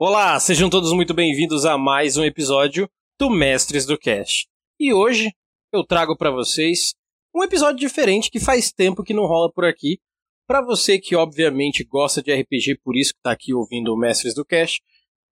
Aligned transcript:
Olá, 0.00 0.38
sejam 0.38 0.70
todos 0.70 0.92
muito 0.92 1.12
bem-vindos 1.12 1.64
a 1.64 1.76
mais 1.76 2.16
um 2.16 2.22
episódio 2.22 2.88
do 3.18 3.28
Mestres 3.28 3.84
do 3.84 3.98
Cast. 3.98 4.46
E 4.78 4.94
hoje 4.94 5.32
eu 5.72 5.84
trago 5.84 6.16
para 6.16 6.30
vocês 6.30 6.94
um 7.34 7.42
episódio 7.42 7.80
diferente 7.80 8.30
que 8.30 8.38
faz 8.38 8.70
tempo 8.70 9.02
que 9.02 9.12
não 9.12 9.26
rola 9.26 9.52
por 9.52 9.64
aqui. 9.64 9.98
Para 10.46 10.64
você 10.64 11.00
que 11.00 11.16
obviamente 11.16 11.82
gosta 11.82 12.22
de 12.22 12.32
RPG, 12.32 12.78
por 12.84 12.96
isso 12.96 13.12
que 13.12 13.20
tá 13.20 13.32
aqui 13.32 13.52
ouvindo 13.52 13.92
o 13.92 13.96
Mestres 13.96 14.36
do 14.36 14.44
Cast, 14.44 14.80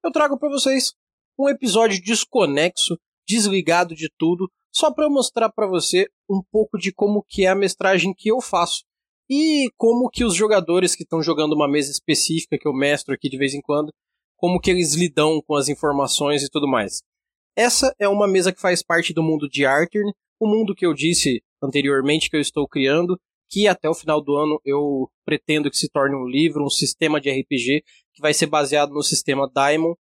eu 0.05 0.11
trago 0.11 0.37
para 0.37 0.49
vocês 0.49 0.93
um 1.39 1.49
episódio 1.49 2.03
desconexo, 2.03 2.99
desligado 3.25 3.95
de 3.95 4.11
tudo, 4.19 4.51
só 4.75 4.93
para 4.93 5.09
mostrar 5.09 5.49
para 5.49 5.69
você 5.69 6.09
um 6.29 6.43
pouco 6.51 6.77
de 6.77 6.93
como 6.93 7.25
que 7.29 7.45
é 7.45 7.51
a 7.51 7.55
mestragem 7.55 8.13
que 8.13 8.33
eu 8.33 8.41
faço 8.41 8.83
e 9.31 9.71
como 9.77 10.11
que 10.11 10.25
os 10.25 10.35
jogadores 10.35 10.97
que 10.97 11.05
estão 11.05 11.23
jogando 11.23 11.53
uma 11.53 11.71
mesa 11.71 11.93
específica 11.93 12.59
que 12.59 12.67
eu 12.67 12.75
mestro 12.75 13.15
aqui 13.15 13.29
de 13.29 13.39
vez 13.39 13.55
em 13.55 13.61
quando, 13.61 13.93
como 14.37 14.61
que 14.61 14.71
eles 14.71 14.95
lidam 14.95 15.41
com 15.47 15.55
as 15.57 15.69
informações 15.69 16.43
e 16.43 16.51
tudo 16.51 16.69
mais. 16.69 17.03
Essa 17.57 17.95
é 17.99 18.09
uma 18.09 18.29
mesa 18.29 18.53
que 18.53 18.61
faz 18.61 18.83
parte 18.83 19.15
do 19.15 19.23
mundo 19.23 19.49
de 19.49 19.65
Artern, 19.65 20.13
o 20.39 20.47
mundo 20.47 20.75
que 20.75 20.85
eu 20.85 20.93
disse 20.93 21.43
anteriormente 21.63 22.29
que 22.29 22.37
eu 22.37 22.41
estou 22.41 22.69
criando, 22.69 23.19
que 23.49 23.67
até 23.67 23.89
o 23.89 23.95
final 23.95 24.21
do 24.21 24.37
ano 24.37 24.61
eu 24.65 25.09
pretendo 25.25 25.71
que 25.71 25.77
se 25.77 25.89
torne 25.89 26.15
um 26.15 26.27
livro, 26.27 26.65
um 26.65 26.71
sistema 26.71 27.21
de 27.21 27.31
RPG 27.31 27.83
que 28.13 28.21
vai 28.21 28.35
ser 28.35 28.47
baseado 28.47 28.93
no 28.93 29.03
sistema 29.03 29.51
Daimon. 29.53 29.95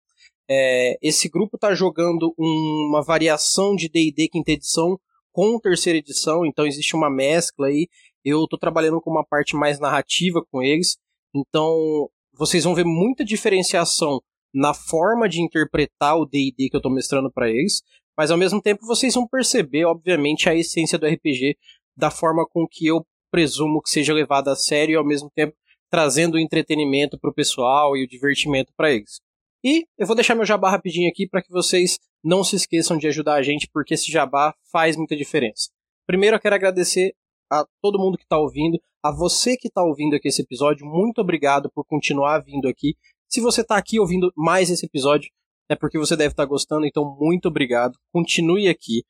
É, 0.48 0.97
esse 1.03 1.28
grupo 1.28 1.56
está 1.56 1.75
jogando 1.75 2.34
um, 2.39 2.89
uma 2.91 3.03
variação 3.03 3.75
de 3.75 3.89
D&D 3.89 4.28
quinta 4.28 4.53
edição 4.53 4.98
com 5.33 5.59
terceira 5.59 5.98
edição, 5.98 6.47
então 6.47 6.67
existe 6.67 6.95
uma 6.95 7.11
mescla 7.11 7.69
aí. 7.69 7.89
Eu 8.25 8.45
estou 8.45 8.59
trabalhando 8.59 9.00
com 9.00 9.11
uma 9.11 9.25
parte 9.25 9.55
mais 9.55 9.78
narrativa 9.78 10.45
com 10.50 10.62
eles, 10.62 10.98
então 11.34 12.09
vocês 12.37 12.65
vão 12.65 12.75
ver 12.75 12.84
muita 12.84 13.25
diferenciação 13.25 14.20
na 14.55 14.73
forma 14.73 15.29
de 15.29 15.41
interpretar 15.41 16.17
o 16.17 16.27
D&D 16.27 16.69
que 16.69 16.77
eu 16.77 16.78
estou 16.78 16.93
mestrando 16.93 17.31
para 17.31 17.48
eles, 17.51 17.83
mas 18.17 18.31
ao 18.31 18.39
mesmo 18.39 18.61
tempo 18.61 18.87
vocês 18.87 19.15
vão 19.15 19.27
perceber, 19.27 19.84
obviamente, 19.84 20.48
a 20.48 20.55
essência 20.55 20.98
do 20.98 21.06
RPG 21.06 21.56
da 21.97 22.11
forma 22.11 22.47
com 22.47 22.67
que 22.67 22.87
eu 22.87 23.06
presumo 23.31 23.83
que 23.83 23.91
seja 23.91 24.15
levada 24.15 24.53
a 24.53 24.56
sério 24.56 24.95
e 24.95 24.97
ao 24.97 25.05
mesmo 25.05 25.31
tempo 25.34 25.55
trazendo 25.91 26.34
o 26.34 26.39
entretenimento 26.39 27.19
para 27.19 27.31
o 27.31 27.34
pessoal 27.34 27.97
e 27.97 28.05
o 28.05 28.09
divertimento 28.09 28.73
para 28.77 28.93
eles. 28.93 29.21
E 29.65 29.87
eu 29.98 30.06
vou 30.06 30.17
deixar 30.17 30.34
meu 30.34 30.45
jabá 30.45 30.71
rapidinho 30.71 31.09
aqui 31.11 31.28
para 31.28 31.43
que 31.43 31.50
vocês 31.50 31.98
não 32.23 32.43
se 32.43 32.56
esqueçam 32.56 32.97
de 32.97 33.06
ajudar 33.06 33.34
a 33.34 33.43
gente, 33.43 33.69
porque 33.73 33.95
esse 33.95 34.11
jabá 34.11 34.55
faz 34.71 34.97
muita 34.97 35.17
diferença. 35.17 35.71
Primeiro 36.06 36.37
eu 36.37 36.41
quero 36.41 36.55
agradecer 36.55 37.15
a 37.50 37.65
todo 37.81 37.98
mundo 37.98 38.17
que 38.17 38.25
está 38.25 38.39
ouvindo, 38.39 38.81
a 39.09 39.12
você 39.12 39.57
que 39.57 39.69
está 39.69 39.83
ouvindo 39.83 40.17
aqui 40.17 40.29
esse 40.29 40.43
episódio, 40.43 40.87
muito 40.87 41.21
obrigado 41.21 41.71
por 41.73 41.85
continuar 41.85 42.41
vindo 42.41 42.69
aqui. 42.69 42.97
Se 43.29 43.41
você 43.41 43.61
está 43.61 43.77
aqui 43.77 44.01
ouvindo 44.01 44.33
mais 44.37 44.71
esse 44.71 44.87
episódio, 44.87 45.31
é 45.69 45.77
porque 45.77 45.99
você 45.99 46.17
deve 46.17 46.33
estar 46.33 46.45
tá 46.45 46.49
gostando, 46.49 46.87
então 46.87 47.17
muito 47.19 47.47
obrigado. 47.49 47.99
Continue 48.12 48.69
aqui. 48.69 49.05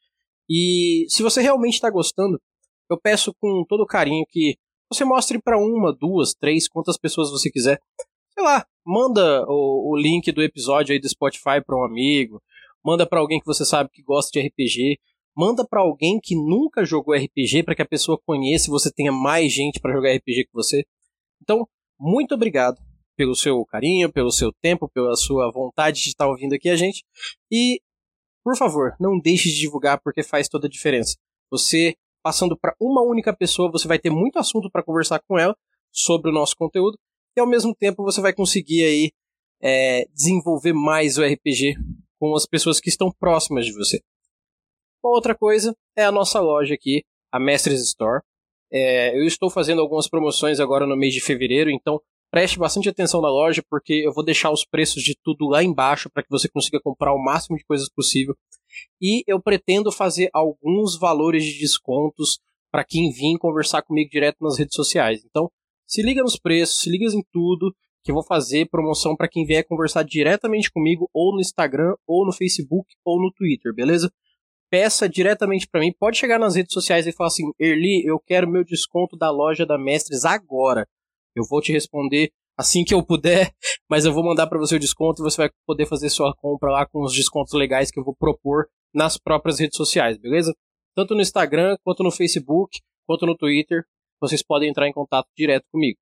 E 0.49 1.07
se 1.09 1.23
você 1.23 1.41
realmente 1.41 1.75
está 1.75 1.91
gostando, 1.91 2.41
eu 2.91 3.01
peço 3.01 3.33
com 3.41 3.65
todo 3.69 3.87
carinho 3.87 4.25
que 4.29 4.57
você 4.93 5.05
mostre 5.05 5.41
para 5.41 5.59
uma, 5.59 5.95
duas, 5.95 6.35
três, 6.35 6.69
quantas 6.69 6.97
pessoas 6.97 7.31
você 7.31 7.51
quiser. 7.51 7.81
Sei 8.33 8.45
lá, 8.45 8.65
manda 8.85 9.45
o, 9.49 9.93
o 9.93 9.97
link 9.97 10.31
do 10.31 10.43
episódio 10.43 10.93
aí 10.93 11.01
do 11.01 11.09
Spotify 11.09 11.63
para 11.65 11.77
um 11.77 11.85
amigo, 11.85 12.41
manda 12.85 13.07
para 13.07 13.19
alguém 13.19 13.41
que 13.41 13.47
você 13.47 13.65
sabe 13.65 13.91
que 13.93 14.03
gosta 14.03 14.31
de 14.33 14.47
RPG, 14.47 14.99
manda 15.37 15.67
para 15.67 15.81
alguém 15.81 16.19
que 16.23 16.35
nunca 16.35 16.85
jogou 16.85 17.15
RPG 17.15 17.63
para 17.63 17.75
que 17.75 17.83
a 17.83 17.87
pessoa 17.87 18.19
conheça 18.25 18.69
e 18.69 18.71
você 18.71 18.91
tenha 18.91 19.13
mais 19.13 19.53
gente 19.53 19.79
para 19.79 19.93
jogar 19.93 20.15
RPG 20.15 20.45
que 20.45 20.53
você. 20.53 20.85
Então, 21.43 21.69
muito 21.99 22.35
obrigado 22.35 22.81
pelo 23.17 23.35
seu 23.35 23.65
carinho, 23.67 24.13
pelo 24.13 24.31
seu 24.31 24.53
tempo, 24.53 24.89
pela 24.89 25.15
sua 25.17 25.51
vontade 25.51 26.03
de 26.03 26.09
estar 26.09 26.27
ouvindo 26.27 26.55
aqui 26.55 26.69
a 26.69 26.77
gente. 26.77 27.05
E, 27.51 27.81
por 28.43 28.57
favor, 28.57 28.95
não 28.99 29.19
deixe 29.19 29.49
de 29.51 29.61
divulgar 29.61 30.01
porque 30.03 30.23
faz 30.23 30.49
toda 30.49 30.67
a 30.67 30.71
diferença. 30.71 31.17
Você 31.51 31.95
passando 32.23 32.59
para 32.59 32.75
uma 32.81 33.03
única 33.03 33.33
pessoa, 33.35 33.71
você 33.71 33.87
vai 33.87 33.99
ter 34.01 34.11
muito 34.11 34.39
assunto 34.39 34.69
para 34.71 34.83
conversar 34.83 35.21
com 35.29 35.39
ela 35.39 35.57
sobre 35.93 36.31
o 36.31 36.35
nosso 36.35 36.57
conteúdo 36.57 36.99
e 37.37 37.41
ao 37.41 37.47
mesmo 37.47 37.75
tempo 37.75 38.03
você 38.03 38.21
vai 38.21 38.33
conseguir 38.33 38.83
aí 38.83 39.13
é, 39.63 40.07
desenvolver 40.13 40.73
mais 40.73 41.19
o 41.19 41.25
RPG 41.25 41.77
com 42.19 42.35
as 42.35 42.45
pessoas 42.45 42.81
que 42.81 42.89
estão 42.89 43.13
próximas 43.13 43.65
de 43.65 43.73
você. 43.73 44.01
Uma 45.07 45.15
outra 45.15 45.37
coisa 45.37 45.73
é 45.97 46.05
a 46.05 46.11
nossa 46.11 46.41
loja 46.41 46.75
aqui, 46.75 47.05
a 47.31 47.39
Mestres 47.39 47.81
Store. 47.81 48.21
É, 48.73 49.17
eu 49.17 49.25
estou 49.25 49.49
fazendo 49.49 49.81
algumas 49.81 50.09
promoções 50.09 50.59
agora 50.59 50.85
no 50.85 50.97
mês 50.97 51.15
de 51.15 51.21
fevereiro, 51.21 51.71
então 51.71 52.01
Preste 52.29 52.59
bastante 52.59 52.89
atenção 52.89 53.21
na 53.21 53.31
loja, 53.31 53.63
porque 53.71 54.03
eu 54.05 54.13
vou 54.13 54.25
deixar 54.25 54.51
os 54.51 54.65
preços 54.65 55.03
de 55.03 55.17
tudo 55.23 55.47
lá 55.47 55.63
embaixo 55.63 56.11
para 56.11 56.25
que 56.25 56.29
você 56.29 56.49
consiga 56.49 56.81
comprar 56.81 57.15
o 57.15 57.23
máximo 57.23 57.57
de 57.57 57.65
coisas 57.65 57.89
possível. 57.89 58.35
E 59.01 59.23
eu 59.29 59.41
pretendo 59.41 59.93
fazer 59.93 60.29
alguns 60.35 60.99
valores 60.99 61.45
de 61.45 61.59
descontos 61.59 62.41
para 62.71 62.85
quem 62.85 63.13
vir 63.13 63.39
conversar 63.39 63.83
comigo 63.83 64.11
direto 64.11 64.39
nas 64.43 64.59
redes 64.59 64.75
sociais. 64.75 65.23
Então, 65.25 65.49
se 65.87 66.03
liga 66.03 66.21
nos 66.21 66.37
preços, 66.37 66.81
se 66.81 66.91
liga 66.91 67.07
em 67.07 67.23
tudo, 67.33 67.73
que 68.03 68.11
eu 68.11 68.15
vou 68.15 68.25
fazer 68.25 68.69
promoção 68.69 69.17
para 69.17 69.29
quem 69.29 69.47
vier 69.47 69.65
conversar 69.65 70.03
diretamente 70.03 70.71
comigo 70.71 71.09
ou 71.15 71.33
no 71.33 71.41
Instagram, 71.41 71.95
ou 72.07 72.27
no 72.27 72.33
Facebook, 72.33 72.93
ou 73.05 73.23
no 73.23 73.33
Twitter, 73.33 73.73
beleza? 73.73 74.13
Peça 74.71 75.09
diretamente 75.09 75.67
para 75.69 75.81
mim, 75.81 75.93
pode 75.93 76.19
chegar 76.19 76.39
nas 76.39 76.57
redes 76.57 76.73
sociais 76.73 77.07
e 77.07 77.13
falar 77.13 77.29
assim: 77.29 77.51
"Erli, 77.59 78.05
eu 78.05 78.19
quero 78.19 78.49
meu 78.49 78.65
desconto 78.65 79.17
da 79.17 79.31
loja 79.31 79.65
da 79.65 79.79
Mestres 79.79 80.25
agora". 80.25 80.87
Eu 81.35 81.45
vou 81.49 81.61
te 81.61 81.73
responder 81.73 82.31
assim 82.57 82.85
que 82.85 82.95
eu 82.95 83.05
puder, 83.05 83.53
mas 83.89 84.05
eu 84.05 84.13
vou 84.13 84.25
mandar 84.25 84.47
para 84.47 84.59
você 84.59 84.77
o 84.77 84.81
desconto 84.81 85.23
e 85.23 85.25
você 85.25 85.37
vai 85.37 85.51
poder 85.67 85.87
fazer 85.87 86.09
sua 86.11 86.35
compra 86.35 86.71
lá 86.71 86.87
com 86.87 87.03
os 87.03 87.15
descontos 87.15 87.53
legais 87.53 87.91
que 87.91 88.01
eu 88.01 88.05
vou 88.05 88.17
propor 88.17 88.67
nas 88.95 89.19
próprias 89.19 89.61
redes 89.61 89.77
sociais, 89.77 90.17
beleza? 90.17 90.55
Tanto 90.95 91.15
no 91.15 91.21
Instagram, 91.21 91.77
quanto 91.85 92.03
no 92.03 92.11
Facebook, 92.11 92.81
quanto 93.07 93.27
no 93.27 93.37
Twitter, 93.37 93.85
vocês 94.21 94.43
podem 94.43 94.71
entrar 94.71 94.89
em 94.89 94.93
contato 94.93 95.29
direto 95.37 95.67
comigo. 95.71 95.99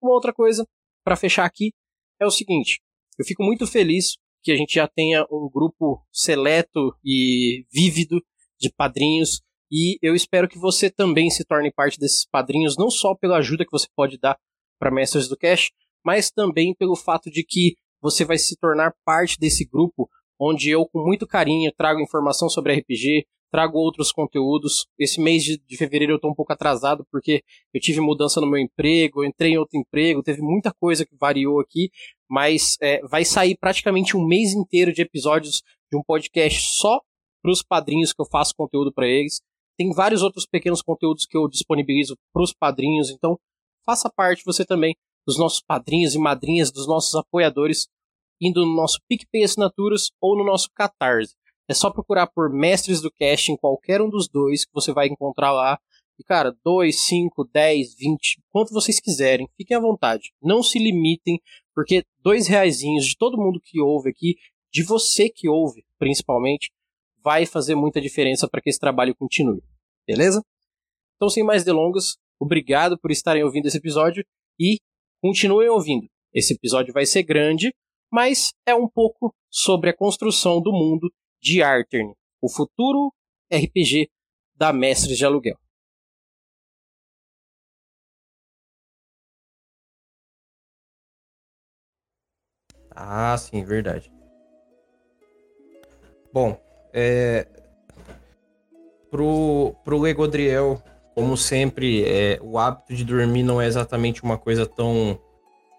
Uma 0.00 0.14
outra 0.14 0.32
coisa, 0.32 0.64
para 1.04 1.16
fechar 1.16 1.44
aqui, 1.44 1.72
é 2.20 2.26
o 2.26 2.30
seguinte: 2.30 2.80
eu 3.18 3.24
fico 3.24 3.42
muito 3.42 3.66
feliz 3.66 4.16
que 4.44 4.52
a 4.52 4.56
gente 4.56 4.74
já 4.74 4.86
tenha 4.86 5.26
um 5.30 5.48
grupo 5.50 6.04
seleto 6.12 6.94
e 7.02 7.64
vívido 7.72 8.22
de 8.60 8.70
padrinhos. 8.70 9.40
E 9.72 9.98
eu 10.02 10.14
espero 10.14 10.46
que 10.46 10.58
você 10.58 10.90
também 10.90 11.30
se 11.30 11.44
torne 11.44 11.72
parte 11.72 11.98
desses 11.98 12.26
padrinhos, 12.26 12.76
não 12.76 12.90
só 12.90 13.14
pela 13.14 13.38
ajuda 13.38 13.64
que 13.64 13.72
você 13.72 13.88
pode 13.96 14.18
dar 14.18 14.38
para 14.78 14.90
Mestres 14.90 15.28
do 15.28 15.36
Cash, 15.36 15.70
mas 16.04 16.30
também 16.30 16.74
pelo 16.74 16.94
fato 16.94 17.30
de 17.30 17.42
que 17.42 17.74
você 18.02 18.24
vai 18.24 18.36
se 18.36 18.54
tornar 18.56 18.94
parte 19.02 19.38
desse 19.40 19.64
grupo, 19.64 20.10
onde 20.38 20.68
eu, 20.68 20.86
com 20.86 21.02
muito 21.02 21.26
carinho, 21.26 21.72
trago 21.72 22.00
informação 22.00 22.50
sobre 22.50 22.74
RPG, 22.74 23.26
trago 23.54 23.78
outros 23.78 24.10
conteúdos. 24.10 24.88
Esse 24.98 25.20
mês 25.20 25.44
de, 25.44 25.56
de 25.56 25.76
fevereiro 25.76 26.14
eu 26.14 26.16
estou 26.16 26.28
um 26.28 26.34
pouco 26.34 26.52
atrasado, 26.52 27.06
porque 27.08 27.44
eu 27.72 27.80
tive 27.80 28.00
mudança 28.00 28.40
no 28.40 28.50
meu 28.50 28.58
emprego, 28.58 29.24
entrei 29.24 29.52
em 29.52 29.58
outro 29.58 29.78
emprego, 29.78 30.24
teve 30.24 30.42
muita 30.42 30.74
coisa 30.74 31.06
que 31.06 31.14
variou 31.14 31.60
aqui, 31.60 31.88
mas 32.28 32.76
é, 32.82 33.00
vai 33.06 33.24
sair 33.24 33.56
praticamente 33.56 34.16
um 34.16 34.26
mês 34.26 34.54
inteiro 34.54 34.92
de 34.92 35.02
episódios 35.02 35.62
de 35.88 35.96
um 35.96 36.02
podcast 36.02 36.64
só 36.80 37.00
para 37.40 37.52
os 37.52 37.62
padrinhos 37.62 38.12
que 38.12 38.20
eu 38.20 38.26
faço 38.26 38.56
conteúdo 38.56 38.92
para 38.92 39.06
eles. 39.06 39.40
Tem 39.78 39.92
vários 39.92 40.20
outros 40.20 40.46
pequenos 40.46 40.82
conteúdos 40.82 41.24
que 41.24 41.36
eu 41.36 41.46
disponibilizo 41.46 42.16
para 42.32 42.42
os 42.42 42.52
padrinhos, 42.52 43.08
então 43.08 43.38
faça 43.86 44.10
parte 44.10 44.42
você 44.44 44.64
também 44.64 44.96
dos 45.24 45.38
nossos 45.38 45.62
padrinhos 45.62 46.16
e 46.16 46.18
madrinhas, 46.18 46.72
dos 46.72 46.88
nossos 46.88 47.14
apoiadores, 47.14 47.86
indo 48.40 48.66
no 48.66 48.74
nosso 48.74 48.98
PicPay 49.08 49.44
Assinaturas 49.44 50.10
ou 50.20 50.36
no 50.36 50.44
nosso 50.44 50.68
Catarse. 50.74 51.36
É 51.68 51.74
só 51.74 51.90
procurar 51.90 52.26
por 52.26 52.50
Mestres 52.50 53.00
do 53.00 53.10
Cast 53.10 53.50
em 53.50 53.56
qualquer 53.56 54.02
um 54.02 54.08
dos 54.08 54.28
dois 54.28 54.64
que 54.64 54.72
você 54.72 54.92
vai 54.92 55.06
encontrar 55.06 55.52
lá. 55.52 55.78
E 56.18 56.22
cara, 56.22 56.54
2, 56.64 57.06
5, 57.06 57.44
10, 57.52 57.96
20, 57.96 58.42
quanto 58.50 58.72
vocês 58.72 59.00
quiserem, 59.00 59.48
fiquem 59.56 59.76
à 59.76 59.80
vontade. 59.80 60.32
Não 60.40 60.62
se 60.62 60.78
limitem, 60.78 61.40
porque 61.74 62.04
dois 62.20 62.46
reaisinhos 62.46 63.06
de 63.06 63.16
todo 63.16 63.40
mundo 63.40 63.60
que 63.60 63.80
ouve 63.80 64.10
aqui, 64.10 64.36
de 64.72 64.84
você 64.84 65.28
que 65.28 65.48
ouve, 65.48 65.84
principalmente, 65.98 66.70
vai 67.22 67.46
fazer 67.46 67.74
muita 67.74 68.00
diferença 68.00 68.46
para 68.48 68.60
que 68.60 68.68
esse 68.68 68.78
trabalho 68.78 69.14
continue. 69.16 69.62
Beleza? 70.06 70.44
Então, 71.16 71.28
sem 71.28 71.42
mais 71.42 71.64
delongas, 71.64 72.16
obrigado 72.38 72.98
por 72.98 73.10
estarem 73.10 73.42
ouvindo 73.42 73.66
esse 73.66 73.78
episódio 73.78 74.24
e 74.60 74.78
continuem 75.20 75.68
ouvindo. 75.68 76.06
Esse 76.32 76.54
episódio 76.54 76.92
vai 76.92 77.06
ser 77.06 77.22
grande, 77.22 77.74
mas 78.12 78.52
é 78.66 78.74
um 78.74 78.88
pouco 78.88 79.34
sobre 79.50 79.90
a 79.90 79.96
construção 79.96 80.60
do 80.60 80.70
mundo 80.70 81.10
de 81.44 81.62
Artern, 81.62 82.14
o 82.40 82.48
futuro 82.48 83.12
RPG 83.52 84.08
da 84.56 84.72
Mestres 84.72 85.18
de 85.18 85.26
Aluguel. 85.26 85.58
Ah, 92.90 93.36
sim, 93.36 93.62
verdade. 93.62 94.10
Bom, 96.32 96.58
é, 96.94 97.46
pro, 99.10 99.74
pro 99.84 99.98
Legodriel, 99.98 100.82
como 101.14 101.36
sempre, 101.36 102.04
é, 102.04 102.38
o 102.40 102.58
hábito 102.58 102.94
de 102.94 103.04
dormir 103.04 103.42
não 103.42 103.60
é 103.60 103.66
exatamente 103.66 104.22
uma 104.22 104.38
coisa 104.38 104.64
tão 104.66 105.20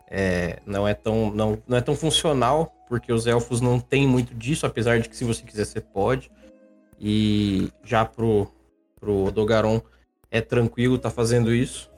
é, 0.10 0.60
não, 0.66 0.88
é 0.88 0.94
tão, 0.94 1.32
não, 1.32 1.58
não 1.68 1.78
é 1.78 1.82
tão 1.82 1.96
funcional, 1.96 2.74
porque 2.88 3.12
os 3.12 3.26
elfos 3.26 3.62
não 3.62 3.80
têm 3.80 4.08
muito 4.08 4.34
disso, 4.34 4.66
apesar 4.66 5.00
de 5.00 5.10
que 5.10 5.16
se 5.16 5.24
você 5.24 5.44
quiser, 5.44 5.66
você 5.66 5.82
pode. 5.82 6.32
E 7.00 7.70
já 7.84 8.06
pro, 8.06 8.48
pro 9.00 9.32
Dogaron 9.32 9.82
é 10.32 10.42
tranquilo 10.42 10.98
tá 10.98 11.10
fazendo 11.10 11.54
isso. 11.54 11.90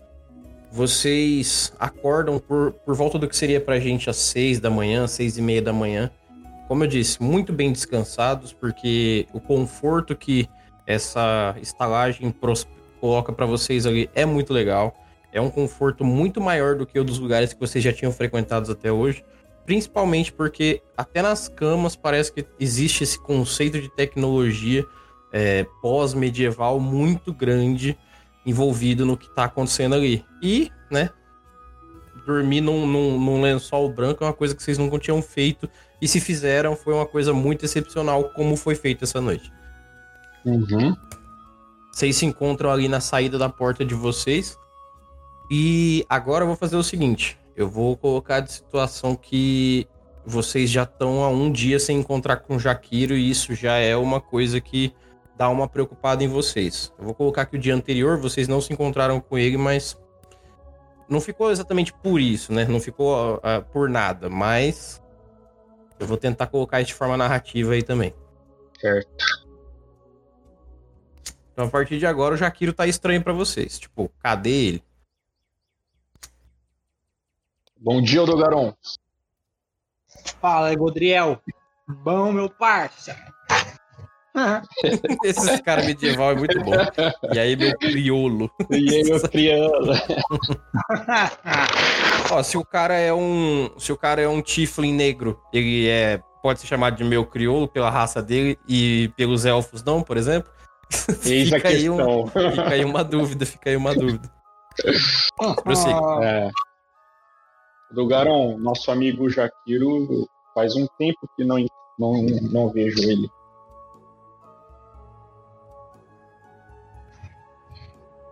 Vocês 0.71 1.73
acordam 1.79 2.39
por, 2.39 2.73
por 2.73 2.95
volta 2.95 3.17
do 3.17 3.27
que 3.27 3.35
seria 3.35 3.59
pra 3.59 3.79
gente 3.79 4.09
às 4.09 4.17
seis 4.17 4.59
da 4.59 4.69
manhã, 4.69 5.07
seis 5.07 5.37
e 5.37 5.41
meia 5.41 5.61
da 5.61 5.73
manhã. 5.73 6.11
Como 6.67 6.83
eu 6.83 6.87
disse, 6.87 7.23
muito 7.23 7.53
bem 7.53 7.71
descansados, 7.71 8.51
porque 8.51 9.25
o 9.33 9.39
conforto 9.39 10.15
que 10.15 10.49
essa 10.85 11.55
estalagem 11.61 12.33
coloca 12.99 13.31
para 13.31 13.45
vocês 13.45 13.85
ali 13.85 14.09
é 14.13 14.25
muito 14.25 14.53
legal. 14.53 14.93
É 15.31 15.41
um 15.41 15.49
conforto 15.49 16.03
muito 16.03 16.39
maior 16.39 16.75
do 16.75 16.85
que 16.85 16.99
o 16.99 17.03
dos 17.03 17.19
lugares 17.19 17.53
que 17.53 17.59
vocês 17.59 17.83
já 17.83 17.93
tinham 17.93 18.11
frequentados 18.11 18.69
até 18.69 18.91
hoje. 18.91 19.23
Principalmente 19.65 20.31
porque 20.31 20.81
até 20.95 21.21
nas 21.21 21.49
camas 21.49 21.95
parece 21.95 22.31
que 22.31 22.45
existe 22.59 23.03
esse 23.03 23.19
conceito 23.19 23.81
de 23.81 23.89
tecnologia 23.89 24.85
é, 25.31 25.65
pós-medieval 25.81 26.79
muito 26.79 27.33
grande 27.33 27.97
envolvido 28.45 29.05
no 29.05 29.17
que 29.17 29.27
está 29.27 29.43
acontecendo 29.43 29.95
ali. 29.95 30.23
E, 30.41 30.71
né, 30.89 31.09
dormir 32.25 32.61
num, 32.61 32.87
num, 32.87 33.19
num, 33.19 33.41
lençol 33.41 33.91
branco 33.91 34.23
é 34.23 34.27
uma 34.27 34.33
coisa 34.33 34.55
que 34.55 34.63
vocês 34.63 34.77
nunca 34.77 34.97
tinham 34.99 35.21
feito. 35.21 35.69
E 36.01 36.07
se 36.07 36.19
fizeram, 36.19 36.75
foi 36.75 36.93
uma 36.93 37.05
coisa 37.05 37.33
muito 37.33 37.65
excepcional, 37.65 38.25
como 38.29 38.55
foi 38.55 38.75
feito 38.75 39.03
essa 39.03 39.19
noite. 39.19 39.51
Uhum. 40.45 40.95
Vocês 41.91 42.15
se 42.15 42.25
encontram 42.25 42.69
ali 42.69 42.87
na 42.87 42.99
saída 42.99 43.37
da 43.37 43.49
porta 43.49 43.83
de 43.83 43.95
vocês. 43.95 44.57
E 45.49 46.05
agora 46.09 46.43
eu 46.43 46.47
vou 46.47 46.55
fazer 46.55 46.75
o 46.75 46.83
seguinte: 46.83 47.39
eu 47.55 47.67
vou 47.67 47.95
colocar 47.97 48.39
de 48.39 48.51
situação 48.51 49.15
que 49.15 49.87
vocês 50.25 50.69
já 50.69 50.83
estão 50.83 51.23
há 51.23 51.29
um 51.29 51.51
dia 51.51 51.79
sem 51.79 51.99
encontrar 51.99 52.37
com 52.37 52.57
o 52.57 52.59
Jaquiro, 52.59 53.15
e 53.15 53.29
isso 53.29 53.55
já 53.55 53.77
é 53.77 53.95
uma 53.95 54.19
coisa 54.19 54.59
que 54.59 54.93
dá 55.37 55.49
uma 55.49 55.67
preocupada 55.67 56.23
em 56.23 56.27
vocês. 56.27 56.91
Eu 56.97 57.05
vou 57.05 57.13
colocar 57.13 57.45
que 57.45 57.55
o 57.55 57.59
dia 57.59 57.73
anterior 57.73 58.17
vocês 58.17 58.47
não 58.47 58.59
se 58.59 58.73
encontraram 58.73 59.21
com 59.21 59.37
ele, 59.37 59.55
mas 59.55 59.97
não 61.07 61.21
ficou 61.21 61.51
exatamente 61.51 61.93
por 61.93 62.19
isso, 62.19 62.51
né? 62.51 62.65
Não 62.65 62.79
ficou 62.79 63.35
uh, 63.35 63.63
por 63.71 63.89
nada, 63.89 64.29
mas 64.29 65.01
eu 65.99 66.05
vou 66.05 66.17
tentar 66.17 66.47
colocar 66.47 66.81
isso 66.81 66.89
de 66.89 66.95
forma 66.95 67.15
narrativa 67.15 67.73
aí 67.73 67.83
também. 67.83 68.13
Certo. 68.79 69.09
Então 71.53 71.65
a 71.65 71.69
partir 71.69 71.97
de 71.97 72.05
agora 72.05 72.35
o 72.35 72.37
Jaquiro 72.37 72.73
tá 72.73 72.85
estranho 72.85 73.23
para 73.23 73.33
vocês. 73.33 73.79
Tipo, 73.79 74.11
cadê 74.21 74.49
ele? 74.49 74.83
Bom 77.79 78.01
dia, 78.01 78.23
Odogaron. 78.23 78.73
Fala, 80.41 80.73
Godriel. 80.75 81.39
Bom, 81.87 82.31
meu 82.31 82.49
parça. 82.49 83.15
Esses 85.23 85.61
caras 85.61 85.85
medieval 85.85 86.31
é 86.31 86.35
muito 86.35 86.59
bom. 86.61 86.73
E 87.33 87.39
aí, 87.39 87.55
meu 87.55 87.77
criolo. 87.77 88.51
E 88.69 88.95
aí, 88.95 89.03
meu 89.03 89.21
criolo. 89.29 89.93
Ó, 92.31 92.43
se 92.43 92.57
o 92.57 92.65
cara 92.65 92.95
é 92.95 93.13
um. 93.13 93.69
Se 93.77 93.91
o 93.91 93.97
cara 93.97 94.21
é 94.21 94.27
um 94.27 94.41
tiflin 94.41 94.93
negro, 94.93 95.39
ele 95.53 95.87
é. 95.87 96.21
Pode 96.41 96.59
ser 96.59 96.67
chamado 96.67 96.95
de 96.95 97.03
meu 97.03 97.25
criolo 97.25 97.67
pela 97.67 97.89
raça 97.89 98.21
dele 98.21 98.57
e 98.67 99.11
pelos 99.17 99.45
elfos 99.45 99.83
não, 99.83 100.01
por 100.01 100.17
exemplo? 100.17 100.51
Eis 101.25 101.49
fica, 101.49 101.67
a 101.67 101.71
aí 101.71 101.89
um, 101.89 102.27
fica 102.27 102.69
aí 102.69 102.85
uma 102.85 103.03
dúvida, 103.03 103.45
fica 103.45 103.69
aí 103.69 103.75
uma 103.75 103.93
dúvida. 103.93 104.31
Prossiga. 105.63 105.99
É. 106.23 106.49
Odogaron, 107.91 108.57
nosso 108.57 108.91
amigo 108.91 109.29
Jaquiro, 109.29 110.27
faz 110.53 110.75
um 110.75 110.85
tempo 110.97 111.29
que 111.35 111.45
não, 111.45 111.57
não, 111.97 112.21
não 112.51 112.69
vejo 112.69 112.99
ele. 112.99 113.29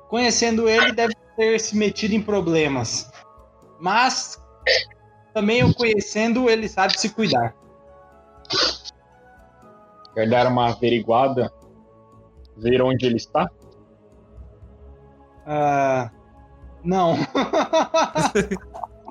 Conhecendo 0.09 0.67
ele, 0.67 0.91
deve 0.91 1.13
ter 1.37 1.59
se 1.59 1.75
metido 1.75 2.13
em 2.13 2.21
problemas. 2.21 3.11
Mas 3.79 4.41
também 5.33 5.59
eu 5.59 5.73
conhecendo, 5.73 6.49
ele 6.49 6.67
sabe 6.67 6.99
se 6.99 7.09
cuidar. 7.09 7.55
Quer 10.13 10.29
dar 10.29 10.47
uma 10.47 10.69
averiguada? 10.69 11.51
Ver 12.57 12.81
onde 12.81 13.05
ele 13.05 13.17
está? 13.17 13.49
Ah, 15.45 16.11
não. 16.83 17.15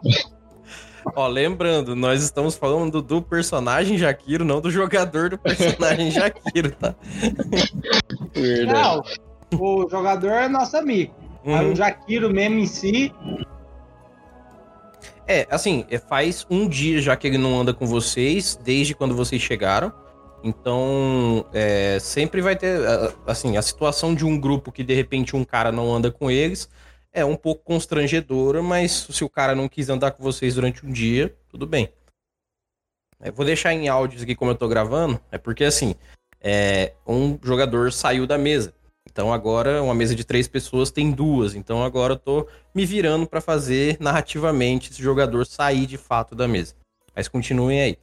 Ó, 1.14 1.26
lembrando, 1.26 1.94
nós 1.94 2.22
estamos 2.22 2.56
falando 2.56 3.02
do 3.02 3.20
personagem 3.20 3.98
Jaquiro, 3.98 4.44
não 4.44 4.60
do 4.60 4.70
jogador 4.70 5.30
do 5.30 5.38
personagem 5.38 6.10
Jaquiro, 6.12 6.70
tá? 6.72 6.94
não, 8.66 9.02
o 9.58 9.88
jogador 9.88 10.30
é 10.30 10.48
nosso 10.48 10.76
amigo. 10.76 11.14
Uhum. 11.44 11.54
Aí 11.54 11.72
o 11.72 11.76
Jaquiro 11.76 12.30
mesmo 12.30 12.58
em 12.58 12.66
si. 12.66 13.12
É, 15.26 15.46
assim, 15.50 15.84
é, 15.90 15.98
faz 15.98 16.46
um 16.50 16.68
dia 16.68 17.00
já 17.00 17.16
que 17.16 17.26
ele 17.26 17.38
não 17.38 17.60
anda 17.60 17.72
com 17.72 17.86
vocês, 17.86 18.58
desde 18.62 18.94
quando 18.94 19.14
vocês 19.14 19.40
chegaram. 19.40 19.92
Então, 20.42 21.46
é, 21.54 21.98
sempre 22.00 22.42
vai 22.42 22.54
ter, 22.54 22.78
assim, 23.26 23.56
a 23.56 23.62
situação 23.62 24.14
de 24.14 24.26
um 24.26 24.38
grupo 24.38 24.70
que 24.70 24.84
de 24.84 24.92
repente 24.92 25.34
um 25.34 25.42
cara 25.42 25.72
não 25.72 25.94
anda 25.94 26.10
com 26.10 26.30
eles 26.30 26.68
é 27.14 27.24
um 27.24 27.36
pouco 27.36 27.62
constrangedora, 27.62 28.60
mas 28.60 29.06
se 29.08 29.24
o 29.24 29.30
cara 29.30 29.54
não 29.54 29.68
quis 29.68 29.88
andar 29.88 30.10
com 30.10 30.22
vocês 30.22 30.56
durante 30.56 30.84
um 30.84 30.92
dia, 30.92 31.34
tudo 31.48 31.64
bem. 31.64 31.88
Eu 33.22 33.32
vou 33.32 33.46
deixar 33.46 33.72
em 33.72 33.88
áudios 33.88 34.22
aqui 34.22 34.34
como 34.34 34.50
eu 34.50 34.56
tô 34.56 34.66
gravando, 34.66 35.18
é 35.30 35.38
porque 35.38 35.62
assim, 35.62 35.94
é, 36.40 36.92
um 37.06 37.38
jogador 37.42 37.92
saiu 37.92 38.26
da 38.26 38.36
mesa. 38.36 38.74
Então 39.08 39.32
agora 39.32 39.80
uma 39.80 39.94
mesa 39.94 40.14
de 40.14 40.24
três 40.24 40.48
pessoas 40.48 40.90
tem 40.90 41.12
duas. 41.12 41.54
Então 41.54 41.84
agora 41.84 42.14
eu 42.14 42.18
tô 42.18 42.48
me 42.74 42.84
virando 42.84 43.26
para 43.26 43.40
fazer 43.40 43.96
narrativamente 44.00 44.90
esse 44.90 45.00
jogador 45.00 45.46
sair 45.46 45.86
de 45.86 45.96
fato 45.96 46.34
da 46.34 46.48
mesa. 46.48 46.74
Mas 47.14 47.28
continuem 47.28 47.80
aí. 47.80 47.98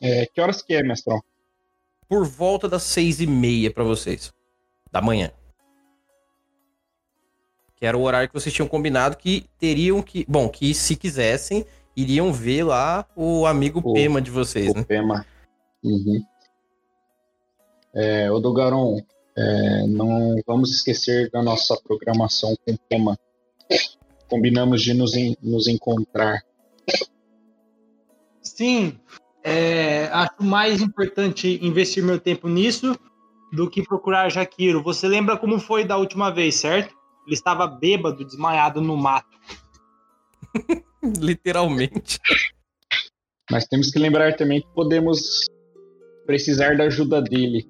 É, 0.00 0.26
que 0.26 0.40
horas 0.40 0.62
que 0.62 0.74
é, 0.74 0.82
mestrão? 0.82 1.20
Por 2.08 2.24
volta 2.24 2.68
das 2.68 2.84
seis 2.84 3.20
e 3.20 3.26
meia 3.26 3.70
para 3.70 3.82
vocês. 3.82 4.32
Da 4.92 5.00
manhã. 5.00 5.32
Que 7.82 7.86
era 7.86 7.98
o 7.98 8.02
horário 8.02 8.28
que 8.28 8.34
vocês 8.34 8.54
tinham 8.54 8.68
combinado 8.68 9.16
que 9.16 9.44
teriam 9.58 10.00
que. 10.00 10.24
Bom, 10.28 10.48
que 10.48 10.72
se 10.72 10.94
quisessem, 10.94 11.66
iriam 11.96 12.32
ver 12.32 12.62
lá 12.62 13.04
o 13.16 13.44
amigo 13.44 13.82
o, 13.84 13.92
Pema 13.92 14.22
de 14.22 14.30
vocês, 14.30 14.70
o 14.70 14.74
né? 14.74 14.84
Pema. 14.84 15.26
Uhum. 15.82 16.22
É, 17.92 18.30
Odogaron, 18.30 19.00
é, 19.36 19.86
não 19.88 20.36
vamos 20.46 20.70
esquecer 20.70 21.28
da 21.32 21.42
nossa 21.42 21.76
programação 21.82 22.54
com 22.64 22.72
o 22.72 22.78
Pema. 22.88 23.18
Combinamos 24.30 24.80
de 24.80 24.94
nos, 24.94 25.16
en 25.16 25.34
nos 25.42 25.66
encontrar. 25.66 26.40
Sim, 28.40 28.96
é, 29.42 30.04
acho 30.12 30.40
mais 30.40 30.80
importante 30.80 31.58
investir 31.60 32.04
meu 32.04 32.20
tempo 32.20 32.48
nisso 32.48 32.96
do 33.52 33.68
que 33.68 33.82
procurar 33.82 34.30
Jaquiro. 34.30 34.84
Você 34.84 35.08
lembra 35.08 35.36
como 35.36 35.58
foi 35.58 35.84
da 35.84 35.96
última 35.96 36.30
vez, 36.30 36.54
certo? 36.54 37.01
Ele 37.26 37.34
estava 37.34 37.66
bêbado, 37.66 38.24
desmaiado 38.24 38.80
no 38.80 38.96
mato. 38.96 39.38
Literalmente. 41.02 42.18
Mas 43.50 43.66
temos 43.66 43.90
que 43.90 43.98
lembrar 43.98 44.36
também 44.36 44.60
que 44.60 44.68
podemos 44.74 45.46
precisar 46.26 46.76
da 46.76 46.84
ajuda 46.84 47.20
dele. 47.20 47.68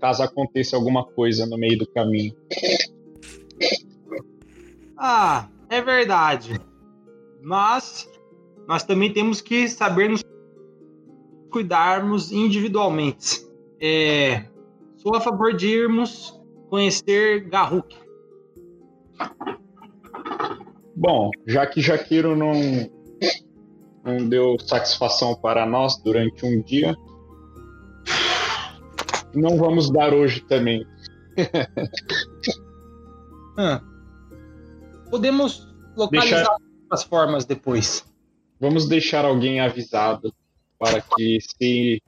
Caso 0.00 0.22
aconteça 0.22 0.76
alguma 0.76 1.04
coisa 1.04 1.44
no 1.46 1.58
meio 1.58 1.78
do 1.78 1.86
caminho. 1.88 2.34
Ah, 4.96 5.48
é 5.68 5.80
verdade. 5.80 6.60
Mas 7.42 8.08
nós 8.66 8.84
também 8.84 9.12
temos 9.12 9.40
que 9.40 9.68
saber 9.68 10.08
nos 10.08 10.22
cuidarmos 11.50 12.30
individualmente. 12.30 13.44
É, 13.80 14.44
sou 14.96 15.16
a 15.16 15.20
favor 15.20 15.54
de 15.56 15.66
irmos 15.68 16.37
conhecer 16.68 17.48
Garruk. 17.48 17.96
Bom, 20.94 21.30
já 21.46 21.66
que 21.66 21.80
Jaquiro 21.80 22.36
não, 22.36 22.52
não 24.04 24.28
deu 24.28 24.58
satisfação 24.58 25.34
para 25.36 25.64
nós 25.64 25.96
durante 26.02 26.44
um 26.44 26.60
dia, 26.62 26.94
não 29.34 29.56
vamos 29.56 29.90
dar 29.90 30.12
hoje 30.12 30.40
também. 30.40 30.84
ah, 33.58 33.80
podemos 35.10 35.66
localizar 35.96 36.38
Deixar... 36.38 36.56
as 36.90 37.04
formas 37.04 37.44
depois. 37.44 38.04
Vamos 38.60 38.88
deixar 38.88 39.24
alguém 39.24 39.60
avisado 39.60 40.34
para 40.78 41.00
que 41.00 41.38
se, 41.40 42.02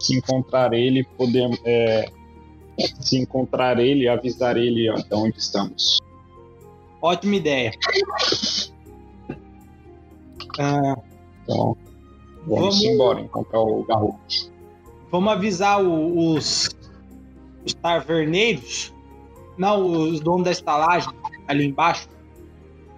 se 0.00 0.16
encontrar 0.16 0.74
ele, 0.74 1.04
podemos 1.16 1.58
é, 1.64 2.10
se 3.00 3.18
encontrar 3.18 3.78
ele, 3.78 4.08
avisar 4.08 4.56
ele 4.56 4.90
de 4.92 5.14
onde 5.14 5.38
estamos. 5.38 6.00
Ótima 7.02 7.36
ideia. 7.36 7.72
Ah, 10.58 10.96
Então, 11.42 11.76
vamos, 12.46 12.60
Vamos- 12.60 12.84
embora 12.84 13.20
encontrar 13.20 13.60
o 13.60 13.82
Garro. 13.84 14.20
vamos 15.10 15.32
avisar 15.32 15.82
o- 15.82 16.34
os, 16.34 16.68
os 17.64 17.72
taverneiros, 17.74 18.92
não, 19.56 19.86
os 20.10 20.20
donos 20.20 20.44
da 20.44 20.50
estalagem 20.50 21.10
ali 21.46 21.64
embaixo. 21.66 22.08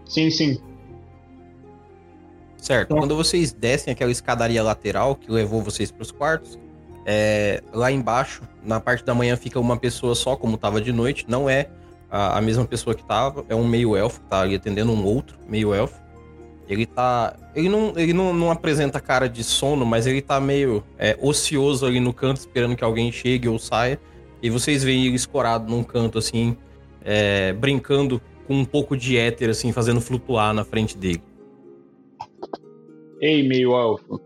Sim, 0.04 0.30
sim. 0.30 0.58
Certo. 2.56 2.94
Quando 2.96 3.14
vocês 3.16 3.52
descem 3.52 3.92
aquela 3.92 4.10
escadaria 4.10 4.62
lateral 4.62 5.14
que 5.14 5.30
levou 5.30 5.62
vocês 5.62 5.90
para 5.92 6.02
os 6.02 6.10
quartos, 6.10 6.58
é, 7.07 7.62
lá 7.73 7.90
embaixo, 7.90 8.42
na 8.64 8.80
parte 8.80 9.04
da 9.04 9.14
manhã, 9.14 9.37
fica 9.37 9.59
uma 9.59 9.76
pessoa 9.76 10.14
só, 10.14 10.37
como 10.37 10.57
tava 10.57 10.80
de 10.80 10.92
noite. 10.92 11.25
Não 11.28 11.49
é 11.49 11.69
a, 12.11 12.38
a 12.38 12.40
mesma 12.40 12.64
pessoa 12.64 12.95
que 12.95 13.04
tava, 13.04 13.45
é 13.49 13.54
um 13.54 13.66
meio-elfo 13.66 14.21
que 14.21 14.26
tá 14.26 14.42
ali 14.42 14.54
atendendo 14.54 14.92
um 14.92 15.04
outro 15.04 15.38
meio-elfo. 15.49 16.00
Ele 16.69 16.87
tá. 16.87 17.37
Ele, 17.54 17.69
não, 17.69 17.92
ele 17.97 18.12
não, 18.12 18.33
não 18.33 18.50
apresenta 18.50 19.00
cara 19.00 19.28
de 19.28 19.42
sono, 19.42 19.85
mas 19.85 20.07
ele 20.07 20.23
tá 20.23 20.40
meio 20.40 20.85
é, 20.97 21.19
ocioso 21.21 21.85
ali 21.85 21.99
no 21.99 22.12
canto, 22.12 22.37
esperando 22.38 22.76
que 22.76 22.85
alguém 22.85 23.11
chegue 23.11 23.49
ou 23.49 23.59
saia. 23.59 23.99
E 24.40 24.49
vocês 24.49 24.85
veem 24.85 25.07
ele 25.07 25.16
escorado 25.16 25.69
num 25.69 25.83
canto, 25.83 26.16
assim, 26.16 26.57
é, 27.04 27.52
brincando 27.52 28.21
com 28.47 28.54
um 28.54 28.64
pouco 28.64 28.97
de 28.97 29.16
éter, 29.16 29.50
assim, 29.50 29.73
fazendo 29.73 30.00
flutuar 30.00 30.54
na 30.54 30.64
frente 30.64 30.97
dele. 30.97 31.23
Ei, 33.21 33.47
meio 33.47 33.73
elfo. 33.73 34.21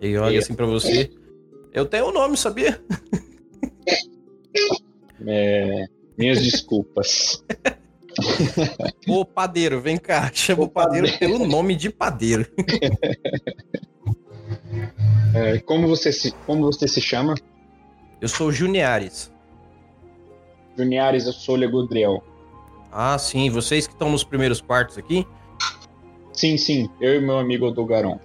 Ele 0.00 0.16
olha 0.18 0.38
assim 0.38 0.54
pra 0.54 0.66
você. 0.66 1.10
Eu 1.74 1.84
tenho 1.84 2.06
o 2.06 2.12
nome, 2.12 2.36
sabia? 2.36 2.80
É, 5.26 5.86
minhas 6.16 6.40
desculpas. 6.40 7.44
Ô, 9.08 9.24
padeiro, 9.24 9.80
vem 9.80 9.96
cá. 9.96 10.30
Chama 10.32 10.62
o 10.62 10.68
padeiro 10.68 11.10
padeiro. 11.10 11.38
pelo 11.38 11.48
nome 11.48 11.74
de 11.74 11.90
padeiro. 11.90 12.46
É, 15.34 15.58
como, 15.58 15.88
você 15.88 16.12
se, 16.12 16.30
como 16.46 16.62
você 16.62 16.86
se 16.86 17.00
chama? 17.00 17.34
Eu 18.20 18.28
sou 18.28 18.48
o 18.48 18.52
Juniares. 18.52 19.32
Juniares, 20.78 21.26
eu 21.26 21.32
sou 21.32 21.56
Legodriel. 21.56 22.22
Ah, 22.92 23.18
sim. 23.18 23.50
Vocês 23.50 23.88
que 23.88 23.94
estão 23.94 24.10
nos 24.10 24.22
primeiros 24.22 24.60
quartos 24.60 24.96
aqui? 24.96 25.26
Sim, 26.32 26.56
sim, 26.56 26.88
eu 27.00 27.16
e 27.16 27.20
meu 27.20 27.38
amigo 27.38 27.66
Odogaron. 27.66 28.20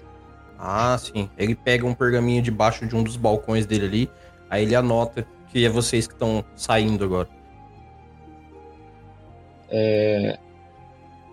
Ah, 0.60 0.98
sim. 0.98 1.30
Ele 1.38 1.56
pega 1.56 1.86
um 1.86 1.94
pergaminho 1.94 2.42
debaixo 2.42 2.86
de 2.86 2.94
um 2.94 3.02
dos 3.02 3.16
balcões 3.16 3.66
dele 3.66 3.86
ali. 3.86 4.12
Aí 4.50 4.64
ele 4.64 4.76
anota 4.76 5.26
que 5.48 5.66
é 5.66 5.70
vocês 5.70 6.06
que 6.06 6.14
estão 6.14 6.44
saindo 6.54 7.06
agora. 7.06 7.30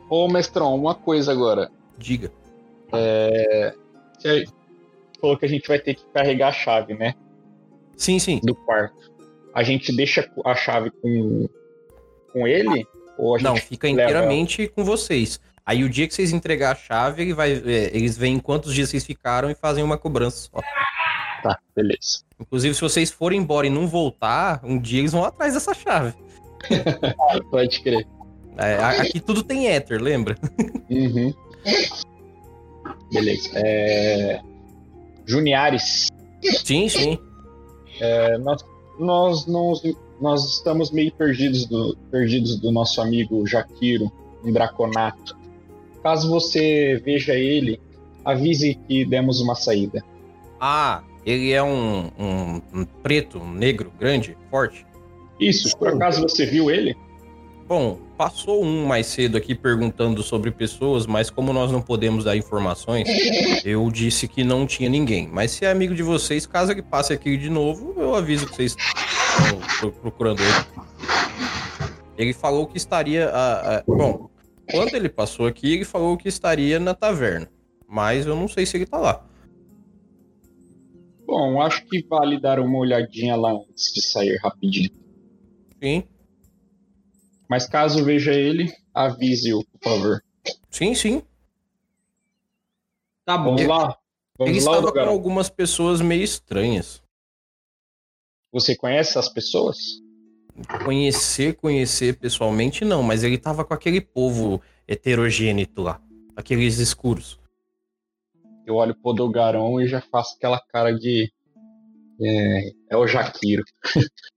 Ô, 0.09 0.29
mestrão, 0.29 0.75
uma 0.77 0.95
coisa 0.95 1.33
agora. 1.33 1.71
Diga. 1.99 2.31
Você 4.17 4.45
falou 5.21 5.37
que 5.37 5.45
a 5.45 5.49
gente 5.49 5.67
vai 5.67 5.81
ter 5.81 5.95
que 5.95 6.05
carregar 6.15 6.49
a 6.49 6.53
chave, 6.53 6.95
né? 6.95 7.15
Sim, 7.97 8.19
sim. 8.19 8.41
Do 8.45 8.55
quarto. 8.55 9.11
A 9.53 9.63
gente 9.63 9.95
deixa 9.97 10.31
a 10.45 10.55
chave 10.55 10.91
com, 10.91 11.49
com 12.33 12.47
ele? 12.47 12.87
Ou 13.19 13.35
a 13.35 13.39
gente 13.39 13.49
Não, 13.49 13.57
fica 13.57 13.89
inteiramente 13.89 14.69
com 14.69 14.85
vocês. 14.85 15.41
Aí 15.67 15.83
o 15.83 15.89
dia 15.89 16.07
que 16.07 16.15
vocês 16.15 16.33
entregar 16.33 16.73
a 16.73 16.75
chave, 16.77 17.23
ele 17.23 17.35
vai, 17.35 17.53
é, 17.53 17.91
eles 17.93 18.17
veem 18.17 18.39
quantos 18.39 18.73
dias 18.73 18.89
vocês 18.89 19.05
ficaram 19.05 19.51
e 19.51 19.55
fazem 19.55 19.83
uma 19.83 19.99
cobrança 19.99 20.49
só. 20.49 20.61
Tá, 21.43 21.59
beleza. 21.75 22.23
Inclusive, 22.41 22.75
se 22.75 22.81
vocês 22.81 23.11
forem 23.11 23.41
embora 23.41 23.67
e 23.67 23.71
não 23.71 23.89
voltar, 23.89 24.61
um 24.63 24.79
dia 24.79 25.01
eles 25.01 25.13
vão 25.13 25.25
atrás 25.25 25.55
dessa 25.55 25.75
chave. 25.75 26.15
Pode 27.51 27.83
crer. 27.83 28.07
É, 28.57 28.77
aqui 28.77 29.21
tudo 29.21 29.43
tem 29.43 29.69
éter, 29.69 30.01
lembra? 30.01 30.37
Uhum. 30.89 31.35
Beleza. 33.13 33.51
É... 33.57 34.41
Juniares, 35.27 36.07
Sim, 36.65 36.89
sim. 36.89 37.19
é, 38.01 38.39
nós, 38.39 38.65
nós, 39.01 39.47
nós, 39.47 39.83
nós 40.21 40.45
estamos 40.45 40.93
meio 40.93 41.13
perdidos 41.13 41.67
do, 41.67 41.97
perdidos 42.11 42.61
do 42.61 42.71
nosso 42.71 43.01
amigo 43.01 43.45
Jaquiro, 43.47 44.13
em 44.45 44.53
Draconato. 44.53 45.37
Caso 46.07 46.31
você 46.31 47.03
veja 47.05 47.35
ele, 47.35 47.81
avise 48.25 48.79
que 48.87 49.05
demos 49.05 49.41
uma 49.41 49.57
saída. 49.57 50.05
Ah, 50.61 51.03
ele 51.25 51.51
é 51.51 51.61
um, 51.61 52.09
um- 52.17 52.63
um 52.73 52.85
preto, 53.03 53.41
um 53.41 53.51
negro, 53.51 53.91
grande, 53.99 54.37
forte. 54.49 54.87
Isso, 55.41 55.77
por 55.77 55.89
acaso 55.89 56.23
você 56.23 56.47
viu 56.47 56.71
ele? 56.71 56.97
Bom, 57.67 57.99
passou 58.17 58.63
um 58.65 58.87
mais 58.87 59.09
cedo 59.09 59.37
aqui 59.37 59.53
perguntando 59.53 60.23
sobre 60.23 60.53
pessoas, 60.53 61.09
mas 61.09 61.29
como 61.29 61.53
nós 61.53 61.73
não 61.73 61.83
podemos 61.83 62.23
dar 62.23 62.37
informações, 62.37 63.09
eu 63.67 63.91
disse 63.91 64.29
que 64.29 64.45
não 64.45 64.65
tinha 64.65 64.89
ninguém. 64.89 65.27
Mas 65.27 65.51
se 65.51 65.65
é 65.65 65.73
amigo 65.73 65.93
de 65.93 66.05
vocês, 66.05 66.47
caso 66.47 66.71
ele 66.71 66.83
passe 66.83 67.13
aqui 67.13 67.37
de 67.37 67.51
novo, 67.51 67.95
eu 67.97 68.15
aviso 68.15 68.47
que 68.47 68.55
vocês 68.55 68.77
estão 68.77 69.59
pro- 69.81 69.91
procurando 70.03 70.41
ele. 70.41 70.87
Ele 72.17 72.33
falou 72.33 72.65
que 72.65 72.77
estaria. 72.77 73.29
ah, 73.35 73.79
ah, 73.79 73.85
bom, 73.89 74.31
quando 74.71 74.95
ele 74.95 75.09
passou 75.09 75.47
aqui, 75.47 75.73
ele 75.75 75.85
falou 75.85 76.17
que 76.17 76.29
estaria 76.29 76.79
na 76.81 76.95
taverna. 76.95 77.51
Mas 77.89 78.27
eu 78.27 78.35
não 78.35 78.49
sei 78.49 78.67
se 78.67 78.77
ele 78.77 78.87
tá 78.87 78.99
lá. 78.99 79.25
Bom, 81.27 81.61
acho 81.61 81.85
que 81.87 82.07
vale 82.07 82.41
dar 82.41 82.61
uma 82.61 82.79
olhadinha 82.79 83.37
lá 83.37 83.53
antes 83.53 83.93
de 83.93 84.03
sair 84.03 84.37
rapidinho. 84.43 84.91
Sim, 85.83 86.05
Mas 87.49 87.67
caso 87.69 88.05
veja 88.05 88.33
ele, 88.33 88.73
avise-o, 88.95 89.65
por 89.65 89.81
favor. 89.83 90.25
sim, 90.71 90.95
sim. 90.95 91.23
Tá 93.25 93.37
bom. 93.37 93.45
Vamos 93.57 93.61
Ele- 93.63 93.69
lá? 93.71 93.99
Ele 94.41 94.61
Vamos 94.61 94.65
lá, 94.65 94.73
estava 94.79 94.93
com 94.93 95.01
algumas 95.11 95.49
pessoas 95.49 96.01
meio 96.01 96.23
estranhas. 96.23 97.03
Você 98.53 98.77
conhece 98.77 99.11
essas 99.11 99.29
pessoas? 99.33 99.77
Conhecer, 100.85 101.55
conhecer 101.55 102.19
pessoalmente 102.19 102.85
não, 102.85 103.03
mas 103.03 103.23
ele 103.23 103.39
tava 103.39 103.65
com 103.65 103.75
aquele 103.75 104.01
povo 104.01 104.61
heterogêneo 104.89 105.69
lá, 105.77 106.01
aqueles 106.35 106.79
escuros. 106.79 107.39
Eu 108.67 108.77
olho 108.77 108.95
pro 108.95 109.13
Dogaron 109.13 109.81
e 109.81 109.87
já 109.87 110.01
faço 110.01 110.37
aquela 110.37 110.61
cara 110.61 110.93
de. 110.93 111.31
É, 112.21 112.73
é 112.91 112.97
o 112.97 113.07
Jaquiro. 113.07 113.63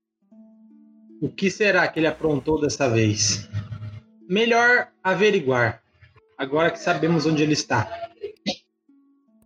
O 1.22 1.28
que 1.28 1.50
será 1.50 1.86
que 1.86 2.00
ele 2.00 2.06
aprontou 2.06 2.58
dessa 2.58 2.88
vez? 2.88 3.46
Melhor 4.26 4.88
averiguar. 5.04 5.82
Agora 6.38 6.70
que 6.70 6.78
sabemos 6.78 7.26
onde 7.26 7.42
ele 7.42 7.52
está. 7.52 8.08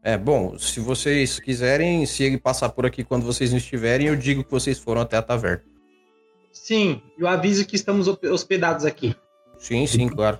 É, 0.00 0.16
bom, 0.16 0.56
se 0.56 0.78
vocês 0.78 1.40
quiserem, 1.40 2.06
se 2.06 2.22
ele 2.22 2.38
passar 2.38 2.68
por 2.68 2.86
aqui 2.86 3.02
quando 3.02 3.26
vocês 3.26 3.50
não 3.50 3.58
estiverem, 3.58 4.06
eu 4.06 4.14
digo 4.14 4.44
que 4.44 4.50
vocês 4.52 4.78
foram 4.78 5.00
até 5.00 5.16
a 5.16 5.22
taverna. 5.22 5.64
Sim, 6.54 7.02
eu 7.18 7.26
aviso 7.26 7.66
que 7.66 7.74
estamos 7.76 8.06
hospedados 8.08 8.84
aqui. 8.86 9.14
Sim, 9.58 9.86
sim, 9.86 10.08
claro. 10.08 10.38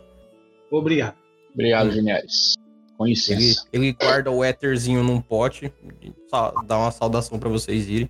Obrigado. 0.71 1.17
Obrigado, 1.53 1.91
Geniais. 1.91 2.55
Com 2.97 3.05
Ele, 3.05 3.15
licença. 3.15 3.67
ele 3.73 3.93
guarda 3.93 4.31
o 4.31 4.43
éterzinho 4.43 5.03
num 5.03 5.21
pote, 5.21 5.73
dá 6.67 6.79
uma 6.79 6.93
saudação 6.93 7.39
pra 7.39 7.49
vocês 7.49 7.89
irem. 7.89 8.09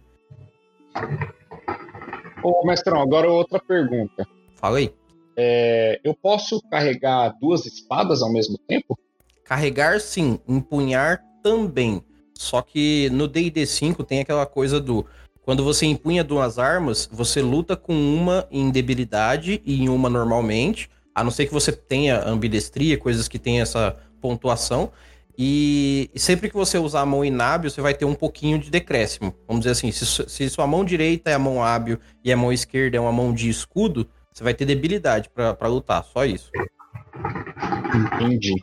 Ô, 2.42 2.66
mestrão, 2.66 3.00
agora 3.00 3.30
outra 3.30 3.58
pergunta. 3.58 4.26
Fala 4.54 4.78
aí. 4.78 4.94
É, 5.36 5.98
eu 6.04 6.14
posso 6.14 6.60
carregar 6.70 7.34
duas 7.40 7.64
espadas 7.66 8.22
ao 8.22 8.30
mesmo 8.30 8.58
tempo? 8.68 8.98
Carregar 9.42 9.98
sim, 10.00 10.38
empunhar 10.46 11.22
também. 11.42 12.02
Só 12.34 12.60
que 12.60 13.08
no 13.10 13.26
D&D 13.26 13.64
5 13.66 14.04
tem 14.04 14.20
aquela 14.20 14.44
coisa 14.44 14.80
do 14.80 15.06
quando 15.44 15.62
você 15.62 15.84
empunha 15.84 16.24
duas 16.24 16.58
armas, 16.58 17.08
você 17.12 17.42
luta 17.42 17.76
com 17.76 17.94
uma 17.94 18.48
em 18.50 18.70
debilidade 18.70 19.60
e 19.64 19.82
em 19.82 19.88
uma 19.90 20.08
normalmente, 20.08 20.88
a 21.14 21.22
não 21.22 21.30
ser 21.30 21.46
que 21.46 21.52
você 21.52 21.70
tenha 21.70 22.26
ambidestria, 22.26 22.96
coisas 22.96 23.28
que 23.28 23.38
tem 23.38 23.60
essa 23.60 23.96
pontuação. 24.20 24.90
E 25.36 26.10
sempre 26.14 26.48
que 26.48 26.54
você 26.54 26.78
usar 26.78 27.02
a 27.02 27.06
mão 27.06 27.24
inábil, 27.24 27.68
você 27.68 27.80
vai 27.82 27.92
ter 27.92 28.04
um 28.04 28.14
pouquinho 28.14 28.58
de 28.58 28.70
decréscimo. 28.70 29.34
Vamos 29.46 29.64
dizer 29.64 29.72
assim, 29.72 29.92
se, 29.92 30.06
se 30.06 30.48
sua 30.48 30.66
mão 30.66 30.84
direita 30.84 31.30
é 31.30 31.34
a 31.34 31.38
mão 31.38 31.62
hábil 31.62 31.98
e 32.24 32.32
a 32.32 32.36
mão 32.36 32.52
esquerda 32.52 32.96
é 32.96 33.00
uma 33.00 33.12
mão 33.12 33.34
de 33.34 33.50
escudo, 33.50 34.08
você 34.32 34.42
vai 34.42 34.54
ter 34.54 34.64
debilidade 34.64 35.28
pra 35.28 35.68
lutar, 35.68 36.04
só 36.04 36.24
isso. 36.24 36.50
Entendi. 37.94 38.54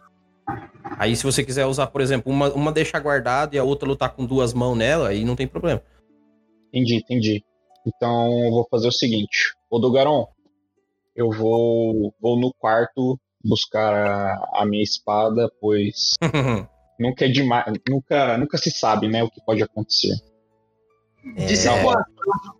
Aí, 0.97 1.15
se 1.15 1.23
você 1.23 1.43
quiser 1.43 1.65
usar, 1.65 1.87
por 1.87 2.01
exemplo, 2.01 2.31
uma, 2.31 2.51
uma 2.51 2.71
deixar 2.71 2.99
guardada 2.99 3.55
e 3.55 3.59
a 3.59 3.63
outra 3.63 3.87
lutar 3.87 4.09
com 4.09 4.25
duas 4.25 4.53
mãos 4.53 4.77
nela, 4.77 5.09
aí 5.09 5.23
não 5.23 5.35
tem 5.35 5.47
problema. 5.47 5.81
Entendi, 6.73 6.95
entendi. 6.97 7.43
Então 7.85 8.45
eu 8.45 8.51
vou 8.51 8.67
fazer 8.69 8.87
o 8.87 8.91
seguinte. 8.91 9.53
Ô, 9.69 9.79
Dogaron, 9.79 10.27
eu 11.15 11.29
vou, 11.31 12.13
vou 12.21 12.39
no 12.39 12.53
quarto 12.53 13.19
buscar 13.43 13.93
a, 13.93 14.61
a 14.61 14.65
minha 14.65 14.83
espada, 14.83 15.51
pois 15.59 16.13
nunca 16.99 17.25
é 17.25 17.27
demais. 17.27 17.65
Nunca, 17.89 18.37
nunca 18.37 18.57
se 18.57 18.71
sabe, 18.71 19.07
né, 19.07 19.23
o 19.23 19.29
que 19.29 19.41
pode 19.43 19.61
acontecer. 19.63 20.15
De, 21.35 21.53
É. 21.53 21.55
situação, 21.55 22.03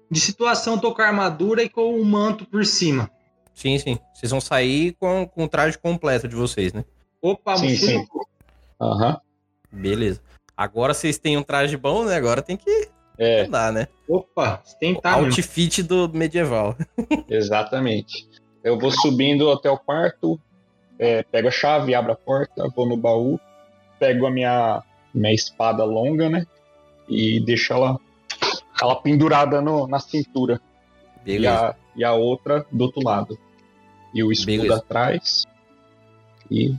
de 0.09 0.19
situação, 0.19 0.79
tô 0.79 0.93
com 0.93 1.01
a 1.01 1.07
armadura 1.07 1.63
e 1.63 1.69
com 1.69 1.95
o 1.99 2.05
manto 2.05 2.45
por 2.45 2.65
cima. 2.65 3.09
sim, 3.53 3.77
sim. 3.79 3.97
Vocês 4.13 4.29
vão 4.31 4.41
sair 4.41 4.93
com, 4.99 5.25
com 5.27 5.45
o 5.45 5.47
traje 5.47 5.77
completo 5.77 6.27
de 6.27 6.35
vocês, 6.35 6.73
né? 6.73 6.83
Opa, 7.21 7.55
Sim, 7.57 7.69
mochila. 7.69 7.91
sim. 7.91 8.07
Aham. 8.79 9.19
Beleza. 9.71 10.21
Agora 10.57 10.93
vocês 10.93 11.17
têm 11.17 11.37
um 11.37 11.43
traje 11.43 11.75
bom, 11.77 12.05
né? 12.05 12.15
Agora 12.15 12.41
tem 12.41 12.57
que 12.57 12.89
É, 13.21 13.41
andar, 13.41 13.71
né? 13.71 13.87
Opa, 14.09 14.63
estar. 14.81 15.13
Outfit 15.13 15.83
do 15.83 16.09
medieval. 16.09 16.75
exatamente. 17.29 18.27
Eu 18.63 18.79
vou 18.79 18.89
subindo 18.89 19.51
até 19.51 19.69
o 19.69 19.77
quarto, 19.77 20.39
é, 20.97 21.21
pego 21.21 21.47
a 21.47 21.51
chave, 21.51 21.93
abro 21.93 22.13
a 22.13 22.15
porta, 22.15 22.67
vou 22.75 22.87
no 22.87 22.97
baú, 22.97 23.39
pego 23.99 24.25
a 24.25 24.31
minha, 24.31 24.81
minha 25.13 25.31
espada 25.31 25.83
longa, 25.83 26.29
né? 26.29 26.47
E 27.07 27.39
deixo 27.39 27.73
ela, 27.73 27.99
ela 28.81 28.95
pendurada 28.95 29.61
no, 29.61 29.85
na 29.85 29.99
cintura. 29.99 30.59
E 31.23 31.33
Beleza. 31.33 31.67
a, 31.67 31.75
e 31.95 32.03
a 32.03 32.13
outra 32.13 32.65
do 32.71 32.85
outro 32.85 33.03
lado. 33.03 33.37
E 34.15 34.23
o 34.23 34.31
escudo 34.31 34.63
Beleza. 34.63 34.77
atrás. 34.77 35.45
E. 36.49 36.75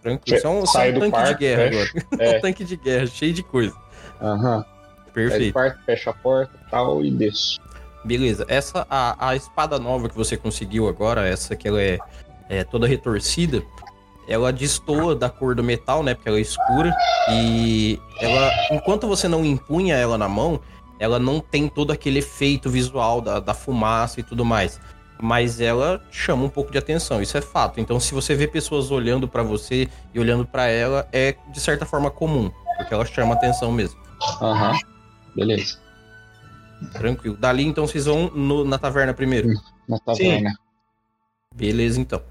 Tranquilo. 0.00 0.40
Só 0.40 0.50
um, 0.52 0.64
só 0.64 0.80
um 0.80 0.92
do 0.92 1.00
tanque 1.00 1.04
de 1.04 1.10
quarto, 1.10 1.38
guerra 1.38 1.70
fecho. 1.70 1.98
agora. 1.98 2.24
É. 2.24 2.32
um 2.38 2.40
tanque 2.40 2.64
de 2.64 2.76
guerra, 2.78 3.06
cheio 3.06 3.34
de 3.34 3.42
coisa. 3.42 3.76
Aham. 4.22 4.60
Do 4.60 4.75
Perfeito. 5.16 5.54
quarto, 5.54 5.82
fecho 5.86 6.10
a 6.10 6.12
porta 6.12 6.52
e 6.54 6.70
tal 6.70 7.02
e 7.02 7.10
desço. 7.10 7.58
Beleza. 8.04 8.44
Essa, 8.48 8.86
a, 8.90 9.30
a 9.30 9.34
espada 9.34 9.78
nova 9.78 10.10
que 10.10 10.14
você 10.14 10.36
conseguiu 10.36 10.86
agora, 10.88 11.26
essa 11.26 11.56
que 11.56 11.66
ela 11.66 11.80
é, 11.80 11.98
é 12.50 12.62
toda 12.62 12.86
retorcida, 12.86 13.62
ela 14.28 14.52
destoa 14.52 15.16
da 15.16 15.30
cor 15.30 15.54
do 15.54 15.64
metal, 15.64 16.02
né? 16.02 16.12
Porque 16.12 16.28
ela 16.28 16.36
é 16.36 16.42
escura. 16.42 16.94
E 17.30 17.98
ela, 18.20 18.50
enquanto 18.70 19.08
você 19.08 19.26
não 19.26 19.42
empunha 19.42 19.96
ela 19.96 20.18
na 20.18 20.28
mão, 20.28 20.60
ela 20.98 21.18
não 21.18 21.40
tem 21.40 21.66
todo 21.66 21.92
aquele 21.92 22.18
efeito 22.18 22.68
visual 22.68 23.22
da, 23.22 23.40
da 23.40 23.54
fumaça 23.54 24.20
e 24.20 24.22
tudo 24.22 24.44
mais. 24.44 24.78
Mas 25.18 25.62
ela 25.62 26.02
chama 26.10 26.44
um 26.44 26.50
pouco 26.50 26.70
de 26.70 26.76
atenção, 26.76 27.22
isso 27.22 27.38
é 27.38 27.40
fato. 27.40 27.80
Então, 27.80 27.98
se 27.98 28.12
você 28.12 28.34
vê 28.34 28.46
pessoas 28.46 28.90
olhando 28.90 29.26
pra 29.26 29.42
você 29.42 29.88
e 30.12 30.20
olhando 30.20 30.44
pra 30.44 30.66
ela, 30.66 31.08
é 31.10 31.34
de 31.50 31.58
certa 31.58 31.86
forma 31.86 32.10
comum, 32.10 32.50
porque 32.76 32.92
ela 32.92 33.06
chama 33.06 33.32
atenção 33.32 33.72
mesmo. 33.72 33.98
Aham. 34.42 34.78
Beleza. 35.36 35.78
Tranquilo. 36.92 37.36
Dali, 37.36 37.64
então, 37.64 37.86
vocês 37.86 38.06
vão 38.06 38.28
no- 38.30 38.64
na 38.64 38.78
taverna 38.78 39.14
primeiro. 39.14 39.48
Na 39.88 39.98
taverna. 39.98 40.58
Beleza, 41.54 42.00
então. 42.00 42.22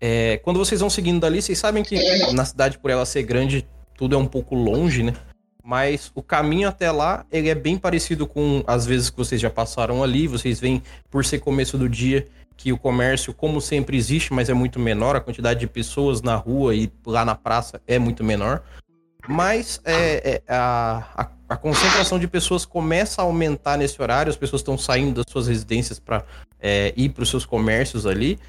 É, 0.00 0.38
quando 0.38 0.58
vocês 0.58 0.80
vão 0.80 0.88
seguindo 0.90 1.20
dali, 1.20 1.40
vocês 1.42 1.58
sabem 1.58 1.82
que 1.82 1.96
na 2.32 2.44
cidade, 2.44 2.78
por 2.78 2.90
ela 2.90 3.04
ser 3.04 3.22
grande, 3.22 3.66
tudo 3.96 4.14
é 4.14 4.18
um 4.18 4.26
pouco 4.26 4.54
longe, 4.54 5.02
né? 5.02 5.14
Mas 5.62 6.10
o 6.14 6.22
caminho 6.22 6.68
até 6.68 6.90
lá, 6.90 7.26
ele 7.30 7.48
é 7.48 7.54
bem 7.54 7.76
parecido 7.76 8.26
com 8.26 8.64
as 8.66 8.86
vezes 8.86 9.10
que 9.10 9.16
vocês 9.18 9.40
já 9.40 9.50
passaram 9.50 10.02
ali. 10.02 10.26
Vocês 10.26 10.58
veem, 10.58 10.82
por 11.10 11.24
ser 11.24 11.38
começo 11.40 11.76
do 11.76 11.88
dia, 11.88 12.26
que 12.56 12.72
o 12.72 12.78
comércio, 12.78 13.34
como 13.34 13.60
sempre, 13.60 13.96
existe, 13.96 14.32
mas 14.32 14.48
é 14.48 14.54
muito 14.54 14.78
menor. 14.78 15.16
A 15.16 15.20
quantidade 15.20 15.60
de 15.60 15.66
pessoas 15.66 16.22
na 16.22 16.34
rua 16.34 16.74
e 16.74 16.90
lá 17.04 17.24
na 17.24 17.34
praça 17.34 17.80
é 17.86 17.98
muito 17.98 18.24
menor. 18.24 18.62
Mas 19.30 19.80
é, 19.84 20.28
é, 20.28 20.42
a, 20.48 21.30
a, 21.48 21.56
concentração 21.56 22.18
de 22.18 22.26
pessoas 22.26 22.64
começa 22.64 23.22
a 23.22 23.24
aumentar 23.24 23.76
nesse 23.76 24.02
horário. 24.02 24.28
As 24.28 24.36
pessoas 24.36 24.60
estão 24.60 24.76
saindo 24.76 25.22
das 25.22 25.30
suas 25.30 25.46
residências 25.46 26.00
para 26.00 26.24
é, 26.58 26.92
ir 26.96 27.10
para 27.10 27.22
os 27.22 27.30
seus 27.30 27.46
comércios 27.46 28.06
ali. 28.06 28.40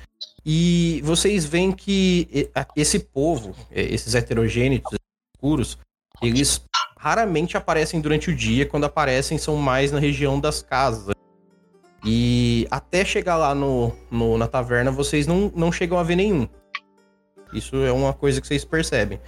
E 0.44 1.00
vocês 1.04 1.46
veem 1.46 1.72
que 1.72 2.50
esse 2.76 2.98
povo, 2.98 3.56
é, 3.70 3.82
esses 3.82 4.15
heterogêneos 4.15 4.82
escuros, 5.36 5.78
eles 6.20 6.63
raramente 6.98 7.56
aparecem 7.56 8.02
durante 8.02 8.32
o 8.32 8.36
dia. 8.36 8.65
Quando 8.65 8.86
aparecem, 8.86 9.38
são 9.38 9.58
mais 9.58 9.91
na 9.91 10.00
região 10.00 10.39
das 10.39 10.63
casas. 10.63 11.13
E 12.04 12.67
até 12.72 13.06
chegar 13.06 13.38
lá 13.38 13.54
no, 13.54 13.96
no- 14.10 14.36
na 14.36 14.48
taverna, 14.48 14.89
vocês 14.89 15.28
não, 15.28 15.52
não 15.56 15.72
chegam 15.72 16.00
a 16.00 16.04
ver 16.04 16.15
nenhum. 16.15 16.48
Isso 17.54 17.76
é 17.76 17.91
uma 17.91 18.13
coisa 18.13 18.41
que 18.41 18.48
vocês 18.48 18.65
percebem. 18.65 19.20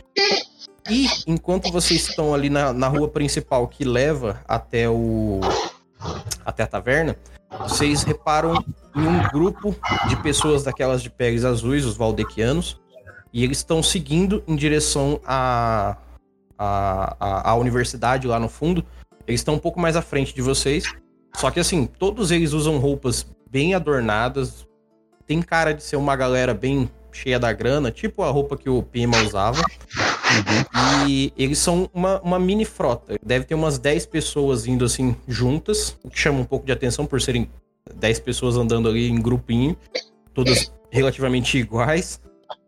E 0.90 1.08
enquanto 1.28 1.72
vocês 1.72 2.10
estão 2.10 2.34
ali 2.34 2.50
na, 2.50 2.74
na 2.74 2.88
rua 2.88 3.08
principal 3.08 3.68
que 3.68 3.84
leva 3.84 4.42
até 4.48 4.90
o 4.90 5.40
até 6.46 6.64
a 6.64 6.68
taverna, 6.68 7.16
vocês 7.62 8.04
reparam 8.04 8.54
em 8.96 9.08
um 9.08 9.24
grupo 9.30 9.76
de 10.10 10.16
pessoas 10.18 10.64
daquelas 10.64 11.02
de 11.02 11.10
peles 11.10 11.46
azuis, 11.46 11.86
os 11.86 11.96
valdequianos, 11.96 12.80
e 13.32 13.44
eles 13.44 13.60
estão 13.60 13.82
seguindo 13.82 14.44
em 14.48 14.56
direção 14.56 15.22
à, 15.26 15.98
à, 16.58 17.16
à, 17.20 17.52
à 17.52 17.56
universidade 17.56 18.28
lá 18.28 18.40
no 18.40 18.50
fundo. 18.50 18.86
Eles 19.26 19.40
estão 19.40 19.56
um 19.56 19.60
pouco 19.60 19.80
mais 19.80 19.96
à 19.96 20.02
frente 20.02 20.36
de 20.36 20.42
vocês. 20.42 20.84
Só 21.36 21.50
que 21.50 21.60
assim, 21.60 21.86
todos 21.86 22.30
eles 22.30 22.54
usam 22.54 22.78
roupas 22.78 23.26
bem 23.50 23.74
adornadas. 23.74 24.68
Tem 25.26 25.42
cara 25.42 25.74
de 25.74 25.82
ser 25.82 25.96
uma 25.96 26.16
galera 26.16 26.54
bem 26.54 26.90
cheia 27.12 27.40
da 27.40 27.54
grana, 27.54 27.92
tipo 27.92 28.24
a 28.24 28.30
roupa 28.30 28.58
que 28.58 28.70
o 28.70 28.84
Pima 28.84 29.18
usava. 29.22 29.62
E 31.08 31.34
eles 31.38 31.60
são 31.60 31.90
uma, 31.94 32.20
uma 32.22 32.40
mini 32.40 32.66
frota. 32.66 33.16
Deve 33.24 33.46
ter 33.46 33.56
umas 33.56 33.78
10 33.78 34.06
pessoas 34.06 34.66
indo 34.66 34.86
assim 34.86 35.16
juntas, 35.28 35.98
o 36.04 36.10
que 36.10 36.20
chama 36.20 36.40
um 36.40 36.46
pouco 36.46 36.66
de 36.66 36.72
atenção 36.72 37.06
por 37.06 37.22
serem 37.22 37.50
10 37.96 38.20
pessoas 38.20 38.56
andando 38.56 38.88
ali 38.88 39.10
em 39.10 39.22
grupinho, 39.22 39.76
todas 40.34 40.72
relativamente 40.90 41.58
iguais. 41.58 42.22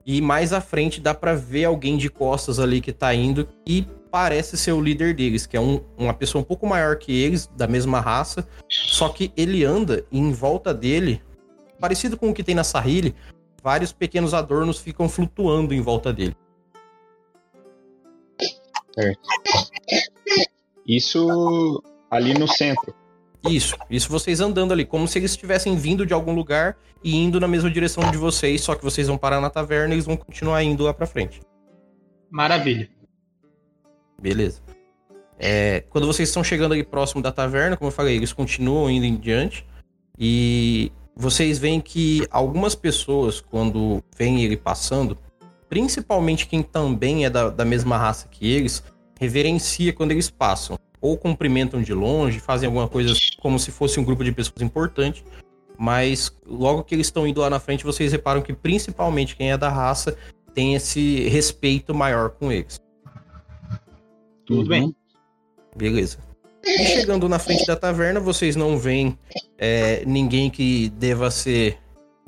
E 0.06 0.22
mais 0.22 0.54
à 0.54 0.62
frente 0.62 1.02
dá 1.02 1.14
pra 1.14 1.34
ver 1.34 1.66
alguém 1.66 1.98
de 1.98 2.10
costas 2.10 2.60
ali 2.60 2.80
que 2.82 2.92
tá 2.92 3.14
indo 3.14 3.48
e 3.66 3.88
parece 4.12 4.56
ser 4.56 4.72
o 4.72 4.82
líder 4.82 5.16
deles, 5.16 5.46
que 5.46 5.58
é 5.58 5.60
um- 5.60 5.82
uma 5.98 6.14
pessoa 6.14 6.42
um 6.42 6.46
pouco 6.46 6.68
maior 6.68 6.96
que 6.98 7.12
eles, 7.12 7.50
da 7.58 7.68
mesma 7.68 8.00
raça, 8.00 8.48
só 8.70 9.10
que 9.10 9.32
ele 9.36 9.66
anda 9.66 10.06
e 10.12 10.20
em 10.20 10.32
volta 10.32 10.74
dele, 10.74 11.22
parecido 11.80 12.16
com 12.16 12.30
o 12.30 12.34
que 12.34 12.44
tem 12.44 12.56
na 12.56 12.64
Sahili, 12.64 13.16
vários 13.64 13.92
pequenos 13.92 14.34
adornos 14.34 14.78
ficam 14.78 15.10
flutuando 15.10 15.74
em 15.74 15.82
volta 15.82 16.14
dele. 16.14 16.36
Isso 20.88 21.84
ali 22.10 22.34
no 22.34 22.48
centro. 22.48 22.94
Isso, 23.48 23.76
isso 23.90 24.10
vocês 24.10 24.40
andando 24.40 24.72
ali, 24.72 24.86
como 24.86 25.08
se 25.08 25.20
eles 25.20 25.32
estivessem 25.32 25.76
vindo 25.76 26.06
de 26.06 26.14
algum 26.14 26.34
lugar 26.34 26.78
e 27.04 27.16
indo 27.16 27.40
na 27.40 27.48
mesma 27.48 27.70
direção 27.70 28.10
de 28.10 28.18
vocês, 28.18 28.62
só 28.62 28.74
que 28.74 28.84
vocês 28.84 29.08
vão 29.08 29.18
parar 29.18 29.40
na 29.40 29.50
taverna 29.50 29.94
e 29.94 29.96
eles 29.96 30.06
vão 30.06 30.18
continuar 30.18 30.64
indo 30.64 30.84
lá 30.84 30.94
pra 30.94 31.06
frente. 31.06 31.42
Maravilha. 32.32 32.90
Beleza. 34.20 34.62
É, 35.38 35.84
quando 35.90 36.08
vocês 36.08 36.30
estão 36.30 36.44
chegando 36.44 36.74
ali 36.74 36.84
próximo 36.84 37.22
da 37.22 37.32
taverna, 37.32 37.78
como 37.78 37.90
eu 37.90 37.94
falei, 37.94 38.16
eles 38.16 38.34
continuam 38.34 38.90
indo 38.90 39.06
em 39.06 39.16
diante. 39.16 39.66
E 40.18 40.92
vocês 41.16 41.60
veem 41.60 41.80
que 41.80 42.26
algumas 42.32 42.74
pessoas, 42.74 43.42
quando 43.42 44.04
veem 44.18 44.44
ele 44.44 44.58
passando, 44.58 45.18
principalmente 45.76 46.48
quem 46.48 46.64
também 46.64 47.26
é 47.26 47.30
da, 47.30 47.50
da 47.50 47.66
mesma 47.66 47.98
raça 47.98 48.30
que 48.32 48.50
eles, 48.50 48.82
reverencia 49.20 49.92
quando 49.92 50.12
eles 50.12 50.30
passam. 50.30 50.80
Ou 51.02 51.18
cumprimentam 51.18 51.82
de 51.82 51.94
longe, 51.94 52.40
fazem 52.40 52.66
alguma 52.66 52.88
coisa 52.88 53.14
como 53.42 53.60
se 53.60 53.72
fosse 53.72 54.00
um 54.00 54.04
grupo 54.06 54.24
de 54.24 54.32
pessoas 54.32 54.62
importante. 54.62 55.26
Mas 55.78 56.34
logo 56.48 56.82
que 56.86 56.96
eles 56.96 57.08
estão 57.08 57.28
indo 57.28 57.42
lá 57.42 57.50
na 57.50 57.60
frente, 57.60 57.84
vocês 57.84 58.14
reparam 58.14 58.42
que 58.42 58.54
principalmente 58.54 59.36
quem 59.36 59.52
é 59.52 59.58
da 59.58 59.68
raça 59.70 60.18
tem 60.54 60.76
esse 60.76 61.28
respeito 61.28 61.94
maior 61.94 62.30
com 62.30 62.50
eles. 62.54 62.80
Tudo 64.46 64.62
Uhum. 64.62 64.68
bem. 64.70 64.96
Beleza. 65.76 66.20
E 66.64 66.86
chegando 66.86 67.28
na 67.28 67.38
frente 67.38 67.66
da 67.66 67.76
taverna, 67.76 68.22
vocês 68.22 68.56
não 68.56 68.78
veem 68.78 69.20
é, 69.58 70.06
ninguém 70.06 70.50
que 70.50 70.88
deva 70.92 71.30
ser 71.30 71.78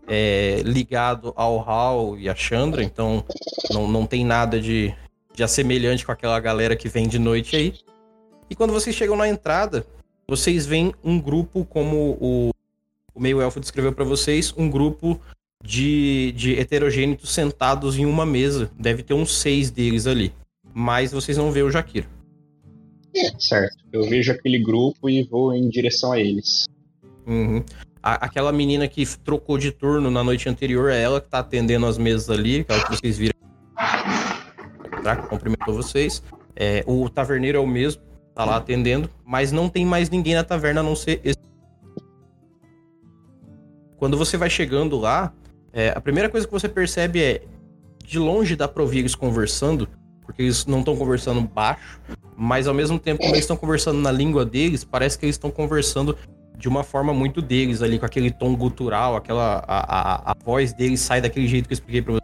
é, 0.07 0.61
ligado 0.63 1.33
ao 1.35 1.59
Hal 1.59 2.17
e 2.17 2.29
a 2.29 2.35
Chandra, 2.35 2.83
então 2.83 3.23
não, 3.71 3.87
não 3.87 4.05
tem 4.05 4.25
nada 4.25 4.59
de, 4.59 4.93
de 5.35 5.43
assemelhante 5.43 6.05
com 6.05 6.11
aquela 6.11 6.39
galera 6.39 6.75
que 6.75 6.87
vem 6.87 7.07
de 7.07 7.19
noite 7.19 7.55
aí. 7.55 7.73
E 8.49 8.55
quando 8.55 8.71
vocês 8.71 8.95
chegam 8.95 9.15
na 9.15 9.27
entrada, 9.27 9.85
vocês 10.27 10.65
veem 10.65 10.93
um 11.03 11.19
grupo, 11.19 11.65
como 11.65 12.17
o, 12.21 12.49
o 13.13 13.19
meio-elfo 13.19 13.59
descreveu 13.59 13.91
pra 13.91 14.05
vocês, 14.05 14.53
um 14.57 14.69
grupo 14.69 15.19
de, 15.63 16.33
de 16.35 16.57
heterogêneos 16.57 17.29
sentados 17.29 17.97
em 17.97 18.05
uma 18.05 18.25
mesa. 18.25 18.71
Deve 18.79 19.03
ter 19.03 19.13
uns 19.13 19.37
seis 19.37 19.69
deles 19.69 20.07
ali. 20.07 20.33
Mas 20.73 21.11
vocês 21.11 21.37
não 21.37 21.51
vê 21.51 21.61
o 21.63 21.71
Jaquiro. 21.71 22.07
Certo. 23.39 23.77
Eu 23.91 24.03
vejo 24.03 24.31
aquele 24.31 24.59
grupo 24.59 25.09
e 25.09 25.23
vou 25.23 25.53
em 25.53 25.67
direção 25.69 26.11
a 26.11 26.19
eles. 26.19 26.65
Uhum. 27.25 27.63
A- 28.01 28.25
aquela 28.25 28.51
menina 28.51 28.87
que 28.87 29.05
trocou 29.19 29.57
de 29.57 29.71
turno 29.71 30.09
na 30.11 30.23
noite 30.23 30.47
anterior 30.47 30.89
é 30.89 31.01
ela 31.01 31.19
que 31.21 31.29
tá 31.29 31.39
atendendo 31.39 31.85
as 31.85 31.97
mesas 31.97 32.29
ali, 32.29 32.61
aquela 32.61 32.83
que 32.83 32.95
vocês 32.95 33.17
viram. 33.17 33.33
Tá? 35.03 35.15
Que 35.15 35.27
Cumprimentou 35.27 35.73
vocês. 35.73 36.23
É, 36.55 36.83
o 36.87 37.09
taverneiro 37.09 37.57
é 37.57 37.61
o 37.61 37.67
mesmo, 37.67 38.01
tá 38.33 38.43
lá 38.43 38.57
atendendo, 38.57 39.09
mas 39.25 39.51
não 39.51 39.69
tem 39.69 39.85
mais 39.85 40.09
ninguém 40.09 40.33
na 40.35 40.43
taverna 40.43 40.81
a 40.81 40.83
não 40.83 40.95
ser 40.95 41.21
esse. 41.23 41.37
Quando 43.97 44.17
você 44.17 44.37
vai 44.37 44.49
chegando 44.49 44.97
lá, 44.97 45.33
é, 45.73 45.89
a 45.95 46.01
primeira 46.01 46.29
coisa 46.29 46.45
que 46.47 46.53
você 46.53 46.69
percebe 46.69 47.21
é 47.21 47.43
de 48.03 48.19
longe 48.19 48.55
dá 48.55 48.67
pra 48.67 48.81
ouvir 48.83 48.99
eles 48.99 49.15
conversando, 49.15 49.87
porque 50.25 50.41
eles 50.43 50.65
não 50.65 50.79
estão 50.79 50.95
conversando 50.95 51.41
baixo, 51.41 51.99
mas 52.35 52.67
ao 52.67 52.73
mesmo 52.73 52.99
tempo, 52.99 53.19
como 53.21 53.33
eles 53.33 53.43
estão 53.43 53.57
conversando 53.57 53.99
na 53.99 54.11
língua 54.11 54.45
deles, 54.45 54.83
parece 54.83 55.17
que 55.17 55.25
eles 55.25 55.35
estão 55.35 55.49
conversando 55.51 56.17
de 56.57 56.67
uma 56.67 56.83
forma 56.83 57.13
muito 57.13 57.41
deles 57.41 57.81
ali, 57.83 57.99
com 57.99 58.05
aquele 58.05 58.31
tom 58.31 58.55
gutural, 58.55 59.15
aquela. 59.15 59.63
A, 59.67 59.77
a, 60.29 60.31
a 60.31 60.35
voz 60.43 60.73
deles 60.73 60.99
sai 60.99 61.21
daquele 61.21 61.47
jeito 61.47 61.67
que 61.67 61.73
eu 61.73 61.75
expliquei 61.75 62.01
pra 62.01 62.13
você. 62.13 62.21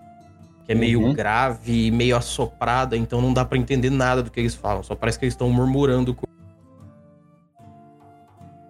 que 0.65 0.72
é 0.72 0.76
meio 0.76 1.02
Uhum. 1.02 1.13
grave, 1.13 1.91
meio 1.91 2.15
assoprada, 2.15 2.96
então 2.98 3.22
não 3.22 3.34
dá 3.34 3.43
pra 3.46 3.58
entender 3.58 3.89
nada 3.89 4.24
do 4.24 4.32
que 4.32 4.39
eles 4.39 4.56
falam. 4.56 4.82
Só 4.82 4.96
parece 4.96 5.19
que 5.19 5.26
eles 5.26 5.34
estão 5.34 5.50
murmurando. 5.50 6.15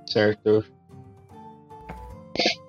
Certo. 0.08 0.64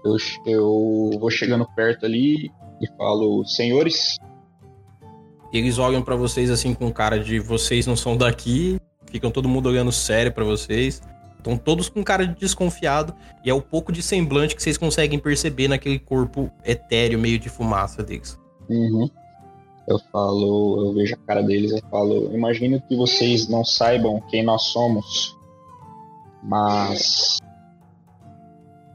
Eu, 0.04 0.16
eu, 0.46 1.10
vou 1.18 1.30
chegando 1.30 1.66
perto 1.74 2.04
ali 2.04 2.50
e 2.80 2.86
falo, 2.98 3.44
senhores, 3.46 4.18
eles 5.52 5.78
olham 5.78 6.02
pra 6.02 6.16
vocês 6.16 6.50
assim 6.50 6.74
com 6.74 6.92
cara 6.92 7.18
de 7.18 7.38
vocês 7.40 7.86
não 7.86 7.96
são 7.96 8.16
daqui, 8.16 8.78
ficam 9.10 9.30
todo 9.30 9.48
mundo 9.48 9.68
olhando 9.68 9.90
sério 9.92 10.32
pra 10.32 10.44
vocês. 10.44 11.00
Estão 11.44 11.58
todos 11.58 11.90
com 11.90 12.02
cara 12.02 12.26
de 12.26 12.34
desconfiado 12.36 13.14
e 13.44 13.50
é 13.50 13.54
o 13.54 13.60
pouco 13.60 13.92
de 13.92 14.02
semblante 14.02 14.56
que 14.56 14.62
vocês 14.62 14.78
conseguem 14.78 15.18
perceber 15.18 15.68
naquele 15.68 15.98
corpo 15.98 16.50
etéreo 16.64 17.18
meio 17.18 17.38
de 17.38 17.50
fumaça 17.50 18.02
deles. 18.02 18.40
Uhum. 18.66 19.10
Eu 19.86 19.98
falo, 20.10 20.86
eu 20.86 20.94
vejo 20.94 21.14
a 21.14 21.18
cara 21.18 21.42
deles 21.42 21.72
e 21.72 21.82
falo, 21.90 22.34
imagino 22.34 22.80
que 22.80 22.96
vocês 22.96 23.46
não 23.46 23.62
saibam 23.62 24.22
quem 24.30 24.42
nós 24.42 24.62
somos, 24.62 25.36
mas 26.42 27.40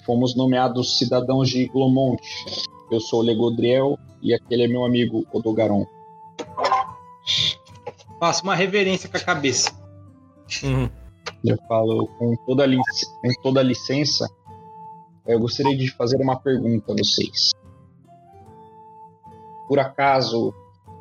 fomos 0.03 0.35
nomeados 0.35 0.97
cidadãos 0.97 1.49
de 1.49 1.67
Glomonte. 1.67 2.65
Eu 2.89 2.99
sou 2.99 3.19
o 3.19 3.23
Legodriel 3.23 3.95
e 4.23 4.33
aquele 4.33 4.63
é 4.63 4.67
meu 4.67 4.83
amigo 4.83 5.23
Odogaron. 5.31 5.85
Faça 8.19 8.41
uma 8.41 8.55
reverência 8.55 9.07
com 9.07 9.17
a 9.17 9.19
cabeça. 9.19 9.71
Uhum. 10.63 10.89
Eu 11.43 11.57
falo 11.67 12.07
com 12.17 12.35
toda, 12.45 12.65
lic 12.65 12.81
com 13.21 13.41
toda 13.41 13.61
licença, 13.61 14.29
eu 15.25 15.39
gostaria 15.39 15.77
de 15.77 15.89
fazer 15.91 16.17
uma 16.21 16.39
pergunta 16.39 16.91
a 16.91 16.95
vocês. 16.95 17.51
Por 19.67 19.79
acaso 19.79 20.53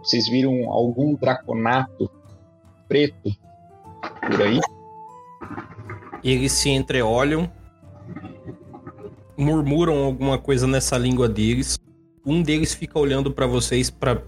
vocês 0.02 0.28
viram 0.28 0.70
algum 0.70 1.14
draconato 1.14 2.10
preto 2.86 3.30
por 4.30 4.42
aí? 4.42 4.60
Eles 6.22 6.52
se 6.52 6.70
entreolham, 6.70 7.50
murmuram 9.36 10.04
alguma 10.04 10.38
coisa 10.38 10.66
nessa 10.66 10.98
língua 10.98 11.28
deles. 11.28 11.78
Um 12.26 12.42
deles 12.42 12.74
fica 12.74 12.98
olhando 12.98 13.32
pra 13.32 13.46
vocês 13.46 13.88
pra 13.88 14.20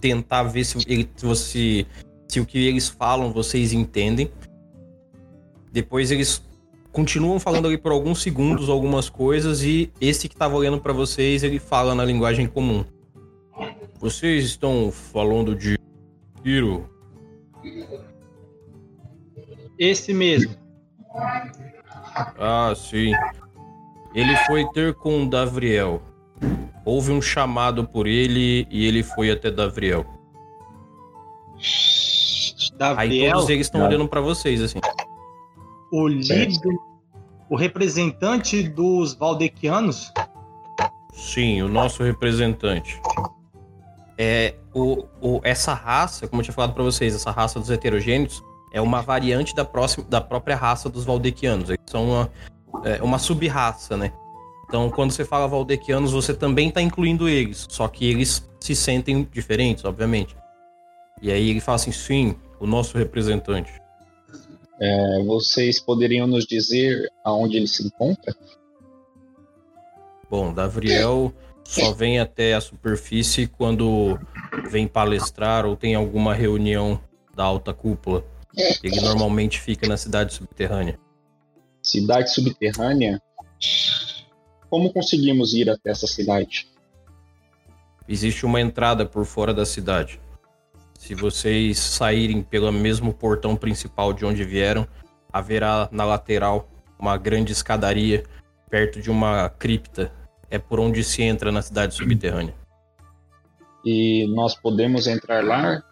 tentar 0.00 0.44
ver 0.44 0.64
se, 0.64 0.78
ele, 0.86 1.08
se, 1.34 1.86
se 2.28 2.40
o 2.40 2.46
que 2.46 2.66
eles 2.68 2.88
falam 2.88 3.32
vocês 3.32 3.72
entendem. 3.72 4.30
Depois 5.72 6.10
eles 6.10 6.42
continuam 6.92 7.38
falando 7.38 7.66
ali 7.66 7.78
por 7.78 7.92
alguns 7.92 8.22
segundos 8.22 8.68
algumas 8.68 9.08
coisas 9.08 9.62
e 9.62 9.92
esse 10.00 10.28
que 10.28 10.36
tava 10.36 10.56
olhando 10.56 10.80
pra 10.80 10.92
vocês, 10.92 11.42
ele 11.42 11.58
fala 11.58 11.94
na 11.94 12.04
linguagem 12.04 12.46
comum. 12.46 12.84
Vocês 14.00 14.44
estão 14.44 14.90
falando 14.92 15.54
de 15.54 15.78
Kiro? 16.42 16.88
Esse 19.78 20.12
mesmo. 20.12 20.54
Ah, 22.38 22.72
sim. 22.76 23.12
Ele 24.14 24.36
foi 24.46 24.68
ter 24.70 24.94
com 24.94 25.28
Davriel. 25.28 26.02
Houve 26.84 27.12
um 27.12 27.20
chamado 27.20 27.86
por 27.86 28.06
ele 28.06 28.66
e 28.70 28.86
ele 28.86 29.02
foi 29.02 29.30
até 29.30 29.50
Davriel. 29.50 30.06
Aí 32.96 33.08
Daviel, 33.08 33.32
todos 33.34 33.50
eles 33.50 33.66
estão 33.66 33.84
olhando 33.84 34.08
pra 34.08 34.20
vocês, 34.20 34.62
assim. 34.62 34.78
O 35.92 36.06
líder, 36.06 36.58
o 37.48 37.56
representante 37.56 38.62
dos 38.68 39.14
Valdequianos. 39.14 40.12
Sim, 41.12 41.62
o 41.62 41.68
nosso 41.68 42.02
representante. 42.02 43.00
É, 44.16 44.54
o, 44.74 45.04
o- 45.20 45.40
essa 45.44 45.72
raça, 45.74 46.26
como 46.26 46.40
eu 46.40 46.44
tinha 46.44 46.54
falado 46.54 46.74
pra 46.74 46.82
vocês, 46.82 47.14
essa 47.14 47.30
raça 47.30 47.58
dos 47.60 47.70
heterogêneos 47.70 48.42
é 48.72 48.80
uma 48.80 49.00
variante 49.00 49.54
da, 49.54 49.64
próxima, 49.64 50.04
da 50.08 50.20
própria 50.20 50.56
raça 50.56 50.88
dos 50.88 51.04
Valdequianos. 51.04 51.70
Eles 51.70 51.80
são 51.86 52.04
uma, 52.10 52.30
é, 52.84 53.02
uma 53.02 53.18
sub-raça, 53.18 53.96
né? 53.96 54.12
Então, 54.68 54.90
quando 54.90 55.12
você 55.12 55.24
fala 55.24 55.48
Valdequianos, 55.48 56.12
você 56.12 56.34
também 56.34 56.70
tá 56.70 56.82
incluindo 56.82 57.28
eles. 57.28 57.66
Só 57.70 57.88
que 57.88 58.04
eles 58.10 58.46
se 58.60 58.74
sentem 58.76 59.26
diferentes, 59.32 59.84
obviamente. 59.84 60.36
E 61.22 61.32
aí 61.32 61.48
ele 61.50 61.60
fala 61.60 61.76
assim, 61.76 61.90
sim, 61.92 62.36
o 62.60 62.66
nosso 62.66 62.98
representante. 62.98 63.72
É, 64.80 65.22
vocês 65.24 65.80
poderiam 65.80 66.26
nos 66.26 66.46
dizer 66.46 67.10
aonde 67.24 67.56
ele 67.56 67.66
se 67.66 67.86
encontra? 67.86 68.34
Bom, 70.30 70.52
Davriel 70.52 71.32
só 71.64 71.92
vem 71.92 72.18
até 72.18 72.54
a 72.54 72.60
superfície 72.60 73.46
quando 73.46 74.18
vem 74.70 74.86
palestrar 74.86 75.66
ou 75.66 75.76
tem 75.76 75.94
alguma 75.94 76.34
reunião 76.34 77.00
da 77.34 77.44
alta 77.44 77.72
cúpula. 77.74 78.24
Ele 78.82 79.00
normalmente 79.00 79.60
fica 79.60 79.86
na 79.86 79.96
cidade 79.96 80.34
subterrânea. 80.34 80.98
Cidade 81.82 82.32
subterrânea? 82.32 83.20
Como 84.68 84.92
conseguimos 84.92 85.54
ir 85.54 85.70
até 85.70 85.90
essa 85.90 86.06
cidade? 86.06 86.68
Existe 88.08 88.44
uma 88.46 88.60
entrada 88.60 89.04
por 89.06 89.24
fora 89.24 89.52
da 89.52 89.66
cidade. 89.66 90.20
Se 90.98 91.14
vocês 91.14 91.78
saírem 91.78 92.42
pelo 92.42 92.70
mesmo 92.72 93.14
portão 93.14 93.54
principal 93.54 94.12
de 94.12 94.26
onde 94.26 94.44
vieram, 94.44 94.86
haverá 95.32 95.88
na 95.92 96.04
lateral 96.04 96.68
uma 96.98 97.16
grande 97.16 97.52
escadaria 97.52 98.24
perto 98.68 99.00
de 99.00 99.08
uma 99.08 99.48
cripta. 99.48 100.12
É 100.50 100.58
por 100.58 100.80
onde 100.80 101.04
se 101.04 101.22
entra 101.22 101.52
na 101.52 101.62
cidade 101.62 101.94
subterrânea. 101.94 102.52
E 103.84 104.26
nós 104.34 104.56
podemos 104.56 105.06
entrar 105.06 105.44
lá? 105.44 105.82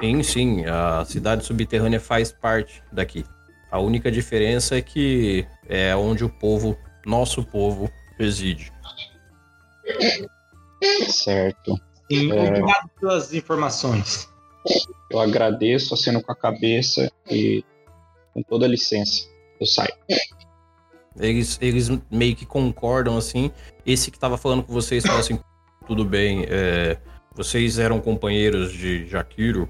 Sim, 0.00 0.22
sim, 0.22 0.64
a 0.64 1.04
cidade 1.04 1.44
subterrânea 1.44 1.98
faz 1.98 2.30
parte 2.30 2.82
daqui. 2.92 3.26
A 3.68 3.80
única 3.80 4.12
diferença 4.12 4.76
é 4.76 4.80
que 4.80 5.44
é 5.68 5.94
onde 5.96 6.24
o 6.24 6.30
povo, 6.30 6.78
nosso 7.04 7.42
povo, 7.42 7.90
reside. 8.16 8.72
Certo. 11.10 11.91
Sim, 12.12 12.32
É. 12.32 12.48
obrigado 12.48 12.90
pelas 13.00 13.32
informações. 13.32 14.28
Eu 15.10 15.20
agradeço, 15.20 15.94
aceno 15.94 16.22
com 16.22 16.30
a 16.32 16.36
cabeça 16.36 17.10
e 17.30 17.64
com 18.32 18.42
toda 18.42 18.66
licença, 18.66 19.24
eu 19.60 19.66
saio. 19.66 19.92
Eles, 21.18 21.58
eles 21.60 21.90
meio 22.10 22.34
que 22.34 22.46
concordam 22.46 23.16
assim. 23.16 23.50
Esse 23.84 24.10
que 24.10 24.18
tava 24.18 24.38
falando 24.38 24.62
com 24.62 24.72
vocês 24.72 25.04
fala 25.04 25.18
assim: 25.20 25.38
tudo 25.86 26.04
bem, 26.04 26.46
é, 26.48 26.96
vocês 27.34 27.78
eram 27.78 28.00
companheiros 28.00 28.72
de 28.72 29.06
Jakiro? 29.06 29.68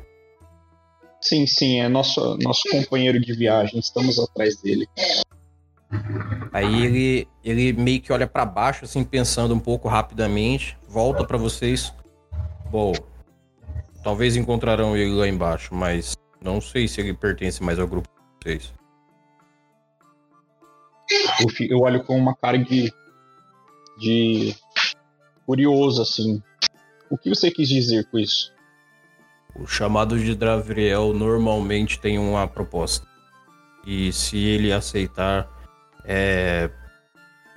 Sim, 1.20 1.46
sim, 1.46 1.80
é 1.80 1.88
nosso, 1.88 2.36
nosso 2.42 2.68
companheiro 2.70 3.20
de 3.20 3.32
viagem, 3.32 3.78
estamos 3.78 4.18
atrás 4.18 4.60
dele. 4.60 4.88
Aí 6.52 6.84
ele, 6.84 7.28
ele 7.44 7.72
meio 7.72 8.00
que 8.00 8.12
olha 8.12 8.26
pra 8.26 8.44
baixo, 8.44 8.84
assim, 8.84 9.04
pensando 9.04 9.54
um 9.54 9.60
pouco 9.60 9.88
rapidamente, 9.88 10.76
volta 10.88 11.24
pra 11.24 11.38
vocês. 11.38 11.92
Bom, 12.72 12.94
talvez 14.02 14.34
encontrarão 14.34 14.96
ele 14.96 15.12
lá 15.12 15.28
embaixo, 15.28 15.74
mas 15.74 16.16
não 16.42 16.58
sei 16.58 16.88
se 16.88 17.02
ele 17.02 17.12
pertence 17.12 17.62
mais 17.62 17.78
ao 17.78 17.86
grupo 17.86 18.08
de 18.08 18.50
vocês. 18.50 18.72
Eu, 21.68 21.80
olho 21.80 22.02
com 22.02 22.16
uma 22.16 22.34
cara 22.34 22.56
de, 22.56 22.90
de 23.98 24.56
curioso, 25.44 26.00
assim. 26.00 26.42
O 27.10 27.18
que 27.18 27.28
você 27.28 27.50
quis 27.50 27.68
dizer 27.68 28.06
com 28.06 28.18
isso? 28.18 28.50
O 29.54 29.66
chamado 29.66 30.18
de 30.18 30.34
Dravriel 30.34 31.12
normalmente 31.12 32.00
tem 32.00 32.18
uma 32.18 32.48
proposta. 32.48 33.06
E 33.86 34.10
se 34.14 34.38
ele 34.38 34.72
aceitar, 34.72 35.46
é 36.06 36.70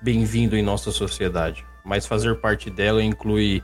bem-vindo 0.04 0.58
em 0.58 0.62
nossa 0.62 0.92
sociedade. 0.92 1.66
Mas 1.86 2.06
fazer 2.06 2.36
parte 2.42 2.70
dela 2.70 3.02
inclui 3.02 3.64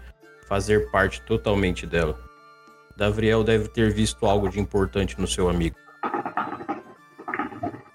fazer 0.52 0.92
parte 0.92 1.22
totalmente 1.22 1.88
dela. 1.88 2.20
Davriel 2.98 3.42
deve 3.42 3.70
ter 3.70 3.94
visto 3.94 4.26
algo 4.26 4.50
de 4.50 4.60
importante 4.60 5.18
no 5.18 5.26
seu 5.26 5.48
amigo. 5.48 5.78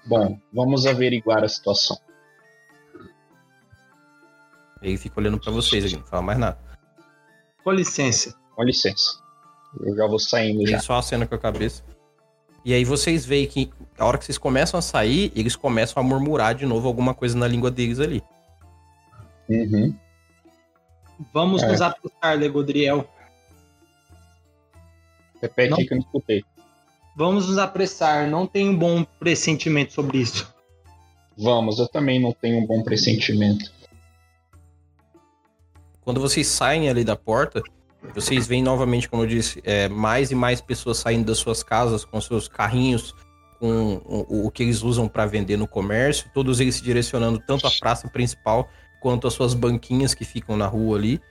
Bom, 0.07 0.39
vamos 0.51 0.87
averiguar 0.87 1.43
a 1.43 1.47
situação. 1.47 1.95
Ele 4.81 4.97
fica 4.97 5.19
olhando 5.19 5.39
pra 5.39 5.51
vocês 5.51 5.85
aqui, 5.85 5.97
não 5.97 6.03
fala 6.03 6.23
mais 6.23 6.39
nada. 6.39 6.57
Com 7.63 7.69
licença. 7.73 8.35
Com 8.55 8.63
licença. 8.63 9.19
Eu 9.79 9.95
já 9.95 10.07
vou 10.07 10.17
saindo 10.17 10.65
já. 10.65 10.79
Só 10.79 10.95
acena 10.95 11.27
com 11.27 11.35
a 11.35 11.39
cabeça. 11.39 11.83
E 12.65 12.73
aí 12.73 12.83
vocês 12.83 13.23
veem 13.23 13.45
que 13.45 13.71
a 13.99 14.03
hora 14.03 14.17
que 14.17 14.25
vocês 14.25 14.39
começam 14.39 14.79
a 14.79 14.81
sair, 14.81 15.31
eles 15.35 15.55
começam 15.55 16.01
a 16.01 16.03
murmurar 16.03 16.55
de 16.55 16.65
novo 16.65 16.87
alguma 16.87 17.13
coisa 17.13 17.37
na 17.37 17.47
língua 17.47 17.69
deles 17.69 17.99
ali. 17.99 18.23
Uhum. 19.47 19.95
Vamos 21.33 21.63
É. 21.63 21.67
nos 21.67 21.81
apressar, 21.81 22.37
Legodriel. 22.37 23.07
Repete 25.41 25.69
Não. 25.71 25.77
que 25.77 25.93
eu 25.93 25.97
não 25.97 26.03
escutei. 26.03 26.43
Vamos 27.15 27.47
nos 27.47 27.57
apressar. 27.57 28.27
Não 28.29 28.45
tenho 28.47 28.71
um 28.71 28.77
bom 28.77 29.03
pressentimento 29.03 29.93
sobre 29.93 30.19
isso. 30.19 30.53
Vamos, 31.37 31.77
eu 31.79 31.87
também 31.87 32.19
não 32.19 32.31
tenho 32.33 32.57
um 32.57 32.65
bom 32.65 32.83
pressentimento. 32.83 33.71
Quando 36.01 36.19
vocês 36.21 36.47
saem 36.47 36.89
ali 36.89 37.03
da 37.03 37.15
porta, 37.15 37.61
Vocês 38.13 38.47
veem 38.47 38.63
novamente, 38.63 39.09
como 39.09 39.23
eu 39.23 39.27
disse, 39.27 39.59
é, 39.65 39.89
mais 39.89 40.31
e 40.31 40.35
mais 40.35 40.61
pessoas 40.61 40.99
saindo 40.99 41.25
das 41.25 41.39
suas 41.39 41.61
casas 41.63 42.05
com 42.05 42.21
seus 42.21 42.47
carrinhos, 42.47 43.13
com 43.59 43.95
o, 44.05 44.45
o 44.45 44.51
que 44.51 44.63
eles 44.63 44.81
usam 44.81 45.09
para 45.09 45.25
vender 45.25 45.57
no 45.57 45.67
comércio, 45.67 46.29
todos 46.33 46.59
eles 46.59 46.75
se 46.75 46.83
direcionando 46.83 47.39
tanto 47.45 47.65
à 47.67 47.71
praça 47.71 48.07
principal 48.07 48.69
quanto 48.99 49.27
às 49.27 49.33
suas 49.33 49.53
banquinhas 49.53 50.13
que 50.13 50.25
ficam 50.25 50.57
na 50.57 50.67
rua 50.67 50.97
ali. 50.97 51.21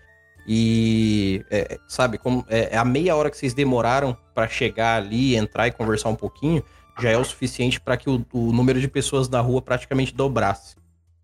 E, 0.49 1.45
é, 1.51 1.79
sabe, 1.89 2.19
como 2.19 2.45
é, 2.49 2.75
é, 2.75 2.77
a 2.77 2.85
meia 2.85 3.17
hora 3.17 3.31
que 3.31 3.37
vocês 3.37 3.53
demoraram 3.53 4.17
para 4.35 4.49
chegar 4.49 4.97
ali, 4.97 5.35
entrar 5.35 5.67
e 5.67 5.73
conversar 5.73 6.09
um 6.09 6.15
pouquinho, 6.15 6.63
já 7.01 7.11
é 7.11 7.17
o 7.17 7.25
suficiente 7.25 7.81
para 7.81 7.97
que 7.97 8.09
o, 8.09 8.25
o, 8.33 8.53
número 8.53 8.81
de 8.81 8.87
pessoas 8.87 9.29
na 9.29 9.41
rua 9.41 9.61
praticamente 9.61 10.15
dobrasse. 10.15 10.77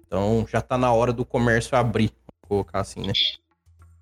Então 0.04 0.44
já 0.50 0.60
tá 0.60 0.76
na 0.76 0.92
hora 0.92 1.12
do 1.12 1.24
comércio 1.24 1.76
abrir, 1.76 2.10
vou 2.26 2.48
colocar 2.48 2.80
assim, 2.80 3.00
né? 3.06 3.12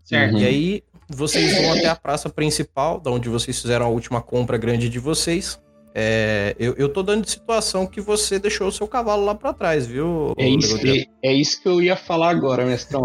Certo. 0.02 0.38
E 0.38 0.44
aí 0.44 0.82
vocês 1.08 1.54
vão 1.54 1.72
até 1.72 1.86
a 1.86 1.94
praça 1.94 2.30
principal, 2.30 2.98
da 2.98 3.10
onde 3.10 3.28
vocês 3.28 3.60
fizeram 3.60 3.86
a 3.86 3.88
última 3.90 4.22
compra 4.22 4.56
grande 4.56 4.88
de 4.88 4.98
vocês. 4.98 5.60
É, 5.94 6.54
eu, 6.58 6.74
eu 6.76 6.88
tô 6.88 7.02
dando 7.02 7.24
de 7.24 7.30
situação 7.30 7.86
que 7.86 8.00
você 8.00 8.38
deixou 8.38 8.68
o 8.68 8.72
seu 8.72 8.86
cavalo 8.86 9.24
lá 9.24 9.34
para 9.34 9.52
trás, 9.52 9.86
viu? 9.86 10.32
É 10.36 10.48
isso, 10.48 10.78
é, 10.86 11.04
é 11.22 11.32
isso 11.32 11.60
que 11.60 11.68
eu 11.68 11.82
ia 11.82 11.96
falar 11.96 12.30
agora, 12.30 12.64
mestrão. 12.64 13.04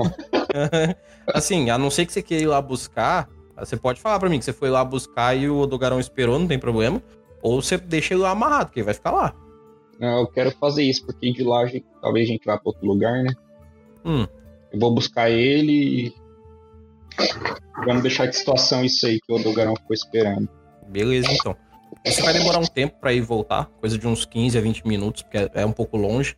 assim, 1.33 1.69
a 1.69 1.77
não 1.77 1.89
ser 1.89 2.05
que 2.05 2.13
você 2.13 2.21
queira 2.21 2.43
ir 2.43 2.47
lá 2.47 2.61
buscar, 2.61 3.27
você 3.57 3.75
pode 3.75 3.99
falar 3.99 4.19
para 4.19 4.29
mim 4.29 4.37
que 4.37 4.45
você 4.45 4.53
foi 4.53 4.69
lá 4.69 4.83
buscar 4.83 5.35
e 5.35 5.49
o 5.49 5.57
Odogarão 5.57 5.99
esperou, 5.99 6.37
não 6.37 6.47
tem 6.47 6.59
problema. 6.59 7.01
Ou 7.41 7.61
você 7.61 7.77
deixa 7.77 8.13
ele 8.13 8.21
lá 8.21 8.31
amarrado, 8.31 8.71
que 8.71 8.79
ele 8.79 8.85
vai 8.85 8.93
ficar 8.93 9.11
lá. 9.11 9.35
Não, 9.99 10.19
eu 10.19 10.27
quero 10.27 10.51
fazer 10.51 10.83
isso, 10.83 11.05
porque 11.05 11.31
de 11.31 11.43
lá 11.43 11.63
talvez 12.01 12.27
a 12.27 12.31
gente 12.31 12.45
vá 12.45 12.57
para 12.57 12.69
outro 12.69 12.85
lugar, 12.85 13.23
né? 13.23 13.31
Hum. 14.03 14.27
Eu 14.71 14.79
vou 14.79 14.93
buscar 14.93 15.29
ele 15.29 15.71
e. 16.07 16.13
Vamos 17.85 18.01
deixar 18.01 18.25
de 18.25 18.35
situação 18.35 18.83
isso 18.83 19.05
aí 19.05 19.19
que 19.21 19.31
o 19.31 19.35
Odogarão 19.35 19.75
ficou 19.75 19.93
esperando. 19.93 20.49
Beleza, 20.89 21.31
então. 21.31 21.55
Você 22.05 22.21
vai 22.21 22.33
demorar 22.33 22.59
um 22.59 22.65
tempo 22.65 22.97
para 22.99 23.11
ir 23.11 23.21
voltar, 23.21 23.65
coisa 23.79 23.97
de 23.97 24.07
uns 24.07 24.25
15 24.25 24.57
a 24.57 24.61
20 24.61 24.87
minutos, 24.87 25.23
porque 25.23 25.49
é 25.53 25.65
um 25.65 25.71
pouco 25.71 25.97
longe. 25.97 26.37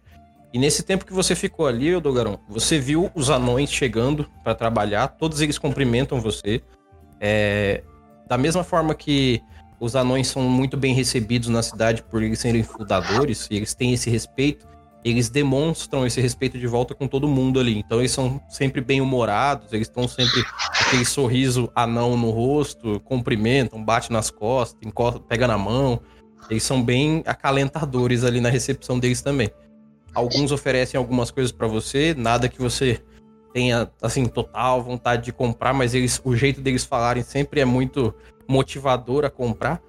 E 0.53 0.57
nesse 0.57 0.81
tempo 0.81 1.05
que 1.05 1.11
você 1.11 1.35
ficou 1.35 1.67
ali, 1.67 1.93
Odogarão, 1.93 2.39
você 2.47 2.79
viu 2.79 3.11
os 3.13 3.29
anões 3.29 3.69
chegando 3.69 4.29
para 4.43 4.55
trabalhar, 4.55 5.09
todos 5.09 5.41
eles 5.41 5.57
cumprimentam 5.57 6.21
você. 6.21 6.61
É, 7.19 7.83
da 8.27 8.37
mesma 8.37 8.63
forma 8.63 8.95
que 8.95 9.41
os 9.79 9.95
anões 9.95 10.27
são 10.27 10.41
muito 10.43 10.77
bem 10.77 10.93
recebidos 10.93 11.49
na 11.49 11.61
cidade 11.61 12.01
por 12.01 12.23
eles 12.23 12.39
serem 12.39 12.63
fundadores, 12.63 13.47
e 13.51 13.57
eles 13.57 13.73
têm 13.73 13.93
esse 13.93 14.09
respeito, 14.09 14.65
eles 15.09 15.29
demonstram 15.29 16.05
esse 16.05 16.19
respeito 16.19 16.57
de 16.57 16.67
volta 16.67 16.95
com 16.95 17.07
todo 17.07 17.27
mundo 17.27 17.59
ali. 17.59 17.77
Então 17.77 17.99
eles 17.99 18.11
são 18.11 18.41
sempre 18.49 18.81
bem 18.81 18.99
humorados, 18.99 19.71
eles 19.71 19.87
estão 19.87 20.07
sempre 20.07 20.43
aquele 20.81 21.05
sorriso 21.05 21.71
anão 21.75 22.17
no 22.17 22.31
rosto, 22.31 22.99
cumprimentam, 23.01 23.83
bate 23.83 24.11
nas 24.11 24.29
costas, 24.29 24.79
encosta, 24.83 25.19
pega 25.19 25.47
na 25.47 25.57
mão. 25.57 26.01
Eles 26.49 26.63
são 26.63 26.81
bem 26.81 27.23
acalentadores 27.25 28.23
ali 28.23 28.39
na 28.39 28.49
recepção 28.49 28.97
deles 28.99 29.21
também. 29.21 29.49
Alguns 30.13 30.51
oferecem 30.51 30.97
algumas 30.97 31.29
coisas 31.29 31.51
para 31.51 31.67
você, 31.67 32.15
nada 32.17 32.49
que 32.49 32.59
você 32.59 33.01
tenha 33.53 33.89
assim 34.01 34.25
total 34.25 34.83
vontade 34.83 35.25
de 35.25 35.31
comprar, 35.31 35.73
mas 35.73 35.93
eles, 35.93 36.21
o 36.23 36.35
jeito 36.35 36.61
deles 36.61 36.83
falarem 36.83 37.23
sempre 37.23 37.59
é 37.59 37.65
muito 37.65 38.13
motivador 38.47 39.25
a 39.25 39.29
comprar. 39.29 39.81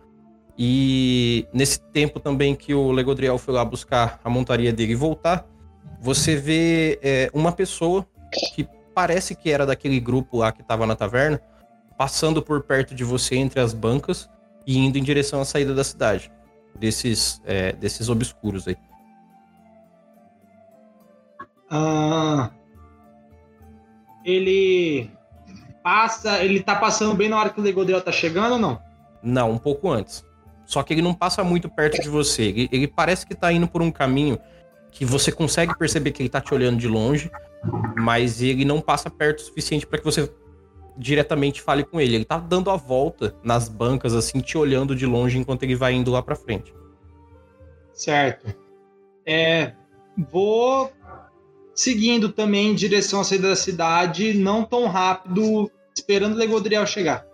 E 0.59 1.47
nesse 1.53 1.81
tempo 1.81 2.19
também 2.19 2.57
que 2.57 2.75
o 2.75 2.91
Legodriel 2.91 3.39
foi 3.39 3.55
lá 3.55 3.65
buscar 3.65 4.19
a 4.25 4.29
montaria 4.29 4.73
dele 4.73 4.93
e 4.93 4.97
voltar, 4.97 5.47
você 6.01 6.35
vê 6.35 6.99
é, 7.01 7.31
uma 7.33 7.53
pessoa 7.53 8.05
que 8.55 8.69
parece 8.93 9.37
que 9.37 9.51
era 9.51 9.65
daquele 9.65 10.01
grupo 10.01 10.39
lá 10.39 10.51
que 10.51 10.61
estava 10.61 10.85
na 10.85 10.97
taverna, 10.97 11.41
passando 11.97 12.43
por 12.43 12.65
perto 12.65 12.93
de 12.93 13.05
você 13.05 13.37
entre 13.37 13.61
as 13.61 13.73
bancas 13.73 14.29
e 14.67 14.77
indo 14.77 14.99
em 14.99 15.03
direção 15.03 15.41
à 15.41 15.45
saída 15.45 15.73
da 15.73 15.85
cidade, 15.85 16.31
desses, 16.75 17.41
é, 17.45 17.73
desses 17.73 18.09
obscuros 18.09 18.67
aí. 18.67 18.77
Ah, 21.71 22.51
ele 24.25 25.11
passa, 25.85 26.43
ele 26.43 26.61
tá 26.61 26.75
passando 26.75 27.15
bem 27.15 27.29
na 27.29 27.39
hora 27.39 27.51
que 27.51 27.61
o 27.61 27.63
Legodriel 27.63 28.01
tá 28.01 28.11
chegando 28.11 28.55
ou 28.55 28.59
não? 28.59 28.83
Não, 29.23 29.53
um 29.53 29.59
pouco 29.59 29.91
antes. 29.91 30.28
Só 30.69 30.83
que 30.83 30.93
ele 30.93 31.01
não 31.01 31.15
passa 31.15 31.43
muito 31.43 31.67
perto 31.67 31.99
de 31.99 32.11
você. 32.11 32.43
Ele, 32.43 32.69
ele, 32.71 32.87
parece 32.87 33.27
que 33.27 33.35
tá 33.35 33.51
indo 33.51 33.67
por 33.67 33.81
um 33.81 33.91
caminho 33.91 34.39
que 34.91 35.03
você 35.03 35.33
consegue 35.33 35.75
perceber 35.79 36.13
que 36.13 36.21
ele 36.21 36.29
tá 36.29 36.43
te 36.43 36.53
olhando 36.53 36.77
de 36.77 36.87
longe, 36.87 37.31
mas 37.97 38.43
ele 38.43 38.67
não 38.67 38.79
passa 38.79 39.09
perto 39.09 39.39
o 39.39 39.43
suficiente 39.45 39.87
para 39.87 39.99
que 39.99 40.05
você 40.05 40.31
diretamente 40.95 41.63
fale 41.63 41.85
com 41.85 41.99
ele. 41.99 42.17
Ele 42.17 42.25
tá 42.27 42.37
dando 42.37 42.71
a 42.71 42.77
volta 42.77 43.35
nas 43.43 43.67
bancas, 43.67 44.13
assim, 44.13 44.41
te 44.41 44.59
olhando 44.59 44.95
de 44.95 45.07
longe 45.07 45.39
enquanto 45.39 45.63
ele 45.63 45.75
vai 45.75 45.95
indo 45.95 46.11
lá 46.11 46.21
pra 46.21 46.37
frente. 46.37 46.75
Certo. 47.95 48.55
É, 49.25 49.73
vou 50.31 50.93
seguindo 51.75 52.29
também 52.29 52.73
em 52.73 52.75
direção 52.75 53.23
à 53.23 53.25
saída 53.25 53.49
da 53.49 53.57
cidade, 53.57 54.35
não 54.35 54.65
tão 54.65 54.87
rápido, 54.87 55.71
esperando 55.97 56.35
o 56.35 56.37
Legodriel 56.39 56.87
chegar. 56.87 57.27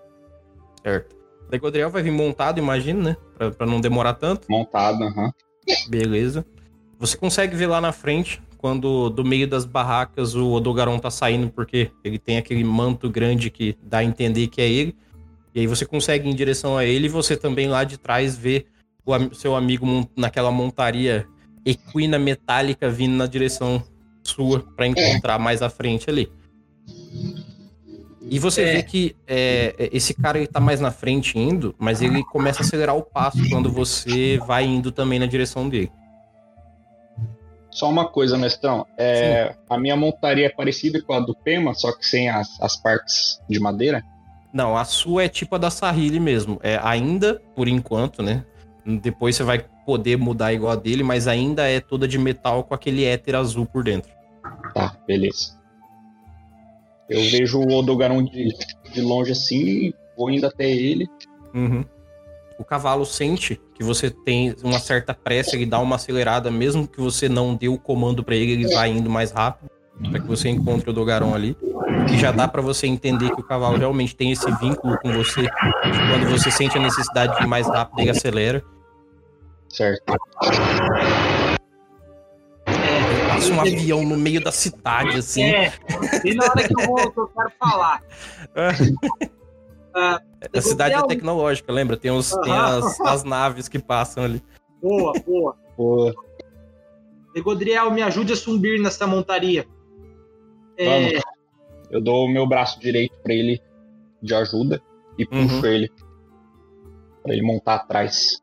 Certo. 0.85 1.13
Legodriel 1.51 1.91
vai 1.91 2.03
vir 2.03 2.11
montado, 2.11 2.59
imagino, 2.59 3.03
né? 3.03 3.17
Pra, 3.37 3.51
pra 3.51 3.67
não 3.67 3.81
demorar 3.81 4.15
tanto. 4.15 4.47
Montado, 4.51 5.05
aham. 5.05 5.25
Uhum. 5.27 5.33
Beleza. 5.89 6.45
Você 6.99 7.17
consegue 7.17 7.57
ver 7.57 7.67
lá 7.67 7.81
na 7.81 7.93
frente, 7.93 8.43
quando 8.59 9.11
do 9.11 9.25
meio 9.25 9.47
das 9.47 9.65
barracas 9.65 10.35
o 10.35 10.53
Odogaron 10.53 10.99
tá 10.99 11.11
saindo, 11.11 11.51
porque 11.51 11.91
ele 12.03 12.19
tem 12.19 12.39
aquele 12.39 12.65
manto 12.65 13.11
grande 13.11 13.51
que 13.51 13.77
dá 13.83 13.99
a 13.99 14.05
entender 14.05 14.47
que 14.49 14.61
é 14.61 14.69
ele. 14.69 14.97
E 15.55 15.61
aí 15.61 15.67
você 15.67 15.85
consegue 15.85 16.29
ir 16.29 16.33
em 16.33 16.35
direção 16.35 16.77
a 16.77 16.85
ele 16.85 17.07
e 17.07 17.11
você 17.11 17.37
também 17.37 17.69
lá 17.69 17.85
de 17.85 17.99
trás 17.99 18.37
vê 18.37 18.67
o 19.05 19.35
seu 19.35 19.55
amigo 19.55 20.09
naquela 20.17 20.51
montaria 20.51 21.27
equina 21.65 22.19
metálica 22.19 22.89
vindo 22.91 23.15
na 23.15 23.27
direção 23.27 23.83
sua 24.23 24.61
para 24.75 24.87
encontrar 24.87 25.39
mais 25.39 25.63
à 25.63 25.69
frente 25.69 26.09
ali. 26.09 26.31
E 28.31 28.39
você 28.39 28.63
é. 28.63 28.73
vê 28.73 28.83
que 28.83 29.17
é, 29.27 29.91
esse 29.93 30.15
cara 30.15 30.39
ele 30.39 30.47
tá 30.47 30.61
mais 30.61 30.81
na 30.81 30.91
frente 30.91 31.39
indo, 31.39 31.75
mas 31.79 32.01
ele 32.01 32.25
começa 32.25 32.61
a 32.61 32.65
acelerar 32.65 32.97
o 32.97 33.03
passo 33.03 33.49
quando 33.49 33.71
você 33.71 34.39
vai 34.47 34.65
indo 34.65 34.91
também 34.91 35.19
na 35.19 35.27
direção 35.27 35.69
dele. 35.69 35.91
Só 37.71 37.91
uma 37.91 38.09
coisa, 38.09 38.39
mestrão. 38.39 38.87
É, 38.97 39.57
a 39.69 39.77
minha 39.77 39.97
montaria 39.97 40.47
é 40.47 40.49
parecida 40.49 41.03
com 41.03 41.13
a 41.13 41.21
do 41.21 41.35
Pema, 41.35 41.75
só 41.75 41.93
que 41.93 42.07
sem 42.07 42.29
as, 42.29 42.49
as 42.61 42.77
partes 42.77 43.41
de 43.49 43.59
madeira? 43.59 44.03
Não, 44.53 44.77
a 44.77 44.85
sua 44.85 45.25
é 45.25 45.29
tipo 45.29 45.57
a 45.57 45.59
da 45.59 45.71
Sahili 45.71 46.21
mesmo. 46.21 46.61
É, 46.63 46.79
ainda, 46.83 47.43
por 47.57 47.67
enquanto, 47.67 48.23
né? 48.23 48.45
Depois 49.03 49.35
você 49.35 49.43
vai 49.43 49.65
poder 49.85 50.17
mudar 50.17 50.53
igual 50.53 50.73
a 50.73 50.77
dele, 50.77 51.03
mas 51.03 51.27
ainda 51.27 51.69
é 51.69 51.81
toda 51.81 52.07
de 52.07 52.17
metal 52.17 52.63
com 52.63 52.75
aquele 52.75 53.05
éter 53.05 53.35
azul 53.35 53.67
por 53.67 53.83
dentro. 53.83 54.13
Tá, 54.73 54.97
beleza. 55.07 55.59
Eu 57.09 57.21
vejo 57.31 57.59
o 57.59 57.73
Odogaron 57.79 58.23
de, 58.23 58.49
de 58.93 59.01
longe 59.01 59.33
assim, 59.33 59.93
vou 60.17 60.31
indo 60.31 60.47
até 60.47 60.71
ele. 60.71 61.07
Uhum. 61.55 61.85
O 62.59 62.64
cavalo 62.64 63.05
sente 63.05 63.61
que 63.75 63.83
você 63.83 64.11
tem 64.11 64.55
uma 64.62 64.79
certa 64.79 65.12
pressa, 65.12 65.57
ele 65.57 65.67
dá 65.67 65.79
uma 65.81 65.97
acelerada, 65.97 66.51
mesmo 66.51 66.87
que 66.87 67.01
você 67.01 67.29
não 67.29 67.55
dê 67.55 67.69
o 67.69 67.79
comando 67.79 68.23
para 68.23 68.37
ele, 68.37 68.53
ele 68.53 68.69
vai 68.69 68.90
indo 68.90 69.11
mais 69.11 69.33
rápido, 69.33 69.71
para 70.11 70.21
que 70.21 70.27
você 70.27 70.49
encontre 70.49 70.88
o 70.88 70.93
Odogaron 70.93 71.35
ali. 71.35 71.57
E 72.12 72.19
já 72.19 72.31
dá 72.31 72.47
para 72.47 72.62
você 72.62 72.87
entender 72.87 73.31
que 73.35 73.40
o 73.40 73.45
cavalo 73.45 73.77
realmente 73.77 74.14
tem 74.14 74.31
esse 74.31 74.51
vínculo 74.59 74.97
com 74.99 75.12
você. 75.12 75.49
Quando 76.11 76.31
você 76.31 76.51
sente 76.51 76.79
a 76.79 76.81
necessidade 76.81 77.37
de 77.37 77.45
ir 77.45 77.47
mais 77.47 77.67
rápido, 77.67 78.01
ele 78.01 78.11
acelera. 78.11 78.62
Certo 79.69 80.14
passa 83.49 83.53
um 83.53 83.61
avião 83.61 84.05
no 84.05 84.17
meio 84.17 84.43
da 84.43 84.53
cidade, 84.53 85.19
assim. 85.19 85.45
É, 85.45 85.73
e 86.25 86.35
na 86.35 86.45
hora 86.45 86.67
que 86.67 86.75
eu, 86.81 86.87
vou, 86.87 86.99
eu 87.01 87.27
quero 87.29 87.53
falar. 87.59 88.03
Ah, 89.97 90.21
a 90.53 90.61
cidade 90.61 90.93
é 90.93 91.07
tecnológica, 91.07 91.73
lembra? 91.73 91.97
Tem, 91.97 92.11
os, 92.11 92.33
tem 92.43 92.53
as, 92.53 93.01
as 93.01 93.23
naves 93.23 93.69
que 93.69 93.79
passam 93.79 94.25
ali. 94.25 94.43
Boa, 94.83 95.13
boa. 95.25 95.57
Boa. 95.77 96.13
Godriel, 97.41 97.93
me 97.93 98.03
ajude 98.03 98.33
a 98.33 98.37
subir 98.37 98.81
nessa 98.81 99.07
montaria. 99.07 99.65
É... 100.77 101.21
Eu 101.89 102.01
dou 102.01 102.25
o 102.25 102.29
meu 102.29 102.45
braço 102.45 102.81
direito 102.81 103.17
para 103.23 103.33
ele 103.33 103.63
de 104.21 104.35
ajuda 104.35 104.83
e 105.17 105.25
puxo 105.25 105.61
uhum. 105.61 105.67
ele 105.67 105.93
para 107.23 107.33
ele 107.33 107.43
montar 107.43 107.77
atrás. 107.77 108.43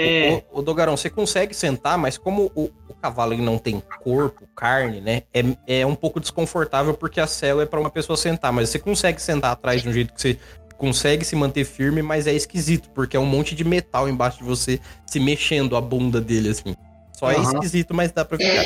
É... 0.00 0.42
O, 0.50 0.60
o, 0.60 0.62
Dogarão, 0.62 0.96
você 0.96 1.10
consegue 1.10 1.52
sentar, 1.52 1.98
mas 1.98 2.16
como 2.16 2.50
o, 2.54 2.70
o 2.88 2.94
cavalo 2.94 3.36
não 3.36 3.58
tem 3.58 3.82
corpo, 4.02 4.46
carne, 4.56 5.00
né? 5.00 5.22
É, 5.32 5.80
é 5.80 5.86
um 5.86 5.94
pouco 5.94 6.18
desconfortável 6.18 6.94
porque 6.94 7.20
a 7.20 7.26
cela 7.26 7.62
é 7.62 7.66
para 7.66 7.78
uma 7.78 7.90
pessoa 7.90 8.16
sentar, 8.16 8.52
mas 8.52 8.70
você 8.70 8.78
consegue 8.78 9.20
sentar 9.20 9.52
atrás 9.52 9.82
de 9.82 9.88
um 9.88 9.92
jeito 9.92 10.14
que 10.14 10.20
você 10.20 10.38
consegue 10.78 11.24
se 11.24 11.36
manter 11.36 11.64
firme, 11.64 12.00
mas 12.00 12.26
é 12.26 12.32
esquisito, 12.32 12.88
porque 12.94 13.14
é 13.14 13.20
um 13.20 13.26
monte 13.26 13.54
de 13.54 13.62
metal 13.62 14.08
embaixo 14.08 14.38
de 14.38 14.44
você 14.44 14.80
se 15.06 15.20
mexendo 15.20 15.76
a 15.76 15.80
bunda 15.80 16.18
dele, 16.18 16.48
assim. 16.48 16.74
Só 17.12 17.26
uhum. 17.26 17.32
é 17.32 17.42
esquisito, 17.42 17.92
mas 17.92 18.10
dá 18.10 18.24
pra 18.24 18.38
ficar. 18.38 18.64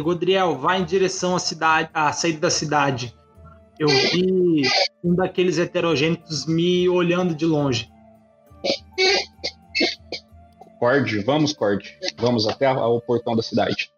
Godriel, 0.00 0.58
vai 0.58 0.80
em 0.80 0.84
direção 0.84 1.36
à 1.36 1.38
cidade, 1.38 1.88
à 1.94 2.12
saída 2.12 2.40
da 2.40 2.50
cidade. 2.50 3.14
eu 3.78 3.86
vi 3.86 4.62
um 5.04 5.14
daqueles 5.14 5.58
heterogênicos 5.58 6.46
me 6.46 6.88
olhando 6.88 7.32
de 7.32 7.46
longe. 7.46 7.93
Cord, 10.78 11.24
vamos, 11.24 11.52
Cord. 11.52 11.86
Vamos 12.18 12.46
até 12.46 12.70
o 12.70 13.00
portão 13.00 13.34
da 13.34 13.42
cidade. 13.42 13.90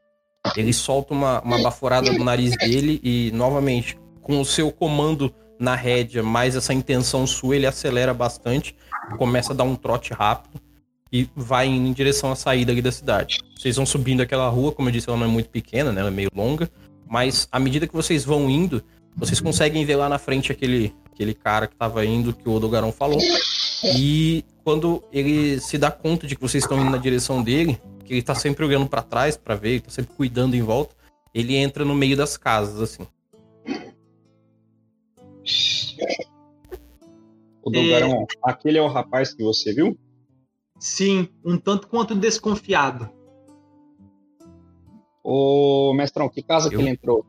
Ele 0.57 0.73
solta 0.73 1.13
uma, 1.13 1.41
uma 1.41 1.61
baforada 1.61 2.13
no 2.13 2.23
nariz 2.23 2.57
dele 2.57 3.01
e, 3.03 3.31
novamente, 3.33 3.99
com 4.23 4.41
o 4.41 4.45
seu 4.45 4.71
comando 4.71 5.35
na 5.59 5.75
rédea, 5.75 6.23
mais 6.23 6.55
essa 6.55 6.73
intenção 6.73 7.27
sua, 7.27 7.57
ele 7.57 7.67
acelera 7.67 8.13
bastante, 8.13 8.77
começa 9.19 9.53
a 9.53 9.57
dar 9.57 9.65
um 9.65 9.75
trote 9.75 10.13
rápido 10.13 10.61
e 11.13 11.29
vai 11.35 11.67
em 11.67 11.93
direção 11.93 12.31
à 12.31 12.37
saída 12.37 12.73
ali 12.73 12.83
da 12.83 12.93
cidade. 12.93 13.39
Vocês 13.57 13.77
vão 13.77 13.87
subindo 13.87 14.21
aquela 14.21 14.49
rua, 14.49 14.73
como 14.73 14.89
eu 14.89 14.93
disse, 14.93 15.09
ela 15.09 15.19
não 15.19 15.27
é 15.27 15.29
muito 15.29 15.49
pequena, 15.49 15.93
né? 15.93 16.01
Ela 16.01 16.11
é 16.11 16.13
meio 16.13 16.31
longa, 16.35 16.71
mas 17.09 17.49
à 17.51 17.59
medida 17.59 17.87
que 17.87 17.95
vocês 17.95 18.25
vão 18.25 18.51
indo, 18.51 18.83
vocês 19.17 19.41
conseguem 19.41 19.85
ver 19.85 19.97
lá 19.97 20.09
na 20.09 20.19
frente 20.19 20.53
aquele, 20.53 20.95
aquele 21.13 21.33
cara 21.33 21.67
que 21.67 21.75
estava 21.75 22.05
indo, 22.05 22.35
que 22.35 22.49
o 22.49 22.53
Odogaron 22.53 22.93
falou. 22.93 23.19
E 23.85 24.45
quando 24.65 25.03
ele 25.13 25.61
se 25.61 25.77
dá 25.79 25.91
conta 25.91 26.27
de 26.27 26.35
que 26.35 26.43
vocês 26.43 26.65
estão 26.65 26.81
indo 26.81 26.91
na 26.91 26.99
direção 26.99 27.43
dele, 27.43 27.81
que 28.05 28.15
ele 28.15 28.23
tá 28.23 28.35
sempre 28.35 28.65
olhando 28.65 28.89
para 28.89 29.03
trás 29.03 29.37
para 29.37 29.55
ver, 29.55 29.71
ele 29.71 29.81
tá 29.81 29.91
sempre 29.91 30.15
cuidando 30.15 30.55
em 30.55 30.63
volta, 30.63 30.95
ele 31.35 31.57
entra 31.57 31.85
no 31.85 31.95
meio 31.95 32.17
das 32.17 32.37
casas, 32.37 32.81
assim. 32.81 33.07
O 37.63 37.71
Dogarão, 37.71 38.23
é... 38.23 38.27
aquele 38.43 38.79
é 38.79 38.83
o 38.83 38.89
rapaz 38.89 39.35
que 39.35 39.43
você 39.43 39.73
viu? 39.75 39.99
Sim, 40.79 41.29
um 41.45 41.59
tanto 41.59 41.89
quanto 41.89 42.15
desconfiado. 42.15 43.11
Ô, 45.23 45.93
mestrão, 45.95 46.29
que 46.29 46.43
casa 46.43 46.69
Eu... 46.69 46.71
que 46.71 46.77
ele 46.77 46.91
entrou? 46.91 47.27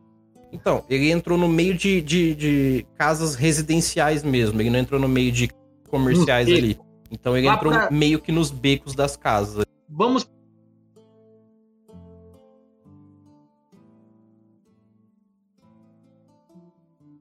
Então, 0.52 0.86
ele 0.90 1.12
entrou 1.12 1.38
no 1.38 1.48
meio 1.48 1.74
de, 1.74 2.02
de, 2.02 2.36
de, 2.36 2.88
casas 2.96 3.36
residenciais 3.36 4.24
mesmo. 4.24 4.62
Ele 4.62 4.70
não 4.70 4.80
entrou 4.80 5.00
no 5.00 5.08
meio 5.08 5.32
de 5.32 5.50
comerciais 5.88 6.48
ali. 6.48 6.80
Então 7.10 7.38
ele 7.38 7.48
entrou 7.48 7.72
pra... 7.72 7.90
meio 7.92 8.20
que 8.20 8.32
nos 8.32 8.52
becos 8.52 8.94
das 8.94 9.16
casas. 9.16 9.66
Vamos 9.90 10.30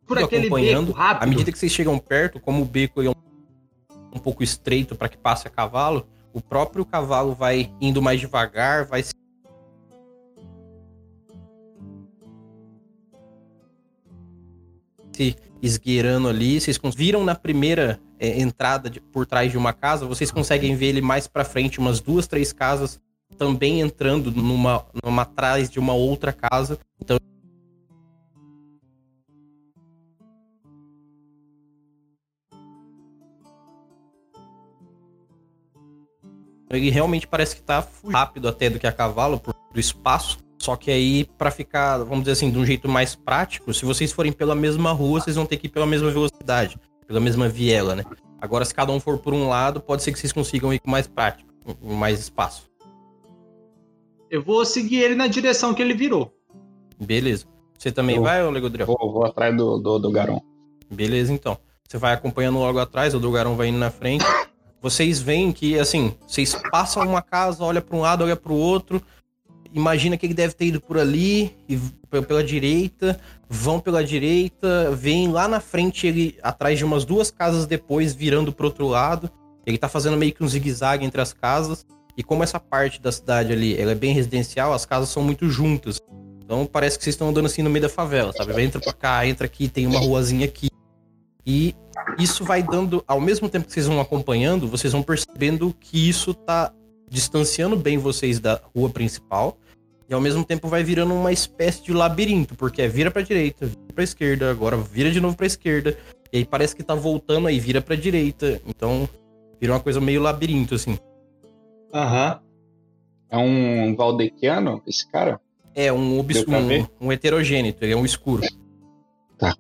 por 0.07 0.19
aquele 0.19 0.47
acompanhando. 0.47 0.87
beco 0.87 0.99
rápido. 0.99 1.23
À 1.23 1.27
medida 1.27 1.53
que 1.53 1.59
vocês 1.59 1.73
chegam 1.73 1.99
perto, 1.99 2.41
como 2.41 2.63
o 2.63 2.65
beco 2.65 3.03
é 3.03 3.11
um, 3.11 3.15
um 4.15 4.19
pouco 4.19 4.43
estreito 4.43 4.95
para 4.95 5.09
que 5.09 5.17
passe 5.17 5.47
a 5.47 5.51
cavalo, 5.51 6.07
o 6.33 6.41
próprio 6.41 6.85
cavalo 6.85 7.35
vai 7.35 7.73
indo 7.81 8.03
mais 8.03 8.21
devagar, 8.21 8.85
vai 8.85 9.03
se 9.03 9.15
esgueirando 15.67 16.29
ali. 16.29 16.61
Vocês 16.61 16.79
viram 16.97 17.25
na 17.25 17.35
primeira 17.35 18.01
é, 18.19 18.41
entrada 18.41 18.89
de, 18.89 19.01
por 19.01 19.27
trás 19.27 19.51
de 19.51 19.59
uma 19.59 19.73
casa, 19.73 20.07
vocês 20.07 20.31
conseguem 20.31 20.75
ver 20.75 20.87
ele 20.87 21.03
mais 21.03 21.27
para 21.27 21.45
frente, 21.45 21.79
umas 21.79 22.01
duas, 22.01 22.27
três 22.27 22.53
casas 22.53 23.01
também 23.37 23.81
entrando 23.81 24.31
numa, 24.31 24.87
numa 25.05 25.23
atrás 25.23 25.69
de 25.69 25.79
uma 25.79 25.93
outra 25.93 26.33
casa. 26.33 26.79
Então 27.01 27.19
Ele 36.69 36.91
realmente 36.91 37.27
parece 37.29 37.57
que 37.57 37.63
tá 37.63 37.87
rápido 38.11 38.49
até 38.49 38.69
do 38.69 38.79
que 38.79 38.87
a 38.87 38.93
cavalo, 38.93 39.39
por 39.39 39.55
do 39.73 39.81
espaço. 39.81 40.39
Só 40.67 40.75
que 40.75 40.91
aí, 40.91 41.25
para 41.39 41.49
ficar, 41.53 41.99
vamos 41.99 42.23
dizer 42.23 42.33
assim, 42.33 42.51
de 42.51 42.59
um 42.59 42.67
jeito 42.67 42.89
mais 42.89 43.15
prático, 43.15 43.73
se 43.73 43.85
vocês 43.85 44.11
forem 44.11 44.33
pela 44.33 44.53
mesma 44.53 44.91
rua, 44.91 45.21
vocês 45.21 45.37
vão 45.37 45.47
ter 45.47 45.59
que 45.59 45.69
ir 45.69 45.71
pela 45.71 45.87
mesma 45.87 46.11
velocidade, 46.11 46.77
pela 47.07 47.21
mesma 47.21 47.49
viela, 47.49 47.95
né? 47.95 48.05
Agora, 48.41 48.65
se 48.65 48.75
cada 48.75 48.91
um 48.91 48.99
for 48.99 49.17
por 49.17 49.33
um 49.33 49.47
lado, 49.47 49.81
pode 49.81 50.03
ser 50.03 50.11
que 50.11 50.19
vocês 50.19 50.33
consigam 50.33 50.75
ir 50.75 50.81
com 50.81 50.91
mais 50.91 51.07
prático, 51.07 51.49
com 51.81 51.95
mais 51.95 52.19
espaço. 52.19 52.69
Eu 54.29 54.43
vou 54.43 54.65
seguir 54.65 55.03
ele 55.03 55.15
na 55.15 55.29
direção 55.29 55.73
que 55.73 55.81
ele 55.81 55.95
virou. 55.95 56.35
Beleza. 57.01 57.47
Você 57.79 57.93
também 57.93 58.17
eu 58.17 58.23
vai, 58.25 58.45
ô 58.45 58.51
Legodriel? 58.51 58.89
Vou, 58.89 59.13
vou 59.13 59.25
atrás 59.25 59.57
do, 59.57 59.79
do, 59.79 60.01
do 60.01 60.11
Garon. 60.11 60.41
Beleza, 60.91 61.33
então. 61.33 61.57
Você 61.89 61.97
vai 61.97 62.13
acompanhando 62.13 62.59
logo 62.59 62.81
atrás, 62.81 63.15
o 63.15 63.21
do 63.21 63.31
Garon 63.31 63.55
vai 63.55 63.69
indo 63.69 63.79
na 63.79 63.93
frente 63.93 64.27
vocês 64.83 65.21
veem 65.21 65.51
que, 65.51 65.79
assim, 65.79 66.15
vocês 66.27 66.55
passam 66.71 67.03
uma 67.03 67.21
casa, 67.21 67.65
olha 67.65 67.81
para 67.81 67.97
um 67.97 68.01
lado, 68.01 68.23
olha 68.23 68.37
para 68.37 68.53
o 68.53 68.57
outro, 68.57 69.03
imagina 69.77 70.17
que 70.17 70.25
ele 70.25 70.33
deve 70.33 70.55
ter 70.55 70.67
ido 70.67 70.81
por 70.81 70.99
ali, 70.99 71.55
e 71.69 71.79
pela 72.27 72.43
direita, 72.43 73.21
vão 73.47 73.79
pela 73.79 74.03
direita, 74.03 74.91
vem 74.93 75.29
lá 75.29 75.47
na 75.47 75.61
frente 75.61 76.07
ele 76.07 76.39
atrás 76.43 76.79
de 76.79 76.85
umas 76.85 77.05
duas 77.05 77.31
casas 77.31 77.67
depois, 77.67 78.15
virando 78.15 78.53
pro 78.53 78.67
outro 78.67 78.87
lado. 78.87 79.31
Ele 79.67 79.77
tá 79.77 79.87
fazendo 79.87 80.17
meio 80.17 80.33
que 80.33 80.43
um 80.43 80.49
zigue-zague 80.49 81.05
entre 81.05 81.21
as 81.21 81.35
casas. 81.35 81.85
E 82.17 82.23
como 82.23 82.43
essa 82.43 82.59
parte 82.59 83.01
da 83.03 83.13
cidade 83.13 83.53
ali 83.53 83.79
ela 83.79 83.93
é 83.93 83.95
bem 83.95 84.15
residencial, 84.15 84.73
as 84.73 84.87
casas 84.87 85.11
são 85.11 85.23
muito 85.23 85.51
juntas. 85.51 86.01
Então 86.43 86.65
parece 86.65 86.97
que 86.97 87.05
vocês 87.05 87.15
estão 87.15 87.29
andando 87.29 87.45
assim 87.45 87.63
no 87.63 87.69
meio 87.69 87.83
da 87.83 87.89
favela, 87.91 88.33
sabe? 88.33 88.59
Entra 88.63 88.81
pra 88.81 88.95
cá, 88.95 89.27
entra 89.27 89.45
aqui, 89.45 89.69
tem 89.69 89.87
uma 89.87 90.01
ruazinha 90.01 90.47
aqui. 90.47 90.69
E 91.45 91.75
isso 92.19 92.45
vai 92.45 92.63
dando, 92.63 93.05
ao 93.07 93.21
mesmo 93.21 93.47
tempo 93.49 93.67
que 93.67 93.73
vocês 93.73 93.87
vão 93.87 94.01
acompanhando, 94.01 94.67
vocês 94.67 94.93
vão 94.93 95.03
percebendo 95.03 95.77
que 95.79 96.09
isso 96.09 96.33
tá 96.33 96.73
distanciando 97.11 97.77
bem 97.77 97.99
vocês 97.99 98.41
da 98.41 98.61
rua 98.75 98.89
principal. 98.89 99.59
E 100.09 100.15
ao 100.15 100.21
mesmo 100.21 100.45
tempo 100.45 100.69
vai 100.69 100.85
virando 100.85 101.13
uma 101.15 101.33
espécie 101.33 101.83
de 101.83 101.93
labirinto, 101.93 102.55
porque 102.55 102.83
é 102.83 102.89
vira 102.89 103.11
pra 103.11 103.23
direita, 103.23 103.67
vira 103.67 103.93
pra 103.95 104.05
esquerda, 104.05 104.51
agora 104.51 104.77
vira 104.77 105.11
de 105.11 105.21
novo 105.21 105.37
pra 105.37 105.47
esquerda. 105.47 105.97
E 106.33 106.39
aí 106.39 106.45
parece 106.45 106.77
que 106.77 106.83
tá 106.83 106.95
voltando 106.95 107.49
aí, 107.49 107.59
vira 107.59 107.81
pra 107.81 107.97
direita. 107.97 108.61
Então, 108.67 109.09
vira 109.61 109.73
uma 109.73 109.81
coisa 109.81 110.01
meio 110.01 110.23
labirinto, 110.23 110.75
assim. 110.75 110.99
Aham. 111.93 112.41
É 113.29 113.37
um 113.37 113.97
Valdequiano, 113.97 114.81
esse 114.87 115.11
cara? 115.11 115.41
É, 115.75 115.93
um, 115.93 116.19
obs... 116.19 116.45
um, 116.47 117.07
um 117.07 117.13
heterogênito, 117.13 117.85
ele 117.85 117.93
é 117.93 117.97
um 117.97 118.05
escuro. 118.05 118.43
Tá. 119.37 119.55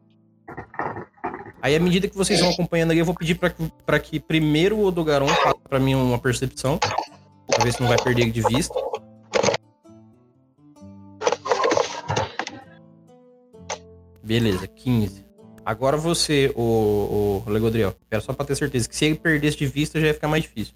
Aí, 1.60 1.74
à 1.74 1.80
medida 1.80 2.06
que 2.06 2.16
vocês 2.16 2.40
vão 2.40 2.50
acompanhando 2.50 2.92
ali, 2.92 3.00
eu 3.00 3.04
vou 3.04 3.14
pedir 3.14 3.34
para 3.34 3.50
que, 3.50 3.72
pra 3.84 3.98
que 3.98 4.20
primeiro 4.20 4.76
o 4.76 4.84
Odogaron 4.84 5.26
faça 5.26 5.58
pra 5.68 5.80
mim 5.80 5.96
uma 5.96 6.18
percepção. 6.18 6.78
Pra 6.78 7.64
ver 7.64 7.72
se 7.72 7.80
não 7.80 7.88
vai 7.88 7.98
perder 7.98 8.30
de 8.30 8.40
vista. 8.42 8.74
Beleza, 14.26 14.66
15. 14.66 15.24
Agora 15.64 15.96
você, 15.96 16.52
o, 16.56 17.44
o 17.46 17.50
Legodriel. 17.50 17.94
Quero 18.10 18.24
só 18.24 18.32
pra 18.32 18.44
ter 18.44 18.56
certeza 18.56 18.88
que 18.88 18.96
se 18.96 19.04
ele 19.04 19.14
perdesse 19.14 19.56
de 19.56 19.66
vista 19.66 20.00
já 20.00 20.08
ia 20.08 20.14
ficar 20.14 20.26
mais 20.26 20.42
difícil. 20.42 20.74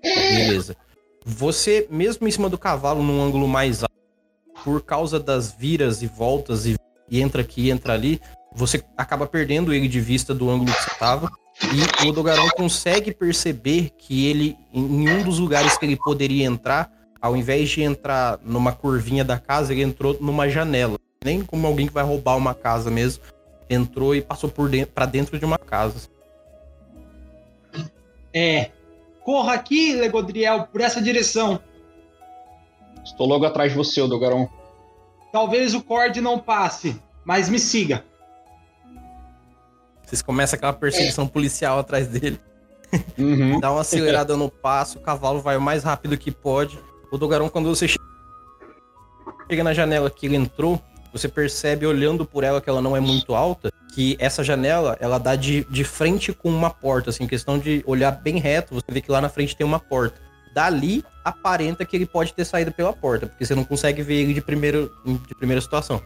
Beleza. 0.00 0.76
Você, 1.24 1.88
mesmo 1.90 2.28
em 2.28 2.30
cima 2.30 2.48
do 2.48 2.56
cavalo, 2.56 3.02
num 3.02 3.20
ângulo 3.20 3.48
mais 3.48 3.82
alto, 3.82 3.92
por 4.62 4.80
causa 4.84 5.18
das 5.18 5.50
viras 5.50 6.02
e 6.02 6.06
voltas 6.06 6.66
e, 6.66 6.76
e 7.10 7.20
entra 7.20 7.42
aqui, 7.42 7.68
entra 7.68 7.94
ali, 7.94 8.20
você 8.54 8.80
acaba 8.96 9.26
perdendo 9.26 9.74
ele 9.74 9.88
de 9.88 10.00
vista 10.00 10.32
do 10.32 10.48
ângulo 10.48 10.72
que 10.72 10.82
você 10.82 10.92
estava. 10.92 11.28
E 12.02 12.08
o 12.08 12.12
Dogarão 12.12 12.48
consegue 12.50 13.12
perceber 13.12 13.90
que 13.96 14.26
ele, 14.28 14.56
em 14.72 15.08
um 15.08 15.22
dos 15.22 15.38
lugares 15.38 15.76
que 15.78 15.84
ele 15.84 15.96
poderia 15.96 16.44
entrar, 16.44 16.90
ao 17.20 17.36
invés 17.36 17.70
de 17.70 17.82
entrar 17.82 18.38
numa 18.42 18.72
curvinha 18.72 19.24
da 19.24 19.38
casa, 19.38 19.72
ele 19.72 19.82
entrou 19.82 20.16
numa 20.20 20.48
janela. 20.48 20.98
Nem 21.24 21.42
como 21.42 21.66
alguém 21.66 21.86
que 21.86 21.92
vai 21.92 22.04
roubar 22.04 22.36
uma 22.36 22.54
casa 22.54 22.90
mesmo. 22.90 23.22
Entrou 23.70 24.14
e 24.14 24.20
passou 24.20 24.50
por 24.50 24.68
dentro, 24.68 24.92
para 24.92 25.06
dentro 25.06 25.38
de 25.38 25.44
uma 25.44 25.58
casa. 25.58 26.10
É, 28.34 28.70
Corra 29.24 29.54
aqui, 29.54 29.94
Legodriel, 29.94 30.64
por 30.64 30.80
essa 30.80 31.00
direção. 31.00 31.60
Estou 33.04 33.26
logo 33.26 33.44
atrás 33.44 33.70
de 33.70 33.78
você, 33.78 34.00
Dogarão. 34.06 34.48
Talvez 35.32 35.74
o 35.74 35.82
Cord 35.82 36.20
não 36.20 36.38
passe, 36.38 37.00
mas 37.24 37.48
me 37.48 37.58
siga. 37.58 38.04
Vocês 40.12 40.20
começam 40.20 40.58
aquela 40.58 40.74
perseguição 40.74 41.24
é. 41.24 41.28
policial 41.28 41.78
atrás 41.78 42.06
dele. 42.06 42.38
Uhum. 43.16 43.58
Dá 43.58 43.72
uma 43.72 43.80
acelerada 43.80 44.36
no 44.36 44.50
passo, 44.50 44.98
o 44.98 45.00
cavalo 45.00 45.40
vai 45.40 45.56
o 45.56 45.60
mais 45.60 45.82
rápido 45.82 46.18
que 46.18 46.30
pode. 46.30 46.78
O 47.10 47.16
Dogarão, 47.16 47.48
quando 47.48 47.74
você 47.74 47.88
chega 49.48 49.64
na 49.64 49.72
janela 49.72 50.10
que 50.10 50.26
ele 50.26 50.36
entrou, 50.36 50.78
você 51.10 51.28
percebe 51.28 51.86
olhando 51.86 52.26
por 52.26 52.44
ela 52.44 52.60
que 52.60 52.68
ela 52.68 52.82
não 52.82 52.94
é 52.94 53.00
muito 53.00 53.34
alta, 53.34 53.72
que 53.94 54.14
essa 54.20 54.44
janela, 54.44 54.98
ela 55.00 55.16
dá 55.16 55.34
de, 55.34 55.64
de 55.70 55.82
frente 55.82 56.30
com 56.30 56.50
uma 56.50 56.68
porta, 56.68 57.08
assim, 57.08 57.26
questão 57.26 57.58
de 57.58 57.82
olhar 57.86 58.10
bem 58.10 58.36
reto, 58.36 58.74
você 58.74 58.92
vê 58.92 59.00
que 59.00 59.10
lá 59.10 59.18
na 59.18 59.30
frente 59.30 59.56
tem 59.56 59.66
uma 59.66 59.80
porta. 59.80 60.20
Dali, 60.54 61.02
aparenta 61.24 61.86
que 61.86 61.96
ele 61.96 62.04
pode 62.04 62.34
ter 62.34 62.44
saído 62.44 62.70
pela 62.70 62.92
porta, 62.92 63.28
porque 63.28 63.46
você 63.46 63.54
não 63.54 63.64
consegue 63.64 64.02
ver 64.02 64.16
ele 64.16 64.34
de, 64.34 64.42
primeiro, 64.42 64.92
de 65.26 65.34
primeira 65.34 65.62
situação. 65.62 66.02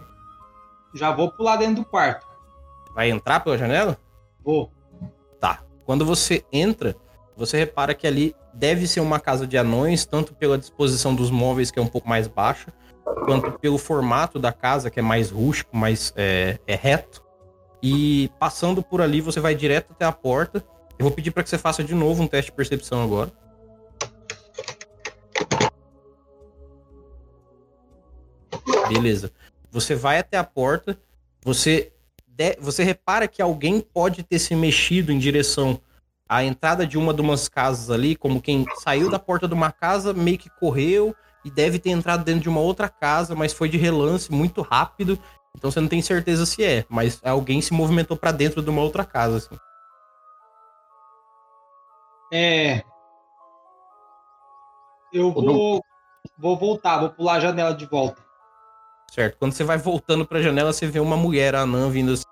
Já 0.95 1.11
vou 1.11 1.33
pular 1.33 1.57
dentro 1.57 1.83
do 1.83 1.85
quarto. 1.85 2.36
Vai 2.97 3.11
entrar 3.11 3.41
pela 3.41 3.59
janela? 3.59 3.99
Vou. 4.43 4.73
Tá. 5.39 5.63
Quando 5.85 6.03
você 6.07 6.43
entra, 6.51 6.97
você 7.37 7.59
repara 7.59 7.95
que 7.95 8.07
ali 8.07 8.35
deve 8.55 8.87
ser 8.87 9.01
uma 9.01 9.21
casa 9.21 9.47
de 9.47 9.59
anões, 9.59 10.07
tanto 10.07 10.35
pela 10.35 10.57
disposição 10.57 11.15
dos 11.15 11.31
móveis, 11.31 11.71
que 11.71 11.79
é 11.79 11.83
um 11.83 11.87
pouco 11.87 12.09
mais 12.09 12.27
baixa, 12.27 12.73
quanto 13.27 13.53
pelo 13.59 13.77
formato 13.77 14.39
da 14.39 14.51
casa, 14.51 14.91
que 14.91 14.99
é 14.99 15.03
mais 15.03 15.31
rústico, 15.31 15.77
mais 15.77 16.15
é, 16.17 16.59
é 16.67 16.75
reto. 16.75 17.23
E 17.83 18.31
passando 18.41 18.83
por 18.83 19.03
ali, 19.03 19.21
você 19.21 19.41
vai 19.41 19.55
direto 19.55 19.93
até 19.93 20.07
a 20.07 20.13
porta. 20.13 20.65
Eu 20.99 21.05
vou 21.05 21.13
pedir 21.13 21.33
para 21.33 21.43
que 21.43 21.51
você 21.51 21.59
faça 21.59 21.85
de 21.85 21.95
novo 21.95 22.23
um 22.23 22.27
teste 22.27 22.51
de 22.51 22.57
percepção 22.57 23.05
agora. 23.05 23.31
Beleza. 28.89 29.31
Você 29.71 29.95
vai 29.95 30.19
até 30.19 30.39
a 30.39 30.45
porta, 30.45 30.99
você, 31.45 31.93
de, 32.37 32.55
você 32.61 32.84
repara 32.84 33.26
que 33.26 33.41
alguém 33.41 33.80
pode 33.80 34.22
ter 34.22 34.39
se 34.39 34.55
mexido 34.55 35.11
em 35.11 35.18
direção 35.18 35.80
à 36.28 36.45
entrada 36.45 36.87
de 36.87 36.99
uma 36.99 37.14
de 37.14 37.22
umas 37.22 37.49
casas 37.49 37.91
ali, 37.91 38.14
como 38.14 38.43
quem 38.43 38.66
saiu 38.82 39.11
da 39.11 39.18
porta 39.18 39.49
de 39.49 39.55
uma 39.55 39.72
casa, 39.72 40.12
meio 40.12 40.37
que 40.37 40.51
correu 40.51 41.16
e 41.43 41.51
deve 41.51 41.78
ter 41.78 41.91
entrado 41.91 42.24
dentro 42.24 42.43
de 42.43 42.49
uma 42.49 42.61
outra 42.61 42.91
casa, 42.91 43.34
mas 43.34 43.55
foi 43.55 43.70
de 43.70 43.78
relance, 43.78 44.30
muito 44.30 44.61
rápido. 44.61 45.18
Então 45.57 45.70
você 45.70 45.80
não 45.80 45.89
tem 45.89 46.03
certeza 46.03 46.45
se 46.45 46.62
é, 46.62 46.84
mas 46.91 47.20
alguém 47.24 47.62
se 47.62 47.72
movimentou 47.72 48.16
para 48.16 48.32
dentro 48.32 48.62
de 48.62 48.68
uma 48.68 48.82
outra 48.82 49.05
casa, 49.05 49.39
assim. 49.39 49.59
É. 52.30 52.82
Eu 55.11 55.32
vou, 55.32 55.82
vou 56.37 56.59
voltar, 56.59 56.99
vou 56.99 57.11
pular 57.11 57.37
a 57.37 57.41
janela 57.41 57.72
de 57.72 57.87
volta. 57.87 58.26
Certo. 59.11 59.39
Quando 59.39 59.53
você 59.53 59.65
vai 59.65 59.79
voltando 59.79 60.27
pra 60.27 60.43
janela, 60.43 60.73
você 60.73 60.87
vê 60.87 61.01
uma 61.01 61.17
mulher 61.17 61.55
anã 61.55 61.89
vindo 61.89 62.13
assim. 62.13 62.25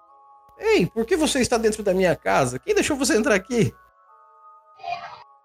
Ei, 0.59 0.87
por 0.87 1.05
que 1.05 1.16
você 1.16 1.41
está 1.41 1.57
dentro 1.57 1.83
da 1.83 1.95
minha 1.95 2.14
casa? 2.14 2.59
Quem 2.59 2.75
deixou 2.75 2.97
você 2.97 3.16
entrar 3.16 3.35
aqui? 3.35 3.72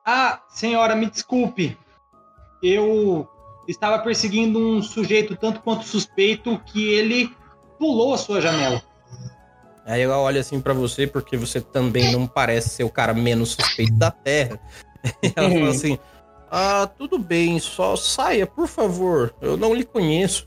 Ah, 0.06 0.42
senhora, 0.50 0.96
me 0.96 1.10
desculpe. 1.10 1.78
Eu 2.62 3.28
estava 3.68 4.00
perseguindo 4.00 4.60
um 4.60 4.82
sujeito 4.82 5.36
tanto 5.36 5.62
quanto 5.62 5.86
suspeito 5.86 6.60
que 6.66 6.94
ele 6.94 7.36
pulou 7.78 8.14
a 8.14 8.18
sua 8.18 8.42
janela. 8.42 8.82
Aí 9.86 10.02
ela 10.02 10.20
olha 10.20 10.42
assim 10.42 10.60
para 10.60 10.74
você, 10.74 11.08
porque 11.08 11.36
você 11.36 11.60
também 11.62 12.12
não 12.12 12.28
parece 12.28 12.70
ser 12.70 12.84
o 12.84 12.90
cara 12.90 13.14
menos 13.14 13.52
suspeito 13.52 13.94
da 13.94 14.12
Terra. 14.12 14.60
ela 15.36 15.50
fala 15.50 15.70
assim: 15.72 15.98
Ah, 16.52 16.88
tudo 16.98 17.18
bem, 17.18 17.60
só 17.60 17.96
saia, 17.96 18.46
por 18.46 18.68
favor. 18.68 19.34
Eu 19.42 19.58
não 19.58 19.74
lhe 19.74 19.84
conheço. 19.84 20.46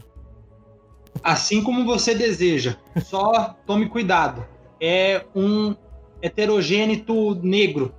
Assim 1.22 1.62
como 1.62 1.84
você 1.84 2.14
deseja. 2.14 2.76
Só 3.04 3.56
tome 3.66 3.88
cuidado. 3.88 4.46
É 4.80 5.24
um 5.34 5.74
heterogênito 6.20 7.34
negro. 7.36 7.94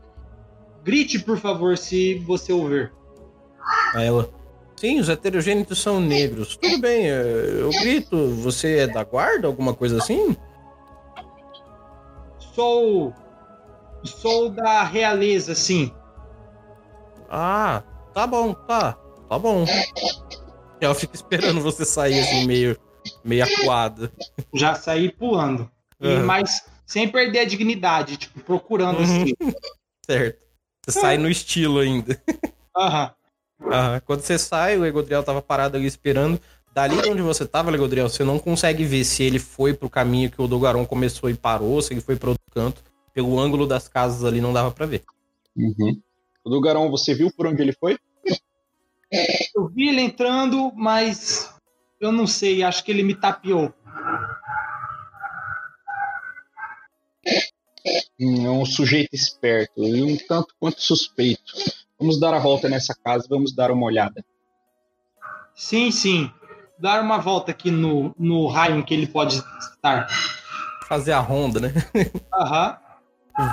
Grite, 0.83 1.19
por 1.19 1.37
favor, 1.37 1.77
se 1.77 2.15
você 2.19 2.51
ouvir. 2.53 2.93
Aí 3.93 4.07
ela. 4.07 4.29
Sim, 4.75 4.99
os 4.99 5.07
heterogênitos 5.07 5.81
são 5.81 6.01
negros. 6.01 6.57
Tudo 6.57 6.79
bem, 6.79 7.05
eu 7.05 7.69
grito. 7.69 8.29
Você 8.41 8.79
é 8.79 8.87
da 8.87 9.03
guarda, 9.03 9.47
alguma 9.47 9.73
coisa 9.73 9.97
assim? 9.97 10.35
Sou. 12.53 13.13
Sou 14.03 14.49
da 14.49 14.83
realeza, 14.83 15.55
sim. 15.55 15.93
Ah, 17.29 17.81
tá 18.13 18.27
bom, 18.27 18.53
tá. 18.53 18.97
Tá 19.29 19.39
bom. 19.39 19.65
Ela 20.81 20.93
fica 20.93 21.15
esperando 21.15 21.61
você 21.61 21.85
sair 21.85 22.19
assim, 22.19 22.45
meio 22.45 22.77
meio 23.23 23.43
acuado. 23.43 24.11
Já 24.53 24.75
saí 24.75 25.11
pulando. 25.11 25.69
Uhum. 25.99 26.19
E, 26.21 26.23
mas 26.23 26.65
sem 26.85 27.07
perder 27.07 27.39
a 27.39 27.45
dignidade, 27.45 28.17
tipo, 28.17 28.39
procurando 28.41 28.97
uhum. 28.97 29.03
assim. 29.03 29.33
certo. 30.05 30.43
Você 30.85 30.99
sai 30.99 31.17
no 31.17 31.29
estilo 31.29 31.79
ainda. 31.79 32.21
Aham. 32.75 33.11
Uhum. 33.59 33.99
Quando 34.05 34.21
você 34.21 34.37
sai, 34.37 34.77
o 34.77 34.85
Egodriel 34.85 35.23
tava 35.23 35.41
parado 35.41 35.77
ali 35.77 35.85
esperando. 35.85 36.39
Dali 36.73 37.01
de 37.01 37.09
onde 37.09 37.21
você 37.21 37.45
tava, 37.45 37.71
Egodriel, 37.71 38.09
você 38.09 38.23
não 38.23 38.39
consegue 38.39 38.83
ver 38.83 39.03
se 39.03 39.23
ele 39.23 39.39
foi 39.39 39.73
pro 39.73 39.89
caminho 39.89 40.31
que 40.31 40.41
o 40.41 40.47
Dogaron 40.47 40.85
começou 40.85 41.29
e 41.29 41.35
parou, 41.35 41.81
se 41.81 41.93
ele 41.93 42.01
foi 42.01 42.15
pro 42.15 42.31
outro 42.31 42.43
canto. 42.51 42.81
Pelo 43.13 43.39
ângulo 43.39 43.67
das 43.67 43.87
casas 43.87 44.23
ali 44.23 44.41
não 44.41 44.51
dava 44.51 44.71
para 44.71 44.87
ver. 44.87 45.03
Uhum. 45.55 46.01
O 46.43 46.49
Dogaron, 46.49 46.89
você 46.89 47.13
viu 47.13 47.31
por 47.31 47.45
onde 47.45 47.61
ele 47.61 47.73
foi? 47.73 47.97
Eu 49.55 49.67
vi 49.67 49.89
ele 49.89 50.01
entrando, 50.01 50.71
mas 50.75 51.52
eu 52.05 52.11
não 52.11 52.27
sei, 52.27 52.63
acho 52.63 52.83
que 52.83 52.91
ele 52.91 53.03
me 53.03 53.15
tapeou. 53.15 53.73
É 58.19 58.49
um 58.49 58.65
sujeito 58.65 59.13
esperto 59.13 59.83
e 59.83 60.01
um 60.01 60.17
tanto 60.17 60.53
quanto 60.59 60.81
suspeito. 60.81 61.53
Vamos 61.99 62.19
dar 62.19 62.33
a 62.33 62.39
volta 62.39 62.69
nessa 62.69 62.95
casa, 62.95 63.27
vamos 63.29 63.53
dar 63.53 63.71
uma 63.71 63.85
olhada. 63.85 64.23
Sim, 65.55 65.91
sim. 65.91 66.31
Dar 66.79 67.01
uma 67.01 67.17
volta 67.17 67.51
aqui 67.51 67.69
no, 67.69 68.13
no 68.17 68.47
raio 68.47 68.79
em 68.79 68.83
que 68.83 68.93
ele 68.93 69.07
pode 69.07 69.43
estar. 69.59 70.07
Fazer 70.87 71.11
a 71.11 71.19
ronda, 71.19 71.59
né? 71.59 71.73
Aham. 72.33 72.77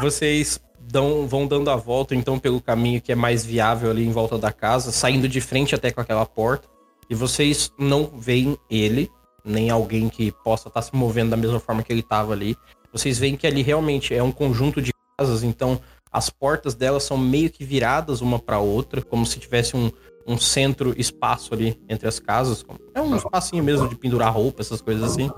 Vocês 0.01 0.61
dão, 0.79 1.27
vão 1.27 1.47
dando 1.47 1.71
a 1.71 1.77
volta, 1.77 2.15
então, 2.15 2.39
pelo 2.39 2.61
caminho 2.61 3.01
que 3.01 3.13
é 3.13 3.15
mais 3.15 3.45
viável 3.45 3.91
ali 3.91 4.05
em 4.05 4.13
volta 4.13 4.39
da 4.39 4.53
casa, 4.53 4.93
saindo 4.93 5.29
de 5.29 5.41
frente 5.41 5.75
até 5.75 5.91
com 5.91 6.01
aquela 6.01 6.27
porta. 6.27 6.69
E 7.11 7.15
vocês 7.15 7.73
não 7.77 8.07
veem 8.07 8.57
ele, 8.71 9.11
nem 9.45 9.69
alguém 9.69 10.09
que 10.09 10.31
possa 10.31 10.69
estar 10.69 10.81
tá 10.81 10.87
se 10.87 10.95
movendo 10.95 11.31
da 11.31 11.37
mesma 11.37 11.59
forma 11.59 11.83
que 11.83 11.93
ele 11.93 12.01
estava 12.01 12.33
ali. 12.33 12.57
Vocês 12.93 13.19
veem 13.19 13.37
que 13.37 13.49
ali 13.49 13.63
realmente 13.63 14.15
é 14.15 14.23
um 14.23 14.31
conjunto 14.31 14.81
de 14.81 14.93
casas, 15.19 15.43
então 15.43 15.81
as 16.13 16.31
portas 16.31 16.75
delas 16.77 17.03
são 17.03 17.19
meio 17.19 17.51
que 17.51 17.65
viradas 17.65 18.21
uma 18.21 18.39
para 18.39 18.61
outra, 18.61 19.03
como 19.03 19.27
se 19.27 19.41
tivesse 19.41 19.77
um, 19.77 19.91
um 20.27 20.39
centro 20.39 20.95
espaço 20.97 21.53
ali 21.53 21.81
entre 21.89 22.07
as 22.07 22.21
casas. 22.21 22.65
É 22.95 23.01
um 23.01 23.17
espacinho 23.17 23.63
mesmo 23.65 23.89
de 23.89 23.97
pendurar 23.97 24.33
roupa, 24.33 24.63
essas 24.63 24.81
coisas 24.81 25.03
assim. 25.03 25.29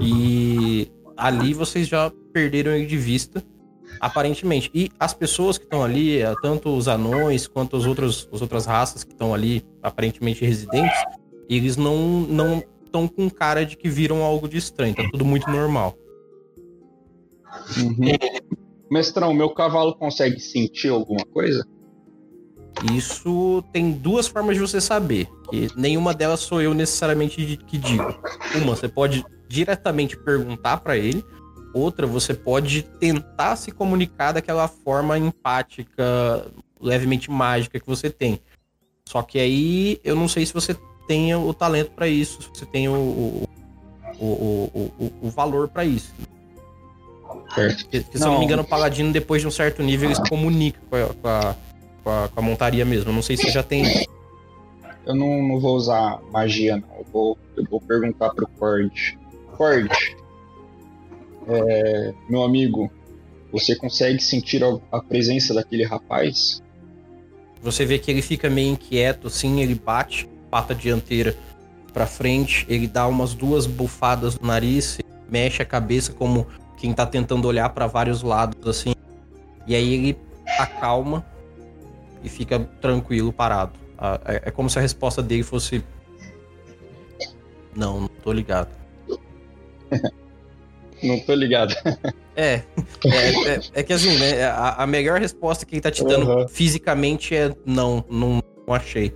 E 0.00 0.90
ali 1.14 1.52
vocês 1.52 1.88
já 1.88 2.10
perderam 2.32 2.72
ele 2.72 2.86
de 2.86 2.96
vista 2.96 3.44
aparentemente. 4.00 4.70
E 4.74 4.90
as 4.98 5.14
pessoas 5.14 5.58
que 5.58 5.64
estão 5.64 5.82
ali, 5.82 6.20
é, 6.20 6.34
tanto 6.42 6.74
os 6.76 6.88
anões 6.88 7.46
quanto 7.46 7.76
as 7.76 7.86
outras, 7.86 8.28
as 8.32 8.42
outras 8.42 8.66
raças 8.66 9.04
que 9.04 9.12
estão 9.12 9.34
ali, 9.34 9.64
aparentemente 9.82 10.44
residentes, 10.44 10.98
eles 11.48 11.76
não 11.76 12.20
não 12.20 12.62
estão 12.84 13.08
com 13.08 13.30
cara 13.30 13.64
de 13.64 13.76
que 13.76 13.88
viram 13.88 14.22
algo 14.22 14.48
de 14.48 14.58
estranho. 14.58 14.94
Tá 14.94 15.02
tudo 15.10 15.24
muito 15.24 15.50
normal. 15.50 15.96
Uhum. 17.78 18.16
Mestrão, 18.90 19.32
meu 19.32 19.50
cavalo 19.50 19.94
consegue 19.94 20.38
sentir 20.38 20.88
alguma 20.88 21.24
coisa? 21.24 21.66
Isso 22.94 23.62
tem 23.72 23.92
duas 23.92 24.26
formas 24.26 24.56
de 24.56 24.60
você 24.60 24.80
saber. 24.80 25.28
Que 25.50 25.68
nenhuma 25.76 26.14
delas 26.14 26.40
sou 26.40 26.60
eu 26.60 26.74
necessariamente 26.74 27.56
que 27.66 27.78
digo. 27.78 28.14
Uma, 28.56 28.76
você 28.76 28.88
pode 28.88 29.24
diretamente 29.48 30.16
perguntar 30.16 30.78
para 30.78 30.96
ele, 30.96 31.22
Outra, 31.74 32.06
você 32.06 32.34
pode 32.34 32.82
tentar 32.82 33.56
se 33.56 33.70
comunicar 33.72 34.32
daquela 34.32 34.68
forma 34.68 35.18
empática, 35.18 36.46
levemente 36.80 37.30
mágica 37.30 37.80
que 37.80 37.86
você 37.86 38.10
tem. 38.10 38.40
Só 39.06 39.22
que 39.22 39.38
aí 39.38 40.00
eu 40.04 40.14
não 40.14 40.28
sei 40.28 40.44
se 40.44 40.52
você 40.52 40.76
tem 41.06 41.34
o 41.34 41.52
talento 41.52 41.90
para 41.92 42.08
isso, 42.08 42.42
se 42.42 42.48
você 42.48 42.66
tem 42.66 42.88
o, 42.88 42.94
o, 42.94 43.48
o, 44.20 44.90
o, 44.98 45.12
o 45.22 45.30
valor 45.30 45.68
para 45.68 45.84
isso. 45.84 46.12
Porque, 47.54 48.00
se 48.00 48.06
eu 48.14 48.20
não 48.30 48.38
me 48.38 48.44
engano, 48.44 48.62
o 48.62 48.66
Paladino, 48.66 49.12
depois 49.12 49.42
de 49.42 49.48
um 49.48 49.50
certo 49.50 49.82
nível, 49.82 50.08
ele 50.08 50.14
se 50.14 50.28
comunica 50.28 50.80
com 50.88 50.96
a, 50.96 51.14
com 51.14 51.28
a, 51.28 51.56
com 52.02 52.10
a, 52.10 52.28
com 52.28 52.40
a 52.40 52.42
montaria 52.42 52.84
mesmo. 52.84 53.10
Eu 53.10 53.14
não 53.14 53.22
sei 53.22 53.36
se 53.36 53.50
já 53.50 53.62
tem. 53.62 54.06
Eu 55.04 55.14
não, 55.14 55.42
não 55.42 55.60
vou 55.60 55.76
usar 55.76 56.20
magia, 56.30 56.76
não. 56.76 56.98
Eu 56.98 57.06
vou, 57.12 57.38
eu 57.56 57.64
vou 57.64 57.80
perguntar 57.80 58.30
pro 58.30 58.46
Cord. 58.46 59.18
Cord, 59.56 60.16
é, 61.48 62.14
meu 62.28 62.42
amigo, 62.42 62.90
você 63.50 63.76
consegue 63.76 64.22
sentir 64.22 64.62
a, 64.64 65.00
presença 65.00 65.52
daquele 65.52 65.84
rapaz? 65.84 66.62
Você 67.62 67.84
vê 67.84 67.98
que 67.98 68.10
ele 68.10 68.22
fica 68.22 68.48
meio 68.48 68.72
inquieto, 68.72 69.28
assim, 69.28 69.60
ele 69.60 69.74
bate 69.74 70.28
pata 70.50 70.74
dianteira 70.74 71.36
para 71.92 72.06
frente, 72.06 72.66
ele 72.68 72.86
dá 72.86 73.06
umas 73.06 73.34
duas 73.34 73.66
bufadas 73.66 74.38
no 74.38 74.46
nariz, 74.46 74.98
mexe 75.28 75.62
a 75.62 75.64
cabeça 75.64 76.12
como 76.12 76.46
quem 76.76 76.92
tá 76.92 77.06
tentando 77.06 77.46
olhar 77.46 77.68
para 77.70 77.86
vários 77.86 78.22
lados, 78.22 78.66
assim. 78.66 78.94
E 79.66 79.74
aí 79.74 79.94
ele 79.94 80.18
acalma 80.58 81.24
e 82.24 82.28
fica 82.28 82.58
tranquilo, 82.80 83.32
parado. 83.32 83.78
É, 84.24 84.48
é 84.48 84.50
como 84.50 84.68
se 84.68 84.78
a 84.78 84.82
resposta 84.82 85.22
dele 85.22 85.42
fosse: 85.42 85.84
Não, 87.76 88.00
não 88.00 88.08
tô 88.08 88.32
ligado. 88.32 88.70
Não 91.02 91.18
tô 91.20 91.34
ligado. 91.34 91.74
É, 92.34 92.54
é, 92.54 92.62
é, 93.04 93.60
é, 93.74 93.82
que 93.82 93.92
assim, 93.92 94.16
né? 94.18 94.44
A, 94.44 94.84
a, 94.84 94.86
melhor 94.86 95.20
resposta 95.20 95.66
que 95.66 95.74
ele 95.74 95.82
tá 95.82 95.90
te 95.90 96.02
dando 96.02 96.26
uhum. 96.26 96.48
fisicamente 96.48 97.34
é 97.34 97.54
não, 97.66 98.02
não, 98.10 98.42
não 98.66 98.74
achei. 98.74 99.14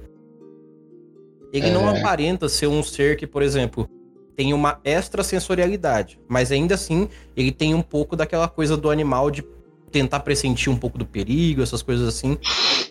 Ele 1.53 1.69
é. 1.69 1.73
não 1.73 1.89
aparenta 1.89 2.49
ser 2.49 2.67
um 2.67 2.83
ser 2.83 3.17
que, 3.17 3.27
por 3.27 3.43
exemplo, 3.43 3.89
tem 4.37 4.53
uma 4.53 4.81
extrasensorialidade, 4.85 6.21
mas 6.29 6.53
ainda 6.53 6.75
assim 6.75 7.09
ele 7.35 7.51
tem 7.51 7.75
um 7.75 7.81
pouco 7.81 8.15
daquela 8.15 8.49
coisa 8.49 8.77
do 8.77 8.91
animal 8.91 9.31
de 9.31 9.43
tentar 9.91 10.21
pressentir 10.21 10.71
um 10.71 10.77
pouco 10.77 10.99
do 10.99 11.07
perigo, 11.07 11.63
essas 11.63 11.83
coisas 11.83 12.07
assim. 12.07 12.37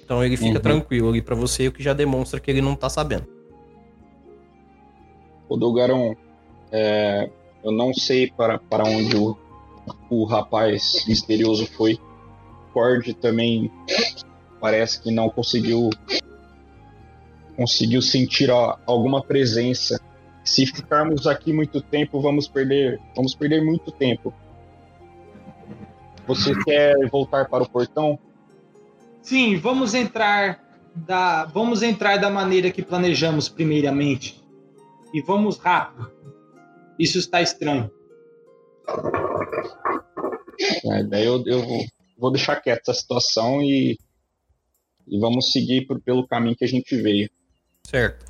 Então 0.04 0.24
ele 0.24 0.36
fica 0.36 0.56
Uhum. 0.56 0.62
tranquilo 0.62 1.10
ali 1.10 1.22
pra 1.22 1.36
você, 1.36 1.68
o 1.68 1.72
que 1.72 1.84
já 1.84 1.94
demonstra 1.94 2.40
que 2.40 2.50
ele 2.50 2.62
não 2.62 2.76
tá 2.76 2.90
sabendo. 2.90 3.28
O 5.48 5.56
Dogaron, 5.56 6.16
é, 6.72 7.30
eu 7.66 7.72
não 7.72 7.92
sei 7.96 8.30
para, 8.30 8.60
para 8.60 8.84
onde 8.84 9.18
o, 9.18 9.36
o 10.08 10.24
rapaz 10.24 11.04
misterioso 11.08 11.66
foi. 11.66 12.00
Cord 12.72 13.12
também 13.16 13.72
parece 14.62 15.02
que 15.02 15.12
não 15.12 15.30
conseguiu 15.30 15.90
conseguiu 17.58 18.02
sentir 18.02 18.52
ó, 18.52 18.78
alguma 18.86 19.24
presença. 19.24 20.00
Se 20.44 20.68
ficarmos 20.68 21.26
aqui 21.26 21.52
muito 21.52 21.82
tempo, 21.82 22.22
vamos 22.22 22.48
perder, 22.48 23.00
vamos 23.16 23.34
perder 23.34 23.64
muito 23.64 23.92
tempo. 23.92 24.32
Você 26.28 26.54
quer 26.64 26.94
voltar 27.10 27.50
para 27.50 27.64
o 27.64 27.70
portão? 27.70 28.20
Sim, 29.24 29.58
vamos 29.58 29.96
entrar 29.96 30.60
da, 30.94 31.46
vamos 31.46 31.82
entrar 31.82 32.18
da 32.18 32.30
maneira 32.30 32.70
que 32.70 32.84
planejamos 32.84 33.50
primeiramente. 33.50 34.44
E 35.14 35.22
vamos 35.22 35.58
rápido. 35.58 36.12
Isso 37.00 37.18
está 37.18 37.42
estranho. 37.42 37.90
É, 40.86 41.04
daí 41.04 41.26
eu, 41.26 41.44
eu 41.46 41.62
vou, 41.66 41.86
vou 42.18 42.32
deixar 42.32 42.56
quieta 42.58 42.92
essa 42.92 43.00
situação 43.02 43.62
e, 43.62 43.98
e 45.08 45.20
vamos 45.20 45.52
seguir 45.52 45.86
por- 45.86 46.00
pelo 46.02 46.28
caminho 46.28 46.56
que 46.56 46.64
a 46.66 46.68
gente 46.68 46.96
veio. 47.02 47.30
Certo. 47.86 48.26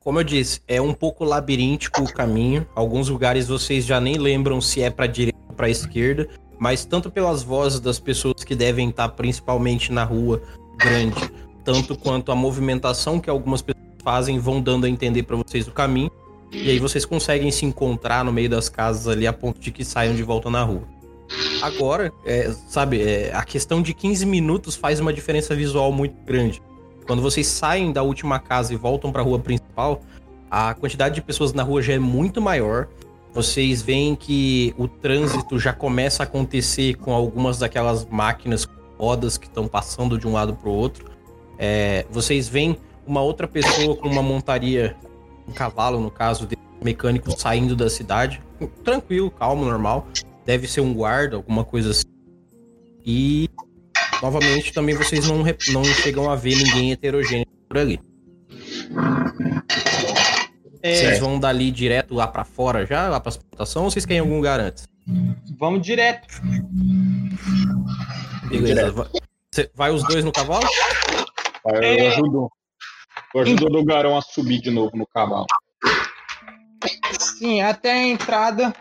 Como 0.00 0.18
eu 0.18 0.24
disse, 0.24 0.60
é 0.66 0.80
um 0.80 0.92
pouco 0.92 1.24
labiríntico 1.24 2.02
o 2.02 2.12
caminho. 2.12 2.66
Alguns 2.74 3.08
lugares 3.08 3.48
vocês 3.48 3.86
já 3.86 4.00
nem 4.00 4.18
lembram 4.18 4.60
se 4.60 4.82
é 4.82 4.90
pra 4.90 5.06
direita 5.06 5.38
ou 5.48 5.54
pra 5.54 5.70
esquerda, 5.70 6.28
mas 6.58 6.84
tanto 6.84 7.10
pelas 7.10 7.42
vozes 7.42 7.78
das 7.80 8.00
pessoas 8.00 8.42
que 8.44 8.54
devem 8.54 8.90
estar 8.90 9.08
principalmente 9.10 9.92
na 9.92 10.02
rua 10.04 10.42
grande, 10.76 11.20
tanto 11.64 11.96
quanto 11.96 12.32
a 12.32 12.34
movimentação 12.34 13.20
que 13.20 13.30
algumas 13.30 13.62
pessoas 13.62 13.82
fazem 14.02 14.38
vão 14.40 14.60
dando 14.60 14.86
a 14.86 14.88
entender 14.88 15.22
pra 15.22 15.36
vocês 15.36 15.68
o 15.68 15.72
caminho. 15.72 16.10
E 16.52 16.70
aí 16.70 16.78
vocês 16.78 17.04
conseguem 17.04 17.50
se 17.50 17.64
encontrar 17.64 18.24
no 18.24 18.32
meio 18.32 18.48
das 18.48 18.68
casas 18.68 19.08
ali 19.08 19.26
a 19.26 19.32
ponto 19.32 19.58
de 19.58 19.70
que 19.70 19.84
saiam 19.84 20.14
de 20.14 20.22
volta 20.22 20.50
na 20.50 20.62
rua. 20.62 20.82
Agora, 21.62 22.12
é, 22.26 22.52
sabe, 22.68 23.00
é, 23.00 23.32
a 23.34 23.42
questão 23.42 23.80
de 23.80 23.94
15 23.94 24.26
minutos 24.26 24.76
faz 24.76 25.00
uma 25.00 25.12
diferença 25.12 25.54
visual 25.54 25.90
muito 25.90 26.14
grande. 26.24 26.60
Quando 27.06 27.22
vocês 27.22 27.46
saem 27.46 27.92
da 27.92 28.02
última 28.02 28.38
casa 28.38 28.74
e 28.74 28.76
voltam 28.76 29.10
para 29.10 29.22
a 29.22 29.24
rua 29.24 29.38
principal, 29.38 30.02
a 30.50 30.74
quantidade 30.74 31.14
de 31.14 31.22
pessoas 31.22 31.52
na 31.52 31.62
rua 31.62 31.80
já 31.80 31.94
é 31.94 31.98
muito 31.98 32.40
maior. 32.40 32.86
Vocês 33.32 33.80
veem 33.80 34.14
que 34.14 34.74
o 34.76 34.86
trânsito 34.86 35.58
já 35.58 35.72
começa 35.72 36.22
a 36.22 36.24
acontecer 36.24 36.96
com 36.96 37.14
algumas 37.14 37.58
daquelas 37.58 38.04
máquinas 38.04 38.68
rodas 38.98 39.38
que 39.38 39.46
estão 39.46 39.66
passando 39.66 40.18
de 40.18 40.28
um 40.28 40.32
lado 40.32 40.54
para 40.54 40.68
o 40.68 40.72
outro. 40.72 41.10
É, 41.58 42.04
vocês 42.10 42.48
veem 42.48 42.76
uma 43.06 43.22
outra 43.22 43.48
pessoa 43.48 43.96
com 43.96 44.08
uma 44.08 44.22
montaria, 44.22 44.94
um 45.46 45.52
cavalo 45.52 46.00
no 46.00 46.10
caso, 46.10 46.46
de 46.46 46.56
mecânico 46.82 47.30
saindo 47.38 47.76
da 47.76 47.88
cidade, 47.88 48.40
tranquilo, 48.84 49.30
calmo, 49.30 49.64
normal. 49.64 50.06
Deve 50.44 50.66
ser 50.66 50.80
um 50.80 50.92
guarda, 50.92 51.36
alguma 51.36 51.64
coisa 51.64 51.90
assim. 51.90 52.04
E 53.04 53.48
novamente 54.22 54.72
também 54.72 54.94
vocês 54.96 55.26
não, 55.28 55.38
não 55.72 55.84
chegam 55.84 56.30
a 56.30 56.34
ver 56.36 56.56
ninguém 56.56 56.92
heterogêneo 56.92 57.46
por 57.68 57.78
ali. 57.78 58.00
É, 60.82 60.96
Vocês 60.96 61.18
vão 61.20 61.38
dali 61.38 61.70
direto 61.70 62.12
lá 62.14 62.26
pra 62.26 62.44
fora 62.44 62.84
já, 62.84 63.08
lá 63.08 63.20
pra 63.20 63.30
explotação, 63.30 63.84
ou 63.84 63.90
vocês 63.90 64.04
querem 64.04 64.20
algum 64.20 64.36
lugar 64.36 64.58
antes? 64.58 64.84
vamos 65.58 65.82
direto. 65.82 66.26
Beleza. 68.48 68.66
Direto. 68.74 68.92
va- 68.94 69.08
Cê- 69.54 69.70
vai 69.74 69.90
os 69.92 70.02
dois 70.04 70.24
no 70.24 70.32
cavalo? 70.32 70.66
Eu 71.66 71.82
É. 71.82 72.08
ajudo, 72.08 72.50
eu 73.34 73.40
ajudo 73.40 73.66
o 73.66 73.70
Dogarão 73.70 74.16
a 74.16 74.22
subir 74.22 74.60
de 74.60 74.70
novo 74.70 74.96
no 74.96 75.06
cavalo. 75.06 75.46
Sim, 77.18 77.62
até 77.62 77.92
a 77.92 78.06
entrada, 78.06 78.74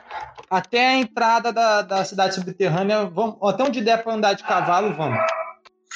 até 0.49 0.87
a 0.87 0.95
entrada 0.97 1.51
da, 1.53 1.81
da 1.81 2.05
cidade 2.05 2.35
subterrânea, 2.35 3.05
vamos, 3.05 3.37
até 3.43 3.63
onde 3.63 3.81
der 3.81 4.03
para 4.03 4.13
andar 4.13 4.33
de 4.33 4.43
cavalo, 4.43 4.93
vamos. 4.95 5.19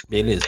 Beleza. 0.07 0.45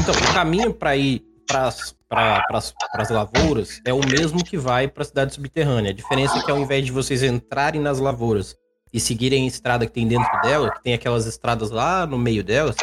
Então, 0.00 0.14
o 0.14 0.34
caminho 0.34 0.74
pra 0.74 0.96
ir 0.96 1.22
pras, 1.46 1.96
pra, 2.08 2.42
pras, 2.46 2.72
pras 2.92 3.10
lavouras 3.10 3.80
é 3.84 3.92
o 3.92 4.00
mesmo 4.06 4.44
que 4.44 4.56
vai 4.56 4.86
pra 4.86 5.04
cidade 5.04 5.34
subterrânea. 5.34 5.90
A 5.90 5.94
diferença 5.94 6.38
é 6.38 6.42
que 6.42 6.50
ao 6.50 6.58
invés 6.58 6.84
de 6.84 6.92
vocês 6.92 7.22
entrarem 7.22 7.80
nas 7.80 7.98
lavouras 7.98 8.56
e 8.92 9.00
seguirem 9.00 9.44
a 9.44 9.46
estrada 9.46 9.86
que 9.86 9.92
tem 9.92 10.06
dentro 10.06 10.40
dela, 10.42 10.70
que 10.70 10.82
tem 10.82 10.94
aquelas 10.94 11.26
estradas 11.26 11.70
lá 11.70 12.06
no 12.06 12.18
meio 12.18 12.42
delas, 12.42 12.76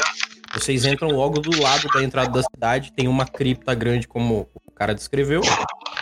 vocês 0.58 0.86
entram 0.86 1.10
logo 1.10 1.39
do 1.39 1.62
lado 1.62 1.88
da 1.93 2.03
entrada 2.03 2.32
da 2.32 2.43
cidade, 2.43 2.91
tem 2.91 3.08
uma 3.08 3.26
cripta 3.26 3.74
grande 3.76 4.08
como 4.08 4.49
o 4.66 4.72
cara 4.72 4.93
descreveu, 4.93 5.41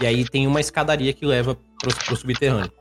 e 0.02 0.06
aí 0.06 0.28
tem 0.28 0.48
uma 0.48 0.62
escadaria 0.62 1.14
que 1.14 1.26
leva 1.26 1.56
pro, 1.80 1.96
pro 2.06 2.16
subterrâneo. 2.16 2.72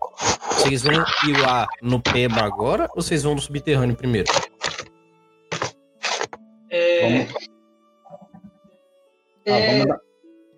Vocês 0.52 0.82
vão 0.82 0.94
ir 0.94 1.40
lá 1.40 1.66
no 1.82 2.00
Peba 2.00 2.42
agora 2.42 2.88
ou 2.94 3.02
vocês 3.02 3.22
vão 3.22 3.34
no 3.34 3.40
subterrâneo 3.40 3.96
primeiro? 3.96 4.30
É, 6.70 7.02
Vamos, 7.02 7.34
ah, 9.46 9.50
é, 9.50 9.70
vamos, 9.70 9.86
dar, 9.86 10.00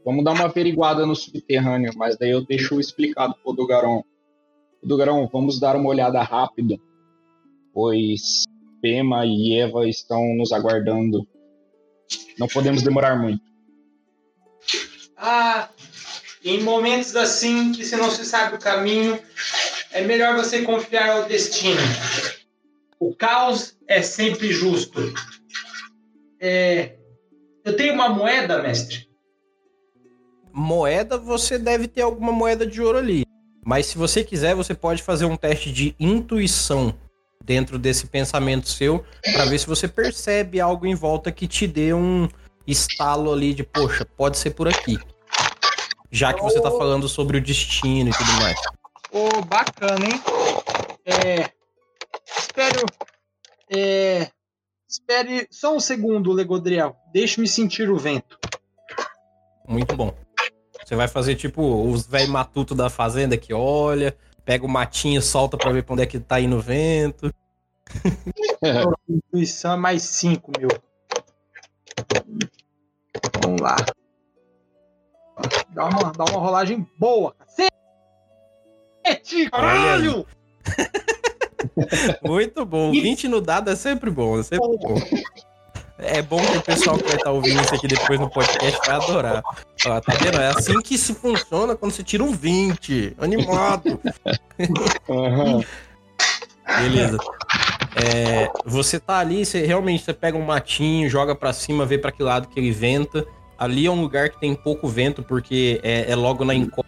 vamos 0.04 0.24
dar 0.24 0.32
uma 0.32 0.44
averiguada 0.44 1.06
no 1.06 1.16
subterrâneo, 1.16 1.92
mas 1.96 2.16
daí 2.16 2.30
eu 2.30 2.44
deixo 2.44 2.78
explicado 2.78 3.34
pro 3.42 3.52
Dogarão. 3.52 4.04
Dogarão, 4.82 5.28
vamos 5.32 5.58
dar 5.58 5.74
uma 5.76 5.88
olhada 5.88 6.22
rápido, 6.22 6.80
pois 7.72 8.44
Pema 8.80 9.24
e 9.26 9.58
Eva 9.58 9.88
estão 9.88 10.34
nos 10.34 10.52
aguardando. 10.52 11.26
Não 12.38 12.46
podemos 12.46 12.82
demorar 12.82 13.16
muito. 13.16 13.42
ah, 15.16 15.68
em 16.44 16.62
momentos 16.62 17.16
assim 17.16 17.72
que 17.72 17.84
você 17.84 17.96
não 17.96 18.10
se 18.10 18.24
sabe 18.24 18.54
o 18.54 18.58
caminho, 18.60 19.18
é 19.90 20.02
melhor 20.02 20.36
você 20.36 20.62
confiar 20.62 21.10
ao 21.10 21.24
destino. 21.26 21.80
O 23.00 23.14
caos 23.14 23.76
é 23.88 24.00
sempre 24.02 24.52
justo. 24.52 25.00
É, 26.38 26.96
eu 27.64 27.76
tenho 27.76 27.94
uma 27.94 28.08
moeda, 28.08 28.62
mestre. 28.62 29.08
moeda, 30.52 31.18
você 31.18 31.58
deve 31.58 31.88
ter 31.88 32.02
alguma 32.02 32.32
moeda 32.32 32.66
de 32.66 32.80
ouro 32.80 32.98
ali. 32.98 33.24
Mas 33.64 33.86
se 33.86 33.98
você 33.98 34.22
quiser, 34.22 34.54
você 34.54 34.74
pode 34.74 35.02
fazer 35.02 35.24
um 35.24 35.36
teste 35.36 35.72
de 35.72 35.94
intuição 35.98 36.94
dentro 37.46 37.78
desse 37.78 38.08
pensamento 38.08 38.68
seu 38.68 39.04
para 39.32 39.44
ver 39.44 39.58
se 39.58 39.66
você 39.66 39.86
percebe 39.86 40.60
algo 40.60 40.84
em 40.84 40.96
volta 40.96 41.30
que 41.30 41.46
te 41.46 41.66
dê 41.66 41.94
um 41.94 42.28
estalo 42.66 43.32
ali 43.32 43.54
de, 43.54 43.62
poxa, 43.62 44.04
pode 44.04 44.36
ser 44.36 44.50
por 44.50 44.66
aqui. 44.66 44.98
Já 46.10 46.34
que 46.34 46.42
você 46.42 46.60
tá 46.60 46.70
falando 46.70 47.08
sobre 47.08 47.38
o 47.38 47.40
destino 47.40 48.10
e 48.10 48.12
tudo 48.12 48.32
mais. 48.42 48.58
Ô, 49.12 49.42
bacana, 49.42 50.04
hein? 50.04 50.20
É, 51.04 51.50
espero. 52.36 52.84
É, 53.70 54.28
espere 54.88 55.46
só 55.50 55.74
um 55.74 55.80
segundo, 55.80 56.32
Legodriel. 56.32 56.96
Deixe-me 57.12 57.46
sentir 57.46 57.88
o 57.90 57.96
vento. 57.96 58.38
Muito 59.68 59.96
bom. 59.96 60.12
Você 60.84 60.96
vai 60.96 61.08
fazer 61.08 61.36
tipo 61.36 61.62
os 61.90 62.06
velho 62.06 62.30
matuto 62.30 62.74
da 62.74 62.88
fazenda 62.88 63.36
que 63.36 63.52
olha, 63.52 64.16
pega 64.46 64.64
o 64.64 64.68
matinho, 64.68 65.20
solta 65.20 65.58
pra 65.58 65.72
ver 65.72 65.82
pra 65.82 65.94
onde 65.94 66.04
é 66.04 66.06
que 66.06 66.20
tá 66.20 66.40
indo 66.40 66.56
o 66.56 66.60
vento. 66.60 67.34
Intuição 69.08 69.72
é 69.72 69.76
mais 69.76 70.02
5, 70.02 70.52
meu. 70.58 70.68
Vamos 73.42 73.60
lá. 73.60 73.76
Dá 75.70 75.86
uma, 75.86 76.12
dá 76.12 76.24
uma 76.24 76.38
rolagem 76.38 76.88
boa. 76.96 77.34
Cacete, 79.04 79.50
caralho! 79.50 80.26
Muito 82.22 82.64
bom. 82.64 82.92
20 82.92 83.28
no 83.28 83.40
dado 83.40 83.70
é 83.70 83.76
sempre 83.76 84.10
bom, 84.10 84.38
é 84.38 84.42
sempre 84.44 84.78
bom. 84.78 84.94
É 85.98 86.20
bom 86.20 86.44
que 86.44 86.58
o 86.58 86.62
pessoal 86.62 86.98
que 86.98 87.04
vai 87.04 87.16
estar 87.16 87.30
ouvindo 87.30 87.62
isso 87.62 87.74
aqui 87.74 87.88
depois 87.88 88.20
no 88.20 88.28
podcast 88.28 88.78
vai 88.86 88.96
adorar. 88.96 89.42
Ó, 89.86 90.00
tá 90.00 90.12
vendo? 90.20 90.38
É 90.38 90.48
assim 90.48 90.80
que 90.82 90.98
se 90.98 91.14
funciona 91.14 91.74
quando 91.74 91.92
você 91.92 92.02
tira 92.02 92.22
um 92.22 92.32
20. 92.32 93.16
Animado. 93.18 93.98
Aham. 95.08 95.62
Beleza. 96.80 97.18
É, 97.96 98.50
você 98.66 99.00
tá 99.00 99.18
ali, 99.18 99.46
você 99.46 99.64
realmente 99.64 100.04
você 100.04 100.12
pega 100.12 100.36
um 100.36 100.44
matinho, 100.44 101.08
joga 101.08 101.34
pra 101.34 101.54
cima, 101.54 101.86
vê 101.86 101.96
pra 101.96 102.12
que 102.12 102.22
lado 102.22 102.48
que 102.48 102.60
ele 102.60 102.72
venta. 102.72 103.24
Ali 103.58 103.86
é 103.86 103.90
um 103.90 104.02
lugar 104.02 104.28
que 104.28 104.38
tem 104.38 104.54
pouco 104.54 104.86
vento, 104.86 105.22
porque 105.22 105.80
é, 105.82 106.10
é 106.10 106.14
logo 106.14 106.44
na 106.44 106.54
encosta 106.54 106.84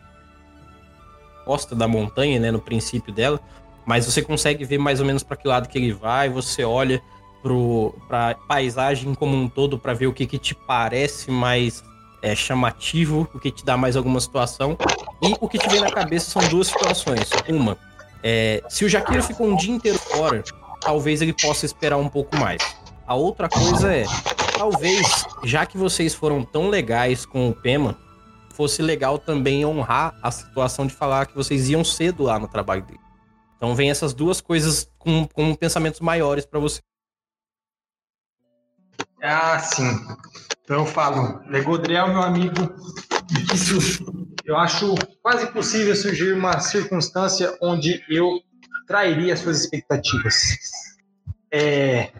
da 1.74 1.88
montanha, 1.88 2.38
né? 2.38 2.50
No 2.50 2.60
princípio 2.60 3.10
dela. 3.10 3.40
Mas 3.86 4.04
você 4.04 4.20
consegue 4.20 4.66
ver 4.66 4.76
mais 4.76 5.00
ou 5.00 5.06
menos 5.06 5.22
pra 5.22 5.34
que 5.34 5.48
lado 5.48 5.66
que 5.66 5.78
ele 5.78 5.94
vai. 5.94 6.28
Você 6.28 6.62
olha 6.62 7.00
pro, 7.42 7.94
pra 8.06 8.34
paisagem 8.46 9.14
como 9.14 9.36
um 9.36 9.48
todo 9.48 9.78
pra 9.78 9.94
ver 9.94 10.06
o 10.06 10.12
que, 10.12 10.26
que 10.26 10.38
te 10.38 10.54
parece 10.54 11.30
mais 11.30 11.82
é, 12.22 12.34
chamativo, 12.34 13.28
o 13.34 13.38
que 13.38 13.50
te 13.50 13.64
dá 13.64 13.76
mais 13.76 13.96
alguma 13.96 14.20
situação. 14.20 14.76
E 15.22 15.34
o 15.40 15.48
que 15.48 15.58
te 15.58 15.68
vem 15.68 15.80
na 15.80 15.90
cabeça 15.90 16.30
são 16.30 16.46
duas 16.48 16.68
situações. 16.68 17.30
Uma, 17.48 17.76
é, 18.22 18.62
se 18.68 18.84
o 18.84 18.88
Jaqueiro 18.88 19.22
ficou 19.22 19.46
um 19.46 19.56
dia 19.56 19.74
inteiro 19.74 19.98
fora, 19.98 20.42
talvez 20.80 21.22
ele 21.22 21.32
possa 21.32 21.66
esperar 21.66 21.96
um 21.96 22.08
pouco 22.08 22.36
mais. 22.36 22.60
A 23.06 23.14
outra 23.14 23.48
coisa 23.48 23.92
é, 23.92 24.04
talvez, 24.56 25.24
já 25.44 25.64
que 25.64 25.78
vocês 25.78 26.14
foram 26.14 26.44
tão 26.44 26.68
legais 26.68 27.24
com 27.24 27.48
o 27.48 27.54
Pema, 27.54 27.96
fosse 28.52 28.82
legal 28.82 29.18
também 29.18 29.64
honrar 29.64 30.14
a 30.22 30.30
situação 30.30 30.86
de 30.86 30.92
falar 30.92 31.26
que 31.26 31.34
vocês 31.34 31.70
iam 31.70 31.84
cedo 31.84 32.24
lá 32.24 32.38
no 32.38 32.48
trabalho 32.48 32.82
dele. 32.82 33.00
Então 33.56 33.74
vem 33.74 33.90
essas 33.90 34.12
duas 34.12 34.40
coisas 34.40 34.90
com, 34.98 35.26
com 35.26 35.54
pensamentos 35.54 36.00
maiores 36.00 36.44
para 36.44 36.60
você. 36.60 36.80
Ah, 39.22 39.58
sim. 39.58 40.06
Então 40.64 40.78
eu 40.80 40.86
falo, 40.86 41.40
Legodriel, 41.48 42.08
meu 42.08 42.22
amigo, 42.22 42.74
isso 43.54 44.04
eu 44.44 44.56
acho 44.56 44.94
quase 45.22 45.46
possível 45.52 45.94
surgir 45.94 46.32
uma 46.32 46.60
circunstância 46.60 47.56
onde 47.60 48.02
eu 48.08 48.40
trairia 48.86 49.36
suas 49.36 49.60
expectativas. 49.60 50.58
É, 51.52 52.10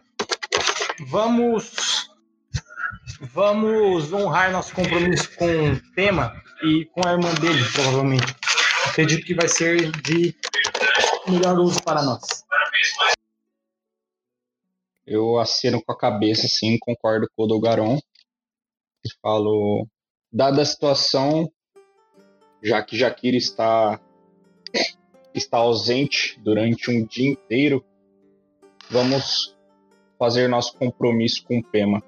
vamos 1.09 2.09
vamos 3.33 4.13
honrar 4.13 4.53
nosso 4.53 4.75
compromisso 4.75 5.31
com 5.37 5.73
o 5.73 5.81
tema 5.95 6.35
e 6.63 6.85
com 6.87 7.07
a 7.07 7.13
irmã 7.13 7.33
dele, 7.35 7.65
provavelmente. 7.73 8.37
Acredito 8.87 9.27
que 9.27 9.35
vai 9.35 9.49
ser 9.49 9.91
de 10.03 10.35
melhor 11.29 11.59
uso 11.59 11.83
para 11.83 12.03
nós. 12.03 12.21
Eu 15.11 15.39
aceno 15.39 15.83
com 15.83 15.91
a 15.91 15.97
cabeça, 15.97 16.47
sim, 16.47 16.77
concordo 16.79 17.27
com 17.35 17.45
o 17.45 17.47
Dogaron. 17.47 17.97
E 19.03 19.09
falo, 19.23 19.89
dada 20.31 20.61
a 20.61 20.67
situação, 20.67 21.51
já 22.63 22.83
que 22.83 22.95
Jakira 22.95 23.37
está 23.37 23.99
está 25.35 25.59
ausente 25.59 26.39
durante 26.41 26.91
um 26.91 27.07
dia 27.07 27.31
inteiro, 27.31 27.83
vamos 28.91 29.57
fazer 30.19 30.47
nosso 30.47 30.77
compromisso 30.77 31.43
com 31.45 31.59
o 31.59 31.65
Pema. 31.65 32.03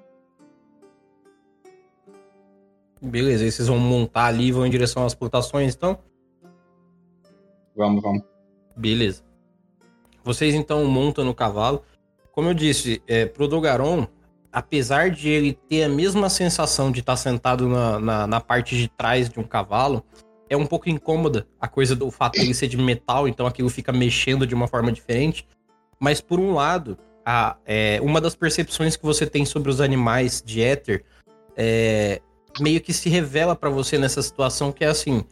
Beleza, 3.01 3.45
aí 3.45 3.51
vocês 3.51 3.67
vão 3.67 3.79
montar 3.79 4.25
ali 4.25 4.47
e 4.47 4.51
vão 4.51 4.65
em 4.65 4.69
direção 4.69 5.05
às 5.05 5.15
plantações, 5.15 5.73
então? 5.73 5.97
Vamos, 7.75 8.03
vamos. 8.03 8.23
Beleza. 8.75 9.23
Vocês 10.23 10.53
então 10.53 10.85
montam 10.85 11.25
no 11.25 11.33
cavalo. 11.33 11.83
Como 12.31 12.49
eu 12.49 12.53
disse, 12.53 13.01
é, 13.07 13.25
pro 13.25 13.47
Dogaron, 13.47 14.07
apesar 14.51 15.09
de 15.09 15.29
ele 15.29 15.53
ter 15.53 15.83
a 15.83 15.89
mesma 15.89 16.29
sensação 16.29 16.91
de 16.91 16.99
estar 17.01 17.15
sentado 17.17 17.67
na, 17.67 17.99
na, 17.99 18.27
na, 18.27 18.41
parte 18.41 18.77
de 18.77 18.87
trás 18.87 19.29
de 19.29 19.39
um 19.39 19.43
cavalo, 19.43 20.03
é 20.49 20.55
um 20.55 20.65
pouco 20.65 20.89
incômoda 20.89 21.47
a 21.59 21.67
coisa 21.67 21.95
do 21.95 22.09
fato 22.11 22.39
de 22.39 22.45
ele 22.45 22.53
ser 22.53 22.67
de 22.67 22.77
metal, 22.77 23.27
então 23.27 23.45
aquilo 23.45 23.69
fica 23.69 23.91
mexendo 23.91 24.45
de 24.45 24.55
uma 24.55 24.67
forma 24.67 24.91
diferente. 24.91 25.47
Mas 25.99 26.19
por 26.19 26.39
um 26.39 26.53
lado, 26.53 26.97
a, 27.25 27.57
é, 27.65 27.99
uma 28.01 28.19
das 28.19 28.35
percepções 28.35 28.95
que 28.95 29.03
você 29.03 29.25
tem 29.25 29.45
sobre 29.45 29.69
os 29.69 29.79
animais 29.79 30.41
de 30.45 30.61
éter 30.61 31.03
é, 31.55 32.21
meio 32.59 32.81
que 32.81 32.93
se 32.93 33.09
revela 33.09 33.55
para 33.55 33.69
você 33.69 33.97
nessa 33.97 34.21
situação 34.21 34.71
que 34.71 34.83
é 34.83 34.87
assim, 34.87 35.23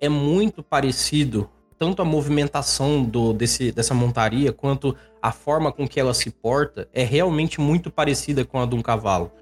é 0.00 0.08
muito 0.08 0.62
parecido 0.62 1.50
tanto 1.78 2.02
a 2.02 2.04
movimentação 2.04 3.02
do, 3.02 3.32
desse, 3.32 3.72
dessa 3.72 3.94
montaria 3.94 4.52
quanto 4.52 4.96
a 5.20 5.32
forma 5.32 5.72
com 5.72 5.86
que 5.88 5.98
ela 5.98 6.14
se 6.14 6.30
porta 6.30 6.88
é 6.92 7.02
realmente 7.02 7.60
muito 7.60 7.90
parecida 7.90 8.44
com 8.44 8.60
a 8.60 8.66
de 8.66 8.74
um 8.74 8.82
cavalo. 8.82 9.32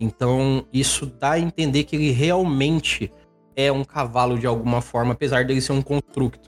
Então, 0.00 0.64
isso 0.72 1.06
dá 1.06 1.32
a 1.32 1.40
entender 1.40 1.84
que 1.84 1.96
ele 1.96 2.10
realmente 2.10 3.12
é 3.56 3.72
um 3.72 3.84
cavalo 3.84 4.38
de 4.38 4.46
alguma 4.46 4.80
forma, 4.80 5.12
apesar 5.12 5.44
dele 5.44 5.60
ser 5.60 5.72
um 5.72 5.82
construto. 5.82 6.38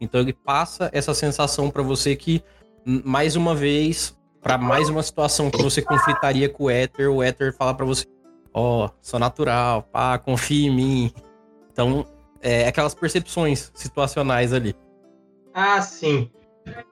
Então, 0.00 0.20
ele 0.20 0.32
passa 0.32 0.90
essa 0.92 1.14
sensação 1.14 1.70
para 1.70 1.82
você 1.82 2.14
que, 2.14 2.42
mais 2.84 3.36
uma 3.36 3.54
vez, 3.54 4.16
para 4.42 4.58
mais 4.58 4.88
uma 4.88 5.02
situação 5.02 5.50
que 5.50 5.62
você 5.62 5.80
conflitaria 5.80 6.48
com 6.48 6.64
o 6.64 6.70
éter, 6.70 7.10
o 7.10 7.22
éter 7.22 7.54
fala 7.56 7.74
para 7.74 7.86
você: 7.86 8.04
Ó, 8.52 8.86
oh, 8.86 8.90
sou 9.00 9.18
natural, 9.18 9.82
pá, 9.82 10.18
confia 10.18 10.68
em 10.68 10.74
mim. 10.74 11.12
Então, 11.72 12.06
é 12.40 12.66
aquelas 12.68 12.94
percepções 12.94 13.70
situacionais 13.74 14.52
ali. 14.52 14.74
Ah, 15.60 15.82
sim. 15.82 16.30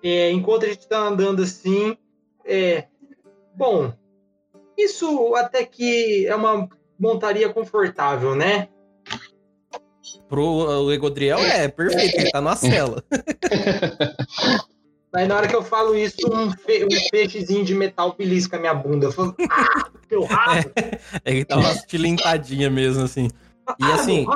É, 0.02 0.32
enquanto 0.32 0.64
a 0.64 0.68
gente 0.68 0.80
está 0.80 0.98
andando 0.98 1.40
assim, 1.40 1.96
é. 2.44 2.86
Bom, 3.54 3.92
isso 4.76 5.36
até 5.36 5.64
que 5.64 6.26
é 6.26 6.34
uma 6.34 6.68
montaria 6.98 7.48
confortável, 7.48 8.34
né? 8.34 8.68
Pro 10.28 10.92
Egodriel 10.92 11.38
é 11.38 11.68
perfeito, 11.68 12.18
ele 12.18 12.30
tá 12.32 12.40
na 12.40 12.56
cela. 12.56 13.04
Aí 15.14 15.28
na 15.28 15.36
hora 15.36 15.46
que 15.46 15.54
eu 15.54 15.62
falo 15.62 15.96
isso, 15.96 16.26
um, 16.30 16.50
fe 16.50 16.84
um 16.84 17.10
peixezinho 17.10 17.64
de 17.64 17.72
metal 17.72 18.16
belisca 18.18 18.56
a 18.56 18.60
minha 18.60 18.74
bunda. 18.74 19.06
Eu 19.06 19.12
falo, 19.12 19.32
ah, 19.48 19.90
meu 20.10 20.24
rabo! 20.24 20.72
É, 21.24 21.30
ele 21.30 21.44
tá 21.44 21.56
uma 21.56 21.72
tilintadinha 21.86 22.68
mesmo, 22.68 23.04
assim. 23.04 23.28
E 23.78 23.84
ah, 23.84 23.94
assim, 23.94 24.26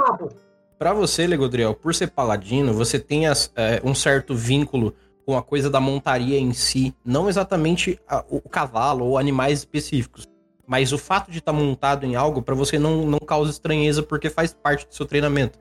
para 0.81 0.95
você, 0.95 1.27
Legodriel, 1.27 1.75
por 1.75 1.95
ser 1.95 2.07
paladino, 2.07 2.73
você 2.73 2.99
tem 2.99 3.27
as, 3.27 3.53
é, 3.55 3.83
um 3.85 3.95
certo 3.95 4.35
vínculo 4.35 4.95
com 5.27 5.37
a 5.37 5.43
coisa 5.43 5.69
da 5.69 5.79
montaria 5.79 6.39
em 6.39 6.55
si, 6.55 6.95
não 7.05 7.29
exatamente 7.29 8.01
a, 8.09 8.25
o 8.31 8.41
cavalo 8.41 9.05
ou 9.05 9.19
animais 9.19 9.59
específicos, 9.59 10.27
mas 10.67 10.91
o 10.91 10.97
fato 10.97 11.31
de 11.31 11.37
estar 11.37 11.53
tá 11.53 11.59
montado 11.59 12.07
em 12.07 12.17
algo 12.17 12.41
para 12.41 12.55
você 12.55 12.79
não, 12.79 13.05
não 13.05 13.19
causa 13.19 13.51
estranheza 13.51 14.03
porque 14.03 14.31
faz 14.31 14.55
parte 14.55 14.89
do 14.89 14.95
seu 14.95 15.05
treinamento. 15.05 15.59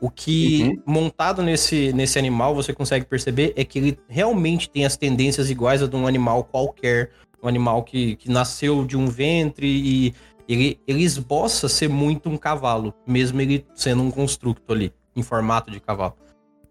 O 0.00 0.10
que 0.10 0.64
uhum. 0.64 0.82
montado 0.84 1.44
nesse, 1.44 1.92
nesse 1.92 2.18
animal 2.18 2.52
você 2.52 2.72
consegue 2.72 3.06
perceber 3.06 3.52
é 3.54 3.64
que 3.64 3.78
ele 3.78 4.00
realmente 4.08 4.68
tem 4.68 4.84
as 4.84 4.96
tendências 4.96 5.48
iguais 5.48 5.80
a 5.80 5.86
de 5.86 5.94
um 5.94 6.08
animal 6.08 6.42
qualquer, 6.42 7.12
um 7.40 7.46
animal 7.46 7.84
que, 7.84 8.16
que 8.16 8.28
nasceu 8.28 8.84
de 8.84 8.96
um 8.96 9.06
ventre 9.06 9.68
e 9.68 10.14
ele, 10.48 10.80
ele 10.86 11.02
esboça 11.02 11.68
ser 11.68 11.88
muito 11.88 12.28
um 12.28 12.36
cavalo, 12.36 12.94
mesmo 13.06 13.40
ele 13.40 13.66
sendo 13.74 14.02
um 14.02 14.10
construto 14.10 14.72
ali, 14.72 14.92
em 15.14 15.22
formato 15.22 15.70
de 15.70 15.80
cavalo. 15.80 16.16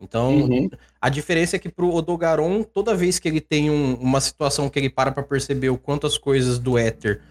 Então, 0.02 0.38
uhum. 0.38 0.70
a 1.02 1.10
diferença 1.10 1.56
é 1.56 1.60
que 1.60 1.70
pro 1.70 1.94
Odogaron, 1.94 2.64
toda 2.64 2.96
vez 2.96 3.20
que 3.20 3.28
ele 3.28 3.42
tem 3.42 3.70
um, 3.70 3.96
uma 3.96 4.22
situação 4.22 4.70
que 4.70 4.80
ele 4.80 4.90
para 4.90 5.12
pra 5.12 5.24
perceber 5.24 5.70
o 5.70 5.78
quanto 5.78 6.08
as 6.08 6.18
coisas 6.18 6.58
do 6.58 6.78
éter 6.78 7.22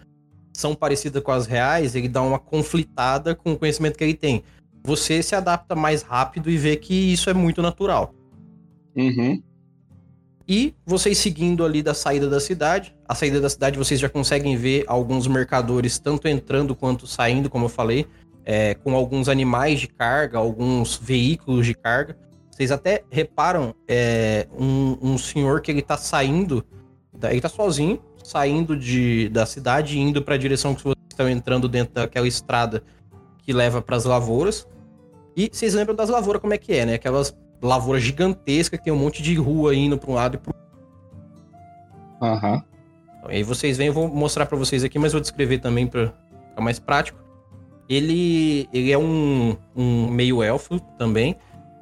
são 0.53 0.75
parecidas 0.75 1.23
com 1.23 1.31
as 1.31 1.47
reais, 1.47 1.95
ele 1.95 2.07
dá 2.07 2.21
uma 2.21 2.37
conflitada 2.37 3.33
com 3.33 3.53
o 3.53 3.57
conhecimento 3.57 3.97
que 3.97 4.03
ele 4.03 4.13
tem. 4.13 4.43
Você 4.83 5.23
se 5.23 5.35
adapta 5.35 5.75
mais 5.75 6.01
rápido 6.01 6.49
e 6.49 6.57
vê 6.57 6.75
que 6.75 6.93
isso 6.93 7.29
é 7.29 7.33
muito 7.33 7.61
natural. 7.61 8.13
Uhum. 8.95 9.41
E 10.49 10.73
vocês 10.83 11.19
seguindo 11.19 11.63
ali 11.63 11.83
da 11.83 11.93
saída 11.93 12.27
da 12.27 12.39
cidade, 12.39 12.95
a 13.07 13.13
saída 13.13 13.39
da 13.39 13.47
cidade 13.47 13.77
vocês 13.77 13.99
já 13.99 14.09
conseguem 14.09 14.57
ver 14.57 14.83
alguns 14.87 15.27
mercadores 15.27 15.99
tanto 15.99 16.27
entrando 16.27 16.75
quanto 16.75 17.05
saindo, 17.05 17.51
como 17.51 17.65
eu 17.65 17.69
falei, 17.69 18.07
é, 18.43 18.73
com 18.73 18.95
alguns 18.95 19.29
animais 19.29 19.79
de 19.79 19.87
carga, 19.87 20.39
alguns 20.39 20.97
veículos 20.97 21.67
de 21.67 21.75
carga. 21.75 22.17
Vocês 22.49 22.71
até 22.71 23.03
reparam 23.11 23.75
é, 23.87 24.47
um, 24.59 24.97
um, 24.99 25.17
senhor 25.19 25.61
que 25.61 25.69
ele 25.69 25.83
tá 25.83 25.95
saindo, 25.97 26.65
ele 27.29 27.41
tá 27.41 27.47
sozinho, 27.47 28.01
saindo 28.23 28.75
de, 28.75 29.29
da 29.29 29.45
cidade 29.45 29.97
e 29.97 29.99
indo 29.99 30.19
para 30.19 30.33
a 30.33 30.37
direção 30.37 30.73
que 30.73 30.81
vocês 30.81 31.05
estão 31.11 31.29
entrando 31.29 31.69
dentro 31.69 31.93
daquela 31.93 32.27
estrada 32.27 32.81
que 33.37 33.53
leva 33.53 33.83
para 33.83 33.95
as 33.95 34.03
lavouras. 34.03 34.67
E 35.37 35.47
vocês 35.53 35.75
lembram 35.75 35.95
das 35.95 36.09
lavouras 36.09 36.41
como 36.41 36.55
é 36.55 36.57
que 36.57 36.73
é, 36.73 36.87
né? 36.87 36.95
Aquelas 36.95 37.35
lavoura 37.61 37.99
gigantesca 37.99 38.77
que 38.77 38.83
tem 38.83 38.93
um 38.93 38.97
monte 38.97 39.21
de 39.21 39.35
rua 39.35 39.75
indo 39.75 39.97
para 39.97 40.11
um 40.11 40.13
lado 40.13 40.35
e 40.35 40.37
pro 40.37 40.53
Aham. 42.21 42.53
Uhum. 42.53 42.61
Então, 43.17 43.29
aí 43.29 43.43
vocês 43.43 43.77
vêm, 43.77 43.87
eu 43.87 43.93
vou 43.93 44.07
mostrar 44.07 44.45
para 44.45 44.57
vocês 44.57 44.83
aqui, 44.83 44.97
mas 44.97 45.11
vou 45.11 45.21
descrever 45.21 45.59
também 45.59 45.85
para 45.87 46.13
ficar 46.49 46.61
mais 46.61 46.79
prático. 46.79 47.19
Ele, 47.87 48.69
ele 48.71 48.91
é 48.91 48.97
um, 48.97 49.57
um 49.75 50.09
meio 50.09 50.43
elfo 50.43 50.79
também. 50.97 51.35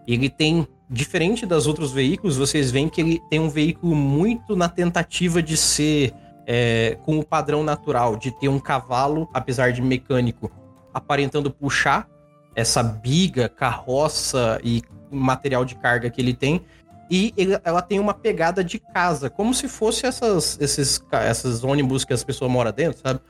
Ele 0.07 0.29
tem, 0.29 0.67
diferente 0.89 1.45
das 1.45 1.67
outros 1.67 1.91
veículos, 1.91 2.37
vocês 2.37 2.71
veem 2.71 2.87
que 2.87 3.01
ele 3.01 3.21
tem 3.29 3.39
um 3.39 3.49
veículo 3.49 3.95
muito 3.95 4.55
na 4.55 4.69
tentativa 4.69 5.43
de 5.43 5.57
ser 5.57 6.13
é, 6.47 6.97
com 7.03 7.19
o 7.19 7.25
padrão 7.25 7.63
natural, 7.63 8.15
de 8.15 8.31
ter 8.31 8.47
um 8.47 8.59
cavalo, 8.59 9.29
apesar 9.33 9.73
de 9.73 9.81
mecânico, 9.81 10.49
aparentando 10.93 11.51
puxar 11.51 12.07
essa 12.55 12.81
biga, 12.81 13.49
carroça 13.49 14.59
e 14.63 14.81
material 15.11 15.65
de 15.65 15.75
carga 15.75 16.09
que 16.09 16.21
ele 16.21 16.33
tem. 16.33 16.63
E 17.09 17.33
ele, 17.37 17.57
ela 17.63 17.81
tem 17.81 17.99
uma 17.99 18.13
pegada 18.13 18.63
de 18.63 18.79
casa, 18.79 19.29
como 19.29 19.53
se 19.53 19.67
fosse 19.69 20.05
essas, 20.05 20.57
esses, 20.59 21.01
essas 21.11 21.63
ônibus 21.63 22.03
que 22.03 22.11
as 22.11 22.23
pessoas 22.23 22.51
moram 22.51 22.71
dentro, 22.71 22.99
sabe? 22.99 23.21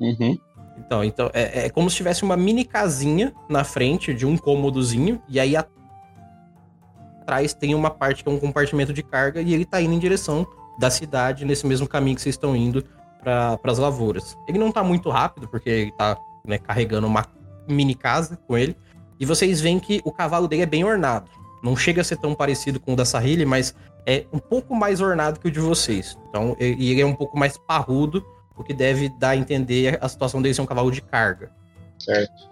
Uhum. 0.00 0.38
Então, 0.78 1.04
então 1.04 1.30
é, 1.34 1.66
é, 1.66 1.70
como 1.70 1.90
se 1.90 1.96
tivesse 1.96 2.22
uma 2.22 2.36
mini 2.36 2.64
casinha 2.64 3.34
na 3.48 3.64
frente 3.64 4.14
de 4.14 4.24
um 4.24 4.36
cômodozinho, 4.38 5.22
e 5.28 5.38
aí 5.38 5.54
atrás 5.56 7.52
tem 7.52 7.74
uma 7.74 7.90
parte 7.90 8.24
que 8.24 8.28
é 8.28 8.32
um 8.32 8.38
compartimento 8.38 8.92
de 8.92 9.02
carga, 9.02 9.42
e 9.42 9.52
ele 9.52 9.66
tá 9.66 9.80
indo 9.80 9.92
em 9.92 9.98
direção 9.98 10.46
da 10.78 10.90
cidade, 10.90 11.44
nesse 11.44 11.66
mesmo 11.66 11.86
caminho 11.86 12.16
que 12.16 12.22
vocês 12.22 12.34
estão 12.34 12.56
indo 12.56 12.84
para 13.22 13.58
as 13.64 13.78
lavouras. 13.78 14.36
Ele 14.48 14.58
não 14.58 14.72
tá 14.72 14.82
muito 14.82 15.10
rápido, 15.10 15.46
porque 15.48 15.68
ele 15.68 15.92
tá 15.92 16.16
né, 16.44 16.58
carregando 16.58 17.06
uma 17.06 17.26
mini 17.68 17.94
casa 17.94 18.36
com 18.48 18.56
ele, 18.56 18.76
e 19.22 19.24
vocês 19.24 19.60
veem 19.60 19.78
que 19.78 20.00
o 20.04 20.10
cavalo 20.10 20.48
dele 20.48 20.62
é 20.62 20.66
bem 20.66 20.82
ornado. 20.82 21.30
Não 21.62 21.76
chega 21.76 22.00
a 22.00 22.04
ser 22.04 22.16
tão 22.16 22.34
parecido 22.34 22.80
com 22.80 22.94
o 22.94 22.96
da 22.96 23.04
Sahili, 23.04 23.46
mas 23.46 23.72
é 24.04 24.24
um 24.32 24.38
pouco 24.40 24.74
mais 24.74 25.00
ornado 25.00 25.38
que 25.38 25.46
o 25.46 25.50
de 25.50 25.60
vocês. 25.60 26.18
Então, 26.28 26.56
e 26.58 26.90
ele 26.90 27.02
é 27.02 27.06
um 27.06 27.14
pouco 27.14 27.38
mais 27.38 27.56
parrudo, 27.56 28.20
o 28.56 28.64
que 28.64 28.74
deve 28.74 29.08
dar 29.20 29.30
a 29.30 29.36
entender 29.36 29.96
a 30.02 30.08
situação 30.08 30.42
dele 30.42 30.56
ser 30.56 30.62
um 30.62 30.66
cavalo 30.66 30.90
de 30.90 31.00
carga. 31.00 31.52
Certo. 32.00 32.50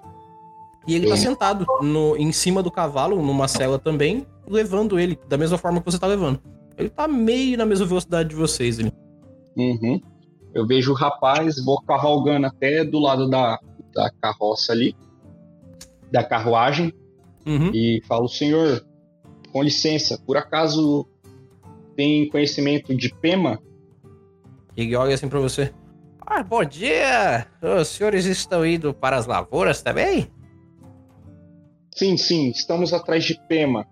E 0.86 0.94
ele 0.94 1.08
tá 1.08 1.16
sentado 1.16 1.66
no, 1.82 2.16
em 2.16 2.30
cima 2.30 2.62
do 2.62 2.70
cavalo, 2.70 3.20
numa 3.20 3.48
cela 3.48 3.76
também, 3.76 4.24
levando 4.46 4.96
ele, 4.96 5.18
da 5.28 5.36
mesma 5.36 5.58
forma 5.58 5.80
que 5.80 5.90
você 5.90 5.98
tá 5.98 6.06
levando. 6.06 6.40
Ele 6.78 6.88
tá 6.88 7.08
meio 7.08 7.58
na 7.58 7.66
mesma 7.66 7.84
velocidade 7.84 8.28
de 8.28 8.36
vocês 8.36 8.78
ali. 8.78 8.92
Uhum. 9.56 10.00
Eu 10.54 10.64
vejo 10.68 10.92
o 10.92 10.94
rapaz, 10.94 11.56
vou 11.64 11.82
cavalgando 11.82 12.46
até 12.46 12.84
do 12.84 13.00
lado 13.00 13.28
da, 13.28 13.58
da 13.92 14.08
carroça 14.22 14.72
ali, 14.72 14.94
da 16.10 16.22
carruagem, 16.24 16.92
Uhum. 17.46 17.70
e 17.72 18.02
falo, 18.06 18.28
senhor, 18.28 18.84
com 19.52 19.62
licença, 19.62 20.20
por 20.26 20.36
acaso 20.36 21.08
tem 21.96 22.28
conhecimento 22.28 22.94
de 22.94 23.12
Pema? 23.16 23.58
Ele 24.76 24.94
olha 24.94 25.14
assim 25.14 25.28
pra 25.28 25.40
você. 25.40 25.72
Ah, 26.26 26.42
bom 26.42 26.64
dia! 26.64 27.46
Os 27.80 27.88
senhores 27.88 28.24
estão 28.26 28.64
indo 28.64 28.94
para 28.94 29.16
as 29.16 29.26
lavouras 29.26 29.82
também? 29.82 30.30
Sim, 31.94 32.16
sim, 32.16 32.50
estamos 32.50 32.92
atrás 32.92 33.24
de 33.24 33.34
Pema. 33.48 33.86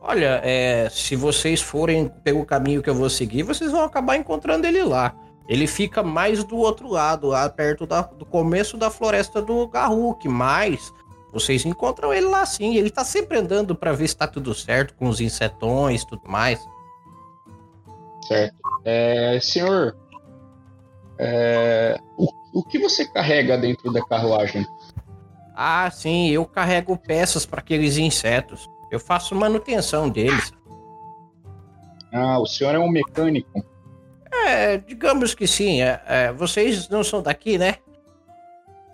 Olha, 0.00 0.40
é, 0.44 0.88
se 0.90 1.14
vocês 1.14 1.60
forem 1.60 2.08
pelo 2.24 2.44
caminho 2.44 2.82
que 2.82 2.90
eu 2.90 2.94
vou 2.94 3.08
seguir, 3.08 3.44
vocês 3.44 3.70
vão 3.70 3.82
acabar 3.84 4.16
encontrando 4.16 4.66
ele 4.66 4.82
lá. 4.82 5.14
Ele 5.52 5.66
fica 5.66 6.02
mais 6.02 6.42
do 6.42 6.56
outro 6.56 6.88
lado, 6.88 7.26
lá 7.26 7.46
perto 7.50 7.86
da- 7.86 8.00
do 8.00 8.24
começo 8.24 8.78
da 8.78 8.90
floresta 8.90 9.42
do 9.42 9.68
Garruk, 9.68 10.26
mas 10.26 10.90
vocês 11.30 11.66
encontram 11.66 12.10
ele 12.10 12.24
lá 12.26 12.46
sim. 12.46 12.74
Ele 12.76 12.88
tá 12.88 13.04
sempre 13.04 13.36
andando 13.38 13.74
pra 13.76 13.92
ver 13.92 14.08
se 14.08 14.16
tá 14.16 14.26
tudo 14.26 14.54
certo 14.54 14.94
com 14.94 15.10
os 15.10 15.20
insetões 15.20 16.00
e 16.02 16.06
tudo 16.06 16.22
mais. 16.26 16.58
Certo. 18.26 18.56
É, 18.82 19.38
senhor, 19.42 19.94
é, 21.18 22.00
o, 22.16 22.28
o 22.54 22.64
que 22.64 22.78
você 22.78 23.06
carrega 23.06 23.58
dentro 23.58 23.92
da 23.92 24.02
carruagem? 24.06 24.66
Ah, 25.54 25.90
sim, 25.90 26.30
eu 26.30 26.46
carrego 26.46 26.96
peças 26.96 27.44
para 27.44 27.60
aqueles 27.60 27.98
insetos. 27.98 28.66
Eu 28.90 28.98
faço 28.98 29.34
manutenção 29.34 30.08
deles. 30.08 30.50
Ah, 32.10 32.38
o 32.38 32.46
senhor 32.46 32.74
é 32.74 32.78
um 32.78 32.88
mecânico. 32.88 33.62
É, 34.46 34.78
digamos 34.78 35.34
que 35.34 35.46
sim. 35.46 35.82
é, 35.82 36.00
é, 36.06 36.32
vocês 36.32 36.88
não 36.88 37.04
são 37.04 37.22
daqui, 37.22 37.58
né? 37.58 37.76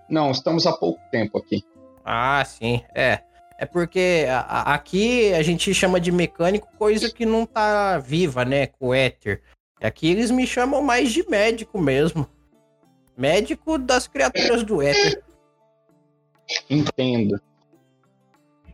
Não, 0.08 0.30
estamos 0.30 0.66
há 0.66 0.72
pouco 0.72 1.00
tempo 1.10 1.38
aqui. 1.38 1.62
Ah, 2.04 2.42
sim, 2.44 2.82
é. 2.94 3.20
É 3.60 3.66
porque 3.66 4.26
a- 4.30 4.40
a- 4.40 4.74
aqui 4.74 5.32
a 5.34 5.42
gente 5.42 5.72
chama 5.74 6.00
de 6.00 6.12
mecânico 6.12 6.68
coisa 6.78 7.10
que 7.10 7.26
não 7.26 7.44
tá 7.44 7.98
viva, 7.98 8.44
né? 8.44 8.66
Com 8.68 8.94
éter. 8.94 9.42
Aqui 9.82 10.10
eles 10.10 10.30
me 10.30 10.46
chamam 10.46 10.80
mais 10.82 11.12
de 11.12 11.28
médico 11.28 11.78
mesmo. 11.80 12.26
Médico 13.16 13.76
das 13.78 14.06
criaturas 14.06 14.62
do 14.62 14.80
éter. 14.80 15.22
Entendo. 16.70 17.40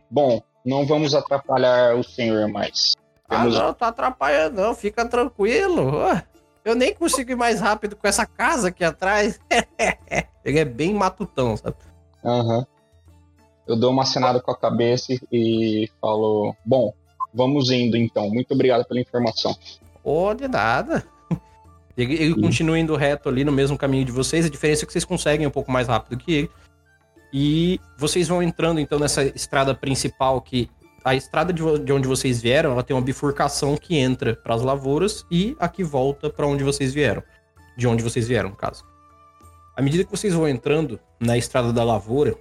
Bom, 0.09 0.41
não 0.63 0.85
vamos 0.85 1.13
atrapalhar 1.15 1.95
o 1.95 2.03
senhor 2.03 2.47
mais. 2.47 2.93
Ah, 3.27 3.39
Temos- 3.39 3.55
não, 3.57 3.73
tá 3.73 3.87
atrapalhando 3.87 4.61
não, 4.61 4.75
fica 4.75 5.03
tranquilo. 5.05 5.99
Ah, 6.05 6.23
Eu 6.65 6.73
nem 6.73 6.95
consigo 6.95 7.31
ir 7.31 7.35
mais 7.35 7.61
rápido 7.61 7.95
com 7.95 8.07
essa 8.07 8.25
casa 8.25 8.69
aqui 8.69 8.83
atrás. 8.83 9.39
Ele 10.43 10.59
é 10.59 10.65
bem 10.65 10.95
matutão, 10.95 11.55
sabe? 11.55 11.75
Aham. 12.23 12.65
Eu 13.67 13.75
dou 13.75 13.91
uma 13.91 14.01
acenada 14.01 14.41
com 14.41 14.49
a 14.49 14.57
cabeça 14.57 15.13
e- 15.31 15.87
falo: 16.01 16.55
Bom, 16.65 16.91
vamos 17.31 17.69
indo 17.69 17.95
então. 17.95 18.29
Muito 18.29 18.51
obrigado 18.53 18.83
pela 18.85 18.99
informação. 18.99 19.55
Ô, 20.03 20.33
de 20.33 20.47
nada. 20.47 21.05
Ele, 21.97 22.13
ele 22.15 22.41
continua 22.41 22.77
indo 22.77 22.95
reto 22.95 23.29
ali 23.29 23.45
no 23.45 23.51
mesmo 23.51 23.77
caminho 23.77 24.03
de 24.03 24.11
vocês. 24.11 24.45
A 24.45 24.49
diferença 24.49 24.83
é 24.83 24.85
que 24.85 24.91
vocês 24.91 25.05
conseguem 25.05 25.47
um 25.47 25.51
pouco 25.51 25.71
mais 25.71 25.87
rápido 25.87 26.17
que 26.17 26.33
ele. 26.33 26.51
E 27.31 27.79
vocês 27.97 28.27
vão 28.27 28.41
entrando 28.41 28.79
então 28.79 28.97
nessa 28.99 29.23
estrada 29.23 29.73
principal 29.73 30.41
que 30.41 30.69
a 31.05 31.13
estrada 31.13 31.53
de, 31.53 31.61
de 31.79 31.93
onde 31.93 32.07
vocês 32.07 32.41
vieram, 32.41 32.71
ela 32.71 32.81
tem 32.81 32.95
uma 32.95 33.01
bifurcação 33.01 33.77
que 33.77 33.95
entra 33.95 34.35
para 34.35 34.55
as 34.55 34.63
lavouras 34.63 35.23
e 35.29 35.55
a 35.59 35.69
que 35.69 35.83
volta 35.83 36.31
para 36.31 36.47
onde 36.47 36.63
vocês 36.63 36.95
vieram. 36.95 37.21
De 37.77 37.87
onde 37.87 38.01
vocês 38.01 38.27
vieram, 38.27 38.49
no 38.49 38.55
caso. 38.55 38.83
À 39.77 39.83
medida 39.83 40.03
que 40.03 40.09
vocês 40.09 40.33
vão 40.33 40.47
entrando 40.47 40.99
na 41.19 41.37
estrada 41.37 41.71
da 41.71 41.83
lavoura, 41.83 42.35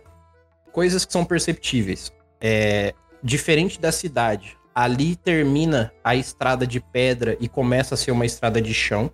coisas 0.73 1.05
que 1.05 1.13
são 1.13 1.27
perceptíveis. 1.27 2.11
É, 2.41 2.95
diferente 3.23 3.79
da 3.79 3.93
cidade, 3.93 4.57
ali 4.75 5.15
termina 5.15 5.93
a 6.03 6.17
estrada 6.17 6.67
de 6.67 6.81
pedra 6.81 7.37
e 7.39 7.49
começa 7.49 7.95
a 7.95 7.99
ser 7.99 8.13
uma 8.13 8.25
estrada 8.25 8.63
de 8.63 8.73
chão. 8.73 9.11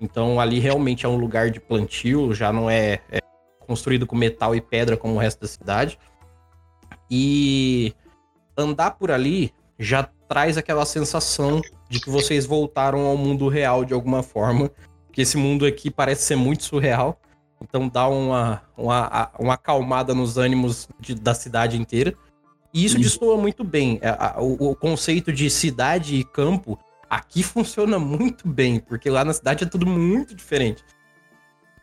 Então 0.00 0.40
ali 0.40 0.60
realmente 0.60 1.04
é 1.04 1.08
um 1.08 1.16
lugar 1.16 1.50
de 1.50 1.60
plantio, 1.60 2.32
já 2.32 2.50
não 2.50 2.70
é, 2.70 3.00
é 3.10 3.18
construído 3.66 4.06
com 4.06 4.16
metal 4.16 4.56
e 4.56 4.62
pedra 4.62 4.96
como 4.96 5.14
o 5.14 5.18
resto 5.18 5.42
da 5.42 5.46
cidade. 5.46 5.98
E 7.10 7.94
andar 8.58 8.90
por 8.92 9.10
ali 9.10 9.52
já 9.78 10.02
traz 10.28 10.58
aquela 10.58 10.84
sensação 10.84 11.62
de 11.88 12.00
que 12.00 12.10
vocês 12.10 12.44
voltaram 12.44 13.06
ao 13.06 13.16
mundo 13.16 13.48
real 13.48 13.84
de 13.84 13.94
alguma 13.94 14.22
forma. 14.22 14.70
Que 15.12 15.22
esse 15.22 15.36
mundo 15.36 15.64
aqui 15.64 15.90
parece 15.90 16.22
ser 16.24 16.36
muito 16.36 16.64
surreal. 16.64 17.18
Então 17.62 17.88
dá 17.88 18.06
uma, 18.08 18.62
uma, 18.76 19.30
uma 19.38 19.54
acalmada 19.54 20.14
nos 20.14 20.36
ânimos 20.36 20.88
de- 21.00 21.14
da 21.14 21.32
cidade 21.34 21.76
inteira. 21.80 22.14
E 22.74 22.84
isso 22.84 22.96
destoa 22.98 23.36
muito 23.36 23.64
bem. 23.64 23.98
A- 24.02 24.36
O, 24.40 24.70
o 24.70 24.76
conceito 24.76 25.32
de 25.32 25.48
cidade 25.48 26.16
e 26.16 26.24
campo 26.24 26.78
aqui 27.08 27.42
funciona 27.42 27.98
muito 27.98 28.46
bem, 28.46 28.78
porque 28.78 29.08
lá 29.08 29.24
na 29.24 29.32
cidade 29.32 29.64
é 29.64 29.66
tudo 29.66 29.86
muito 29.86 30.34
diferente. 30.34 30.84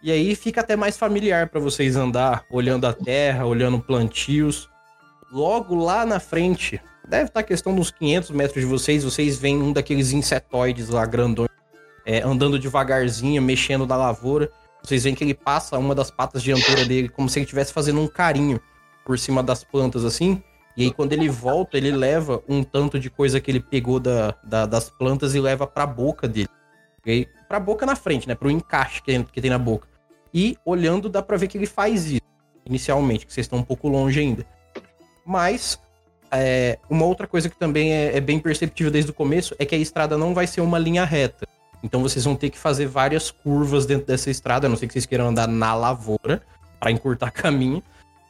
E 0.03 0.11
aí 0.11 0.35
fica 0.35 0.61
até 0.61 0.75
mais 0.75 0.97
familiar 0.97 1.49
para 1.49 1.59
vocês 1.59 1.95
andar 1.95 2.45
olhando 2.51 2.85
a 2.85 2.93
terra, 2.93 3.45
olhando 3.45 3.79
plantios. 3.79 4.69
Logo 5.35 5.75
lá 5.75 6.05
na 6.05 6.17
frente, 6.17 6.79
deve 7.05 7.25
estar 7.25 7.43
questão 7.43 7.75
dos 7.75 7.91
500 7.91 8.31
metros 8.31 8.61
de 8.61 8.65
vocês, 8.65 9.03
vocês 9.03 9.37
veem 9.37 9.61
um 9.61 9.73
daqueles 9.73 10.13
insetoides 10.13 10.87
lá 10.87 11.05
grandões, 11.05 11.49
é, 12.05 12.21
andando 12.21 12.57
devagarzinho, 12.57 13.41
mexendo 13.41 13.85
na 13.85 13.97
lavoura. 13.97 14.49
Vocês 14.81 15.03
veem 15.03 15.13
que 15.13 15.25
ele 15.25 15.33
passa 15.33 15.77
uma 15.77 15.93
das 15.93 16.09
patas 16.09 16.41
dianteiras 16.41 16.87
dele 16.87 17.09
como 17.09 17.27
se 17.27 17.37
ele 17.39 17.43
estivesse 17.43 17.73
fazendo 17.73 17.99
um 17.99 18.07
carinho 18.07 18.61
por 19.05 19.19
cima 19.19 19.43
das 19.43 19.61
plantas 19.61 20.05
assim. 20.05 20.41
E 20.77 20.83
aí, 20.83 20.91
quando 20.93 21.11
ele 21.11 21.27
volta, 21.27 21.75
ele 21.77 21.91
leva 21.91 22.41
um 22.47 22.63
tanto 22.63 22.97
de 22.97 23.09
coisa 23.09 23.41
que 23.41 23.51
ele 23.51 23.59
pegou 23.59 23.99
da, 23.99 24.35
da- 24.41 24.65
das 24.65 24.89
plantas 24.89 25.35
e 25.35 25.39
leva 25.41 25.67
pra 25.67 25.85
boca 25.85 26.29
dele. 26.29 26.47
E 27.05 27.27
pra 27.49 27.59
boca 27.59 27.85
na 27.85 27.97
frente, 27.97 28.25
né? 28.25 28.35
Pro 28.35 28.49
encaixe 28.49 29.01
que, 29.01 29.21
que 29.25 29.41
tem 29.41 29.49
na 29.51 29.59
boca. 29.59 29.85
E 30.33 30.57
olhando, 30.63 31.09
dá 31.09 31.21
pra 31.21 31.35
ver 31.35 31.49
que 31.49 31.57
ele 31.57 31.65
faz 31.65 32.05
isso 32.09 32.21
inicialmente, 32.65 33.25
que 33.25 33.33
vocês 33.33 33.45
estão 33.45 33.59
um 33.59 33.63
pouco 33.63 33.89
longe 33.89 34.17
ainda. 34.17 34.45
Mas, 35.25 35.79
é, 36.31 36.77
uma 36.89 37.05
outra 37.05 37.25
coisa 37.27 37.49
que 37.49 37.55
também 37.57 37.91
é, 37.93 38.17
é 38.17 38.21
bem 38.21 38.39
perceptível 38.39 38.91
desde 38.91 39.11
o 39.11 39.13
começo 39.13 39.55
é 39.57 39.65
que 39.65 39.73
a 39.73 39.77
estrada 39.77 40.17
não 40.17 40.33
vai 40.33 40.45
ser 40.47 40.61
uma 40.61 40.77
linha 40.77 41.03
reta. 41.03 41.47
Então 41.83 42.01
vocês 42.01 42.23
vão 42.25 42.35
ter 42.35 42.49
que 42.49 42.57
fazer 42.57 42.87
várias 42.87 43.29
curvas 43.31 43.85
dentro 43.85 44.07
dessa 44.07 44.29
estrada, 44.29 44.67
a 44.67 44.69
não 44.69 44.75
sei 44.77 44.87
que 44.87 44.93
vocês 44.93 45.05
queiram 45.05 45.27
andar 45.27 45.47
na 45.47 45.73
lavoura 45.75 46.41
para 46.79 46.91
encurtar 46.91 47.31
caminho, 47.31 47.81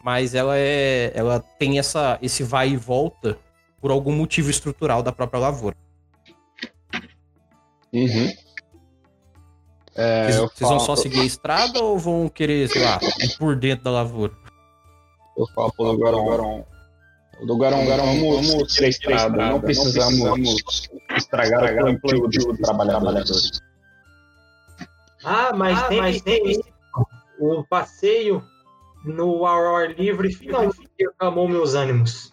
mas 0.03 0.35
ela 0.35 0.57
é, 0.57 1.11
ela 1.15 1.39
tem 1.59 1.79
essa 1.79 2.17
esse 2.21 2.43
vai 2.43 2.69
e 2.69 2.77
volta 2.77 3.37
por 3.81 3.91
algum 3.91 4.11
motivo 4.11 4.49
estrutural 4.49 5.01
da 5.03 5.11
própria 5.11 5.39
lavoura. 5.39 5.75
Uhum. 7.93 8.31
É, 9.95 10.25
Vocês, 10.25 10.35
vocês 10.37 10.59
vão 10.59 10.69
falo- 10.71 10.79
só 10.81 10.95
seguir 10.97 11.21
a 11.21 11.25
estrada 11.25 11.79
ou 11.81 11.97
vão 11.97 12.27
querer, 12.27 12.67
sei 12.69 12.83
lá, 12.83 12.99
ir 13.21 13.37
por 13.37 13.55
dentro 13.55 13.85
da 13.85 13.91
lavoura? 13.91 14.33
Eu 15.37 15.47
falo 15.55 15.71
pro 15.73 15.97
Dogaron. 17.43 17.81
O 17.81 17.83
Dogaron, 17.85 18.05
vamos, 18.05 18.47
vamos 18.47 18.73
seguir 18.73 18.85
a 18.85 18.89
estrada. 18.89 19.49
Não 19.49 19.61
precisamos 19.61 20.51
estragar 21.17 21.63
o 21.85 21.99
plantio 21.99 22.27
dos 22.27 22.57
trabalhadores. 22.59 23.61
Ah, 25.23 25.51
mas 25.55 25.79
Ah, 25.79 25.87
tem, 25.87 25.97
mas 26.01 26.21
tem 26.21 26.61
o 27.39 27.63
passeio 27.67 28.43
no 29.03 29.45
ao 29.45 29.75
ar 29.75 29.93
livre 29.97 30.31
finalmente 30.33 30.87
acalmou 31.15 31.47
meus 31.47 31.73
ânimos. 31.73 32.31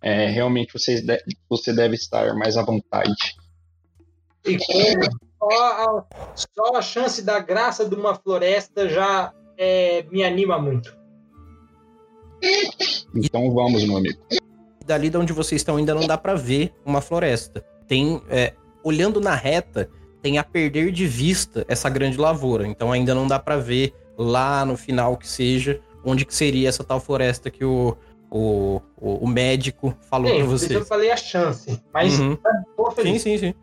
É, 0.00 0.26
realmente 0.26 0.72
vocês 0.72 1.00
de- 1.02 1.22
você 1.48 1.72
deve 1.72 1.94
estar 1.94 2.34
mais 2.34 2.56
à 2.56 2.62
vontade. 2.64 3.14
E 4.44 4.58
como 4.58 5.04
só 5.38 5.64
a, 5.64 6.04
só 6.34 6.76
a 6.76 6.82
chance 6.82 7.22
da 7.22 7.38
graça 7.38 7.88
de 7.88 7.94
uma 7.94 8.14
floresta 8.14 8.88
já 8.88 9.32
é, 9.56 10.02
me 10.10 10.24
anima 10.24 10.58
muito. 10.58 10.96
Então 13.14 13.50
vamos, 13.52 13.84
meu 13.84 13.96
amigo. 13.96 14.18
dali 14.86 15.10
de 15.10 15.16
onde 15.16 15.32
vocês 15.32 15.60
estão 15.60 15.76
ainda 15.76 15.94
não 15.94 16.06
dá 16.06 16.18
pra 16.18 16.34
ver 16.34 16.72
uma 16.84 17.00
floresta. 17.00 17.64
Tem, 17.86 18.20
é, 18.28 18.54
olhando 18.82 19.20
na 19.20 19.34
reta, 19.34 19.88
tem 20.20 20.38
a 20.38 20.44
perder 20.44 20.90
de 20.92 21.06
vista 21.06 21.64
essa 21.68 21.88
grande 21.88 22.18
lavoura. 22.18 22.66
Então 22.66 22.90
ainda 22.92 23.14
não 23.14 23.26
dá 23.26 23.38
pra 23.38 23.56
ver 23.56 23.92
lá 24.16 24.64
no 24.64 24.76
final 24.76 25.16
que 25.16 25.26
seja 25.26 25.80
onde 26.04 26.24
que 26.24 26.34
seria 26.34 26.68
essa 26.68 26.82
tal 26.82 27.00
floresta 27.00 27.50
que 27.50 27.64
o, 27.64 27.96
o, 28.30 28.80
o, 28.96 29.24
o 29.24 29.28
médico 29.28 29.96
falou 30.10 30.34
isso 30.34 30.46
vocês. 30.46 30.72
eu 30.72 30.84
falei 30.84 31.10
a 31.10 31.16
chance. 31.16 31.80
Mas 31.92 32.18
Uhum. 32.18 32.36
tô 32.76 32.90
Sim, 33.02 33.18
sim, 33.18 33.38
sim. 33.38 33.54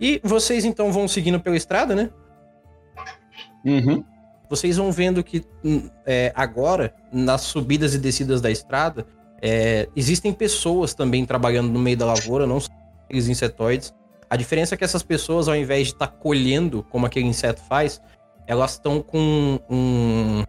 E 0.00 0.20
vocês 0.22 0.64
então 0.64 0.92
vão 0.92 1.06
seguindo 1.06 1.40
pela 1.40 1.56
estrada, 1.56 1.94
né? 1.94 2.10
Uhum. 3.64 4.04
Vocês 4.52 4.76
vão 4.76 4.92
vendo 4.92 5.24
que 5.24 5.42
hum, 5.64 5.88
é, 6.04 6.30
agora, 6.36 6.92
nas 7.10 7.40
subidas 7.40 7.94
e 7.94 7.98
descidas 7.98 8.38
da 8.42 8.50
estrada, 8.50 9.06
é, 9.40 9.88
existem 9.96 10.30
pessoas 10.30 10.92
também 10.92 11.24
trabalhando 11.24 11.70
no 11.70 11.78
meio 11.78 11.96
da 11.96 12.04
lavoura, 12.04 12.46
não 12.46 12.60
só 12.60 12.68
aqueles 13.06 13.28
insetoides. 13.28 13.94
A 14.28 14.36
diferença 14.36 14.74
é 14.74 14.76
que 14.76 14.84
essas 14.84 15.02
pessoas, 15.02 15.48
ao 15.48 15.56
invés 15.56 15.86
de 15.86 15.94
estar 15.94 16.06
colhendo, 16.06 16.82
como 16.90 17.06
aquele 17.06 17.24
inseto 17.24 17.62
faz, 17.62 17.98
elas 18.46 18.72
estão 18.72 19.00
com 19.00 19.58
um, 19.70 20.44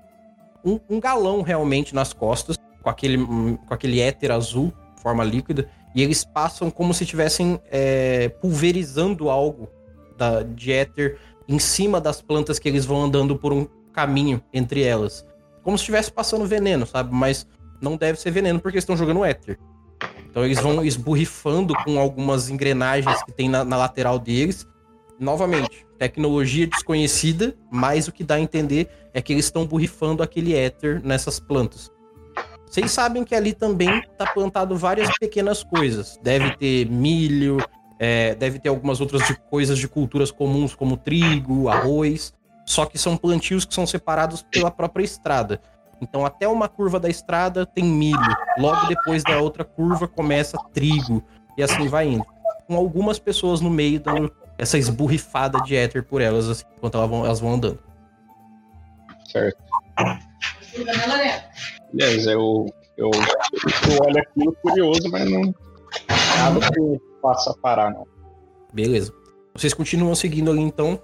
um, 0.66 0.80
um 0.90 1.00
galão 1.00 1.42
realmente 1.42 1.96
nas 1.96 2.12
costas, 2.12 2.58
com 2.82 2.90
aquele, 2.90 3.18
hum, 3.18 3.56
com 3.56 3.74
aquele 3.74 4.02
éter 4.02 4.32
azul, 4.32 4.74
forma 4.98 5.24
líquida, 5.24 5.70
e 5.96 6.04
eles 6.04 6.26
passam 6.26 6.70
como 6.70 6.94
se 6.94 7.06
estivessem 7.06 7.58
é, 7.72 8.28
pulverizando 8.28 9.30
algo 9.30 9.70
da, 10.18 10.44
de 10.44 10.74
éter 10.74 11.18
em 11.48 11.58
cima 11.58 12.02
das 12.02 12.22
plantas 12.22 12.60
que 12.60 12.68
eles 12.68 12.84
vão 12.84 13.02
andando 13.02 13.38
por 13.38 13.54
um 13.54 13.66
caminho 13.94 14.44
entre 14.52 14.84
elas. 14.84 15.26
Como 15.64 15.78
se 15.78 15.84
estivesse 15.84 16.12
passando 16.12 16.46
veneno, 16.46 16.86
sabe? 16.86 17.14
Mas 17.14 17.48
não 17.82 17.96
deve 17.96 18.20
ser 18.20 18.32
veneno 18.32 18.60
porque 18.60 18.76
eles 18.78 18.84
estão 18.84 18.98
jogando 18.98 19.24
éter. 19.24 19.58
Então 20.30 20.44
eles 20.44 20.60
vão 20.60 20.84
esburrifando 20.84 21.74
com 21.86 22.00
algumas 22.00 22.50
engrenagens 22.50 23.24
que 23.24 23.32
tem 23.32 23.48
na, 23.48 23.64
na 23.64 23.78
lateral 23.78 24.20
deles. 24.20 24.68
Novamente, 25.20 25.86
tecnologia 25.98 26.68
desconhecida, 26.68 27.56
mas 27.72 28.08
o 28.08 28.12
que 28.12 28.24
dá 28.24 28.36
a 28.36 28.40
entender 28.40 28.90
é 29.14 29.22
que 29.22 29.32
eles 29.32 29.46
estão 29.46 29.66
borrifando 29.66 30.24
aquele 30.24 30.54
éter 30.56 31.00
nessas 31.04 31.40
plantas. 31.40 31.92
Vocês 32.66 32.92
sabem 32.92 33.24
que 33.24 33.36
ali 33.36 33.54
também 33.54 34.02
tá 34.18 34.26
plantado 34.26 34.76
várias 34.76 35.10
pequenas 35.20 35.64
coisas. 35.64 36.20
Deve 36.24 36.58
ter 36.58 36.90
milho, 36.90 37.58
é, 38.00 38.34
deve 38.34 38.58
ter 38.58 38.70
algumas 38.70 39.00
outras 39.00 39.28
de- 39.28 39.36
coisas 39.50 39.78
de 39.78 39.88
culturas 39.88 40.32
comuns, 40.32 40.74
como 40.74 40.98
trigo, 40.98 41.70
arroz. 41.70 42.34
Só 42.66 42.86
que 42.86 42.98
são 42.98 43.18
plantios 43.18 43.66
que 43.66 43.74
são 43.74 43.86
separados 43.86 44.42
pela 44.42 44.72
própria 44.72 45.04
estrada. 45.04 45.62
Então, 46.02 46.26
até 46.26 46.48
uma 46.48 46.68
curva 46.68 47.00
da 47.00 47.10
estrada 47.10 47.66
tem 47.66 47.84
milho. 47.84 48.20
Logo 48.58 48.88
depois 48.88 49.24
da 49.24 49.40
outra 49.40 49.64
curva 49.64 50.08
começa 50.08 50.58
trigo. 50.74 51.24
E 51.58 51.64
assim 51.64 51.88
vai 51.88 52.08
indo. 52.08 52.26
Com 52.68 52.76
algumas 52.76 53.20
pessoas 53.20 53.62
no 53.62 53.70
meio 53.70 54.00
dando 54.00 54.32
essa 54.58 54.78
esburrifada 54.78 55.60
de 55.62 55.76
éter 55.76 56.04
por 56.04 56.22
elas, 56.22 56.50
assim, 56.50 56.66
enquanto 56.78 56.96
elas 56.96 57.10
vão, 57.10 57.26
elas 57.26 57.40
vão 57.40 57.54
andando. 57.54 57.80
Certo. 59.32 59.58
Beleza, 61.94 62.32
eu, 62.32 62.66
eu, 62.98 63.12
eu 63.14 64.06
olho 64.06 64.20
aquilo 64.20 64.54
curioso, 64.62 65.10
mas 65.12 65.30
não. 65.30 65.54
Nada 66.38 66.60
que 66.72 67.02
faça 67.22 67.54
parar, 67.62 67.92
não. 67.92 68.06
Beleza. 68.74 69.14
Vocês 69.54 69.74
continuam 69.74 70.16
seguindo 70.16 70.50
ali, 70.50 70.62
então. 70.62 71.00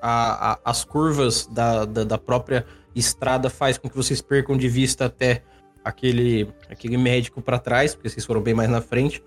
A- 0.00 0.52
a- 0.52 0.58
as 0.64 0.84
curvas 0.84 1.46
da, 1.46 1.84
da, 1.84 2.04
da 2.04 2.18
própria 2.18 2.64
estrada 2.94 3.50
faz 3.50 3.78
com 3.78 3.88
que 3.88 3.96
vocês 3.96 4.20
percam 4.20 4.56
de 4.56 4.68
vista 4.68 5.06
até 5.06 5.42
aquele, 5.84 6.48
aquele 6.70 6.96
médico 6.96 7.40
para 7.40 7.58
trás, 7.58 7.94
porque 7.94 8.08
vocês 8.08 8.24
foram 8.24 8.40
bem 8.40 8.54
mais 8.54 8.68
na 8.70 8.80
frente. 8.80 9.22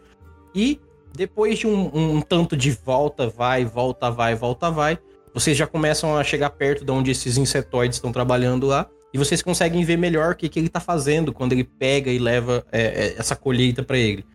E 0.53 0.79
depois 1.13 1.59
de 1.59 1.67
um, 1.67 2.17
um 2.17 2.21
tanto 2.21 2.55
de 2.55 2.71
volta, 2.71 3.27
vai, 3.27 3.65
volta, 3.65 4.09
vai, 4.11 4.35
volta, 4.35 4.69
vai, 4.69 4.97
vocês 5.33 5.57
já 5.57 5.65
começam 5.67 6.17
a 6.17 6.23
chegar 6.23 6.49
perto 6.51 6.83
de 6.83 6.91
onde 6.91 7.11
esses 7.11 7.37
insetoides 7.37 7.97
estão 7.97 8.11
trabalhando 8.11 8.67
lá. 8.67 8.87
E 9.13 9.17
vocês 9.17 9.41
conseguem 9.41 9.83
ver 9.83 9.97
melhor 9.97 10.33
o 10.33 10.35
que, 10.35 10.47
que 10.47 10.57
ele 10.57 10.69
tá 10.69 10.79
fazendo 10.79 11.33
quando 11.33 11.51
ele 11.51 11.65
pega 11.65 12.09
e 12.09 12.17
leva 12.17 12.65
é, 12.71 12.81
é, 12.81 13.15
essa 13.17 13.35
colheita 13.35 13.83
para 13.83 13.97
ele. 13.97 14.25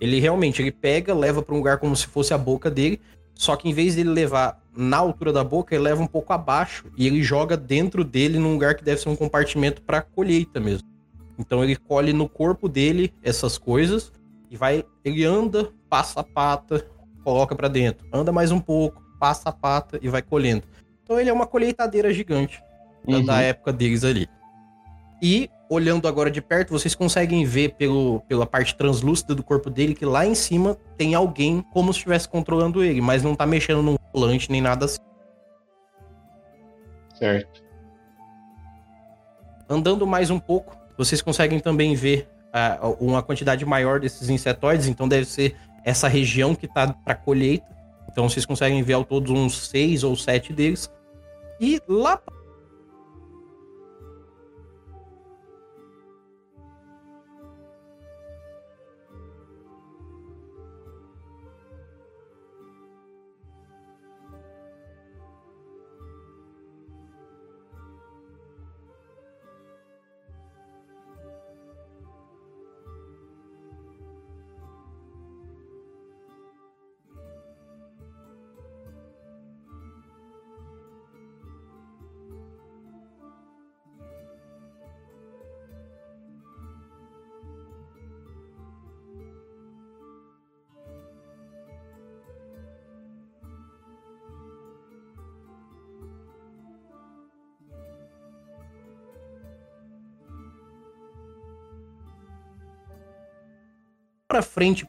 Ele 0.00 0.18
realmente 0.18 0.60
ele 0.60 0.72
pega, 0.72 1.14
leva 1.14 1.40
para 1.40 1.54
um 1.54 1.58
lugar 1.58 1.78
como 1.78 1.94
se 1.94 2.06
fosse 2.06 2.34
a 2.34 2.38
boca 2.38 2.68
dele, 2.68 3.00
só 3.34 3.56
que 3.56 3.68
em 3.68 3.72
vez 3.72 3.96
dele 3.96 4.10
levar 4.10 4.60
na 4.76 4.96
altura 4.96 5.32
da 5.32 5.44
boca, 5.44 5.74
ele 5.74 5.84
leva 5.84 6.02
um 6.02 6.06
pouco 6.06 6.32
abaixo 6.32 6.86
e 6.96 7.06
ele 7.06 7.22
joga 7.22 7.56
dentro 7.56 8.04
dele 8.04 8.38
num 8.38 8.52
lugar 8.52 8.74
que 8.74 8.84
deve 8.84 9.00
ser 9.00 9.08
um 9.08 9.16
compartimento 9.16 9.82
para 9.82 10.02
colheita 10.02 10.58
mesmo. 10.60 10.88
Então 11.38 11.62
ele 11.62 11.76
colhe 11.76 12.12
no 12.12 12.28
corpo 12.28 12.68
dele 12.68 13.12
essas 13.22 13.58
coisas 13.58 14.12
e 14.50 14.56
vai, 14.56 14.84
ele 15.04 15.24
anda, 15.24 15.70
passa 15.88 16.20
a 16.20 16.24
pata, 16.24 16.86
coloca 17.24 17.54
para 17.54 17.68
dentro, 17.68 18.06
anda 18.12 18.30
mais 18.32 18.50
um 18.50 18.60
pouco, 18.60 19.02
passa 19.18 19.48
a 19.48 19.52
pata 19.52 19.98
e 20.02 20.08
vai 20.08 20.22
colhendo. 20.22 20.64
Então 21.02 21.18
ele 21.18 21.30
é 21.30 21.32
uma 21.32 21.46
colheitadeira 21.46 22.12
gigante 22.12 22.62
Uhum. 23.06 23.24
da 23.24 23.40
época 23.40 23.72
deles 23.72 24.02
ali. 24.02 24.26
E 25.22 25.50
olhando 25.68 26.06
agora 26.06 26.30
de 26.30 26.40
perto, 26.40 26.70
vocês 26.70 26.94
conseguem 26.94 27.44
ver 27.44 27.74
pelo, 27.74 28.20
pela 28.28 28.46
parte 28.46 28.76
translúcida 28.76 29.34
do 29.34 29.42
corpo 29.42 29.70
dele 29.70 29.94
que 29.94 30.04
lá 30.04 30.26
em 30.26 30.34
cima 30.34 30.76
tem 30.96 31.14
alguém 31.14 31.64
como 31.72 31.92
se 31.92 31.98
estivesse 31.98 32.28
controlando 32.28 32.84
ele, 32.84 33.00
mas 33.00 33.22
não 33.22 33.34
tá 33.34 33.46
mexendo 33.46 33.82
num 33.82 33.96
volante 34.12 34.50
nem 34.50 34.60
nada 34.60 34.84
assim. 34.84 35.00
Certo. 37.14 37.62
Andando 39.68 40.06
mais 40.06 40.30
um 40.30 40.38
pouco, 40.38 40.76
vocês 40.96 41.22
conseguem 41.22 41.58
também 41.58 41.94
ver 41.94 42.28
ah, 42.52 42.78
uma 43.00 43.22
quantidade 43.22 43.64
maior 43.64 43.98
desses 43.98 44.28
insetoides, 44.28 44.86
então 44.86 45.08
deve 45.08 45.24
ser 45.24 45.56
essa 45.84 46.08
região 46.08 46.54
que 46.54 46.68
tá 46.68 46.92
para 46.92 47.14
colheita. 47.14 47.66
Então 48.10 48.28
vocês 48.28 48.46
conseguem 48.46 48.82
ver 48.82 48.92
ao 48.92 49.04
todo 49.04 49.32
uns 49.32 49.68
seis 49.68 50.04
ou 50.04 50.14
sete 50.14 50.52
deles. 50.52 50.90
E 51.60 51.80
lá 51.88 52.16
pra 52.16 52.34
frente 104.42 104.86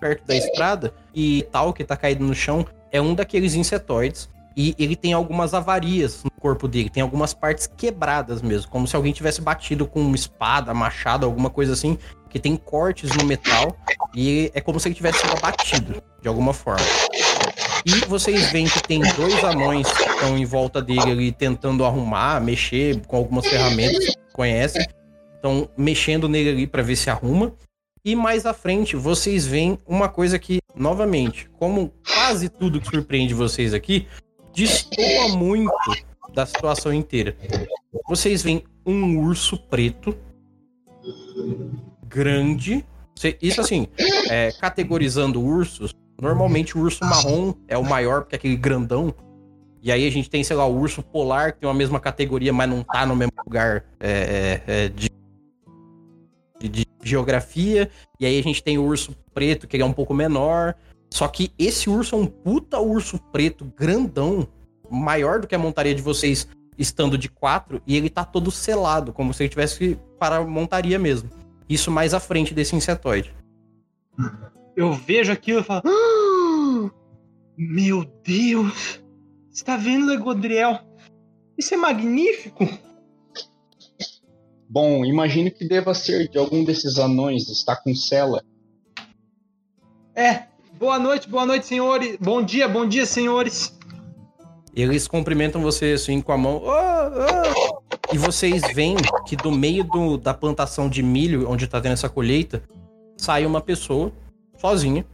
perto 0.00 0.26
da 0.26 0.34
estrada 0.34 0.94
e 1.14 1.46
tal 1.52 1.72
que 1.72 1.84
tá 1.84 1.96
caído 1.96 2.24
no 2.24 2.34
chão 2.34 2.66
é 2.90 3.00
um 3.00 3.14
daqueles 3.14 3.54
insetoides 3.54 4.28
e 4.56 4.74
ele 4.78 4.96
tem 4.96 5.12
algumas 5.12 5.54
avarias 5.54 6.24
no 6.24 6.30
corpo 6.30 6.66
dele, 6.66 6.90
tem 6.90 7.02
algumas 7.02 7.32
partes 7.32 7.66
quebradas 7.66 8.42
mesmo, 8.42 8.70
como 8.70 8.86
se 8.86 8.96
alguém 8.96 9.12
tivesse 9.12 9.40
batido 9.40 9.86
com 9.86 10.00
uma 10.00 10.16
espada, 10.16 10.74
machado, 10.74 11.24
alguma 11.24 11.48
coisa 11.48 11.72
assim, 11.72 11.96
que 12.28 12.38
tem 12.38 12.56
cortes 12.56 13.10
no 13.16 13.24
metal 13.24 13.76
e 14.14 14.50
é 14.54 14.60
como 14.60 14.80
se 14.80 14.88
ele 14.88 14.94
tivesse 14.94 15.20
sido 15.20 15.36
abatido 15.36 16.02
de 16.20 16.28
alguma 16.28 16.52
forma. 16.52 16.84
E 17.84 18.04
vocês 18.06 18.50
veem 18.50 18.66
que 18.66 18.82
tem 18.82 19.00
dois 19.14 19.42
anões 19.42 19.90
que 19.90 20.02
estão 20.02 20.36
em 20.36 20.44
volta 20.44 20.82
dele 20.82 21.12
ali 21.12 21.32
tentando 21.32 21.84
arrumar, 21.84 22.40
mexer 22.40 23.00
com 23.06 23.16
algumas 23.16 23.46
ferramentas 23.46 24.04
que 24.06 24.32
conhecem. 24.32 24.86
Estão 25.40 25.70
mexendo 25.74 26.28
nele 26.28 26.50
ali 26.50 26.66
para 26.66 26.82
ver 26.82 26.96
se 26.96 27.08
arruma. 27.08 27.54
E 28.04 28.14
mais 28.14 28.44
à 28.44 28.52
frente, 28.52 28.94
vocês 28.94 29.46
veem 29.46 29.78
uma 29.86 30.06
coisa 30.06 30.38
que, 30.38 30.58
novamente, 30.74 31.48
como 31.58 31.90
quase 32.04 32.50
tudo 32.50 32.78
que 32.78 32.90
surpreende 32.90 33.32
vocês 33.32 33.72
aqui, 33.72 34.06
destoa 34.54 35.28
muito 35.36 35.72
da 36.34 36.44
situação 36.44 36.92
inteira. 36.92 37.34
Vocês 38.06 38.42
veem 38.42 38.64
um 38.84 39.18
urso 39.18 39.56
preto, 39.56 40.14
grande. 42.06 42.84
Isso 43.40 43.62
assim, 43.62 43.86
é, 44.28 44.52
categorizando 44.52 45.42
ursos, 45.42 45.94
normalmente 46.20 46.76
o 46.76 46.82
urso 46.82 47.02
marrom 47.02 47.54
é 47.66 47.78
o 47.78 47.84
maior, 47.84 48.22
porque 48.22 48.34
é 48.34 48.38
aquele 48.38 48.56
grandão. 48.56 49.14
E 49.82 49.90
aí 49.90 50.06
a 50.06 50.10
gente 50.10 50.28
tem, 50.28 50.44
sei 50.44 50.56
lá, 50.56 50.66
o 50.66 50.78
urso 50.78 51.02
polar, 51.02 51.52
que 51.52 51.60
tem 51.60 51.70
a 51.70 51.74
mesma 51.74 51.98
categoria, 51.98 52.52
mas 52.52 52.68
não 52.68 52.82
tá 52.82 53.06
no 53.06 53.16
mesmo 53.16 53.32
lugar 53.46 53.84
é, 53.98 54.10
é, 54.10 54.62
é, 54.66 54.88
de, 54.88 55.10
de- 56.68 56.86
geografia. 57.02 57.90
E 58.18 58.26
aí 58.26 58.38
a 58.38 58.42
gente 58.42 58.62
tem 58.62 58.78
o 58.78 58.84
urso 58.84 59.14
preto, 59.32 59.66
que 59.66 59.76
ele 59.76 59.82
é 59.82 59.86
um 59.86 59.92
pouco 59.92 60.12
menor. 60.14 60.74
Só 61.12 61.26
que 61.26 61.50
esse 61.58 61.88
urso 61.90 62.14
é 62.14 62.18
um 62.18 62.26
puta 62.26 62.78
urso 62.78 63.18
preto 63.32 63.64
grandão, 63.76 64.46
maior 64.90 65.40
do 65.40 65.46
que 65.46 65.54
a 65.54 65.58
montaria 65.58 65.94
de 65.94 66.02
vocês 66.02 66.46
estando 66.78 67.18
de 67.18 67.28
quatro 67.28 67.82
e 67.86 67.96
ele 67.96 68.08
tá 68.08 68.24
todo 68.24 68.50
selado, 68.50 69.12
como 69.12 69.34
se 69.34 69.42
ele 69.42 69.50
tivesse 69.50 69.98
para 70.18 70.42
montaria 70.44 70.98
mesmo. 70.98 71.28
Isso 71.68 71.90
mais 71.90 72.14
à 72.14 72.20
frente 72.20 72.54
desse 72.54 72.74
insetoide. 72.74 73.34
Eu 74.76 74.92
vejo 74.92 75.30
aquilo 75.32 75.60
e 75.60 75.64
falo. 75.64 75.82
"Ah, 75.84 76.90
meu 77.56 78.04
Deus! 78.24 79.00
Está 79.52 79.76
vendo, 79.76 80.06
Legodriel? 80.06 80.78
Isso 81.58 81.74
é 81.74 81.76
magnífico! 81.76 82.66
Bom, 84.72 85.04
imagino 85.04 85.50
que 85.50 85.66
deva 85.66 85.92
ser 85.94 86.28
de 86.28 86.38
algum 86.38 86.62
desses 86.62 86.96
anões, 86.96 87.48
está 87.48 87.74
com 87.74 87.92
cela. 87.92 88.40
É, 90.14 90.44
boa 90.78 90.96
noite, 90.96 91.28
boa 91.28 91.44
noite, 91.44 91.66
senhores. 91.66 92.16
Bom 92.20 92.40
dia, 92.40 92.68
bom 92.68 92.86
dia, 92.86 93.04
senhores. 93.04 93.76
Eles 94.72 95.08
cumprimentam 95.08 95.60
você 95.60 95.94
assim 95.94 96.20
com 96.20 96.30
a 96.30 96.38
mão. 96.38 96.62
"Ah, 96.70 97.10
ah", 97.10 97.80
E 98.12 98.18
vocês 98.18 98.62
veem 98.72 98.96
que 99.26 99.34
do 99.34 99.50
meio 99.50 99.82
do- 99.82 100.16
da 100.16 100.32
plantação 100.32 100.88
de 100.88 101.02
milho, 101.02 101.50
onde 101.50 101.66
tá 101.66 101.80
tendo 101.80 101.92
essa 101.94 102.08
colheita, 102.08 102.62
sai 103.16 103.44
uma 103.44 103.60
pessoa, 103.60 104.12
sozinha. 104.56 105.04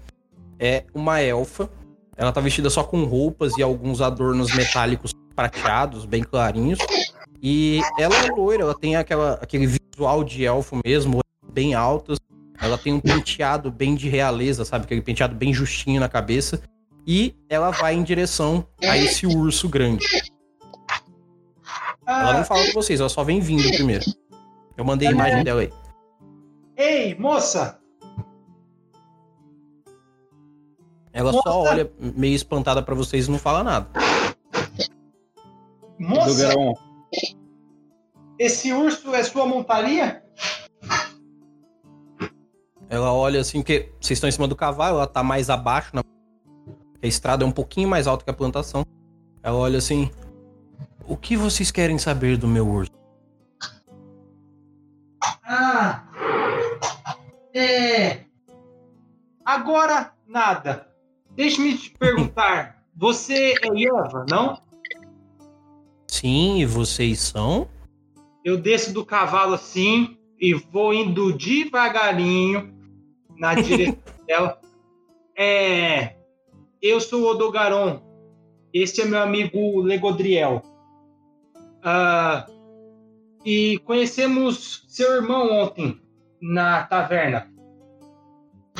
É 0.58 0.84
uma 0.94 1.18
elfa. 1.20 1.70
Ela 2.14 2.30
tá 2.32 2.40
vestida 2.42 2.68
só 2.68 2.84
com 2.84 3.04
roupas 3.04 3.56
e 3.56 3.62
alguns 3.62 4.02
adornos 4.02 4.54
metálicos 4.54 5.12
prateados, 5.34 6.04
bem 6.06 6.22
clarinhos. 6.22 6.78
E 7.48 7.80
ela 7.96 8.16
é 8.16 8.28
loira, 8.28 8.64
ela 8.64 8.74
tem 8.74 8.96
aquela, 8.96 9.34
aquele 9.34 9.68
visual 9.68 10.24
de 10.24 10.44
elfo 10.44 10.80
mesmo, 10.84 11.20
bem 11.52 11.74
altas. 11.74 12.18
Ela 12.60 12.76
tem 12.76 12.92
um 12.92 12.98
penteado 12.98 13.70
bem 13.70 13.94
de 13.94 14.08
realeza, 14.08 14.64
sabe? 14.64 14.84
Aquele 14.84 15.00
penteado 15.00 15.32
bem 15.32 15.54
justinho 15.54 16.00
na 16.00 16.08
cabeça. 16.08 16.60
E 17.06 17.36
ela 17.48 17.70
vai 17.70 17.94
em 17.94 18.02
direção 18.02 18.66
a 18.82 18.98
esse 18.98 19.28
urso 19.28 19.68
grande. 19.68 20.04
Ela 22.04 22.38
não 22.38 22.44
fala 22.44 22.66
com 22.66 22.72
vocês, 22.72 22.98
ela 22.98 23.08
só 23.08 23.22
vem 23.22 23.38
vindo 23.38 23.70
primeiro. 23.76 24.04
Eu 24.76 24.84
mandei 24.84 25.06
a 25.06 25.12
imagem 25.12 25.44
dela 25.44 25.60
aí. 25.60 25.72
ei, 26.76 27.14
moça! 27.14 27.78
Ela 31.12 31.30
Nossa. 31.30 31.48
só 31.48 31.62
olha 31.62 31.88
meio 32.00 32.34
espantada 32.34 32.82
pra 32.82 32.96
vocês 32.96 33.28
e 33.28 33.30
não 33.30 33.38
fala 33.38 33.62
nada. 33.62 33.88
Moça, 35.96 36.52
esse 38.38 38.72
urso 38.72 39.14
é 39.14 39.22
sua 39.22 39.46
montaria? 39.46 40.22
Ela 42.88 43.12
olha 43.12 43.40
assim, 43.40 43.62
que 43.62 43.90
vocês 44.00 44.16
estão 44.16 44.28
em 44.28 44.32
cima 44.32 44.46
do 44.46 44.54
cavalo, 44.54 44.98
ela 44.98 45.06
tá 45.06 45.22
mais 45.22 45.50
abaixo. 45.50 45.90
Na... 45.94 46.02
A 47.02 47.06
estrada 47.06 47.44
é 47.44 47.46
um 47.46 47.52
pouquinho 47.52 47.88
mais 47.88 48.06
alta 48.06 48.24
que 48.24 48.30
a 48.30 48.34
plantação. 48.34 48.84
Ela 49.42 49.56
olha 49.56 49.78
assim. 49.78 50.10
O 51.06 51.16
que 51.16 51.36
vocês 51.36 51.70
querem 51.70 51.98
saber 51.98 52.36
do 52.36 52.48
meu 52.48 52.68
urso? 52.68 52.90
Ah, 55.44 56.04
é. 57.54 58.24
Agora 59.44 60.12
nada. 60.26 60.88
Deixe-me 61.34 61.76
te 61.76 61.90
perguntar. 61.90 62.82
Você 62.98 63.54
é 63.62 63.68
Ieva, 63.68 64.24
não? 64.28 64.58
Sim, 66.08 66.60
e 66.60 66.64
vocês 66.64 67.20
são? 67.20 67.68
Eu 68.46 68.56
desço 68.56 68.94
do 68.94 69.04
cavalo 69.04 69.54
assim 69.54 70.16
e 70.40 70.54
vou 70.54 70.94
indo 70.94 71.32
devagarinho 71.32 72.72
na 73.36 73.56
direção 73.60 73.98
dela. 74.24 74.60
É. 75.36 76.14
Eu 76.80 77.00
sou 77.00 77.22
o 77.22 77.26
Odogaron. 77.26 78.00
Este 78.72 79.00
é 79.00 79.04
meu 79.04 79.20
amigo 79.20 79.80
Legodriel. 79.80 80.62
Ah, 81.82 82.46
e 83.44 83.80
conhecemos 83.80 84.84
seu 84.86 85.14
irmão 85.14 85.50
ontem 85.50 86.00
na 86.40 86.84
taverna. 86.84 87.50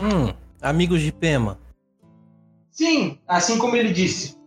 Hum, 0.01 0.33
amigos 0.63 1.03
de 1.03 1.11
Pema. 1.11 1.59
Sim, 2.71 3.19
assim 3.27 3.59
como 3.59 3.75
ele 3.75 3.93
disse. 3.93 4.39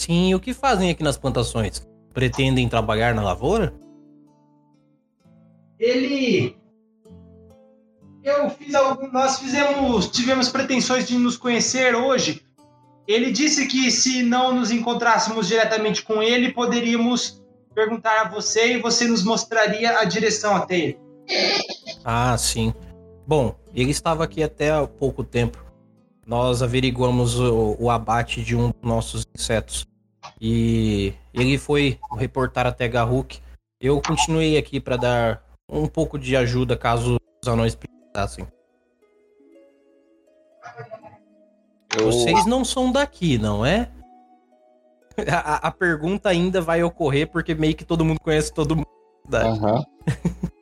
Sim, 0.00 0.32
o 0.32 0.40
que 0.40 0.54
fazem 0.54 0.88
aqui 0.88 1.02
nas 1.02 1.18
plantações? 1.18 1.86
Pretendem 2.14 2.66
trabalhar 2.66 3.14
na 3.14 3.22
lavoura? 3.22 3.74
Ele. 5.78 6.56
Eu 8.24 8.48
fiz 8.48 8.74
algum. 8.74 9.12
Nós 9.12 9.38
fizemos. 9.38 10.08
Tivemos 10.08 10.48
pretensões 10.48 11.06
de 11.06 11.18
nos 11.18 11.36
conhecer 11.36 11.94
hoje. 11.94 12.42
Ele 13.06 13.30
disse 13.30 13.66
que 13.66 13.90
se 13.90 14.22
não 14.22 14.54
nos 14.54 14.70
encontrássemos 14.70 15.46
diretamente 15.46 16.02
com 16.02 16.22
ele, 16.22 16.50
poderíamos 16.50 17.42
perguntar 17.74 18.22
a 18.22 18.28
você 18.30 18.76
e 18.76 18.80
você 18.80 19.06
nos 19.06 19.22
mostraria 19.22 19.98
a 19.98 20.04
direção 20.04 20.56
até 20.56 20.78
ele. 20.78 20.98
Ah, 22.02 22.38
sim. 22.38 22.72
Bom, 23.26 23.54
ele 23.74 23.90
estava 23.90 24.24
aqui 24.24 24.42
até 24.42 24.70
há 24.70 24.86
pouco 24.86 25.22
tempo. 25.22 25.62
Nós 26.26 26.62
averiguamos 26.62 27.38
o, 27.38 27.76
o 27.78 27.90
abate 27.90 28.42
de 28.42 28.54
um 28.54 28.68
dos 28.70 28.82
nossos 28.82 29.26
insetos. 29.34 29.86
E 30.40 31.12
ele 31.34 31.58
foi 31.58 31.98
reportar 32.16 32.66
até 32.66 32.86
Garruk. 32.88 33.40
Eu 33.80 34.00
continuei 34.00 34.56
aqui 34.56 34.78
para 34.80 34.96
dar 34.96 35.42
um 35.68 35.86
pouco 35.86 36.18
de 36.18 36.36
ajuda 36.36 36.76
caso 36.76 37.16
os 37.42 37.48
anões 37.48 37.74
precisassem. 37.74 38.46
eu, 41.98 42.06
Vocês 42.06 42.46
não 42.46 42.64
são 42.64 42.92
daqui, 42.92 43.38
não 43.38 43.64
é? 43.64 43.90
A, 45.30 45.68
a- 45.68 45.72
pergunta 45.72 46.28
ainda 46.30 46.62
vai 46.62 46.82
ocorrer 46.82 47.28
porque 47.30 47.54
meio 47.54 47.74
que 47.74 47.84
todo 47.84 48.04
mundo 48.04 48.20
conhece 48.20 48.52
todo 48.54 48.74
mundo. 48.76 48.86
Aham. 49.32 49.84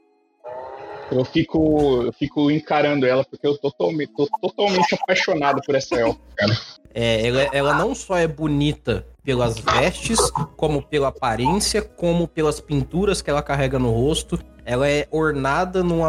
Eu 1.11 1.24
fico, 1.24 2.02
eu 2.02 2.12
fico 2.12 2.50
encarando 2.50 3.06
ela 3.06 3.24
porque 3.24 3.46
eu 3.46 3.56
tô, 3.56 3.70
tô 3.70 4.28
totalmente 4.40 4.94
apaixonado 4.94 5.61
por 5.64 5.74
essa 5.74 5.96
elfa, 5.96 6.20
cara. 6.36 6.56
É, 6.94 7.26
ela, 7.26 7.42
ela 7.52 7.74
não 7.74 7.94
só 7.94 8.16
é 8.16 8.26
bonita 8.26 9.06
pelas 9.24 9.59
vestes, 9.59 10.18
como 10.56 10.82
pela 10.82 11.09
aparência, 11.09 11.82
como 11.82 12.26
pelas 12.26 12.61
pinturas 12.61 13.22
que 13.22 13.30
ela 13.30 13.42
carrega 13.42 13.78
no 13.78 13.90
rosto. 13.90 14.38
Ela 14.64 14.88
é 14.88 15.06
ornada 15.11 15.82
num 15.82 16.00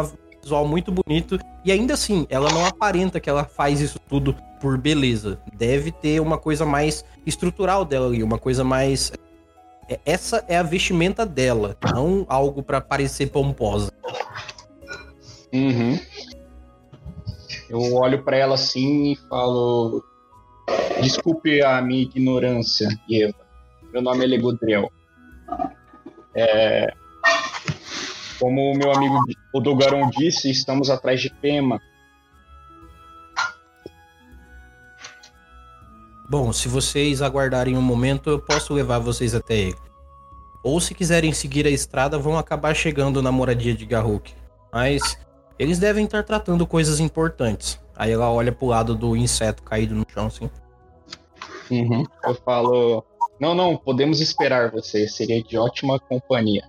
visual 0.42 0.66
muito 0.66 0.90
bonito. 0.92 1.38
E 1.64 1.70
ainda 1.70 1.94
assim, 1.94 2.26
ela 2.30 2.50
não 2.50 2.66
aparenta 2.66 3.20
que 3.20 3.28
ela 3.28 3.44
faz 3.44 3.80
isso 3.80 3.98
tudo 4.08 4.34
por 4.60 4.76
beleza. 4.78 5.38
Deve 5.54 5.92
ter 5.92 6.20
uma 6.20 6.38
coisa 6.38 6.64
mais 6.66 7.04
estrutural 7.26 7.84
dela 7.84 8.06
ali, 8.06 8.22
uma 8.22 8.38
coisa 8.38 8.64
mais. 8.64 9.12
é- 9.88 9.98
Essa 10.04 10.44
é 10.48 10.56
a 10.56 10.62
vestimenta 10.62 11.24
dela, 11.24 11.76
não 11.94 12.24
algo 12.28 12.62
pra 12.62 12.80
parecer 12.80 13.26
pomposa. 13.30 13.90
Uhum. 15.52 15.98
Eu 17.68 17.94
olho 17.94 18.22
pra 18.22 18.36
ela 18.36 18.54
assim 18.54 19.12
e 19.12 19.16
falo: 19.28 20.04
Desculpe 21.02 21.62
a 21.62 21.80
minha 21.80 22.02
ignorância, 22.02 22.88
Eva. 23.10 23.34
Meu 23.92 24.02
nome 24.02 24.24
é 24.24 24.26
Legodriel. 24.26 24.90
É, 26.34 26.92
Como 28.38 28.72
o 28.72 28.76
meu 28.76 28.92
amigo 28.92 29.18
Odogaron 29.52 30.08
disse, 30.10 30.50
estamos 30.50 30.88
atrás 30.88 31.20
de 31.20 31.28
Pema. 31.28 31.80
Bom, 36.28 36.52
se 36.52 36.68
vocês 36.68 37.20
aguardarem 37.22 37.76
um 37.76 37.82
momento, 37.82 38.30
eu 38.30 38.38
posso 38.38 38.72
levar 38.72 39.00
vocês 39.00 39.34
até 39.34 39.56
ele. 39.56 39.76
Ou 40.62 40.80
se 40.80 40.94
quiserem 40.94 41.32
seguir 41.32 41.66
a 41.66 41.70
estrada, 41.70 42.18
vão 42.18 42.38
acabar 42.38 42.74
chegando 42.74 43.20
na 43.20 43.32
moradia 43.32 43.74
de 43.74 43.84
Garruk. 43.84 44.32
Mas 44.72 45.18
eles 45.60 45.78
devem 45.78 46.06
estar 46.06 46.24
tratando 46.24 46.66
coisas 46.66 47.00
importantes. 47.00 47.78
Aí 47.94 48.10
ela 48.10 48.32
olha 48.32 48.50
pro 48.50 48.68
lado 48.68 48.94
do 48.94 49.14
inseto 49.14 49.62
caído 49.62 49.94
no 49.94 50.06
chão, 50.08 50.28
assim. 50.28 50.48
Uhum. 51.70 52.02
Eu 52.24 52.34
falo: 52.36 53.04
Não, 53.38 53.54
não, 53.54 53.76
podemos 53.76 54.22
esperar 54.22 54.70
você. 54.70 55.06
Seria 55.06 55.42
de 55.42 55.58
ótima 55.58 56.00
companhia. 56.00 56.64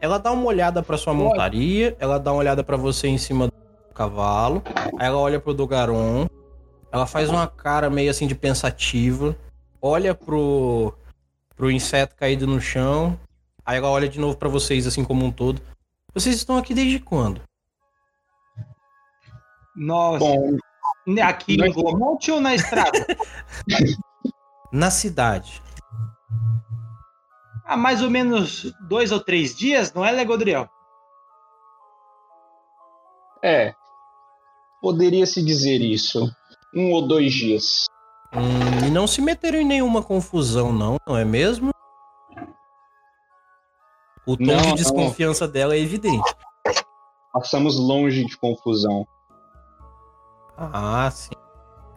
Ela 0.00 0.18
dá 0.18 0.30
uma 0.30 0.44
olhada 0.44 0.84
pra 0.84 0.96
sua 0.96 1.12
montaria, 1.12 1.96
ela 1.98 2.16
dá 2.16 2.30
uma 2.30 2.38
olhada 2.38 2.62
pra 2.62 2.76
você 2.76 3.08
em 3.08 3.18
cima 3.18 3.48
do 3.48 3.92
cavalo. 3.92 4.62
Aí 4.96 5.08
ela 5.08 5.18
olha 5.18 5.40
pro 5.40 5.52
Dogaron. 5.52 6.28
Ela 6.92 7.06
faz 7.06 7.28
uma 7.28 7.48
cara 7.48 7.90
meio 7.90 8.08
assim 8.08 8.28
de 8.28 8.36
pensativa. 8.36 9.36
Olha 9.82 10.14
pro, 10.14 10.94
pro 11.56 11.72
inseto 11.72 12.14
caído 12.14 12.46
no 12.46 12.60
chão. 12.60 13.18
Aí 13.66 13.78
ela 13.78 13.90
olha 13.90 14.08
de 14.08 14.20
novo 14.20 14.36
pra 14.36 14.48
vocês, 14.48 14.86
assim 14.86 15.02
como 15.04 15.26
um 15.26 15.32
todo. 15.32 15.60
Vocês 16.14 16.36
estão 16.36 16.56
aqui 16.56 16.72
desde 16.72 17.00
quando? 17.00 17.47
Nós. 19.78 20.18
Bom, 20.18 20.56
aqui 21.22 21.56
nós- 21.56 21.68
no 21.68 21.74
Glomonte 21.82 22.30
ou 22.30 22.40
na 22.40 22.54
estrada? 22.54 22.90
Na 24.70 24.90
cidade. 24.90 25.62
Há 27.64 27.74
mais 27.76 28.02
ou 28.02 28.10
menos 28.10 28.70
dois 28.88 29.10
ou 29.12 29.18
três 29.20 29.54
dias, 29.56 29.92
não 29.94 30.04
é, 30.04 30.10
Legodriel? 30.10 30.68
é. 33.42 33.74
Poderia 34.82 35.26
se 35.26 35.42
dizer 35.44 35.80
isso. 35.80 36.30
Um 36.74 36.92
ou 36.92 37.06
dois 37.08 37.32
dias. 37.32 37.86
Hum, 38.32 38.86
e 38.86 38.90
não 38.90 39.06
se 39.06 39.20
meteram 39.22 39.58
em 39.58 39.64
nenhuma 39.64 40.02
confusão, 40.02 40.70
não, 40.72 40.98
não 41.06 41.16
é 41.16 41.24
mesmo? 41.24 41.70
O 44.26 44.36
tom 44.36 44.44
Não, 44.44 44.56
de 44.60 44.66
não. 44.68 44.74
desconfiança 44.74 45.48
dela 45.48 45.74
é 45.74 45.78
evidente. 45.80 46.30
Passamos 47.32 47.76
longe 47.78 48.24
de 48.26 48.36
confusão. 48.36 49.06
Ah, 50.58 51.08
sim. 51.12 51.30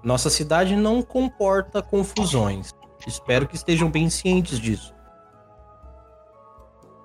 Nossa 0.03 0.29
cidade 0.29 0.75
não 0.75 1.01
comporta 1.01 1.81
confusões. 1.81 2.71
Espero 3.07 3.47
que 3.47 3.55
estejam 3.55 3.89
bem 3.89 4.09
cientes 4.09 4.59
disso. 4.59 4.93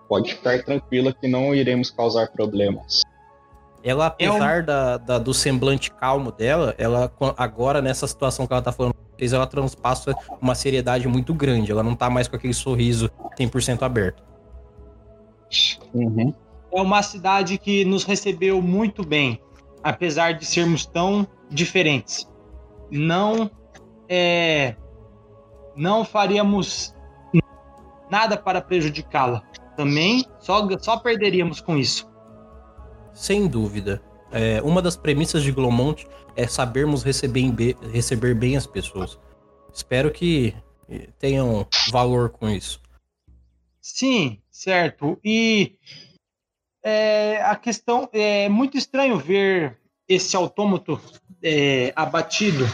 Pode 0.09 0.35
ficar 0.35 0.63
tranquila 0.63 1.13
que 1.13 1.27
não 1.27 1.55
iremos 1.55 1.91
causar 1.91 2.29
problemas. 2.29 3.03
Ela, 3.83 4.07
apesar 4.07 4.63
da, 4.63 4.97
da- 4.99 5.19
do 5.19 5.33
semblante 5.33 5.91
calmo 5.91 6.31
dela, 6.33 6.75
ela 6.77 7.11
agora, 7.37 7.81
nessa 7.81 8.07
situação 8.07 8.47
que 8.47 8.53
ela 8.53 8.63
tá 8.63 8.73
falando 8.73 8.95
pra 8.95 9.05
vocês, 9.17 9.33
ela 9.33 9.47
transpassa 9.47 10.15
uma 10.41 10.55
seriedade 10.55 11.07
muito 11.09 11.33
grande. 11.33 11.71
Ela 11.73 11.83
não 11.83 11.95
tá 11.95 12.11
mais 12.11 12.29
com 12.29 12.37
aquele 12.37 12.55
sorriso 12.55 13.11
100% 13.39 13.83
aberto. 13.83 14.23
Uhum. 15.95 16.35
É 16.73 16.81
uma 16.83 17.03
cidade 17.03 17.59
que 17.59 17.85
nos 17.85 18.05
recebeu 18.05 18.61
muito 18.61 19.05
bem, 19.07 19.41
apesar 19.83 20.33
de 20.33 20.45
sermos 20.45 20.85
tão 20.85 21.27
diferentes. 21.51 22.28
Não 22.90 23.51
é, 24.09 24.76
não 25.74 26.05
faríamos 26.05 26.94
nada 28.11 28.36
para 28.36 28.61
prejudicá-la. 28.61 29.42
Também 29.76 30.24
só, 30.38 30.66
só 30.78 30.97
perderíamos 30.99 31.61
com 31.61 31.76
isso. 31.76 32.11
Sem 33.12 33.47
dúvida. 33.47 34.03
É, 34.32 34.61
uma 34.62 34.82
das 34.82 34.97
premissas 34.97 35.42
de 35.42 35.53
Glomont 35.53 36.07
é 36.34 36.47
sabermos 36.47 37.03
receber, 37.03 37.40
em 37.40 37.51
be- 37.51 37.76
receber 37.92 38.34
bem 38.34 38.57
as 38.57 38.66
pessoas. 38.66 39.18
Espero 39.72 40.11
que 40.11 40.55
tenham 41.18 41.66
valor 41.90 42.30
com 42.30 42.49
isso. 42.49 42.80
Sim, 43.80 44.40
certo. 44.51 45.18
E 45.24 45.78
é, 46.84 47.40
a 47.42 47.57
questão 47.57 48.09
é 48.12 48.49
muito 48.49 48.76
estranho 48.76 49.18
ver 49.18 49.78
esse 50.09 50.36
autômato 50.36 51.01
é, 51.43 51.93
abatido, 51.95 52.64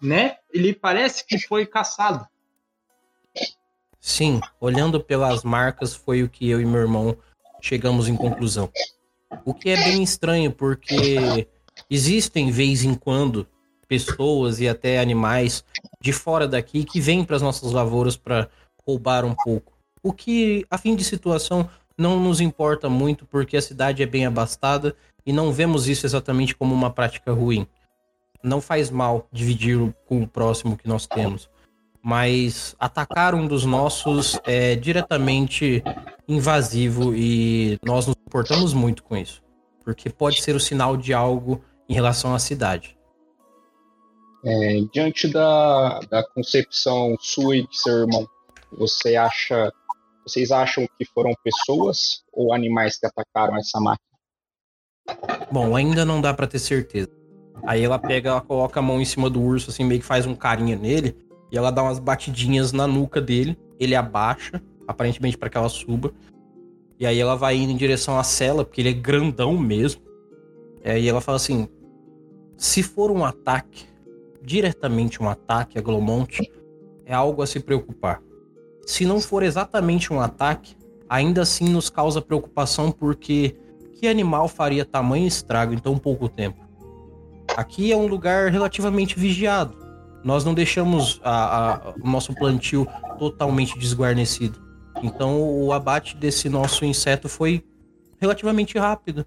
né? 0.00 0.36
Ele 0.52 0.72
parece 0.72 1.26
que 1.26 1.38
foi 1.38 1.66
caçado. 1.66 2.26
Sim, 4.00 4.40
olhando 4.60 5.00
pelas 5.00 5.42
marcas, 5.42 5.94
foi 5.94 6.22
o 6.22 6.28
que 6.28 6.48
eu 6.48 6.60
e 6.60 6.64
meu 6.64 6.80
irmão 6.80 7.16
chegamos 7.60 8.08
em 8.08 8.16
conclusão. 8.16 8.70
O 9.44 9.52
que 9.52 9.70
é 9.70 9.76
bem 9.76 10.02
estranho, 10.02 10.52
porque 10.52 11.46
existem, 11.90 12.50
vez 12.50 12.84
em 12.84 12.94
quando, 12.94 13.46
pessoas 13.86 14.60
e 14.60 14.68
até 14.68 15.00
animais 15.00 15.64
de 16.00 16.12
fora 16.12 16.46
daqui 16.46 16.84
que 16.84 17.00
vêm 17.00 17.24
para 17.24 17.36
as 17.36 17.42
nossas 17.42 17.72
lavouras 17.72 18.16
para 18.16 18.48
roubar 18.86 19.24
um 19.24 19.34
pouco. 19.34 19.72
O 20.02 20.12
que, 20.12 20.64
a 20.70 20.78
fim 20.78 20.94
de 20.94 21.04
situação, 21.04 21.68
não 21.96 22.20
nos 22.20 22.40
importa 22.40 22.88
muito, 22.88 23.26
porque 23.26 23.56
a 23.56 23.62
cidade 23.62 24.02
é 24.02 24.06
bem 24.06 24.24
abastada 24.24 24.94
e 25.26 25.32
não 25.32 25.52
vemos 25.52 25.88
isso 25.88 26.06
exatamente 26.06 26.54
como 26.54 26.74
uma 26.74 26.90
prática 26.90 27.32
ruim. 27.32 27.66
Não 28.42 28.60
faz 28.60 28.90
mal 28.90 29.26
dividir 29.32 29.78
com 30.06 30.22
o 30.22 30.28
próximo 30.28 30.76
que 30.76 30.88
nós 30.88 31.06
temos 31.06 31.48
mas 32.02 32.74
atacar 32.78 33.34
um 33.34 33.46
dos 33.46 33.64
nossos 33.64 34.38
é 34.44 34.74
diretamente 34.74 35.82
invasivo 36.26 37.14
e 37.14 37.78
nós 37.84 38.06
nos 38.06 38.16
importamos 38.26 38.72
muito 38.72 39.02
com 39.02 39.16
isso, 39.16 39.42
porque 39.84 40.08
pode 40.08 40.42
ser 40.42 40.54
o 40.54 40.60
sinal 40.60 40.96
de 40.96 41.12
algo 41.12 41.62
em 41.88 41.94
relação 41.94 42.34
à 42.34 42.38
cidade. 42.38 42.96
É, 44.44 44.80
diante 44.92 45.28
da, 45.28 46.00
da 46.10 46.22
concepção 46.22 47.16
sua 47.18 47.56
e 47.56 47.66
de 47.66 47.76
seu 47.76 47.98
irmão, 47.98 48.26
você 48.72 49.16
acha, 49.16 49.72
vocês 50.24 50.50
acham 50.50 50.86
que 50.96 51.04
foram 51.04 51.34
pessoas 51.42 52.22
ou 52.32 52.54
animais 52.54 52.98
que 52.98 53.06
atacaram 53.06 53.56
essa 53.56 53.80
máquina? 53.80 54.08
Bom, 55.50 55.74
ainda 55.74 56.04
não 56.04 56.20
dá 56.20 56.32
pra 56.32 56.46
ter 56.46 56.58
certeza. 56.58 57.17
Aí 57.66 57.82
ela 57.82 57.98
pega, 57.98 58.30
ela 58.30 58.40
coloca 58.40 58.80
a 58.80 58.82
mão 58.82 59.00
em 59.00 59.04
cima 59.04 59.28
do 59.28 59.40
urso, 59.40 59.70
assim, 59.70 59.84
meio 59.84 60.00
que 60.00 60.06
faz 60.06 60.26
um 60.26 60.34
carinho 60.34 60.78
nele, 60.78 61.16
e 61.50 61.56
ela 61.56 61.70
dá 61.70 61.82
umas 61.82 61.98
batidinhas 61.98 62.72
na 62.72 62.86
nuca 62.86 63.20
dele, 63.20 63.58
ele 63.78 63.94
abaixa, 63.94 64.62
aparentemente 64.86 65.36
para 65.36 65.48
que 65.48 65.56
ela 65.58 65.68
suba, 65.68 66.12
e 66.98 67.06
aí 67.06 67.18
ela 67.18 67.36
vai 67.36 67.56
indo 67.56 67.72
em 67.72 67.76
direção 67.76 68.18
à 68.18 68.24
cela, 68.24 68.64
porque 68.64 68.80
ele 68.80 68.90
é 68.90 68.92
grandão 68.92 69.56
mesmo. 69.56 70.02
E 70.84 70.90
aí 70.90 71.08
ela 71.08 71.20
fala 71.20 71.36
assim: 71.36 71.68
se 72.56 72.82
for 72.82 73.10
um 73.10 73.24
ataque, 73.24 73.86
diretamente 74.42 75.22
um 75.22 75.28
ataque 75.28 75.78
a 75.78 75.82
Glomont, 75.82 76.40
é 77.06 77.14
algo 77.14 77.40
a 77.40 77.46
se 77.46 77.60
preocupar. 77.60 78.20
Se 78.84 79.06
não 79.06 79.20
for 79.20 79.42
exatamente 79.42 80.12
um 80.12 80.20
ataque, 80.20 80.76
ainda 81.08 81.42
assim 81.42 81.68
nos 81.68 81.88
causa 81.88 82.20
preocupação 82.20 82.90
porque 82.90 83.54
que 83.92 84.08
animal 84.08 84.48
faria 84.48 84.84
tamanho 84.84 85.26
estrago 85.26 85.74
em 85.74 85.78
tão 85.78 85.96
pouco 85.98 86.28
tempo? 86.28 86.67
Aqui 87.58 87.90
é 87.90 87.96
um 87.96 88.06
lugar 88.06 88.52
relativamente 88.52 89.18
vigiado. 89.18 89.74
Nós 90.22 90.44
não 90.44 90.54
deixamos 90.54 91.20
a- 91.24 91.72
a- 91.88 91.94
o 92.00 92.08
nosso 92.08 92.32
plantio 92.32 92.86
totalmente 93.18 93.76
desguarnecido. 93.76 94.60
Então 95.02 95.42
o 95.42 95.72
abate 95.72 96.16
desse 96.16 96.48
nosso 96.48 96.84
inseto 96.84 97.28
foi 97.28 97.64
relativamente 98.20 98.78
rápido. 98.78 99.26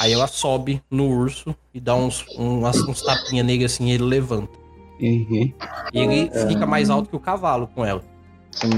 Aí 0.00 0.14
ela 0.14 0.26
sobe 0.26 0.82
no 0.90 1.06
urso 1.10 1.54
e 1.74 1.78
dá 1.78 1.94
uns, 1.94 2.24
uns, 2.38 2.88
uns 2.88 3.02
tapinhas 3.02 3.44
nele 3.44 3.66
assim 3.66 3.88
e 3.88 3.92
ele 3.92 4.04
levanta. 4.04 4.58
Uhum. 4.98 5.52
E 5.92 5.98
ele 6.00 6.30
fica 6.48 6.64
mais 6.64 6.88
alto 6.88 7.10
que 7.10 7.16
o 7.16 7.20
cavalo 7.20 7.66
com 7.66 7.84
ela. 7.84 8.02
Sim. 8.50 8.70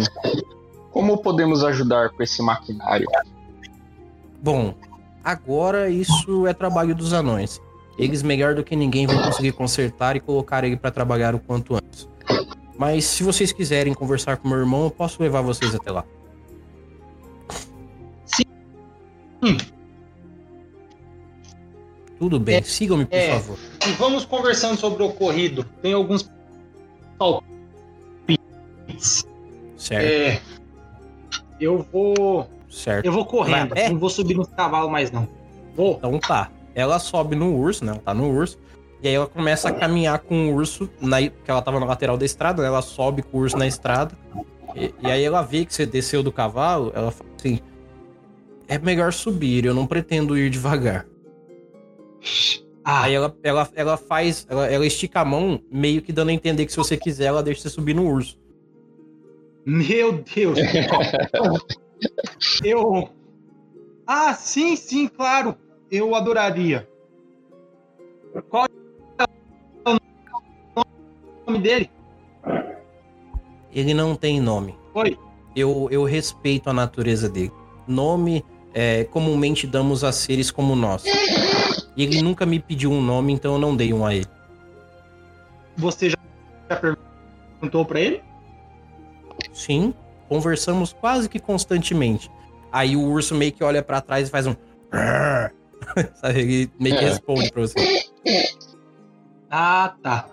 Como 0.90 1.18
podemos 1.18 1.62
ajudar 1.62 2.10
com 2.10 2.24
esse 2.24 2.42
maquinário? 2.42 3.06
Bom, 4.42 4.74
agora 5.22 5.88
isso 5.88 6.44
é 6.44 6.52
trabalho 6.52 6.92
dos 6.92 7.12
anões. 7.12 7.61
Eles, 7.98 8.22
melhor 8.22 8.54
do 8.54 8.62
que 8.62 8.76
ninguém, 8.76 9.06
vão 9.06 9.22
conseguir 9.22 9.52
consertar 9.52 10.16
e 10.16 10.20
colocar 10.20 10.64
ele 10.64 10.76
para 10.76 10.90
trabalhar 10.90 11.34
o 11.34 11.38
quanto 11.38 11.74
antes. 11.74 12.08
Mas 12.78 13.04
se 13.04 13.22
vocês 13.22 13.52
quiserem 13.52 13.94
conversar 13.94 14.36
com 14.36 14.48
meu 14.48 14.58
irmão, 14.58 14.84
eu 14.84 14.90
posso 14.90 15.22
levar 15.22 15.40
vocês 15.40 15.74
até 15.74 15.90
lá. 15.90 16.04
Sim. 18.26 18.44
Tudo 22.18 22.38
bem, 22.40 22.62
sigam-me, 22.62 23.04
por 23.04 23.14
é. 23.16 23.30
favor. 23.32 23.58
E 23.86 23.92
vamos 23.92 24.24
conversando 24.24 24.78
sobre 24.78 25.02
o 25.02 25.06
ocorrido. 25.06 25.64
Tem 25.82 25.92
alguns 25.92 26.30
palpites. 27.18 27.46
Certo, 29.76 30.04
É, 30.04 30.40
eu 31.60 31.86
vou. 31.92 32.48
certo. 32.68 33.04
Eu 33.04 33.12
vou 33.12 33.24
correndo. 33.24 33.76
É. 33.76 33.88
Não 33.88 33.98
vou 33.98 34.10
subir 34.10 34.34
no 34.34 34.46
cavalo 34.46 34.90
mais, 34.90 35.10
não. 35.10 35.28
Vou. 35.74 35.96
Então 35.96 36.18
tá. 36.18 36.50
Ela 36.76 36.98
sobe 36.98 37.34
no 37.34 37.57
urso, 37.57 37.82
né? 37.86 37.92
Ela 37.92 38.00
tá 38.00 38.12
no 38.12 38.30
urso. 38.30 38.58
E 39.03 39.08
aí 39.08 39.14
ela 39.14 39.26
começa 39.26 39.70
a 39.70 39.72
caminhar 39.72 40.18
com 40.18 40.50
o 40.50 40.54
urso, 40.54 40.90
na, 41.00 41.16
porque 41.16 41.50
ela 41.50 41.62
tava 41.62 41.80
na 41.80 41.86
lateral 41.86 42.18
da 42.18 42.26
estrada, 42.26 42.61
né? 42.61 42.68
Ela 42.68 42.82
sobe 42.82 43.22
com 43.22 43.38
o 43.38 43.40
urso 43.40 43.57
na 43.57 43.66
estrada. 43.66 44.14
E, 44.74 44.92
e 45.03 45.11
aí 45.11 45.24
ela 45.24 45.40
vê 45.40 45.64
que 45.64 45.72
você 45.72 45.86
desceu 45.86 46.22
do 46.22 46.30
cavalo, 46.30 46.92
ela 46.94 47.11
fala 47.11 47.30
assim: 47.34 47.61
É 48.68 48.78
melhor 48.78 49.11
subir, 49.11 49.64
eu 49.64 49.72
não 49.72 49.86
pretendo 49.86 50.36
ir 50.36 50.50
devagar. 50.50 51.07
Ah, 52.84 53.04
Aí 53.04 53.14
ela, 53.14 53.34
ela, 53.42 53.68
ela 53.74 53.96
faz. 53.96 54.46
Ela, 54.48 54.66
ela 54.66 54.86
estica 54.86 55.20
a 55.20 55.24
mão, 55.24 55.58
meio 55.72 56.03
que 56.03 56.12
dando 56.12 56.28
a 56.28 56.32
entender 56.34 56.66
que 56.66 56.72
se 56.72 56.78
você 56.78 56.96
quiser, 56.96 57.24
ela 57.24 57.42
deixa 57.42 57.62
você 57.62 57.70
subir 57.70 57.94
no 57.94 58.07
urso. 58.07 58.38
meu 59.64 60.22
Deus. 60.34 60.58
eu. 62.62 63.08
Ah, 64.07 64.34
sim, 64.34 64.76
sim, 64.76 65.08
claro. 65.08 65.57
Eu 65.91 66.14
adoraria. 66.14 66.88
Qual 68.49 68.67
é 68.67 69.22
o 69.87 70.84
nome 71.46 71.58
dele? 71.63 71.91
Ele 73.72 73.95
não 73.95 74.14
tem 74.14 74.41
nome. 74.41 74.76
Oi. 74.95 75.18
Eu, 75.54 75.88
eu 75.91 76.04
respeito 76.04 76.68
a 76.68 76.72
natureza 76.72 77.29
dele. 77.29 77.53
Nome 77.87 78.45
é, 78.75 79.04
comumente 79.04 79.67
damos 79.67 80.04
a 80.04 80.13
seres 80.13 80.50
como 80.50 80.76
nós. 80.76 81.04
Ele 81.96 82.21
nunca 82.21 82.45
me 82.45 82.58
pediu 82.61 82.91
um 82.91 83.00
nome, 83.00 83.33
então 83.33 83.54
eu 83.54 83.58
não 83.58 83.75
dei 83.75 83.92
um 83.92 84.04
a 84.04 84.14
ele. 84.14 84.26
Você 85.76 86.11
já 86.11 86.17
já 86.68 86.76
perguntou 86.76 87.84
pra 87.84 88.00
ele? 88.00 88.22
Sim, 89.53 89.95
conversamos 90.29 90.92
quase 90.92 91.29
que 91.29 91.38
constantemente. 91.38 92.30
Aí 92.72 92.96
o 92.96 93.03
urso 93.03 93.34
meio 93.34 93.53
que 93.53 93.64
olha 93.64 93.83
pra 93.83 94.00
trás 94.00 94.29
e 94.29 94.30
faz 94.30 94.46
um. 94.46 94.54
Sabe, 96.21 96.41
ele 96.41 96.71
meio 96.79 96.96
que 96.99 97.04
É. 97.04 97.08
responde 97.08 97.50
pra 97.50 97.63
você. 97.63 98.04
Ah, 99.50 99.95
tá. 100.03 100.29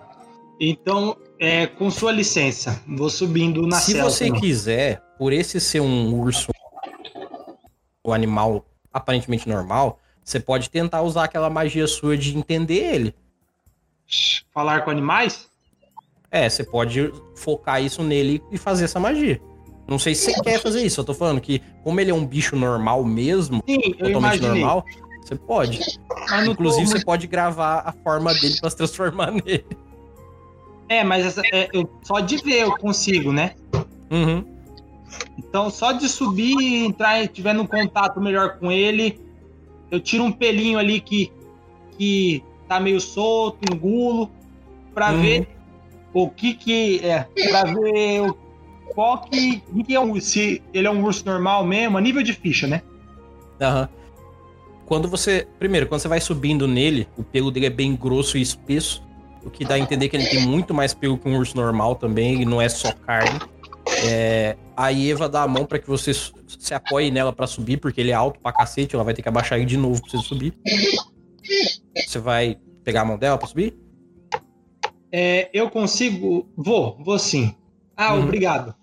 Então, 0.60 1.16
é, 1.38 1.66
com 1.66 1.90
sua 1.90 2.12
licença, 2.12 2.80
vou 2.86 3.10
subindo 3.10 3.66
na 3.66 3.76
Se 3.76 3.92
cela. 3.92 4.10
você 4.10 4.26
também. 4.26 4.40
quiser, 4.40 5.02
por 5.18 5.32
esse 5.32 5.60
ser 5.60 5.80
um 5.80 6.14
urso, 6.14 6.50
o 8.02 8.12
animal 8.12 8.64
aparentemente 8.92 9.48
normal, 9.48 9.98
você 10.22 10.38
pode 10.38 10.70
tentar 10.70 11.02
usar 11.02 11.24
aquela 11.24 11.50
magia 11.50 11.86
sua 11.86 12.16
de 12.16 12.36
entender 12.36 12.74
ele. 12.94 13.14
Falar 14.52 14.82
com 14.82 14.90
animais? 14.90 15.48
É, 16.30 16.48
você 16.48 16.64
pode 16.64 17.12
focar 17.36 17.82
isso 17.82 18.02
nele 18.02 18.42
e 18.50 18.58
fazer 18.58 18.84
essa 18.84 18.98
magia. 19.00 19.40
Não 19.86 19.98
sei 19.98 20.14
se 20.14 20.32
você 20.32 20.40
quer 20.42 20.60
fazer 20.60 20.82
isso. 20.82 21.00
Eu 21.00 21.04
tô 21.04 21.12
falando 21.14 21.40
que, 21.40 21.60
como 21.82 22.00
ele 22.00 22.10
é 22.10 22.14
um 22.14 22.24
bicho 22.26 22.56
normal 22.56 23.04
mesmo, 23.04 23.62
Sim, 23.68 23.80
totalmente 23.92 24.40
normal, 24.40 24.84
você 25.24 25.34
pode. 25.36 25.80
Mas 26.30 26.46
Inclusive, 26.46 26.86
você 26.86 27.04
pode 27.04 27.26
gravar 27.26 27.82
a 27.86 27.92
forma 27.92 28.32
dele 28.34 28.56
pra 28.60 28.70
se 28.70 28.76
transformar 28.76 29.30
nele. 29.44 29.64
É, 30.88 31.02
mas 31.02 31.24
essa- 31.24 31.42
é, 31.52 31.68
eu, 31.72 31.88
só 32.02 32.20
de 32.20 32.36
ver 32.38 32.60
eu 32.62 32.76
consigo, 32.76 33.32
né? 33.32 33.54
Uhum. 34.10 34.44
Então, 35.38 35.70
só 35.70 35.92
de 35.92 36.08
subir 36.08 36.56
e 36.60 36.84
entrar 36.84 37.22
e 37.22 37.28
tiver 37.28 37.54
no 37.54 37.66
contato 37.66 38.20
melhor 38.20 38.58
com 38.58 38.70
ele, 38.70 39.20
eu 39.90 40.00
tiro 40.00 40.24
um 40.24 40.32
pelinho 40.32 40.78
ali 40.78 41.00
que, 41.00 41.32
que 41.96 42.42
tá 42.68 42.78
meio 42.80 43.00
solto, 43.00 43.58
engulo, 43.72 44.30
pra 44.92 45.12
Uhum. 45.12 45.20
ver 45.22 45.48
o 46.12 46.28
que 46.28 46.54
que 46.54 47.00
é, 47.04 47.26
pra 47.48 47.64
ver 47.64 48.20
o, 48.22 48.34
qual 48.94 49.22
que, 49.22 49.60
que 49.86 49.94
é 49.94 50.00
um, 50.00 50.20
se 50.20 50.62
ele 50.72 50.86
é 50.86 50.90
um 50.90 51.02
urso 51.02 51.24
normal 51.26 51.64
mesmo, 51.64 51.96
a 51.96 52.00
nível 52.00 52.22
de 52.22 52.32
ficha, 52.32 52.66
né? 52.66 52.82
Aham. 53.60 53.88
Quando 54.86 55.08
você. 55.08 55.46
Primeiro, 55.58 55.86
quando 55.86 56.00
você 56.00 56.08
vai 56.08 56.20
subindo 56.20 56.68
nele, 56.68 57.08
o 57.16 57.22
pelo 57.24 57.50
dele 57.50 57.66
é 57.66 57.70
bem 57.70 57.94
grosso 57.96 58.36
e 58.36 58.42
espesso. 58.42 59.02
O 59.44 59.50
que 59.50 59.64
dá 59.64 59.74
a 59.74 59.78
entender 59.78 60.08
que 60.08 60.16
ele 60.16 60.26
tem 60.26 60.40
muito 60.46 60.72
mais 60.72 60.94
pelo 60.94 61.18
que 61.18 61.28
um 61.28 61.36
urso 61.36 61.56
normal 61.56 61.94
também, 61.96 62.34
ele 62.34 62.44
não 62.46 62.60
é 62.60 62.68
só 62.68 62.92
carne. 62.92 63.38
É, 64.06 64.56
a 64.76 64.90
Eva 64.92 65.28
dá 65.28 65.42
a 65.42 65.48
mão 65.48 65.66
pra 65.66 65.78
que 65.78 65.86
você 65.86 66.12
se 66.14 66.72
apoie 66.74 67.10
nela 67.10 67.32
pra 67.32 67.46
subir, 67.46 67.76
porque 67.76 68.00
ele 68.00 68.10
é 68.10 68.14
alto 68.14 68.40
pra 68.40 68.52
cacete, 68.52 68.94
ela 68.94 69.04
vai 69.04 69.12
ter 69.12 69.20
que 69.22 69.28
abaixar 69.28 69.58
ele 69.58 69.66
de 69.66 69.76
novo 69.76 70.00
pra 70.00 70.10
você 70.10 70.18
subir. 70.26 70.54
Você 72.06 72.18
vai 72.18 72.58
pegar 72.82 73.02
a 73.02 73.04
mão 73.04 73.18
dela 73.18 73.36
pra 73.36 73.46
subir? 73.46 73.76
É, 75.12 75.48
eu 75.52 75.70
consigo. 75.70 76.48
Vou, 76.56 76.96
vou 77.04 77.18
sim. 77.18 77.54
Ah, 77.96 78.14
Uhum. 78.14 78.24
obrigado. 78.24 78.74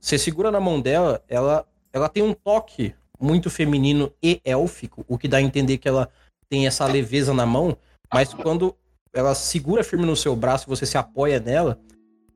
Você 0.00 0.18
segura 0.18 0.50
na 0.50 0.60
mão 0.60 0.80
dela, 0.80 1.22
ela, 1.28 1.66
ela 1.92 2.08
tem 2.08 2.22
um 2.22 2.32
toque 2.34 2.94
muito 3.20 3.50
feminino 3.50 4.12
e 4.22 4.40
élfico, 4.44 5.04
o 5.08 5.18
que 5.18 5.28
dá 5.28 5.38
a 5.38 5.42
entender 5.42 5.78
que 5.78 5.88
ela 5.88 6.08
tem 6.48 6.66
essa 6.66 6.86
leveza 6.86 7.34
na 7.34 7.44
mão, 7.44 7.76
mas 8.12 8.32
quando 8.32 8.74
ela 9.12 9.34
segura 9.34 9.82
firme 9.84 10.06
no 10.06 10.16
seu 10.16 10.34
braço 10.36 10.66
e 10.66 10.70
você 10.70 10.86
se 10.86 10.96
apoia 10.96 11.40
nela, 11.40 11.78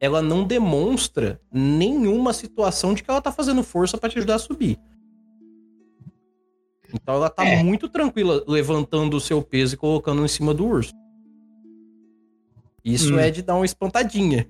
ela 0.01 0.21
não 0.21 0.45
demonstra 0.45 1.41
nenhuma 1.53 2.33
situação 2.33 2.93
de 2.93 3.03
que 3.03 3.11
ela 3.11 3.23
tá 3.23 3.31
fazendo 3.31 3.63
força 3.63 3.97
pra 3.97 4.09
te 4.11 4.19
ajudar 4.19 4.35
a 4.35 4.39
subir. 4.39 4.79
Então 6.93 7.15
ela 7.15 7.31
tá 7.31 7.45
É. 7.47 7.63
muito 7.63 7.89
tranquila 7.89 8.45
levantando 8.47 9.17
o 9.17 9.21
seu 9.21 9.41
peso 9.43 9.75
e 9.75 9.79
colocando 9.79 10.25
em 10.25 10.29
cima 10.29 10.53
do 10.53 10.67
urso. 10.67 10.93
Isso 12.85 13.15
Hum. 13.15 13.19
é 13.19 13.31
de 13.31 13.43
dar 13.43 13.55
uma 13.55 13.65
espantadinha. 13.65 14.47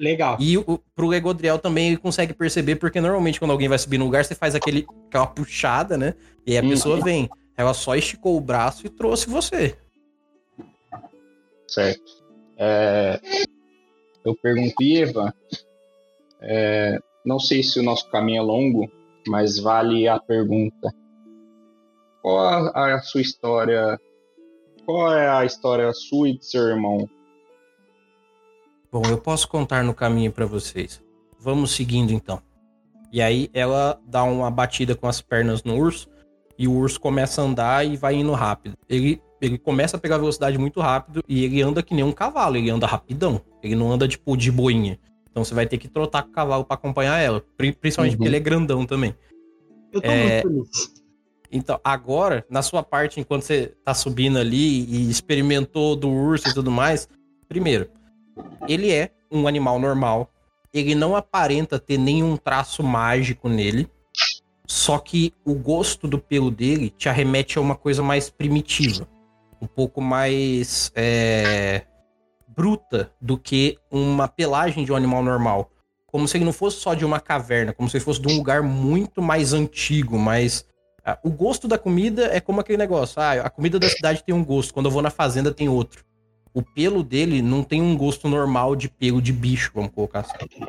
Legal. 0.00 0.38
E 0.40 0.56
o, 0.56 0.80
pro 0.96 1.06
Legodriel 1.08 1.58
também 1.58 1.88
ele 1.88 1.98
consegue 1.98 2.32
perceber, 2.32 2.76
porque 2.76 3.02
normalmente 3.02 3.38
quando 3.38 3.50
alguém 3.50 3.68
vai 3.68 3.78
subir 3.78 3.98
no 3.98 4.06
lugar, 4.06 4.24
você 4.24 4.34
faz 4.34 4.54
aquele, 4.54 4.86
aquela 5.08 5.26
puxada, 5.26 5.98
né? 5.98 6.14
E 6.46 6.52
aí 6.52 6.58
a 6.58 6.62
Uhum. 6.62 6.70
pessoa 6.70 7.00
vem. 7.02 7.28
Ela 7.54 7.74
só 7.74 7.94
esticou 7.94 8.34
o 8.34 8.40
braço 8.40 8.86
e 8.86 8.88
trouxe 8.88 9.28
você. 9.28 9.76
Certo. 11.68 12.02
É, 12.56 13.20
eu 14.24 14.34
pergunto, 14.34 14.74
Eva, 14.82 15.34
é, 16.40 16.98
não 17.24 17.38
sei 17.38 17.62
se 17.62 17.78
o 17.78 17.82
nosso 17.82 18.08
caminho 18.10 18.38
é 18.38 18.42
longo, 18.42 18.90
mas 19.26 19.58
vale 19.58 20.08
a 20.08 20.18
pergunta. 20.18 20.94
Qual 22.22 22.38
a, 22.38 22.94
a 22.94 23.02
sua 23.02 23.20
história? 23.20 24.00
Qual 24.86 25.12
é 25.12 25.28
a 25.28 25.44
história 25.44 25.92
sua 25.92 26.30
e 26.30 26.38
de 26.38 26.46
seu 26.46 26.62
irmão? 26.62 27.06
Bom, 28.92 29.02
eu 29.08 29.18
posso 29.18 29.48
contar 29.48 29.84
no 29.84 29.94
caminho 29.94 30.32
pra 30.32 30.46
vocês. 30.46 31.02
Vamos 31.38 31.70
seguindo 31.72 32.12
então. 32.12 32.42
E 33.12 33.20
aí 33.22 33.48
ela 33.52 34.00
dá 34.06 34.22
uma 34.24 34.50
batida 34.50 34.94
com 34.94 35.06
as 35.06 35.20
pernas 35.20 35.62
no 35.64 35.76
urso 35.76 36.08
e 36.58 36.68
o 36.68 36.72
urso 36.72 37.00
começa 37.00 37.40
a 37.40 37.44
andar 37.44 37.86
e 37.86 37.96
vai 37.96 38.14
indo 38.16 38.32
rápido. 38.32 38.76
Ele, 38.88 39.20
ele 39.40 39.58
começa 39.58 39.96
a 39.96 40.00
pegar 40.00 40.18
velocidade 40.18 40.58
muito 40.58 40.80
rápido 40.80 41.22
e 41.28 41.44
ele 41.44 41.62
anda 41.62 41.82
que 41.82 41.94
nem 41.94 42.04
um 42.04 42.12
cavalo, 42.12 42.56
ele 42.56 42.70
anda 42.70 42.86
rapidão. 42.86 43.40
Ele 43.62 43.74
não 43.74 43.90
anda 43.92 44.06
tipo 44.08 44.36
de 44.36 44.50
boinha. 44.50 44.98
Então 45.30 45.44
você 45.44 45.54
vai 45.54 45.66
ter 45.66 45.78
que 45.78 45.88
trotar 45.88 46.24
com 46.24 46.30
o 46.30 46.32
cavalo 46.32 46.64
pra 46.64 46.74
acompanhar 46.74 47.18
ela, 47.20 47.42
pri- 47.56 47.72
principalmente 47.72 48.12
Uhum. 48.14 48.18
porque 48.18 48.28
ele 48.28 48.36
é 48.36 48.40
grandão 48.40 48.84
também. 48.84 49.14
Eu 49.92 50.00
tô 50.00 50.08
É, 50.08 50.42
muito 50.44 50.48
feliz. 50.68 51.00
Então, 51.52 51.80
agora, 51.82 52.44
na 52.48 52.62
sua 52.62 52.82
parte, 52.82 53.18
enquanto 53.18 53.42
você 53.42 53.72
tá 53.84 53.92
subindo 53.92 54.38
ali 54.38 54.84
e 54.84 55.10
experimentou 55.10 55.96
do 55.96 56.08
urso 56.08 56.48
e 56.48 56.54
tudo 56.54 56.70
mais, 56.70 57.08
primeiro, 57.48 57.88
ele 58.68 58.92
é 58.92 59.10
um 59.30 59.46
animal 59.46 59.78
normal. 59.78 60.30
Ele 60.72 60.94
não 60.94 61.16
aparenta 61.16 61.78
ter 61.78 61.98
nenhum 61.98 62.36
traço 62.36 62.82
mágico 62.82 63.48
nele. 63.48 63.88
Só 64.66 64.98
que 64.98 65.34
o 65.44 65.54
gosto 65.54 66.06
do 66.06 66.18
pelo 66.18 66.50
dele 66.50 66.90
te 66.90 67.08
arremete 67.08 67.58
a 67.58 67.60
uma 67.60 67.74
coisa 67.74 68.02
mais 68.02 68.30
primitiva. 68.30 69.08
Um 69.60 69.66
pouco 69.66 70.00
mais 70.00 70.92
é, 70.94 71.82
bruta 72.48 73.12
do 73.20 73.36
que 73.36 73.78
uma 73.90 74.28
pelagem 74.28 74.84
de 74.84 74.92
um 74.92 74.96
animal 74.96 75.22
normal. 75.22 75.70
Como 76.06 76.26
se 76.26 76.36
ele 76.36 76.44
não 76.44 76.52
fosse 76.52 76.78
só 76.78 76.94
de 76.94 77.04
uma 77.04 77.20
caverna, 77.20 77.72
como 77.72 77.88
se 77.88 77.96
ele 77.96 78.04
fosse 78.04 78.20
de 78.20 78.28
um 78.28 78.36
lugar 78.36 78.62
muito 78.62 79.20
mais 79.20 79.52
antigo, 79.52 80.18
mais 80.18 80.64
ah, 81.04 81.18
O 81.22 81.30
gosto 81.30 81.66
da 81.66 81.78
comida 81.78 82.26
é 82.26 82.40
como 82.40 82.60
aquele 82.60 82.78
negócio. 82.78 83.20
Ah, 83.20 83.32
a 83.32 83.50
comida 83.50 83.78
da 83.78 83.88
cidade 83.88 84.22
tem 84.22 84.34
um 84.34 84.44
gosto, 84.44 84.72
quando 84.74 84.86
eu 84.86 84.92
vou 84.92 85.02
na 85.02 85.10
fazenda 85.10 85.52
tem 85.52 85.68
outro. 85.68 86.04
O 86.52 86.62
pelo 86.62 87.02
dele 87.02 87.40
não 87.42 87.62
tem 87.62 87.80
um 87.80 87.96
gosto 87.96 88.28
normal 88.28 88.74
de 88.74 88.88
pelo 88.88 89.22
de 89.22 89.32
bicho, 89.32 89.70
vamos 89.74 89.92
colocar 89.92 90.20
assim. 90.20 90.66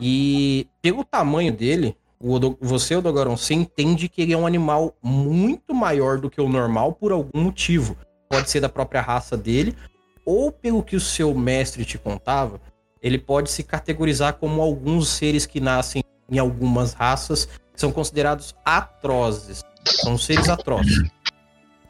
E 0.00 0.66
pelo 0.80 1.04
tamanho 1.04 1.52
dele, 1.52 1.96
o 2.20 2.32
Odo- 2.32 2.56
você, 2.60 2.94
Odogaron, 2.94 3.36
você 3.36 3.54
entende 3.54 4.08
que 4.08 4.22
ele 4.22 4.32
é 4.32 4.36
um 4.36 4.46
animal 4.46 4.94
muito 5.02 5.74
maior 5.74 6.18
do 6.18 6.30
que 6.30 6.40
o 6.40 6.48
normal 6.48 6.92
por 6.92 7.10
algum 7.12 7.40
motivo. 7.42 7.96
Pode 8.28 8.48
ser 8.48 8.60
da 8.60 8.68
própria 8.68 9.00
raça 9.00 9.36
dele, 9.36 9.76
ou 10.24 10.52
pelo 10.52 10.82
que 10.82 10.96
o 10.96 11.00
seu 11.00 11.34
mestre 11.34 11.84
te 11.84 11.98
contava, 11.98 12.60
ele 13.02 13.18
pode 13.18 13.50
se 13.50 13.64
categorizar 13.64 14.34
como 14.34 14.62
alguns 14.62 15.08
seres 15.08 15.44
que 15.46 15.60
nascem 15.60 16.02
em 16.30 16.38
algumas 16.38 16.92
raças 16.92 17.48
são 17.74 17.90
considerados 17.90 18.54
atrozes. 18.64 19.62
São 19.84 20.16
seres 20.16 20.48
atrozes. 20.48 21.10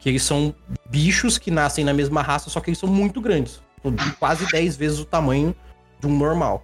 Que 0.03 0.09
eles 0.09 0.23
são 0.23 0.53
bichos 0.89 1.37
que 1.37 1.49
nascem 1.49 1.85
na 1.85 1.93
mesma 1.93 2.21
raça, 2.21 2.49
só 2.49 2.59
que 2.59 2.69
eles 2.69 2.77
são 2.77 2.89
muito 2.89 3.21
grandes. 3.21 3.61
Quase 4.19 4.45
10 4.51 4.75
vezes 4.75 4.99
o 4.99 5.05
tamanho 5.05 5.55
de 6.01 6.07
um 6.07 6.17
normal. 6.17 6.61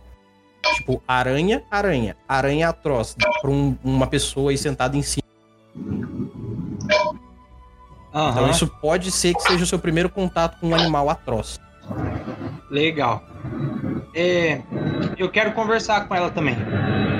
Tipo, 0.75 1.01
aranha, 1.07 1.63
aranha. 1.71 2.17
Aranha 2.27 2.67
atroz. 2.67 3.15
Pra 3.41 3.49
um- 3.49 3.77
uma 3.81 4.07
pessoa 4.07 4.51
aí 4.51 4.57
sentada 4.57 4.97
em 4.97 5.01
cima. 5.01 5.23
Aham, 8.13 8.31
Então 8.31 8.49
isso 8.51 8.67
pode 8.67 9.09
ser 9.11 9.33
que 9.35 9.41
seja 9.43 9.63
o 9.63 9.67
seu 9.67 9.79
primeiro 9.79 10.09
contato 10.09 10.59
com 10.59 10.67
um 10.69 10.75
animal 10.75 11.09
atroz. 11.09 11.59
legal. 12.69 13.23
É, 14.13 14.61
eu 15.17 15.29
quero 15.29 15.51
conversar 15.53 16.07
com 16.07 16.15
ela 16.15 16.29
também. 16.29 16.55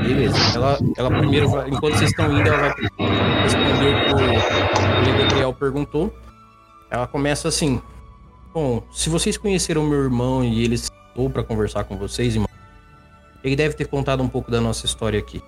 Beleza. 0.04 0.38
Ela, 0.56 0.78
ela 0.98 1.10
primeiro, 1.10 1.50
vai, 1.50 1.70
enquanto 1.70 1.98
vocês 1.98 2.12
estão 2.12 2.32
indo, 2.32 2.48
ela 2.48 2.58
vai 2.58 2.74
responder 3.44 4.14
o 4.14 5.04
que 5.04 5.10
o 5.10 5.18
Gabriel 5.18 5.54
perguntou. 5.54 6.14
Ela 6.90 7.08
começa 7.08 7.48
assim: 7.48 7.82
Bom, 8.54 8.84
se 8.92 9.10
vocês 9.10 9.38
conheceram 9.38 9.84
meu 9.84 10.04
irmão 10.04 10.44
e 10.44 10.64
ele 10.64 10.78
sentou 10.78 11.30
pra 11.30 11.44
conversar 11.44 11.84
com 11.84 11.98
vocês, 11.98 12.34
irmão, 12.34 12.50
ele 13.44 13.56
deve 13.56 13.76
ter 13.76 13.86
contado 13.88 14.24
um 14.24 14.28
pouco 14.28 14.50
da 14.50 14.60
nossa 14.60 14.86
história 14.86 15.20
aqui. 15.20 15.42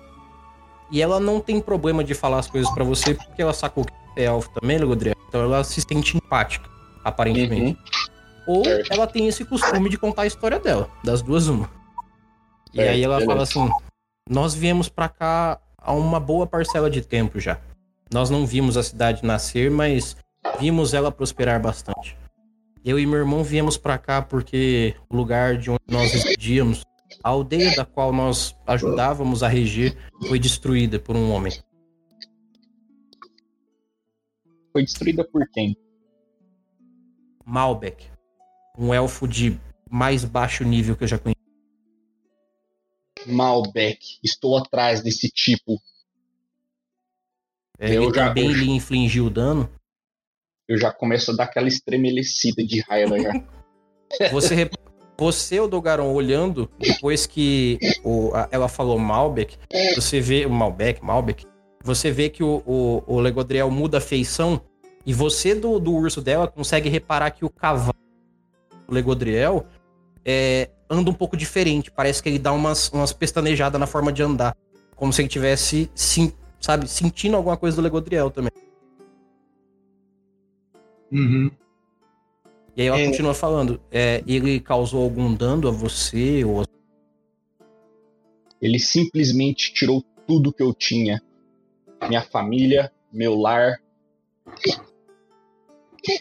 E 0.90 1.02
ela 1.02 1.18
não 1.18 1.40
tem 1.40 1.60
problema 1.60 2.04
de 2.04 2.14
falar 2.14 2.38
as 2.38 2.48
coisas 2.48 2.70
pra 2.72 2.84
você, 2.84 3.14
porque 3.14 3.42
ela 3.42 3.52
sacou 3.52 3.84
que 3.84 3.92
é 4.16 4.24
elfo 4.24 4.50
também, 4.50 4.78
Legodriel. 4.78 5.16
Então 5.28 5.40
ela 5.40 5.64
se 5.64 5.80
sente 5.80 6.16
empática, 6.16 6.68
aparentemente. 7.02 7.78
Ou 8.46 8.64
Certo. 8.64 8.92
ela 8.92 9.06
tem 9.06 9.28
esse 9.28 9.44
costume 9.44 9.88
de 9.88 9.96
contar 9.98 10.22
a 10.22 10.26
história 10.26 10.58
dela, 10.58 10.90
das 11.04 11.22
duas 11.22 11.46
uma. 11.48 11.70
E 12.72 12.76
Certo, 12.76 12.90
aí 12.90 13.02
ela 13.02 13.16
beleza. 13.18 13.32
fala 13.32 13.42
assim: 13.42 13.70
Nós 14.28 14.54
viemos 14.54 14.88
pra 14.88 15.08
cá 15.08 15.60
há 15.78 15.92
uma 15.92 16.18
boa 16.18 16.46
parcela 16.46 16.90
de 16.90 17.02
tempo 17.02 17.38
já. 17.38 17.60
Nós 18.12 18.30
não 18.30 18.44
vimos 18.46 18.76
a 18.76 18.82
cidade 18.82 19.24
nascer, 19.24 19.70
mas 19.70 20.16
vimos 20.58 20.92
ela 20.92 21.10
prosperar 21.12 21.60
bastante. 21.60 22.16
Eu 22.84 22.98
e 22.98 23.06
meu 23.06 23.18
irmão 23.20 23.44
viemos 23.44 23.76
pra 23.78 23.96
cá 23.96 24.20
porque 24.20 24.94
o 25.08 25.16
lugar 25.16 25.56
de 25.56 25.70
onde 25.70 25.80
nós 25.88 26.12
residíamos, 26.12 26.82
a 27.22 27.28
aldeia 27.28 27.76
da 27.76 27.84
qual 27.84 28.12
nós 28.12 28.56
ajudávamos 28.66 29.42
a 29.44 29.48
reger, 29.48 29.96
foi 30.28 30.38
destruída 30.38 30.98
por 30.98 31.14
um 31.16 31.30
homem. 31.30 31.52
Foi 34.72 34.82
destruída 34.82 35.22
por 35.24 35.46
quem? 35.48 35.76
Malbec, 37.44 38.10
um 38.78 38.92
elfo 38.92 39.26
de 39.28 39.58
mais 39.90 40.24
baixo 40.24 40.64
nível 40.64 40.96
que 40.96 41.04
eu 41.04 41.08
já 41.08 41.18
conheci. 41.18 41.36
Malbec. 43.26 44.18
Estou 44.22 44.56
atrás 44.56 45.02
desse 45.02 45.28
tipo. 45.30 45.80
Ele 47.78 47.96
Eu 47.96 48.14
já- 48.14 48.28
também 48.28 48.52
lhe 48.52 48.70
infligiu 48.70 49.28
dano. 49.30 49.68
Eu 50.68 50.78
já 50.78 50.92
começo 50.92 51.30
a 51.30 51.34
dar 51.34 51.44
aquela 51.44 51.68
estremelecida 51.68 52.64
de 52.64 52.80
raiva 52.80 53.18
já. 53.18 53.32
Você, 54.30 54.70
Você, 55.18 55.60
o 55.60 55.66
Dogaron, 55.68 56.12
olhando, 56.12 56.70
depois 56.78 57.26
que 57.26 57.78
o, 58.04 58.30
a, 58.34 58.48
ela 58.50 58.68
falou 58.68 58.98
Malbec, 58.98 59.56
você 59.94 60.20
vê. 60.20 60.44
O 60.46 60.50
Malbec, 60.50 61.02
Malbec. 61.02 61.46
Você 61.84 62.10
vê 62.10 62.28
que 62.28 62.42
o, 62.42 62.62
o, 62.66 63.02
o 63.06 63.20
Legodriel 63.20 63.70
muda 63.70 63.98
a 63.98 64.00
feição. 64.00 64.60
E 65.04 65.12
você, 65.12 65.54
do, 65.54 65.80
do 65.80 65.92
urso 65.94 66.20
dela, 66.20 66.46
consegue 66.46 66.88
reparar 66.88 67.30
que 67.32 67.44
o 67.44 67.50
cavalo 67.50 67.94
Legodriel 68.88 69.66
é, 70.24 70.70
anda 70.88 71.10
um 71.10 71.14
pouco 71.14 71.36
diferente. 71.36 71.90
Parece 71.90 72.22
que 72.22 72.28
ele 72.28 72.38
dá 72.38 72.52
umas, 72.52 72.88
umas 72.90 73.12
pestanejadas 73.12 73.80
na 73.80 73.86
forma 73.86 74.12
de 74.12 74.22
andar. 74.22 74.56
Como 74.94 75.12
se 75.12 75.22
ele 75.22 75.28
tivesse, 75.28 75.90
sim, 75.94 76.32
sabe, 76.60 76.88
sentindo 76.88 77.36
alguma 77.36 77.56
coisa 77.56 77.76
do 77.76 77.82
Legodriel 77.82 78.30
também. 78.30 78.52
Uhum. 81.10 81.50
E 82.76 82.82
aí 82.82 82.88
ela 82.88 82.98
É. 82.98 83.06
continua 83.06 83.34
falando. 83.34 83.80
é, 83.90 84.22
ele 84.26 84.58
causou 84.60 85.02
algum 85.02 85.34
dano 85.34 85.68
a 85.68 85.70
você? 85.70 86.44
Ou... 86.44 86.64
Ele 88.60 88.78
simplesmente 88.78 89.74
tirou 89.74 90.02
tudo 90.26 90.52
que 90.52 90.62
eu 90.62 90.72
tinha. 90.72 91.20
Minha 92.08 92.22
família, 92.22 92.92
meu 93.12 93.34
lar. 93.34 93.80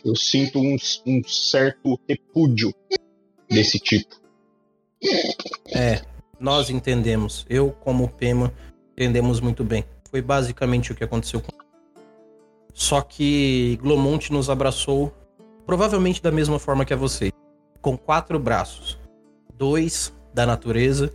Eu 0.05 0.15
sinto 0.15 0.59
um, 0.59 0.75
um 1.05 1.23
certo 1.23 1.99
repúdio 2.07 2.73
desse 3.49 3.79
tipo. 3.79 4.15
É, 5.73 6.01
nós 6.39 6.69
entendemos. 6.69 7.45
Eu, 7.49 7.71
como 7.71 8.09
Pema, 8.09 8.53
entendemos 8.91 9.39
muito 9.39 9.63
bem. 9.63 9.83
Foi 10.09 10.21
basicamente 10.21 10.91
o 10.91 10.95
que 10.95 11.03
aconteceu 11.03 11.41
com. 11.41 11.51
Só 12.73 13.01
que 13.01 13.77
Glomont 13.81 14.31
nos 14.31 14.49
abraçou, 14.49 15.13
provavelmente 15.65 16.21
da 16.21 16.31
mesma 16.31 16.59
forma 16.59 16.85
que 16.85 16.93
a 16.93 16.97
você, 16.97 17.31
com 17.81 17.97
quatro 17.97 18.39
braços: 18.39 18.97
dois 19.55 20.13
da 20.33 20.45
natureza 20.45 21.13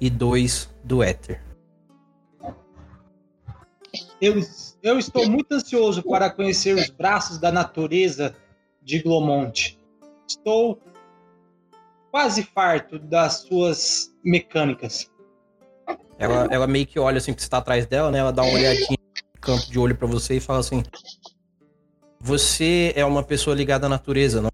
e 0.00 0.10
dois 0.10 0.68
do 0.84 1.02
éter. 1.02 1.47
Eu, 4.20 4.34
eu 4.82 4.98
estou 4.98 5.28
muito 5.28 5.52
ansioso 5.52 6.02
para 6.02 6.28
conhecer 6.30 6.74
os 6.74 6.90
braços 6.90 7.38
da 7.38 7.50
natureza 7.52 8.34
de 8.82 9.00
Glomont. 9.00 9.78
Estou 10.28 10.78
quase 12.10 12.42
farto 12.42 12.98
das 12.98 13.42
suas 13.42 14.12
mecânicas. 14.24 15.10
Ela, 16.18 16.48
ela 16.50 16.66
meio 16.66 16.86
que 16.86 16.98
olha 16.98 17.18
assim 17.18 17.32
que 17.32 17.42
você 17.42 17.48
tá 17.48 17.58
atrás 17.58 17.86
dela, 17.86 18.10
né? 18.10 18.18
Ela 18.18 18.32
dá 18.32 18.42
uma 18.42 18.52
olhadinha 18.54 18.98
canto 19.40 19.70
de 19.70 19.78
olho 19.78 19.96
pra 19.96 20.06
você 20.06 20.36
e 20.36 20.40
fala 20.40 20.58
assim: 20.58 20.82
Você 22.20 22.92
é 22.96 23.04
uma 23.04 23.22
pessoa 23.22 23.54
ligada 23.54 23.86
à 23.86 23.88
natureza, 23.88 24.42
não? 24.42 24.50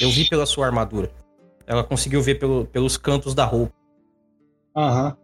Eu 0.00 0.10
vi 0.10 0.28
pela 0.28 0.44
sua 0.46 0.66
armadura. 0.66 1.10
Ela 1.66 1.82
conseguiu 1.82 2.20
ver 2.20 2.38
pelo- 2.38 2.66
pelos 2.66 2.96
cantos 2.96 3.34
da 3.34 3.44
roupa. 3.44 3.72
Aham. 4.76 5.16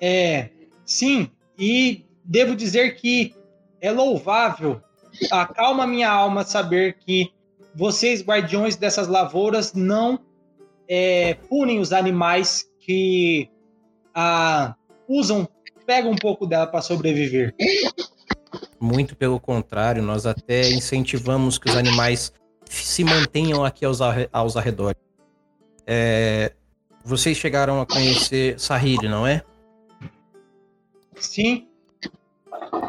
É, 0.00 0.50
sim, 0.84 1.30
e 1.58 2.06
devo 2.24 2.54
dizer 2.54 2.96
que 2.96 3.34
é 3.80 3.90
louvável, 3.90 4.80
acalma 5.30 5.86
minha 5.86 6.10
alma 6.10 6.44
saber 6.44 6.98
que 6.98 7.32
vocês, 7.74 8.22
guardiões 8.22 8.76
dessas 8.76 9.08
lavouras, 9.08 9.72
não 9.72 10.18
é, 10.88 11.34
punem 11.48 11.80
os 11.80 11.92
animais 11.92 12.68
que 12.80 13.50
ah, 14.14 14.74
usam, 15.08 15.48
pegam 15.86 16.12
um 16.12 16.16
pouco 16.16 16.46
dela 16.46 16.66
para 16.66 16.80
sobreviver. 16.80 17.54
Muito 18.80 19.16
pelo 19.16 19.38
contrário, 19.38 20.02
nós 20.02 20.26
até 20.26 20.68
incentivamos 20.70 21.58
que 21.58 21.68
os 21.68 21.76
animais 21.76 22.32
se 22.64 23.04
mantenham 23.04 23.64
aqui 23.64 23.84
aos, 23.84 24.00
aos 24.32 24.56
arredores. 24.56 25.00
É, 25.86 26.52
vocês 27.04 27.36
chegaram 27.36 27.80
a 27.80 27.86
conhecer 27.86 28.58
Sahiri, 28.58 29.08
não 29.08 29.26
é? 29.26 29.42
Sim, 31.20 31.66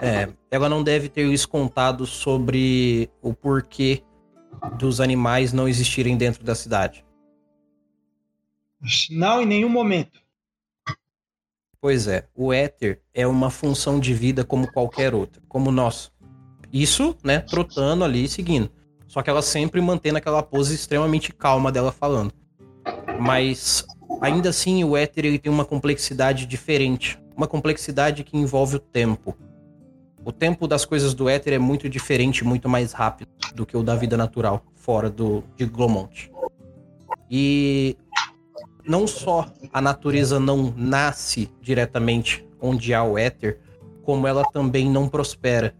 É, 0.01 0.29
ela 0.49 0.69
não 0.69 0.83
deve 0.83 1.09
ter 1.09 1.27
lhes 1.27 1.45
contado 1.45 2.05
sobre 2.05 3.09
o 3.21 3.33
porquê 3.33 4.03
dos 4.77 4.99
animais 4.99 5.53
não 5.53 5.67
existirem 5.67 6.17
dentro 6.17 6.43
da 6.43 6.55
cidade. 6.55 7.05
não 9.11 9.41
em 9.41 9.45
nenhum 9.45 9.69
momento. 9.69 10.19
Pois 11.81 12.07
é, 12.07 12.27
o 12.35 12.51
éter 12.51 13.01
é 13.13 13.25
uma 13.25 13.49
função 13.49 13.99
de 13.99 14.13
vida 14.13 14.43
como 14.43 14.71
qualquer 14.71 15.13
outra, 15.13 15.41
como 15.47 15.71
nós. 15.71 16.11
Isso, 16.71 17.15
né, 17.23 17.39
trotando 17.39 18.03
ali, 18.03 18.27
seguindo. 18.27 18.69
Só 19.07 19.21
que 19.21 19.29
ela 19.29 19.41
sempre 19.41 19.81
mantendo 19.81 20.17
aquela 20.17 20.43
pose 20.43 20.75
extremamente 20.75 21.33
calma 21.33 21.71
dela 21.71 21.91
falando. 21.91 22.33
Mas 23.19 23.85
ainda 24.21 24.49
assim 24.49 24.83
o 24.83 24.95
éter 24.95 25.25
ele 25.25 25.39
tem 25.39 25.51
uma 25.51 25.65
complexidade 25.65 26.45
diferente, 26.45 27.17
uma 27.39 27.47
complexidade 27.47 28.25
que 28.25 28.37
envolve 28.37 28.75
o 28.75 28.79
tempo. 28.79 29.33
O 30.25 30.31
tempo 30.31 30.67
das 30.67 30.83
coisas 30.83 31.13
do 31.13 31.29
éter 31.29 31.53
é 31.53 31.57
muito 31.57 31.87
diferente, 31.87 32.43
muito 32.43 32.67
mais 32.67 32.91
rápido 32.91 33.29
do 33.55 33.65
que 33.65 33.77
o 33.77 33.81
da 33.81 33.95
vida 33.95 34.17
natural, 34.17 34.61
fora 34.75 35.09
do 35.09 35.41
de 35.55 35.65
Glomont. 35.65 36.29
E 37.31 37.95
não 38.85 39.07
só 39.07 39.49
a 39.71 39.79
natureza 39.79 40.37
não 40.37 40.73
nasce 40.75 41.49
diretamente 41.61 42.45
onde 42.61 42.93
há 42.93 43.05
o 43.05 43.17
éter, 43.17 43.57
como 44.03 44.27
ela 44.27 44.43
também 44.51 44.89
não 44.89 45.07
prospera. 45.07 45.73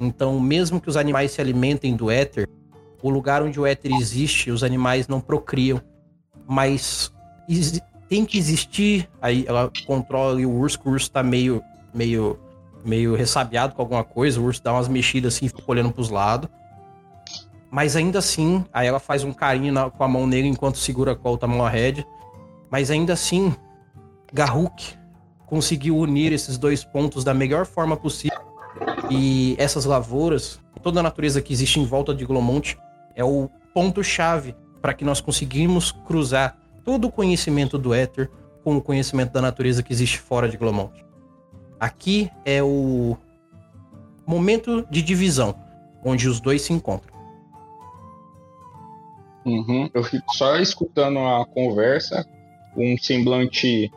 Então, 0.00 0.40
mesmo 0.40 0.80
que 0.80 0.88
os 0.88 0.96
animais 0.96 1.32
se 1.32 1.42
alimentem 1.42 1.94
do 1.94 2.10
éter, 2.10 2.48
o 3.02 3.10
lugar 3.10 3.42
onde 3.42 3.60
o 3.60 3.66
éter 3.66 3.92
existe, 3.92 4.50
os 4.50 4.64
animais 4.64 5.06
não 5.08 5.20
procriam. 5.20 5.78
Mas 6.48 7.12
tem 8.12 8.26
que 8.26 8.36
existir. 8.36 9.08
Aí 9.22 9.46
ela 9.48 9.72
controla 9.86 10.34
ali 10.34 10.44
o 10.44 10.50
urso, 10.50 10.78
que 10.78 10.86
o 10.86 10.92
urso 10.92 11.10
tá 11.10 11.22
meio, 11.22 11.62
meio, 11.94 12.38
meio 12.84 13.14
ressabiado 13.14 13.74
com 13.74 13.80
alguma 13.80 14.04
coisa. 14.04 14.38
O 14.38 14.44
urso 14.44 14.62
dá 14.62 14.70
umas 14.70 14.86
mexidas 14.86 15.34
assim, 15.34 15.48
fica 15.48 15.62
olhando 15.66 15.90
pros 15.90 16.10
lados. 16.10 16.50
Mas 17.70 17.96
ainda 17.96 18.18
assim, 18.18 18.66
aí 18.70 18.86
ela 18.86 19.00
faz 19.00 19.24
um 19.24 19.32
carinho 19.32 19.72
na- 19.72 19.88
com 19.88 20.04
a 20.04 20.08
mão 20.08 20.26
nele 20.26 20.46
enquanto 20.46 20.76
segura 20.76 21.18
a 21.24 21.28
outra 21.28 21.48
mão 21.48 21.64
a 21.64 21.70
rédea. 21.70 22.04
Mas 22.70 22.90
ainda 22.90 23.14
assim, 23.14 23.54
Garruk 24.30 24.94
conseguiu 25.46 25.96
unir 25.96 26.34
esses 26.34 26.58
dois 26.58 26.84
pontos 26.84 27.24
da 27.24 27.32
melhor 27.32 27.64
forma 27.64 27.96
possível. 27.96 28.38
E 29.10 29.56
essas 29.58 29.86
lavouras, 29.86 30.60
toda 30.82 31.00
a 31.00 31.02
natureza 31.02 31.40
que 31.40 31.50
existe 31.50 31.80
em 31.80 31.86
volta 31.86 32.14
de 32.14 32.26
Glomont, 32.26 32.76
é 33.16 33.24
o 33.24 33.48
ponto-chave 33.72 34.54
para 34.82 34.92
que 34.92 35.02
nós 35.02 35.18
conseguimos 35.18 35.92
cruzar 35.92 36.58
todo 36.84 37.06
o 37.06 37.12
conhecimento 37.12 37.78
do 37.78 37.94
éter 37.94 38.30
com 38.62 38.76
o 38.76 38.82
conhecimento 38.82 39.32
da 39.32 39.40
natureza 39.40 39.82
que 39.82 39.92
existe 39.92 40.18
fora 40.18 40.48
de 40.48 40.56
Glomont. 40.56 40.92
Aqui 41.78 42.30
é 42.44 42.62
o 42.62 43.16
momento 44.26 44.86
de 44.90 45.02
divisão, 45.02 45.54
onde 46.04 46.28
os 46.28 46.40
dois 46.40 46.62
se 46.62 46.72
encontram. 46.72 47.12
Uhum. 49.44 49.90
Eu 49.92 50.04
fico 50.04 50.32
só 50.34 50.56
escutando 50.56 51.18
a 51.18 51.44
conversa, 51.46 52.24
um 52.76 52.96
semblante. 52.96 53.90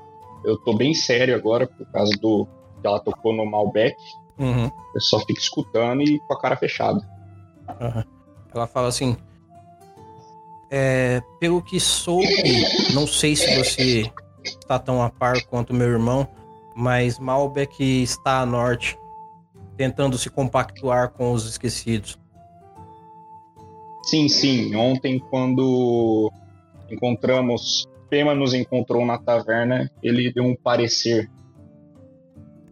Eu 0.43 0.57
tô 0.57 0.75
bem 0.75 0.93
sério 0.93 1.35
agora 1.35 1.67
por 1.67 1.85
causa 1.91 2.11
do 2.19 2.47
que 2.81 2.87
ela 2.87 2.99
tocou 2.99 3.33
no 3.33 3.45
Malbec. 3.45 3.95
Uhum. 4.37 4.69
Eu 4.93 5.01
só 5.01 5.19
fico 5.19 5.39
escutando 5.39 6.01
e 6.01 6.19
com 6.19 6.33
a 6.33 6.39
cara 6.39 6.57
fechada. 6.57 6.99
Aham. 7.79 8.03
Ela 8.53 8.67
fala 8.67 8.87
assim: 8.87 9.15
é, 10.69 11.21
pelo 11.39 11.61
que 11.61 11.79
soube, 11.79 12.93
não 12.93 13.05
sei 13.07 13.35
se 13.35 13.55
você 13.57 14.11
está 14.43 14.79
tão 14.79 15.01
a 15.01 15.09
par 15.09 15.41
quanto 15.45 15.73
meu 15.73 15.87
irmão, 15.87 16.27
mas 16.75 17.17
Malbec 17.19 17.83
está 17.83 18.41
a 18.41 18.45
norte, 18.45 18.97
tentando 19.77 20.17
se 20.17 20.29
compactuar 20.29 21.11
com 21.11 21.31
os 21.31 21.47
esquecidos. 21.47 22.19
Sim, 24.03 24.29
sim. 24.29 24.75
Ontem, 24.75 25.19
quando 25.19 26.31
encontramos. 26.89 27.87
Pema 28.07 28.35
nos 28.35 28.53
encontrou 28.53 29.03
na 29.03 29.17
taverna, 29.17 29.91
ele 30.01 30.31
deu 30.31 30.43
um 30.43 30.55
parecer. 30.55 31.29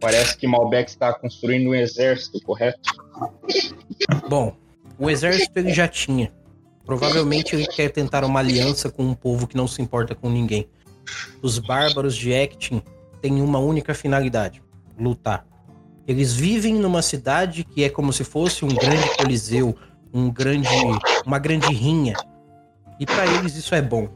Parece 0.00 0.36
que 0.36 0.46
Malbec 0.46 0.88
está 0.88 1.12
construindo 1.12 1.70
um 1.70 1.74
exército, 1.74 2.40
correto? 2.40 2.78
Bom, 4.28 4.56
o 4.96 5.10
exército 5.10 5.58
ele 5.58 5.72
já 5.72 5.88
tinha. 5.88 6.32
Provavelmente 6.84 7.54
ele 7.54 7.66
quer 7.66 7.90
tentar 7.90 8.24
uma 8.24 8.40
aliança 8.40 8.90
com 8.90 9.04
um 9.04 9.14
povo 9.14 9.46
que 9.46 9.56
não 9.56 9.66
se 9.66 9.80
importa 9.80 10.14
com 10.14 10.28
ninguém. 10.28 10.68
Os 11.42 11.58
bárbaros 11.58 12.16
de 12.16 12.34
Actin 12.34 12.82
têm 13.20 13.40
uma 13.40 13.58
única 13.58 13.94
finalidade: 13.94 14.62
lutar. 14.98 15.46
Eles 16.06 16.34
vivem 16.34 16.74
numa 16.74 17.00
cidade 17.00 17.64
que 17.64 17.82
é 17.82 17.88
como 17.88 18.12
se 18.12 18.24
fosse 18.24 18.64
um 18.64 18.68
grande 18.68 19.08
coliseu, 19.16 19.74
um 20.12 20.30
grande, 20.30 20.68
uma 21.24 21.38
grande 21.38 21.72
rinha. 21.72 22.14
E 23.00 23.06
para 23.06 23.26
eles 23.26 23.56
isso 23.56 23.74
é 23.74 23.80
bom. 23.80 24.08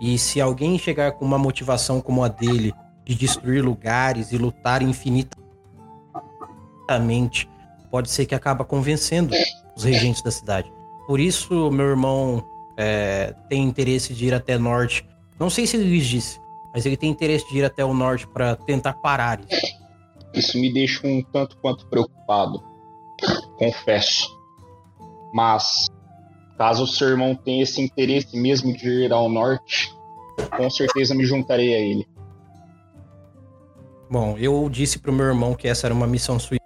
E 0.00 0.18
se 0.18 0.40
alguém 0.40 0.78
chegar 0.78 1.12
com 1.12 1.24
uma 1.24 1.38
motivação 1.38 2.00
como 2.00 2.24
a 2.24 2.28
dele, 2.28 2.72
de 3.04 3.14
destruir 3.14 3.62
lugares 3.62 4.32
e 4.32 4.38
lutar 4.38 4.82
infinitamente, 4.82 7.48
pode 7.90 8.10
ser 8.10 8.26
que 8.26 8.34
acaba 8.34 8.64
convencendo 8.64 9.34
os 9.76 9.84
regentes 9.84 10.22
da 10.22 10.30
cidade. 10.30 10.72
Por 11.06 11.20
isso, 11.20 11.70
meu 11.70 11.86
irmão 11.86 12.44
é, 12.76 13.34
tem 13.48 13.62
interesse 13.62 14.12
de 14.12 14.26
ir 14.26 14.34
até 14.34 14.58
norte. 14.58 15.06
Não 15.38 15.48
sei 15.48 15.66
se 15.66 15.76
ele 15.76 15.88
lhes 15.88 16.06
disse, 16.06 16.40
mas 16.74 16.84
ele 16.84 16.96
tem 16.96 17.10
interesse 17.10 17.48
de 17.48 17.58
ir 17.58 17.64
até 17.64 17.84
o 17.84 17.94
norte 17.94 18.26
para 18.26 18.56
tentar 18.56 18.94
parar 18.94 19.40
isso. 19.40 19.76
Isso 20.34 20.58
me 20.58 20.72
deixa 20.72 21.06
um 21.06 21.22
tanto 21.22 21.56
quanto 21.58 21.86
preocupado, 21.86 22.62
confesso. 23.56 24.28
Mas, 25.32 25.86
caso 26.58 26.84
o 26.84 26.86
seu 26.86 27.08
irmão 27.08 27.34
tenha 27.34 27.62
esse 27.62 27.80
interesse 27.80 28.36
mesmo 28.36 28.76
de 28.76 29.04
ir 29.04 29.12
ao 29.12 29.28
norte, 29.28 29.94
com 30.56 30.68
certeza 30.68 31.14
me 31.14 31.24
juntarei 31.24 31.74
a 31.74 31.78
ele. 31.78 32.06
Bom, 34.10 34.36
eu 34.38 34.68
disse 34.68 34.98
pro 34.98 35.12
meu 35.12 35.26
irmão 35.26 35.54
que 35.54 35.66
essa 35.66 35.86
era 35.86 35.94
uma 35.94 36.06
missão 36.06 36.38
suicida. 36.38 36.64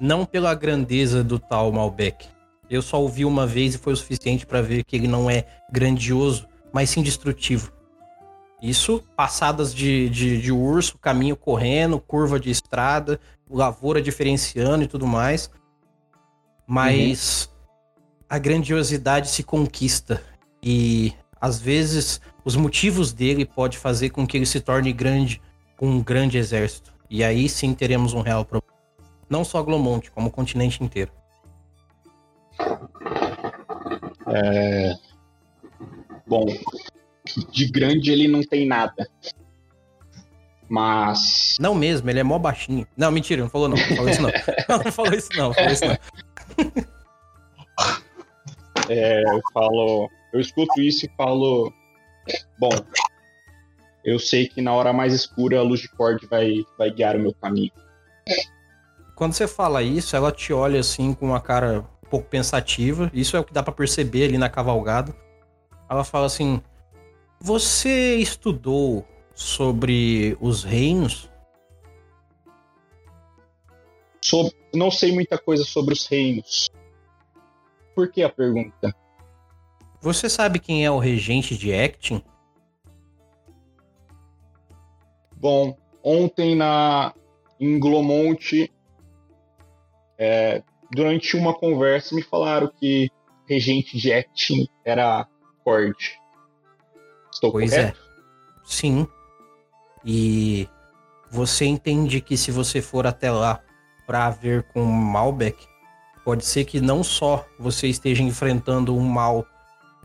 Não 0.00 0.24
pela 0.24 0.54
grandeza 0.54 1.24
do 1.24 1.38
tal 1.38 1.72
Malbec. 1.72 2.28
Eu 2.70 2.82
só 2.82 3.00
ouvi 3.00 3.24
uma 3.24 3.46
vez 3.46 3.74
e 3.74 3.78
foi 3.78 3.92
o 3.92 3.96
suficiente 3.96 4.46
para 4.46 4.60
ver 4.60 4.84
que 4.84 4.94
ele 4.94 5.08
não 5.08 5.30
é 5.30 5.46
grandioso, 5.70 6.46
mas 6.72 6.90
sim 6.90 7.02
destrutivo. 7.02 7.72
Isso, 8.60 9.02
passadas 9.16 9.72
de, 9.72 10.08
de, 10.10 10.40
de, 10.40 10.52
urso, 10.52 10.98
caminho 10.98 11.36
correndo, 11.36 12.00
curva 12.00 12.40
de 12.40 12.50
estrada, 12.50 13.20
lavoura 13.48 14.02
diferenciando 14.02 14.84
e 14.84 14.88
tudo 14.88 15.06
mais. 15.06 15.50
Mas 16.66 17.44
uhum. 17.44 18.26
a 18.28 18.38
grandiosidade 18.38 19.28
se 19.28 19.42
conquista. 19.42 20.22
E 20.62 21.12
às 21.40 21.60
vezes 21.60 22.20
os 22.44 22.56
motivos 22.56 23.12
dele 23.12 23.46
pode 23.46 23.78
fazer 23.78 24.10
com 24.10 24.26
que 24.26 24.36
ele 24.36 24.46
se 24.46 24.60
torne 24.60 24.92
grande 24.92 25.40
com 25.76 25.88
um 25.88 26.02
grande 26.02 26.36
exército. 26.36 26.92
E 27.08 27.22
aí 27.22 27.48
sim 27.48 27.72
teremos 27.72 28.12
um 28.12 28.20
real 28.20 28.44
problema. 28.44 28.76
Não 29.30 29.44
só 29.44 29.62
Glomonte, 29.62 30.10
como 30.10 30.28
o 30.28 30.32
continente 30.32 30.82
inteiro. 30.82 31.12
É... 34.34 34.94
Bom, 36.26 36.46
de 37.50 37.66
grande 37.70 38.10
ele 38.10 38.28
não 38.28 38.42
tem 38.42 38.66
nada. 38.66 39.08
Mas. 40.68 41.56
Não 41.58 41.74
mesmo, 41.74 42.10
ele 42.10 42.20
é 42.20 42.22
mó 42.22 42.38
baixinho. 42.38 42.86
Não, 42.96 43.10
mentira, 43.10 43.42
não 43.42 43.48
falou 43.48 43.68
não. 43.68 43.76
Não 43.76 43.96
falou 43.96 44.10
isso 44.10 44.22
não. 44.22 44.30
não, 44.68 44.84
não 44.84 44.92
falou 44.92 45.14
isso 45.14 45.28
não, 45.34 45.54
falou 45.54 45.72
isso 45.72 45.84
não. 45.86 45.96
é, 48.90 49.22
eu 49.22 49.40
falo. 49.52 50.10
Eu 50.32 50.40
escuto 50.40 50.80
isso 50.80 51.06
e 51.06 51.10
falo. 51.16 51.72
Bom, 52.58 52.70
eu 54.04 54.18
sei 54.18 54.46
que 54.46 54.60
na 54.60 54.74
hora 54.74 54.92
mais 54.92 55.14
escura 55.14 55.58
a 55.58 55.62
luz 55.62 55.80
de 55.80 55.88
Cord 55.88 56.26
vai, 56.26 56.62
vai 56.76 56.90
guiar 56.90 57.16
o 57.16 57.20
meu 57.20 57.34
caminho. 57.34 57.72
Quando 59.14 59.32
você 59.32 59.48
fala 59.48 59.82
isso, 59.82 60.14
ela 60.14 60.30
te 60.30 60.52
olha 60.52 60.80
assim 60.80 61.14
com 61.14 61.26
uma 61.26 61.40
cara 61.40 61.84
pouco 62.08 62.28
pensativa. 62.28 63.10
Isso 63.14 63.36
é 63.36 63.40
o 63.40 63.44
que 63.44 63.52
dá 63.52 63.62
para 63.62 63.72
perceber 63.72 64.24
ali 64.24 64.38
na 64.38 64.48
cavalgada. 64.48 65.14
Ela 65.88 66.04
fala 66.04 66.26
assim: 66.26 66.62
Você 67.40 68.16
estudou 68.16 69.06
sobre 69.34 70.36
os 70.40 70.64
reinos? 70.64 71.30
Sobre, 74.20 74.54
não 74.74 74.90
sei 74.90 75.12
muita 75.12 75.38
coisa 75.38 75.64
sobre 75.64 75.94
os 75.94 76.06
reinos. 76.06 76.68
Por 77.94 78.10
que 78.10 78.22
a 78.22 78.28
pergunta? 78.28 78.94
Você 80.00 80.28
sabe 80.28 80.58
quem 80.58 80.84
é 80.84 80.90
o 80.90 80.98
regente 80.98 81.56
de 81.56 81.72
Actin? 81.72 82.22
Bom, 85.36 85.76
ontem 86.02 86.54
na 86.54 87.14
em 87.60 87.78
Glomonte, 87.78 88.72
é, 90.16 90.62
durante 90.90 91.36
uma 91.36 91.54
conversa, 91.54 92.14
me 92.14 92.22
falaram 92.22 92.70
que 92.78 93.10
regente 93.46 93.96
de 93.96 94.12
Actin 94.12 94.68
era 94.84 95.26
Cord. 95.64 95.96
Estou 97.32 97.52
pois 97.52 97.72
é. 97.72 97.76
correto? 97.76 98.00
é. 98.00 98.08
Sim. 98.64 99.06
E 100.04 100.68
você 101.30 101.64
entende 101.64 102.20
que 102.20 102.36
se 102.36 102.50
você 102.50 102.80
for 102.80 103.06
até 103.06 103.30
lá 103.30 103.60
para 104.06 104.30
ver 104.30 104.62
com 104.72 104.84
Malbec, 104.84 105.66
pode 106.24 106.44
ser 106.44 106.64
que 106.64 106.80
não 106.80 107.02
só 107.02 107.46
você 107.58 107.88
esteja 107.88 108.22
enfrentando 108.22 108.96
um 108.96 109.02
mal 109.02 109.46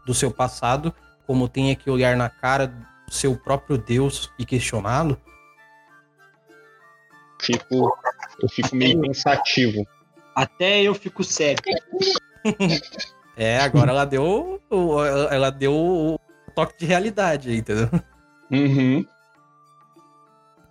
do 0.06 0.14
seu 0.14 0.32
passado, 0.32 0.94
como 1.26 1.48
tenha 1.48 1.76
que 1.76 1.90
olhar 1.90 2.16
na 2.18 2.30
cara 2.30 2.68
do 2.68 3.14
seu 3.14 3.36
próprio 3.38 3.78
Deus 3.78 4.30
e 4.38 4.46
questioná-lo? 4.46 5.18
Fico, 7.42 7.98
eu 8.42 8.50
fico 8.50 8.76
meio 8.76 9.00
pensativo. 9.02 9.86
Até 10.36 10.82
eu 10.82 10.94
fico 10.96 11.24
sério. 11.24 11.62
é, 13.38 13.60
agora 13.60 13.92
ela 13.92 14.06
deu, 14.06 14.62
ela 15.30 15.50
deu 15.50 15.74
o 15.74 16.20
toque 16.56 16.80
de 16.80 16.86
realidade 16.86 17.50
aí, 17.50 17.58
entendeu? 17.58 17.90
Uhum. 18.52 19.06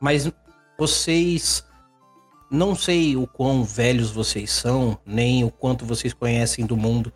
Mas 0.01 0.31
vocês 0.79 1.65
não 2.51 2.75
sei 2.75 3.17
o 3.17 3.27
quão 3.27 3.65
velhos 3.65 4.11
vocês 4.11 4.51
são, 4.51 4.99
nem 5.07 5.43
o 5.43 5.51
quanto 5.51 5.87
vocês 5.87 6.13
conhecem 6.13 6.67
do 6.67 6.77
mundo, 6.77 7.13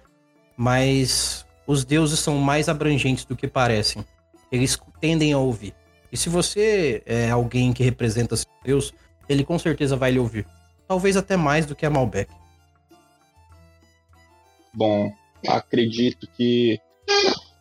mas 0.56 1.44
os 1.66 1.84
deuses 1.84 2.18
são 2.20 2.38
mais 2.38 2.68
abrangentes 2.68 3.24
do 3.24 3.36
que 3.36 3.46
parecem. 3.46 4.04
Eles 4.50 4.78
tendem 5.00 5.32
a 5.32 5.38
ouvir. 5.38 5.74
E 6.10 6.16
se 6.16 6.28
você 6.28 7.02
é 7.04 7.30
alguém 7.30 7.72
que 7.72 7.82
representa 7.82 8.36
seu 8.36 8.48
Deus, 8.64 8.94
ele 9.28 9.44
com 9.44 9.58
certeza 9.58 9.96
vai 9.96 10.12
lhe 10.12 10.18
ouvir. 10.18 10.46
Talvez 10.88 11.16
até 11.16 11.36
mais 11.36 11.66
do 11.66 11.74
que 11.74 11.84
a 11.84 11.90
Malbec. 11.90 12.32
Bom, 14.72 15.12
acredito 15.48 16.28
que 16.36 16.80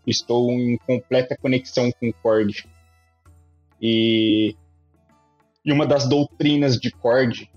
estou 0.06 0.52
em 0.52 0.78
completa 0.78 1.38
conexão 1.38 1.92
com 1.94 2.12
Cord. 2.12 2.68
E, 3.82 4.56
e 5.64 5.72
uma 5.72 5.86
das 5.88 6.08
doutrinas 6.08 6.78
de 6.80 6.92
Cord 6.92 7.50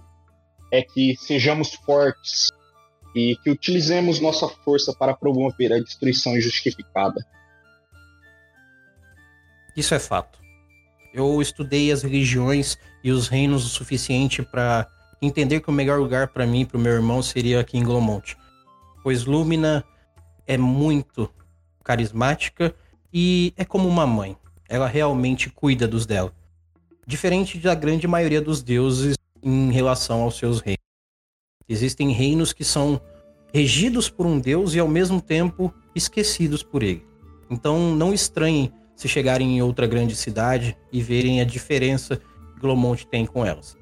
é 0.72 0.82
que 0.82 1.16
sejamos 1.16 1.74
fortes 1.74 2.50
e 3.14 3.36
que 3.42 3.50
utilizemos 3.50 4.20
nossa 4.20 4.48
força 4.48 4.94
para 4.94 5.14
promover 5.14 5.72
a 5.72 5.80
destruição 5.80 6.36
injustificada. 6.36 7.24
Isso 9.76 9.94
é 9.94 9.98
fato. 9.98 10.38
Eu 11.12 11.40
estudei 11.40 11.90
as 11.90 12.02
religiões 12.02 12.76
e 13.02 13.10
os 13.10 13.28
reinos 13.28 13.64
o 13.64 13.68
suficiente 13.68 14.42
para 14.42 14.88
entender 15.20 15.60
que 15.60 15.68
o 15.68 15.72
melhor 15.72 15.98
lugar 15.98 16.28
para 16.28 16.46
mim 16.46 16.60
e 16.60 16.66
para 16.66 16.76
o 16.76 16.80
meu 16.80 16.92
irmão 16.92 17.22
seria 17.22 17.60
aqui 17.60 17.76
em 17.76 17.84
Glomont. 17.84 18.36
Pois 19.02 19.24
Lumina 19.24 19.84
é 20.46 20.56
muito 20.56 21.30
carismática 21.82 22.74
e 23.12 23.52
é 23.56 23.64
como 23.64 23.88
uma 23.88 24.06
mãe. 24.06 24.36
Ela 24.68 24.86
realmente 24.86 25.50
cuida 25.50 25.88
dos 25.88 26.06
dela. 26.06 26.32
Diferente 27.06 27.58
da 27.58 27.74
grande 27.74 28.06
maioria 28.06 28.40
dos 28.40 28.62
deuses 28.62 29.16
em 29.42 29.72
relação 29.72 30.22
aos 30.22 30.36
seus 30.36 30.60
reinos. 30.60 30.78
Existem 31.68 32.12
reinos 32.12 32.52
que 32.52 32.64
são 32.64 33.00
regidos 33.52 34.10
por 34.10 34.26
um 34.26 34.38
deus 34.38 34.74
e 34.74 34.78
ao 34.78 34.88
mesmo 34.88 35.20
tempo 35.20 35.72
esquecidos 35.94 36.62
por 36.62 36.82
ele. 36.82 37.06
Então 37.50 37.94
não 37.94 38.12
estranhem 38.12 38.72
se 38.94 39.08
chegarem 39.08 39.56
em 39.56 39.62
outra 39.62 39.86
grande 39.86 40.14
cidade 40.16 40.76
e 40.92 41.00
verem 41.00 41.40
a 41.40 41.44
diferença 41.44 42.16
que 42.16 42.60
Glomont 42.60 43.06
tem 43.06 43.24
com 43.24 43.44
elas. 43.44 43.76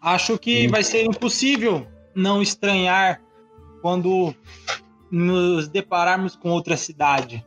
Acho 0.00 0.38
que 0.38 0.68
vai 0.68 0.82
ser 0.82 1.04
impossível 1.04 1.86
não 2.14 2.40
estranhar 2.40 3.20
quando 3.82 4.34
nos 5.10 5.68
depararmos 5.68 6.36
com 6.36 6.50
outra 6.50 6.76
cidade. 6.76 7.44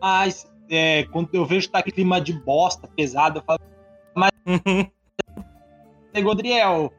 Mas 0.00 0.50
é, 0.68 1.04
quando 1.04 1.34
eu 1.34 1.44
vejo 1.44 1.66
que 1.66 1.72
tá 1.72 1.82
clima 1.82 2.20
de 2.20 2.32
bosta 2.32 2.88
pesado, 2.88 3.38
eu 3.38 3.42
falo, 3.42 3.60
mas 4.14 4.30
Godriel, 6.22 6.92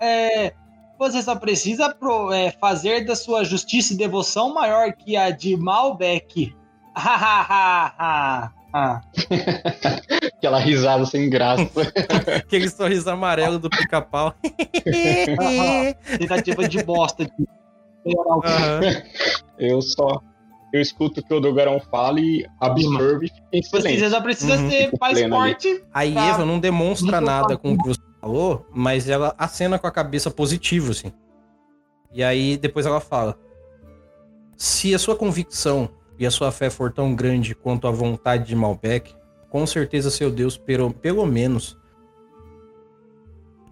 é, 0.00 0.52
você 0.98 1.22
só 1.22 1.36
precisa 1.36 1.94
pro, 1.94 2.32
é, 2.32 2.50
fazer 2.50 3.04
da 3.04 3.16
sua 3.16 3.44
justiça 3.44 3.92
e 3.92 3.96
devoção 3.96 4.54
maior 4.54 4.92
que 4.92 5.16
a 5.16 5.30
de 5.30 5.56
Malbec. 5.56 6.54
Aquela 10.36 10.58
risada 10.58 11.06
sem 11.06 11.30
graça. 11.30 11.70
Aquele 12.36 12.68
sorriso 12.68 13.08
amarelo 13.08 13.58
do 13.58 13.70
pica-pau. 13.70 14.34
Tentativa 16.18 16.68
de 16.68 16.82
bosta. 16.82 17.24
De... 17.24 17.30
Uhum. 18.04 18.40
Eu 19.58 19.80
só. 19.80 20.20
Eu 20.72 20.80
escuto 20.80 21.20
o 21.20 21.22
que 21.22 21.32
o 21.32 21.38
Dogarão 21.38 21.78
fala 21.78 22.18
e 22.18 22.44
absorve 22.60 23.30
e 23.52 23.62
Você 23.62 24.08
já 24.08 24.20
precisa 24.20 24.56
uhum. 24.56 24.68
ser 24.68 24.90
mais 25.00 25.22
forte. 25.22 25.84
A 25.94 26.04
Eva 26.04 26.44
não 26.44 26.58
demonstra 26.58 27.20
nada 27.20 27.56
com 27.56 27.74
o 27.74 27.78
que 27.78 27.88
você 27.88 28.00
falou, 28.20 28.66
mas 28.74 29.08
ela 29.08 29.36
acena 29.38 29.78
com 29.78 29.86
a 29.86 29.92
cabeça 29.92 30.32
positivo, 30.32 30.90
assim. 30.90 31.12
E 32.12 32.24
aí 32.24 32.56
depois 32.56 32.86
ela 32.86 32.98
fala: 32.98 33.38
Se 34.56 34.92
a 34.92 34.98
sua 34.98 35.14
convicção 35.14 35.88
e 36.18 36.26
a 36.26 36.30
sua 36.30 36.52
fé 36.52 36.70
for 36.70 36.92
tão 36.92 37.14
grande 37.14 37.54
quanto 37.54 37.86
a 37.86 37.90
vontade 37.90 38.46
de 38.46 38.54
Malbec, 38.54 39.14
com 39.50 39.66
certeza 39.66 40.10
seu 40.10 40.30
Deus, 40.30 40.56
pelo, 40.56 40.92
pelo 40.92 41.26
menos, 41.26 41.76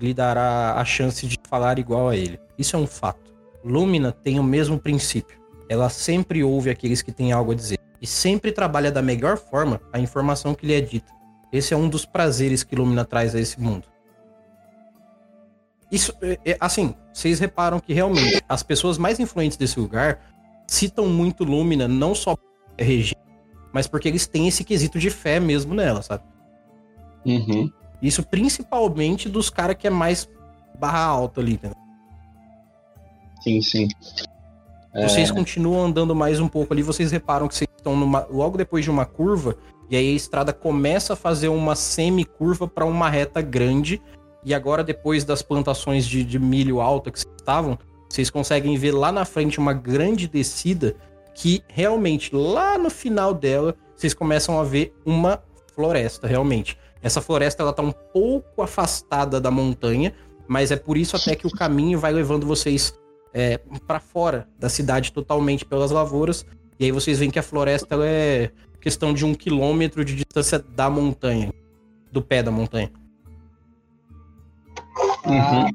lhe 0.01 0.13
dará 0.13 0.75
a 0.75 0.85
chance 0.85 1.27
de 1.27 1.39
falar 1.49 1.79
igual 1.79 2.09
a 2.09 2.17
ele. 2.17 2.39
Isso 2.59 2.77
é 2.77 2.79
um 2.79 2.87
fato. 2.87 3.33
Lumina 3.65 4.11
tem 4.11 4.41
o 4.41 4.43
mesmo 4.43 4.79
princípio. 4.79 5.41
ela 5.69 5.89
sempre 5.89 6.45
ouve 6.45 6.69
aqueles 6.69 7.01
que 7.01 7.13
têm 7.13 7.33
algo 7.33 7.53
a 7.53 7.55
dizer 7.55 7.79
e 8.01 8.07
sempre 8.07 8.53
trabalha 8.53 8.91
da 8.91 9.01
melhor 9.01 9.39
forma 9.39 9.81
a 9.93 9.99
informação 9.99 10.55
que 10.55 10.67
lhe 10.67 10.75
é 10.75 10.81
dita. 10.81 11.11
Esse 11.53 11.73
é 11.73 11.77
um 11.77 11.89
dos 11.89 12.05
prazeres 12.05 12.63
que 12.65 12.75
Lumina 12.75 13.05
traz 13.05 13.35
a 13.35 13.41
esse 13.41 13.61
mundo. 13.61 13.87
Isso, 15.91 16.13
é, 16.23 16.39
é, 16.45 16.57
assim, 16.59 16.95
vocês 17.13 17.39
reparam 17.39 17.79
que 17.79 17.93
realmente 17.93 18.43
as 18.49 18.63
pessoas 18.63 18.99
mais 18.99 19.21
influentes 19.21 19.57
desse 19.57 19.79
lugar 19.79 20.32
citam 20.73 21.07
muito 21.07 21.45
Lumina, 21.45 21.87
não 21.87 22.15
só 22.15 22.37
região, 22.79 23.21
mas 23.73 23.87
porque 23.87 24.09
eles 24.09 24.27
têm 24.27 24.49
esse 24.49 24.65
quesito 24.65 24.99
de 24.99 25.11
fé 25.11 25.39
mesmo 25.39 25.75
nela, 25.75 26.03
sabe? 26.03 26.25
Uhum. 27.25 27.71
Isso 28.01 28.23
principalmente 28.23 29.29
dos 29.29 29.51
caras 29.51 29.77
que 29.77 29.87
é 29.87 29.91
mais 29.91 30.29
barra 30.79 31.05
alta 31.05 31.41
ali, 31.41 31.61
né? 31.63 31.71
Sim, 33.43 33.61
sim. 33.61 33.89
Vocês 34.95 35.31
é... 35.31 35.33
continuam 35.33 35.85
andando 35.85 36.15
mais 36.15 36.41
um 36.41 36.49
pouco 36.49 36.73
ali, 36.73 36.83
vocês 36.83 37.13
reparam 37.13 37.49
que 37.49 37.55
vocês 37.55 37.69
estão 37.77 37.97
numa, 37.97 38.27
logo 38.31 38.57
depois 38.57 38.85
de 38.85 38.91
uma 38.91 39.05
curva, 39.05 39.57
e 39.91 39.97
aí 39.97 40.13
a 40.13 40.17
estrada 40.17 40.53
começa 40.53 41.13
a 41.13 41.17
fazer 41.17 41.49
uma 41.49 41.77
semi-curva 41.77 42.67
para 42.67 42.87
uma 42.87 43.11
reta 43.11 43.43
grande. 43.43 44.01
E 44.45 44.55
agora, 44.55 44.83
depois 44.83 45.23
das 45.23 45.43
plantações 45.43 46.07
de, 46.07 46.25
de 46.25 46.39
milho 46.39 46.81
alta 46.81 47.11
que 47.11 47.21
vocês 47.21 47.35
estavam, 47.39 47.79
vocês 48.13 48.29
conseguem 48.29 48.77
ver 48.77 48.93
lá 48.93 49.11
na 49.11 49.25
frente 49.25 49.59
uma 49.59 49.73
grande 49.73 50.29
descida 50.29 50.95
que 51.35 51.65
realmente 51.67 52.37
lá 52.37 52.77
no 52.77 52.91
final 52.91 53.33
dela 53.33 53.75
vocês 53.97 54.13
começam 54.13 54.61
a 54.61 54.65
ver 54.65 54.95
uma 55.03 55.43
floresta 55.75 56.27
realmente. 56.27 56.77
Essa 57.01 57.23
floresta 57.23 57.63
ela 57.63 57.73
tá 57.73 57.81
um 57.81 57.91
pouco 57.91 58.61
afastada 58.61 59.41
da 59.41 59.51
montanha, 59.51 60.13
mas 60.47 60.71
é 60.71 60.77
por 60.77 60.99
isso 60.99 61.17
até 61.17 61.35
que 61.35 61.47
o 61.47 61.51
caminho 61.51 61.99
vai 61.99 62.13
levando 62.13 62.47
vocês 62.47 62.93
é, 63.33 63.57
para 63.87 63.99
fora 63.99 64.47
da 64.59 64.69
cidade 64.69 65.11
totalmente 65.11 65.65
pelas 65.65 65.91
lavouras. 65.91 66.45
E 66.79 66.85
aí 66.85 66.93
vocês 66.93 67.19
veem 67.19 67.31
que 67.31 67.39
a 67.39 67.43
floresta 67.43 67.97
é 68.05 68.51
questão 68.79 69.15
de 69.15 69.25
um 69.25 69.33
quilômetro 69.35 70.05
de 70.05 70.15
distância 70.15 70.59
da 70.59 70.91
montanha, 70.91 71.51
do 72.13 72.21
pé 72.21 72.43
da 72.43 72.51
montanha. 72.51 72.93
Uhum. 75.25 75.71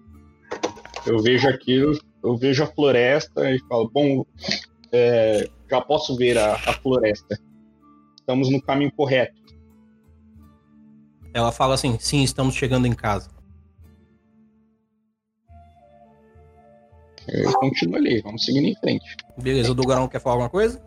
Eu 1.03 1.19
vejo 1.23 1.47
aquilo, 1.49 1.97
eu 2.23 2.37
vejo 2.37 2.63
a 2.63 2.67
floresta 2.67 3.49
e 3.49 3.59
falo, 3.67 3.89
bom, 3.89 4.25
é, 4.91 5.49
já 5.69 5.81
posso 5.81 6.15
ver 6.15 6.37
a, 6.37 6.53
a 6.53 6.73
floresta. 6.73 7.39
Estamos 8.15 8.49
no 8.49 8.61
caminho 8.61 8.91
correto. 8.91 9.35
Ela 11.33 11.51
fala 11.51 11.75
assim: 11.75 11.97
sim, 11.99 12.23
estamos 12.23 12.55
chegando 12.55 12.87
em 12.87 12.93
casa. 12.93 13.29
Eu 17.27 17.51
continuo 17.53 17.97
ali, 17.97 18.21
vamos 18.21 18.43
seguindo 18.45 18.65
em 18.65 18.75
frente. 18.75 19.15
Beleza, 19.37 19.71
o 19.71 19.75
Dugarão 19.75 20.07
quer 20.07 20.19
falar 20.19 20.35
alguma 20.35 20.49
coisa? 20.49 20.81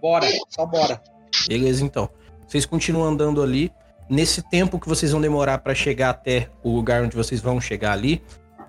Bora, 0.00 0.26
só 0.50 0.66
bora. 0.66 1.02
Beleza, 1.48 1.84
então. 1.84 2.08
Vocês 2.46 2.64
continuam 2.64 3.08
andando 3.08 3.42
ali. 3.42 3.72
Nesse 4.08 4.42
tempo 4.42 4.78
que 4.78 4.88
vocês 4.88 5.12
vão 5.12 5.20
demorar 5.20 5.58
para 5.58 5.74
chegar 5.74 6.10
até 6.10 6.48
o 6.62 6.74
lugar 6.74 7.02
onde 7.02 7.14
vocês 7.14 7.42
vão 7.42 7.60
chegar 7.60 7.92
ali, 7.92 8.22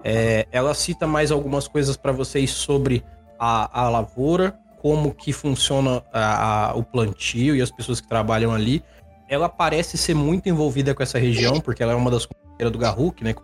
é, 0.04 0.48
ela 0.52 0.74
cita 0.74 1.06
mais 1.06 1.32
algumas 1.32 1.68
coisas 1.68 1.98
para 1.98 2.12
vocês 2.12 2.52
sobre 2.52 3.04
a, 3.38 3.82
a 3.82 3.90
lavoura, 3.90 4.58
como 4.82 5.14
que 5.14 5.34
funciona 5.34 6.04
a, 6.14 6.70
a, 6.70 6.76
o 6.76 6.84
plantio 6.84 7.56
e 7.56 7.62
as 7.62 7.72
pessoas 7.72 8.00
que 8.00 8.08
trabalham 8.08 8.54
ali. 8.54 8.84
Ela 9.28 9.48
parece 9.48 9.98
ser 9.98 10.16
muito 10.16 10.50
envolvida 10.50 10.94
com 10.96 11.04
essa 11.04 11.20
região, 11.20 11.60
porque 11.60 11.84
ela 11.84 11.94
é 11.94 11.96
uma 11.96 12.10
das 12.10 12.26
companheiras 12.26 12.72
do 12.72 12.80
Garruk, 12.80 13.24
né? 13.24 13.36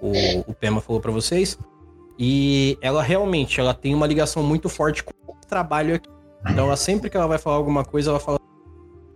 O, 0.00 0.50
o 0.50 0.54
Pema 0.54 0.80
falou 0.80 1.00
para 1.00 1.12
vocês. 1.12 1.56
E 2.18 2.76
ela 2.82 3.02
realmente 3.02 3.60
ela 3.60 3.72
tem 3.72 3.94
uma 3.94 4.06
ligação 4.06 4.42
muito 4.42 4.68
forte 4.68 5.02
com 5.02 5.12
o 5.28 5.34
trabalho 5.46 5.94
aqui. 5.94 6.08
Então, 6.50 6.66
ela, 6.66 6.76
sempre 6.76 7.08
que 7.08 7.16
ela 7.16 7.26
vai 7.26 7.38
falar 7.38 7.56
alguma 7.56 7.84
coisa, 7.84 8.10
ela 8.10 8.18
fala: 8.18 8.38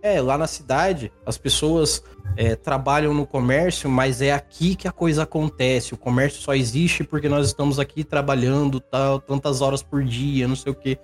É, 0.07 0.21
lá 0.21 0.37
na 0.37 0.47
cidade, 0.47 1.11
as 1.25 1.37
pessoas 1.37 2.01
é, 2.37 2.55
trabalham 2.55 3.13
no 3.13 3.27
comércio, 3.27 3.89
mas 3.89 4.21
é 4.21 4.31
aqui 4.31 4.73
que 4.73 4.87
a 4.87 4.91
coisa 4.91 5.23
acontece. 5.23 5.93
O 5.93 5.97
comércio 5.97 6.41
só 6.41 6.55
existe 6.55 7.03
porque 7.03 7.27
nós 7.27 7.47
estamos 7.47 7.77
aqui 7.77 8.05
trabalhando 8.05 8.79
tal, 8.79 9.19
tantas 9.19 9.59
horas 9.59 9.83
por 9.83 10.01
dia, 10.05 10.47
não 10.47 10.55
sei 10.55 10.71
o 10.71 10.75
quê. 10.75 10.97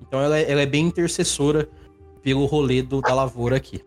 Então, 0.00 0.22
ela, 0.22 0.38
é, 0.38 0.50
ela 0.50 0.62
é 0.62 0.66
bem 0.66 0.86
intercessora 0.86 1.68
pelo 2.22 2.46
rolê 2.46 2.80
do, 2.80 3.02
da 3.02 3.12
lavoura 3.12 3.56
aqui. 3.56 3.84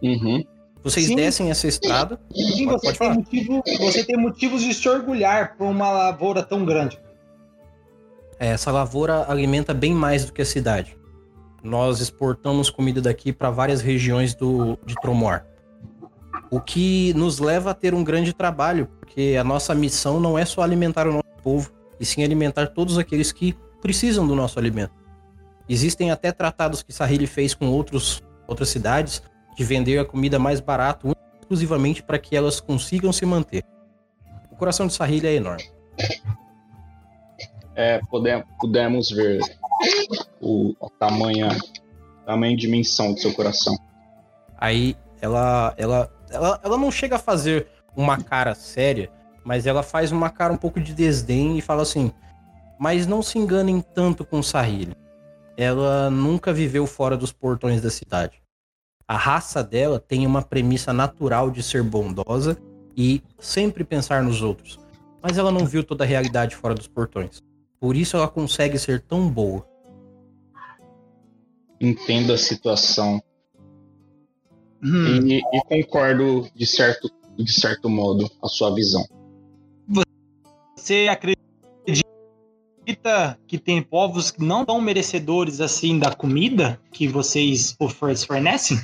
Uhum. 0.00 0.44
Vocês 0.80 1.06
Sim. 1.06 1.16
descem 1.16 1.50
essa 1.50 1.66
estrada. 1.66 2.20
Sim, 2.32 2.66
você, 2.66 2.92
tem 2.92 3.14
motivo, 3.14 3.62
você 3.80 4.04
tem 4.04 4.16
motivos 4.16 4.62
de 4.62 4.72
se 4.72 4.88
orgulhar 4.88 5.56
por 5.56 5.66
uma 5.66 5.90
lavoura 5.90 6.40
tão 6.40 6.64
grande. 6.64 7.00
É, 8.38 8.50
essa 8.50 8.70
lavoura 8.70 9.28
alimenta 9.28 9.74
bem 9.74 9.92
mais 9.92 10.24
do 10.24 10.32
que 10.32 10.42
a 10.42 10.46
cidade. 10.46 10.96
Nós 11.64 11.98
exportamos 12.00 12.68
comida 12.68 13.00
daqui 13.00 13.32
para 13.32 13.48
várias 13.48 13.80
regiões 13.80 14.34
do, 14.34 14.78
de 14.84 14.94
Tromor. 14.96 15.42
O 16.50 16.60
que 16.60 17.14
nos 17.14 17.38
leva 17.38 17.70
a 17.70 17.74
ter 17.74 17.94
um 17.94 18.04
grande 18.04 18.34
trabalho, 18.34 18.86
porque 19.00 19.36
a 19.40 19.42
nossa 19.42 19.74
missão 19.74 20.20
não 20.20 20.38
é 20.38 20.44
só 20.44 20.60
alimentar 20.60 21.08
o 21.08 21.12
nosso 21.12 21.42
povo, 21.42 21.72
e 21.98 22.04
sim 22.04 22.22
alimentar 22.22 22.66
todos 22.66 22.98
aqueles 22.98 23.32
que 23.32 23.56
precisam 23.80 24.26
do 24.26 24.36
nosso 24.36 24.58
alimento. 24.58 24.92
Existem 25.66 26.10
até 26.10 26.30
tratados 26.30 26.82
que 26.82 26.92
Sahili 26.92 27.26
fez 27.26 27.54
com 27.54 27.68
outros, 27.68 28.22
outras 28.46 28.68
cidades 28.68 29.22
de 29.56 29.64
vender 29.64 29.98
a 29.98 30.04
comida 30.04 30.38
mais 30.38 30.60
barato 30.60 31.16
exclusivamente 31.40 32.02
para 32.02 32.18
que 32.18 32.36
elas 32.36 32.60
consigam 32.60 33.12
se 33.12 33.24
manter. 33.24 33.64
O 34.50 34.56
coração 34.56 34.86
de 34.86 34.92
Sahili 34.92 35.26
é 35.26 35.34
enorme. 35.34 35.64
É, 37.76 38.00
pudemos 38.60 39.10
ver 39.10 39.40
o, 40.40 40.74
a 40.82 40.88
tamanha 40.98 42.56
dimensão 42.56 43.12
do 43.12 43.20
seu 43.20 43.32
coração. 43.34 43.76
Aí 44.56 44.96
ela, 45.20 45.74
ela, 45.76 46.10
ela, 46.30 46.60
ela 46.62 46.78
não 46.78 46.90
chega 46.90 47.16
a 47.16 47.18
fazer 47.18 47.66
uma 47.96 48.22
cara 48.22 48.54
séria, 48.54 49.10
mas 49.44 49.66
ela 49.66 49.82
faz 49.82 50.12
uma 50.12 50.30
cara 50.30 50.52
um 50.52 50.56
pouco 50.56 50.80
de 50.80 50.94
desdém 50.94 51.58
e 51.58 51.62
fala 51.62 51.82
assim: 51.82 52.12
Mas 52.78 53.06
não 53.06 53.22
se 53.22 53.38
enganem 53.38 53.80
tanto 53.80 54.24
com 54.24 54.42
Sahili. 54.42 54.96
Ela 55.56 56.10
nunca 56.10 56.52
viveu 56.52 56.86
fora 56.86 57.16
dos 57.16 57.32
portões 57.32 57.80
da 57.80 57.90
cidade. 57.90 58.42
A 59.06 59.16
raça 59.16 59.62
dela 59.62 60.00
tem 60.00 60.26
uma 60.26 60.42
premissa 60.42 60.92
natural 60.92 61.50
de 61.50 61.62
ser 61.62 61.82
bondosa 61.82 62.56
e 62.96 63.22
sempre 63.38 63.84
pensar 63.84 64.22
nos 64.22 64.40
outros, 64.40 64.80
mas 65.22 65.36
ela 65.36 65.52
não 65.52 65.66
viu 65.66 65.84
toda 65.84 66.04
a 66.04 66.06
realidade 66.06 66.56
fora 66.56 66.74
dos 66.74 66.88
portões. 66.88 67.42
Por 67.84 67.98
isso 67.98 68.16
ela 68.16 68.28
consegue 68.28 68.78
ser 68.78 69.02
tão 69.02 69.28
boa. 69.28 69.62
Entendo 71.78 72.32
a 72.32 72.38
situação. 72.38 73.22
Hum. 74.82 75.26
E, 75.26 75.42
e, 75.52 75.64
concordo 75.68 76.48
de 76.54 76.64
certo, 76.64 77.10
de 77.36 77.52
certo 77.52 77.90
modo 77.90 78.26
a 78.42 78.48
sua 78.48 78.74
visão. 78.74 79.06
Você 80.74 81.08
acredita 81.10 81.38
que 83.46 83.58
tem 83.58 83.82
povos 83.82 84.30
que 84.30 84.42
não 84.42 84.64
tão 84.64 84.80
merecedores 84.80 85.60
assim 85.60 85.98
da 85.98 86.14
comida 86.14 86.80
que 86.90 87.06
vocês 87.06 87.76
fornecem? 88.26 88.78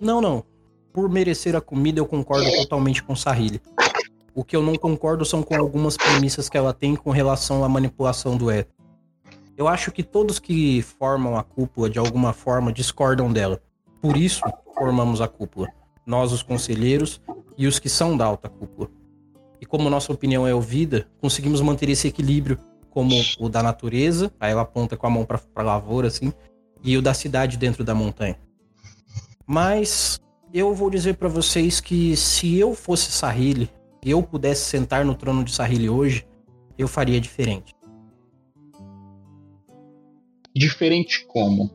Não, 0.00 0.20
não. 0.20 0.44
Por 0.92 1.10
merecer 1.10 1.56
a 1.56 1.60
comida, 1.60 1.98
eu 1.98 2.06
concordo 2.06 2.48
totalmente 2.58 3.02
com 3.02 3.16
Sahili. 3.16 3.60
O 4.36 4.44
que 4.44 4.54
eu 4.54 4.62
não 4.62 4.74
concordo 4.74 5.24
são 5.24 5.42
com 5.42 5.56
algumas 5.56 5.96
premissas 5.96 6.46
que 6.46 6.58
ela 6.58 6.74
tem 6.74 6.94
com 6.94 7.10
relação 7.10 7.64
à 7.64 7.68
manipulação 7.70 8.36
do 8.36 8.50
éter. 8.50 8.70
Eu 9.56 9.66
acho 9.66 9.90
que 9.90 10.02
todos 10.02 10.38
que 10.38 10.82
formam 10.82 11.38
a 11.38 11.42
cúpula 11.42 11.88
de 11.88 11.98
alguma 11.98 12.34
forma 12.34 12.70
discordam 12.70 13.32
dela. 13.32 13.62
Por 13.98 14.14
isso, 14.14 14.42
formamos 14.74 15.22
a 15.22 15.26
cúpula. 15.26 15.68
Nós, 16.04 16.32
os 16.32 16.42
conselheiros, 16.42 17.18
e 17.56 17.66
os 17.66 17.78
que 17.78 17.88
são 17.88 18.14
da 18.14 18.26
alta 18.26 18.46
cúpula. 18.50 18.90
E 19.58 19.64
como 19.64 19.88
nossa 19.88 20.12
opinião 20.12 20.46
é 20.46 20.54
ouvida, 20.54 21.08
conseguimos 21.18 21.62
manter 21.62 21.88
esse 21.88 22.06
equilíbrio, 22.06 22.58
como 22.90 23.14
o 23.40 23.48
da 23.48 23.62
natureza, 23.62 24.30
aí 24.38 24.52
ela 24.52 24.62
aponta 24.62 24.98
com 24.98 25.06
a 25.06 25.10
mão 25.10 25.24
para 25.24 25.40
a 25.54 25.62
lavoura, 25.62 26.08
assim, 26.08 26.30
e 26.84 26.94
o 26.98 27.00
da 27.00 27.14
cidade 27.14 27.56
dentro 27.56 27.82
da 27.82 27.94
montanha. 27.94 28.38
Mas 29.46 30.20
eu 30.52 30.74
vou 30.74 30.90
dizer 30.90 31.16
para 31.16 31.26
vocês 31.26 31.80
que 31.80 32.14
se 32.18 32.58
eu 32.58 32.74
fosse 32.74 33.10
Sahili, 33.10 33.70
eu 34.06 34.22
pudesse 34.22 34.64
sentar 34.64 35.04
no 35.04 35.14
trono 35.14 35.42
de 35.42 35.52
Sahili 35.52 35.90
hoje, 35.90 36.26
eu 36.78 36.86
faria 36.86 37.20
diferente. 37.20 37.74
Diferente 40.54 41.26
como? 41.26 41.70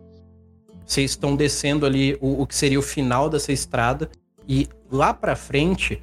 Vocês 0.86 1.12
estão 1.12 1.36
descendo 1.36 1.86
ali 1.86 2.18
o, 2.20 2.41
o 2.41 2.48
que 2.48 2.56
seria 2.56 2.80
o 2.80 2.82
final 2.82 3.30
dessa 3.30 3.52
estrada 3.52 4.10
e 4.48 4.68
lá 4.91 5.14
para 5.14 5.36
frente 5.36 6.02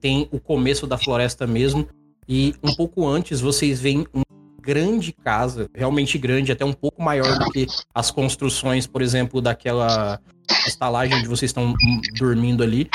tem 0.00 0.28
o 0.32 0.40
começo 0.40 0.86
da 0.86 0.96
floresta 0.96 1.46
mesmo 1.46 1.86
e 2.28 2.54
um 2.62 2.74
pouco 2.74 3.06
antes 3.06 3.40
vocês 3.40 3.80
veem 3.80 4.06
uma 4.12 4.24
grande 4.60 5.12
casa, 5.12 5.68
realmente 5.74 6.16
grande, 6.16 6.50
até 6.50 6.64
um 6.64 6.72
pouco 6.72 7.02
maior 7.02 7.38
do 7.38 7.50
que 7.50 7.66
as 7.94 8.10
construções, 8.10 8.86
por 8.86 9.02
exemplo, 9.02 9.40
daquela 9.40 10.18
estalagem 10.66 11.18
onde 11.18 11.28
vocês 11.28 11.50
estão 11.50 11.74
dormindo 12.18 12.62
ali, 12.62 12.88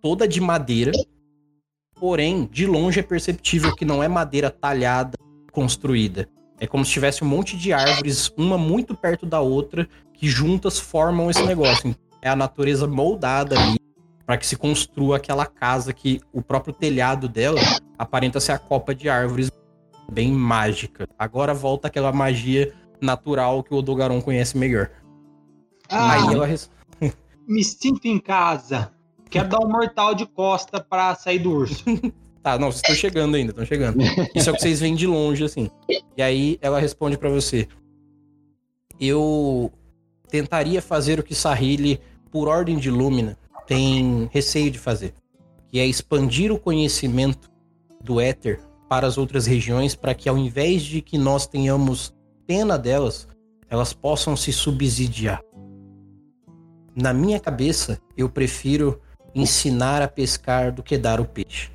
toda 0.00 0.28
de 0.28 0.40
madeira. 0.40 0.92
Porém, 1.98 2.48
de 2.50 2.66
longe 2.66 3.00
é 3.00 3.02
perceptível 3.02 3.74
que 3.74 3.84
não 3.84 4.02
é 4.02 4.08
madeira 4.08 4.50
talhada, 4.50 5.16
construída. 5.50 6.28
É 6.60 6.66
como 6.66 6.84
se 6.84 6.92
tivesse 6.92 7.24
um 7.24 7.26
monte 7.26 7.56
de 7.56 7.72
árvores, 7.72 8.30
uma 8.36 8.56
muito 8.56 8.94
perto 8.94 9.26
da 9.26 9.40
outra, 9.40 9.88
que 10.12 10.28
juntas 10.28 10.78
formam 10.78 11.30
esse 11.30 11.42
negócio. 11.44 11.94
É 12.20 12.28
a 12.28 12.36
natureza 12.36 12.86
moldada 12.86 13.58
ali 13.58 13.78
para 14.24 14.36
que 14.36 14.46
se 14.46 14.56
construa 14.56 15.16
aquela 15.16 15.46
casa 15.46 15.92
que 15.92 16.20
o 16.32 16.42
próprio 16.42 16.74
telhado 16.74 17.28
dela 17.28 17.60
aparenta 17.98 18.40
ser 18.40 18.52
a 18.52 18.58
copa 18.58 18.94
de 18.94 19.08
árvores 19.08 19.50
bem 20.10 20.32
mágica. 20.32 21.08
Agora 21.18 21.54
volta 21.54 21.88
aquela 21.88 22.12
magia 22.12 22.72
natural 23.00 23.62
que 23.62 23.72
o 23.72 23.78
Odogaron 23.78 24.20
conhece 24.20 24.58
melhor. 24.58 24.90
Ah, 25.88 26.12
Aí 26.12 26.34
ela 26.34 26.48
me 27.46 27.62
sinto 27.62 28.06
em 28.06 28.18
casa. 28.18 28.92
Quero 29.30 29.48
dar 29.48 29.60
um 29.60 29.68
mortal 29.68 30.14
de 30.14 30.26
costa 30.26 30.80
para 30.80 31.14
sair 31.14 31.38
do 31.38 31.52
urso. 31.52 31.84
tá, 32.42 32.58
não, 32.58 32.70
vocês 32.70 32.82
estão 32.82 32.94
chegando 32.94 33.34
ainda, 33.34 33.50
estão 33.50 33.64
chegando. 33.64 33.98
Isso 34.34 34.48
é 34.48 34.52
o 34.52 34.54
que 34.54 34.62
vocês 34.62 34.80
veem 34.80 34.94
de 34.94 35.06
longe, 35.06 35.44
assim. 35.44 35.70
E 36.16 36.22
aí 36.22 36.58
ela 36.60 36.78
responde 36.78 37.18
para 37.18 37.28
você: 37.28 37.68
Eu 39.00 39.72
tentaria 40.28 40.80
fazer 40.80 41.18
o 41.18 41.22
que 41.22 41.34
Sahili, 41.34 42.00
por 42.30 42.48
ordem 42.48 42.78
de 42.78 42.90
Lúmina, 42.90 43.36
tem 43.66 44.28
receio 44.32 44.70
de 44.70 44.78
fazer, 44.78 45.14
que 45.68 45.78
é 45.78 45.86
expandir 45.86 46.52
o 46.52 46.58
conhecimento 46.58 47.50
do 48.00 48.20
éter 48.20 48.60
para 48.88 49.06
as 49.06 49.18
outras 49.18 49.46
regiões, 49.46 49.96
para 49.96 50.14
que 50.14 50.28
ao 50.28 50.38
invés 50.38 50.82
de 50.82 51.02
que 51.02 51.18
nós 51.18 51.46
tenhamos 51.46 52.14
pena 52.46 52.78
delas, 52.78 53.26
elas 53.68 53.92
possam 53.92 54.36
se 54.36 54.52
subsidiar. 54.52 55.42
Na 56.94 57.12
minha 57.12 57.40
cabeça, 57.40 58.00
eu 58.16 58.28
prefiro 58.28 59.00
ensinar 59.36 60.00
a 60.00 60.08
pescar 60.08 60.72
do 60.72 60.82
que 60.82 60.96
dar 60.96 61.20
o 61.20 61.26
peixe. 61.26 61.70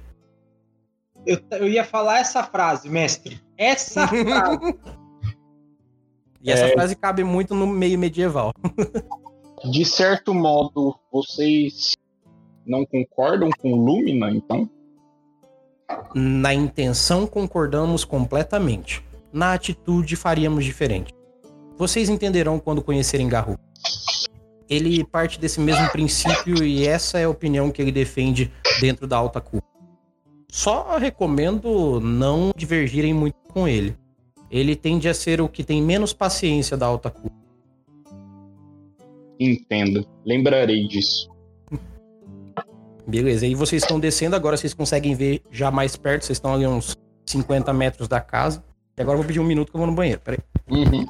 Eu, 1.26 1.40
eu 1.52 1.70
ia 1.70 1.86
falar 1.86 2.20
essa 2.20 2.44
frase, 2.44 2.90
mestre. 2.90 3.40
Essa 3.56 4.08
frase. 4.10 4.80
e 6.42 6.52
essa 6.52 6.66
é... 6.66 6.74
frase 6.74 6.96
cabe 6.96 7.24
muito 7.24 7.54
no 7.54 7.68
meio 7.68 8.00
medieval. 8.00 8.52
De 9.70 9.86
certo 9.86 10.34
modo, 10.34 10.98
vocês 11.12 11.92
não 12.66 12.84
concordam 12.84 13.52
com 13.52 13.76
Lumina, 13.76 14.32
então? 14.32 14.68
Na 16.16 16.52
intenção 16.56 17.28
concordamos 17.28 18.04
completamente. 18.04 19.06
Na 19.32 19.54
atitude 19.54 20.16
faríamos 20.16 20.66
diferente. 20.66 21.14
Vocês 21.78 22.10
entenderão 22.10 22.60
quando 22.60 22.82
conhecerem 22.82 23.30
Garru. 23.30 23.56
Ele 24.72 25.03
parte 25.03 25.38
desse 25.38 25.60
mesmo 25.60 25.85
princípio 25.91 26.64
e 26.64 26.88
essa 26.88 27.19
é 27.19 27.26
a 27.26 27.30
opinião 27.30 27.69
que 27.69 27.81
ele 27.81 27.91
defende 27.91 28.49
dentro 28.80 29.06
da 29.06 29.18
alta 29.18 29.41
cúpula. 29.41 29.61
Só 30.49 30.98
recomendo 30.98 31.99
não 31.99 32.53
divergirem 32.56 33.14
muito 33.14 33.35
com 33.49 33.68
ele. 33.68 33.98
Ele 34.49 34.73
tende 34.73 35.10
a 35.10 35.14
ser 35.14 35.41
o 35.41 35.49
que 35.49 35.61
tem 35.61 35.81
menos 35.81 36.14
paciência 36.14 36.77
da 36.77 36.85
alta 36.85 37.10
cúpula. 37.10 37.35
Entendo. 39.38 40.07
Lembrarei 40.26 40.88
disso. 40.88 41.30
Beleza, 43.06 43.45
e 43.45 43.53
vocês 43.56 43.84
estão 43.84 43.99
descendo, 43.99 44.38
agora 44.38 44.56
vocês 44.56 44.73
conseguem 44.73 45.15
ver 45.15 45.41
já 45.52 45.69
mais 45.69 45.98
perto, 45.98 46.23
vocês 46.23 46.38
estão 46.38 46.53
ali 46.53 46.65
uns 46.65 46.95
50 47.26 47.73
metros 47.73 48.07
da 48.07 48.22
casa. 48.22 48.64
E 48.98 49.02
agora 49.02 49.15
eu 49.15 49.22
vou 49.22 49.27
pedir 49.27 49.41
um 49.41 49.45
minuto 49.45 49.69
que 49.69 49.76
eu 49.76 49.80
vou 49.80 49.88
no 49.88 49.95
banheiro, 49.95 50.22
peraí. 50.22 50.39
Uhum. 50.69 51.06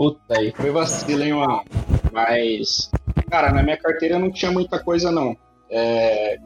Puta, 0.00 0.38
aí 0.38 0.50
foi 0.50 0.70
vacilo, 0.70 1.22
hein, 1.22 1.34
mano? 1.34 1.62
Mas, 2.10 2.90
cara, 3.30 3.52
na 3.52 3.62
minha 3.62 3.76
carteira 3.76 4.18
não 4.18 4.32
tinha 4.32 4.50
muita 4.50 4.82
coisa, 4.82 5.12
não. 5.12 5.36
É, 5.68 6.38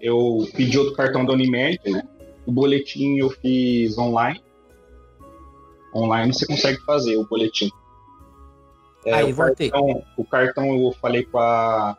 eu 0.00 0.44
pedi 0.56 0.76
outro 0.76 0.96
cartão 0.96 1.24
da 1.24 1.32
Unimed, 1.32 1.78
né? 1.88 2.02
O 2.44 2.50
boletim 2.50 3.16
eu 3.18 3.30
fiz 3.30 3.96
online. 3.96 4.42
Online 5.94 6.34
você 6.34 6.44
consegue 6.44 6.80
fazer 6.80 7.16
o 7.16 7.28
boletim. 7.28 7.70
É, 9.06 9.14
aí, 9.14 9.30
o 9.30 9.36
voltei. 9.36 9.70
Cartão, 9.70 10.04
o 10.16 10.24
cartão 10.24 10.74
eu 10.74 10.92
falei 11.00 11.22
com 11.22 11.38
a, 11.38 11.96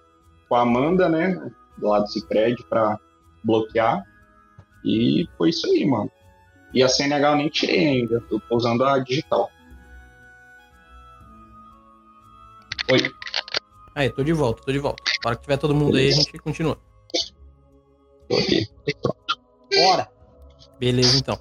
com 0.50 0.56
a 0.56 0.62
Amanda, 0.64 1.08
né? 1.08 1.42
Do 1.78 1.88
lado 1.88 2.04
do 2.04 2.10
Cicred 2.10 2.62
pra 2.68 3.00
bloquear. 3.42 4.04
E 4.84 5.26
foi 5.38 5.52
isso 5.52 5.68
aí, 5.68 5.86
mano. 5.86 6.12
E 6.74 6.84
a 6.84 6.90
CNH 6.90 7.30
eu 7.30 7.36
nem 7.38 7.48
tirei 7.48 7.88
ainda. 7.88 8.22
tô 8.28 8.42
usando 8.58 8.84
a 8.84 9.00
digital. 9.00 9.50
Oi. 12.92 13.10
Aí, 13.96 14.10
tô 14.10 14.22
de 14.24 14.34
volta, 14.34 14.62
tô 14.64 14.72
de 14.72 14.80
volta. 14.80 15.02
Para 15.22 15.36
que 15.36 15.44
tiver 15.44 15.58
todo 15.58 15.74
mundo 15.74 15.94
Beleza. 15.94 16.16
aí, 16.16 16.20
a 16.20 16.24
gente 16.24 16.38
continua. 16.40 16.78
Ok, 18.30 18.68
pronto. 19.02 19.42
Bora! 19.74 20.10
Beleza, 20.78 21.18
então. 21.18 21.40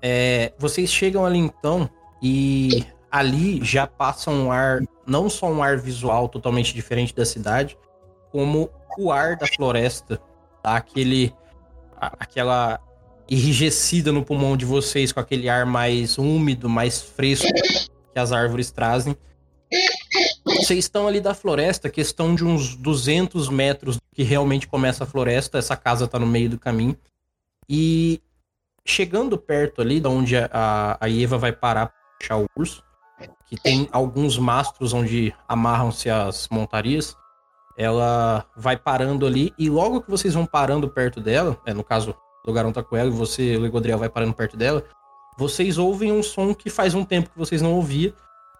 É, 0.00 0.52
vocês 0.58 0.90
chegam 0.90 1.26
ali 1.26 1.38
então 1.38 1.88
e 2.22 2.84
ali 3.10 3.62
já 3.62 3.86
passa 3.86 4.30
um 4.30 4.50
ar, 4.50 4.80
não 5.06 5.28
só 5.28 5.46
um 5.46 5.62
ar 5.62 5.76
visual 5.78 6.28
totalmente 6.28 6.74
diferente 6.74 7.14
da 7.14 7.26
cidade, 7.26 7.76
como 8.30 8.70
o 8.98 9.12
ar 9.12 9.36
da 9.36 9.46
floresta, 9.46 10.20
tá? 10.62 10.76
Aquele, 10.76 11.34
aquela 11.96 12.80
enrijecida 13.28 14.10
no 14.10 14.24
pulmão 14.24 14.56
de 14.56 14.64
vocês 14.64 15.12
com 15.12 15.20
aquele 15.20 15.48
ar 15.48 15.66
mais 15.66 16.16
úmido, 16.16 16.68
mais 16.68 17.00
fresco 17.00 17.46
que 18.12 18.18
as 18.18 18.32
árvores 18.32 18.70
trazem. 18.70 19.16
Vocês 20.56 20.78
estão 20.78 21.06
ali 21.06 21.20
da 21.20 21.34
floresta, 21.34 21.88
questão 21.88 22.34
de 22.34 22.44
uns 22.44 22.74
200 22.76 23.48
metros 23.48 23.98
que 24.12 24.22
realmente 24.22 24.66
começa 24.66 25.04
a 25.04 25.06
floresta. 25.06 25.58
Essa 25.58 25.76
casa 25.76 26.06
tá 26.06 26.18
no 26.18 26.26
meio 26.26 26.50
do 26.50 26.58
caminho. 26.58 26.96
E 27.68 28.20
chegando 28.84 29.38
perto 29.38 29.80
ali, 29.80 30.00
da 30.00 30.08
onde 30.08 30.36
a, 30.36 30.98
a 31.00 31.10
Eva 31.10 31.38
vai 31.38 31.52
parar 31.52 31.86
para 31.86 31.96
puxar 32.18 32.36
o 32.38 32.46
urso, 32.56 32.82
que 33.46 33.56
tem 33.56 33.88
alguns 33.92 34.38
mastros 34.38 34.92
onde 34.92 35.34
amarram-se 35.48 36.10
as 36.10 36.48
montarias, 36.48 37.16
ela 37.76 38.46
vai 38.56 38.76
parando 38.76 39.26
ali. 39.26 39.52
E 39.58 39.70
logo 39.70 40.02
que 40.02 40.10
vocês 40.10 40.34
vão 40.34 40.46
parando 40.46 40.88
perto 40.88 41.20
dela, 41.20 41.58
é, 41.64 41.72
no 41.72 41.84
caso, 41.84 42.14
o 42.46 42.52
Garão 42.52 42.72
tá 42.72 42.82
com 42.82 42.96
ela 42.96 43.08
e 43.08 43.12
você, 43.12 43.56
o 43.56 43.60
Legodriel, 43.60 43.98
vai 43.98 44.08
parando 44.08 44.34
perto 44.34 44.56
dela, 44.56 44.84
vocês 45.38 45.78
ouvem 45.78 46.12
um 46.12 46.22
som 46.22 46.54
que 46.54 46.68
faz 46.68 46.94
um 46.94 47.04
tempo 47.04 47.30
que 47.30 47.38
vocês 47.38 47.62
não 47.62 47.72
ouviam 47.72 48.12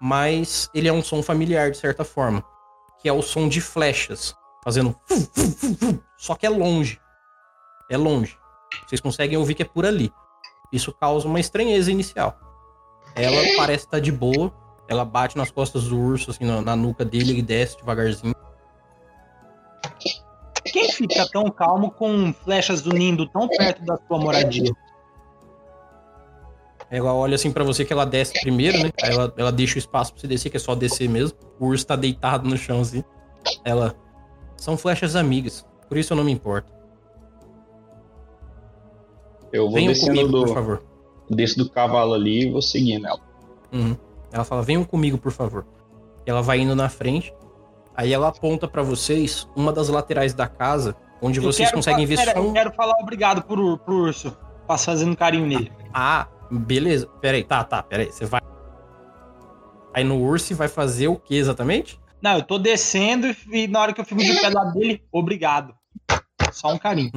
mas 0.05 0.69
ele 0.75 0.89
é 0.89 0.93
um 0.93 1.01
som 1.01 1.23
familiar 1.23 1.71
de 1.71 1.77
certa 1.77 2.03
forma, 2.03 2.43
que 3.01 3.09
é 3.09 3.13
o 3.13 3.23
som 3.23 3.49
de 3.49 3.61
flechas, 3.61 4.35
fazendo 4.65 4.97
só 6.19 6.35
que 6.35 6.45
é 6.45 6.49
longe. 6.49 7.01
É 7.89 7.97
longe. 7.97 8.37
Vocês 8.85 9.01
conseguem 9.01 9.39
ouvir 9.39 9.55
que 9.55 9.63
é 9.63 9.65
por 9.65 9.87
ali. 9.87 10.13
Isso 10.73 10.93
causa 10.93 11.29
uma 11.29 11.39
estranheza 11.39 11.93
inicial. 11.93 12.37
Ela 13.15 13.57
parece 13.57 13.85
estar 13.85 14.01
de 14.01 14.11
boa, 14.11 14.53
ela 14.89 15.05
bate 15.05 15.37
nas 15.37 15.53
costas 15.53 15.85
do 15.85 15.97
urso, 15.97 16.33
assim, 16.33 16.45
na, 16.45 16.61
na 16.61 16.75
nuca 16.75 17.05
dele, 17.05 17.31
ele 17.31 17.43
desce 17.43 17.77
devagarzinho. 17.77 18.35
Quem 20.65 20.91
fica 20.91 21.29
tão 21.31 21.49
calmo 21.49 21.93
com 21.93 22.33
flechas 22.33 22.83
do 22.83 22.91
tão 23.29 23.47
perto 23.47 23.85
da 23.85 23.97
sua 24.09 24.19
moradia? 24.19 24.73
Ela 26.93 27.15
olha 27.15 27.37
assim 27.37 27.51
para 27.51 27.65
você 27.65 27.87
que 27.87 27.93
ela 27.93 28.05
desce 28.05 28.39
primeiro, 28.43 28.77
né? 28.83 28.91
Aí 29.03 29.15
ela, 29.15 29.33
ela 29.39 29.51
deixa 29.51 29.77
o 29.77 29.79
espaço 29.79 30.13
pra 30.13 30.21
você 30.21 30.27
descer, 30.27 30.51
que 30.51 30.59
é 30.59 30.61
só 30.61 30.75
descer 30.75 31.09
mesmo. 31.09 31.39
O 31.59 31.69
urso 31.69 31.87
tá 31.87 31.97
deitado 31.97 32.47
no 32.47 32.55
chão 32.55 32.83
assim. 32.83 33.03
Ela. 33.65 33.97
São 34.59 34.77
flechas 34.77 35.17
amigas, 35.17 35.67
por 35.89 35.97
isso 35.97 36.13
eu 36.13 36.17
não 36.19 36.23
me 36.23 36.31
importo. 36.31 36.71
Eu 39.51 39.65
vou 39.65 39.73
Venham 39.73 39.93
descendo 39.93 40.21
comigo, 40.21 40.29
do, 40.29 40.45
por 40.45 40.55
favor. 40.55 40.83
Desço 41.31 41.59
do 41.59 41.71
cavalo 41.71 42.13
ali 42.13 42.43
e 42.43 42.51
vou 42.51 42.61
seguindo 42.61 43.07
ela. 43.07 43.21
Uhum. 43.73 43.97
Ela 44.31 44.45
fala: 44.45 44.63
venham 44.63 44.85
comigo, 44.85 45.17
por 45.17 45.33
favor. 45.33 45.67
Ela 46.27 46.43
vai 46.43 46.61
indo 46.61 46.77
na 46.77 46.91
frente. 46.91 47.35
Aí 47.97 48.13
ela 48.13 48.29
aponta 48.29 48.69
para 48.69 48.83
vocês 48.83 49.49
uma 49.57 49.73
das 49.73 49.89
laterais 49.89 50.35
da 50.35 50.47
casa, 50.47 50.95
onde 51.23 51.39
eu 51.39 51.43
vocês 51.43 51.73
conseguem 51.73 52.05
ver 52.05 52.19
só. 52.19 52.39
Um... 52.39 52.49
Eu 52.49 52.53
quero 52.53 52.73
falar 52.73 52.99
obrigado 53.01 53.43
pro, 53.45 53.79
pro 53.79 53.95
urso. 53.95 54.37
Passo 54.67 54.85
fazendo 54.85 55.17
carinho 55.17 55.47
nele. 55.47 55.73
Ah, 55.93 56.29
Beleza. 56.59 57.07
Pera 57.21 57.37
aí, 57.37 57.45
tá, 57.45 57.65
tá, 57.65 57.83
pera 57.83 58.03
aí. 58.03 58.13
Você 58.13 58.27
vai. 58.27 58.41
Aí 59.95 60.05
no 60.05 60.21
urso 60.21 60.55
vai 60.55 60.69
fazer 60.69 61.09
o 61.09 61.17
que 61.17 61.35
exatamente? 61.35 62.01
Não, 62.21 62.37
eu 62.37 62.43
tô 62.43 62.59
descendo 62.59 63.35
e 63.51 63.67
na 63.67 63.81
hora 63.81 63.93
que 63.93 64.01
eu 64.01 64.05
fico 64.05 64.23
de 64.23 64.41
pé 64.41 64.49
lá 64.49 64.65
dele, 64.65 65.03
obrigado. 65.11 65.75
Só 66.53 66.73
um 66.73 66.79
carinho. 66.79 67.11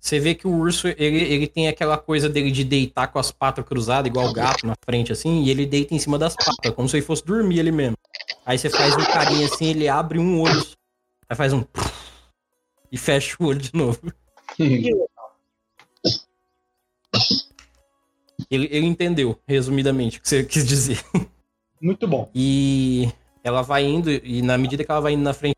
Você 0.00 0.18
vê 0.18 0.34
que 0.34 0.46
o 0.46 0.50
urso, 0.50 0.88
ele, 0.88 1.22
ele 1.24 1.46
tem 1.46 1.68
aquela 1.68 1.98
coisa 1.98 2.28
dele 2.28 2.50
de 2.50 2.64
deitar 2.64 3.08
com 3.08 3.18
as 3.18 3.30
patas 3.30 3.64
cruzadas, 3.64 4.08
igual 4.08 4.28
o 4.28 4.32
gato 4.32 4.66
na 4.66 4.74
frente, 4.84 5.12
assim, 5.12 5.42
e 5.42 5.50
ele 5.50 5.66
deita 5.66 5.94
em 5.94 5.98
cima 5.98 6.18
das 6.18 6.36
patas, 6.36 6.72
como 6.74 6.88
se 6.88 6.96
ele 6.96 7.04
fosse 7.04 7.24
dormir 7.24 7.60
ali 7.60 7.72
mesmo. 7.72 7.96
Aí 8.46 8.56
você 8.56 8.70
faz 8.70 8.96
um 8.96 9.04
carinho 9.04 9.44
assim, 9.44 9.66
ele 9.66 9.88
abre 9.88 10.18
um 10.18 10.40
olho, 10.40 10.64
aí 11.28 11.36
faz 11.36 11.52
um... 11.52 11.64
E 12.90 12.96
fecha 12.96 13.36
o 13.38 13.46
olho 13.46 13.58
de 13.58 13.74
novo. 13.74 14.00
Ele, 18.50 18.68
ele 18.70 18.86
entendeu, 18.86 19.38
resumidamente, 19.46 20.18
o 20.18 20.22
que 20.22 20.28
você 20.28 20.44
quis 20.44 20.66
dizer. 20.66 21.00
Muito 21.80 22.06
bom. 22.06 22.30
E 22.34 23.10
ela 23.44 23.62
vai 23.62 23.84
indo, 23.84 24.10
e 24.10 24.42
na 24.42 24.58
medida 24.58 24.84
que 24.84 24.90
ela 24.90 25.00
vai 25.00 25.12
indo 25.12 25.22
na 25.22 25.34
frente, 25.34 25.56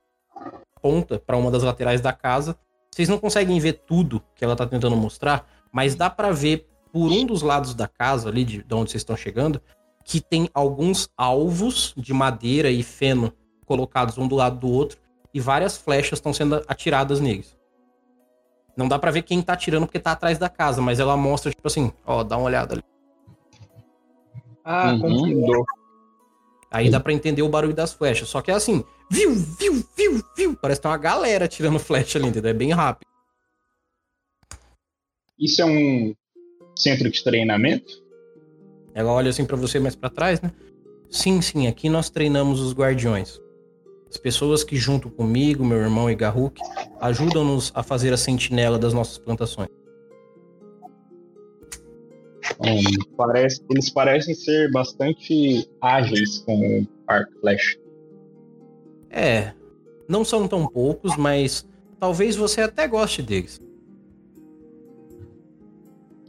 ponta 0.82 1.18
para 1.18 1.36
uma 1.36 1.50
das 1.50 1.62
laterais 1.62 2.00
da 2.00 2.12
casa, 2.12 2.56
vocês 2.90 3.08
não 3.08 3.18
conseguem 3.18 3.58
ver 3.60 3.74
tudo 3.86 4.22
que 4.34 4.44
ela 4.44 4.56
tá 4.56 4.66
tentando 4.66 4.96
mostrar, 4.96 5.48
mas 5.72 5.94
dá 5.94 6.10
para 6.10 6.32
ver 6.32 6.66
por 6.92 7.10
um 7.12 7.24
dos 7.24 7.42
lados 7.42 7.74
da 7.74 7.86
casa, 7.86 8.28
ali 8.28 8.44
de, 8.44 8.62
de 8.62 8.74
onde 8.74 8.90
vocês 8.90 9.02
estão 9.02 9.16
chegando, 9.16 9.60
que 10.04 10.20
tem 10.20 10.48
alguns 10.52 11.08
alvos 11.16 11.94
de 11.96 12.12
madeira 12.12 12.70
e 12.70 12.82
feno 12.82 13.32
colocados 13.64 14.18
um 14.18 14.26
do 14.26 14.34
lado 14.34 14.58
do 14.58 14.68
outro, 14.68 14.98
e 15.32 15.38
várias 15.38 15.76
flechas 15.76 16.18
estão 16.18 16.32
sendo 16.32 16.56
atiradas 16.66 17.20
neles. 17.20 17.56
Não 18.76 18.88
dá 18.88 18.98
para 18.98 19.10
ver 19.10 19.22
quem 19.22 19.42
tá 19.42 19.52
atirando 19.52 19.86
porque 19.86 19.98
tá 19.98 20.12
atrás 20.12 20.38
da 20.38 20.48
casa, 20.48 20.80
mas 20.80 21.00
ela 21.00 21.16
mostra, 21.16 21.50
tipo 21.50 21.66
assim, 21.66 21.92
ó, 22.06 22.22
dá 22.22 22.36
uma 22.36 22.46
olhada 22.46 22.74
ali. 22.74 22.82
Ah, 24.64 24.92
Uhum, 24.92 25.46
dou. 25.46 25.64
Aí 26.70 26.88
dá 26.88 27.00
pra 27.00 27.12
entender 27.12 27.42
o 27.42 27.48
barulho 27.48 27.74
das 27.74 27.92
flechas. 27.92 28.28
Só 28.28 28.40
que 28.40 28.50
é 28.50 28.54
assim, 28.54 28.84
viu, 29.10 29.34
viu, 29.34 29.84
viu, 29.96 30.22
viu. 30.36 30.56
Parece 30.56 30.80
que 30.80 30.82
tem 30.82 30.90
uma 30.90 30.98
galera 30.98 31.48
tirando 31.48 31.78
flecha 31.80 32.18
ali, 32.18 32.28
entendeu? 32.28 32.50
É 32.50 32.54
bem 32.54 32.70
rápido. 32.72 33.08
Isso 35.38 35.60
é 35.62 35.64
um 35.64 36.14
centro 36.76 37.10
de 37.10 37.24
treinamento? 37.24 38.04
Ela 38.94 39.10
olha 39.12 39.30
assim 39.30 39.44
pra 39.44 39.56
você 39.56 39.80
mais 39.80 39.96
pra 39.96 40.10
trás, 40.10 40.40
né? 40.40 40.52
Sim, 41.10 41.40
sim, 41.40 41.66
aqui 41.66 41.88
nós 41.88 42.08
treinamos 42.10 42.60
os 42.60 42.72
guardiões. 42.72 43.40
As 44.10 44.16
pessoas 44.16 44.64
que 44.64 44.76
junto 44.76 45.08
comigo, 45.08 45.64
meu 45.64 45.78
irmão 45.78 46.10
e 46.10 46.16
Garruk, 46.16 46.60
ajudam-nos 47.00 47.70
a 47.74 47.82
fazer 47.82 48.12
a 48.12 48.16
sentinela 48.16 48.76
das 48.76 48.92
nossas 48.92 49.18
plantações. 49.18 49.68
Parece, 53.16 53.62
eles 53.70 53.88
parecem 53.88 54.34
ser 54.34 54.70
bastante 54.72 55.70
ágeis 55.80 56.38
com 56.40 56.84
arco 57.06 57.32
flecha. 57.40 57.78
É, 59.08 59.52
não 60.08 60.24
são 60.24 60.48
tão 60.48 60.66
poucos, 60.66 61.16
mas 61.16 61.66
talvez 61.98 62.34
você 62.34 62.62
até 62.62 62.88
goste 62.88 63.22
deles. 63.22 63.60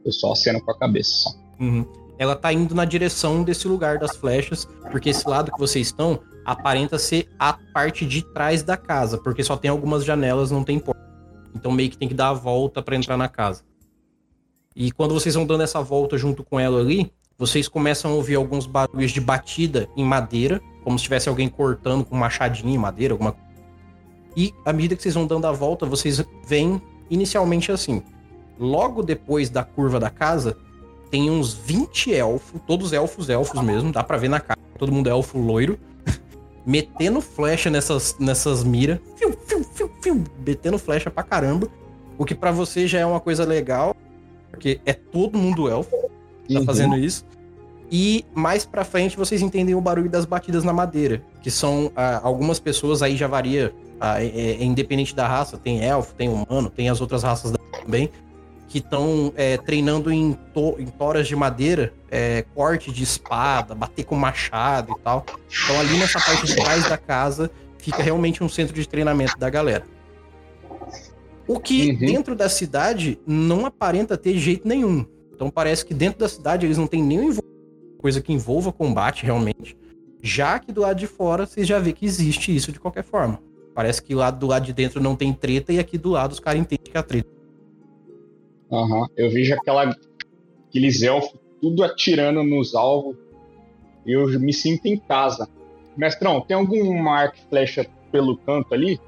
Eu 0.06 0.12
só 0.12 0.34
aceno 0.34 0.62
com 0.64 0.72
a 0.72 0.78
cabeça. 0.78 1.30
Uhum. 1.60 1.86
Ela 2.18 2.36
tá 2.36 2.54
indo 2.54 2.76
na 2.76 2.86
direção 2.86 3.44
desse 3.44 3.68
lugar 3.68 3.98
das 3.98 4.16
flechas, 4.16 4.66
porque 4.92 5.10
esse 5.10 5.28
lado 5.28 5.52
que 5.52 5.60
vocês 5.60 5.88
estão 5.88 6.20
aparenta 6.46 6.98
ser 6.98 7.30
a 7.38 7.54
parte 7.74 8.06
de 8.06 8.22
trás 8.34 8.64
da 8.64 8.78
casa, 8.78 9.18
porque 9.18 9.44
só 9.44 9.56
tem 9.56 9.70
algumas 9.70 10.04
janelas, 10.04 10.52
não 10.52 10.64
tem 10.64 10.80
porta. 10.80 11.02
Então 11.56 11.72
meio 11.72 11.90
que 11.90 11.98
tem 11.98 12.08
que 12.08 12.14
dar 12.14 12.30
a 12.30 12.34
volta 12.34 12.82
para 12.82 12.96
entrar 12.96 13.18
na 13.18 13.28
casa. 13.28 13.64
E 14.76 14.92
quando 14.92 15.14
vocês 15.14 15.36
vão 15.36 15.46
dando 15.46 15.64
essa 15.64 15.82
volta 15.82 16.18
junto 16.18 16.44
com 16.44 16.60
ela 16.60 16.80
ali, 16.80 17.12
vocês 17.38 17.68
começam 17.68 18.12
a 18.12 18.14
ouvir 18.14 18.36
alguns 18.36 18.66
barulhos 18.66 19.12
de 19.12 19.20
batida 19.20 19.90
em 19.98 20.06
madeira, 20.06 20.62
como 20.84 20.98
se 20.98 21.04
tivesse 21.04 21.28
alguém 21.28 21.50
cortando 21.50 22.06
com 22.06 22.16
machadinho 22.16 22.74
em 22.74 22.78
madeira, 22.78 23.14
alguma 23.14 23.34
coisa. 23.34 23.52
E 24.36 24.54
à 24.66 24.72
medida 24.72 24.96
que 24.96 25.02
vocês 25.02 25.16
vão 25.16 25.28
dando 25.28 25.46
a 25.46 25.52
volta, 25.52 25.86
vocês 25.86 26.24
veem 26.48 26.82
inicialmente 27.10 27.72
assim. 27.72 28.02
Logo 28.58 29.04
depois 29.04 29.50
da 29.50 29.64
curva 29.64 30.00
da 30.00 30.10
casa, 30.10 30.58
tem 31.10 31.30
uns 31.30 31.54
20 31.54 32.14
elfos, 32.14 32.62
todos 32.66 32.94
elfos, 32.94 33.30
elfos 33.30 33.62
mesmo, 33.62 33.92
dá 33.92 34.04
pra 34.04 34.18
ver 34.18 34.30
na 34.30 34.40
cara, 34.40 34.60
todo 34.78 34.92
mundo 34.92 35.08
é 35.08 35.12
elfo 35.12 35.38
loiro, 35.38 35.78
metendo 36.66 37.22
flecha 37.22 37.70
nessas, 37.70 38.16
nessas 38.20 38.64
miras, 38.64 39.00
fiu, 39.16 39.32
fiu, 39.46 39.64
fiu, 39.64 39.92
fiu, 40.02 40.24
metendo 40.46 40.78
flecha 40.78 41.10
pra 41.10 41.24
caramba, 41.24 41.68
o 42.18 42.26
que 42.26 42.36
pra 42.36 42.52
você 42.52 42.88
já 42.88 43.00
é 43.00 43.06
uma 43.06 43.20
coisa 43.20 43.44
legal, 43.46 43.96
porque 44.50 44.80
é 44.86 44.94
todo 44.94 45.38
mundo 45.38 45.70
elfo 45.70 46.10
que 46.48 46.54
tá 46.54 46.60
Uhum. 46.60 46.66
fazendo 46.66 46.98
isso. 46.98 47.26
E 47.94 48.24
mais 48.34 48.66
pra 48.66 48.86
frente 48.86 49.18
vocês 49.18 49.42
entendem 49.42 49.76
o 49.76 49.82
barulho 49.82 50.10
das 50.10 50.24
batidas 50.26 50.64
na 50.64 50.72
madeira, 50.72 51.22
que 51.42 51.52
são 51.52 51.92
ah, 51.96 52.22
algumas 52.24 52.58
pessoas 52.60 53.02
aí 53.02 53.18
já 53.18 53.28
varia, 53.28 53.74
ah, 54.00 54.24
é, 54.24 54.28
é 54.28 54.64
independente 54.64 55.14
da 55.16 55.28
raça, 55.28 55.58
tem 55.58 55.84
elfo, 55.84 56.14
tem 56.16 56.30
humano, 56.30 56.70
tem 56.70 56.90
as 56.90 57.02
outras 57.02 57.24
raças 57.24 57.52
também, 57.84 58.10
que 58.72 58.78
estão 58.78 59.34
treinando 59.66 60.10
em, 60.14 60.32
to- 60.54 60.78
em 60.80 60.86
toras 60.86 61.28
de 61.28 61.36
madeira, 61.36 61.94
é, 62.10 62.44
corte 62.56 62.90
de 62.90 63.04
espada, 63.04 63.76
bater 63.76 64.06
com 64.06 64.16
machado 64.16 64.96
e 64.98 65.02
tal. 65.04 65.26
Então 65.66 65.78
ali 65.78 65.98
nessa 65.98 66.20
parte 66.22 66.46
de 66.46 66.56
trás 66.56 66.88
da 66.88 66.98
casa 66.98 67.52
fica 67.78 68.02
realmente 68.02 68.42
um 68.42 68.48
centro 68.48 68.74
de 68.74 68.88
treinamento 68.88 69.38
da 69.38 69.50
galera. 69.50 69.84
O 71.46 71.60
que 71.60 71.90
Uhum. 71.92 71.98
dentro 71.98 72.34
da 72.36 72.48
cidade 72.48 73.20
não 73.28 73.66
aparenta 73.66 74.16
ter 74.18 74.38
jeito 74.38 74.66
nenhum. 74.66 75.06
Então 75.36 75.50
parece 75.50 75.86
que 75.86 75.94
dentro 75.94 76.20
da 76.20 76.30
cidade 76.30 76.66
eles 76.66 76.78
não 76.78 76.88
têm 76.88 77.04
nenhuma 77.04 77.42
coisa 78.00 78.22
que 78.22 78.32
envolva 78.32 78.72
combate 78.72 79.26
realmente. 79.26 79.76
Já 80.24 80.60
que 80.60 80.72
do 80.72 80.82
lado 80.82 80.98
de 80.98 81.08
fora 81.08 81.46
vocês 81.46 81.68
já 81.68 81.78
vê 81.78 81.92
que 81.92 82.06
existe 82.06 82.56
isso 82.56 82.72
de 82.72 82.80
qualquer 82.80 83.04
forma. 83.04 83.42
Parece 83.76 84.02
que 84.02 84.16
lá 84.16 84.32
do 84.32 84.48
lado 84.48 84.66
de 84.66 84.72
dentro 84.72 85.02
não 85.02 85.16
tem 85.16 85.34
treta 85.34 85.74
e 85.74 85.80
aqui 85.80 85.98
do 85.98 86.12
lado 86.12 86.32
os 86.32 86.40
caras 86.40 86.62
entendem 86.62 86.86
que 86.90 86.96
é 86.96 87.00
a 87.00 87.04
treta. 87.04 87.30
Aham. 88.72 89.08
Eu 89.18 89.30
vejo 89.30 89.54
aquela, 89.54 89.96
aqueles 90.68 91.02
elfos 91.02 91.40
tudo 91.62 91.84
atirando 91.84 92.44
nos 92.44 92.74
alvos. 92.74 93.16
Eu 94.06 94.28
me 94.40 94.54
sinto 94.54 94.86
em 94.86 94.98
casa. 94.98 95.48
Mestrão, 95.96 96.42
tem 96.42 96.56
algum 96.56 97.08
arco 97.10 97.38
flecha 97.50 97.86
pelo 98.12 98.38
canto 98.38 98.74
ali? 98.74 99.00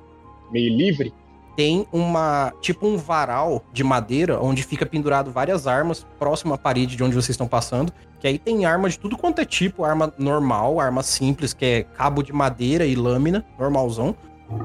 Meio 0.52 0.76
livre? 0.76 1.14
tem 1.56 1.86
uma 1.92 2.52
tipo 2.62 2.88
um 2.88 2.98
varal 2.98 3.64
de 3.72 3.84
madeira 3.84 4.40
onde 4.42 4.64
fica 4.64 4.86
pendurado 4.86 5.32
várias 5.32 5.68
armas 5.68 6.06
próximo 6.18 6.54
à 6.54 6.58
parede 6.58 6.96
de 6.96 7.04
onde 7.04 7.16
vocês 7.16 7.30
estão 7.30 7.48
passando. 7.48 7.94
Que 8.20 8.28
aí 8.28 8.40
tem 8.40 8.66
arma 8.66 8.90
de 8.90 8.98
tudo 8.98 9.18
quanto 9.18 9.40
é 9.40 9.46
tipo, 9.46 9.84
arma 9.84 10.14
normal, 10.18 10.80
arma 10.80 11.04
simples, 11.04 11.54
que 11.54 11.66
é 11.66 11.84
cabo 11.84 12.24
de 12.24 12.32
madeira 12.32 12.86
e 12.86 12.96
lâmina, 12.96 13.46
normalzão. 13.60 14.16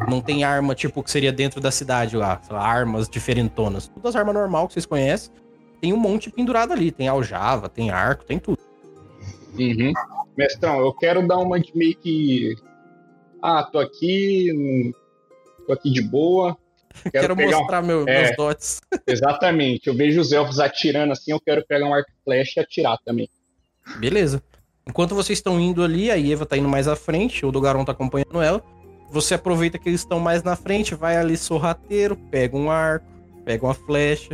Não 0.09 0.21
tem 0.21 0.45
arma 0.45 0.75
tipo 0.75 1.03
que 1.03 1.11
seria 1.11 1.33
dentro 1.33 1.61
da 1.61 1.71
cidade 1.71 2.17
lá, 2.17 2.41
lá, 2.51 2.61
armas 2.67 3.09
diferentonas. 3.09 3.89
Todas 3.89 4.15
as 4.15 4.17
armas 4.17 4.35
normal 4.35 4.67
que 4.67 4.75
vocês 4.75 4.87
conhecem. 4.87 5.33
Tem 5.81 5.93
um 5.93 5.97
monte 5.97 6.31
pendurado 6.31 6.73
ali, 6.73 6.91
tem 6.91 7.07
aljava, 7.09 7.69
tem 7.69 7.91
arco, 7.91 8.25
tem 8.25 8.39
tudo. 8.39 8.59
Uhum. 9.59 9.93
Mestrão, 10.37 10.81
eu 10.81 10.93
quero 10.95 11.27
dar 11.27 11.39
uma 11.39 11.59
de 11.61 11.71
meio 11.77 11.97
que. 11.97 12.55
Ah, 13.43 13.63
tô 13.63 13.79
aqui. 13.79 14.93
Tô 15.67 15.73
aqui 15.73 15.91
de 15.91 16.03
boa. 16.03 16.57
Quero, 17.13 17.13
Quero, 17.13 17.37
pegar 17.37 17.57
um- 17.57 17.61
mostrar 17.61 17.83
meu- 17.83 18.09
É. 18.09 18.25
meus 18.25 18.37
dotes. 18.37 18.81
Exatamente. 19.07 19.87
Eu 19.87 19.95
vejo 19.95 20.21
os 20.21 20.33
elfos 20.33 20.59
atirando 20.59 21.13
assim, 21.13 21.31
eu 21.31 21.39
quero 21.41 21.65
pegar 21.67 21.87
um 21.87 21.95
arco 21.95 22.11
e 22.11 22.25
flecha 22.25 22.59
e 22.59 22.63
atirar 22.63 22.99
também. 23.05 23.29
Beleza. 24.01 24.43
Enquanto 24.89 25.15
vocês 25.15 25.39
estão 25.39 25.61
indo 25.61 25.85
ali, 25.85 26.11
a 26.11 26.19
Eva 26.19 26.45
tá 26.47 26.57
indo 26.57 26.69
mais 26.69 26.89
à 26.89 26.97
frente, 26.97 27.45
o 27.47 27.53
Dogaron 27.53 27.85
tá 27.85 27.93
acompanhando 27.93 28.41
ela. 28.43 28.65
Você 29.11 29.35
aproveita 29.35 29.79
que 29.79 29.89
eles 29.89 30.01
estão 30.01 30.21
mais 30.21 30.43
na 30.43 30.55
frente, 30.55 30.95
vai 30.95 31.17
ali 31.17 31.37
sorrateiro, 31.37 32.17
pega 32.17 32.57
um 32.57 32.71
arco, 32.71 33.07
pega 33.45 33.65
uma 33.65 33.75
flecha. 33.75 34.31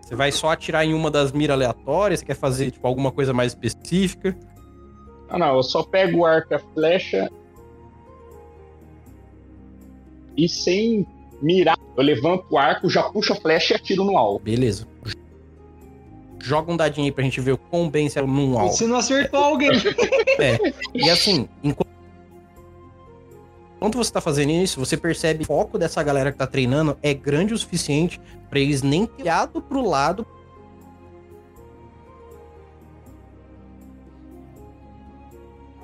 Você 0.00 0.14
vai 0.14 0.30
só 0.30 0.50
atirar 0.50 0.84
em 0.84 0.94
uma 0.94 1.10
das 1.10 1.32
miras 1.32 1.54
aleatórias, 1.54 2.20
você 2.20 2.26
quer 2.26 2.36
fazer 2.36 2.70
tipo, 2.70 2.86
alguma 2.86 3.10
coisa 3.10 3.32
mais 3.32 3.52
específica. 3.52 4.36
Ah, 5.28 5.36
não, 5.38 5.56
eu 5.56 5.62
só 5.64 5.82
pego 5.82 6.18
o 6.18 6.24
arco 6.24 6.52
e 6.52 6.54
a 6.54 6.58
flecha. 6.60 7.28
E 10.36 10.48
sem 10.48 11.04
mirar, 11.42 11.76
eu 11.96 12.02
levanto 12.04 12.46
o 12.50 12.56
arco, 12.56 12.88
já 12.88 13.02
puxo 13.02 13.32
a 13.32 13.36
flecha 13.36 13.74
e 13.74 13.76
atiro 13.76 14.04
no 14.04 14.16
alvo. 14.16 14.38
Beleza. 14.38 14.86
Joga 16.38 16.70
um 16.70 16.76
dadinho 16.76 17.06
aí 17.06 17.10
pra 17.10 17.24
gente 17.24 17.40
ver 17.40 17.52
o 17.52 17.58
quão 17.58 17.90
bem 17.90 18.08
você 18.08 18.20
é 18.20 18.22
num 18.22 18.56
alvo. 18.56 18.72
Você 18.72 18.86
não 18.86 18.98
acertou 18.98 19.40
alguém. 19.42 19.70
E 20.94 21.10
assim, 21.10 21.48
enquanto 21.64 21.95
enquanto 23.76 23.96
você 23.96 24.12
tá 24.12 24.20
fazendo 24.20 24.50
isso, 24.50 24.80
você 24.80 24.96
percebe 24.96 25.38
que 25.38 25.44
o 25.44 25.46
foco 25.46 25.78
dessa 25.78 26.02
galera 26.02 26.32
que 26.32 26.38
tá 26.38 26.46
treinando 26.46 26.96
é 27.02 27.14
grande 27.14 27.54
o 27.54 27.58
suficiente 27.58 28.20
pra 28.50 28.58
eles 28.58 28.82
nem 28.82 29.06
ter 29.06 29.22
olhado 29.22 29.62
pro 29.62 29.86
lado. 29.86 30.26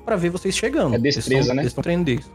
Pra 0.03 0.15
ver 0.17 0.29
vocês 0.29 0.55
chegando. 0.55 0.95
É 0.95 0.99
destreza, 0.99 1.33
Eles 1.33 1.47
né? 1.47 1.61
Eles 1.61 1.71
estão 1.71 1.81
treinando 1.81 2.11
isso. 2.11 2.31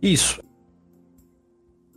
Isso. 0.00 0.47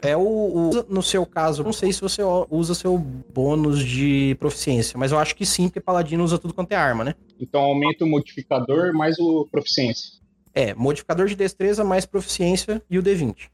É 0.04 0.18
o, 0.18 0.22
o, 0.22 0.84
No 0.90 1.04
seu 1.04 1.26
caso, 1.26 1.64
não 1.64 1.72
sei 1.72 1.94
se 1.94 2.02
você 2.02 2.22
usa 2.50 2.74
seu 2.74 2.98
bônus 2.98 3.84
de 3.86 4.36
proficiência, 4.40 4.98
mas 4.98 5.12
eu 5.12 5.20
acho 5.20 5.36
que 5.36 5.46
sim, 5.46 5.68
porque 5.68 5.80
paladino 5.80 6.24
usa 6.24 6.40
tudo 6.40 6.54
quanto 6.54 6.72
é 6.72 6.76
arma, 6.76 7.04
né? 7.04 7.16
Então 7.40 7.62
aumenta 7.62 8.04
o 8.04 8.08
modificador 8.08 8.94
mais 8.94 9.20
o 9.20 9.48
proficiência. 9.52 10.20
É, 10.54 10.74
modificador 10.74 11.28
de 11.28 11.36
destreza 11.36 11.84
mais 11.84 12.06
proficiência 12.06 12.82
e 12.90 12.98
o 12.98 13.04
D20. 13.04 13.50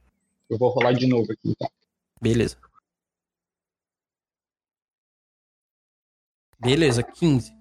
Eu 0.49 0.57
vou 0.57 0.69
rolar 0.69 0.93
de 0.93 1.05
novo 1.05 1.31
aqui, 1.31 1.49
então. 1.49 1.69
Beleza. 2.21 2.57
Beleza, 6.59 7.03
15. 7.03 7.55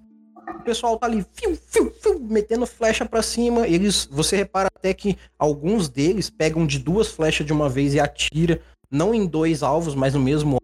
O 0.59 0.63
pessoal 0.63 0.99
tá 0.99 1.07
ali, 1.07 1.25
fiu, 1.35 1.55
fiu, 1.57 1.91
fiu, 1.93 2.19
metendo 2.21 2.67
flecha 2.67 3.05
para 3.05 3.23
cima. 3.23 3.69
Eles, 3.69 4.07
você 4.07 4.37
repara 4.37 4.69
até 4.75 4.95
que 4.95 5.19
alguns 5.39 5.89
deles 5.89 6.31
pegam 6.31 6.67
de 6.67 6.79
duas 6.79 7.09
flechas 7.09 7.47
de 7.47 7.53
uma 7.53 7.69
vez 7.69 7.95
e 7.95 8.01
atira, 8.01 8.61
não 8.91 9.15
em 9.15 9.27
dois 9.27 9.63
alvos, 9.63 9.95
mas 9.95 10.15
no 10.15 10.21
mesmo. 10.21 10.59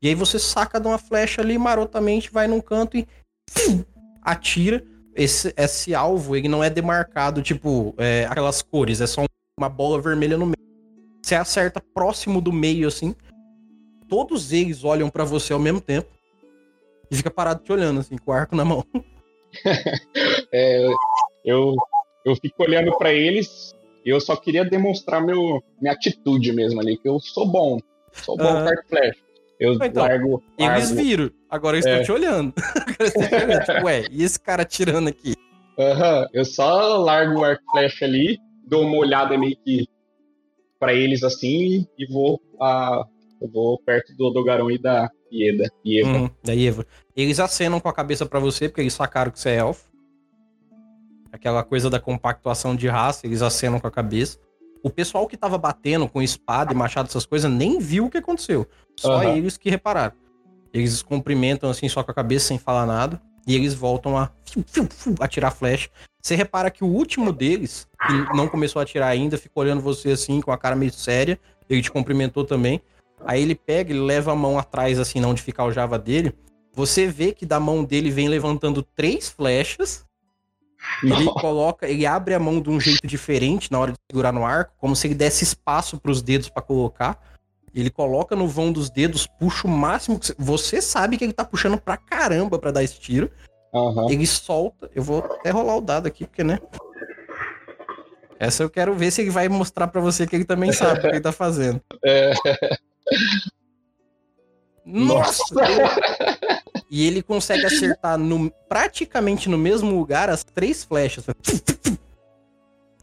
E 0.00 0.08
aí 0.08 0.14
você 0.14 0.38
saca 0.38 0.80
de 0.80 0.86
uma 0.86 0.98
flecha 0.98 1.40
ali 1.40 1.56
marotamente, 1.58 2.30
vai 2.30 2.46
num 2.46 2.60
canto 2.60 2.96
e 2.96 3.06
fiu, 3.48 3.84
atira. 4.20 4.84
Esse, 5.14 5.52
esse 5.58 5.94
alvo, 5.94 6.34
ele 6.34 6.48
não 6.48 6.64
é 6.64 6.70
demarcado, 6.70 7.42
tipo, 7.42 7.94
é, 7.98 8.24
aquelas 8.30 8.62
cores, 8.62 9.00
é 9.02 9.06
só 9.06 9.24
uma 9.58 9.68
bola 9.68 10.00
vermelha 10.00 10.38
no 10.38 10.46
meio. 10.46 10.56
Você 11.22 11.34
acerta 11.34 11.82
próximo 11.94 12.40
do 12.40 12.50
meio, 12.50 12.88
assim. 12.88 13.14
Todos 14.08 14.52
eles 14.52 14.84
olham 14.84 15.10
para 15.10 15.24
você 15.24 15.52
ao 15.52 15.58
mesmo 15.58 15.80
tempo 15.80 16.08
e 17.10 17.16
fica 17.16 17.30
parado 17.30 17.62
te 17.62 17.70
olhando, 17.70 18.00
assim, 18.00 18.16
com 18.16 18.30
o 18.30 18.34
arco 18.34 18.56
na 18.56 18.64
mão. 18.64 18.84
é, 20.50 20.88
eu, 21.44 21.76
eu 22.24 22.34
fico 22.36 22.62
olhando 22.62 22.96
para 22.96 23.12
eles 23.12 23.74
eu 24.04 24.20
só 24.20 24.36
queria 24.36 24.64
demonstrar 24.64 25.24
meu, 25.24 25.62
minha 25.80 25.92
atitude 25.92 26.52
mesmo 26.52 26.80
ali, 26.80 26.96
que 26.96 27.08
eu 27.08 27.18
sou 27.20 27.46
bom. 27.46 27.78
Sou 28.12 28.36
bom 28.36 28.44
uhum. 28.44 28.62
com 28.62 28.68
arco 28.68 28.88
flash. 28.88 29.16
Eu 29.58 29.74
então, 29.74 30.02
largo, 30.02 30.42
largo. 30.58 30.76
Eles 30.76 30.90
viram, 30.90 31.30
agora 31.48 31.76
eu 31.76 31.80
estou 31.80 31.94
é. 31.94 32.02
te 32.04 32.12
olhando. 32.12 32.52
tipo, 32.52 33.86
ué, 33.86 34.04
e 34.10 34.22
esse 34.22 34.40
cara 34.40 34.64
tirando 34.64 35.08
aqui? 35.08 35.34
Aham, 35.78 36.20
uhum. 36.20 36.26
eu 36.32 36.44
só 36.44 36.96
largo 36.98 37.40
o 37.40 37.44
arco 37.44 37.62
flash 37.70 38.02
ali, 38.02 38.38
dou 38.66 38.84
uma 38.84 38.96
olhada 38.96 39.38
meio 39.38 39.56
que 39.64 39.86
para 40.78 40.92
eles 40.92 41.22
assim 41.22 41.86
e 41.96 42.06
vou, 42.06 42.40
a, 42.60 43.06
eu 43.40 43.48
vou 43.48 43.78
perto 43.78 44.14
do 44.16 44.30
Dogarão 44.30 44.70
e 44.70 44.78
da, 44.78 45.08
Ieda. 45.32 45.70
Eva. 45.86 46.08
Uhum, 46.08 46.30
da 46.44 46.54
Eva. 46.54 46.86
Eles 47.16 47.40
acenam 47.40 47.80
com 47.80 47.88
a 47.88 47.92
cabeça 47.92 48.26
para 48.26 48.38
você, 48.38 48.68
porque 48.68 48.82
eles 48.82 48.92
sacaram 48.92 49.30
que 49.30 49.40
você 49.40 49.50
é 49.50 49.56
elfo. 49.56 49.90
Aquela 51.32 51.64
coisa 51.64 51.88
da 51.88 51.98
compactuação 51.98 52.76
de 52.76 52.86
raça, 52.86 53.26
eles 53.26 53.40
acenam 53.40 53.80
com 53.80 53.86
a 53.86 53.90
cabeça. 53.90 54.38
O 54.82 54.90
pessoal 54.90 55.26
que 55.26 55.36
tava 55.36 55.56
batendo 55.56 56.06
com 56.06 56.20
espada 56.20 56.72
e 56.72 56.76
machado, 56.76 57.08
essas 57.08 57.24
coisas, 57.24 57.50
nem 57.50 57.78
viu 57.78 58.06
o 58.06 58.10
que 58.10 58.18
aconteceu. 58.18 58.66
Só 58.98 59.18
uhum. 59.18 59.36
eles 59.36 59.56
que 59.56 59.70
repararam. 59.70 60.14
Eles 60.72 61.02
cumprimentam 61.02 61.70
assim 61.70 61.88
só 61.88 62.02
com 62.02 62.10
a 62.10 62.14
cabeça, 62.14 62.48
sem 62.48 62.58
falar 62.58 62.86
nada. 62.86 63.20
E 63.46 63.54
eles 63.54 63.74
voltam 63.74 64.16
a 64.16 64.30
atirar 65.20 65.52
flecha. 65.52 65.88
Você 66.20 66.36
repara 66.36 66.70
que 66.70 66.84
o 66.84 66.86
último 66.86 67.32
deles, 67.32 67.88
que 68.06 68.36
não 68.36 68.46
começou 68.46 68.80
a 68.80 68.82
atirar 68.82 69.08
ainda, 69.08 69.36
ficou 69.38 69.62
olhando 69.62 69.80
você 69.80 70.10
assim, 70.10 70.40
com 70.40 70.52
a 70.52 70.58
cara 70.58 70.76
meio 70.76 70.92
séria. 70.92 71.38
Ele 71.68 71.82
te 71.82 71.90
cumprimentou 71.90 72.44
também. 72.44 72.80
Aí 73.24 73.42
ele 73.42 73.54
pega, 73.54 73.92
ele 73.92 74.00
leva 74.00 74.32
a 74.32 74.36
mão 74.36 74.58
atrás, 74.58 74.98
assim, 74.98 75.24
onde 75.24 75.42
fica 75.42 75.64
o 75.64 75.72
Java 75.72 75.98
dele. 75.98 76.34
Você 76.74 77.06
vê 77.06 77.32
que 77.32 77.46
da 77.46 77.60
mão 77.60 77.84
dele 77.84 78.10
vem 78.10 78.28
levantando 78.28 78.82
três 78.82 79.28
flechas. 79.28 80.04
Ele 81.02 81.24
coloca, 81.40 81.88
ele 81.88 82.06
abre 82.06 82.34
a 82.34 82.38
mão 82.38 82.60
de 82.60 82.70
um 82.70 82.80
jeito 82.80 83.06
diferente 83.06 83.70
na 83.70 83.78
hora 83.78 83.92
de 83.92 83.98
segurar 84.10 84.32
no 84.32 84.44
arco, 84.44 84.72
como 84.78 84.94
se 84.94 85.06
ele 85.06 85.14
desse 85.14 85.44
espaço 85.44 85.98
para 85.98 86.10
os 86.10 86.22
dedos 86.22 86.48
para 86.48 86.62
colocar. 86.62 87.20
Ele 87.74 87.90
coloca 87.90 88.36
no 88.36 88.46
vão 88.46 88.70
dos 88.70 88.90
dedos, 88.90 89.26
puxa 89.26 89.66
o 89.66 89.70
máximo 89.70 90.18
que 90.18 90.34
você 90.38 90.82
sabe 90.82 91.16
que 91.16 91.24
ele 91.24 91.32
tá 91.32 91.44
puxando 91.44 91.78
pra 91.78 91.96
caramba 91.96 92.58
para 92.58 92.70
dar 92.70 92.82
esse 92.82 93.00
tiro. 93.00 93.30
Uhum. 93.72 94.10
Ele 94.10 94.26
solta, 94.26 94.90
eu 94.94 95.02
vou 95.02 95.20
até 95.20 95.50
rolar 95.50 95.76
o 95.76 95.80
dado 95.80 96.06
aqui, 96.06 96.26
porque 96.26 96.44
né? 96.44 96.58
Essa 98.38 98.62
eu 98.62 98.68
quero 98.68 98.94
ver 98.94 99.10
se 99.10 99.22
ele 99.22 99.30
vai 99.30 99.48
mostrar 99.48 99.86
para 99.86 100.00
você 100.00 100.26
que 100.26 100.36
ele 100.36 100.44
também 100.44 100.72
sabe 100.72 100.98
o 100.98 101.00
que 101.02 101.06
ele 101.06 101.20
tá 101.20 101.32
fazendo. 101.32 101.80
É. 102.04 102.32
Nossa! 104.84 105.54
E 106.92 107.06
ele 107.06 107.22
consegue 107.22 107.64
acertar 107.64 108.18
no, 108.18 108.52
praticamente 108.68 109.48
no 109.48 109.56
mesmo 109.56 109.98
lugar 109.98 110.28
as 110.28 110.44
três 110.44 110.84
flechas. 110.84 111.24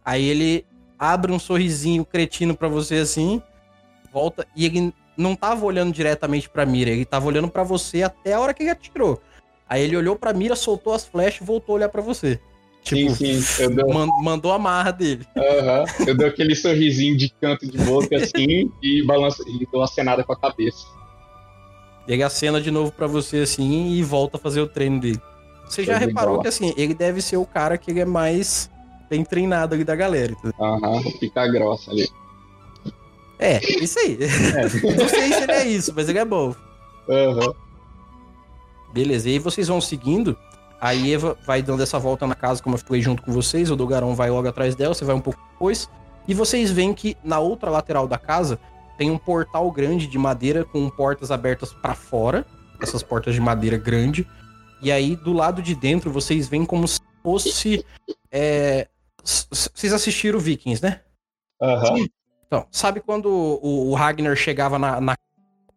Aí 0.06 0.24
ele 0.26 0.64
abre 0.98 1.32
um 1.32 1.40
sorrisinho 1.40 2.06
cretino 2.06 2.56
para 2.56 2.68
você 2.68 2.98
assim, 2.98 3.42
volta 4.14 4.46
e 4.56 4.64
ele 4.68 4.94
não 5.18 5.36
tava 5.36 5.66
olhando 5.66 5.92
diretamente 5.92 6.48
pra 6.48 6.68
mira, 6.68 6.92
ele 6.92 7.04
tava 7.04 7.26
olhando 7.26 7.50
para 7.50 7.64
você 7.64 8.04
até 8.04 8.34
a 8.34 8.40
hora 8.40 8.54
que 8.54 8.62
ele 8.62 8.70
atirou. 8.70 9.20
Aí 9.68 9.82
ele 9.82 9.98
olhou 9.98 10.16
pra 10.16 10.34
mira, 10.34 10.56
soltou 10.56 10.94
as 10.94 11.06
flechas 11.06 11.42
e 11.42 11.46
voltou 11.46 11.74
a 11.74 11.78
olhar 11.78 11.90
para 11.90 12.02
você. 12.02 12.40
Tipo, 12.84 13.16
sim, 13.16 13.42
sim. 13.42 13.76
Dou... 13.76 13.92
mandou 14.22 14.54
a 14.54 14.60
marra 14.60 14.92
dele. 14.92 15.26
Uhum. 15.36 16.08
Eu 16.08 16.16
dou 16.16 16.28
aquele 16.28 16.56
sorrisinho 16.56 17.18
de 17.18 17.30
canto 17.42 17.66
de 17.66 17.78
boca 17.80 18.16
assim 18.18 18.72
e 18.84 19.04
balanço 19.04 19.44
e 19.50 19.66
dou 19.72 19.82
uma 19.82 19.88
cenada 19.88 20.24
com 20.24 20.32
a 20.32 20.40
cabeça. 20.40 20.99
Ele 22.10 22.24
acena 22.24 22.60
de 22.60 22.72
novo 22.72 22.92
para 22.92 23.06
você 23.06 23.38
assim 23.38 23.92
e 23.92 24.04
volta 24.04 24.38
a 24.38 24.40
fazer 24.40 24.62
o 24.62 24.68
treino 24.68 25.00
dele. 25.00 25.22
Você 25.68 25.84
já 25.84 25.96
reparou 25.96 26.42
que 26.42 26.48
assim, 26.48 26.74
ele 26.76 26.96
deve 26.96 27.22
ser 27.22 27.38
o 27.38 27.46
cara 27.46 27.78
que 27.78 27.92
ele 27.92 28.00
é 28.00 28.06
mais 28.06 28.68
bem 29.08 29.24
treinado 29.24 29.76
ali 29.76 29.84
da 29.84 29.96
galera. 29.96 30.36
Aham, 30.60 30.96
uhum, 30.96 31.12
fica 31.20 31.48
grossa 31.48 31.92
ali. 31.92 32.10
É, 33.38 33.60
isso 33.82 34.00
aí. 34.00 34.18
É. 34.56 34.64
Não 34.98 35.08
sei 35.08 35.34
se 35.34 35.44
ele 35.44 35.52
é 35.52 35.68
isso, 35.68 35.94
mas 35.96 36.10
ele 36.10 36.18
é 36.18 36.26
bom. 36.26 36.56
Uhum. 37.08 37.54
Beleza, 38.92 39.30
e 39.30 39.34
aí 39.34 39.40
vocês 39.40 39.68
vão 39.68 39.80
seguindo. 39.80 40.36
A 40.82 40.96
Eva 40.96 41.38
vai 41.46 41.62
dando 41.62 41.84
essa 41.84 42.00
volta 42.00 42.26
na 42.26 42.34
casa, 42.34 42.64
como 42.64 42.74
eu 42.74 42.80
fiquei 42.80 43.02
junto 43.04 43.22
com 43.22 43.32
vocês. 43.32 43.70
O 43.70 43.76
Dogarão 43.76 44.16
vai 44.16 44.32
logo 44.32 44.48
atrás 44.48 44.76
dela, 44.76 44.96
você 44.96 45.06
vai 45.06 45.16
um 45.16 45.22
pouco 45.22 45.40
depois. 45.52 45.88
E 46.28 46.34
vocês 46.34 46.72
veem 46.72 46.92
que 46.92 47.16
na 47.24 47.40
outra 47.40 47.70
lateral 47.70 48.08
da 48.08 48.18
casa 48.18 48.60
tem 49.00 49.10
um 49.10 49.18
portal 49.18 49.72
grande 49.72 50.06
de 50.08 50.18
madeira 50.18 50.66
com 50.66 50.90
portas 50.90 51.32
abertas 51.32 51.72
para 51.72 51.96
fora. 51.96 52.46
Essas 52.82 53.02
portas 53.02 53.34
de 53.34 53.40
madeira 53.40 53.78
grande. 53.78 54.28
E 54.82 54.92
aí, 54.92 55.16
do 55.16 55.32
lado 55.32 55.62
de 55.62 55.74
dentro, 55.74 56.12
vocês 56.12 56.50
veem 56.50 56.66
como 56.66 56.86
se 56.86 57.00
fosse. 57.24 57.86
É... 58.30 58.90
Vocês 59.24 59.94
assistiram 59.94 60.38
Vikings, 60.38 60.84
né? 60.84 61.00
Aham. 61.62 61.94
Uhum. 61.94 62.08
Então, 62.46 62.68
sabe 62.72 63.00
quando 63.00 63.30
o, 63.62 63.94
Ragnar 63.94 64.36
chegava 64.36 64.78
na, 64.78 65.00
na 65.00 65.16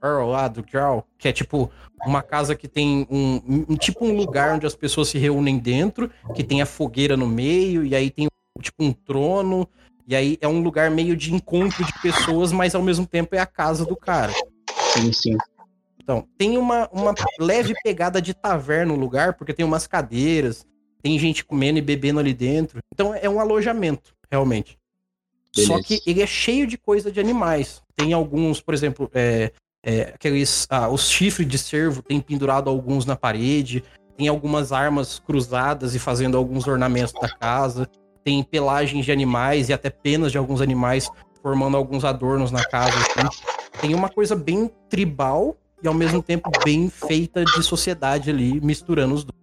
Earl 0.03 0.31
lá 0.31 0.49
do 0.49 0.65
Jarl, 0.67 1.01
que 1.19 1.29
é 1.29 1.33
tipo 1.33 1.71
uma 2.05 2.23
casa 2.23 2.57
que 2.57 2.67
tem 2.67 3.07
um, 3.11 3.67
um, 3.69 3.77
tipo 3.77 4.05
um 4.05 4.17
lugar 4.17 4.55
onde 4.55 4.67
as 4.67 4.75
pessoas 4.75 5.09
se 5.09 5.19
reúnem 5.19 5.59
dentro, 5.59 6.11
que 6.35 6.43
tem 6.43 6.63
a 6.63 6.67
fogueira 6.67 7.17
no 7.17 7.29
meio 7.29 7.85
e 7.85 7.95
aí 7.95 8.11
tem 8.11 8.27
tipo 8.61 8.83
um 8.83 8.93
trono 8.93 9.69
e 10.07 10.17
aí 10.17 10.39
é 10.41 10.49
um 10.49 10.61
lugar 10.61 10.91
meio 10.91 11.17
de 11.17 11.33
encontro 11.35 11.85
de 11.85 11.93
pessoas, 12.01 12.53
mas 12.53 12.75
ao 12.75 12.83
mesmo 12.83 13.07
tempo 13.07 13.35
é 13.35 13.39
a 13.39 13.47
casa 13.47 13.85
do 13.85 13.97
cara. 13.97 14.33
Sim, 14.93 15.13
sim. 15.13 15.37
Então, 16.03 16.27
tem 16.37 16.59
uma, 16.59 16.89
uma 16.93 17.15
leve 17.39 17.75
pegada 17.83 18.21
de 18.21 18.35
taverna 18.35 18.93
no 18.93 18.99
lugar, 18.99 19.35
porque 19.35 19.55
tem 19.55 19.65
umas 19.65 19.87
cadeiras, 19.87 20.67
tem 21.01 21.19
gente 21.19 21.45
comendo 21.45 21.79
e 21.79 21.83
bebendo 21.83 22.19
ali 22.21 22.35
dentro. 22.35 22.81
Então 22.93 23.15
é 23.15 23.29
um 23.29 23.41
alojamento, 23.41 24.15
realmente. 24.31 24.79
Beleza. 25.55 25.73
Só 25.73 25.83
que 25.83 26.01
ele 26.07 26.23
é 26.23 26.27
cheio 26.27 26.67
de 26.67 26.77
coisa 26.79 27.13
de 27.13 27.21
animais. 27.21 27.83
Tem 27.95 28.13
alguns, 28.13 28.61
por 28.61 28.75
exemplo, 28.75 29.11
é, 29.15 29.53
é, 29.85 30.13
aqueles. 30.15 30.67
Ah, 30.71 30.89
os 30.89 31.11
chifres 31.11 31.47
de 31.47 31.59
cervo 31.59 32.03
tem 32.03 32.21
pendurado 32.21 32.71
alguns 32.71 33.05
na 33.05 33.17
parede. 33.17 33.85
Tem 34.17 34.29
algumas 34.29 34.73
armas 34.73 35.19
cruzadas 35.19 35.95
e 35.95 35.99
fazendo 35.99 36.37
alguns 36.37 36.67
ornamentos 36.67 37.13
da 37.21 37.29
casa. 37.29 37.89
Tem 38.25 38.43
pelagens 38.43 39.05
de 39.05 39.13
animais 39.13 39.69
e 39.69 39.73
até 39.73 39.91
penas 39.91 40.31
de 40.31 40.39
alguns 40.39 40.61
animais 40.61 41.11
formando 41.43 41.77
alguns 41.77 42.05
adornos 42.05 42.51
na 42.51 42.65
casa. 42.65 42.97
Assim. 42.97 43.29
Tem 43.81 43.95
uma 43.95 44.09
coisa 44.09 44.37
bem 44.37 44.71
tribal 44.89 45.57
e 45.83 45.89
ao 45.89 45.95
mesmo 45.95 46.23
tempo 46.23 46.51
bem 46.65 46.89
feita 46.89 47.45
de 47.45 47.63
sociedade 47.63 48.31
ali, 48.31 48.61
misturando 48.61 49.15
os 49.15 49.25
dois. 49.25 49.43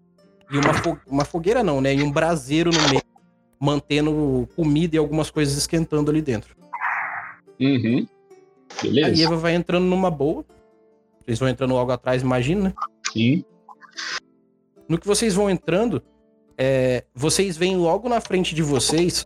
E 0.51 0.57
uma, 0.57 0.73
fo 0.73 0.97
uma 1.06 1.26
fogueira 1.26 1.61
não, 1.61 1.81
né? 1.81 1.93
E 1.93 2.01
um 2.01 2.11
braseiro 2.11 2.72
no 2.72 2.89
meio, 2.89 3.01
mantendo 3.60 4.47
comida 4.56 4.95
e 4.95 4.99
algumas 4.99 5.30
coisas 5.30 5.56
esquentando 5.56 6.10
ali 6.10 6.22
dentro. 6.22 6.56
Uhum. 7.60 8.07
Beleza. 8.81 9.22
A 9.22 9.26
Eva 9.26 9.35
vai 9.35 9.53
entrando 9.53 9.85
numa 9.85 10.10
boa. 10.10 10.45
Vocês 11.19 11.38
vão 11.38 11.49
entrando 11.49 11.73
logo 11.73 11.91
atrás, 11.91 12.22
imagina, 12.22 12.69
né? 12.69 12.73
Sim. 13.11 13.43
No 14.88 14.97
que 14.97 15.06
vocês 15.06 15.35
vão 15.35 15.49
entrando, 15.49 16.01
é, 16.61 17.06
vocês 17.15 17.56
veem 17.56 17.77
logo 17.77 18.10
na 18.10 18.19
frente 18.19 18.53
de 18.53 18.61
vocês 18.61 19.26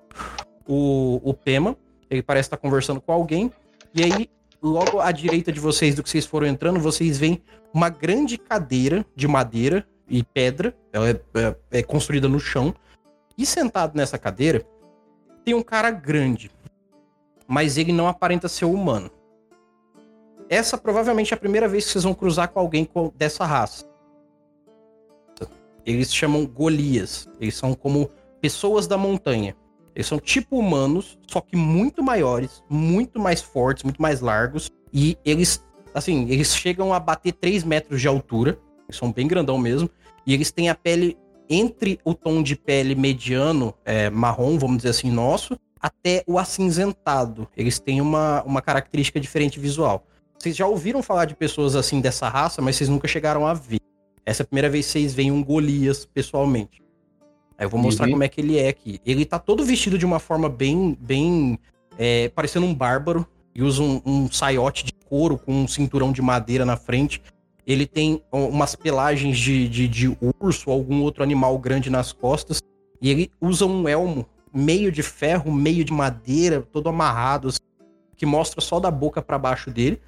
o, 0.67 1.19
o 1.23 1.33
Pema. 1.33 1.75
Ele 2.07 2.21
parece 2.21 2.45
estar 2.45 2.57
conversando 2.57 3.01
com 3.01 3.11
alguém. 3.11 3.51
E 3.91 4.03
aí, 4.03 4.29
logo 4.61 4.99
à 4.99 5.11
direita 5.11 5.51
de 5.51 5.59
vocês, 5.59 5.95
do 5.95 6.03
que 6.03 6.09
vocês 6.11 6.27
foram 6.27 6.45
entrando, 6.45 6.79
vocês 6.79 7.17
veem 7.17 7.41
uma 7.73 7.89
grande 7.89 8.37
cadeira 8.37 9.03
de 9.15 9.27
madeira 9.27 9.83
e 10.07 10.21
pedra. 10.21 10.75
Ela 10.93 11.09
é, 11.09 11.19
é, 11.33 11.79
é 11.79 11.83
construída 11.83 12.29
no 12.29 12.39
chão. 12.39 12.71
E 13.35 13.47
sentado 13.47 13.97
nessa 13.97 14.19
cadeira, 14.19 14.63
tem 15.43 15.55
um 15.55 15.63
cara 15.63 15.89
grande. 15.89 16.51
Mas 17.47 17.79
ele 17.79 17.91
não 17.91 18.07
aparenta 18.07 18.47
ser 18.47 18.65
humano. 18.65 19.09
essa 20.47 20.77
provavelmente 20.77 21.33
é 21.33 21.35
a 21.35 21.39
primeira 21.39 21.67
vez 21.67 21.85
que 21.85 21.91
vocês 21.93 22.03
vão 22.03 22.13
cruzar 22.13 22.49
com 22.49 22.59
alguém 22.59 22.87
dessa 23.15 23.43
raça. 23.43 23.91
Eles 25.85 26.13
chamam 26.13 26.45
Golias. 26.45 27.27
Eles 27.39 27.55
são 27.55 27.73
como 27.73 28.09
pessoas 28.41 28.87
da 28.87 28.97
montanha. 28.97 29.55
Eles 29.95 30.07
são 30.07 30.19
tipo 30.19 30.57
humanos, 30.57 31.19
só 31.27 31.39
que 31.39 31.55
muito 31.55 32.01
maiores, 32.01 32.63
muito 32.69 33.19
mais 33.19 33.41
fortes, 33.41 33.83
muito 33.83 34.01
mais 34.01 34.21
largos. 34.21 34.71
E 34.91 35.17
eles, 35.23 35.63
assim, 35.93 36.27
eles 36.29 36.55
chegam 36.55 36.93
a 36.93 36.99
bater 36.99 37.33
3 37.33 37.63
metros 37.63 38.01
de 38.01 38.07
altura. 38.07 38.57
Eles 38.87 38.97
são 38.97 39.11
bem 39.11 39.27
grandão 39.27 39.57
mesmo. 39.57 39.89
E 40.25 40.33
eles 40.33 40.51
têm 40.51 40.69
a 40.69 40.75
pele 40.75 41.17
entre 41.49 41.99
o 42.03 42.13
tom 42.13 42.41
de 42.41 42.55
pele 42.55 42.95
mediano, 42.95 43.73
é, 43.85 44.09
marrom, 44.09 44.57
vamos 44.57 44.77
dizer 44.77 44.89
assim, 44.89 45.11
nosso, 45.11 45.59
até 45.79 46.23
o 46.25 46.39
acinzentado. 46.39 47.47
Eles 47.55 47.79
têm 47.79 48.01
uma, 48.01 48.41
uma 48.43 48.61
característica 48.61 49.19
diferente 49.19 49.59
visual. 49.59 50.05
Vocês 50.39 50.55
já 50.55 50.65
ouviram 50.65 51.03
falar 51.03 51.25
de 51.25 51.35
pessoas 51.35 51.75
assim 51.75 52.01
dessa 52.01 52.27
raça, 52.27 52.61
mas 52.61 52.75
vocês 52.75 52.89
nunca 52.89 53.07
chegaram 53.07 53.45
a 53.45 53.53
ver. 53.53 53.79
Essa 54.25 54.41
é 54.41 54.43
a 54.43 54.47
primeira 54.47 54.69
vez 54.69 54.85
que 54.85 54.93
vocês 54.93 55.13
veem 55.13 55.31
um 55.31 55.43
Golias 55.43 56.05
pessoalmente. 56.05 56.81
Aí 57.57 57.65
eu 57.65 57.69
vou 57.69 57.79
mostrar 57.79 58.05
uhum. 58.05 58.13
como 58.13 58.23
é 58.23 58.29
que 58.29 58.41
ele 58.41 58.57
é 58.57 58.69
aqui. 58.69 58.99
Ele 59.05 59.25
tá 59.25 59.37
todo 59.37 59.63
vestido 59.63 59.97
de 59.97 60.05
uma 60.05 60.19
forma 60.19 60.49
bem, 60.49 60.97
bem, 60.99 61.59
é, 61.97 62.29
parecendo 62.29 62.65
um 62.65 62.73
bárbaro. 62.73 63.27
E 63.55 63.61
usa 63.61 63.83
um, 63.83 64.01
um 64.05 64.31
saiote 64.31 64.83
de 64.83 64.93
couro 65.07 65.37
com 65.37 65.53
um 65.53 65.67
cinturão 65.67 66.11
de 66.11 66.21
madeira 66.21 66.65
na 66.65 66.75
frente. 66.75 67.21
Ele 67.67 67.85
tem 67.85 68.21
umas 68.31 68.75
pelagens 68.75 69.37
de, 69.37 69.69
de, 69.69 69.87
de 69.87 70.17
urso 70.39 70.69
ou 70.69 70.73
algum 70.73 71.01
outro 71.01 71.21
animal 71.21 71.57
grande 71.59 71.89
nas 71.89 72.11
costas. 72.11 72.61
E 72.99 73.09
ele 73.09 73.31
usa 73.39 73.65
um 73.65 73.87
elmo 73.87 74.25
meio 74.53 74.91
de 74.91 75.03
ferro, 75.03 75.51
meio 75.51 75.83
de 75.83 75.93
madeira, 75.93 76.61
todo 76.61 76.89
amarrado, 76.89 77.49
assim, 77.49 77.59
que 78.15 78.25
mostra 78.25 78.61
só 78.61 78.79
da 78.79 78.89
boca 78.89 79.21
para 79.21 79.37
baixo 79.37 79.69
dele. 79.69 79.99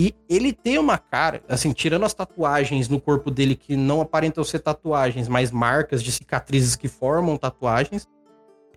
E 0.00 0.14
ele 0.28 0.52
tem 0.52 0.78
uma 0.78 0.96
cara, 0.96 1.42
assim, 1.48 1.72
tirando 1.72 2.04
as 2.04 2.14
tatuagens 2.14 2.88
no 2.88 3.00
corpo 3.00 3.32
dele 3.32 3.56
que 3.56 3.74
não 3.74 4.00
aparentam 4.00 4.44
ser 4.44 4.60
tatuagens, 4.60 5.26
mas 5.26 5.50
marcas 5.50 6.04
de 6.04 6.12
cicatrizes 6.12 6.76
que 6.76 6.86
formam 6.86 7.36
tatuagens. 7.36 8.06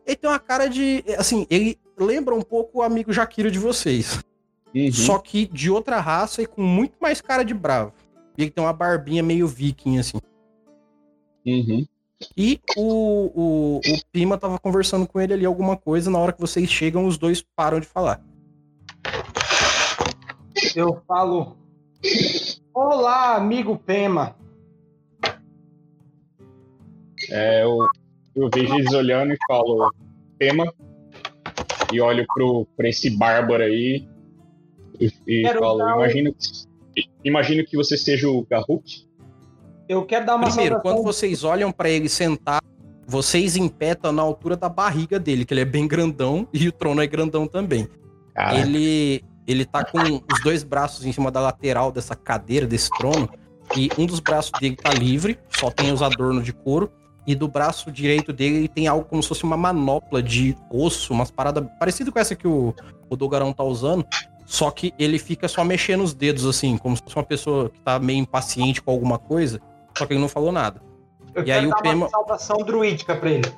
Ele 0.04 0.16
tem 0.16 0.28
uma 0.28 0.40
cara 0.40 0.68
de. 0.68 1.04
Assim, 1.20 1.46
ele 1.48 1.78
lembra 1.96 2.34
um 2.34 2.42
pouco 2.42 2.80
o 2.80 2.82
amigo 2.82 3.14
Jaquiro 3.14 3.52
de 3.52 3.60
vocês. 3.60 4.20
Uhum. 4.74 4.92
Só 4.92 5.20
que 5.20 5.46
de 5.46 5.70
outra 5.70 6.00
raça 6.00 6.42
e 6.42 6.48
com 6.48 6.64
muito 6.64 6.96
mais 7.00 7.22
cara 7.22 7.46
de 7.46 7.54
bravo. 7.54 7.94
E 8.36 8.42
ele 8.42 8.50
tem 8.50 8.64
uma 8.64 8.74
barbinha 8.74 9.22
meio 9.22 9.48
viking, 9.48 10.00
assim. 10.00 10.18
Uhum. 11.46 11.86
E 12.36 12.60
o, 12.76 13.32
o, 13.36 13.78
o 13.78 14.06
Pima 14.12 14.40
tava 14.40 14.58
conversando 14.58 15.06
com 15.06 15.22
ele 15.22 15.34
ali 15.34 15.46
alguma 15.46 15.78
coisa. 15.78 16.10
Na 16.10 16.18
hora 16.18 16.34
que 16.34 16.42
vocês 16.42 16.68
chegam, 16.68 17.06
os 17.06 17.16
dois 17.16 17.44
param 17.56 17.80
de 17.80 17.86
falar 17.86 18.24
eu 20.76 21.02
falo: 21.08 21.58
Olá, 22.74 23.36
amigo 23.36 23.78
Pema. 23.78 24.36
É, 27.30 27.64
eu, 27.64 27.88
eu 28.36 28.50
vejo 28.54 28.76
eles 28.76 28.94
olhando 28.94 29.34
e 29.34 29.38
falo: 29.48 29.92
Pema. 30.38 30.72
E 31.94 32.00
olho 32.00 32.26
pro, 32.34 32.66
pra 32.78 32.88
esse 32.88 33.10
bárbaro 33.10 33.64
aí 33.64 34.08
e, 35.00 35.12
e 35.28 35.54
falo: 35.54 35.80
dar... 35.80 35.96
imagino, 35.96 36.36
imagino 37.24 37.66
que 37.66 37.76
você 37.76 37.98
seja 37.98 38.30
o 38.30 38.46
Garruk. 38.50 39.08
Eu 39.90 40.06
quero 40.06 40.26
dar 40.26 40.36
uma 40.36 40.48
Primeiro, 40.48 40.76
saudação... 40.76 40.96
quando 40.96 41.04
vocês 41.04 41.44
olham 41.44 41.72
para 41.72 41.90
ele 41.90 42.08
sentar, 42.08 42.62
vocês 43.06 43.58
impetam 43.58 44.12
na 44.12 44.22
altura 44.22 44.56
da 44.56 44.70
barriga 44.70 45.20
dele, 45.20 45.44
que 45.44 45.54
ele 45.54 45.62
é 45.62 45.66
bem 45.66 45.88
grandão 45.88 46.48
e 46.54 46.68
o 46.68 46.72
trono 46.72 47.02
é 47.02 47.08
grandão 47.08 47.46
também. 47.46 47.90
Caraca. 48.34 48.60
Ele 48.60 49.22
ele 49.48 49.66
tá 49.66 49.84
com 49.84 50.00
os 50.00 50.44
dois 50.44 50.64
braços 50.64 51.06
em 51.06 51.12
cima 51.12 51.32
da 51.32 51.40
lateral 51.40 51.92
dessa 51.92 52.16
cadeira, 52.16 52.66
desse 52.66 52.90
trono, 52.92 53.30
e 53.76 53.90
um 53.98 54.06
dos 54.06 54.20
braços 54.20 54.52
dele 54.60 54.76
tá 54.76 54.94
livre, 54.94 55.40
só 55.50 55.72
tem 55.72 55.92
os 55.92 56.02
adornos 56.02 56.44
de 56.44 56.54
couro, 56.54 56.92
e 57.26 57.36
do 57.36 57.48
braço 57.48 57.92
direito 57.92 58.34
dele 58.34 58.58
ele 58.58 58.68
tem 58.68 58.88
algo 58.88 59.06
como 59.06 59.22
se 59.22 59.30
fosse 59.30 59.44
uma 59.44 59.58
manopla 59.58 60.22
de 60.22 60.56
osso, 60.72 61.14
umas 61.14 61.30
paradas 61.30 61.64
parecidas 61.80 62.12
com 62.12 62.20
essa 62.20 62.36
que 62.36 62.48
o, 62.48 62.74
o 63.10 63.16
Dogarão 63.16 63.54
tá 63.54 63.64
usando, 63.64 64.06
só 64.46 64.70
que 64.72 64.94
ele 64.98 65.18
fica 65.18 65.48
só 65.48 65.64
mexendo 65.64 66.04
os 66.04 66.14
dedos 66.14 66.46
assim, 66.46 66.78
como 66.78 66.96
se 66.98 67.04
fosse 67.04 67.16
uma 67.16 67.24
pessoa 67.24 67.70
que 67.70 67.80
tá 67.82 68.00
meio 68.00 68.20
impaciente 68.20 68.82
com 68.82 68.92
alguma 68.92 69.18
coisa, 69.18 69.62
só 69.98 70.06
que 70.06 70.14
ele 70.14 70.20
não 70.20 70.30
falou 70.30 70.52
nada. 70.52 70.82
Eu 71.34 71.46
e 71.46 71.52
aí 71.52 71.66
o 71.66 71.76
Pema... 71.78 72.06
uma 72.06 72.10
salvação 72.10 72.58
druídica 72.58 73.16
pra 73.16 73.30
ele. 73.30 73.52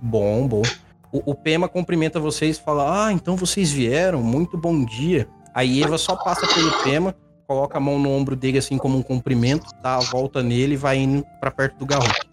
Bom, 0.00 0.46
bom. 0.46 0.62
O, 1.10 1.32
o 1.32 1.34
Pema 1.34 1.68
cumprimenta 1.68 2.20
vocês 2.20 2.56
e 2.56 2.60
fala: 2.60 3.06
Ah, 3.06 3.12
então 3.12 3.36
vocês 3.36 3.70
vieram, 3.70 4.22
muito 4.22 4.58
bom 4.58 4.84
dia. 4.84 5.28
Aí 5.54 5.82
Eva 5.82 5.96
só 5.96 6.14
passa 6.14 6.46
pelo 6.46 6.70
Pema, 6.82 7.14
coloca 7.46 7.78
a 7.78 7.80
mão 7.80 7.98
no 7.98 8.10
ombro 8.10 8.36
dele 8.36 8.58
assim 8.58 8.76
como 8.76 8.98
um 8.98 9.02
cumprimento, 9.02 9.66
dá 9.82 9.96
a 9.96 10.00
volta 10.00 10.42
nele 10.42 10.74
e 10.74 10.76
vai 10.76 10.98
indo 10.98 11.24
pra 11.40 11.50
perto 11.50 11.78
do 11.78 11.86
Garruk. 11.86 12.28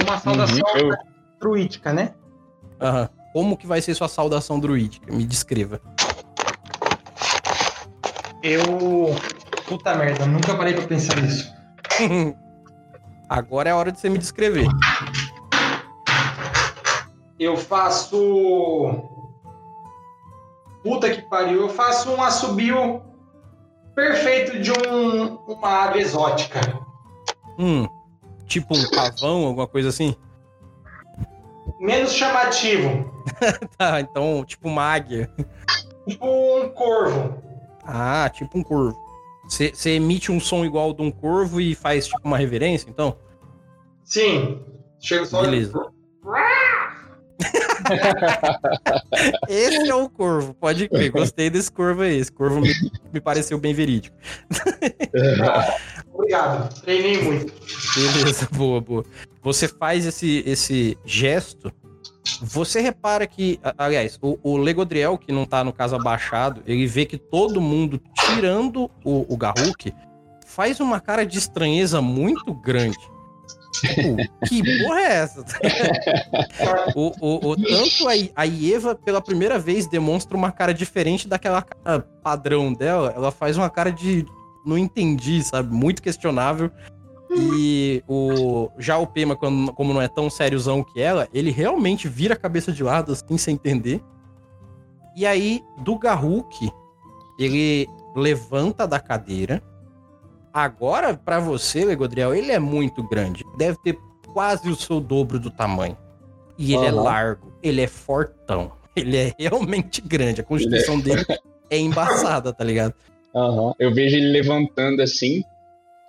Uma 0.00 0.18
saudação 0.18 0.58
uhum, 0.74 0.90
druídica, 1.40 1.92
né? 1.92 2.14
Aham. 2.80 3.08
Como 3.32 3.56
que 3.56 3.66
vai 3.66 3.80
ser 3.80 3.94
sua 3.94 4.06
saudação 4.06 4.60
druídica? 4.60 5.12
Me 5.12 5.24
descreva. 5.24 5.80
Eu. 8.42 9.16
Puta 9.66 9.94
merda, 9.96 10.26
nunca 10.26 10.54
parei 10.54 10.74
pra 10.74 10.86
pensar 10.86 11.20
nisso. 11.20 11.52
Agora 13.28 13.70
é 13.70 13.72
a 13.72 13.76
hora 13.76 13.90
de 13.90 13.98
você 13.98 14.08
me 14.08 14.18
descrever 14.18 14.68
eu 17.44 17.56
faço. 17.56 19.00
Puta 20.82 21.10
que 21.10 21.22
pariu, 21.22 21.62
eu 21.62 21.68
faço 21.68 22.10
um 22.10 22.22
assobio 22.22 23.02
perfeito 23.94 24.58
de 24.58 24.70
um, 24.72 25.36
uma 25.46 25.84
ave 25.84 26.00
exótica. 26.00 26.60
Hum, 27.58 27.86
tipo 28.46 28.76
um 28.76 28.90
pavão, 28.90 29.46
alguma 29.46 29.66
coisa 29.66 29.88
assim? 29.88 30.14
Menos 31.80 32.12
chamativo. 32.12 33.10
tá, 33.78 34.00
então, 34.00 34.44
tipo 34.44 34.68
uma 34.68 34.82
águia. 34.82 35.30
Tipo 36.06 36.26
um 36.26 36.68
corvo. 36.68 37.42
Ah, 37.84 38.30
tipo 38.32 38.58
um 38.58 38.62
corvo. 38.62 38.98
Você 39.48 39.90
emite 39.90 40.32
um 40.32 40.40
som 40.40 40.64
igual 40.64 40.92
de 40.92 41.02
um 41.02 41.10
corvo 41.10 41.60
e 41.60 41.74
faz 41.74 42.06
tipo 42.06 42.20
uma 42.24 42.38
reverência, 42.38 42.88
então? 42.88 43.16
Sim. 44.02 44.62
Chega 44.98 45.24
só. 45.26 45.42
Beleza. 45.42 45.92
Esse 49.48 49.88
é 49.88 49.94
o 49.94 50.08
corvo, 50.08 50.54
pode 50.54 50.88
crer. 50.88 51.10
Gostei 51.10 51.50
desse 51.50 51.70
corvo 51.70 52.02
aí. 52.02 52.18
Esse 52.18 52.32
corvo 52.32 52.60
me, 52.60 52.72
me 53.12 53.20
pareceu 53.20 53.58
bem 53.58 53.74
verídico. 53.74 54.16
Obrigado, 56.12 56.80
treinei 56.82 57.22
muito. 57.22 57.52
Beleza, 57.94 58.48
boa, 58.52 58.80
boa. 58.80 59.04
Você 59.42 59.68
faz 59.68 60.06
esse, 60.06 60.42
esse 60.46 60.98
gesto. 61.04 61.72
Você 62.40 62.80
repara 62.80 63.26
que, 63.26 63.60
aliás, 63.76 64.18
o, 64.22 64.38
o 64.42 64.56
Legodriel, 64.56 65.18
que 65.18 65.30
não 65.30 65.44
tá 65.44 65.62
no 65.62 65.72
caso 65.72 65.94
abaixado, 65.94 66.62
ele 66.66 66.86
vê 66.86 67.04
que 67.04 67.18
todo 67.18 67.60
mundo, 67.60 68.00
tirando 68.14 68.90
o, 69.04 69.26
o 69.32 69.36
Garruk, 69.36 69.92
faz 70.46 70.80
uma 70.80 71.00
cara 71.00 71.26
de 71.26 71.36
estranheza 71.36 72.00
muito 72.00 72.54
grande. 72.54 72.96
Tipo, 73.80 74.16
que 74.46 74.82
porra 74.82 75.00
é 75.00 75.12
essa? 75.14 75.44
o, 76.94 77.12
o, 77.20 77.50
o, 77.50 77.56
tanto 77.56 78.08
a, 78.36 78.46
Eva, 78.46 78.94
pela 78.94 79.20
primeira 79.20 79.58
vez, 79.58 79.88
demonstra 79.88 80.36
uma 80.36 80.52
cara 80.52 80.72
diferente 80.72 81.26
daquela 81.26 81.62
cara 81.62 82.00
padrão 82.22 82.72
dela. 82.72 83.12
Ela 83.16 83.32
faz 83.32 83.56
uma 83.56 83.68
cara 83.68 83.90
de. 83.90 84.24
Não 84.64 84.78
entendi, 84.78 85.42
sabe? 85.42 85.74
Muito 85.74 86.00
questionável. 86.00 86.70
E 87.36 88.02
o 88.06 88.70
já 88.78 88.96
o 88.96 89.06
Pema, 89.06 89.34
quando, 89.34 89.72
como 89.72 89.92
não 89.92 90.00
é 90.00 90.06
tão 90.06 90.30
sériozão 90.30 90.84
que 90.84 91.00
ela, 91.00 91.28
ele 91.34 91.50
realmente 91.50 92.08
vira 92.08 92.34
a 92.34 92.36
cabeça 92.36 92.70
de 92.70 92.82
lado, 92.82 93.12
assim, 93.12 93.36
sem 93.36 93.54
entender. 93.54 94.00
E 95.16 95.26
aí, 95.26 95.62
do 95.78 95.98
Garruk, 95.98 96.70
ele 97.38 97.88
levanta 98.14 98.86
da 98.86 99.00
cadeira 99.00 99.60
Agora, 100.54 101.16
para 101.16 101.40
você, 101.40 101.84
Legodriel, 101.84 102.32
ele 102.32 102.52
é 102.52 102.60
muito 102.60 103.02
grande. 103.02 103.44
Deve 103.58 103.76
ter 103.82 103.98
quase 104.32 104.70
o 104.70 104.76
seu 104.76 105.00
dobro 105.00 105.40
do 105.40 105.50
tamanho. 105.50 105.98
E 106.56 106.74
ele 106.74 106.82
uhum. 106.82 106.84
é 106.84 106.92
largo, 106.92 107.52
ele 107.60 107.80
é 107.80 107.88
fortão. 107.88 108.70
Ele 108.94 109.16
é 109.16 109.34
realmente 109.36 110.00
grande. 110.00 110.40
A 110.40 110.44
constituição 110.44 111.00
é... 111.00 111.02
dele 111.02 111.24
é 111.68 111.76
embaçada, 111.76 112.52
tá 112.52 112.62
ligado? 112.62 112.94
Uhum. 113.34 113.74
Eu 113.76 113.92
vejo 113.92 114.16
ele 114.16 114.30
levantando 114.30 115.02
assim 115.02 115.42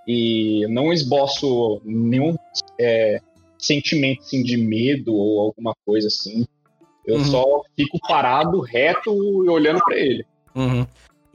e 0.08 0.68
não 0.70 0.94
esboço 0.94 1.82
nenhum 1.84 2.36
é, 2.80 3.20
sentimento 3.58 4.22
assim, 4.22 4.44
de 4.44 4.56
medo 4.56 5.16
ou 5.16 5.42
alguma 5.42 5.74
coisa 5.84 6.10
assim. 6.10 6.46
Eu 7.08 7.16
uhum. 7.16 7.26
só 7.26 7.64
fico 7.76 7.98
parado, 8.08 8.62
reto 8.62 9.10
e 9.44 9.50
olhando 9.50 9.80
para 9.84 9.98
ele. 9.98 10.24
Uhum 10.54 10.86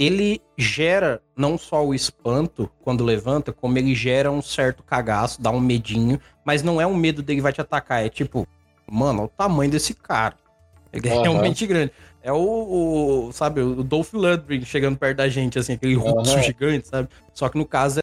ele 0.00 0.40
gera 0.56 1.20
não 1.36 1.58
só 1.58 1.86
o 1.86 1.94
espanto 1.94 2.70
quando 2.80 3.04
levanta, 3.04 3.52
como 3.52 3.76
ele 3.76 3.94
gera 3.94 4.32
um 4.32 4.40
certo 4.40 4.82
cagaço, 4.82 5.42
dá 5.42 5.50
um 5.50 5.60
medinho, 5.60 6.18
mas 6.42 6.62
não 6.62 6.80
é 6.80 6.86
um 6.86 6.96
medo 6.96 7.22
dele 7.22 7.42
vai 7.42 7.52
te 7.52 7.60
atacar, 7.60 8.02
é 8.02 8.08
tipo, 8.08 8.48
mano, 8.90 9.18
olha 9.18 9.26
o 9.26 9.28
tamanho 9.28 9.70
desse 9.70 9.92
cara. 9.92 10.36
Ele 10.90 11.06
é 11.06 11.14
uhum. 11.14 11.22
realmente 11.22 11.66
grande. 11.66 11.92
É 12.22 12.32
o, 12.32 12.38
o, 13.28 13.32
sabe, 13.32 13.60
o 13.60 13.84
Dolph 13.84 14.14
Lundgren 14.14 14.62
chegando 14.62 14.96
perto 14.96 15.18
da 15.18 15.28
gente, 15.28 15.58
assim, 15.58 15.74
aquele 15.74 15.94
russo 15.94 16.32
Aham. 16.32 16.42
gigante, 16.42 16.88
sabe? 16.88 17.10
Só 17.34 17.50
que 17.50 17.58
no 17.58 17.66
caso 17.66 18.00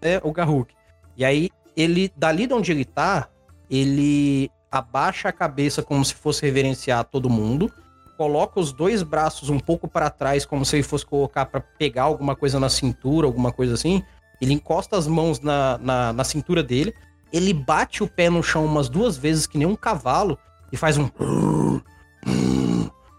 é, 0.00 0.14
é 0.14 0.20
o 0.24 0.32
Garruk. 0.32 0.72
E 1.14 1.26
aí, 1.26 1.50
ele, 1.76 2.10
dali 2.16 2.46
de 2.46 2.54
onde 2.54 2.72
ele 2.72 2.86
tá, 2.86 3.28
ele 3.70 4.50
abaixa 4.70 5.28
a 5.28 5.32
cabeça 5.32 5.82
como 5.82 6.02
se 6.02 6.14
fosse 6.14 6.40
reverenciar 6.42 7.04
todo 7.04 7.28
mundo, 7.28 7.70
coloca 8.18 8.58
os 8.58 8.72
dois 8.72 9.04
braços 9.04 9.48
um 9.48 9.60
pouco 9.60 9.86
para 9.86 10.10
trás, 10.10 10.44
como 10.44 10.64
se 10.64 10.74
ele 10.74 10.82
fosse 10.82 11.06
colocar 11.06 11.46
para 11.46 11.60
pegar 11.60 12.02
alguma 12.02 12.34
coisa 12.34 12.58
na 12.58 12.68
cintura, 12.68 13.28
alguma 13.28 13.52
coisa 13.52 13.74
assim. 13.74 14.02
Ele 14.40 14.52
encosta 14.52 14.96
as 14.96 15.06
mãos 15.06 15.38
na, 15.38 15.78
na, 15.78 16.12
na 16.12 16.24
cintura 16.24 16.60
dele, 16.60 16.92
ele 17.32 17.54
bate 17.54 18.02
o 18.02 18.08
pé 18.08 18.28
no 18.28 18.42
chão 18.42 18.64
umas 18.64 18.88
duas 18.88 19.16
vezes, 19.16 19.46
que 19.46 19.56
nem 19.56 19.68
um 19.68 19.76
cavalo, 19.76 20.36
e 20.72 20.76
faz 20.76 20.98
um. 20.98 21.08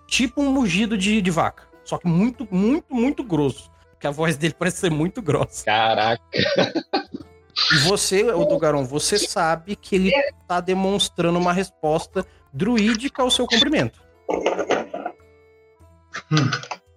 Tipo 0.05 0.41
um 0.41 0.51
mugido 0.51 0.97
de, 0.97 1.21
de 1.21 1.31
vaca. 1.31 1.63
Só 1.85 1.97
que 1.97 2.07
muito, 2.07 2.47
muito, 2.51 2.93
muito 2.93 3.23
grosso. 3.23 3.71
Porque 3.91 4.07
a 4.07 4.11
voz 4.11 4.35
dele 4.35 4.55
parece 4.57 4.77
ser 4.77 4.89
muito 4.89 5.21
grossa. 5.21 5.63
Caraca. 5.63 6.23
E 7.71 7.77
você, 7.87 8.23
o 8.23 8.43
Dogaron, 8.45 8.83
você 8.85 9.19
sabe 9.19 9.75
que 9.75 9.95
ele 9.95 10.11
tá 10.47 10.59
demonstrando 10.59 11.37
uma 11.37 11.53
resposta 11.53 12.25
druídica 12.51 13.21
ao 13.21 13.29
seu 13.29 13.45
cumprimento. 13.45 14.01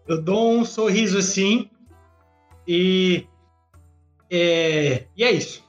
Eu 0.07 0.20
dou 0.20 0.53
um 0.59 0.65
sorriso 0.65 1.19
assim 1.19 1.70
e. 2.66 3.27
É, 4.31 5.05
e 5.16 5.24
é 5.24 5.31
isso. 5.31 5.62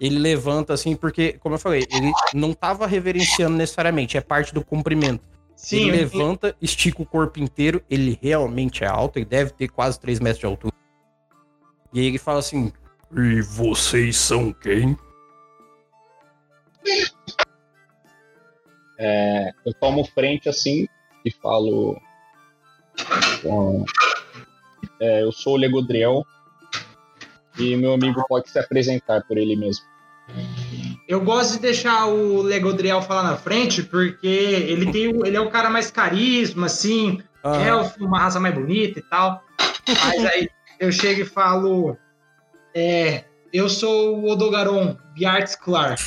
Ele 0.00 0.18
levanta 0.18 0.72
assim, 0.72 0.96
porque, 0.96 1.34
como 1.34 1.54
eu 1.56 1.58
falei, 1.58 1.86
ele 1.90 2.10
não 2.32 2.54
tava 2.54 2.86
reverenciando 2.86 3.56
necessariamente, 3.56 4.16
é 4.16 4.20
parte 4.22 4.54
do 4.54 4.64
cumprimento. 4.64 5.28
Sim, 5.54 5.88
ele 5.88 5.90
eu- 5.90 5.96
levanta, 5.96 6.56
estica 6.62 7.02
o 7.02 7.06
corpo 7.06 7.38
inteiro, 7.38 7.82
ele 7.90 8.18
realmente 8.22 8.82
é 8.82 8.86
alto, 8.86 9.18
ele 9.18 9.26
deve 9.26 9.50
ter 9.52 9.68
quase 9.68 10.00
3 10.00 10.18
metros 10.18 10.40
de 10.40 10.46
altura. 10.46 10.72
E 11.92 12.00
aí 12.00 12.06
ele 12.06 12.18
fala 12.18 12.38
assim: 12.38 12.72
E 13.14 13.42
vocês 13.42 14.16
são 14.16 14.54
quem? 14.54 14.96
É, 18.98 19.50
eu 19.66 19.74
tomo 19.74 20.04
frente 20.04 20.48
assim 20.48 20.86
e 21.24 21.30
falo. 21.30 22.00
bom, 23.42 23.84
é, 25.00 25.22
eu 25.22 25.32
sou 25.32 25.54
o 25.54 25.56
Legodriel 25.56 26.24
e 27.58 27.76
meu 27.76 27.94
amigo 27.94 28.24
pode 28.28 28.48
se 28.50 28.58
apresentar 28.58 29.22
por 29.24 29.36
ele 29.38 29.56
mesmo. 29.56 29.84
Eu 31.08 31.20
gosto 31.22 31.54
de 31.54 31.60
deixar 31.60 32.06
o 32.06 32.40
Legodriel 32.42 33.02
falar 33.02 33.24
na 33.24 33.36
frente, 33.36 33.82
porque 33.82 34.26
ele 34.26 34.92
tem 34.92 35.08
o- 35.08 35.26
ele 35.26 35.36
é 35.36 35.40
o 35.40 35.50
cara 35.50 35.68
mais 35.68 35.90
carisma, 35.90 36.66
assim, 36.66 37.20
Ah, 37.42 37.56
elfo, 37.56 38.04
uma 38.04 38.20
raça 38.20 38.38
mais 38.38 38.54
bonita 38.54 38.98
e 38.98 39.02
tal. 39.02 39.42
Mas 39.88 40.24
aí 40.26 40.48
eu 40.78 40.92
chego 40.92 41.22
e 41.22 41.24
falo: 41.24 41.96
é, 42.74 43.24
Eu 43.52 43.68
sou 43.68 44.18
o 44.20 44.30
Odogaron, 44.30 44.96
Biartz 45.14 45.56
Clark. 45.56 46.00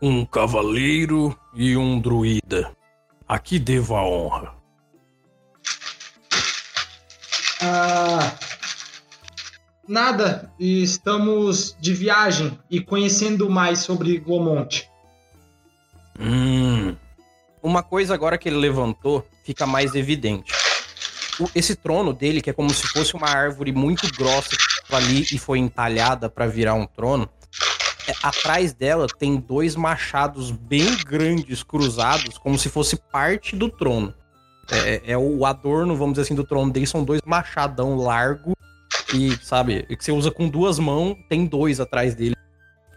Um 0.00 0.24
cavaleiro 0.24 1.38
e 1.54 1.76
um 1.76 2.00
druida. 2.00 2.72
Aqui 3.26 3.58
devo 3.58 3.96
a 3.96 4.04
honra. 4.04 4.54
Ah, 7.60 8.32
nada, 9.86 10.52
estamos 10.58 11.76
de 11.80 11.92
viagem 11.92 12.58
e 12.70 12.80
conhecendo 12.80 13.50
mais 13.50 13.80
sobre 13.80 14.16
Glomont. 14.18 14.88
Hum. 16.18 16.96
Uma 17.60 17.82
coisa 17.82 18.14
agora 18.14 18.38
que 18.38 18.48
ele 18.48 18.56
levantou 18.56 19.26
fica 19.44 19.66
mais 19.66 19.94
evidente. 19.94 20.52
Esse 21.54 21.76
trono 21.76 22.12
dele, 22.12 22.40
que 22.40 22.50
é 22.50 22.52
como 22.52 22.70
se 22.70 22.86
fosse 22.88 23.14
uma 23.14 23.28
árvore 23.28 23.72
muito 23.72 24.08
grossa 24.16 24.50
que 24.50 24.94
ali 24.94 25.26
e 25.32 25.38
foi 25.38 25.58
entalhada 25.58 26.28
para 26.28 26.46
virar 26.46 26.74
um 26.74 26.86
trono, 26.86 27.28
atrás 28.22 28.72
dela 28.72 29.06
tem 29.06 29.36
dois 29.36 29.76
machados 29.76 30.50
bem 30.50 30.96
grandes 31.04 31.62
cruzados, 31.62 32.38
como 32.38 32.58
se 32.58 32.68
fosse 32.68 32.96
parte 32.96 33.56
do 33.56 33.68
trono. 33.68 34.14
É, 34.70 35.12
é 35.12 35.18
o 35.18 35.46
adorno, 35.46 35.96
vamos 35.96 36.14
dizer 36.14 36.22
assim, 36.22 36.34
do 36.34 36.44
trono 36.44 36.70
dele, 36.70 36.86
são 36.86 37.02
dois 37.02 37.20
machadão 37.24 37.96
largo 37.96 38.52
e, 39.14 39.36
sabe, 39.42 39.82
que 39.84 40.04
você 40.04 40.12
usa 40.12 40.30
com 40.30 40.48
duas 40.48 40.78
mãos, 40.78 41.16
tem 41.28 41.46
dois 41.46 41.80
atrás 41.80 42.14
dele. 42.14 42.36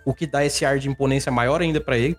O 0.06 0.14
que 0.14 0.28
dá 0.28 0.44
esse 0.44 0.66
ar 0.66 0.80
de 0.80 0.90
imponência 0.90 1.32
maior 1.32 1.62
ainda 1.62 1.80
para 1.80 1.98
ele. 1.98 2.18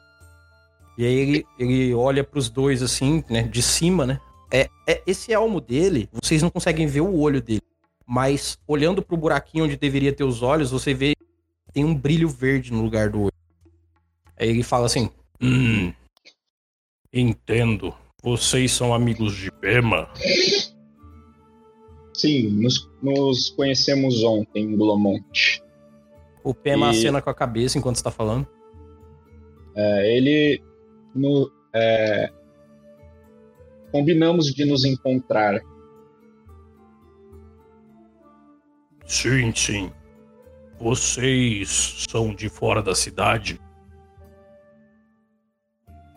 E 0.97 1.05
aí 1.05 1.14
ele, 1.14 1.47
ele 1.59 1.94
olha 1.94 2.23
pros 2.23 2.48
dois 2.48 2.82
assim, 2.82 3.24
né, 3.28 3.43
de 3.43 3.62
cima, 3.62 4.06
né? 4.06 4.20
É, 4.51 4.69
é 4.86 5.02
esse 5.06 5.32
elmo 5.32 5.60
dele, 5.60 6.09
vocês 6.23 6.43
não 6.43 6.51
conseguem 6.51 6.86
ver 6.86 7.01
o 7.01 7.19
olho 7.19 7.40
dele, 7.40 7.62
mas 8.06 8.59
olhando 8.69 9.01
pro 9.01 9.16
buraquinho 9.16 9.64
onde 9.64 9.78
deveria 9.78 10.12
ter 10.12 10.24
os 10.24 10.43
olhos, 10.43 10.70
você 10.70 10.93
vê 10.93 11.14
que 11.14 11.24
tem 11.73 11.85
um 11.85 11.94
brilho 11.94 12.28
verde 12.28 12.73
no 12.73 12.82
lugar 12.82 13.11
do 13.11 13.23
olho. 13.23 13.32
Aí 14.39 14.49
ele 14.49 14.62
fala 14.62 14.86
assim: 14.86 15.11
"Hum. 15.40 15.93
Entendo. 17.12 17.94
Vocês 18.23 18.73
são 18.73 18.94
amigos 18.94 19.35
de 19.36 19.51
Bema?" 19.61 20.09
Sim, 22.15 22.49
nos, 22.51 22.89
nos 23.03 23.51
conhecemos 23.51 24.23
ontem 24.23 24.65
em 24.65 24.77
Glomont. 24.77 25.62
O 26.44 26.53
Pema 26.55 26.86
E- 26.89 26.90
acena 26.90 27.23
com 27.23 27.31
a 27.31 27.35
cabeça 27.35 27.78
enquanto 27.78 27.97
está 27.97 28.11
falando. 28.11 28.47
É, 29.74 30.16
ele. 30.16 30.62
No, 31.15 31.51
é, 31.74 32.31
combinamos 33.90 34.47
de 34.55 34.65
nos 34.65 34.85
encontrar. 34.85 35.61
Sim, 39.07 39.53
sim. 39.55 39.90
Vocês 40.82 42.04
são 42.10 42.34
de 42.34 42.48
fora 42.48 42.82
da 42.82 42.92
cidade? 42.92 43.60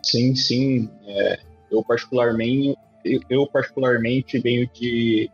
Sim, 0.01 0.35
sim. 0.35 0.89
é, 1.05 1.39
eu 1.69 1.83
particularmente. 1.83 2.75
Eu, 3.29 3.45
particularmente 3.45 4.39
venho 4.39 4.67
de. 4.73 5.29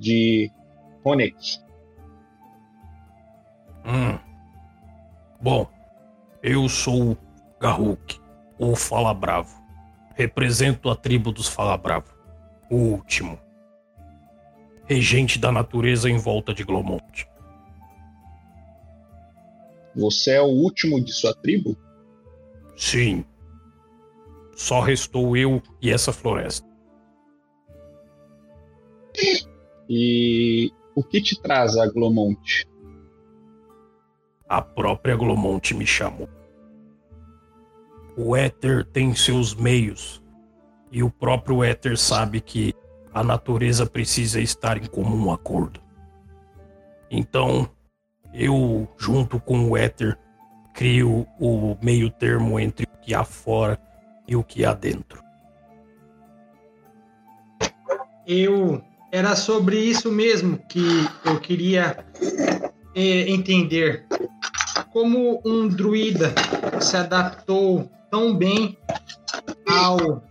de 0.00 0.50
Honeck. 1.04 1.60
Hum. 3.86 4.18
Bom, 5.40 5.68
eu 6.42 6.68
sou 6.68 7.16
Garruk, 7.60 8.18
o 8.58 8.74
Fala 8.74 9.14
Bravo. 9.14 9.62
Represento 10.16 10.90
a 10.90 10.96
tribo 10.96 11.30
dos 11.30 11.46
Fala 11.46 11.76
Bravo, 11.76 12.12
o 12.68 12.76
último. 12.78 13.38
Regente 14.86 15.38
da 15.38 15.52
natureza 15.52 16.10
em 16.10 16.18
volta 16.18 16.52
de 16.52 16.64
Glomont. 16.64 17.32
Você 19.96 20.32
é 20.32 20.40
o 20.40 20.46
último 20.46 21.02
de 21.02 21.12
sua 21.12 21.34
tribo? 21.34 21.76
Sim. 22.76 23.24
Só 24.56 24.80
restou 24.80 25.36
eu 25.36 25.62
e 25.80 25.90
essa 25.90 26.12
floresta. 26.12 26.66
E 29.88 30.70
o 30.94 31.02
que 31.02 31.20
te 31.20 31.40
traz 31.40 31.76
a 31.76 31.86
Glomont? 31.86 32.66
A 34.48 34.62
própria 34.62 35.16
Glomont 35.16 35.74
me 35.74 35.86
chamou. 35.86 36.28
O 38.16 38.36
Éter 38.36 38.84
tem 38.84 39.14
seus 39.14 39.54
meios. 39.54 40.22
E 40.90 41.02
o 41.02 41.10
próprio 41.10 41.64
Éter 41.64 41.98
sabe 41.98 42.40
que 42.40 42.72
a 43.12 43.22
natureza 43.22 43.86
precisa 43.86 44.40
estar 44.40 44.76
em 44.76 44.86
comum 44.86 45.32
acordo. 45.32 45.80
Então, 47.10 47.68
eu, 48.34 48.88
junto 48.98 49.38
com 49.38 49.70
o 49.70 49.76
Éter, 49.76 50.18
crio 50.74 51.26
o 51.38 51.76
meio 51.80 52.10
termo 52.10 52.58
entre 52.58 52.84
o 52.84 52.98
que 53.00 53.14
há 53.14 53.24
fora 53.24 53.80
e 54.26 54.34
o 54.34 54.42
que 54.42 54.64
há 54.64 54.74
dentro. 54.74 55.22
Eu 58.26 58.82
era 59.12 59.36
sobre 59.36 59.78
isso 59.78 60.10
mesmo 60.10 60.58
que 60.68 60.84
eu 61.24 61.38
queria 61.38 62.04
eh, 62.94 63.30
entender. 63.30 64.04
Como 64.92 65.40
um 65.44 65.68
druida 65.68 66.34
se 66.80 66.96
adaptou 66.96 67.88
tão 68.10 68.34
bem 68.34 68.76
ao 69.68 70.22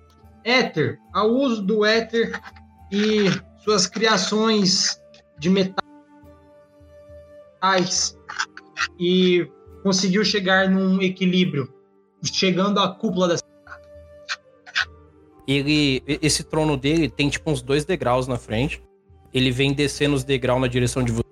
éter, 0.43 0.99
ao 1.13 1.30
uso 1.30 1.61
do 1.61 1.85
éter 1.85 2.38
e 2.91 3.25
suas 3.63 3.88
criações 3.88 4.99
de 5.39 5.49
metais 7.64 8.18
e 8.99 9.48
conseguiu 9.81 10.23
chegar 10.26 10.69
num 10.69 11.02
equilíbrio, 11.02 11.73
chegando 12.22 12.80
à 12.80 12.90
cúpula 12.90 13.30
da 13.30 13.35
Ele, 15.48 16.03
esse 16.07 16.44
trono 16.44 16.77
dele 16.77 17.10
tem 17.10 17.30
tipo 17.30 17.49
uns 17.49 17.61
dois 17.61 17.85
degraus 17.85 18.27
na 18.27 18.38
frente. 18.38 18.84
Ele 19.34 19.52
vem 19.52 19.73
descendo 19.73 20.15
os 20.15 20.23
degraus 20.23 20.61
na 20.61 20.68
direção 20.68 21.03
de 21.03 21.11
você. 21.11 21.23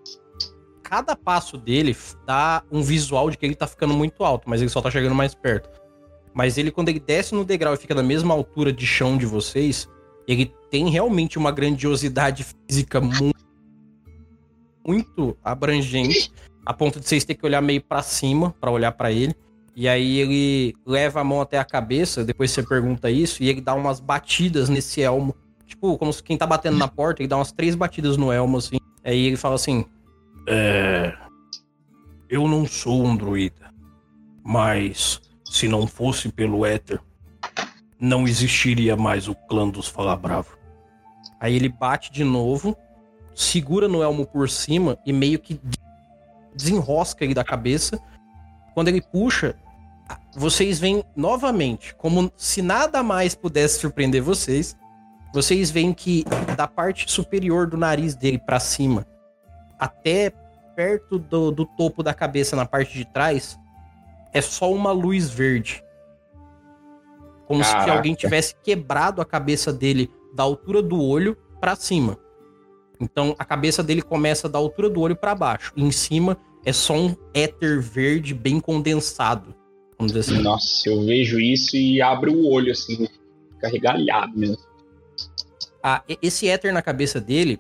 Cada 0.82 1.16
passo 1.16 1.58
dele 1.58 1.96
dá 2.26 2.64
um 2.72 2.82
visual 2.82 3.30
de 3.30 3.38
que 3.38 3.46
ele 3.46 3.56
tá 3.56 3.68
ficando 3.68 3.94
muito 3.94 4.24
alto, 4.24 4.50
mas 4.50 4.60
ele 4.60 4.70
só 4.70 4.82
tá 4.82 4.92
chegando 4.92 5.16
mais 5.16 5.34
perto. 5.34 5.70
Mas 6.34 6.58
ele, 6.58 6.72
quando 6.72 6.90
ele 6.90 7.00
desce 7.00 7.34
no 7.34 7.46
degrau 7.46 7.74
e 7.74 7.78
fica 7.78 7.96
na 7.96 8.04
mesma 8.04 8.34
altura 8.34 8.74
de 8.74 8.86
chão 8.86 9.18
de 9.18 9.26
vocês, 9.26 9.88
ele 10.28 10.54
tem 10.70 10.90
realmente 10.90 11.38
uma 11.38 11.52
grandiosidade 11.52 12.46
física 12.68 13.00
muito, 13.00 13.41
muito 14.86 15.38
abrangente, 15.44 16.32
a 16.66 16.74
ponto 16.74 17.00
de 17.00 17.08
vocês 17.08 17.24
terem 17.24 17.40
que 17.40 17.46
olhar 17.46 17.62
meio 17.62 17.82
para 17.82 18.02
cima 18.02 18.54
para 18.60 18.72
olhar 18.72 18.92
para 18.92 19.12
ele. 19.12 19.36
E 19.76 19.88
aí 19.88 20.20
ele 20.20 20.76
leva 20.86 21.22
a 21.22 21.24
mão 21.24 21.42
até 21.42 21.58
a 21.58 21.64
cabeça, 21.64 22.26
depois 22.26 22.52
você 22.52 22.62
pergunta 22.62 23.10
isso, 23.10 23.42
e 23.42 23.50
ele 23.50 23.62
dá 23.62 23.74
umas 23.74 24.00
batidas 24.00 24.68
nesse 24.68 25.02
elmo. 25.02 25.36
Tipo, 25.66 25.98
como 25.98 26.12
se 26.12 26.22
quem 26.22 26.38
tá 26.38 26.46
batendo 26.46 26.78
na 26.78 26.88
porta, 26.88 27.22
ele 27.22 27.30
dá 27.30 27.38
umas 27.38 27.52
três 27.52 27.76
batidas 27.76 28.18
no 28.18 28.32
elmo, 28.32 28.58
assim. 28.58 28.78
Aí 29.04 29.28
ele 29.28 29.38
fala 29.38 29.56
assim: 29.56 29.86
É. 30.48 31.14
Eu 32.30 32.48
não 32.48 32.66
sou 32.66 33.06
um 33.06 33.16
druida. 33.16 33.72
Mas 34.44 35.22
se 35.46 35.68
não 35.68 35.86
fosse 35.88 36.30
pelo 36.30 36.66
éter, 36.66 37.00
não 38.00 38.28
existiria 38.28 38.96
mais 38.98 39.28
o 39.28 39.36
clã 39.36 39.70
dos 39.70 39.88
Fala 39.88 40.16
Bravo. 40.16 40.58
Aí 41.40 41.56
ele 41.56 41.70
bate 41.70 42.12
de 42.12 42.24
novo, 42.24 42.76
segura 43.34 43.88
no 43.88 44.02
elmo 44.02 44.26
por 44.26 44.50
cima 44.50 44.98
e 45.06 45.14
meio 45.14 45.40
que 45.40 45.60
desenrosca 46.56 47.24
ele 47.24 47.34
da 47.34 47.44
cabeça. 47.44 48.00
Quando 48.74 48.88
ele 48.88 49.02
puxa, 49.02 49.56
vocês 50.36 50.80
veem 50.80 51.04
novamente, 51.16 51.94
como 51.96 52.32
se 52.36 52.62
nada 52.62 53.04
mais 53.04 53.36
pudesse 53.36 53.80
surpreender 53.80 54.22
vocês, 54.22 54.76
vocês 55.34 55.72
veem 55.72 55.94
que 55.94 56.26
da 56.58 56.68
parte 56.68 57.10
superior 57.10 57.68
do 57.68 57.78
nariz 57.78 58.16
dele 58.16 58.38
para 58.38 58.60
cima, 58.60 59.06
até 59.80 60.32
perto 60.76 61.18
do, 61.20 61.52
do 61.52 61.66
topo 61.66 62.04
da 62.04 62.14
cabeça 62.14 62.56
na 62.56 62.66
parte 62.66 62.94
de 62.94 63.06
trás, 63.06 63.58
é 64.34 64.42
só 64.42 64.72
uma 64.72 64.92
luz 64.92 65.30
verde. 65.30 65.84
Como 67.48 67.64
se 67.64 67.72
Caraca. 67.72 67.94
alguém 67.94 68.14
tivesse 68.14 68.56
quebrado 68.64 69.22
a 69.22 69.26
cabeça 69.26 69.74
dele 69.74 70.10
da 70.34 70.44
altura 70.44 70.82
do 70.82 71.02
olho 71.02 71.38
para 71.60 71.76
cima. 71.76 72.18
Então 73.02 73.36
a 73.40 73.44
cabeça 73.44 73.82
dele 73.82 74.02
começa 74.02 74.48
da 74.48 74.60
altura 74.60 74.90
do 74.90 75.02
olho 75.02 75.16
para 75.16 75.34
baixo. 75.34 75.74
E 75.76 75.84
em 75.84 75.92
cima 75.92 76.38
é 76.64 76.72
só 76.72 76.94
um 76.94 77.16
éter 77.34 77.82
verde 77.82 78.34
bem 78.34 78.60
condensado. 78.60 79.56
Vamos 79.98 80.14
dizer 80.14 80.32
assim. 80.32 80.42
Nossa, 80.42 80.88
eu 80.88 81.04
vejo 81.04 81.40
isso 81.40 81.76
e 81.76 82.02
abro 82.02 82.32
o 82.32 82.52
olho 82.52 82.72
assim, 82.72 83.08
carregalhado 83.60 84.38
mesmo. 84.38 84.58
Ah, 85.84 86.04
esse 86.22 86.48
éter 86.48 86.72
na 86.72 86.82
cabeça 86.82 87.20
dele 87.20 87.60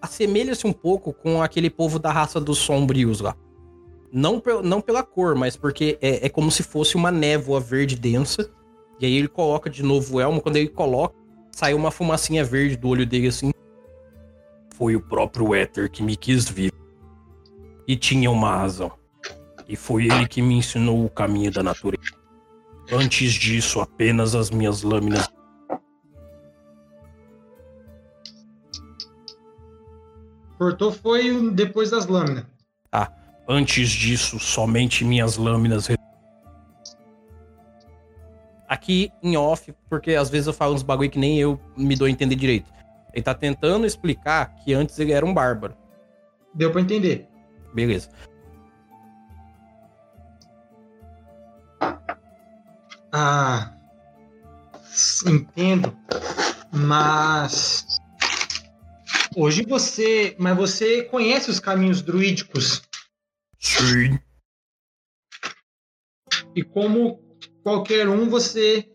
assemelha-se 0.00 0.66
um 0.66 0.72
pouco 0.72 1.12
com 1.12 1.40
aquele 1.40 1.70
povo 1.70 1.98
da 1.98 2.12
raça 2.12 2.40
dos 2.40 2.58
sombrios 2.58 3.20
lá. 3.20 3.36
Não, 4.12 4.42
não 4.62 4.80
pela 4.80 5.02
cor, 5.02 5.34
mas 5.34 5.56
porque 5.56 5.96
é, 6.02 6.26
é 6.26 6.28
como 6.28 6.50
se 6.50 6.62
fosse 6.62 6.96
uma 6.96 7.10
névoa 7.10 7.60
verde 7.60 7.96
densa. 7.96 8.50
E 9.00 9.06
aí 9.06 9.16
ele 9.16 9.28
coloca 9.28 9.70
de 9.70 9.82
novo 9.82 10.16
o 10.16 10.20
elmo. 10.20 10.40
Quando 10.42 10.56
ele 10.56 10.68
coloca, 10.68 11.14
sai 11.50 11.72
uma 11.72 11.90
fumacinha 11.90 12.44
verde 12.44 12.76
do 12.76 12.88
olho 12.88 13.06
dele 13.06 13.28
assim. 13.28 13.51
Foi 14.82 14.96
o 14.96 15.00
próprio 15.00 15.54
éter 15.54 15.88
que 15.88 16.02
me 16.02 16.16
quis 16.16 16.48
vir. 16.48 16.72
E 17.86 17.94
tinha 17.94 18.28
uma 18.28 18.56
razão. 18.56 18.90
E 19.68 19.76
foi 19.76 20.06
ele 20.06 20.26
que 20.26 20.42
me 20.42 20.56
ensinou 20.56 21.04
o 21.04 21.08
caminho 21.08 21.52
da 21.52 21.62
natureza. 21.62 22.02
Antes 22.90 23.32
disso, 23.32 23.80
apenas 23.80 24.34
as 24.34 24.50
minhas 24.50 24.82
lâminas. 24.82 25.28
Cortou 30.58 30.90
foi 30.90 31.52
depois 31.52 31.90
das 31.90 32.08
lâminas. 32.08 32.44
Antes 33.48 33.88
disso, 33.88 34.40
somente 34.40 35.04
minhas 35.04 35.36
lâminas. 35.36 35.88
Aqui 38.66 39.12
em 39.22 39.36
off, 39.36 39.72
porque 39.88 40.16
às 40.16 40.28
vezes 40.28 40.48
eu 40.48 40.52
falo 40.52 40.74
uns 40.74 40.82
bagulho 40.82 41.08
que 41.08 41.20
nem 41.20 41.38
eu 41.38 41.56
me 41.76 41.94
dou 41.94 42.08
a 42.08 42.10
entender 42.10 42.34
direito. 42.34 42.81
Ele 43.12 43.22
tá 43.22 43.34
tentando 43.34 43.86
explicar 43.86 44.54
que 44.56 44.72
antes 44.72 44.98
ele 44.98 45.12
era 45.12 45.24
um 45.24 45.34
bárbaro. 45.34 45.76
Deu 46.54 46.70
pra 46.70 46.80
entender. 46.80 47.28
Beleza. 47.74 48.08
Ah, 53.12 53.74
entendo. 55.26 55.96
Mas 56.72 57.98
hoje 59.36 59.64
você, 59.66 60.34
mas 60.38 60.56
você 60.56 61.02
conhece 61.02 61.50
os 61.50 61.60
caminhos 61.60 62.00
druídicos 62.00 62.82
Sim. 63.58 64.18
e 66.56 66.64
como 66.64 67.20
qualquer 67.62 68.08
um 68.08 68.28
você, 68.28 68.91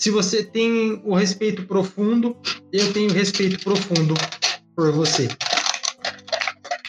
se 0.00 0.10
você 0.10 0.42
tem 0.42 1.02
o 1.04 1.14
respeito 1.14 1.66
profundo, 1.66 2.34
eu 2.72 2.90
tenho 2.90 3.12
respeito 3.12 3.62
profundo 3.62 4.14
por 4.74 4.90
você. 4.92 5.28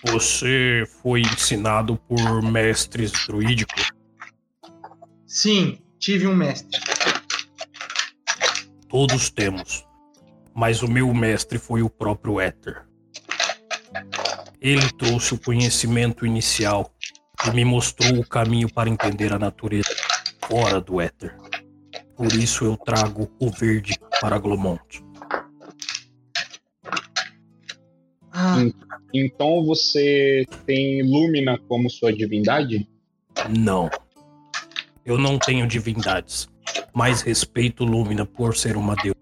Você 0.07 0.85
foi 1.03 1.19
ensinado 1.19 1.97
por 2.07 2.41
mestres 2.41 3.11
druídicos. 3.27 3.91
Sim, 5.27 5.77
tive 5.99 6.25
um 6.25 6.33
mestre. 6.33 6.79
Todos 8.88 9.29
temos. 9.29 9.85
Mas 10.55 10.81
o 10.81 10.88
meu 10.88 11.13
mestre 11.13 11.59
foi 11.59 11.81
o 11.81 11.89
próprio 11.89 12.39
Éter. 12.39 12.85
Ele 14.61 14.89
trouxe 14.93 15.33
o 15.33 15.38
conhecimento 15.38 16.25
inicial 16.25 16.95
e 17.45 17.51
me 17.51 17.65
mostrou 17.65 18.21
o 18.21 18.25
caminho 18.25 18.71
para 18.71 18.89
entender 18.89 19.33
a 19.33 19.39
natureza 19.39 19.93
fora 20.47 20.79
do 20.79 21.01
Éter. 21.01 21.35
Por 22.22 22.35
isso 22.35 22.65
eu 22.65 22.77
trago 22.77 23.27
o 23.39 23.49
verde 23.49 23.98
para 24.22 24.38
Glomont. 24.38 25.03
Ah, 28.31 28.57
Então 29.11 29.65
você 29.65 30.45
tem 30.68 31.02
Lumina 31.02 31.57
como 31.68 31.89
sua 31.89 32.14
divindade? 32.14 32.88
Não. 33.49 33.89
Eu 35.03 35.18
não 35.18 35.39
tenho 35.39 35.65
divindades, 35.65 36.48
mas 36.93 37.23
respeito 37.23 37.84
Lúmina 37.84 38.23
por 38.23 38.56
ser 38.56 38.77
uma 38.77 38.95
deusa. 38.98 39.15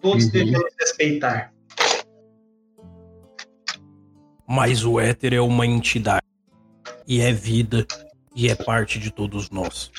todos 0.00 0.26
Uhum. 0.26 0.30
devemos 0.30 0.72
respeitar. 0.78 1.52
Mas 4.46 4.84
o 4.84 5.00
éter 5.00 5.34
é 5.34 5.40
uma 5.40 5.66
entidade. 5.66 6.22
E 7.08 7.20
é 7.20 7.32
vida. 7.32 7.84
E 8.34 8.48
é 8.48 8.54
parte 8.54 8.98
de 8.98 9.10
todos 9.10 9.50
nós. 9.50 9.90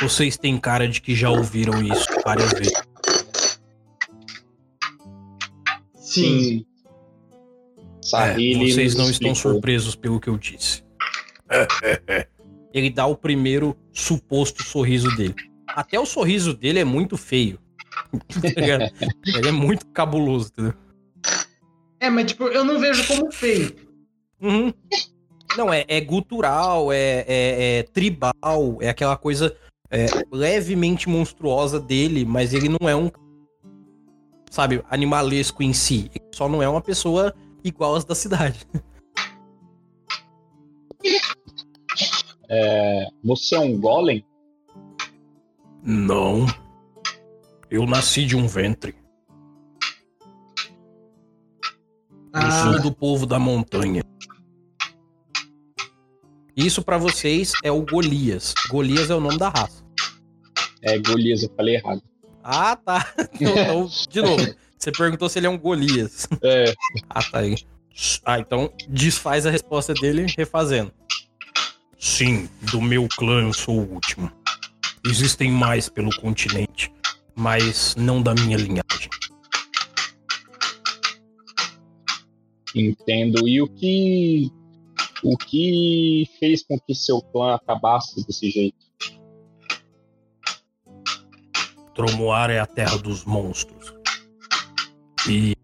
Vocês 0.00 0.36
têm 0.36 0.58
cara 0.58 0.86
de 0.86 1.00
que 1.00 1.14
já 1.14 1.30
ouviram 1.30 1.82
isso 1.82 2.06
várias 2.24 2.52
vezes. 2.52 2.82
Sim. 5.94 6.66
É, 8.14 8.34
vocês 8.58 8.94
não 8.94 9.10
estão 9.10 9.34
surpresos 9.34 9.94
pelo 9.94 10.20
que 10.20 10.28
eu 10.28 10.36
disse. 10.36 10.84
Ele 12.72 12.90
dá 12.90 13.06
o 13.06 13.16
primeiro 13.16 13.76
suposto 13.92 14.62
sorriso 14.62 15.14
dele. 15.16 15.34
Até 15.68 15.98
o 15.98 16.04
sorriso 16.04 16.52
dele 16.52 16.80
é 16.80 16.84
muito 16.84 17.16
feio. 17.16 17.58
Tá 18.40 18.60
ligado? 18.60 18.92
Ele 19.26 19.48
é 19.48 19.52
muito 19.52 19.86
cabuloso, 19.86 20.48
entendeu? 20.48 20.74
É, 21.98 22.10
mas 22.10 22.26
tipo, 22.26 22.44
eu 22.44 22.64
não 22.64 22.78
vejo 22.78 23.06
como 23.06 23.32
feio. 23.32 23.74
Uhum. 24.40 24.72
Não, 25.56 25.72
é, 25.72 25.84
é 25.86 26.00
gutural, 26.00 26.92
é, 26.92 27.24
é- 27.28 27.78
é 27.78 27.82
tribal, 27.84 28.78
é 28.80 28.88
aquela 28.88 29.16
coisa 29.16 29.56
é, 29.90 30.06
levemente 30.32 31.08
monstruosa 31.08 31.78
dele, 31.78 32.24
mas 32.24 32.52
ele 32.52 32.68
não 32.68 32.88
é 32.88 32.96
um. 32.96 33.10
Sabe, 34.50 34.84
animalesco 34.90 35.62
em 35.62 35.72
si. 35.72 36.10
Ele 36.14 36.24
só 36.32 36.48
não 36.48 36.62
é 36.62 36.68
uma 36.68 36.80
pessoa 36.80 37.34
igual 37.62 37.94
às 37.94 38.04
da 38.04 38.14
cidade. 38.14 38.66
É, 42.48 43.06
você 43.22 43.56
é 43.56 43.60
um 43.60 43.80
golem? 43.80 44.24
Não. 45.82 46.46
Eu 47.70 47.86
nasci 47.86 48.24
de 48.24 48.36
um 48.36 48.46
ventre. 48.46 48.94
Eu 52.32 52.40
Ah, 52.40 52.50
sou 52.50 52.82
do 52.82 52.92
povo 52.92 53.26
da 53.26 53.38
montanha. 53.38 54.02
Isso 56.56 56.82
pra 56.82 56.98
vocês 56.98 57.52
é 57.62 57.70
o 57.70 57.82
Golias. 57.82 58.54
Golias 58.68 59.10
é 59.10 59.14
o 59.14 59.20
nome 59.20 59.38
da 59.38 59.48
raça. 59.48 59.84
É, 60.82 60.98
Golias, 60.98 61.42
eu 61.42 61.50
falei 61.56 61.76
errado. 61.76 62.02
Ah, 62.42 62.76
tá. 62.76 63.12
Então, 63.40 63.90
de 64.08 64.22
novo, 64.22 64.54
você 64.78 64.92
perguntou 64.92 65.28
se 65.28 65.38
ele 65.38 65.46
é 65.46 65.50
um 65.50 65.58
Golias. 65.58 66.28
É, 66.42 66.72
Ah, 67.10 67.22
tá 67.22 67.38
aí. 67.40 67.56
Ah, 68.24 68.38
então 68.40 68.72
desfaz 68.88 69.46
a 69.46 69.50
resposta 69.50 69.94
dele 69.94 70.26
refazendo. 70.36 70.92
Sim, 71.98 72.48
do 72.60 72.80
meu 72.82 73.08
clã 73.16 73.42
eu 73.42 73.52
sou 73.52 73.78
o 73.78 73.92
último. 73.94 74.30
Existem 75.06 75.50
mais 75.50 75.88
pelo 75.88 76.14
continente, 76.16 76.92
mas 77.34 77.94
não 77.96 78.20
da 78.22 78.34
minha 78.34 78.56
linhagem. 78.56 79.10
entendo. 82.74 83.46
E 83.48 83.62
o 83.62 83.68
que 83.68 84.50
O 85.24 85.38
que 85.38 86.28
fez 86.38 86.62
com 86.62 86.78
que 86.78 86.94
seu 86.94 87.22
clã 87.22 87.54
acabasse 87.54 88.22
desse 88.26 88.50
jeito? 88.50 88.76
Tromoar 91.94 92.50
é 92.50 92.60
a 92.60 92.66
terra 92.66 92.98
dos 92.98 93.24
monstros. 93.24 93.94
E, 95.26 95.56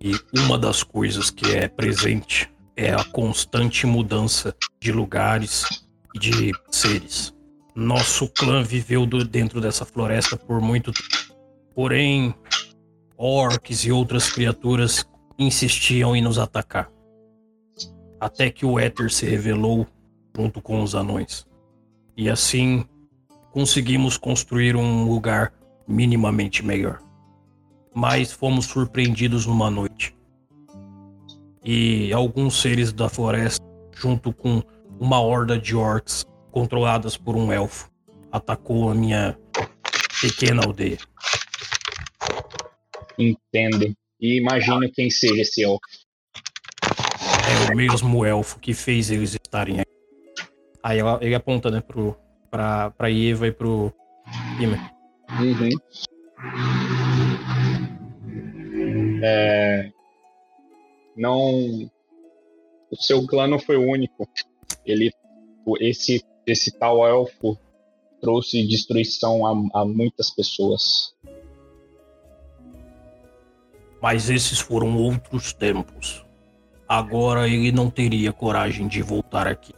e 0.00 0.14
uma 0.38 0.56
das 0.56 0.82
coisas 0.82 1.28
que 1.30 1.54
é 1.54 1.68
presente 1.68 2.50
é 2.74 2.94
a 2.94 3.04
constante 3.04 3.86
mudança 3.86 4.56
de 4.80 4.92
lugares 4.92 5.66
e 6.14 6.18
de 6.18 6.52
seres. 6.70 7.34
Nosso 7.74 8.28
clã 8.30 8.62
viveu 8.62 9.04
do, 9.04 9.26
dentro 9.26 9.60
dessa 9.60 9.84
floresta 9.84 10.38
por 10.38 10.62
muito 10.62 10.90
tempo. 10.90 11.36
Porém, 11.74 12.34
orcs 13.18 13.84
e 13.84 13.92
outras 13.92 14.30
criaturas 14.30 15.04
insistiam 15.38 16.16
em 16.16 16.22
nos 16.22 16.38
atacar. 16.38 16.95
Até 18.20 18.50
que 18.50 18.64
o 18.64 18.78
Éter 18.78 19.10
se 19.10 19.26
revelou 19.26 19.86
junto 20.36 20.60
com 20.60 20.82
os 20.82 20.94
anões. 20.94 21.46
E 22.16 22.28
assim 22.28 22.84
conseguimos 23.50 24.16
construir 24.16 24.76
um 24.76 25.08
lugar 25.08 25.52
minimamente 25.88 26.64
melhor. 26.64 26.98
Mas 27.94 28.32
fomos 28.32 28.66
surpreendidos 28.66 29.46
numa 29.46 29.70
noite. 29.70 30.14
E 31.64 32.12
alguns 32.12 32.60
seres 32.60 32.92
da 32.92 33.08
floresta, 33.08 33.64
junto 33.94 34.32
com 34.32 34.62
uma 35.00 35.20
horda 35.20 35.58
de 35.58 35.74
orcs 35.74 36.24
controladas 36.50 37.16
por 37.16 37.36
um 37.36 37.52
elfo, 37.52 37.90
atacou 38.30 38.90
a 38.90 38.94
minha 38.94 39.38
pequena 40.20 40.62
aldeia. 40.64 40.98
Entendo. 43.18 43.94
E 44.20 44.38
imagino 44.38 44.90
quem 44.92 45.10
seja 45.10 45.42
esse 45.42 45.62
elfo. 45.62 45.80
É 47.46 47.72
o 47.72 47.76
mesmo 47.76 48.24
elfo 48.24 48.58
que 48.58 48.74
fez 48.74 49.10
eles 49.10 49.34
estarem 49.34 49.80
aqui. 49.80 49.92
Aí 50.82 50.98
ela, 50.98 51.18
ele 51.22 51.34
aponta, 51.34 51.70
né, 51.70 51.80
pro, 51.80 52.16
pra, 52.50 52.90
pra 52.90 53.10
Eva 53.10 53.46
e 53.46 53.52
pro 53.52 53.92
Imer. 54.60 54.80
Uhum. 55.40 55.70
É... 59.22 59.90
Não. 61.16 61.90
O 62.90 62.96
seu 62.96 63.26
clã 63.26 63.46
não 63.46 63.58
foi 63.58 63.76
o 63.76 63.88
único. 63.88 64.28
Ele, 64.84 65.12
esse, 65.80 66.24
esse 66.46 66.70
tal 66.78 67.06
elfo 67.06 67.56
trouxe 68.20 68.66
destruição 68.66 69.46
a, 69.46 69.80
a 69.80 69.84
muitas 69.84 70.30
pessoas. 70.30 71.14
Mas 74.02 74.30
esses 74.30 74.58
foram 74.58 74.96
outros 74.96 75.52
tempos. 75.52 76.25
Agora 76.88 77.48
ele 77.48 77.72
não 77.72 77.90
teria 77.90 78.32
coragem 78.32 78.86
de 78.86 79.02
voltar 79.02 79.46
aqui. 79.46 79.74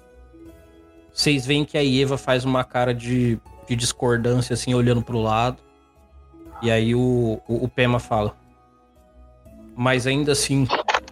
Vocês 1.12 1.46
veem 1.46 1.64
que 1.64 1.78
a 1.78 1.84
Eva 1.84 2.18
faz 2.18 2.44
uma 2.44 2.62
cara 2.62 2.94
de, 2.94 3.38
de 3.66 3.74
discordância, 3.74 4.54
assim, 4.54 4.74
olhando 4.74 5.02
pro 5.02 5.20
lado. 5.20 5.58
E 6.62 6.70
aí 6.70 6.94
o, 6.94 7.40
o, 7.48 7.64
o 7.64 7.68
Pema 7.68 7.98
fala: 7.98 8.36
Mas 9.76 10.06
ainda 10.06 10.32
assim, 10.32 10.66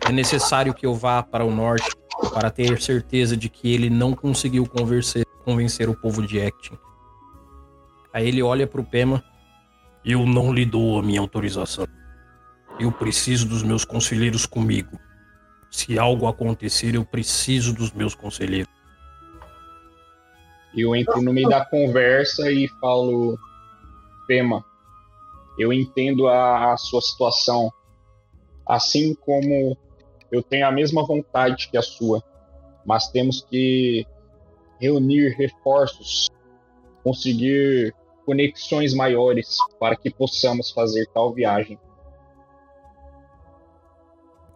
é 0.07 0.13
necessário 0.13 0.75
que 0.75 0.87
eu 0.87 0.95
vá 0.95 1.23
para 1.23 1.45
o 1.45 1.51
norte 1.51 1.89
para 2.33 2.51
ter 2.51 2.81
certeza 2.81 3.37
de 3.37 3.49
que 3.49 3.73
ele 3.73 3.91
não 3.91 4.15
conseguiu 4.15 4.67
convencer, 4.67 5.27
convencer 5.45 5.89
o 5.89 5.95
povo 5.95 6.27
de 6.27 6.41
Actin. 6.41 6.79
Aí 8.13 8.29
ele 8.29 8.43
olha 8.43 8.67
pro 8.67 8.85
Pema. 8.85 9.23
Eu 10.05 10.25
não 10.25 10.53
lhe 10.53 10.65
dou 10.65 11.01
a 11.01 11.03
minha 11.03 11.21
autorização. 11.21 11.87
Eu 12.79 12.93
preciso 12.93 13.49
dos 13.49 13.63
meus 13.63 13.85
conselheiros 13.85 14.47
comigo. 14.47 14.99
Se 15.71 15.99
algo 15.99 16.27
acontecer, 16.27 16.95
eu 16.95 17.05
preciso 17.05 17.73
dos 17.73 17.93
meus 17.93 18.15
conselheiros. 18.15 18.73
Eu 20.77 20.95
entro 20.95 21.23
no 21.23 21.33
meio 21.33 21.49
da 21.49 21.65
conversa 21.65 22.51
e 22.51 22.69
falo: 22.81 23.39
Pema, 24.27 24.65
eu 25.59 25.73
entendo 25.73 26.29
a, 26.29 26.73
a 26.73 26.77
sua 26.77 27.01
situação, 27.01 27.73
assim 28.67 29.15
como 29.15 29.77
eu 30.31 30.43
tenho 30.43 30.67
a 30.67 30.73
mesma 30.73 31.07
vontade 31.07 31.69
que 31.69 31.79
a 31.79 31.83
sua, 31.83 32.23
mas 32.85 33.09
temos 33.09 33.43
que 33.43 34.07
reunir 34.79 35.35
reforços, 35.37 36.29
conseguir 37.03 37.95
conexões 38.27 38.93
maiores 38.93 39.57
para 39.79 39.97
que 39.97 40.11
possamos 40.11 40.71
fazer 40.71 41.07
tal 41.15 41.33
viagem. 41.33 41.79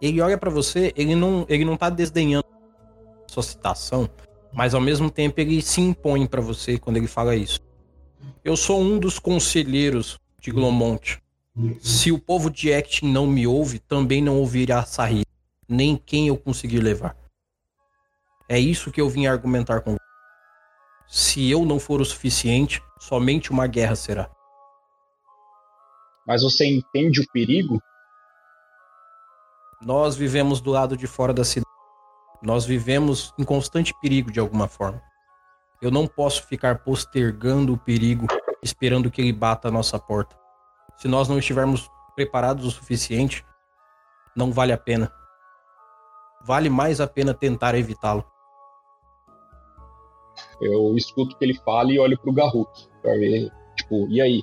Ele 0.01 0.20
olha 0.20 0.39
para 0.39 0.51
você, 0.51 0.93
ele 0.97 1.14
não, 1.14 1.44
ele 1.48 1.64
não 1.64 1.77
tá 1.77 1.90
desdenhando 1.90 2.47
sua 3.27 3.43
citação, 3.43 4.09
mas 4.52 4.74
ao 4.74 4.81
mesmo 4.81 5.10
tempo 5.10 5.40
ele 5.40 5.62
se 5.62 5.81
impõe 5.81 6.27
para 6.27 6.40
você 6.40 6.78
quando 6.78 6.97
ele 6.97 7.06
fala 7.06 7.36
isso. 7.36 7.60
Eu 8.44 8.56
sou 8.56 8.81
um 8.81 8.98
dos 8.98 9.18
conselheiros 9.18 10.18
de 10.40 10.51
Glomont. 10.51 11.18
Se 11.81 12.10
o 12.10 12.18
povo 12.18 12.51
de 12.51 12.72
Actin 12.72 13.12
não 13.12 13.27
me 13.27 13.47
ouve, 13.47 13.78
também 13.78 14.22
não 14.22 14.39
ouvirá 14.39 14.85
Sahir, 14.85 15.24
nem 15.68 15.97
quem 15.97 16.28
eu 16.28 16.36
conseguir 16.36 16.81
levar. 16.81 17.16
É 18.48 18.59
isso 18.59 18.90
que 18.90 19.01
eu 19.01 19.09
vim 19.09 19.27
argumentar 19.27 19.82
com 19.82 19.93
você. 19.93 20.01
Se 21.06 21.51
eu 21.51 21.64
não 21.64 21.78
for 21.78 22.01
o 22.01 22.05
suficiente, 22.05 22.82
somente 22.98 23.51
uma 23.51 23.66
guerra 23.66 23.94
será. 23.94 24.31
Mas 26.27 26.43
você 26.43 26.64
entende 26.66 27.20
o 27.20 27.27
perigo? 27.32 27.81
Nós 29.82 30.15
vivemos 30.15 30.61
do 30.61 30.70
lado 30.70 30.94
de 30.94 31.07
fora 31.07 31.32
da 31.32 31.43
cidade. 31.43 31.66
Nós 32.43 32.66
vivemos 32.66 33.32
em 33.39 33.44
constante 33.44 33.94
perigo 34.01 34.31
de 34.31 34.39
alguma 34.39 34.69
forma. 34.69 35.02
Eu 35.81 35.90
não 35.90 36.07
posso 36.07 36.47
ficar 36.47 36.81
postergando 36.81 37.73
o 37.73 37.78
perigo, 37.78 38.27
esperando 38.62 39.11
que 39.11 39.23
ele 39.23 39.32
bata 39.32 39.69
a 39.69 39.70
nossa 39.70 39.98
porta. 39.98 40.39
Se 40.97 41.09
nós 41.09 41.28
não 41.28 41.39
estivermos 41.39 41.90
preparados 42.15 42.66
o 42.66 42.70
suficiente, 42.70 43.43
não 44.36 44.52
vale 44.52 44.73
a 44.73 44.78
pena. 44.78 45.11
Vale 46.43 46.69
mais 46.69 47.01
a 47.01 47.07
pena 47.07 47.32
tentar 47.32 47.74
evitá-lo. 47.74 48.24
Eu 50.61 50.94
escuto 50.94 51.35
o 51.35 51.39
que 51.39 51.44
ele 51.44 51.59
fala 51.59 51.90
e 51.90 51.98
olho 51.98 52.19
pro 52.20 52.35
Garruk 52.35 52.70
pra 53.01 53.12
ver, 53.15 53.51
tipo, 53.77 54.07
e 54.09 54.20
aí? 54.20 54.43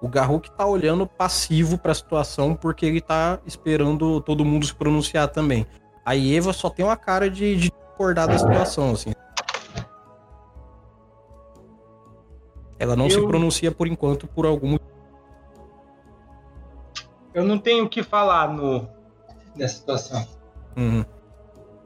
O 0.00 0.08
Garruk 0.08 0.50
tá 0.52 0.64
olhando 0.64 1.06
passivo 1.06 1.76
pra 1.76 1.92
situação 1.94 2.54
porque 2.54 2.86
ele 2.86 3.00
tá 3.00 3.40
esperando 3.44 4.20
todo 4.20 4.44
mundo 4.44 4.64
se 4.66 4.74
pronunciar 4.74 5.28
também. 5.28 5.66
A 6.04 6.16
Eva 6.16 6.52
só 6.52 6.70
tem 6.70 6.84
uma 6.84 6.96
cara 6.96 7.28
de, 7.28 7.56
de 7.56 7.70
discordar 7.70 8.28
da 8.28 8.38
situação, 8.38 8.92
assim. 8.92 9.12
Ela 12.78 12.94
não 12.94 13.06
Eu- 13.06 13.10
se 13.10 13.26
pronuncia 13.26 13.72
por 13.72 13.86
enquanto 13.88 14.26
por 14.28 14.46
algum 14.46 14.76
Eu 17.34 17.44
não 17.44 17.58
tenho 17.58 17.84
o 17.84 17.88
que 17.88 18.02
falar 18.02 18.52
no 18.52 18.88
nessa 19.54 19.76
situação. 19.76 20.26
Uhum. 20.76 21.04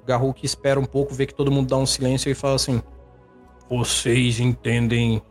O 0.03 0.05
Garruk 0.07 0.45
espera 0.45 0.79
um 0.79 0.85
pouco, 0.85 1.15
vê 1.15 1.27
que 1.27 1.35
todo 1.35 1.51
mundo 1.51 1.69
dá 1.71 1.77
um 1.77 1.87
silêncio 1.87 2.31
e 2.31 2.35
fala 2.35 2.57
assim: 2.57 2.83
Vocês 3.69 4.39
entendem 4.41 5.23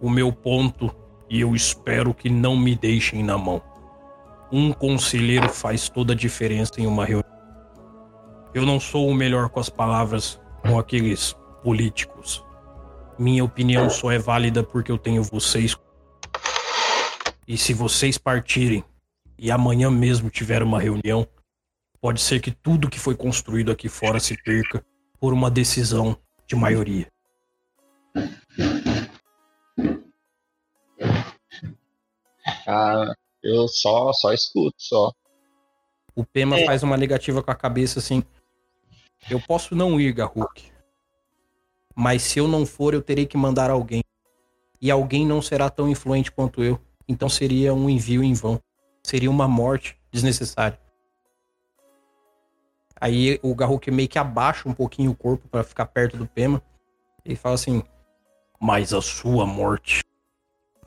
o 0.00 0.10
meu 0.10 0.32
ponto 0.32 0.94
e 1.30 1.40
eu 1.40 1.54
espero 1.54 2.14
que 2.14 2.30
não 2.30 2.56
me 2.56 2.74
deixem 2.74 3.22
na 3.22 3.36
mão. 3.36 3.62
Um 4.50 4.72
conselheiro 4.72 5.48
faz 5.48 5.88
toda 5.88 6.12
a 6.12 6.16
diferença 6.16 6.80
em 6.80 6.86
uma 6.86 7.04
reunião. 7.04 7.38
Eu 8.54 8.64
não 8.64 8.80
sou 8.80 9.08
o 9.08 9.14
melhor 9.14 9.50
com 9.50 9.60
as 9.60 9.68
palavras 9.68 10.40
com 10.62 10.78
aqueles 10.78 11.36
políticos. 11.62 12.44
Minha 13.18 13.44
opinião 13.44 13.90
só 13.90 14.10
é 14.10 14.18
válida 14.18 14.62
porque 14.62 14.90
eu 14.90 14.98
tenho 14.98 15.22
vocês. 15.22 15.76
E 17.46 17.58
se 17.58 17.74
vocês 17.74 18.16
partirem 18.16 18.84
e 19.38 19.50
amanhã 19.50 19.90
mesmo 19.90 20.30
tiver 20.30 20.62
uma 20.62 20.80
reunião, 20.80 21.26
pode 22.00 22.20
ser 22.20 22.40
que 22.40 22.50
tudo 22.50 22.88
que 22.88 22.98
foi 22.98 23.14
construído 23.14 23.70
aqui 23.70 23.88
fora 23.88 24.18
se 24.18 24.36
perca 24.42 24.84
por 25.20 25.32
uma 25.32 25.50
decisão 25.50 26.16
de 26.46 26.56
maioria. 26.56 27.06
Ah, 32.66 33.12
eu 33.42 33.68
só, 33.68 34.12
só 34.12 34.32
escuto, 34.32 34.76
só. 34.78 35.12
O 36.14 36.24
Pema 36.24 36.58
É. 36.58 36.64
faz 36.66 36.82
uma 36.82 36.96
negativa 36.96 37.42
com 37.42 37.50
a 37.50 37.54
cabeça 37.54 37.98
assim. 37.98 38.22
Eu 39.30 39.40
posso 39.40 39.74
não 39.74 40.00
ir, 40.00 40.12
Garruk. 40.12 40.70
Mas 41.94 42.22
se 42.22 42.38
eu 42.38 42.48
não 42.48 42.64
for, 42.64 42.94
eu 42.94 43.02
terei 43.02 43.26
que 43.26 43.36
mandar 43.36 43.70
alguém. 43.70 44.02
E 44.80 44.90
alguém 44.90 45.26
não 45.26 45.42
será 45.42 45.68
tão 45.68 45.88
influente 45.88 46.30
quanto 46.30 46.62
eu. 46.62 46.80
Então 47.08 47.28
seria 47.28 47.74
um 47.74 47.88
envio 47.90 48.22
em 48.22 48.34
vão. 48.34 48.60
Seria 49.02 49.30
uma 49.30 49.48
morte 49.48 49.96
desnecessária. 50.12 50.78
Aí 53.00 53.38
o 53.42 53.54
Garruk 53.54 53.90
meio 53.90 54.08
que 54.08 54.18
abaixa 54.18 54.68
um 54.68 54.74
pouquinho 54.74 55.10
o 55.12 55.16
corpo 55.16 55.48
pra 55.48 55.62
ficar 55.62 55.86
perto 55.86 56.16
do 56.16 56.26
Pema. 56.26 56.62
E 57.24 57.36
fala 57.36 57.54
assim: 57.54 57.82
Mas 58.60 58.92
a 58.92 59.00
sua 59.00 59.46
morte, 59.46 60.02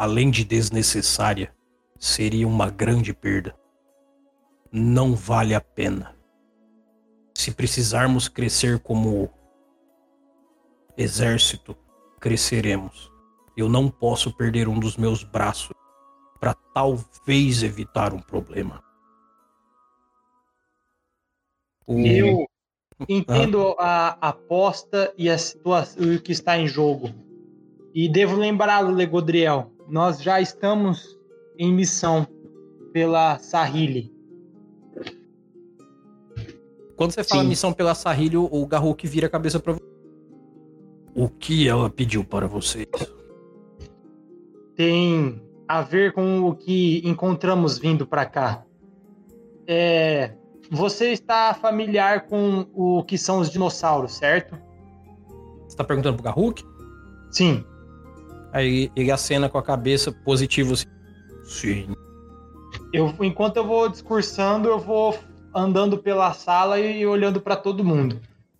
além 0.01 0.31
de 0.31 0.43
desnecessária, 0.43 1.53
seria 1.99 2.47
uma 2.47 2.71
grande 2.71 3.13
perda. 3.13 3.55
Não 4.71 5.13
vale 5.13 5.53
a 5.53 5.61
pena. 5.61 6.15
Se 7.35 7.51
precisarmos 7.51 8.27
crescer 8.27 8.79
como 8.79 9.29
exército, 10.97 11.77
cresceremos. 12.19 13.11
Eu 13.55 13.69
não 13.69 13.91
posso 13.91 14.35
perder 14.35 14.67
um 14.67 14.79
dos 14.79 14.97
meus 14.97 15.23
braços 15.23 15.71
para 16.39 16.55
talvez 16.73 17.61
evitar 17.61 18.11
um 18.11 18.19
problema. 18.21 18.81
O- 21.85 21.99
Eu 21.99 22.47
entendo 23.07 23.75
a 23.77 24.17
aposta 24.29 25.13
e 25.15 25.29
a 25.29 25.37
situação 25.37 26.11
e 26.11 26.15
o 26.15 26.21
que 26.23 26.31
está 26.31 26.57
em 26.57 26.65
jogo. 26.65 27.09
E 27.93 28.09
devo 28.09 28.35
lembrá-lo, 28.35 28.91
Legodriel, 28.91 29.70
nós 29.91 30.23
já 30.23 30.39
estamos 30.39 31.19
em 31.59 31.73
missão 31.73 32.25
pela 32.93 33.37
Sahili. 33.39 34.09
Quando 36.95 37.11
você 37.11 37.23
fala 37.25 37.43
Sim. 37.43 37.49
missão 37.49 37.73
pela 37.73 37.93
Sahilho, 37.93 38.47
o 38.49 38.65
Garruk 38.65 39.05
vira 39.05 39.27
a 39.27 39.29
cabeça 39.29 39.59
pra 39.59 39.73
você. 39.73 39.81
O 41.13 41.27
que 41.27 41.67
ela 41.67 41.89
pediu 41.89 42.23
para 42.23 42.47
vocês? 42.47 42.87
Tem 44.77 45.41
a 45.67 45.81
ver 45.81 46.13
com 46.13 46.43
o 46.43 46.55
que 46.55 47.01
encontramos 47.03 47.77
vindo 47.77 48.07
para 48.07 48.25
cá. 48.25 48.63
É, 49.67 50.35
você 50.71 51.11
está 51.11 51.53
familiar 51.53 52.27
com 52.27 52.65
o 52.73 53.03
que 53.03 53.17
são 53.17 53.39
os 53.39 53.49
dinossauros, 53.49 54.13
certo? 54.13 54.57
Você 55.67 55.75
tá 55.75 55.83
perguntando 55.83 56.15
pro 56.15 56.23
Garruk? 56.23 56.63
Sim. 57.29 57.65
Aí 58.51 58.91
ele 58.95 59.11
acena 59.11 59.49
com 59.49 59.57
a 59.57 59.63
cabeça 59.63 60.11
positivo 60.11 60.73
assim. 60.73 60.87
Sim. 61.43 61.95
Eu, 62.93 63.13
enquanto 63.21 63.57
eu 63.57 63.65
vou 63.65 63.89
discursando, 63.89 64.67
eu 64.67 64.79
vou 64.79 65.17
andando 65.53 65.97
pela 65.97 66.33
sala 66.33 66.79
e 66.79 67.05
olhando 67.05 67.41
para 67.41 67.55
todo 67.55 67.83
mundo. 67.83 68.19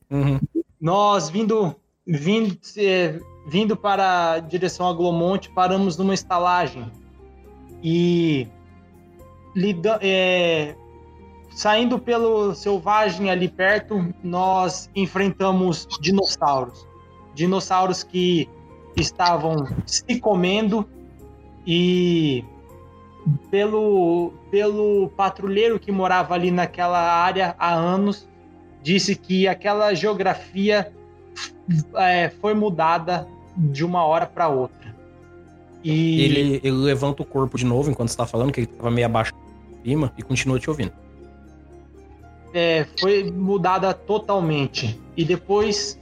Uhum. 0.09 0.39
Nós 0.79 1.29
vindo, 1.29 1.75
vindo, 2.05 2.57
eh, 2.77 3.19
vindo 3.47 3.75
para 3.75 4.33
a 4.33 4.39
direção 4.39 4.87
a 4.87 4.93
Glomonte, 4.93 5.49
paramos 5.49 5.97
numa 5.97 6.13
estalagem 6.13 6.91
e 7.83 8.47
lida, 9.55 9.99
eh, 10.01 10.75
saindo 11.51 11.99
pelo 11.99 12.53
selvagem 12.53 13.29
ali 13.29 13.47
perto, 13.47 14.13
nós 14.23 14.89
enfrentamos 14.95 15.87
dinossauros, 15.99 16.87
dinossauros 17.33 18.03
que 18.03 18.49
estavam 18.95 19.67
se 19.85 20.19
comendo 20.19 20.87
e 21.65 22.43
pelo, 23.49 24.33
pelo 24.49 25.09
patrulheiro 25.15 25.79
que 25.79 25.91
morava 25.91 26.33
ali 26.33 26.51
naquela 26.51 26.99
área 26.99 27.55
há 27.57 27.73
anos, 27.73 28.27
disse 28.81 29.15
que 29.15 29.47
aquela 29.47 29.93
geografia 29.93 30.91
é, 31.95 32.29
foi 32.41 32.53
mudada 32.53 33.27
de 33.55 33.85
uma 33.85 34.03
hora 34.03 34.25
para 34.25 34.49
outra. 34.49 34.95
E 35.83 36.21
Ele, 36.21 36.61
ele 36.63 36.71
levanta 36.71 37.23
o 37.23 37.25
corpo 37.25 37.57
de 37.57 37.65
novo 37.65 37.89
enquanto 37.89 38.09
você 38.09 38.17
tá 38.17 38.25
falando, 38.25 38.51
que 38.51 38.61
ele 38.61 38.67
tava 38.67 38.91
meio 38.91 39.05
abaixo 39.05 39.33
cima, 39.83 40.13
e 40.17 40.21
continua 40.21 40.59
te 40.59 40.69
ouvindo. 40.69 40.91
é, 42.53 42.85
foi 42.99 43.31
mudada 43.31 43.93
totalmente. 43.93 44.99
E 45.15 45.23
depois, 45.23 45.99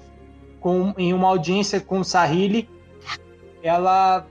com, 0.60 0.94
em 0.98 1.14
uma 1.14 1.28
audiência 1.28 1.80
com 1.80 2.03
Sahili, 2.03 2.68
ela 3.61 4.26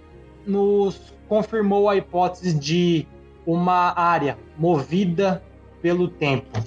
nos 0.47 1.15
confirmou 1.29 1.89
a 1.89 1.97
hipótese 1.97 2.53
de 2.55 3.07
uma 3.47 3.99
área 3.99 4.39
movida 4.59 5.43
pelo 5.81 6.09
tempo, 6.09 6.59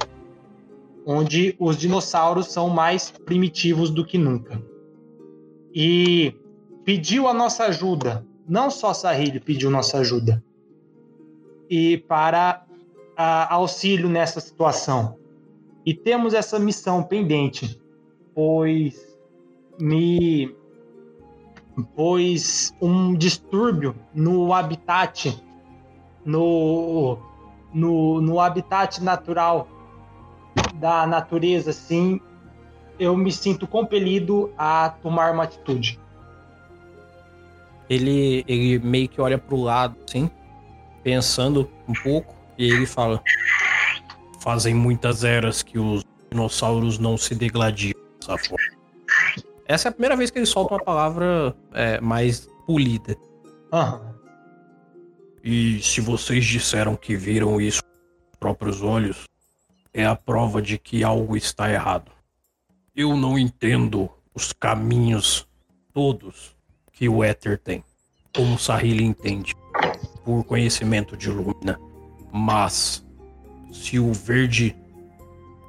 onde 1.05 1.55
os 1.59 1.77
dinossauros 1.77 2.47
são 2.47 2.69
mais 2.69 3.11
primitivos 3.11 3.89
do 3.89 4.05
que 4.05 4.17
nunca. 4.17 4.61
E 5.73 6.35
pediu 6.83 7.27
a 7.27 7.33
nossa 7.33 7.65
ajuda. 7.65 8.25
Não 8.47 8.69
só 8.69 8.93
Sahili 8.93 9.39
pediu 9.39 9.69
nossa 9.69 9.99
ajuda. 9.99 10.43
E 11.69 11.97
para 11.97 12.65
a, 13.15 13.53
auxílio 13.53 14.09
nessa 14.09 14.39
situação. 14.39 15.17
E 15.85 15.93
temos 15.93 16.33
essa 16.33 16.59
missão 16.59 17.01
pendente, 17.01 17.81
pois 18.35 19.17
me 19.79 20.55
pois 21.95 22.76
um 22.81 23.14
distúrbio 23.14 23.95
no 24.14 24.53
habitat 24.53 25.41
no, 26.26 27.18
no, 27.73 28.22
no 28.22 28.39
habitat 28.39 29.02
natural 29.02 29.68
da 30.76 31.06
natureza, 31.07 31.72
assim, 31.72 32.19
eu 32.99 33.15
me 33.15 33.31
sinto 33.31 33.68
compelido 33.68 34.52
a 34.57 34.89
tomar 35.02 35.34
uma 35.34 35.43
atitude. 35.43 35.99
Ele, 37.89 38.43
ele 38.48 38.80
meio 38.80 39.10
que 39.10 39.19
olha 39.19 39.38
pro 39.38 39.57
lado, 39.57 39.98
assim, 40.07 40.30
pensando 41.03 41.69
um 41.88 41.93
pouco, 41.93 42.34
e 42.57 42.72
ele 42.72 42.85
fala: 42.85 43.22
Fazem 44.39 44.73
muitas 44.73 45.23
eras 45.23 45.61
que 45.61 45.77
os 45.77 46.06
dinossauros 46.30 46.99
não 46.99 47.18
se 47.18 47.35
degladiam 47.35 47.93
dessa 48.19 48.38
forma. 48.38 48.81
Essa 49.65 49.88
é 49.88 49.89
a 49.89 49.91
primeira 49.91 50.15
vez 50.15 50.29
que 50.29 50.39
ele 50.39 50.45
solta 50.45 50.73
uma 50.75 50.83
palavra 50.83 51.55
é, 51.73 51.99
mais 52.01 52.49
polida. 52.65 53.15
Aham. 53.71 54.15
E 55.43 55.81
se 55.81 56.01
vocês 56.01 56.45
disseram 56.45 56.95
que 56.95 57.15
viram 57.15 57.59
isso 57.59 57.81
com 57.81 58.31
os 58.31 58.39
próprios 58.39 58.81
olhos, 58.81 59.25
é 59.93 60.05
a 60.05 60.15
prova 60.15 60.61
de 60.61 60.77
que 60.77 61.03
algo 61.03 61.35
está 61.35 61.71
errado. 61.71 62.11
Eu 62.95 63.15
não 63.15 63.39
entendo 63.39 64.09
os 64.33 64.53
caminhos 64.53 65.47
todos 65.93 66.55
que 66.91 67.09
o 67.09 67.23
éter 67.23 67.57
tem, 67.57 67.83
como 68.35 68.59
Sahili 68.59 69.03
entende, 69.03 69.55
por 70.23 70.43
conhecimento 70.43 71.17
de 71.17 71.29
Lumina. 71.29 71.79
Mas, 72.31 73.03
se 73.73 73.99
o 73.99 74.13
verde, 74.13 74.75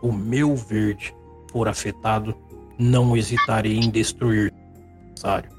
o 0.02 0.12
meu 0.12 0.54
verde, 0.54 1.14
for 1.50 1.68
afetado, 1.68 2.36
não 2.78 3.16
hesitarei 3.16 3.76
em 3.76 3.90
destruir 3.90 4.52
o 4.52 5.08
necessário. 5.10 5.50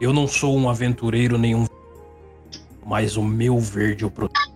Eu 0.00 0.12
não 0.12 0.26
sou 0.26 0.56
um 0.56 0.68
aventureiro 0.68 1.38
nenhum 1.38 1.66
mas 2.84 3.16
o 3.16 3.22
meu 3.22 3.58
verde 3.58 4.04
eu 4.04 4.10
protejo. 4.10 4.50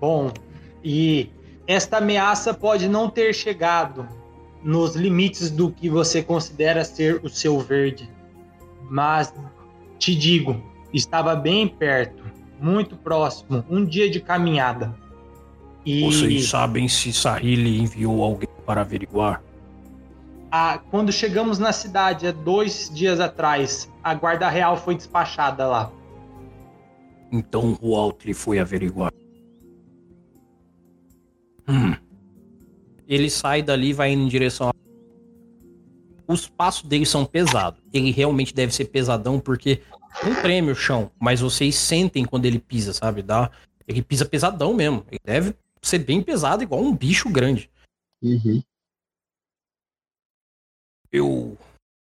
Bom, 0.00 0.32
e 0.82 1.30
esta 1.66 1.98
ameaça 1.98 2.52
pode 2.52 2.88
não 2.88 3.08
ter 3.08 3.32
chegado 3.32 4.06
nos 4.62 4.94
limites 4.94 5.50
do 5.50 5.70
que 5.70 5.88
você 5.88 6.22
considera 6.22 6.84
ser 6.84 7.20
o 7.24 7.28
seu 7.28 7.58
verde, 7.60 8.08
mas 8.90 9.32
te 9.98 10.14
digo, 10.14 10.60
estava 10.92 11.34
bem 11.34 11.68
perto, 11.68 12.22
muito 12.60 12.96
próximo, 12.96 13.64
um 13.68 13.84
dia 13.84 14.10
de 14.10 14.20
caminhada. 14.20 14.94
E 15.84 16.02
Vocês 16.04 16.48
sabem 16.48 16.86
se 16.88 17.12
Sahili 17.12 17.78
enviou 17.80 18.22
alguém 18.22 18.48
para 18.64 18.80
averiguar? 18.82 19.42
a- 20.54 20.78
quando 20.90 21.10
chegamos 21.10 21.58
na 21.58 21.72
cidade, 21.72 22.26
há 22.26 22.30
dois 22.32 22.90
dias 22.94 23.20
atrás, 23.20 23.90
a 24.04 24.14
guarda 24.14 24.48
real 24.50 24.76
foi 24.76 24.94
despachada 24.94 25.66
lá. 25.66 25.90
Então 27.32 27.78
o 27.80 27.96
Altri 27.96 28.34
foi 28.34 28.58
averiguar. 28.58 29.10
Hum, 31.66 31.94
Ele 33.08 33.30
sai 33.30 33.62
dali 33.62 33.88
e 33.88 33.92
vai 33.92 34.12
indo 34.12 34.22
em 34.24 34.28
direção 34.28 34.68
a... 34.68 34.72
Os 36.30 36.48
passos 36.48 36.82
dele 36.88 37.04
são 37.06 37.24
pesados. 37.24 37.80
Ele 37.92 38.10
realmente 38.10 38.54
deve 38.54 38.72
ser 38.74 38.86
pesadão, 38.86 39.40
porque 39.40 39.80
não 40.24 40.34
treme 40.42 40.70
o 40.70 40.74
chão, 40.74 41.10
mas 41.18 41.40
vocês 41.40 41.74
sentem 41.74 42.24
quando 42.24 42.44
ele 42.46 42.58
pisa, 42.58 42.92
sabe? 42.92 43.22
Dá... 43.22 43.50
Ele 43.88 44.02
pisa 44.02 44.24
pesadão 44.24 44.72
mesmo. 44.74 45.04
Ele 45.10 45.20
deve 45.24 45.54
ser 45.82 45.98
bem 45.98 46.22
pesado, 46.22 46.62
igual 46.62 46.82
um 46.82 46.94
bicho 46.94 47.28
grande. 47.28 47.70
Uhum. 48.22 48.62
eu 51.12 51.58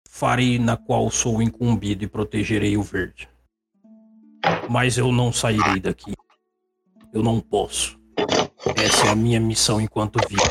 farei 0.08 0.60
na 0.60 0.78
qual 0.78 1.10
sou 1.10 1.42
incumbido 1.42 2.04
e 2.04 2.08
protegerei 2.08 2.78
o 2.78 2.84
verde. 2.84 3.28
Mas 4.70 4.98
eu 4.98 5.12
não 5.12 5.34
sairei 5.34 5.80
daqui. 5.80 6.14
Eu 7.12 7.24
não 7.24 7.40
posso. 7.40 8.00
Essa 8.76 9.08
é 9.08 9.10
a 9.10 9.16
minha 9.16 9.40
missão 9.40 9.82
enquanto 9.82 10.20
vivo. 10.28 10.44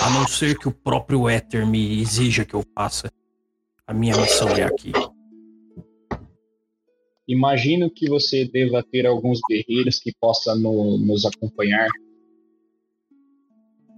A 0.00 0.10
não 0.10 0.26
ser 0.26 0.58
que 0.58 0.68
o 0.68 0.72
próprio 0.72 1.28
éter 1.28 1.66
me 1.66 2.00
exija 2.00 2.44
que 2.44 2.54
eu 2.54 2.64
faça, 2.74 3.10
a 3.86 3.94
minha 3.94 4.16
missão 4.16 4.48
é 4.48 4.64
aqui. 4.64 4.92
Imagino 7.28 7.88
que 7.90 8.08
você 8.08 8.44
deva 8.44 8.82
ter 8.82 9.06
alguns 9.06 9.40
guerreiros 9.48 9.98
que 9.98 10.12
possam 10.20 10.58
no- 10.58 10.98
nos 10.98 11.24
acompanhar. 11.24 11.88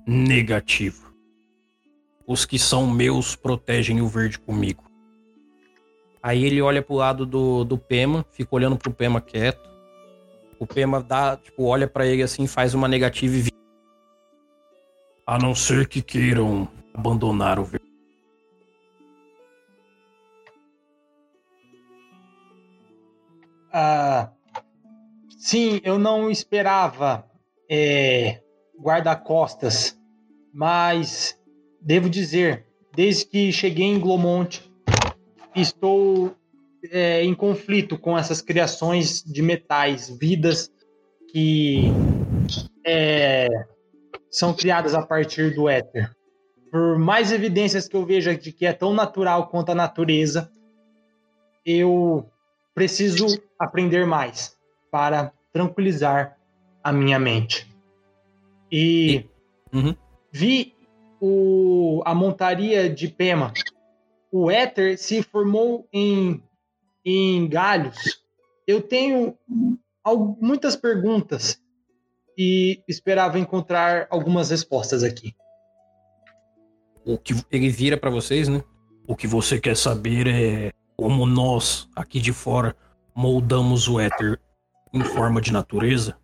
Negativo. 0.06 1.12
Os 2.26 2.44
que 2.44 2.59
são 2.59 2.86
meus 2.86 3.34
protegem 3.36 4.01
o 4.01 4.09
verde 4.09 4.38
comigo. 4.38 4.84
Aí 6.22 6.44
ele 6.44 6.60
olha 6.62 6.82
pro 6.82 6.94
lado 6.94 7.26
do, 7.26 7.64
do 7.64 7.76
Pema, 7.76 8.24
fica 8.30 8.55
olhando 8.55 8.76
pro 8.78 8.92
Pema 8.92 9.20
quieto. 9.20 9.68
O 10.59 10.66
Pema 10.66 11.02
dá, 11.02 11.36
tipo, 11.36 11.64
olha 11.64 11.86
pra 11.86 12.06
ele 12.06 12.22
assim, 12.22 12.46
faz 12.46 12.72
uma 12.74 12.88
negativa 12.88 13.34
e 13.34 13.40
vira. 13.42 13.56
A 15.26 15.38
não 15.38 15.55
ser 15.55 15.86
que 15.88 16.01
queiram 16.02 16.68
abandonar 16.94 17.59
o 17.59 17.64
verde. 17.64 17.84
Ah, 23.76 24.30
sim, 25.36 25.80
eu 25.82 25.98
não 25.98 26.30
esperava 26.30 27.28
é, 27.68 28.40
guarda-costas, 28.80 29.98
mas 30.52 31.36
devo 31.80 32.09
dizer, 32.09 32.68
desde 32.94 33.26
que 33.26 33.51
cheguei 33.51 33.86
em 33.86 33.98
Glomont, 33.98 34.62
estou 35.56 36.36
é, 36.88 37.24
em 37.24 37.34
conflito 37.34 37.98
com 37.98 38.16
essas 38.16 38.40
criações 38.40 39.24
de 39.24 39.42
metais, 39.42 40.09
vidas 40.09 40.70
que 41.32 41.86
é, 42.86 43.48
são 44.30 44.55
criadas 44.55 44.94
a 44.94 45.05
partir 45.05 45.52
do 45.52 45.68
éter. 45.68 46.14
Por 46.70 46.96
mais 46.96 47.32
evidências 47.32 47.88
que 47.88 47.96
eu 47.96 48.06
veja 48.06 48.36
de 48.36 48.52
que 48.52 48.66
é 48.66 48.72
tão 48.72 48.94
natural 48.94 49.48
quanto 49.48 49.72
a 49.72 49.74
natureza, 49.74 50.48
eu 51.66 52.30
preciso 52.74 53.26
aprender 53.59 54.06
mais 54.06 54.56
para 54.90 55.32
tranquilizar 55.52 56.36
a 56.82 56.92
minha 56.92 57.18
mente. 57.18 57.72
E 58.70 59.28
Uhum. 59.72 59.94
vi 60.30 60.74
o, 61.20 62.01
a 62.05 62.14
montaria 62.14 62.88
de 62.88 63.09
Pema. 63.09 63.52
O 64.30 64.51
éter 64.51 64.96
se 64.98 65.22
formou 65.22 65.88
em, 65.92 66.42
em 67.05 67.48
galhos. 67.48 68.22
Eu 68.66 68.80
tenho 68.80 69.36
muitas 70.40 70.76
perguntas 70.76 71.60
e 72.36 72.82
esperava 72.88 73.38
encontrar 73.38 74.06
algumas 74.10 74.51
respostas 74.51 75.02
aqui. 75.02 75.34
O 77.05 77.18
que 77.18 77.34
ele 77.51 77.68
vira 77.68 77.96
pra 77.96 78.10
vocês, 78.10 78.48
né? 78.48 78.62
O 79.06 79.14
que 79.14 79.26
você 79.26 79.60
quer 79.60 79.76
saber 79.76 80.26
é 80.26 80.72
como 80.97 81.27
nós, 81.27 81.89
aqui 81.95 82.21
de 82.21 82.33
fora, 82.33 82.77
moldamos 83.15 83.89
o 83.89 83.99
éter 84.01 84.41
em 84.93 85.03
forma 85.03 85.41
de 85.41 85.53
natureza? 85.53 86.16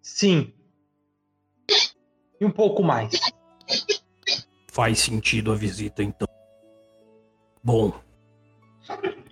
Sim. 0.00 0.52
E 2.40 2.44
um 2.44 2.50
pouco 2.50 2.82
mais. 2.82 3.18
Faz 4.68 5.00
sentido 5.00 5.52
a 5.52 5.56
visita, 5.56 6.02
então. 6.02 6.28
Bom, 7.62 7.92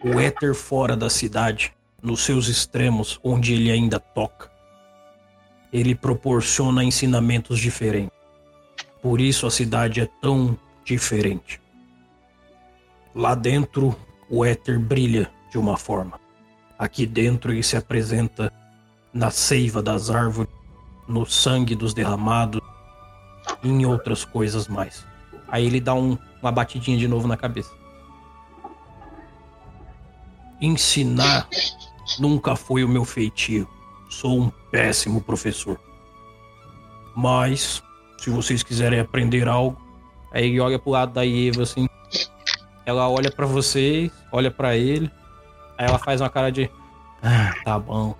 o 0.04 0.18
éter 0.20 0.54
fora 0.54 0.96
da 0.96 1.08
cidade, 1.08 1.74
nos 2.02 2.24
seus 2.24 2.48
extremos, 2.48 3.18
onde 3.22 3.54
ele 3.54 3.70
ainda 3.70 3.98
toca, 3.98 4.50
ele 5.72 5.94
proporciona 5.94 6.84
ensinamentos 6.84 7.58
diferentes. 7.58 8.16
Por 9.00 9.20
isso 9.20 9.46
a 9.46 9.50
cidade 9.50 10.00
é 10.00 10.06
tão 10.20 10.58
diferente. 10.84 11.60
Lá 13.14 13.34
dentro, 13.34 13.96
o 14.30 14.44
éter 14.44 14.78
brilha 14.78 15.30
de 15.50 15.58
uma 15.58 15.76
forma. 15.76 16.20
Aqui 16.78 17.06
dentro, 17.06 17.52
ele 17.52 17.62
se 17.62 17.76
apresenta 17.76 18.52
na 19.12 19.30
seiva 19.30 19.82
das 19.82 20.10
árvores, 20.10 20.52
no 21.08 21.24
sangue 21.24 21.74
dos 21.74 21.94
derramados 21.94 22.60
em 23.64 23.86
outras 23.86 24.24
coisas 24.24 24.68
mais. 24.68 25.04
Aí 25.48 25.64
ele 25.66 25.80
dá 25.80 25.94
um- 25.94 26.18
uma 26.42 26.52
batidinha 26.52 26.98
de 26.98 27.08
novo 27.08 27.26
na 27.26 27.36
cabeça. 27.36 27.72
Ensinar 30.60 31.48
nunca 32.18 32.54
foi 32.54 32.84
o 32.84 32.88
meu 32.88 33.04
feitio. 33.04 33.66
Sou 34.10 34.38
um 34.40 34.50
péssimo 34.70 35.20
professor. 35.20 35.80
Mas, 37.16 37.82
se 38.18 38.30
vocês 38.30 38.62
quiserem 38.62 39.00
aprender 39.00 39.48
algo, 39.48 39.88
Aí 40.30 40.44
ele 40.44 40.60
olha 40.60 40.78
pro 40.78 40.90
lado 40.90 41.14
da 41.14 41.26
Eva 41.26 41.62
assim. 41.62 41.88
Ela 42.88 43.06
olha 43.06 43.30
pra 43.30 43.44
vocês, 43.44 44.10
olha 44.32 44.50
pra 44.50 44.74
ele. 44.74 45.10
Aí 45.76 45.86
ela 45.86 45.98
faz 45.98 46.22
uma 46.22 46.30
cara 46.30 46.50
de. 46.50 46.70
Ah, 47.22 47.54
tá 47.62 47.78
bom. 47.78 48.16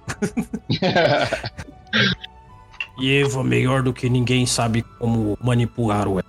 e 3.00 3.16
Eva, 3.16 3.42
melhor 3.42 3.82
do 3.82 3.94
que 3.94 4.10
ninguém, 4.10 4.44
sabe 4.44 4.82
como 4.98 5.38
manipular 5.40 6.06
o 6.06 6.22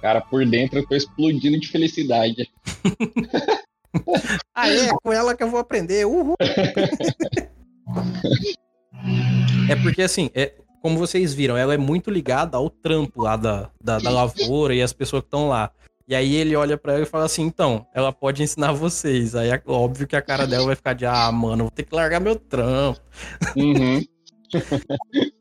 Cara, 0.00 0.20
por 0.20 0.46
dentro 0.46 0.78
eu 0.78 0.86
tô 0.86 0.94
explodindo 0.94 1.58
de 1.58 1.66
felicidade. 1.66 2.48
Ah, 4.52 4.68
é, 4.68 4.88
com 5.02 5.12
ela 5.12 5.36
que 5.36 5.42
eu 5.44 5.50
vou 5.50 5.60
aprender. 5.60 6.04
Uhul. 6.04 6.34
é 9.70 9.76
porque 9.76 10.02
assim, 10.02 10.32
é, 10.34 10.52
como 10.84 10.98
vocês 10.98 11.32
viram, 11.32 11.56
ela 11.56 11.72
é 11.72 11.78
muito 11.78 12.10
ligada 12.10 12.58
ao 12.58 12.68
trampo 12.68 13.22
lá 13.22 13.36
da, 13.38 13.70
da, 13.82 13.98
da 13.98 14.10
lavoura 14.10 14.74
e 14.74 14.82
as 14.82 14.92
pessoas 14.92 15.22
que 15.22 15.28
estão 15.28 15.48
lá. 15.48 15.70
E 16.06 16.14
aí 16.14 16.34
ele 16.34 16.54
olha 16.54 16.76
pra 16.76 16.92
ela 16.92 17.04
e 17.04 17.06
fala 17.06 17.24
assim, 17.24 17.40
então, 17.40 17.86
ela 17.94 18.12
pode 18.12 18.42
ensinar 18.42 18.72
vocês. 18.72 19.34
Aí 19.34 19.48
é 19.48 19.62
óbvio 19.66 20.06
que 20.06 20.14
a 20.14 20.20
cara 20.20 20.46
dela 20.46 20.66
vai 20.66 20.76
ficar 20.76 20.92
de, 20.92 21.06
ah, 21.06 21.32
mano, 21.32 21.64
vou 21.64 21.70
ter 21.70 21.84
que 21.84 21.94
largar 21.94 22.20
meu 22.20 22.36
trampo. 22.36 23.00
Uhum. 23.56 24.04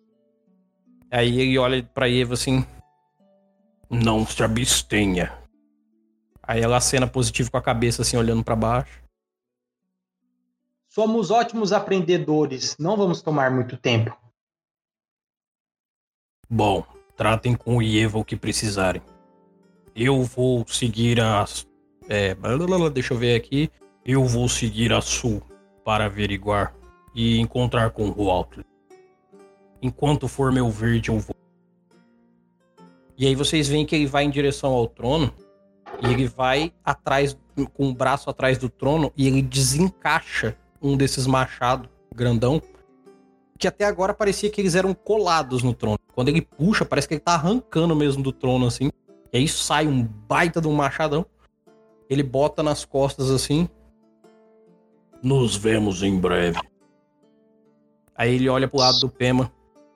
Aí 1.11 1.41
ele 1.41 1.57
olha 1.57 1.83
pra 1.83 2.09
Eva 2.09 2.35
assim, 2.35 2.65
Não 3.91 4.25
se 4.25 4.41
abstenha. 4.41 5.37
aí 6.41 6.61
ela 6.61 6.77
acena 6.77 7.05
positivo 7.05 7.51
com 7.51 7.57
a 7.57 7.61
cabeça 7.61 8.01
assim, 8.01 8.15
olhando 8.15 8.45
pra 8.45 8.55
baixo. 8.55 9.03
Somos 10.87 11.31
ótimos 11.31 11.73
aprendedores, 11.73 12.77
não 12.79 12.95
vamos 12.95 13.21
tomar 13.21 13.51
muito 13.51 13.75
tempo. 13.75 14.22
Bom, 16.55 16.83
tratem 17.17 17.55
com 17.55 17.77
o 17.77 17.81
Ieva 17.81 18.19
o 18.19 18.23
que 18.23 18.35
precisarem. 18.35 19.01
Eu 19.95 20.21
vou 20.21 20.63
seguir 20.67 21.19
as. 21.19 21.65
É, 22.07 22.37
deixa 22.93 23.15
eu 23.15 23.17
ver 23.17 23.35
aqui. 23.35 23.71
Eu 24.05 24.23
vou 24.25 24.47
seguir 24.47 24.93
a 24.93 25.01
sul 25.01 25.41
para 25.83 26.05
averiguar 26.05 26.75
e 27.15 27.39
encontrar 27.39 27.89
com 27.89 28.03
o 28.07 28.25
Walter. 28.25 28.63
Enquanto 29.81 30.27
for 30.27 30.51
meu 30.51 30.69
verde, 30.69 31.09
eu 31.09 31.17
vou. 31.17 31.35
E 33.17 33.25
aí 33.25 33.33
vocês 33.33 33.67
veem 33.67 33.83
que 33.83 33.95
ele 33.95 34.05
vai 34.05 34.23
em 34.23 34.29
direção 34.29 34.73
ao 34.73 34.87
trono 34.87 35.33
e 36.03 36.13
ele 36.13 36.27
vai 36.27 36.71
atrás, 36.85 37.35
com 37.73 37.89
o 37.89 37.95
braço 37.95 38.29
atrás 38.29 38.59
do 38.59 38.69
trono 38.69 39.11
e 39.17 39.25
ele 39.25 39.41
desencaixa 39.41 40.55
um 40.79 40.95
desses 40.95 41.25
machados 41.25 41.89
grandão 42.13 42.61
que 43.63 43.67
até 43.67 43.85
agora 43.85 44.13
parecia 44.13 44.49
que 44.49 44.59
eles 44.59 44.75
eram 44.75 44.93
colados 44.93 45.63
no 45.63 45.73
trono. 45.73 45.97
Quando 46.13 46.27
ele 46.27 46.41
puxa, 46.41 46.83
parece 46.83 47.07
que 47.07 47.13
ele 47.13 47.21
tá 47.21 47.35
arrancando 47.35 47.95
mesmo 47.95 48.21
do 48.21 48.33
trono 48.33 48.67
assim. 48.67 48.91
E 49.31 49.37
aí 49.37 49.47
sai 49.47 49.87
um 49.87 50.03
baita 50.03 50.59
de 50.59 50.67
um 50.67 50.73
machadão. 50.73 51.25
Ele 52.09 52.23
bota 52.23 52.61
nas 52.61 52.83
costas 52.83 53.31
assim. 53.31 53.69
Nos 55.23 55.55
vemos 55.55 56.03
em 56.03 56.19
breve. 56.19 56.59
Aí 58.13 58.35
ele 58.35 58.49
olha 58.49 58.67
pro 58.67 58.79
lado 58.79 58.99
do 58.99 59.09
Pema. 59.09 59.49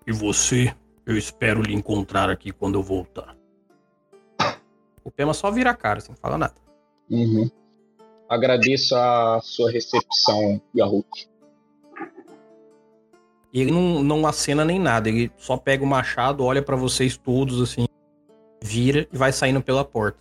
E 0.07 0.13
você, 0.13 0.73
eu 1.05 1.17
espero 1.17 1.61
lhe 1.61 1.73
encontrar 1.73 2.29
aqui 2.29 2.53
quando 2.53 2.75
eu 2.75 2.83
voltar. 2.83 3.35
O 5.03 5.11
Pema 5.11 5.33
só 5.33 5.51
vira 5.51 5.71
a 5.71 5.75
cara, 5.75 5.97
assim, 5.97 6.11
não 6.11 6.17
fala 6.17 6.37
nada. 6.37 6.55
Uhum. 7.11 7.51
Agradeço 8.29 8.95
a 8.95 9.41
sua 9.43 9.69
recepção, 9.69 10.61
Garruk. 10.73 11.27
E 13.57 13.61
ele 13.61 13.71
não, 13.71 14.03
não 14.03 14.27
acena 14.27 14.63
nem 14.63 14.77
nada, 14.77 15.09
ele 15.09 15.31
só 15.35 15.57
pega 15.57 15.83
o 15.83 15.87
machado, 15.87 16.43
olha 16.43 16.61
pra 16.61 16.75
vocês 16.75 17.17
todos 17.17 17.59
assim, 17.59 17.87
vira 18.61 19.07
e 19.11 19.17
vai 19.17 19.31
saindo 19.31 19.63
pela 19.63 19.83
porta. 19.83 20.19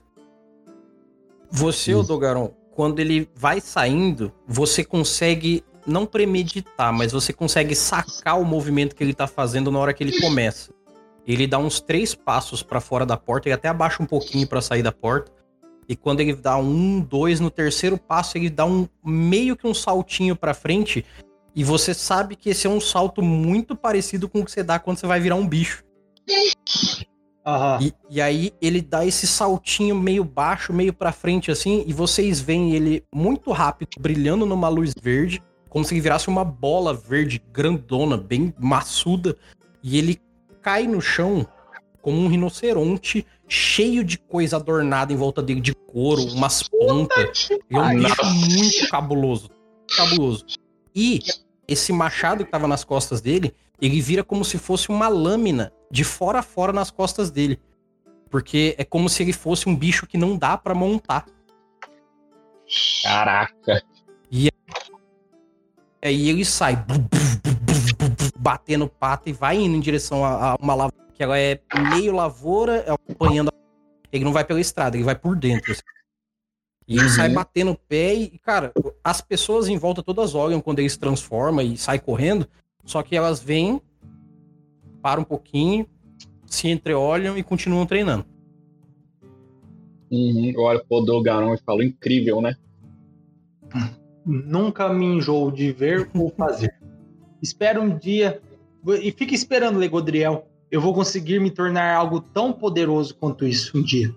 Você, 1.50 1.94
Hum. 1.94 2.00
Odogaron, 2.00 2.54
quando 2.70 2.98
ele 2.98 3.28
vai 3.34 3.60
saindo, 3.60 4.32
você 4.48 4.82
consegue 4.82 5.62
não 5.86 6.06
premeditar, 6.06 6.94
mas 6.94 7.12
você 7.12 7.30
consegue 7.30 7.74
sacar 7.74 8.40
o 8.40 8.44
movimento 8.44 8.96
que 8.96 9.04
ele 9.04 9.12
tá 9.12 9.26
fazendo 9.26 9.70
na 9.70 9.80
hora 9.80 9.92
que 9.92 10.02
ele 10.02 10.18
começa. 10.18 10.72
Ele 11.26 11.46
dá 11.46 11.58
uns 11.58 11.78
três 11.78 12.14
passos 12.14 12.62
pra 12.62 12.80
fora 12.80 13.04
da 13.04 13.18
porta, 13.18 13.48
ele 13.48 13.54
até 13.54 13.68
abaixa 13.68 14.02
um 14.02 14.06
pouquinho 14.06 14.46
pra 14.46 14.62
sair 14.62 14.82
da 14.82 14.92
porta. 14.92 15.30
E 15.86 15.94
quando 15.94 16.20
ele 16.20 16.32
dá 16.32 16.56
um, 16.56 17.00
dois, 17.02 17.38
no 17.38 17.50
terceiro 17.50 17.98
passo, 17.98 18.38
ele 18.38 18.48
dá 18.48 18.64
um 18.64 18.88
meio 19.04 19.54
que 19.56 19.66
um 19.66 19.74
saltinho 19.74 20.34
pra 20.34 20.54
frente 20.54 21.04
e 21.56 21.64
você 21.64 21.94
sabe 21.94 22.36
que 22.36 22.50
esse 22.50 22.66
é 22.66 22.70
um 22.70 22.80
salto 22.80 23.22
muito 23.22 23.74
parecido 23.74 24.28
com 24.28 24.40
o 24.40 24.44
que 24.44 24.50
você 24.50 24.62
dá 24.62 24.78
quando 24.78 24.98
você 24.98 25.06
vai 25.06 25.18
virar 25.18 25.36
um 25.36 25.48
bicho. 25.48 25.82
Aham. 27.46 27.78
E, 27.80 27.94
e 28.10 28.20
aí 28.20 28.52
ele 28.60 28.82
dá 28.82 29.06
esse 29.06 29.26
saltinho 29.26 29.94
meio 29.94 30.22
baixo, 30.22 30.70
meio 30.70 30.92
pra 30.92 31.12
frente 31.12 31.50
assim, 31.50 31.82
e 31.86 31.94
vocês 31.94 32.40
veem 32.40 32.74
ele 32.74 33.02
muito 33.14 33.52
rápido, 33.52 33.88
brilhando 33.98 34.44
numa 34.44 34.68
luz 34.68 34.92
verde, 35.00 35.42
como 35.70 35.82
se 35.82 35.94
ele 35.94 36.02
virasse 36.02 36.28
uma 36.28 36.44
bola 36.44 36.92
verde 36.92 37.42
grandona, 37.50 38.18
bem 38.18 38.52
maçuda, 38.58 39.34
e 39.82 39.96
ele 39.96 40.20
cai 40.60 40.86
no 40.86 41.00
chão 41.00 41.46
como 42.02 42.20
um 42.20 42.28
rinoceronte 42.28 43.26
cheio 43.48 44.04
de 44.04 44.18
coisa 44.18 44.56
adornada 44.56 45.12
em 45.12 45.16
volta 45.16 45.42
dele, 45.42 45.60
de 45.60 45.74
couro, 45.74 46.22
umas 46.22 46.64
pontas. 46.64 47.48
Ele 47.50 47.60
é 47.70 47.80
um 47.80 47.98
bicho 47.98 48.24
muito 48.24 48.90
cabuloso. 48.90 49.50
cabuloso. 49.96 50.44
E 50.94 51.20
esse 51.68 51.92
machado 51.92 52.44
que 52.44 52.50
tava 52.50 52.68
nas 52.68 52.84
costas 52.84 53.20
dele, 53.20 53.54
ele 53.80 54.00
vira 54.00 54.24
como 54.24 54.44
se 54.44 54.58
fosse 54.58 54.88
uma 54.88 55.08
lâmina 55.08 55.72
de 55.90 56.04
fora 56.04 56.40
a 56.40 56.42
fora 56.42 56.72
nas 56.72 56.90
costas 56.90 57.30
dele. 57.30 57.60
Porque 58.30 58.74
é 58.78 58.84
como 58.84 59.08
se 59.08 59.22
ele 59.22 59.32
fosse 59.32 59.68
um 59.68 59.76
bicho 59.76 60.06
que 60.06 60.18
não 60.18 60.36
dá 60.36 60.56
pra 60.56 60.74
montar. 60.74 61.26
Caraca. 63.02 63.82
Aí 66.02 66.28
ele 66.28 66.44
sai 66.44 66.84
batendo 68.38 68.88
pata 68.88 69.28
e 69.28 69.32
vai 69.32 69.56
indo 69.56 69.76
em 69.76 69.80
direção 69.80 70.24
a, 70.24 70.52
a 70.52 70.56
uma 70.56 70.74
lavoura, 70.74 71.06
que 71.14 71.22
ela 71.22 71.38
é 71.38 71.60
meio 71.90 72.14
lavoura, 72.14 72.84
é 72.86 72.90
apanhando. 73.12 73.52
Ele 74.12 74.24
não 74.24 74.32
vai 74.32 74.44
pela 74.44 74.60
estrada, 74.60 74.96
ele 74.96 75.04
vai 75.04 75.16
por 75.16 75.34
dentro. 75.34 75.72
assim. 75.72 75.82
E 76.88 76.94
ele 76.94 77.02
Uhum. 77.04 77.08
sai 77.08 77.28
batendo 77.30 77.72
o 77.72 77.76
pé 77.76 78.14
e, 78.14 78.38
cara, 78.38 78.72
as 79.02 79.20
pessoas 79.20 79.68
em 79.68 79.76
volta 79.76 80.02
todas 80.02 80.34
olham 80.34 80.60
quando 80.60 80.78
ele 80.78 80.88
se 80.88 80.98
transforma 80.98 81.62
e 81.62 81.76
sai 81.76 81.98
correndo, 81.98 82.46
só 82.84 83.02
que 83.02 83.16
elas 83.16 83.40
vêm, 83.40 83.80
param 85.02 85.22
um 85.22 85.24
pouquinho, 85.24 85.86
se 86.46 86.68
entreolham 86.68 87.36
e 87.36 87.42
continuam 87.42 87.86
treinando. 87.86 88.24
Uhum. 90.10 90.52
Eu 90.54 90.60
olho 90.60 90.84
pro 90.88 91.00
Dogaron 91.00 91.54
e 91.54 91.58
falo, 91.58 91.82
incrível, 91.82 92.40
né? 92.40 92.56
Nunca 94.24 94.88
me 94.92 95.04
enjoo 95.04 95.50
de 95.50 95.72
ver 95.72 96.08
ou 96.14 96.30
fazer. 96.30 96.72
Espero 97.42 97.82
um 97.82 97.96
dia. 97.96 98.40
E 99.02 99.10
fica 99.10 99.34
esperando, 99.34 99.78
Legodriel. 99.78 100.46
Eu 100.70 100.80
vou 100.80 100.94
conseguir 100.94 101.40
me 101.40 101.50
tornar 101.50 101.94
algo 101.94 102.20
tão 102.20 102.52
poderoso 102.52 103.14
quanto 103.16 103.46
isso 103.46 103.76
um 103.76 103.82
dia. 103.82 104.14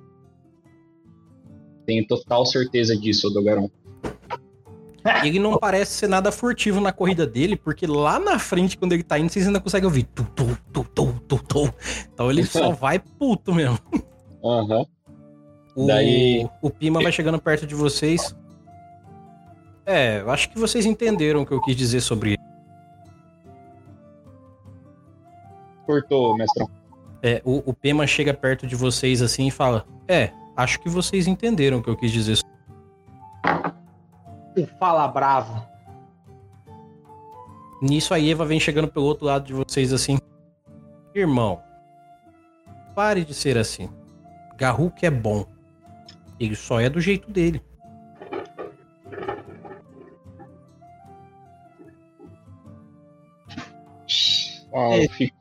Tenho 1.89 2.05
total 2.05 2.45
certeza 2.45 2.95
disso, 2.95 3.31
Dogaron. 3.31 3.67
E 5.23 5.27
ele 5.27 5.39
não 5.39 5.57
parece 5.57 5.93
ser 5.93 6.07
nada 6.07 6.31
furtivo 6.31 6.79
na 6.79 6.93
corrida 6.93 7.25
dele, 7.25 7.55
porque 7.55 7.87
lá 7.87 8.19
na 8.19 8.37
frente, 8.37 8.77
quando 8.77 8.93
ele 8.93 9.01
tá 9.01 9.17
indo, 9.17 9.31
vocês 9.31 9.47
ainda 9.47 9.59
conseguem 9.59 9.87
ouvir. 9.87 10.03
Tu, 10.03 10.23
tu, 10.35 10.55
tu, 10.71 10.83
tu, 10.93 11.13
tu, 11.27 11.37
tu. 11.39 11.73
Então 12.13 12.29
ele 12.29 12.45
só 12.45 12.69
vai 12.73 12.99
puto 12.99 13.55
mesmo. 13.55 13.79
Aham. 14.45 14.85
O, 15.75 15.87
Daí- 15.87 16.47
o 16.61 16.69
Pima 16.69 17.01
vai 17.01 17.11
chegando 17.11 17.41
perto 17.41 17.65
de 17.65 17.73
vocês. 17.73 18.35
É, 19.83 20.21
eu 20.21 20.29
acho 20.29 20.47
que 20.51 20.59
vocês 20.59 20.85
entenderam 20.85 21.41
o 21.41 21.45
que 21.45 21.53
eu 21.53 21.61
quis 21.61 21.75
dizer 21.75 22.01
sobre 22.01 22.33
ele. 22.33 22.43
Cortou, 25.87 26.37
mestrão. 26.37 26.69
É, 27.23 27.41
o, 27.43 27.63
o 27.71 27.73
Pima 27.73 28.05
chega 28.05 28.31
perto 28.31 28.67
de 28.67 28.75
vocês 28.75 29.23
assim 29.23 29.47
e 29.47 29.51
fala: 29.51 29.87
É, 30.07 30.29
acho 30.60 30.80
que 30.81 30.90
vocês 30.90 31.26
entenderam 31.27 31.77
o 31.77 31.84
que 31.84 31.90
eu 31.90 31.95
quis 31.95 32.11
dizer. 32.11 32.38
O 34.57 34.65
Fala 34.77 35.07
Bravo. 35.07 35.65
Nisso 37.81 38.14
a 38.14 38.19
Eva 38.19 38.45
vem 38.45 38.60
chegando 38.60 38.90
pelo 38.90 39.06
outro 39.06 39.26
lado 39.26 39.45
de 39.45 39.53
vocês 39.53 39.94
assim. 39.94 40.18
Irmão, 41.15 41.61
pare 42.94 43.23
de 43.23 43.34
ser 43.34 43.57
assim. 43.57 43.90
Garruk 44.57 45.06
é 45.06 45.10
bom. 45.10 45.45
Ele 46.38 46.56
só 46.56 46.80
é 46.80 46.90
do 46.90 46.99
jeito 46.99 47.31
dele. 47.31 47.61
Ah, 54.73 54.98
eu, 54.98 55.10
fico- 55.10 55.36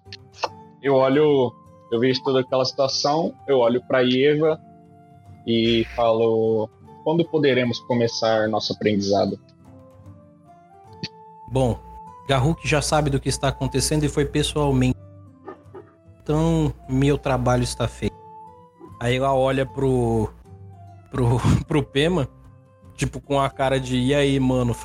eu 0.82 0.94
olho, 0.94 1.52
eu 1.92 2.00
vejo 2.00 2.22
toda 2.22 2.40
aquela 2.40 2.64
situação, 2.64 3.34
eu 3.46 3.58
olho 3.58 3.82
pra 3.86 4.02
Eva 4.02 4.60
e 5.48 5.84
falo: 5.96 6.68
quando 7.02 7.24
poderemos 7.24 7.80
começar 7.80 8.48
nosso 8.48 8.74
aprendizado? 8.74 9.40
Bom, 11.50 11.78
Garruk 12.28 12.68
já 12.68 12.82
sabe 12.82 13.08
do 13.08 13.18
que 13.18 13.30
está 13.30 13.48
acontecendo 13.48 14.04
e 14.04 14.08
foi 14.08 14.26
pessoalmente. 14.26 14.98
Então, 16.22 16.74
meu 16.86 17.16
trabalho 17.16 17.62
está 17.62 17.88
feito. 17.88 18.14
Aí 19.00 19.16
ela 19.16 19.34
olha 19.34 19.64
pro. 19.64 20.28
pro, 21.10 21.40
pro 21.66 21.82
Pema, 21.82 22.28
tipo, 22.94 23.18
com 23.18 23.40
a 23.40 23.48
cara 23.48 23.80
de 23.80 23.96
e 23.96 24.14
aí, 24.14 24.38
mano? 24.38 24.76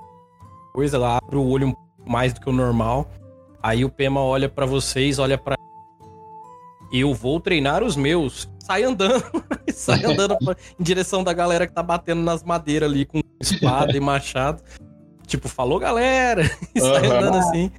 Coisa, 0.72 0.95
ela 0.95 1.17
abre 1.17 1.35
o 1.35 1.45
olho 1.45 1.67
um 1.67 1.75
mais 2.09 2.33
do 2.33 2.40
que 2.40 2.50
o 2.50 2.53
normal. 2.53 3.09
Aí 3.61 3.83
o 3.83 3.90
Pema 3.90 4.22
olha 4.22 4.48
pra 4.48 4.66
vocês, 4.66 5.19
olha 5.19 5.38
pra. 5.38 5.58
Eu 6.94 7.12
vou 7.12 7.40
treinar 7.40 7.84
os 7.84 7.96
meus. 7.96 8.48
Sai 8.60 8.84
andando. 8.84 9.24
sai 9.74 10.06
andando 10.06 10.38
em 10.80 10.84
direção 10.84 11.24
da 11.24 11.34
galera 11.34 11.66
que 11.66 11.74
tá 11.74 11.82
batendo 11.82 12.22
nas 12.22 12.44
madeiras 12.44 12.88
ali 12.88 13.04
com 13.04 13.20
espada 13.42 13.98
e 13.98 14.00
machado. 14.00 14.62
Tipo, 15.26 15.50
falou 15.50 15.80
galera! 15.80 16.44
E 16.76 16.80
sai 16.80 17.08
Aham. 17.08 17.18
andando 17.18 17.38
assim. 17.38 17.72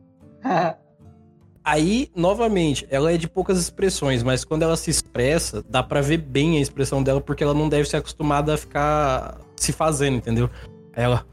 Aí, 1.62 2.10
novamente, 2.15 2.86
ela 2.91 3.12
é 3.12 3.17
de 3.17 3.26
poucas 3.28 3.59
expressões, 3.59 4.23
mas 4.23 4.44
quando 4.44 4.65
ela 4.65 4.76
se 4.76 4.91
expressa, 4.91 5.65
dá 5.67 5.83
pra 5.83 6.02
ver 6.02 6.18
bem 6.18 6.59
a 6.59 6.60
expressão 6.60 7.02
dela, 7.02 7.20
porque 7.20 7.43
ela 7.43 7.55
não 7.55 7.68
deve 7.68 7.89
ser 7.89 7.99
acostumada 7.99 8.52
a 8.52 8.59
ficar 8.59 9.41
se 9.57 9.73
fazendo, 9.73 10.17
entendeu? 10.17 10.51
Ela. 10.93 11.25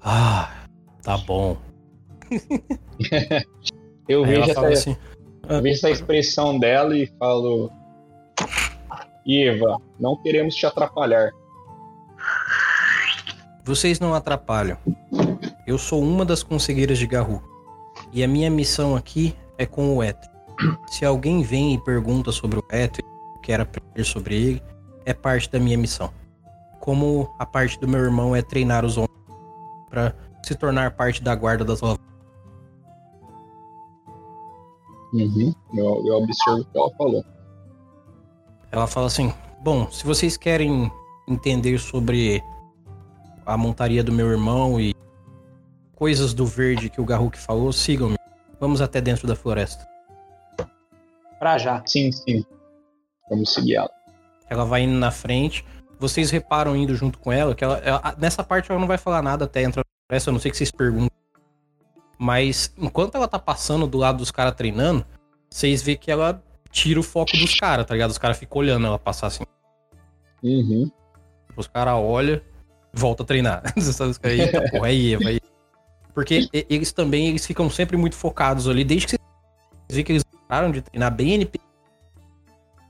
Ah, 0.00 0.52
tá 1.02 1.16
bom. 1.16 1.56
Eu 4.06 4.24
Aí 4.24 4.34
ela 4.34 4.44
vejo, 4.44 4.54
fala 4.54 4.68
essa, 4.68 4.90
assim. 4.90 4.96
Eu 5.50 5.60
vejo 5.60 5.78
essa 5.78 5.90
expressão 5.90 6.58
dela 6.58 6.96
e 6.96 7.06
falo: 7.18 7.70
Eva, 9.26 9.78
não 9.98 10.16
queremos 10.22 10.54
te 10.54 10.64
atrapalhar. 10.64 11.30
Vocês 13.64 14.00
não 14.00 14.14
atrapalham. 14.14 14.78
Eu 15.66 15.76
sou 15.76 16.02
uma 16.02 16.24
das 16.24 16.42
conselheiras 16.42 16.98
de 16.98 17.06
Garru. 17.06 17.42
E 18.12 18.24
a 18.24 18.28
minha 18.28 18.50
missão 18.50 18.96
aqui 18.96 19.36
é 19.58 19.66
com 19.66 19.96
o 19.96 20.02
Ether. 20.02 20.30
Se 20.88 21.04
alguém 21.04 21.42
vem 21.42 21.74
e 21.74 21.84
pergunta 21.84 22.32
sobre 22.32 22.58
o 22.58 22.64
Ether, 22.70 23.04
quer 23.42 23.60
aprender 23.60 24.04
sobre 24.04 24.34
ele, 24.34 24.62
é 25.04 25.12
parte 25.12 25.50
da 25.50 25.58
minha 25.58 25.76
missão. 25.76 26.12
Como 26.80 27.32
a 27.38 27.46
parte 27.46 27.78
do 27.78 27.86
meu 27.86 28.00
irmão 28.00 28.34
é 28.34 28.42
treinar 28.42 28.84
os 28.84 28.96
homens 28.96 29.10
para 29.88 30.14
se 30.42 30.54
tornar 30.54 30.92
parte 30.92 31.22
da 31.22 31.34
guarda 31.34 31.64
das 31.64 31.80
lavouras. 31.80 32.09
Uhum. 35.12 35.52
Eu, 35.74 36.06
eu 36.06 36.14
observo 36.22 36.60
o 36.60 36.64
que 36.64 36.78
ela 36.78 36.90
falou. 36.96 37.24
Ela 38.70 38.86
fala 38.86 39.06
assim: 39.06 39.32
Bom, 39.62 39.90
se 39.90 40.04
vocês 40.06 40.36
querem 40.36 40.90
entender 41.28 41.78
sobre 41.78 42.42
a 43.44 43.56
montaria 43.56 44.02
do 44.04 44.12
meu 44.12 44.28
irmão 44.30 44.80
e 44.80 44.94
coisas 45.94 46.32
do 46.32 46.46
verde 46.46 46.88
que 46.88 47.00
o 47.00 47.04
Garruk 47.04 47.36
falou, 47.38 47.72
sigam-me. 47.72 48.16
Vamos 48.60 48.80
até 48.80 49.00
dentro 49.00 49.26
da 49.26 49.34
floresta. 49.34 49.86
Pra 51.38 51.58
já. 51.58 51.82
Sim, 51.86 52.12
sim. 52.12 52.44
Vamos 53.28 53.52
seguir 53.52 53.76
ela. 53.76 53.90
Ela 54.48 54.64
vai 54.64 54.82
indo 54.82 54.94
na 54.98 55.10
frente. 55.10 55.64
Vocês 55.98 56.30
reparam 56.30 56.76
indo 56.76 56.94
junto 56.94 57.18
com 57.18 57.30
ela 57.32 57.54
que 57.54 57.62
ela, 57.64 57.78
ela- 57.78 58.14
nessa 58.18 58.42
parte 58.44 58.70
ela 58.70 58.80
não 58.80 58.86
vai 58.88 58.98
falar 58.98 59.22
nada 59.22 59.44
até 59.44 59.62
entrar 59.62 59.80
na 59.82 60.06
floresta. 60.08 60.30
Eu 60.30 60.32
não 60.32 60.40
sei 60.40 60.50
que 60.50 60.56
vocês 60.56 60.70
perguntam. 60.70 61.10
Mas 62.22 62.70
enquanto 62.76 63.14
ela 63.14 63.26
tá 63.26 63.38
passando 63.38 63.86
do 63.86 63.96
lado 63.96 64.18
dos 64.18 64.30
caras 64.30 64.54
treinando, 64.54 65.06
vocês 65.48 65.82
vê 65.82 65.96
que 65.96 66.10
ela 66.10 66.44
tira 66.70 67.00
o 67.00 67.02
foco 67.02 67.34
dos 67.38 67.58
caras, 67.58 67.86
tá 67.86 67.94
ligado? 67.94 68.10
Os 68.10 68.18
caras 68.18 68.36
ficam 68.36 68.58
olhando 68.58 68.86
ela 68.86 68.98
passar 68.98 69.28
assim. 69.28 69.42
Uhum. 70.42 70.90
Os 71.56 71.66
caras 71.66 71.94
olham, 71.94 72.38
volta 72.92 73.22
a 73.22 73.26
treinar. 73.26 73.62
Os 73.74 73.96
caras, 73.96 74.20
Eita, 74.22 74.70
porra, 74.70 74.90
é 74.90 75.12
Eva. 75.12 75.28
aí. 75.30 75.40
Porque 76.12 76.46
eles 76.52 76.92
também 76.92 77.28
eles 77.28 77.46
ficam 77.46 77.70
sempre 77.70 77.96
muito 77.96 78.16
focados 78.16 78.68
ali, 78.68 78.84
desde 78.84 79.06
que 79.06 79.10
vocês 79.12 79.96
vê 79.96 80.04
que 80.04 80.12
eles 80.12 80.24
pararam 80.46 80.70
de 80.70 80.82
treinar 80.82 81.14
bem 81.14 81.32
NP. 81.32 81.58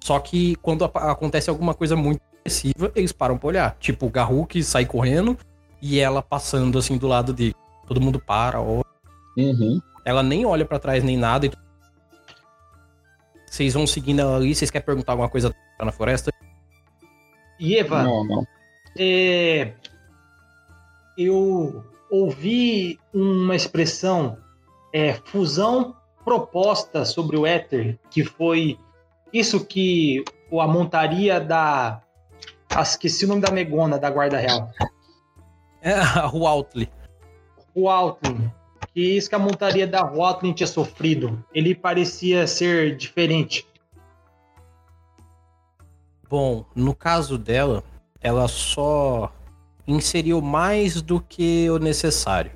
Só 0.03 0.19
que 0.19 0.57
quando 0.57 0.85
acontece 0.85 1.49
alguma 1.49 1.73
coisa 1.73 1.95
muito 1.95 2.21
agressiva, 2.41 2.91
eles 2.97 3.13
param 3.13 3.39
pra 3.39 3.47
olhar. 3.47 3.77
Tipo, 3.79 4.07
o 4.07 4.11
Garruk 4.11 4.61
sai 4.65 4.87
correndo 4.87 5.39
e 5.81 6.01
ela 6.01 6.21
passando 6.21 6.77
assim 6.81 6.99
do 6.99 7.07
lado 7.07 7.33
dele. 7.33 7.55
Todo 7.87 8.01
mundo 8.01 8.19
para, 8.19 8.61
olha. 8.61 8.91
Uhum. 9.37 9.81
Ela 10.05 10.23
nem 10.23 10.45
olha 10.47 10.65
pra 10.65 10.79
trás 10.79 11.03
nem 11.05 11.17
nada. 11.17 11.47
e- 11.47 11.53
Vocês 13.47 13.75
vão 13.75 13.87
seguindo 13.87 14.21
ela 14.21 14.37
ali, 14.37 14.55
vocês 14.55 14.71
querem 14.71 14.85
perguntar 14.87 15.13
alguma 15.13 15.29
coisa 15.29 15.55
na 15.79 15.93
floresta? 15.93 16.31
E 17.59 17.77
Eva, 17.77 18.03
Não, 18.03 18.25
não. 18.25 18.47
é, 18.99 19.73
eu 21.19 21.85
ouvi 22.11 22.99
uma 23.13 23.55
expressão, 23.55 24.39
é, 24.95 25.15
fusão 25.15 25.95
proposta 26.25 27.05
sobre 27.05 27.37
o 27.37 27.47
éter, 27.47 27.99
que 28.11 28.25
foi 28.25 28.79
isso 29.33 29.65
que 29.65 30.25
a 30.59 30.67
montaria 30.67 31.39
da. 31.41 32.03
ah, 32.75 32.83
Esqueci 32.83 33.25
o 33.25 33.29
nome 33.29 33.41
da 33.43 33.51
Megona, 33.51 33.99
da 33.99 34.11
Guarda 34.11 34.39
Real. 34.39 34.71
É 35.83 35.95
a 35.95 36.27
Hualtli. 36.27 36.91
Que 38.93 39.17
isso 39.17 39.29
que 39.29 39.35
a 39.35 39.39
montaria 39.39 39.87
da 39.87 40.03
Watling 40.03 40.53
tinha 40.53 40.67
sofrido. 40.67 41.45
Ele 41.55 41.75
parecia 41.75 42.47
ser 42.47 42.97
diferente. 42.97 43.67
Bom, 46.29 46.65
no 46.75 46.95
caso 46.95 47.39
dela, 47.39 47.83
ela 48.21 48.47
só 48.49 49.33
inseriu 49.87 50.41
mais 50.41 51.01
do 51.01 51.21
que 51.21 51.69
o 51.71 51.79
necessário. 51.79 52.53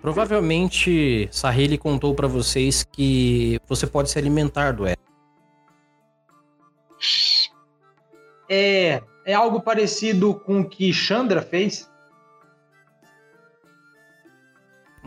Provavelmente 0.00 1.28
Saheli 1.30 1.76
contou 1.76 2.14
pra 2.14 2.26
vocês 2.26 2.82
que 2.82 3.60
você 3.68 3.86
pode 3.86 4.10
se 4.10 4.18
alimentar 4.18 4.72
do 4.72 4.86
éter. 4.86 5.04
É, 8.48 9.02
é 9.24 9.34
algo 9.34 9.60
parecido 9.60 10.34
com 10.34 10.60
o 10.60 10.68
que 10.68 10.92
Chandra 10.92 11.42
fez? 11.42 11.89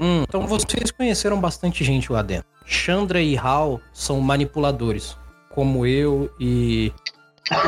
Hum, 0.03 0.23
então 0.27 0.45
vocês 0.45 0.91
conheceram 0.91 1.40
bastante 1.40 1.82
gente 1.82 2.11
lá 2.11 2.22
dentro. 2.22 2.45
Chandra 2.65 3.22
e 3.22 3.38
Hal 3.38 3.80
são 3.93 4.19
manipuladores, 4.19 5.17
como 5.49 5.85
eu 5.85 6.30
e 6.38 6.91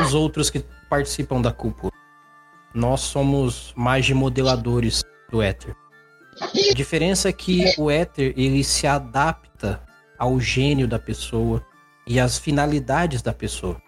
os 0.02 0.12
outros 0.12 0.50
que 0.50 0.62
participam 0.90 1.40
da 1.40 1.50
cúpula. 1.50 1.90
Nós 2.74 3.00
somos 3.00 3.72
mais 3.74 4.04
de 4.04 4.12
modeladores 4.12 5.02
do 5.30 5.40
éter. 5.40 5.74
A 6.38 6.74
diferença 6.74 7.30
é 7.30 7.32
que 7.32 7.72
o 7.78 7.90
éter 7.90 8.34
ele 8.36 8.62
se 8.62 8.86
adapta 8.86 9.82
ao 10.18 10.38
gênio 10.38 10.86
da 10.86 10.98
pessoa 10.98 11.64
e 12.06 12.20
às 12.20 12.36
finalidades 12.36 13.22
da 13.22 13.32
pessoa. 13.32 13.80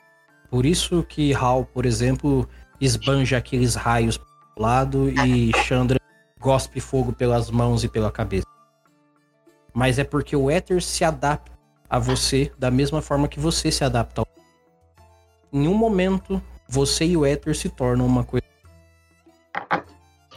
Por 0.51 0.65
isso 0.65 1.03
que 1.03 1.35
Hal, 1.35 1.67
por 1.67 1.85
exemplo, 1.85 2.49
esbanja 2.81 3.37
aqueles 3.37 3.75
raios 3.75 4.17
pro 4.17 4.27
lado 4.57 5.11
e 5.11 5.53
Chandra 5.65 5.98
gospe 6.41 6.81
fogo 6.81 7.13
pelas 7.13 7.51
mãos 7.51 7.85
e 7.85 7.89
pela 7.89 8.11
cabeça. 8.11 8.47
Mas 9.73 9.99
é 9.99 10.05
porque 10.05 10.35
o 10.35 10.51
éter 10.51 10.83
se 10.83 11.05
adapta 11.05 11.53
a 11.89 11.99
você 11.99 12.53
da 12.59 12.71
mesma 12.71 13.01
forma 13.01 13.29
que 13.29 13.41
você 13.41 13.71
se 13.71 13.85
adapta 13.85 14.21
ao. 14.21 14.27
Em 15.53 15.67
um 15.67 15.75
momento, 15.75 16.43
você 16.69 17.07
e 17.07 17.17
o 17.17 17.25
éter 17.25 17.57
se 17.57 17.69
tornam 17.69 18.07
uma 18.07 18.25
coisa. 18.25 18.47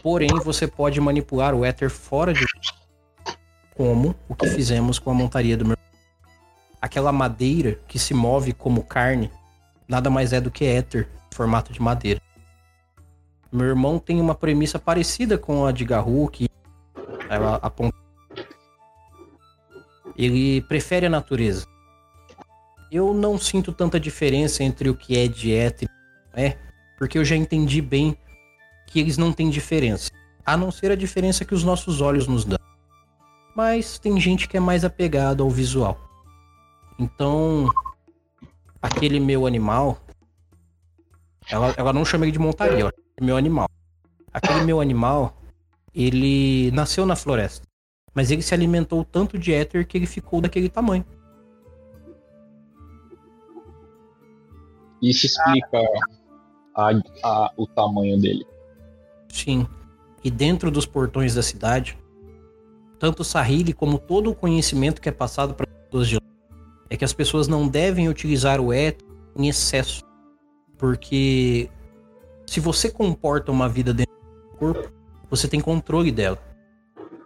Porém, 0.01 0.29
você 0.43 0.67
pode 0.67 0.99
manipular 0.99 1.53
o 1.53 1.65
éter 1.65 1.89
fora 1.89 2.33
de 2.33 2.45
como 3.75 4.15
o 4.27 4.35
que 4.35 4.47
fizemos 4.47 4.97
com 4.97 5.11
a 5.11 5.13
montaria 5.13 5.57
do 5.57 5.65
meu. 5.65 5.77
Aquela 6.81 7.11
madeira 7.11 7.79
que 7.87 7.99
se 7.99 8.13
move 8.13 8.53
como 8.53 8.83
carne 8.83 9.31
nada 9.87 10.09
mais 10.09 10.33
é 10.33 10.41
do 10.41 10.49
que 10.49 10.65
éter 10.65 11.07
formato 11.33 11.71
de 11.71 11.81
madeira. 11.81 12.21
Meu 13.51 13.67
irmão 13.67 13.99
tem 13.99 14.21
uma 14.21 14.33
premissa 14.33 14.79
parecida 14.79 15.37
com 15.37 15.65
a 15.65 15.71
de 15.71 15.83
Garou, 15.83 16.27
que 16.29 16.47
ela 17.29 17.55
aponta. 17.55 17.97
Ele 20.15 20.61
prefere 20.61 21.05
a 21.05 21.09
natureza. 21.09 21.65
Eu 22.89 23.13
não 23.13 23.37
sinto 23.37 23.73
tanta 23.73 23.99
diferença 23.99 24.63
entre 24.63 24.89
o 24.89 24.95
que 24.95 25.17
é 25.17 25.25
éter 25.25 25.89
e 26.35 26.41
é, 26.41 26.57
porque 26.97 27.17
eu 27.17 27.25
já 27.25 27.35
entendi 27.35 27.81
bem 27.81 28.17
que 28.87 28.99
eles 28.99 29.17
não 29.17 29.31
têm 29.31 29.49
diferença, 29.49 30.11
a 30.45 30.55
não 30.55 30.71
ser 30.71 30.91
a 30.91 30.95
diferença 30.95 31.45
que 31.45 31.53
os 31.53 31.63
nossos 31.63 32.01
olhos 32.01 32.27
nos 32.27 32.45
dão. 32.45 32.59
Mas 33.55 33.97
tem 33.97 34.19
gente 34.19 34.47
que 34.47 34.57
é 34.57 34.59
mais 34.59 34.85
apegado 34.85 35.43
ao 35.43 35.49
visual. 35.49 35.97
Então, 36.99 37.67
aquele 38.81 39.19
meu 39.19 39.45
animal, 39.47 39.99
ela, 41.49 41.73
ela 41.77 41.93
não 41.93 42.05
chama 42.05 42.25
ele 42.25 42.31
de 42.31 42.39
montaria, 42.39 42.91
meu 43.19 43.37
animal. 43.37 43.67
Aquele 44.33 44.63
meu 44.63 44.79
animal, 44.79 45.37
ele 45.93 46.71
nasceu 46.71 47.05
na 47.05 47.15
floresta, 47.15 47.65
mas 48.13 48.31
ele 48.31 48.41
se 48.41 48.53
alimentou 48.53 49.03
tanto 49.03 49.37
de 49.37 49.53
éter 49.53 49.85
que 49.85 49.97
ele 49.97 50.05
ficou 50.05 50.39
daquele 50.39 50.69
tamanho. 50.69 51.05
Isso 55.01 55.25
explica 55.25 55.79
a, 56.75 56.91
a, 57.23 57.53
o 57.57 57.65
tamanho 57.65 58.19
dele. 58.19 58.45
Sim. 59.29 59.67
E 60.23 60.29
dentro 60.29 60.69
dos 60.69 60.85
portões 60.85 61.33
da 61.33 61.41
cidade, 61.41 61.97
tanto 62.99 63.23
Sahili 63.23 63.73
como 63.73 63.97
todo 63.97 64.29
o 64.29 64.35
conhecimento 64.35 65.01
que 65.01 65.09
é 65.09 65.11
passado 65.11 65.55
para 65.55 65.67
as 65.67 65.85
pessoas 65.85 66.07
de 66.07 66.15
lá, 66.15 66.21
é 66.89 66.95
que 66.95 67.03
as 67.03 67.13
pessoas 67.13 67.47
não 67.47 67.67
devem 67.67 68.07
utilizar 68.07 68.61
o 68.61 68.71
éter 68.71 69.07
em 69.35 69.47
excesso. 69.47 70.03
Porque 70.77 71.69
se 72.51 72.59
você 72.59 72.91
comporta 72.91 73.49
uma 73.49 73.69
vida 73.69 73.93
dentro 73.93 74.13
do 74.13 74.57
corpo, 74.57 74.91
você 75.29 75.47
tem 75.47 75.61
controle 75.61 76.11
dela. 76.11 76.37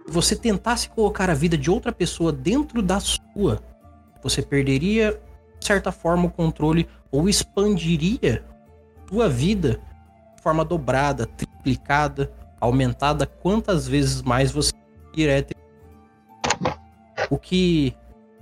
Se 0.05 0.13
você 0.13 0.35
tentasse 0.35 0.87
colocar 0.87 1.31
a 1.31 1.33
vida 1.33 1.57
de 1.57 1.71
outra 1.71 1.91
pessoa 1.91 2.31
dentro 2.31 2.79
da 2.79 2.99
sua, 2.99 3.59
você 4.21 4.43
perderia, 4.43 5.19
de 5.59 5.65
certa 5.65 5.91
forma, 5.91 6.27
o 6.27 6.29
controle 6.29 6.87
ou 7.09 7.27
expandiria 7.27 8.45
sua 9.09 9.27
vida 9.27 9.81
de 10.35 10.43
forma 10.43 10.63
dobrada, 10.63 11.25
triplicada, 11.25 12.31
aumentada 12.61 13.25
quantas 13.25 13.87
vezes 13.87 14.21
mais 14.21 14.51
você 14.51 14.73
direto. 15.11 15.55
O 17.31 17.39
que 17.39 17.95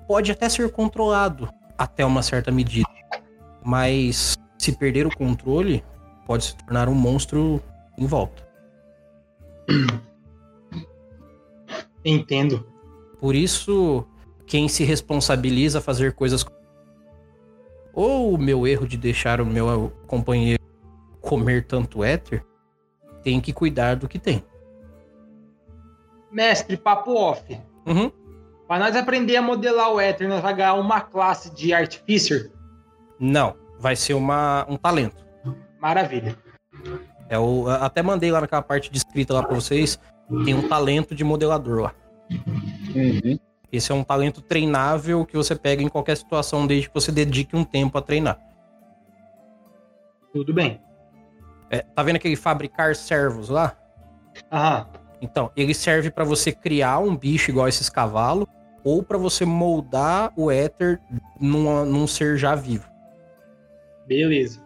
pode 0.05 0.33
até 0.33 0.49
ser 0.49 0.69
controlado 0.69 1.47
até 1.77 2.05
uma 2.05 2.21
certa 2.21 2.51
medida, 2.51 2.89
mas 3.63 4.37
se 4.57 4.73
perder 4.73 5.07
o 5.07 5.15
controle, 5.15 5.81
pode 6.25 6.45
se 6.45 6.55
tornar 6.57 6.89
um 6.89 6.95
monstro 6.95 7.61
em 7.97 8.05
volta. 8.05 8.47
Entendo. 12.05 12.67
Por 13.19 13.35
isso, 13.35 14.05
quem 14.45 14.67
se 14.67 14.83
responsabiliza 14.83 15.79
a 15.79 15.81
fazer 15.81 16.13
coisas 16.13 16.45
ou 17.93 18.33
o 18.33 18.37
meu 18.37 18.65
erro 18.67 18.87
de 18.87 18.97
deixar 18.97 19.39
o 19.39 19.45
meu 19.45 19.93
companheiro 20.07 20.61
comer 21.21 21.65
tanto 21.65 22.03
éter, 22.03 22.43
tem 23.21 23.39
que 23.39 23.53
cuidar 23.53 23.95
do 23.95 24.07
que 24.07 24.19
tem. 24.19 24.43
Mestre, 26.31 26.75
papo 26.75 27.13
off. 27.13 27.57
Uhum. 27.85 28.11
Pra 28.67 28.79
nós 28.79 28.95
aprender 28.95 29.35
a 29.35 29.41
modelar 29.41 29.93
o 29.93 29.99
éter, 29.99 30.27
nós 30.27 30.41
vamos 30.41 30.57
ganhar 30.57 30.73
uma 30.73 30.99
classe 30.99 31.53
de 31.53 31.73
Artificer. 31.73 32.51
Não, 33.19 33.55
vai 33.79 33.95
ser 33.95 34.15
uma, 34.15 34.65
um 34.67 34.75
talento. 34.75 35.22
Maravilha. 35.83 36.37
É 37.27 37.37
o, 37.37 37.67
até 37.67 38.01
mandei 38.01 38.31
lá 38.31 38.39
naquela 38.39 38.61
parte 38.61 38.89
de 38.89 38.97
escrita 38.97 39.33
lá 39.33 39.43
pra 39.43 39.53
vocês. 39.53 39.99
Tem 40.45 40.53
um 40.53 40.69
talento 40.69 41.13
de 41.13 41.25
modelador 41.25 41.81
lá. 41.81 41.95
Uhum. 42.95 43.37
Esse 43.69 43.91
é 43.91 43.95
um 43.95 44.03
talento 44.03 44.41
treinável 44.41 45.25
que 45.25 45.35
você 45.35 45.55
pega 45.55 45.83
em 45.83 45.89
qualquer 45.89 46.15
situação 46.15 46.65
desde 46.65 46.87
que 46.87 46.93
você 46.93 47.11
dedique 47.11 47.53
um 47.53 47.65
tempo 47.65 47.97
a 47.97 48.01
treinar. 48.01 48.39
Tudo 50.31 50.53
bem. 50.53 50.79
É, 51.69 51.79
tá 51.79 52.01
vendo 52.01 52.15
aquele 52.15 52.37
fabricar 52.37 52.95
servos 52.95 53.49
lá? 53.49 53.75
Aham. 54.49 54.87
Então, 55.21 55.51
ele 55.53 55.73
serve 55.73 56.09
para 56.09 56.23
você 56.23 56.53
criar 56.53 56.99
um 56.99 57.15
bicho 57.15 57.51
igual 57.51 57.67
esses 57.67 57.89
cavalos 57.89 58.47
ou 58.85 59.03
para 59.03 59.17
você 59.17 59.43
moldar 59.43 60.31
o 60.37 60.49
éter 60.49 61.01
num, 61.39 61.83
num 61.85 62.07
ser 62.07 62.37
já 62.37 62.55
vivo. 62.55 62.89
Beleza. 64.07 64.63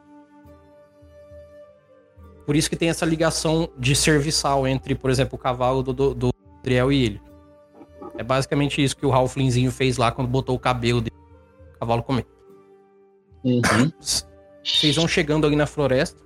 Por 2.48 2.56
isso 2.56 2.70
que 2.70 2.78
tem 2.78 2.88
essa 2.88 3.06
ligação 3.06 3.70
de 3.78 3.94
serviçal 3.94 4.66
entre, 4.66 4.96
por 4.96 5.10
exemplo, 5.10 5.36
o 5.36 5.38
cavalo 5.38 5.84
do, 5.84 5.92
do, 5.92 6.14
do 6.14 6.34
Driel 6.64 6.94
e 6.94 7.04
ele. 7.04 7.22
É 8.18 8.24
basicamente 8.24 8.82
isso 8.82 8.96
que 8.96 9.06
o 9.06 9.12
Halflingzinho 9.12 9.70
fez 9.70 9.98
lá 9.98 10.14
quando 10.14 10.30
botou 10.30 10.56
o 10.56 10.60
cabelo 10.60 11.02
dele. 11.02 11.16
O 11.76 11.80
cavalo 11.80 12.02
comer. 12.02 12.26
Uhum. 13.44 13.92
Vocês 14.64 14.96
vão 14.96 15.10
chegando 15.10 15.46
ali 15.46 15.58
na 15.58 15.66
floresta. 15.66 16.22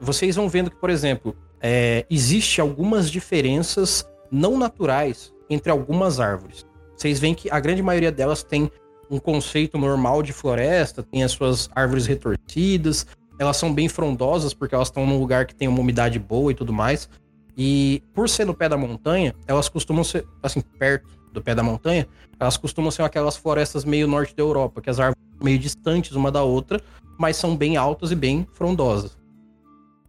Vocês 0.00 0.36
vão 0.36 0.48
vendo 0.48 0.70
que, 0.70 0.76
por 0.76 0.88
exemplo, 0.88 1.36
é, 1.60 2.06
existe 2.08 2.60
algumas 2.60 3.10
diferenças 3.10 4.08
não 4.30 4.56
naturais 4.56 5.34
entre 5.50 5.68
algumas 5.68 6.20
árvores. 6.20 6.64
Vocês 6.96 7.18
veem 7.18 7.34
que 7.34 7.50
a 7.50 7.58
grande 7.58 7.82
maioria 7.82 8.12
delas 8.12 8.44
tem 8.44 8.70
um 9.10 9.18
conceito 9.18 9.76
normal 9.78 10.22
de 10.22 10.32
floresta, 10.32 11.02
tem 11.02 11.24
as 11.24 11.32
suas 11.32 11.68
árvores 11.74 12.06
retorcidas, 12.06 13.04
elas 13.38 13.56
são 13.56 13.72
bem 13.72 13.88
frondosas 13.88 14.54
porque 14.54 14.74
elas 14.74 14.88
estão 14.88 15.06
num 15.06 15.18
lugar 15.18 15.46
que 15.46 15.54
tem 15.54 15.68
uma 15.68 15.80
umidade 15.80 16.18
boa 16.18 16.52
e 16.52 16.54
tudo 16.54 16.72
mais. 16.72 17.08
E 17.56 18.02
por 18.12 18.28
ser 18.28 18.44
no 18.44 18.54
pé 18.54 18.68
da 18.68 18.76
montanha, 18.76 19.34
elas 19.46 19.68
costumam 19.68 20.02
ser, 20.02 20.26
assim, 20.42 20.60
perto 20.60 21.08
do 21.32 21.42
pé 21.42 21.54
da 21.54 21.62
montanha, 21.62 22.06
elas 22.38 22.56
costumam 22.56 22.90
ser 22.90 23.02
aquelas 23.02 23.36
florestas 23.36 23.84
meio 23.84 24.06
norte 24.06 24.34
da 24.34 24.42
Europa, 24.42 24.80
que 24.80 24.90
as 24.90 25.00
árvores 25.00 25.22
são 25.36 25.44
meio 25.44 25.58
distantes 25.58 26.12
uma 26.12 26.30
da 26.30 26.42
outra, 26.42 26.80
mas 27.18 27.36
são 27.36 27.56
bem 27.56 27.76
altas 27.76 28.10
e 28.10 28.14
bem 28.14 28.46
frondosas. 28.52 29.16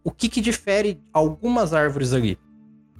O 0.02 0.10
que 0.10 0.28
que 0.28 0.40
difere 0.40 1.00
algumas 1.12 1.74
árvores 1.74 2.12
ali? 2.12 2.38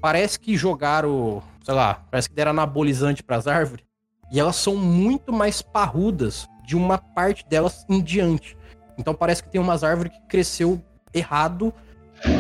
Parece 0.01 0.39
que 0.39 0.57
jogaram, 0.57 1.43
sei 1.63 1.75
lá, 1.75 1.95
parece 2.11 2.29
que 2.29 2.35
deram 2.35 2.51
anabolizante 2.51 3.23
para 3.23 3.37
as 3.37 3.47
árvores, 3.47 3.85
e 4.33 4.41
elas 4.41 4.57
são 4.57 4.77
muito 4.77 5.33
mais 5.33 5.63
parrudas 5.63 6.49
de 6.67 6.77
uma 6.77 6.99
parte 6.99 7.49
delas 7.49 7.85
em 7.89 8.03
diante. 8.03 8.57
Então 8.99 9.15
parece 9.15 9.43
que 9.43 9.51
tem 9.51 9.61
umas 9.61 9.85
árvores 9.85 10.13
que 10.13 10.21
cresceu 10.27 10.81
errado, 11.13 11.73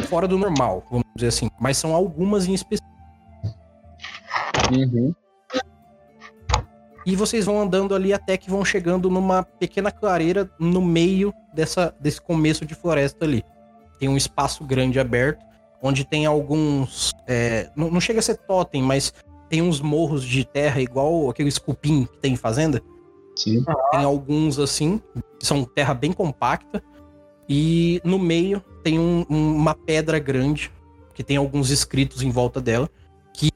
fora 0.08 0.26
do 0.26 0.38
normal, 0.38 0.84
vamos 0.90 1.06
dizer 1.14 1.28
assim. 1.28 1.48
Mas 1.60 1.76
são 1.76 1.94
algumas 1.94 2.46
em 2.46 2.54
específico. 2.54 2.86
Uhum. 4.72 5.14
E 7.04 7.14
vocês 7.14 7.44
vão 7.44 7.60
andando 7.60 7.94
ali 7.94 8.12
até 8.12 8.36
que 8.36 8.50
vão 8.50 8.64
chegando 8.64 9.08
numa 9.08 9.44
pequena 9.44 9.92
clareira 9.92 10.50
no 10.58 10.82
meio 10.82 11.32
dessa, 11.54 11.94
desse 12.00 12.20
começo 12.20 12.66
de 12.66 12.74
floresta 12.74 13.24
ali. 13.24 13.44
Tem 14.00 14.08
um 14.08 14.16
espaço 14.16 14.64
grande 14.64 14.98
aberto, 14.98 15.44
onde 15.80 16.04
tem 16.04 16.26
alguns. 16.26 17.12
é, 17.28 17.70
não, 17.76 17.92
não 17.92 18.00
chega 18.00 18.18
a 18.18 18.22
ser 18.22 18.36
totem, 18.38 18.82
mas 18.82 19.14
tem 19.48 19.62
uns 19.62 19.80
morros 19.80 20.24
de 20.24 20.44
terra 20.44 20.80
igual 20.80 21.30
aqueles 21.30 21.58
cupim 21.58 22.06
que 22.06 22.18
tem 22.18 22.32
em 22.32 22.36
fazenda. 22.36 22.82
Sim. 23.36 23.64
Tem 23.90 24.02
alguns 24.02 24.58
assim, 24.58 25.00
são 25.40 25.64
terra 25.64 25.94
bem 25.94 26.12
compacta. 26.12 26.82
E 27.48 28.00
no 28.02 28.18
meio 28.18 28.60
tem 28.82 28.98
um- 28.98 29.24
um- 29.30 29.54
uma 29.54 29.74
pedra 29.74 30.18
grande, 30.18 30.72
que 31.14 31.22
tem 31.22 31.36
alguns 31.36 31.70
escritos 31.70 32.22
em 32.22 32.30
volta 32.30 32.60
dela. 32.60 32.90
Que, 33.32 33.50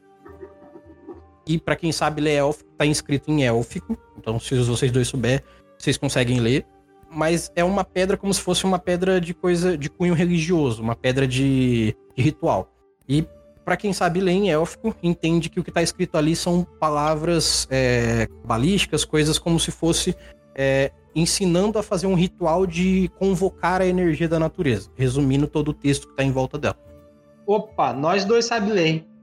e 1.46 1.58
para 1.58 1.74
quem 1.74 1.90
sabe 1.90 2.20
ler 2.20 2.34
élfico, 2.34 2.70
tá 2.76 2.84
escrito 2.86 3.30
em 3.30 3.42
élfico. 3.44 3.96
Então, 4.16 4.38
se 4.38 4.54
vocês 4.62 4.92
dois 4.92 5.08
souberem, 5.08 5.40
vocês 5.78 5.96
conseguem 5.96 6.38
ler. 6.40 6.66
Mas 7.10 7.50
é 7.56 7.64
uma 7.64 7.82
pedra 7.82 8.16
como 8.16 8.32
se 8.32 8.40
fosse 8.40 8.64
uma 8.64 8.78
pedra 8.78 9.20
de 9.20 9.34
coisa 9.34 9.76
de 9.76 9.90
cunho 9.90 10.14
religioso, 10.14 10.80
uma 10.80 10.94
pedra 10.94 11.26
de, 11.26 11.96
de 12.14 12.22
ritual. 12.22 12.70
E 13.08 13.26
para 13.64 13.76
quem 13.76 13.92
sabe 13.92 14.20
ler 14.20 14.32
em 14.32 14.50
élfico, 14.50 14.94
entende 15.02 15.48
que 15.48 15.60
o 15.60 15.64
que 15.64 15.70
tá 15.70 15.82
escrito 15.82 16.16
ali 16.16 16.34
são 16.34 16.66
palavras 16.78 17.66
é, 17.70 18.28
balísticas, 18.44 19.04
coisas 19.04 19.38
como 19.38 19.60
se 19.60 19.70
fosse 19.70 20.14
é, 20.54 20.90
ensinando 21.14 21.78
a 21.78 21.82
fazer 21.82 22.06
um 22.06 22.14
ritual 22.14 22.66
de 22.66 23.10
convocar 23.18 23.80
a 23.80 23.86
energia 23.86 24.28
da 24.28 24.38
natureza, 24.38 24.90
resumindo 24.96 25.46
todo 25.46 25.68
o 25.68 25.74
texto 25.74 26.08
que 26.08 26.16
tá 26.16 26.24
em 26.24 26.30
volta 26.30 26.58
dela. 26.58 26.76
Opa, 27.46 27.92
nós 27.92 28.24
dois 28.24 28.44
sabemos 28.44 28.74
ler? 28.74 29.06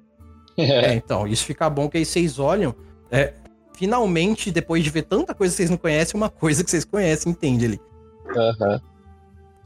É, 0.59 0.95
então, 0.95 1.27
isso 1.27 1.45
fica 1.45 1.69
bom 1.69 1.87
que 1.87 1.99
aí 1.99 2.05
vocês 2.05 2.39
olham. 2.39 2.73
é, 3.11 3.35
finalmente, 3.73 4.49
depois 4.49 4.83
de 4.83 4.89
ver 4.89 5.03
tanta 5.03 5.35
coisa 5.35 5.53
que 5.53 5.57
vocês 5.57 5.69
não 5.69 5.77
conhecem, 5.77 6.19
uma 6.19 6.29
coisa 6.29 6.63
que 6.63 6.71
vocês 6.71 6.83
conhecem, 6.83 7.31
entende 7.31 7.65
ali. 7.65 7.79
Aham. 8.35 8.81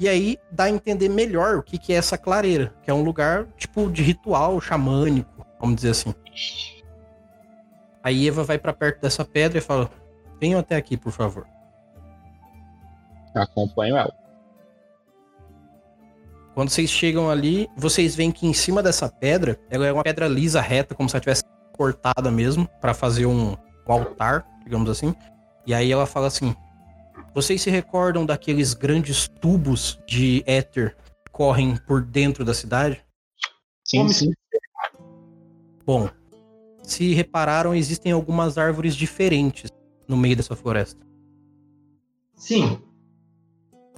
E 0.02 0.10
aí 0.10 0.40
dá 0.52 0.64
a 0.64 0.70
entender 0.72 1.10
melhor 1.10 1.58
o 1.58 1.62
que, 1.62 1.78
que 1.78 1.94
é 1.94 1.96
essa 1.96 2.18
clareira, 2.18 2.74
que 2.82 2.90
é 2.90 2.94
um 2.94 3.04
lugar 3.04 3.46
tipo 3.56 3.88
de 3.88 4.02
ritual 4.02 4.60
xamânico, 4.60 5.46
vamos 5.60 5.76
dizer 5.76 5.92
assim. 5.92 6.12
Aí 8.04 8.28
Eva 8.28 8.44
vai 8.44 8.58
pra 8.58 8.74
perto 8.74 9.00
dessa 9.00 9.24
pedra 9.24 9.60
e 9.60 9.62
fala: 9.62 9.92
Venham 10.40 10.60
até 10.60 10.76
aqui, 10.76 10.98
por 10.98 11.12
favor. 11.12 11.46
Acompanho 13.36 13.96
ela. 13.96 14.12
Quando 16.56 16.70
vocês 16.70 16.90
chegam 16.90 17.30
ali, 17.30 17.70
vocês 17.78 18.16
veem 18.16 18.32
que 18.32 18.48
em 18.48 18.54
cima 18.56 18.82
dessa 18.82 19.08
pedra, 19.08 19.60
ela 19.70 19.86
é 19.86 19.94
uma 19.94 20.02
pedra 20.02 20.28
lisa, 20.28 20.60
reta, 20.62 20.96
como 20.96 21.08
se 21.08 21.16
ela 21.16 21.22
tivesse 21.22 21.44
cortada 21.74 22.32
mesmo, 22.32 22.68
pra 22.82 22.96
fazer 22.96 23.28
um, 23.28 23.52
um 23.52 23.92
altar, 23.94 24.48
digamos 24.64 24.90
assim. 24.90 25.14
E 25.64 25.76
aí 25.76 25.92
ela 25.92 26.08
fala 26.08 26.26
assim: 26.26 26.56
Vocês 27.34 27.62
se 27.62 27.70
recordam 27.70 28.26
daqueles 28.26 28.74
grandes 28.74 29.28
tubos 29.28 30.00
de 30.06 30.44
éter 30.46 30.96
que 31.26 31.32
correm 31.32 31.78
por 31.78 32.02
dentro 32.02 32.44
da 32.44 32.54
cidade? 32.54 33.04
Sim, 33.86 33.98
Como 34.00 34.10
sim. 34.14 34.32
Bom, 35.86 36.10
se 36.84 37.14
repararam, 37.14 37.74
existem 37.74 38.12
algumas 38.12 38.58
árvores 38.58 38.96
diferentes 38.96 39.72
no 40.08 40.18
meio 40.18 40.36
dessa 40.36 40.56
floresta. 40.56 41.06
Sim. 42.36 42.82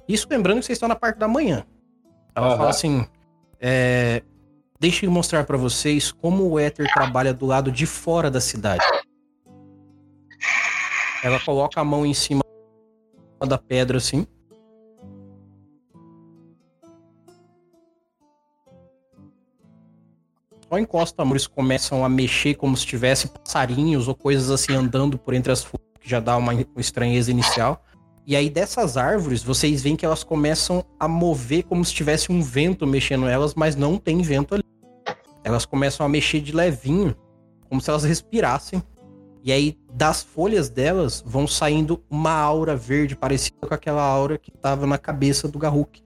Isso 0.08 0.26
lembrando 0.30 0.60
que 0.60 0.66
vocês 0.66 0.76
estão 0.76 0.88
na 0.88 0.96
parte 0.96 1.18
da 1.18 1.26
manhã. 1.26 1.66
Ela 2.34 2.48
Aham. 2.48 2.56
fala 2.56 2.70
assim: 2.70 3.06
é, 3.60 4.22
Deixa 4.78 5.06
eu 5.06 5.10
mostrar 5.10 5.44
pra 5.44 5.56
vocês 5.56 6.12
como 6.12 6.46
o 6.48 6.58
éter 6.58 6.92
trabalha 6.92 7.32
do 7.32 7.46
lado 7.46 7.72
de 7.72 7.86
fora 7.86 8.30
da 8.30 8.40
cidade. 8.40 8.84
Ela 11.22 11.40
coloca 11.40 11.80
a 11.80 11.84
mão 11.84 12.04
em 12.04 12.12
cima 12.12 12.43
da 13.40 13.58
pedra 13.58 13.98
assim. 13.98 14.26
Só 20.68 20.78
encosta 20.78 21.22
a 21.22 21.24
mão, 21.24 21.34
eles 21.34 21.46
começam 21.46 22.04
a 22.04 22.08
mexer 22.08 22.54
como 22.54 22.76
se 22.76 22.86
tivesse 22.86 23.28
passarinhos 23.28 24.08
ou 24.08 24.14
coisas 24.14 24.50
assim 24.50 24.74
andando 24.74 25.18
por 25.18 25.34
entre 25.34 25.52
as 25.52 25.62
folhas, 25.62 25.86
que 26.00 26.08
já 26.08 26.20
dá 26.20 26.36
uma 26.36 26.52
estranheza 26.76 27.30
inicial. 27.30 27.84
E 28.26 28.34
aí 28.34 28.48
dessas 28.48 28.96
árvores, 28.96 29.42
vocês 29.42 29.82
veem 29.82 29.94
que 29.94 30.06
elas 30.06 30.24
começam 30.24 30.82
a 30.98 31.06
mover 31.06 31.64
como 31.64 31.84
se 31.84 31.92
tivesse 31.92 32.32
um 32.32 32.40
vento 32.40 32.86
mexendo 32.86 33.28
elas, 33.28 33.54
mas 33.54 33.76
não 33.76 33.98
tem 33.98 34.22
vento 34.22 34.54
ali. 34.54 34.64
Elas 35.44 35.66
começam 35.66 36.06
a 36.06 36.08
mexer 36.08 36.40
de 36.40 36.50
levinho, 36.50 37.14
como 37.68 37.82
se 37.82 37.90
elas 37.90 38.02
respirassem. 38.02 38.82
E 39.44 39.52
aí 39.52 39.78
das 39.92 40.22
folhas 40.22 40.70
delas 40.70 41.22
vão 41.24 41.46
saindo 41.46 42.02
uma 42.08 42.32
aura 42.32 42.74
verde 42.74 43.14
parecida 43.14 43.58
com 43.60 43.74
aquela 43.74 44.02
aura 44.02 44.38
que 44.38 44.50
estava 44.50 44.86
na 44.86 44.96
cabeça 44.96 45.46
do 45.46 45.58
Garruk. 45.58 46.02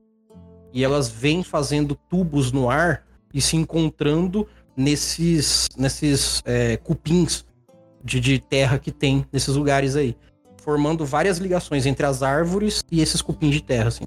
E 0.73 0.85
elas 0.85 1.09
vêm 1.09 1.45
fazendo 1.45 1.95
tubos 1.95 2.51
no 2.51 2.69
ar 2.69 3.07
e 3.33 3.41
se 3.41 3.57
encontrando 3.57 4.47
nesses 4.77 5.69
nesses 5.77 6.43
é, 6.45 6.77
cupins 6.79 7.47
de, 8.03 8.19
de 8.19 8.41
terra 8.41 8.79
que 8.79 8.91
tem 8.91 9.25
nesses 9.33 9.55
lugares 9.55 9.95
aí 9.95 10.17
formando 10.69 11.07
várias 11.07 11.39
ligações 11.39 11.87
entre 11.87 12.05
as 12.05 12.23
árvores 12.23 12.85
e 12.91 13.01
esses 13.01 13.23
cupins 13.23 13.55
de 13.55 13.63
terra, 13.63 13.89
assim. 13.89 14.05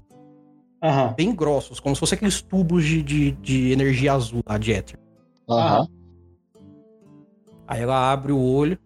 Aham. 0.80 1.14
Bem 1.16 1.34
grossos, 1.34 1.80
como 1.80 1.96
se 1.96 2.00
fossem 2.00 2.14
aqueles 2.14 2.40
tubos 2.40 2.84
de, 2.84 3.02
de, 3.02 3.32
de 3.32 3.72
energia 3.72 4.12
azul 4.12 4.42
lá, 4.46 4.58
de 4.58 4.72
éter. 4.72 4.98
Aham. 5.48 5.88
Aí 7.66 7.80
ela 7.80 8.12
abre 8.12 8.30
o 8.30 8.38
olho, 8.38 8.78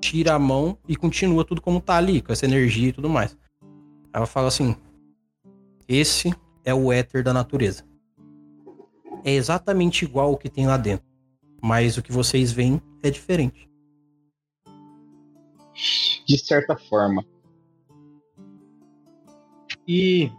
tira 0.00 0.34
a 0.34 0.38
mão 0.38 0.76
e 0.88 0.96
continua 0.96 1.44
tudo 1.44 1.60
como 1.60 1.80
tá 1.80 1.96
ali, 1.96 2.20
com 2.20 2.32
essa 2.32 2.46
energia 2.46 2.88
e 2.88 2.92
tudo 2.92 3.08
mais. 3.08 3.36
Ela 4.12 4.26
fala 4.26 4.48
assim: 4.48 4.76
Esse 5.88 6.34
é 6.64 6.74
o 6.74 6.92
éter 6.92 7.22
da 7.22 7.32
natureza. 7.32 7.84
É 9.24 9.32
exatamente 9.32 10.04
igual 10.04 10.32
o 10.32 10.36
que 10.36 10.48
tem 10.48 10.66
lá 10.66 10.76
dentro. 10.76 11.06
Mas 11.62 11.98
o 11.98 12.02
que 12.02 12.10
vocês 12.10 12.50
veem 12.50 12.80
é 13.02 13.10
diferente. 13.10 13.68
De 16.26 16.38
certa 16.38 16.76
forma. 16.76 17.24
E 19.86 20.30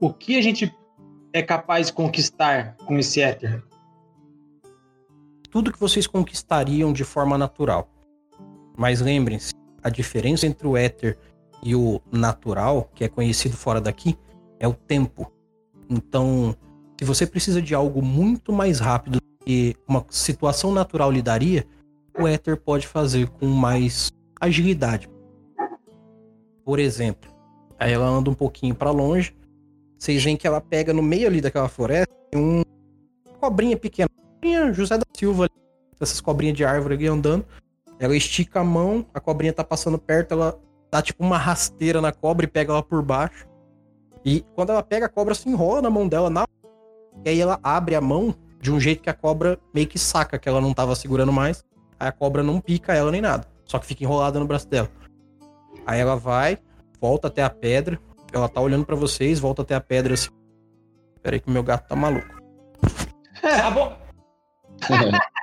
o 0.00 0.12
que 0.12 0.36
a 0.36 0.42
gente 0.42 0.74
é 1.32 1.42
capaz 1.42 1.86
de 1.86 1.92
conquistar 1.92 2.76
com 2.78 2.98
esse 2.98 3.20
éter? 3.20 3.62
tudo 5.50 5.72
que 5.72 5.80
vocês 5.80 6.06
conquistariam 6.06 6.92
de 6.92 7.04
forma 7.04 7.36
natural. 7.36 7.90
Mas 8.80 9.02
lembrem-se, 9.02 9.52
a 9.82 9.90
diferença 9.90 10.46
entre 10.46 10.66
o 10.66 10.74
éter 10.74 11.18
e 11.62 11.76
o 11.76 12.00
natural, 12.10 12.90
que 12.94 13.04
é 13.04 13.08
conhecido 13.08 13.54
fora 13.54 13.78
daqui, 13.78 14.18
é 14.58 14.66
o 14.66 14.72
tempo. 14.72 15.30
Então, 15.90 16.56
se 16.98 17.04
você 17.04 17.26
precisa 17.26 17.60
de 17.60 17.74
algo 17.74 18.00
muito 18.00 18.54
mais 18.54 18.80
rápido 18.80 19.20
do 19.20 19.44
que 19.44 19.76
uma 19.86 20.02
situação 20.08 20.72
natural 20.72 21.12
lhe 21.12 21.20
daria, 21.20 21.66
o 22.18 22.26
éter 22.26 22.56
pode 22.56 22.86
fazer 22.86 23.28
com 23.28 23.44
mais 23.48 24.10
agilidade. 24.40 25.10
Por 26.64 26.78
exemplo, 26.78 27.30
aí 27.78 27.92
ela 27.92 28.06
anda 28.06 28.30
um 28.30 28.34
pouquinho 28.34 28.74
para 28.74 28.90
longe, 28.90 29.36
vocês 29.98 30.24
veem 30.24 30.38
que 30.38 30.46
ela 30.46 30.58
pega 30.58 30.94
no 30.94 31.02
meio 31.02 31.26
ali 31.26 31.42
daquela 31.42 31.68
floresta 31.68 32.14
um 32.34 32.62
cobrinha 33.38 33.76
pequena 33.76 34.08
José 34.72 34.96
da 34.96 35.04
Silva, 35.14 35.50
essas 36.00 36.22
cobrinhas 36.22 36.56
de 36.56 36.64
árvore 36.64 36.94
ali 36.94 37.06
andando. 37.06 37.44
Ela 38.00 38.16
estica 38.16 38.60
a 38.60 38.64
mão, 38.64 39.04
a 39.12 39.20
cobrinha 39.20 39.52
tá 39.52 39.62
passando 39.62 39.98
perto, 39.98 40.32
ela 40.32 40.58
dá 40.90 41.02
tipo 41.02 41.22
uma 41.22 41.36
rasteira 41.36 42.00
na 42.00 42.10
cobra 42.10 42.46
e 42.46 42.48
pega 42.48 42.72
ela 42.72 42.82
por 42.82 43.02
baixo. 43.02 43.46
E 44.24 44.40
quando 44.54 44.70
ela 44.70 44.82
pega 44.82 45.04
a 45.04 45.08
cobra, 45.08 45.34
se 45.34 45.46
enrola 45.48 45.82
na 45.82 45.90
mão 45.90 46.08
dela, 46.08 46.30
na... 46.30 46.46
e 47.22 47.28
aí 47.28 47.40
ela 47.40 47.60
abre 47.62 47.94
a 47.94 48.00
mão 48.00 48.34
de 48.58 48.72
um 48.72 48.80
jeito 48.80 49.02
que 49.02 49.10
a 49.10 49.14
cobra 49.14 49.58
meio 49.74 49.86
que 49.86 49.98
saca 49.98 50.38
que 50.38 50.48
ela 50.48 50.62
não 50.62 50.72
tava 50.72 50.96
segurando 50.96 51.30
mais. 51.30 51.62
Aí 51.98 52.08
a 52.08 52.12
cobra 52.12 52.42
não 52.42 52.58
pica 52.58 52.94
ela 52.94 53.10
nem 53.10 53.20
nada, 53.20 53.46
só 53.66 53.78
que 53.78 53.84
fica 53.84 54.02
enrolada 54.02 54.40
no 54.40 54.46
braço 54.46 54.66
dela. 54.66 54.88
Aí 55.86 56.00
ela 56.00 56.16
vai, 56.16 56.56
volta 56.98 57.28
até 57.28 57.42
a 57.42 57.50
pedra, 57.50 58.00
ela 58.32 58.48
tá 58.48 58.62
olhando 58.62 58.86
pra 58.86 58.96
vocês, 58.96 59.38
volta 59.38 59.60
até 59.60 59.74
a 59.74 59.80
pedra 59.80 60.14
assim. 60.14 60.30
Pera 61.22 61.36
aí 61.36 61.40
que 61.40 61.50
meu 61.50 61.62
gato 61.62 61.86
tá 61.86 61.94
maluco. 61.94 62.40
Tá 63.40 63.70
bom. 63.70 63.96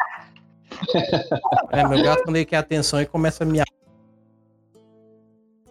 É, 1.72 1.88
meu 1.88 2.04
gato, 2.04 2.24
quando 2.24 2.36
ele 2.36 2.46
quer 2.46 2.58
atenção, 2.58 3.00
ele 3.00 3.08
começa 3.08 3.44
a 3.44 3.48
miar. 3.48 3.66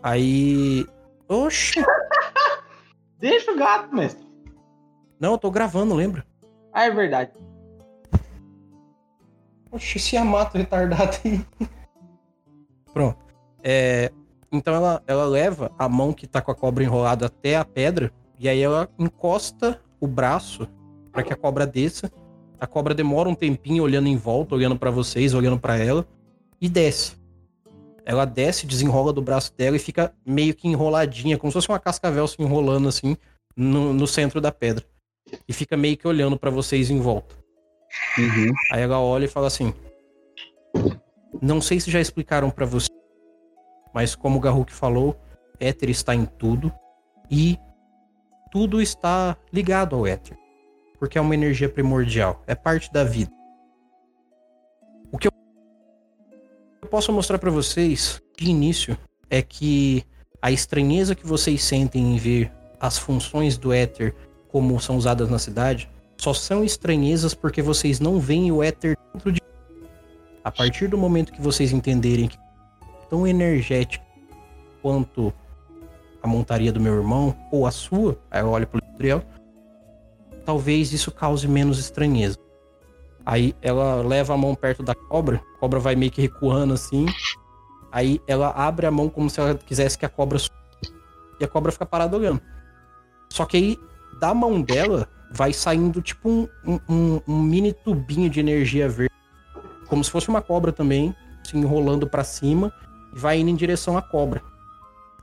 Aí. 0.03 0.87
Oxi! 1.29 1.85
Deixa 3.19 3.51
o 3.51 3.57
gato, 3.57 3.95
mestre. 3.95 4.25
Não, 5.19 5.33
eu 5.33 5.39
tô 5.39 5.51
gravando, 5.51 5.95
lembra? 5.95 6.25
Ah, 6.73 6.85
é 6.85 6.91
verdade. 6.91 7.33
Oxi, 9.71 9.99
se 9.99 10.17
amata 10.17 10.59
retardado 10.59 11.17
aí. 11.25 11.45
Pronto. 12.93 13.19
É, 13.63 14.13
então 14.53 14.75
ela, 14.75 15.03
ela 15.07 15.27
leva 15.27 15.73
a 15.79 15.89
mão 15.89 16.13
que 16.13 16.27
tá 16.27 16.41
com 16.41 16.51
a 16.51 16.55
cobra 16.55 16.85
enrolada 16.85 17.27
até 17.27 17.57
a 17.57 17.65
pedra. 17.65 18.13
E 18.39 18.49
aí 18.49 18.61
ela 18.61 18.89
encosta 18.99 19.81
o 20.01 20.07
braço 20.07 20.69
para 21.11 21.23
que 21.23 21.33
a 21.33 21.37
cobra 21.37 21.67
desça. 21.67 22.13
A 22.59 22.67
cobra 22.67 22.95
demora 22.95 23.29
um 23.29 23.35
tempinho 23.35 23.83
olhando 23.83 24.09
em 24.09 24.17
volta, 24.17 24.55
olhando 24.55 24.77
para 24.77 24.91
vocês, 24.91 25.35
olhando 25.35 25.59
para 25.59 25.77
ela. 25.77 26.07
E 26.61 26.69
desce. 26.69 27.17
Ela 28.05 28.25
desce, 28.25 28.67
desenrola 28.67 29.13
do 29.13 29.21
braço 29.21 29.53
dela 29.57 29.77
e 29.77 29.81
fica 29.81 30.15
meio 30.25 30.55
que 30.55 30.69
enroladinha, 30.69 31.37
como 31.37 31.51
se 31.51 31.55
fosse 31.55 31.69
uma 31.69 31.81
cascavel 31.81 32.27
se 32.29 32.41
enrolando 32.41 32.89
assim 32.89 33.17
no, 33.57 33.93
no 33.93 34.07
centro 34.07 34.41
da 34.41 34.53
pedra. 34.53 34.85
E 35.49 35.53
fica 35.53 35.77
meio 35.77 35.97
que 35.97 36.07
olhando 36.07 36.39
para 36.39 36.51
vocês 36.51 36.89
em 36.89 37.01
volta. 37.01 37.35
Uhum. 38.17 38.53
Aí 38.73 38.83
ela 38.83 39.01
olha 39.01 39.25
e 39.25 39.29
fala 39.29 39.49
assim: 39.49 39.75
Não 41.43 41.61
sei 41.61 41.81
se 41.81 41.91
já 41.91 42.01
explicaram 42.01 42.51
para 42.51 42.65
você, 42.65 42.89
mas 43.93 44.15
como 44.15 44.39
o 44.39 44.41
Garruk 44.41 44.73
falou, 44.73 45.19
éter 45.59 45.91
está 45.91 46.15
em 46.15 46.25
tudo 46.25 46.73
e 47.31 47.59
tudo 48.51 48.81
está 48.81 49.37
ligado 49.53 49.97
ao 49.97 50.07
éter, 50.07 50.39
porque 50.99 51.19
é 51.19 51.21
uma 51.21 51.35
energia 51.35 51.69
primordial, 51.69 52.43
é 52.47 52.55
parte 52.55 52.93
da 52.93 53.05
vida. 53.05 53.31
O 55.13 55.19
que 55.19 55.29
eu 55.29 55.33
posso 56.91 57.13
mostrar 57.13 57.39
para 57.39 57.51
vocês 57.51 58.21
de 58.37 58.47
início 58.47 58.97
é 59.31 59.43
que 59.43 60.05
a 60.41 60.51
estranheza 60.51 61.15
que 61.15 61.27
vocês 61.27 61.63
sentem 61.63 62.15
em 62.15 62.17
ver 62.17 62.53
as 62.81 62.99
funções 62.99 63.57
do 63.57 63.73
éter 63.73 64.15
como 64.49 64.79
são 64.81 64.97
usadas 64.97 65.29
na 65.29 65.39
cidade 65.39 65.89
só 66.19 66.33
são 66.33 66.65
estranhezas 66.65 67.35
porque 67.35 67.61
vocês 67.61 68.01
não 68.01 68.19
veem 68.19 68.51
o 68.51 68.63
éter 68.63 68.97
dentro 69.13 69.33
de. 69.33 69.41
A 70.43 70.51
partir 70.51 70.89
do 70.89 70.97
momento 70.97 71.33
que 71.33 71.41
vocês 71.41 71.73
entenderem 71.73 72.29
que 72.29 72.37
é 72.37 73.09
tão 73.11 73.27
energético 73.27 74.05
quanto 74.81 75.33
a 76.23 76.27
montaria 76.27 76.73
do 76.73 76.81
meu 76.81 76.95
irmão 76.95 77.37
ou 77.51 77.67
a 77.67 77.71
sua, 77.71 78.19
aí 78.31 78.41
eu 78.41 78.49
olho 78.49 78.67
pro 78.67 78.81
Gabriel, 78.81 79.23
talvez 80.47 80.93
isso 80.93 81.11
cause 81.11 81.47
menos 81.47 81.79
estranheza. 81.79 82.39
Aí 83.27 83.55
ela 83.61 83.97
leva 84.03 84.33
a 84.33 84.37
mão 84.37 84.55
perto 84.55 84.85
da 84.85 84.95
cobra, 84.95 85.43
a 85.57 85.59
cobra 85.59 85.81
vai 85.81 85.97
meio 85.97 86.13
que 86.13 86.23
recuando 86.23 86.73
assim. 86.73 87.05
Aí 87.91 88.21
ela 88.27 88.51
abre 88.51 88.87
a 88.87 88.91
mão 88.91 89.09
como 89.09 89.29
se 89.29 89.41
ela 89.41 89.57
quisesse 89.57 89.99
que 89.99 90.07
a 90.07 90.09
cobra 90.09 90.39
e 91.41 91.45
a 91.45 91.49
cobra 91.49 91.73
fica 91.73 91.85
parada 91.85 92.17
olhando. 92.17 92.41
Só 93.29 93.45
que 93.45 93.57
aí 93.57 93.79
da 94.21 94.33
mão 94.33 94.63
dela 94.63 95.09
vai 95.33 95.53
saindo 95.53 96.01
tipo 96.01 96.49
um, 96.65 96.81
um, 96.89 97.21
um 97.27 97.43
mini 97.43 97.73
tubinho 97.73 98.31
de 98.31 98.39
energia 98.39 98.89
verde, 98.89 99.13
como 99.89 100.05
se 100.05 100.11
fosse 100.11 100.29
uma 100.29 100.41
cobra 100.41 100.73
também, 100.73 101.15
se 101.43 101.57
enrolando 101.57 102.09
para 102.09 102.23
cima 102.23 102.73
e 103.13 103.19
vai 103.19 103.41
indo 103.41 103.51
em 103.51 103.57
direção 103.57 103.99
à 103.99 104.03
cobra. 104.03 104.41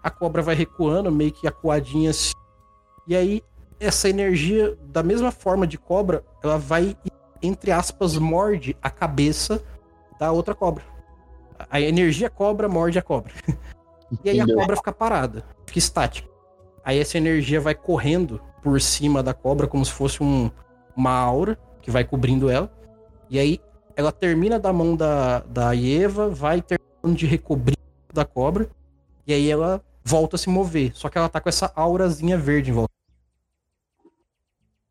A 0.03 0.09
cobra 0.09 0.41
vai 0.41 0.55
recuando, 0.55 1.09
meio 1.09 1.31
que 1.31 1.47
acuadinha 1.47 2.09
assim. 2.09 2.33
E 3.07 3.15
aí, 3.15 3.41
essa 3.79 4.09
energia, 4.09 4.77
da 4.87 5.03
mesma 5.03 5.31
forma 5.31 5.67
de 5.67 5.77
cobra, 5.77 6.23
ela 6.43 6.57
vai, 6.57 6.95
entre 7.41 7.71
aspas, 7.71 8.17
morde 8.17 8.75
a 8.81 8.89
cabeça 8.89 9.61
da 10.19 10.31
outra 10.31 10.55
cobra. 10.55 10.83
A 11.69 11.79
energia 11.79 12.29
cobra 12.29 12.67
morde 12.67 12.97
a 12.99 13.01
cobra. 13.01 13.33
e 14.23 14.29
aí 14.29 14.39
a 14.39 14.45
cobra 14.45 14.75
fica 14.75 14.91
parada, 14.91 15.43
fica 15.65 15.79
estática. 15.79 16.29
Aí 16.83 16.99
essa 16.99 17.17
energia 17.17 17.61
vai 17.61 17.73
correndo 17.73 18.41
por 18.61 18.79
cima 18.81 19.23
da 19.23 19.33
cobra, 19.33 19.67
como 19.67 19.85
se 19.85 19.91
fosse 19.91 20.21
um, 20.21 20.51
uma 20.95 21.11
aura 21.11 21.57
que 21.81 21.91
vai 21.91 22.03
cobrindo 22.03 22.49
ela. 22.49 22.71
E 23.29 23.39
aí 23.39 23.59
ela 23.95 24.11
termina 24.11 24.59
da 24.59 24.73
mão 24.73 24.95
da, 24.95 25.39
da 25.39 25.75
Eva, 25.75 26.29
vai 26.29 26.61
terminando 26.61 27.17
de 27.17 27.25
recobrir 27.25 27.77
da 28.13 28.25
cobra. 28.25 28.69
E 29.25 29.33
aí 29.33 29.49
ela 29.49 29.81
volta 30.03 30.35
a 30.35 30.39
se 30.39 30.49
mover. 30.49 30.91
Só 30.93 31.09
que 31.09 31.17
ela 31.17 31.29
tá 31.29 31.39
com 31.39 31.49
essa 31.49 31.71
aurazinha 31.75 32.37
verde 32.37 32.71
em 32.71 32.73
volta. 32.73 32.91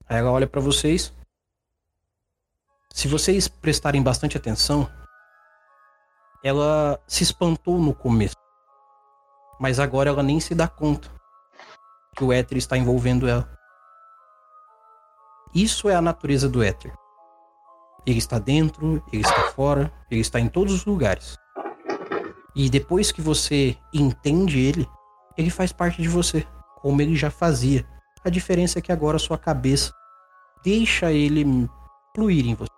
Aí 0.09 0.19
ela 0.19 0.31
olha 0.31 0.47
para 0.47 0.61
vocês. 0.61 1.15
Se 2.93 3.09
vocês 3.09 3.49
prestarem 3.49 4.03
bastante 4.03 4.37
atenção, 4.37 4.91
ela 6.45 7.01
se 7.07 7.23
espantou 7.23 7.79
no 7.79 7.95
começo. 7.95 8.37
Mas 9.59 9.79
agora 9.79 10.11
ela 10.11 10.23
nem 10.23 10.41
se 10.41 10.55
dá 10.55 10.69
conta 10.69 11.09
que 12.17 12.25
o 12.25 12.33
éter 12.33 12.59
está 12.59 12.77
envolvendo 12.77 13.27
ela. 13.27 13.49
Isso 15.55 15.89
é 15.89 15.95
a 15.95 16.03
natureza 16.03 16.49
do 16.49 16.63
éter. 16.63 16.93
Ele 18.05 18.19
está 18.19 18.39
dentro, 18.39 19.03
ele 19.13 19.23
está 19.23 19.51
fora, 19.53 19.93
ele 20.11 20.21
está 20.21 20.41
em 20.41 20.49
todos 20.49 20.73
os 20.75 20.85
lugares. 20.85 21.37
E 22.55 22.69
depois 22.69 23.13
que 23.13 23.23
você 23.23 23.79
entende 23.95 24.59
ele, 24.59 24.89
ele 25.37 25.51
faz 25.51 25.73
parte 25.73 26.03
de 26.03 26.09
você, 26.09 26.47
como 26.77 27.01
ele 27.01 27.15
já 27.15 27.31
fazia. 27.31 27.87
A 28.25 28.31
diferença 28.31 28.79
é 28.79 28.83
que 28.83 28.93
agora 28.93 29.17
a 29.17 29.21
sua 29.21 29.37
cabeça 29.37 29.93
deixa 30.65 31.11
ele 31.11 31.69
fluir 32.15 32.47
em 32.47 32.55
você. 32.55 32.71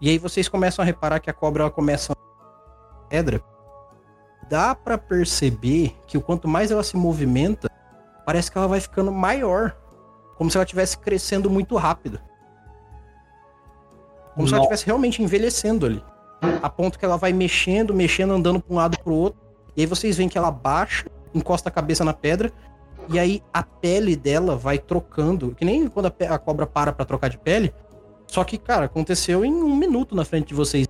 E 0.00 0.10
aí 0.10 0.18
vocês 0.18 0.48
começam 0.48 0.82
a 0.82 0.86
reparar 0.86 1.20
que 1.20 1.30
a 1.30 1.32
cobra 1.32 1.64
ela 1.64 1.70
começa 1.70 2.12
a 2.12 3.08
pedra. 3.08 3.42
Dá 4.48 4.74
para 4.74 4.96
perceber 4.96 5.96
que 6.06 6.16
o 6.16 6.20
quanto 6.20 6.46
mais 6.46 6.70
ela 6.70 6.82
se 6.82 6.96
movimenta, 6.96 7.68
parece 8.24 8.50
que 8.50 8.58
ela 8.58 8.68
vai 8.68 8.80
ficando 8.80 9.10
maior 9.10 9.76
como 10.36 10.50
se 10.50 10.56
ela 10.56 10.64
estivesse 10.64 10.98
crescendo 10.98 11.50
muito 11.50 11.76
rápido. 11.76 12.20
Como 14.34 14.42
Não. 14.42 14.46
se 14.46 14.54
ela 14.54 14.62
estivesse 14.62 14.86
realmente 14.86 15.22
envelhecendo 15.22 15.86
ali. 15.86 16.04
A 16.62 16.68
ponto 16.68 16.98
que 16.98 17.04
ela 17.04 17.16
vai 17.16 17.32
mexendo, 17.32 17.94
mexendo, 17.94 18.34
andando 18.34 18.60
para 18.60 18.72
um 18.72 18.76
lado 18.76 18.98
para 18.98 19.12
o 19.12 19.16
outro. 19.16 19.40
E 19.74 19.80
aí 19.80 19.86
vocês 19.86 20.16
veem 20.16 20.28
que 20.28 20.36
ela 20.36 20.50
baixa, 20.50 21.06
encosta 21.34 21.68
a 21.68 21.72
cabeça 21.72 22.04
na 22.04 22.12
pedra. 22.12 22.52
E 23.08 23.18
aí 23.18 23.42
a 23.52 23.62
pele 23.62 24.16
dela 24.16 24.56
vai 24.56 24.78
trocando. 24.78 25.54
Que 25.54 25.64
nem 25.64 25.88
quando 25.88 26.06
a, 26.06 26.34
a 26.34 26.38
cobra 26.38 26.66
para 26.66 26.92
para 26.92 27.04
trocar 27.04 27.28
de 27.28 27.38
pele. 27.38 27.72
Só 28.26 28.42
que, 28.44 28.58
cara, 28.58 28.86
aconteceu 28.86 29.44
em 29.44 29.52
um 29.52 29.76
minuto 29.76 30.14
na 30.14 30.24
frente 30.24 30.48
de 30.48 30.54
vocês. 30.54 30.86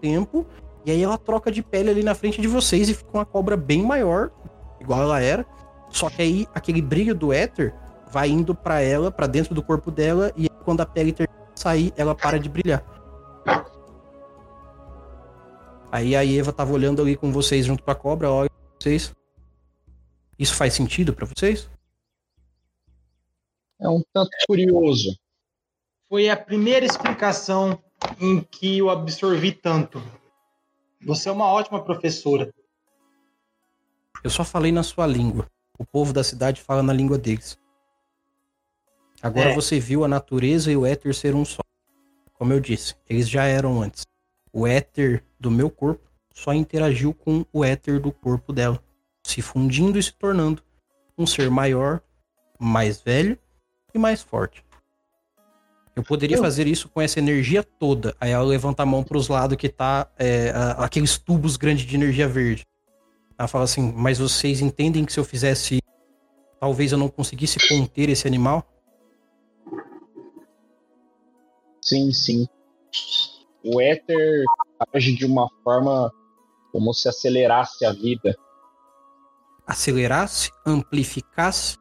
Tempo. 0.00 0.46
E 0.84 0.90
aí 0.90 1.02
ela 1.02 1.16
troca 1.16 1.50
de 1.50 1.62
pele 1.62 1.90
ali 1.90 2.02
na 2.02 2.14
frente 2.14 2.40
de 2.40 2.48
vocês 2.48 2.88
e 2.88 2.94
fica 2.94 3.10
uma 3.12 3.24
cobra 3.24 3.56
bem 3.56 3.82
maior, 3.82 4.30
igual 4.80 5.02
ela 5.02 5.20
era. 5.20 5.46
Só 5.90 6.10
que 6.10 6.22
aí 6.22 6.46
aquele 6.54 6.82
brilho 6.82 7.14
do 7.14 7.32
éter 7.32 7.72
vai 8.10 8.28
indo 8.28 8.54
para 8.54 8.80
ela, 8.80 9.10
para 9.10 9.26
dentro 9.26 9.54
do 9.54 9.62
corpo 9.62 9.90
dela, 9.90 10.32
e 10.36 10.48
quando 10.64 10.80
a 10.80 10.86
pele 10.86 11.12
termina 11.12 11.40
sair, 11.54 11.92
ela 11.96 12.14
para 12.14 12.38
de 12.38 12.48
brilhar. 12.48 12.84
Aí 15.90 16.16
a 16.16 16.26
Eva 16.26 16.52
tava 16.52 16.72
olhando 16.72 17.02
ali 17.02 17.16
com 17.16 17.30
vocês 17.30 17.66
junto 17.66 17.82
com 17.82 17.90
a 17.90 17.94
cobra, 17.94 18.30
olha 18.30 18.50
vocês. 18.80 19.12
Isso 20.42 20.56
faz 20.56 20.74
sentido 20.74 21.14
para 21.14 21.24
vocês? 21.24 21.70
É 23.80 23.88
um 23.88 24.02
tanto 24.12 24.30
curioso. 24.44 25.16
Foi 26.08 26.28
a 26.28 26.36
primeira 26.36 26.84
explicação 26.84 27.80
em 28.20 28.40
que 28.40 28.78
eu 28.78 28.90
absorvi 28.90 29.52
tanto. 29.52 30.02
Você 31.06 31.28
é 31.28 31.32
uma 31.32 31.46
ótima 31.46 31.80
professora. 31.84 32.52
Eu 34.24 34.30
só 34.30 34.42
falei 34.42 34.72
na 34.72 34.82
sua 34.82 35.06
língua. 35.06 35.46
O 35.78 35.86
povo 35.86 36.12
da 36.12 36.24
cidade 36.24 36.60
fala 36.60 36.82
na 36.82 36.92
língua 36.92 37.16
deles. 37.16 37.56
Agora 39.22 39.50
é. 39.50 39.54
você 39.54 39.78
viu 39.78 40.02
a 40.02 40.08
natureza 40.08 40.72
e 40.72 40.76
o 40.76 40.84
éter 40.84 41.14
ser 41.14 41.36
um 41.36 41.44
só. 41.44 41.62
Como 42.34 42.52
eu 42.52 42.58
disse, 42.58 42.96
eles 43.08 43.28
já 43.28 43.44
eram 43.44 43.80
antes. 43.80 44.02
O 44.52 44.66
éter 44.66 45.22
do 45.38 45.52
meu 45.52 45.70
corpo 45.70 46.10
só 46.34 46.52
interagiu 46.52 47.14
com 47.14 47.46
o 47.52 47.64
éter 47.64 48.00
do 48.00 48.10
corpo 48.10 48.52
dela, 48.52 48.82
se 49.32 49.42
fundindo 49.42 49.98
e 49.98 50.02
se 50.02 50.12
tornando 50.12 50.62
um 51.16 51.26
ser 51.26 51.50
maior, 51.50 52.00
mais 52.58 53.00
velho 53.00 53.38
e 53.94 53.98
mais 53.98 54.22
forte. 54.22 54.64
Eu 55.94 56.02
poderia 56.02 56.36
eu... 56.36 56.42
fazer 56.42 56.66
isso 56.66 56.88
com 56.88 57.00
essa 57.00 57.18
energia 57.18 57.62
toda. 57.62 58.14
Aí 58.20 58.30
ela 58.30 58.44
levanta 58.44 58.82
a 58.82 58.86
mão 58.86 59.02
para 59.04 59.18
os 59.18 59.28
lados 59.28 59.56
que 59.56 59.68
tá 59.68 60.10
é, 60.18 60.50
a, 60.50 60.84
aqueles 60.84 61.18
tubos 61.18 61.56
grandes 61.56 61.84
de 61.84 61.94
energia 61.94 62.26
verde. 62.26 62.64
Ela 63.38 63.48
fala 63.48 63.64
assim: 63.64 63.92
Mas 63.94 64.18
vocês 64.18 64.60
entendem 64.60 65.04
que 65.04 65.12
se 65.12 65.20
eu 65.20 65.24
fizesse, 65.24 65.80
talvez 66.58 66.92
eu 66.92 66.98
não 66.98 67.08
conseguisse 67.08 67.58
conter 67.68 68.08
esse 68.08 68.26
animal? 68.26 68.66
Sim, 71.82 72.12
sim. 72.12 72.46
O 73.64 73.80
éter 73.80 74.44
age 74.94 75.14
de 75.14 75.26
uma 75.26 75.48
forma 75.62 76.10
como 76.70 76.94
se 76.94 77.08
acelerasse 77.08 77.84
a 77.84 77.92
vida. 77.92 78.34
Acelerasse, 79.72 80.50
amplificasse 80.66 81.78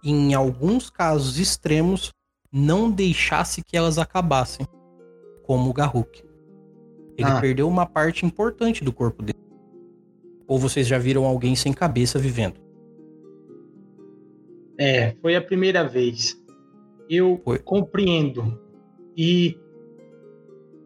e, 0.00 0.12
em 0.12 0.32
alguns 0.32 0.88
casos 0.88 1.40
extremos, 1.40 2.12
não 2.52 2.88
deixasse 2.88 3.64
que 3.64 3.76
elas 3.76 3.98
acabassem, 3.98 4.64
como 5.42 5.68
o 5.68 5.72
Garruk. 5.72 6.22
Ele 7.18 7.28
ah. 7.28 7.40
perdeu 7.40 7.68
uma 7.68 7.84
parte 7.84 8.24
importante 8.24 8.84
do 8.84 8.92
corpo 8.92 9.24
dele. 9.24 9.38
Ou 10.46 10.56
vocês 10.56 10.86
já 10.86 10.98
viram 10.98 11.24
alguém 11.24 11.56
sem 11.56 11.72
cabeça 11.72 12.16
vivendo? 12.16 12.60
É, 14.78 15.16
foi 15.20 15.34
a 15.34 15.42
primeira 15.42 15.82
vez. 15.82 16.40
Eu 17.10 17.40
foi. 17.44 17.58
compreendo 17.58 18.56
e 19.16 19.58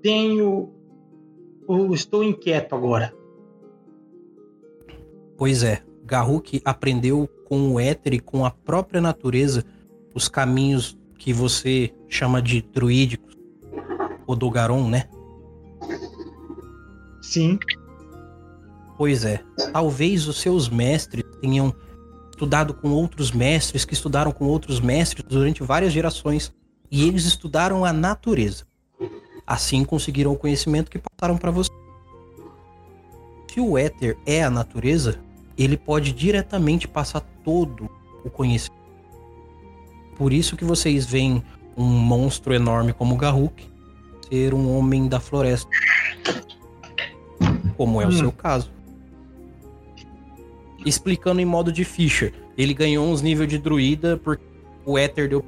tenho. 0.03 0.73
Estou 1.93 2.25
inquieto 2.25 2.75
agora. 2.75 3.15
Pois 5.37 5.63
é, 5.63 5.83
Garruk 6.07 6.63
aprendeu 6.65 7.29
com 7.49 7.73
o 7.73 7.81
éter 7.81 8.15
e 8.15 8.21
com 8.21 8.45
a 8.45 8.51
própria 8.51 9.01
natureza 9.01 9.65
os 10.15 10.29
caminhos 10.29 10.97
que 11.19 11.33
você 11.33 11.93
chama 12.09 12.41
de 12.41 12.63
druídicos, 12.63 13.35
Odogaron, 14.27 14.89
né? 14.89 15.09
Sim. 17.21 17.59
Pois 18.97 19.25
é, 19.25 19.43
talvez 19.73 20.27
os 20.27 20.41
seus 20.41 20.69
mestres 20.69 21.25
tenham 21.41 21.75
estudado 22.31 22.73
com 22.73 22.91
outros 22.91 23.31
mestres 23.31 23.85
que 23.85 23.95
estudaram 23.95 24.33
com 24.33 24.47
outros 24.47 24.81
mestres 24.81 25.27
durante 25.29 25.63
várias 25.63 25.93
gerações 25.93 26.53
e 26.91 27.07
eles 27.07 27.25
estudaram 27.25 27.85
a 27.85 27.93
natureza. 27.93 28.65
Assim 29.47 29.85
conseguiram 29.85 30.33
o 30.33 30.37
conhecimento 30.37 30.91
que 30.91 30.99
passaram 30.99 31.37
para 31.37 31.51
você. 31.51 31.71
se 33.53 33.61
o 33.61 33.79
éter 33.79 34.19
é 34.27 34.45
a 34.45 34.51
natureza, 34.51 35.19
ele 35.59 35.77
pode 35.77 36.13
diretamente 36.13 36.87
passar 36.87 37.21
todo 37.45 37.89
o 38.25 38.31
conhecimento. 38.31 38.77
Por 40.17 40.33
isso 40.33 40.57
que 40.57 40.65
vocês 40.65 41.07
veem 41.07 41.43
um 41.77 41.85
monstro 41.85 42.55
enorme 42.55 42.93
como 42.93 43.15
o 43.15 43.19
Garruk 43.19 43.63
ser 44.29 44.55
um 44.55 44.77
homem 44.77 45.09
da 45.09 45.21
floresta. 45.21 45.71
Como 47.77 48.01
é 48.01 48.07
o 48.07 48.09
Hum. 48.09 48.13
seu 48.13 48.33
caso. 48.33 48.71
Explicando 50.85 51.41
em 51.41 51.45
modo 51.45 51.71
de 51.73 51.85
ficha, 51.85 52.33
ele 52.57 52.73
ganhou 52.73 53.07
uns 53.07 53.21
níveis 53.21 53.49
de 53.49 53.59
druida 53.59 54.17
porque 54.17 54.45
o 54.85 54.97
éter 54.97 55.29
deu. 55.29 55.45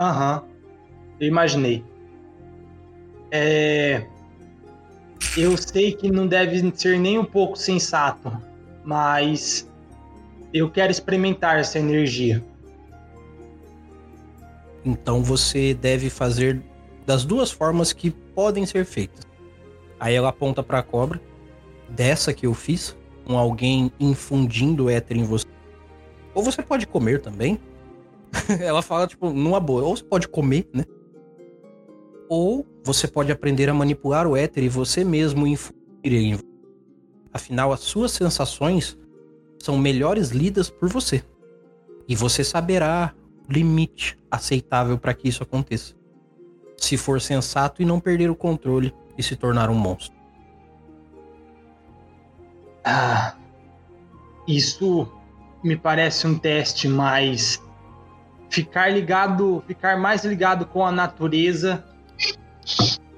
Aham. 0.00 0.42
Eu 1.20 1.28
imaginei. 1.28 1.84
É... 3.30 4.04
Eu 5.36 5.56
sei 5.56 5.92
que 5.92 6.10
não 6.10 6.26
deve 6.26 6.72
ser 6.76 6.98
nem 6.98 7.18
um 7.18 7.24
pouco 7.24 7.56
sensato, 7.56 8.30
mas 8.84 9.68
eu 10.52 10.70
quero 10.70 10.90
experimentar 10.90 11.58
essa 11.58 11.78
energia. 11.78 12.44
Então 14.84 15.22
você 15.22 15.74
deve 15.74 16.10
fazer 16.10 16.60
das 17.06 17.24
duas 17.24 17.50
formas 17.50 17.92
que 17.92 18.10
podem 18.10 18.66
ser 18.66 18.84
feitas. 18.84 19.26
Aí 19.98 20.14
ela 20.14 20.28
aponta 20.28 20.62
pra 20.62 20.82
cobra, 20.82 21.20
dessa 21.88 22.32
que 22.32 22.46
eu 22.46 22.54
fiz, 22.54 22.96
com 23.24 23.38
alguém 23.38 23.92
infundindo 24.00 24.90
éter 24.90 25.16
em 25.16 25.24
você. 25.24 25.46
Ou 26.34 26.42
você 26.42 26.62
pode 26.62 26.86
comer 26.86 27.20
também. 27.20 27.58
ela 28.60 28.82
fala, 28.82 29.06
tipo, 29.06 29.30
numa 29.30 29.60
boa. 29.60 29.84
Ou 29.84 29.96
você 29.96 30.02
pode 30.02 30.26
comer, 30.26 30.68
né? 30.72 30.84
Ou 32.34 32.66
você 32.82 33.06
pode 33.06 33.30
aprender 33.30 33.68
a 33.68 33.74
manipular 33.74 34.26
o 34.26 34.34
éter 34.34 34.64
e 34.64 34.68
você 34.70 35.04
mesmo 35.04 35.46
ele 36.02 36.16
em 36.16 36.34
você. 36.36 36.46
Afinal, 37.30 37.74
as 37.74 37.80
suas 37.80 38.10
sensações 38.12 38.98
são 39.62 39.76
melhores 39.76 40.30
lidas 40.30 40.70
por 40.70 40.88
você. 40.88 41.22
E 42.08 42.16
você 42.16 42.42
saberá 42.42 43.12
o 43.46 43.52
limite 43.52 44.18
aceitável 44.30 44.96
para 44.96 45.12
que 45.12 45.28
isso 45.28 45.42
aconteça. 45.42 45.94
Se 46.78 46.96
for 46.96 47.20
sensato 47.20 47.82
e 47.82 47.84
não 47.84 48.00
perder 48.00 48.30
o 48.30 48.34
controle 48.34 48.94
e 49.18 49.22
se 49.22 49.36
tornar 49.36 49.68
um 49.68 49.74
monstro. 49.74 50.16
Ah, 52.82 53.36
isso 54.48 55.06
me 55.62 55.76
parece 55.76 56.26
um 56.26 56.38
teste, 56.38 56.88
mas 56.88 57.62
ficar 58.48 58.88
ligado, 58.88 59.62
ficar 59.66 59.98
mais 59.98 60.24
ligado 60.24 60.64
com 60.64 60.86
a 60.86 60.90
natureza 60.90 61.91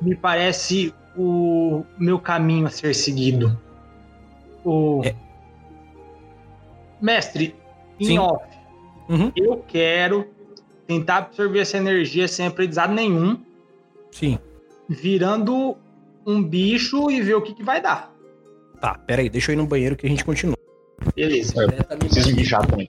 me 0.01 0.15
parece 0.15 0.95
o 1.17 1.85
meu 1.99 2.19
caminho 2.19 2.67
a 2.67 2.71
ser 2.71 2.95
seguido. 2.95 3.59
O 4.65 5.03
É. 5.05 5.15
mestre, 7.01 7.55
em 8.01 8.07
Sim. 8.07 8.19
off, 8.19 8.45
Uhum. 9.09 9.31
eu 9.37 9.59
quero 9.69 10.27
tentar 10.87 11.19
absorver 11.19 11.61
essa 11.61 11.77
energia 11.77 12.27
sem 12.27 12.47
aprendizado 12.47 12.93
nenhum, 12.93 13.43
Sim. 14.11 14.39
virando 14.89 15.77
um 16.27 16.43
bicho 16.43 17.11
e 17.11 17.21
ver 17.21 17.35
o 17.35 17.43
que, 17.43 17.55
que 17.55 17.63
vai 17.63 17.81
dar. 17.81 18.13
Tá, 18.81 18.95
pera 18.99 19.23
aí, 19.23 19.29
deixa 19.31 19.51
eu 19.51 19.55
ir 19.55 19.57
no 19.57 19.67
banheiro 19.67 19.97
que 19.97 20.07
a 20.07 20.09
gente 20.09 20.25
continua. 20.25 20.57
Beleza. 21.15 21.65
É, 21.91 21.97
preciso 21.97 22.35
mijar 22.35 22.67
também. 22.67 22.89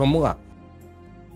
vamos 0.00 0.22
lá. 0.22 0.38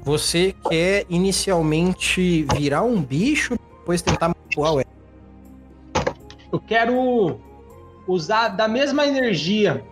Você 0.02 0.54
quer 0.68 1.04
inicialmente 1.08 2.46
virar 2.56 2.82
um 2.82 3.00
bicho, 3.00 3.56
depois 3.78 4.00
tentar 4.00 4.28
manipular 4.28 4.74
o 4.74 4.80
éter. 4.80 4.92
Eu 6.50 6.60
quero 6.60 7.40
usar 8.06 8.48
da 8.48 8.66
mesma 8.66 9.06
energia 9.06 9.84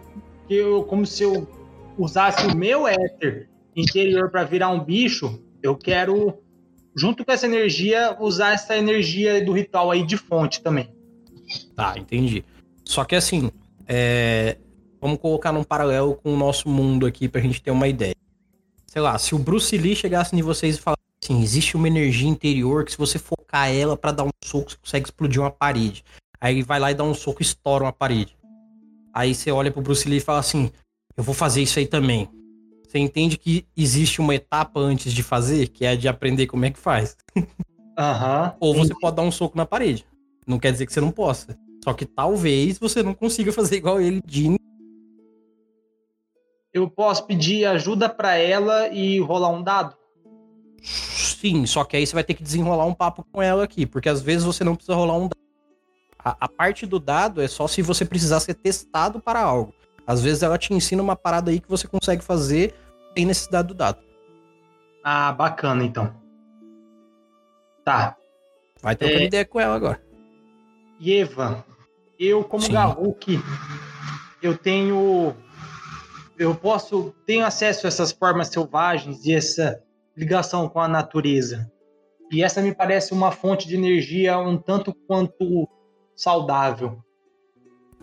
que 0.49 0.55
eu, 0.55 0.85
como 0.85 1.05
se 1.05 1.23
eu 1.23 1.47
usasse 1.99 2.47
o 2.47 2.57
meu 2.57 2.89
éter 2.89 3.49
interior 3.77 4.31
para 4.31 4.45
virar 4.45 4.71
um 4.71 4.83
bicho. 4.83 5.39
Eu 5.63 5.77
quero, 5.77 6.39
junto 6.97 7.25
com 7.25 7.33
essa 7.33 7.47
energia, 7.47 8.17
usar 8.21 8.53
essa 8.53 8.77
energia 8.77 9.45
do 9.45 9.53
ritual 9.53 9.91
aí 9.91 10.03
de 10.03 10.17
fonte 10.17 10.63
também. 10.63 10.95
Tá, 11.75 11.95
entendi. 11.99 12.45
Só 12.85 13.05
que 13.05 13.15
assim, 13.15 13.51
é, 13.87 14.57
vamos 15.01 15.19
colocar 15.19 15.53
num 15.53 15.65
paralelo 15.65 16.15
com 16.17 16.33
o 16.33 16.37
nosso 16.37 16.69
mundo 16.69 17.07
aqui 17.07 17.29
pra 17.29 17.41
gente 17.41 17.63
ter 17.63 17.71
uma 17.71 17.89
ideia. 17.89 18.15
Sei 18.93 19.01
lá, 19.01 19.17
se 19.17 19.35
o 19.35 19.39
Bruce 19.39 19.75
Lee 19.79 19.97
chegasse 19.97 20.37
em 20.37 20.43
vocês 20.43 20.77
e 20.77 20.79
falasse 20.79 21.01
assim, 21.25 21.43
existe 21.43 21.79
uma 21.79 21.89
energia 21.89 22.29
interior 22.29 22.85
que 22.85 22.93
se 22.93 22.99
você 22.99 23.19
focar 23.19 23.71
ela 23.71 23.97
pra 23.97 24.13
dar 24.13 24.25
um 24.25 24.31
soco, 24.45 24.71
você 24.71 24.77
consegue 24.77 25.07
explodir 25.07 25.41
uma 25.41 25.51
parede. 25.51 26.05
Aí 26.39 26.63
vai 26.63 26.79
lá 26.79 26.91
e 26.91 26.95
dá 26.95 27.03
um 27.03 27.15
soco 27.15 27.41
e 27.41 27.43
estoura 27.43 27.85
uma 27.85 27.93
parede. 27.93 28.37
Aí 29.15 29.35
você 29.35 29.51
olha 29.51 29.73
pro 29.73 29.81
Bruce 29.81 30.07
Lee 30.07 30.19
e 30.19 30.21
fala 30.21 30.41
assim, 30.41 30.71
eu 31.17 31.25
vou 31.25 31.35
fazer 31.35 31.63
isso 31.63 31.79
aí 31.79 31.87
também. 31.87 32.29
Você 32.87 32.99
entende 32.99 33.39
que 33.39 33.65
existe 33.75 34.21
uma 34.21 34.35
etapa 34.35 34.79
antes 34.79 35.11
de 35.11 35.23
fazer, 35.23 35.69
que 35.69 35.87
é 35.87 35.93
a 35.93 35.97
de 35.97 36.07
aprender 36.07 36.47
como 36.47 36.67
é 36.67 36.71
que 36.71 36.79
faz. 36.79 37.17
Aham. 37.99 38.55
Ou 38.61 38.75
você 38.75 38.93
pode 39.01 39.17
dar 39.17 39.23
um 39.23 39.33
soco 39.33 39.57
na 39.57 39.65
parede. 39.65 40.05
Não 40.47 40.59
quer 40.59 40.71
dizer 40.71 40.85
que 40.85 40.93
você 40.93 41.01
não 41.01 41.11
possa. 41.11 41.59
Só 41.83 41.95
que 41.95 42.05
talvez 42.05 42.79
você 42.79 43.03
não 43.03 43.15
consiga 43.15 43.55
fazer 43.55 43.77
igual 43.77 44.03
ele 44.03 44.21
de 44.27 44.49
Eu 46.73 46.89
posso 46.89 47.27
pedir 47.27 47.67
ajuda 47.67 48.09
para 48.09 48.35
ela 48.37 48.89
e 48.89 49.21
rolar 49.21 49.51
um 49.51 49.63
dado? 49.63 49.95
Sim, 50.83 51.67
só 51.67 51.85
que 51.85 51.97
aí 51.97 52.07
você 52.07 52.15
vai 52.15 52.25
ter 52.25 52.35
que 52.35 52.43
desenrolar 52.43 52.87
um 52.87 52.95
papo 52.95 53.25
com 53.31 53.43
ela 53.43 53.65
aqui, 53.65 53.85
porque 53.85 54.09
às 54.09 54.23
vezes 54.23 54.45
você 54.45 54.65
não 54.65 54.75
precisa 54.75 54.97
rolar 54.97 55.17
um 55.17 55.29
dado. 55.29 55.37
A, 56.25 56.37
a 56.41 56.49
parte 56.49 56.87
do 56.87 56.99
dado 56.99 57.43
é 57.43 57.49
só 57.49 57.67
se 57.67 57.83
você 57.83 58.05
precisar 58.05 58.41
ser 58.41 58.55
testado 58.55 59.21
para 59.21 59.41
algo. 59.41 59.75
Às 60.07 60.23
vezes 60.23 60.43
ela 60.43 60.57
te 60.59 60.73
ensina 60.73 61.03
uma 61.03 61.17
parada 61.17 61.51
aí 61.51 61.61
que 61.61 61.69
você 61.69 61.87
consegue 61.87 62.23
fazer 62.23 62.75
sem 63.17 63.27
necessidade 63.27 63.69
do 63.69 63.75
dado. 63.75 63.99
Ah, 65.05 65.33
bacana 65.33 65.85
então. 65.85 66.15
Tá. 67.85 68.17
Vai 68.81 68.97
trocando 68.97 69.21
É. 69.21 69.27
ideia 69.27 69.45
com 69.45 69.61
ela 69.61 69.75
agora. 69.75 70.03
Eva, 71.05 71.65
eu 72.19 72.45
como 72.45 72.63
Sim. 72.63 72.73
Garruk, 72.73 73.41
eu 74.41 74.57
tenho 74.57 75.35
eu 76.43 76.55
posso 76.55 77.15
tenho 77.27 77.45
acesso 77.45 77.87
a 77.87 77.89
essas 77.89 78.13
formas 78.13 78.49
selvagens 78.49 79.25
e 79.25 79.33
essa 79.33 79.83
ligação 80.17 80.69
com 80.69 80.81
a 80.81 80.89
natureza. 80.89 81.71
E 82.31 82.43
essa 82.43 82.63
me 82.63 82.75
parece 82.75 83.13
uma 83.13 83.31
fonte 83.31 83.69
de 83.69 83.77
energia 83.77 84.39
um 84.39 84.57
tanto 84.57 84.95
quanto 85.07 85.69
saudável. 86.17 86.99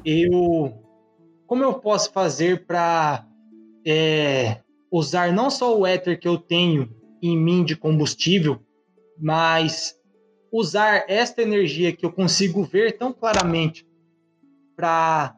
Eu 0.05 0.73
como 1.47 1.63
eu 1.63 1.73
posso 1.73 2.11
fazer 2.11 2.65
para 2.65 3.25
usar 4.91 5.33
não 5.33 5.49
só 5.49 5.77
o 5.77 5.85
éter 5.85 6.19
que 6.19 6.27
eu 6.27 6.37
tenho 6.37 6.95
em 7.21 7.35
mim 7.35 7.63
de 7.63 7.75
combustível, 7.75 8.61
mas 9.17 9.95
usar 10.51 11.05
esta 11.07 11.41
energia 11.41 11.95
que 11.95 12.05
eu 12.05 12.11
consigo 12.11 12.63
ver 12.63 12.97
tão 12.97 13.11
claramente 13.11 13.87
para 14.75 15.35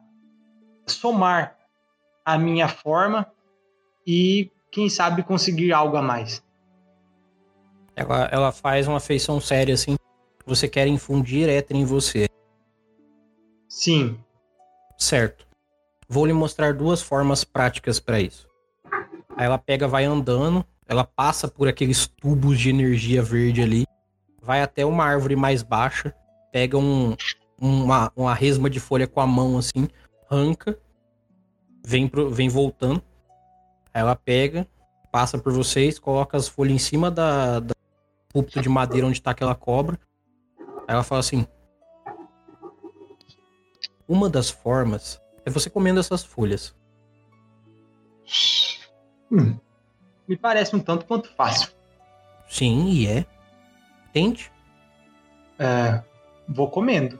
somar 0.86 1.56
a 2.24 2.38
minha 2.38 2.68
forma 2.68 3.26
e, 4.06 4.50
quem 4.70 4.88
sabe, 4.88 5.22
conseguir 5.22 5.72
algo 5.72 5.96
a 5.96 6.02
mais. 6.02 6.42
Ela, 7.94 8.28
ela 8.32 8.52
faz 8.52 8.88
uma 8.88 9.00
feição 9.00 9.40
séria 9.40 9.74
assim. 9.74 9.96
Você 10.46 10.68
quer 10.68 10.86
infundir 10.86 11.48
éter 11.48 11.76
em 11.76 11.84
você. 11.84 12.28
Sim, 13.68 14.18
Certo. 15.02 15.44
Vou 16.08 16.24
lhe 16.24 16.32
mostrar 16.32 16.74
duas 16.74 17.02
formas 17.02 17.42
práticas 17.42 17.98
para 17.98 18.20
isso. 18.20 18.46
Aí 19.36 19.46
ela 19.46 19.58
pega, 19.58 19.88
vai 19.88 20.04
andando, 20.04 20.64
ela 20.86 21.02
passa 21.02 21.48
por 21.48 21.66
aqueles 21.66 22.06
tubos 22.06 22.60
de 22.60 22.70
energia 22.70 23.20
verde 23.20 23.62
ali, 23.62 23.84
vai 24.40 24.62
até 24.62 24.86
uma 24.86 25.04
árvore 25.04 25.34
mais 25.34 25.60
baixa, 25.64 26.14
pega 26.52 26.78
um, 26.78 27.16
uma, 27.60 28.12
uma 28.14 28.32
resma 28.32 28.70
de 28.70 28.78
folha 28.78 29.08
com 29.08 29.20
a 29.20 29.26
mão 29.26 29.58
assim, 29.58 29.88
arranca, 30.30 30.78
vem, 31.84 32.08
pro, 32.08 32.30
vem 32.30 32.48
voltando. 32.48 33.02
Aí 33.92 34.00
ela 34.00 34.16
pega, 34.16 34.66
passa 35.10 35.38
por 35.38 35.52
vocês, 35.52 35.98
coloca 35.98 36.36
as 36.36 36.48
folhas 36.48 36.74
em 36.74 36.78
cima 36.78 37.10
da, 37.10 37.60
da 37.60 37.74
púlpito 38.32 38.60
de 38.60 38.68
madeira 38.68 39.06
onde 39.06 39.20
tá 39.20 39.30
aquela 39.32 39.54
cobra. 39.54 39.98
Aí 40.58 40.94
ela 40.94 41.02
fala 41.02 41.20
assim: 41.20 41.46
Uma 44.08 44.28
das 44.28 44.50
formas 44.50 45.20
é 45.44 45.50
você 45.50 45.68
comendo 45.68 46.00
essas 46.00 46.24
folhas. 46.24 46.74
Hum, 49.30 49.58
me 50.26 50.36
parece 50.36 50.74
um 50.74 50.80
tanto 50.80 51.04
quanto 51.06 51.34
fácil. 51.34 51.70
Sim, 52.48 52.88
e 52.88 53.06
é. 53.06 53.26
Tente. 54.12 54.52
É, 55.58 56.02
vou 56.48 56.68
comendo. 56.68 57.18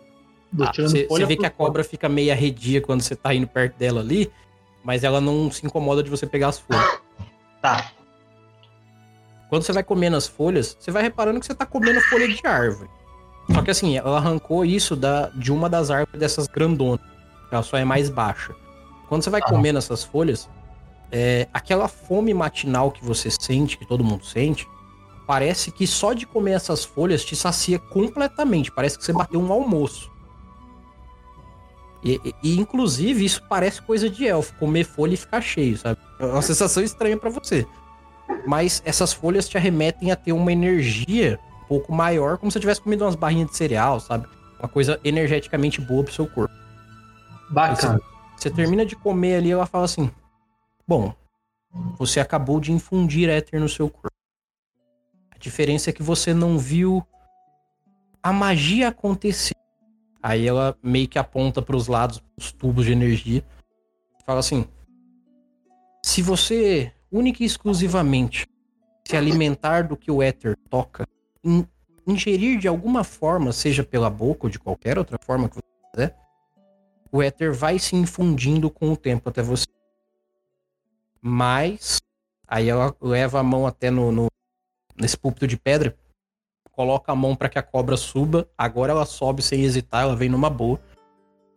Ah, 0.61 0.71
Você 0.77 1.07
folha 1.07 1.27
vê 1.27 1.37
que 1.37 1.47
a 1.47 1.51
cobra 1.51 1.83
fica 1.83 2.09
meio 2.09 2.31
arredia 2.31 2.83
quando 2.83 3.01
você 3.01 3.17
tá 3.17 3.35
indo 3.35 3.47
perto 3.47 3.79
dela 3.79 4.01
ali, 4.01 4.31
mas 4.85 5.05
ela 5.05 5.21
não 5.21 5.51
se 5.51 5.65
incomoda 5.67 6.03
de 6.03 6.11
você 6.11 6.27
pegar 6.27 6.49
as 6.49 6.59
folhas. 6.59 7.01
Tá. 7.61 7.93
Quando 9.49 9.63
você 9.63 9.73
vai 9.73 9.83
comendo 9.83 10.17
as 10.17 10.27
folhas, 10.27 10.77
você 10.79 10.91
vai 10.91 11.03
reparando 11.03 11.39
que 11.39 11.47
você 11.47 11.55
tá 11.55 11.67
comendo 11.67 12.01
folha 12.03 12.27
de 12.27 12.41
árvore. 12.47 12.89
Só 13.53 13.61
que 13.61 13.71
assim, 13.71 13.97
ela 13.97 14.17
arrancou 14.19 14.65
isso 14.65 14.97
da, 14.97 15.29
de 15.29 15.53
uma 15.53 15.69
das 15.69 15.91
árvores 15.91 16.19
dessas 16.19 16.47
grandonas. 16.47 17.05
Ela 17.51 17.63
só 17.63 17.77
é 17.77 17.85
mais 17.85 18.09
baixa. 18.09 18.55
Quando 19.09 19.23
você 19.23 19.31
vai 19.31 19.41
Ah. 19.45 19.49
comendo 19.49 19.79
essas 19.79 20.03
folhas, 20.05 20.49
é, 21.11 21.47
aquela 21.53 21.87
fome 21.89 22.33
matinal 22.33 22.91
que 22.91 23.05
você 23.05 23.31
sente, 23.31 23.77
que 23.77 23.85
todo 23.87 24.03
mundo 24.03 24.25
sente, 24.25 24.67
parece 25.27 25.71
que 25.71 25.87
só 25.87 26.15
de 26.15 26.25
comer 26.25 26.53
essas 26.53 26.85
folhas 26.85 27.25
te 27.25 27.37
sacia 27.37 27.79
completamente. 27.79 28.71
Parece 28.73 28.97
que 28.97 29.05
você 29.05 29.13
bateu 29.13 29.41
um 29.41 29.53
almoço. 29.53 30.11
E, 32.05 32.21
e- 32.43 32.59
inclusive, 32.59 33.25
isso 33.25 33.43
parece 33.49 33.81
coisa 33.81 34.11
de 34.11 34.27
elfo, 34.27 34.55
comer 34.59 34.85
folha 34.85 35.15
e 35.15 35.17
ficar 35.17 35.41
cheio, 35.41 35.77
sabe? 35.77 35.99
É 36.19 36.25
uma 36.27 36.43
sensação 36.43 36.83
estranha 36.83 37.17
pra 37.17 37.31
você. 37.31 37.67
Mas 38.47 38.83
essas 38.85 39.13
folhas 39.13 39.49
te 39.49 39.57
arremetem 39.57 40.11
a 40.11 40.17
ter 40.17 40.33
uma 40.33 40.53
energia 40.53 41.39
um 41.65 41.67
pouco 41.67 41.93
maior, 41.93 42.39
como 42.39 42.51
se 42.51 42.55
você 42.55 42.61
tivesse 42.61 42.81
comido 42.81 43.05
umas 43.05 43.15
barrinhas 43.15 43.51
de 43.51 43.57
cereal, 43.57 44.01
sabe? 44.01 44.27
Uma 44.59 44.69
coisa 44.69 45.01
energeticamente 45.05 45.81
boa 45.81 46.03
pro 46.05 46.13
seu 46.13 46.27
corpo. 46.27 46.55
Bacana. 47.51 48.01
Você 48.37 48.51
termina 48.51 48.85
de 48.85 48.97
comer 48.97 49.37
ali, 49.37 49.51
ela 49.51 49.67
fala 49.67 49.85
assim: 49.85 50.11
Bom, 50.87 51.15
você 51.97 52.19
acabou 52.19 52.59
de 52.61 52.73
infundir 52.73 53.29
éter 53.29 53.61
no 53.61 53.69
seu 53.69 53.89
corpo. 53.89 54.09
A 55.31 55.39
diferença 55.39 55.91
é 55.91 55.93
que 55.93 56.03
você 56.03 56.35
não 56.35 56.59
viu 56.59 57.07
a 58.23 58.33
magia 58.33 58.89
acontecer. 58.89 59.55
Aí 60.23 60.47
ela 60.47 60.79
meio 60.83 61.09
que 61.09 61.19
aponta 61.19 61.61
para 61.61 61.77
os 61.77 61.89
lados, 61.89 62.23
os 62.37 62.53
tubos 62.53 62.85
de 62.87 62.93
energia. 62.93 63.45
Fala 64.25 64.39
assim: 64.41 64.65
Se 66.05 66.23
você 66.23 66.93
única 67.11 67.43
e 67.43 67.47
exclusivamente 67.47 68.47
se 69.07 69.17
alimentar 69.17 69.83
do 69.89 69.97
que 69.97 70.11
o 70.11 70.23
éter 70.23 70.57
toca, 70.71 71.07
in- 71.43 71.67
ingerir 72.07 72.59
de 72.59 72.69
alguma 72.69 73.03
forma, 73.03 73.53
seja 73.53 73.83
pela 73.83 74.09
boca 74.09 74.47
ou 74.47 74.51
de 74.51 74.59
qualquer 74.59 74.97
outra 74.97 75.19
forma 75.25 75.49
que 75.49 75.57
você 75.57 75.63
quiser, 75.93 76.17
o 77.11 77.21
éter 77.21 77.53
vai 77.53 77.79
se 77.79 77.97
infundindo 77.97 78.71
com 78.71 78.93
o 78.93 78.97
tempo 78.97 79.29
até 79.29 79.43
você. 79.43 79.67
Mas 81.21 82.01
aí 82.47 82.69
ela 82.69 82.95
leva 83.01 83.41
a 83.41 83.43
mão 83.43 83.67
até 83.67 83.91
no, 83.91 84.11
no- 84.13 84.29
nesse 84.97 85.17
púlpito 85.17 85.47
de 85.47 85.57
pedra, 85.57 85.97
coloca 86.83 87.13
a 87.13 87.15
mão 87.15 87.37
para 87.37 87.49
que 87.49 87.61
a 87.61 87.63
cobra 87.63 87.97
suba. 87.97 88.49
Agora 88.59 88.91
ela 88.91 89.07
sobe 89.07 89.41
sem 89.41 89.63
hesitar, 89.63 90.03
ela 90.03 90.17
vem 90.17 90.29
numa 90.29 90.51
boa. 90.51 90.81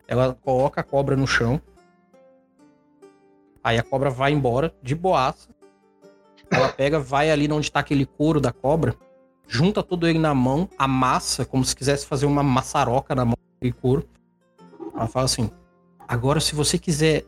Ela 0.06 0.34
coloca 0.34 0.80
a 0.80 0.84
cobra 0.84 1.16
no 1.16 1.26
chão. 1.26 1.60
Aí 3.62 3.76
a 3.76 3.82
cobra 3.82 4.08
vai 4.08 4.30
embora 4.30 4.72
de 4.80 4.94
boaça. 4.94 5.48
Ela 6.48 6.68
pega, 6.68 7.00
vai 7.00 7.28
ali 7.28 7.50
onde 7.50 7.72
tá 7.72 7.80
aquele 7.80 8.06
couro 8.06 8.40
da 8.40 8.52
cobra, 8.52 8.94
junta 9.48 9.82
todo 9.82 10.06
ele 10.06 10.20
na 10.20 10.32
mão, 10.32 10.68
amassa 10.78 11.44
como 11.44 11.64
se 11.64 11.74
quisesse 11.74 12.06
fazer 12.06 12.24
uma 12.24 12.44
maçaroca 12.44 13.12
na 13.12 13.24
mão 13.24 13.36
daquele 13.54 13.72
couro. 13.72 14.08
Ela 14.94 15.08
fala 15.08 15.24
assim: 15.24 15.50
agora, 16.06 16.38
se 16.38 16.54
você 16.54 16.78
quiser 16.78 17.24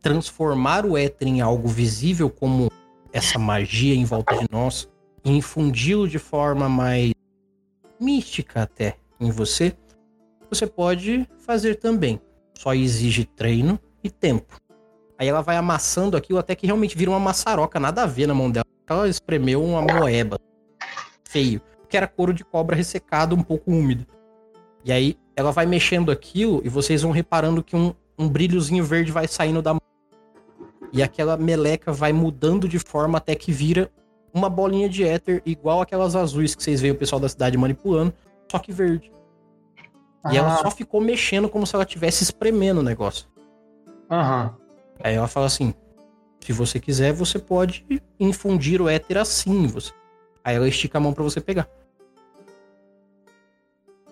transformar 0.00 0.86
o 0.86 0.96
éter 0.96 1.28
em 1.28 1.42
algo 1.42 1.68
visível, 1.68 2.30
como 2.30 2.70
essa 3.12 3.38
magia 3.38 3.94
em 3.94 4.06
volta 4.06 4.34
de 4.38 4.46
nós, 4.50 4.88
infundi-lo 5.32 6.08
de 6.08 6.18
forma 6.18 6.68
mais 6.68 7.12
mística 8.00 8.62
até 8.62 8.96
em 9.20 9.30
você, 9.30 9.76
você 10.50 10.66
pode 10.66 11.28
fazer 11.38 11.76
também. 11.76 12.20
Só 12.56 12.74
exige 12.74 13.24
treino 13.24 13.78
e 14.02 14.10
tempo. 14.10 14.56
Aí 15.18 15.26
ela 15.26 15.42
vai 15.42 15.56
amassando 15.56 16.16
aquilo 16.16 16.38
até 16.38 16.54
que 16.54 16.66
realmente 16.66 16.96
vira 16.96 17.10
uma 17.10 17.20
maçaroca, 17.20 17.80
nada 17.80 18.02
a 18.02 18.06
ver 18.06 18.26
na 18.26 18.34
mão 18.34 18.50
dela. 18.50 18.64
Ela 18.88 19.08
espremeu 19.08 19.62
uma 19.62 19.82
moeba. 19.82 20.38
Feio. 21.28 21.60
Que 21.88 21.96
era 21.96 22.06
couro 22.06 22.32
de 22.32 22.44
cobra 22.44 22.76
ressecado, 22.76 23.34
um 23.34 23.42
pouco 23.42 23.70
úmido. 23.70 24.06
E 24.84 24.92
aí 24.92 25.18
ela 25.34 25.50
vai 25.50 25.66
mexendo 25.66 26.10
aquilo 26.10 26.62
e 26.64 26.68
vocês 26.68 27.02
vão 27.02 27.10
reparando 27.10 27.62
que 27.62 27.76
um, 27.76 27.92
um 28.18 28.28
brilhozinho 28.28 28.84
verde 28.84 29.12
vai 29.12 29.26
saindo 29.26 29.60
da 29.60 29.74
mão. 29.74 29.82
E 30.92 31.02
aquela 31.02 31.36
meleca 31.36 31.92
vai 31.92 32.12
mudando 32.12 32.68
de 32.68 32.78
forma 32.78 33.18
até 33.18 33.34
que 33.34 33.52
vira 33.52 33.90
uma 34.32 34.48
bolinha 34.48 34.88
de 34.88 35.04
éter 35.04 35.42
igual 35.44 35.80
aquelas 35.80 36.14
azuis 36.14 36.54
que 36.54 36.62
vocês 36.62 36.80
veem 36.80 36.92
o 36.92 36.96
pessoal 36.98 37.20
da 37.20 37.28
cidade 37.28 37.56
manipulando, 37.56 38.12
só 38.50 38.58
que 38.58 38.72
verde. 38.72 39.12
E 40.30 40.36
ela 40.36 40.54
Ah, 40.54 40.56
só 40.56 40.70
ficou 40.70 41.00
mexendo 41.00 41.48
como 41.48 41.66
se 41.66 41.74
ela 41.74 41.84
estivesse 41.84 42.22
espremendo 42.22 42.80
o 42.80 42.82
negócio. 42.82 43.26
Aham. 44.10 44.54
Aí 45.02 45.14
ela 45.14 45.28
fala 45.28 45.46
assim: 45.46 45.72
se 46.40 46.52
você 46.52 46.78
quiser, 46.80 47.12
você 47.12 47.38
pode 47.38 47.86
infundir 48.18 48.82
o 48.82 48.88
éter 48.88 49.16
assim. 49.18 49.66
Você. 49.66 49.92
Aí 50.44 50.56
ela 50.56 50.68
estica 50.68 50.98
a 50.98 51.00
mão 51.00 51.12
pra 51.12 51.22
você 51.22 51.40
pegar. 51.40 51.68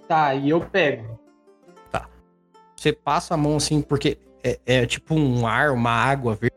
Tá, 0.08 0.34
e 0.34 0.50
eu 0.50 0.60
pego. 0.60 1.18
Você 2.76 2.92
passa 2.92 3.34
a 3.34 3.36
mão 3.36 3.56
assim, 3.56 3.80
porque 3.80 4.18
é, 4.44 4.60
é 4.66 4.86
tipo 4.86 5.14
um 5.14 5.46
ar, 5.46 5.72
uma 5.72 5.90
água 5.90 6.34
verde. 6.34 6.55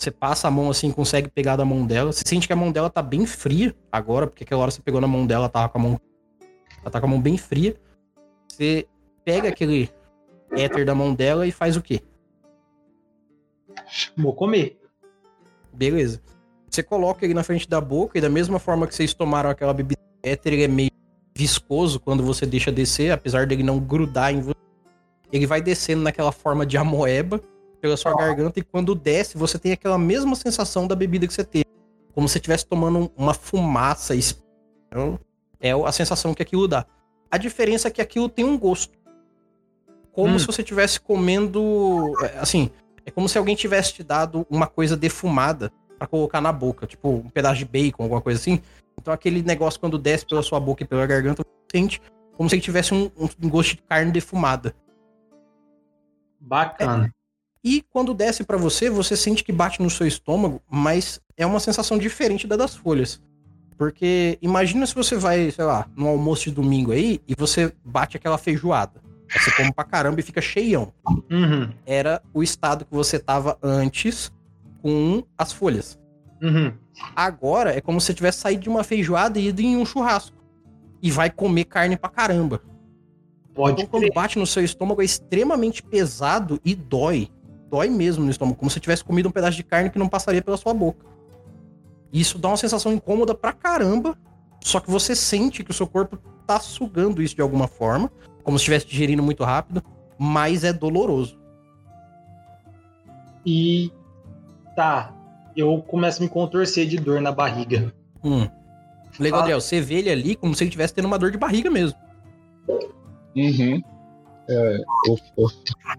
Você 0.00 0.10
passa 0.10 0.48
a 0.48 0.50
mão 0.50 0.70
assim, 0.70 0.90
consegue 0.90 1.28
pegar 1.28 1.56
da 1.56 1.64
mão 1.64 1.84
dela. 1.84 2.10
Você 2.10 2.22
sente 2.26 2.46
que 2.46 2.52
a 2.54 2.56
mão 2.56 2.72
dela 2.72 2.88
tá 2.88 3.02
bem 3.02 3.26
fria 3.26 3.76
agora, 3.92 4.26
porque 4.26 4.44
aquela 4.44 4.62
hora 4.62 4.70
você 4.70 4.80
pegou 4.80 4.98
na 4.98 5.06
mão 5.06 5.26
dela, 5.26 5.42
ela 5.42 5.48
tava 5.50 5.68
com 5.68 5.78
a 5.78 5.82
mão. 5.82 6.00
Ela 6.80 6.90
tá 6.90 6.98
com 6.98 7.06
a 7.06 7.10
mão 7.10 7.20
bem 7.20 7.36
fria. 7.36 7.76
Você 8.48 8.88
pega 9.26 9.50
aquele 9.50 9.90
éter 10.52 10.86
da 10.86 10.94
mão 10.94 11.14
dela 11.14 11.46
e 11.46 11.52
faz 11.52 11.76
o 11.76 11.82
quê? 11.82 12.00
Vou 14.16 14.32
comer. 14.32 14.80
Beleza. 15.70 16.22
Você 16.70 16.82
coloca 16.82 17.26
ele 17.26 17.34
na 17.34 17.42
frente 17.42 17.68
da 17.68 17.78
boca 17.78 18.16
e 18.16 18.22
da 18.22 18.30
mesma 18.30 18.58
forma 18.58 18.86
que 18.86 18.94
vocês 18.94 19.12
tomaram 19.12 19.50
aquela 19.50 19.74
bebida 19.74 20.00
éter, 20.22 20.54
ele 20.54 20.64
é 20.64 20.68
meio 20.68 20.90
viscoso 21.36 22.00
quando 22.00 22.22
você 22.22 22.46
deixa 22.46 22.72
descer, 22.72 23.12
apesar 23.12 23.46
dele 23.46 23.62
não 23.62 23.78
grudar 23.78 24.32
em 24.32 24.40
você. 24.40 24.60
Ele 25.30 25.46
vai 25.46 25.60
descendo 25.60 26.00
naquela 26.00 26.32
forma 26.32 26.64
de 26.64 26.78
amoeba 26.78 27.38
pela 27.80 27.96
sua 27.96 28.14
garganta 28.14 28.58
e 28.58 28.62
quando 28.62 28.94
desce, 28.94 29.36
você 29.38 29.58
tem 29.58 29.72
aquela 29.72 29.98
mesma 29.98 30.34
sensação 30.36 30.86
da 30.86 30.94
bebida 30.94 31.26
que 31.26 31.32
você 31.32 31.44
teve. 31.44 31.64
Como 32.14 32.28
se 32.28 32.32
você 32.32 32.38
estivesse 32.38 32.66
tomando 32.66 33.10
uma 33.16 33.32
fumaça. 33.34 34.14
Então, 34.88 35.18
é 35.60 35.70
a 35.72 35.92
sensação 35.92 36.34
que 36.34 36.42
aquilo 36.42 36.68
dá. 36.68 36.84
A 37.30 37.38
diferença 37.38 37.88
é 37.88 37.90
que 37.90 38.02
aquilo 38.02 38.28
tem 38.28 38.44
um 38.44 38.58
gosto. 38.58 38.98
Como 40.12 40.34
Hum. 40.34 40.38
se 40.38 40.46
você 40.46 40.62
estivesse 40.62 41.00
comendo. 41.00 42.12
é, 42.24 42.38
Assim, 42.38 42.70
é 43.06 43.10
como 43.10 43.28
se 43.28 43.38
alguém 43.38 43.54
tivesse 43.54 43.94
te 43.94 44.02
dado 44.02 44.46
uma 44.50 44.66
coisa 44.66 44.96
defumada 44.96 45.72
pra 45.98 46.06
colocar 46.06 46.40
na 46.40 46.52
boca, 46.52 46.86
tipo 46.86 47.08
um 47.08 47.28
pedaço 47.30 47.58
de 47.58 47.64
bacon, 47.64 48.02
alguma 48.02 48.20
coisa 48.20 48.40
assim. 48.40 48.60
Então 49.00 49.14
aquele 49.14 49.42
negócio 49.42 49.78
quando 49.80 49.98
desce 49.98 50.26
pela 50.26 50.42
sua 50.42 50.58
boca 50.58 50.82
e 50.82 50.86
pela 50.86 51.06
garganta, 51.06 51.42
você 51.42 51.78
sente 51.78 52.02
como 52.36 52.50
se 52.50 52.60
tivesse 52.60 52.92
um, 52.92 53.10
um 53.40 53.48
gosto 53.48 53.76
de 53.76 53.82
carne 53.82 54.10
defumada. 54.10 54.74
Bacana. 56.40 57.12
E 57.62 57.82
quando 57.90 58.14
desce 58.14 58.44
pra 58.44 58.56
você, 58.56 58.88
você 58.88 59.16
sente 59.16 59.44
que 59.44 59.52
bate 59.52 59.82
no 59.82 59.90
seu 59.90 60.06
estômago, 60.06 60.62
mas 60.70 61.20
é 61.36 61.44
uma 61.44 61.60
sensação 61.60 61.98
diferente 61.98 62.46
da 62.46 62.56
das 62.56 62.74
folhas. 62.74 63.20
Porque 63.76 64.38
imagina 64.42 64.86
se 64.86 64.94
você 64.94 65.16
vai, 65.16 65.50
sei 65.50 65.64
lá, 65.64 65.88
no 65.96 66.08
almoço 66.08 66.44
de 66.44 66.52
domingo 66.52 66.92
aí 66.92 67.20
e 67.26 67.34
você 67.34 67.72
bate 67.84 68.16
aquela 68.16 68.36
feijoada. 68.36 69.00
Aí 69.32 69.40
você 69.40 69.50
come 69.52 69.72
pra 69.72 69.84
caramba 69.84 70.20
e 70.20 70.22
fica 70.22 70.40
cheião. 70.40 70.92
Uhum. 71.30 71.70
Era 71.86 72.20
o 72.34 72.42
estado 72.42 72.84
que 72.84 72.94
você 72.94 73.18
tava 73.18 73.58
antes 73.62 74.32
com 74.82 75.22
as 75.38 75.52
folhas. 75.52 75.98
Uhum. 76.42 76.72
Agora 77.14 77.74
é 77.74 77.80
como 77.80 78.00
se 78.00 78.08
você 78.08 78.14
tivesse 78.14 78.40
saído 78.40 78.62
de 78.62 78.68
uma 78.68 78.84
feijoada 78.84 79.38
e 79.38 79.48
ido 79.48 79.60
em 79.62 79.76
um 79.76 79.86
churrasco. 79.86 80.36
E 81.02 81.10
vai 81.10 81.30
comer 81.30 81.64
carne 81.64 81.96
pra 81.96 82.10
caramba. 82.10 82.60
Pode 83.54 83.82
Então, 83.82 83.90
quando 83.90 84.12
bate 84.12 84.38
no 84.38 84.46
seu 84.46 84.62
estômago, 84.64 85.00
é 85.00 85.04
extremamente 85.04 85.82
pesado 85.82 86.60
e 86.64 86.74
dói. 86.74 87.30
Dói 87.70 87.88
mesmo 87.88 88.24
no 88.24 88.30
estômago, 88.30 88.58
como 88.58 88.70
se 88.70 88.80
tivesse 88.80 89.04
comido 89.04 89.28
um 89.28 89.32
pedaço 89.32 89.56
de 89.56 89.62
carne 89.62 89.90
que 89.90 89.98
não 89.98 90.08
passaria 90.08 90.42
pela 90.42 90.56
sua 90.56 90.74
boca. 90.74 91.06
E 92.12 92.20
isso 92.20 92.36
dá 92.38 92.48
uma 92.48 92.56
sensação 92.56 92.92
incômoda 92.92 93.34
pra 93.34 93.52
caramba. 93.52 94.18
Só 94.60 94.80
que 94.80 94.90
você 94.90 95.14
sente 95.14 95.62
que 95.62 95.70
o 95.70 95.74
seu 95.74 95.86
corpo 95.86 96.18
tá 96.46 96.58
sugando 96.60 97.22
isso 97.22 97.34
de 97.36 97.42
alguma 97.42 97.68
forma. 97.68 98.10
como 98.42 98.58
se 98.58 98.62
estivesse 98.62 98.86
digerindo 98.86 99.22
muito 99.22 99.44
rápido, 99.44 99.82
mas 100.18 100.64
é 100.64 100.72
doloroso. 100.72 101.38
E 103.44 103.92
tá, 104.74 105.14
eu 105.56 105.80
começo 105.82 106.20
a 106.20 106.24
me 106.24 106.28
contorcer 106.28 106.86
de 106.88 106.96
dor 106.96 107.20
na 107.20 107.30
barriga. 107.32 107.92
Hum. 108.24 108.48
Legal, 109.18 109.40
Gabriel, 109.40 109.60
você 109.60 109.80
vê 109.80 109.96
ele 109.96 110.10
ali 110.10 110.34
como 110.36 110.54
se 110.54 110.62
ele 110.64 110.68
estivesse 110.68 110.94
tendo 110.94 111.04
uma 111.04 111.18
dor 111.18 111.30
de 111.30 111.38
barriga 111.38 111.70
mesmo. 111.70 111.98
Uhum. 113.36 113.82
É, 114.48 114.78
o- 115.08 115.44
o- 115.44 115.50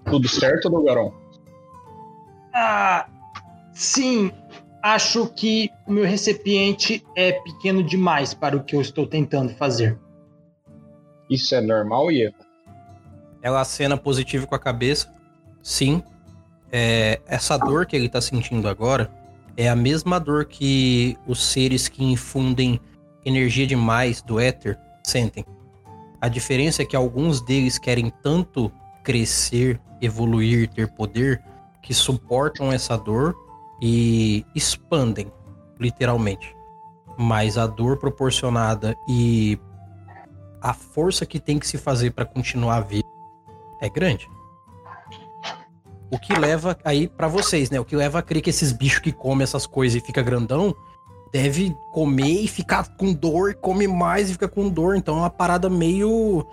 tudo 0.09 0.27
certo, 0.27 0.69
Dogaron? 0.69 1.13
Ah, 2.53 3.07
sim. 3.73 4.31
Acho 4.83 5.27
que 5.27 5.69
o 5.85 5.91
meu 5.91 6.05
recipiente 6.05 7.05
é 7.15 7.33
pequeno 7.33 7.83
demais 7.83 8.33
para 8.33 8.57
o 8.57 8.63
que 8.63 8.75
eu 8.75 8.81
estou 8.81 9.05
tentando 9.05 9.53
fazer. 9.53 9.97
Isso 11.29 11.53
é 11.55 11.61
normal, 11.61 12.11
Ieva? 12.11 12.35
Ela 13.41 13.61
acena 13.61 13.95
positivo 13.95 14.47
com 14.47 14.55
a 14.55 14.59
cabeça. 14.59 15.13
Sim. 15.61 16.03
É, 16.71 17.21
essa 17.27 17.57
dor 17.57 17.85
que 17.85 17.95
ele 17.95 18.09
tá 18.09 18.21
sentindo 18.21 18.67
agora 18.67 19.11
é 19.57 19.69
a 19.69 19.75
mesma 19.75 20.19
dor 20.19 20.45
que 20.45 21.17
os 21.27 21.43
seres 21.43 21.87
que 21.87 22.03
infundem 22.03 22.79
energia 23.25 23.67
demais 23.67 24.21
do 24.21 24.39
éter 24.39 24.77
sentem. 25.03 25.45
A 26.19 26.27
diferença 26.27 26.81
é 26.81 26.85
que 26.85 26.95
alguns 26.95 27.41
deles 27.41 27.77
querem 27.77 28.11
tanto 28.21 28.71
crescer, 29.03 29.79
evoluir, 30.01 30.69
ter 30.69 30.87
poder, 30.87 31.41
que 31.81 31.93
suportam 31.93 32.71
essa 32.71 32.97
dor 32.97 33.35
e 33.81 34.45
expandem, 34.55 35.31
literalmente. 35.79 36.55
Mas 37.17 37.57
a 37.57 37.67
dor 37.67 37.97
proporcionada 37.97 38.95
e 39.07 39.59
a 40.61 40.73
força 40.73 41.25
que 41.25 41.39
tem 41.39 41.57
que 41.57 41.67
se 41.67 41.77
fazer 41.77 42.11
para 42.11 42.25
continuar 42.25 42.81
vivo 42.81 43.09
é 43.81 43.89
grande. 43.89 44.29
O 46.11 46.19
que 46.19 46.33
leva 46.33 46.77
aí 46.83 47.07
pra 47.07 47.27
vocês, 47.27 47.69
né? 47.69 47.79
O 47.79 47.85
que 47.85 47.95
leva 47.95 48.19
a 48.19 48.21
crer 48.21 48.41
que 48.41 48.49
esses 48.49 48.71
bichos 48.71 48.99
que 48.99 49.11
comem 49.11 49.43
essas 49.43 49.65
coisas 49.65 50.01
e 50.01 50.05
fica 50.05 50.21
grandão 50.21 50.75
deve 51.31 51.75
comer 51.91 52.43
e 52.43 52.47
ficar 52.47 52.95
com 52.97 53.13
dor, 53.13 53.55
come 53.55 53.87
mais 53.87 54.29
e 54.29 54.33
fica 54.33 54.47
com 54.47 54.69
dor. 54.69 54.95
Então 54.95 55.15
é 55.15 55.19
uma 55.19 55.29
parada 55.29 55.69
meio. 55.69 56.45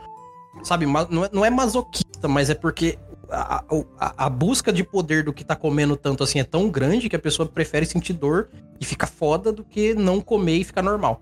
Sabe, 0.63 0.87
é, 0.87 0.89
não 1.33 1.45
é 1.45 1.51
masoquista, 1.51 2.29
mas 2.29 2.51
é 2.51 2.55
porque 2.55 2.99
a, 3.31 3.65
a- 3.99 4.27
a 4.27 4.31
busca 4.31 4.73
de 4.73 4.83
poder 4.85 5.23
do 5.25 5.33
que 5.33 5.45
tá 5.45 5.55
comendo 5.57 5.97
tanto 5.97 6.23
assim 6.25 6.39
é 6.41 6.45
tão 6.45 6.71
grande 6.71 7.09
que 7.09 7.17
a 7.17 7.19
pessoa 7.19 7.49
prefere 7.49 7.85
sentir 7.87 8.13
dor 8.15 8.49
e 8.81 8.85
fica 8.85 9.07
foda 9.07 9.53
do 9.53 9.65
que 9.65 9.95
não 9.95 10.21
comer 10.21 10.57
e 10.59 10.65
ficar 10.65 10.83
normal. 10.83 11.21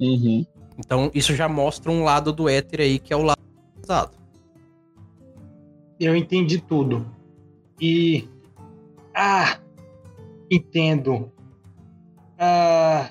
Uhum. 0.00 0.44
Então 0.78 1.10
isso 1.14 1.34
já 1.34 1.48
mostra 1.48 1.90
um 1.90 2.02
lado 2.04 2.32
do 2.32 2.48
éter 2.48 2.80
aí 2.80 2.98
que 2.98 3.12
é 3.12 3.16
o 3.16 3.22
lado 3.22 3.40
pesado. 3.80 4.12
Eu 6.00 6.16
entendi 6.16 6.58
tudo. 6.60 7.06
E. 7.80 8.28
Ah! 9.14 9.58
Entendo. 10.50 11.30
Ah. 12.38 13.08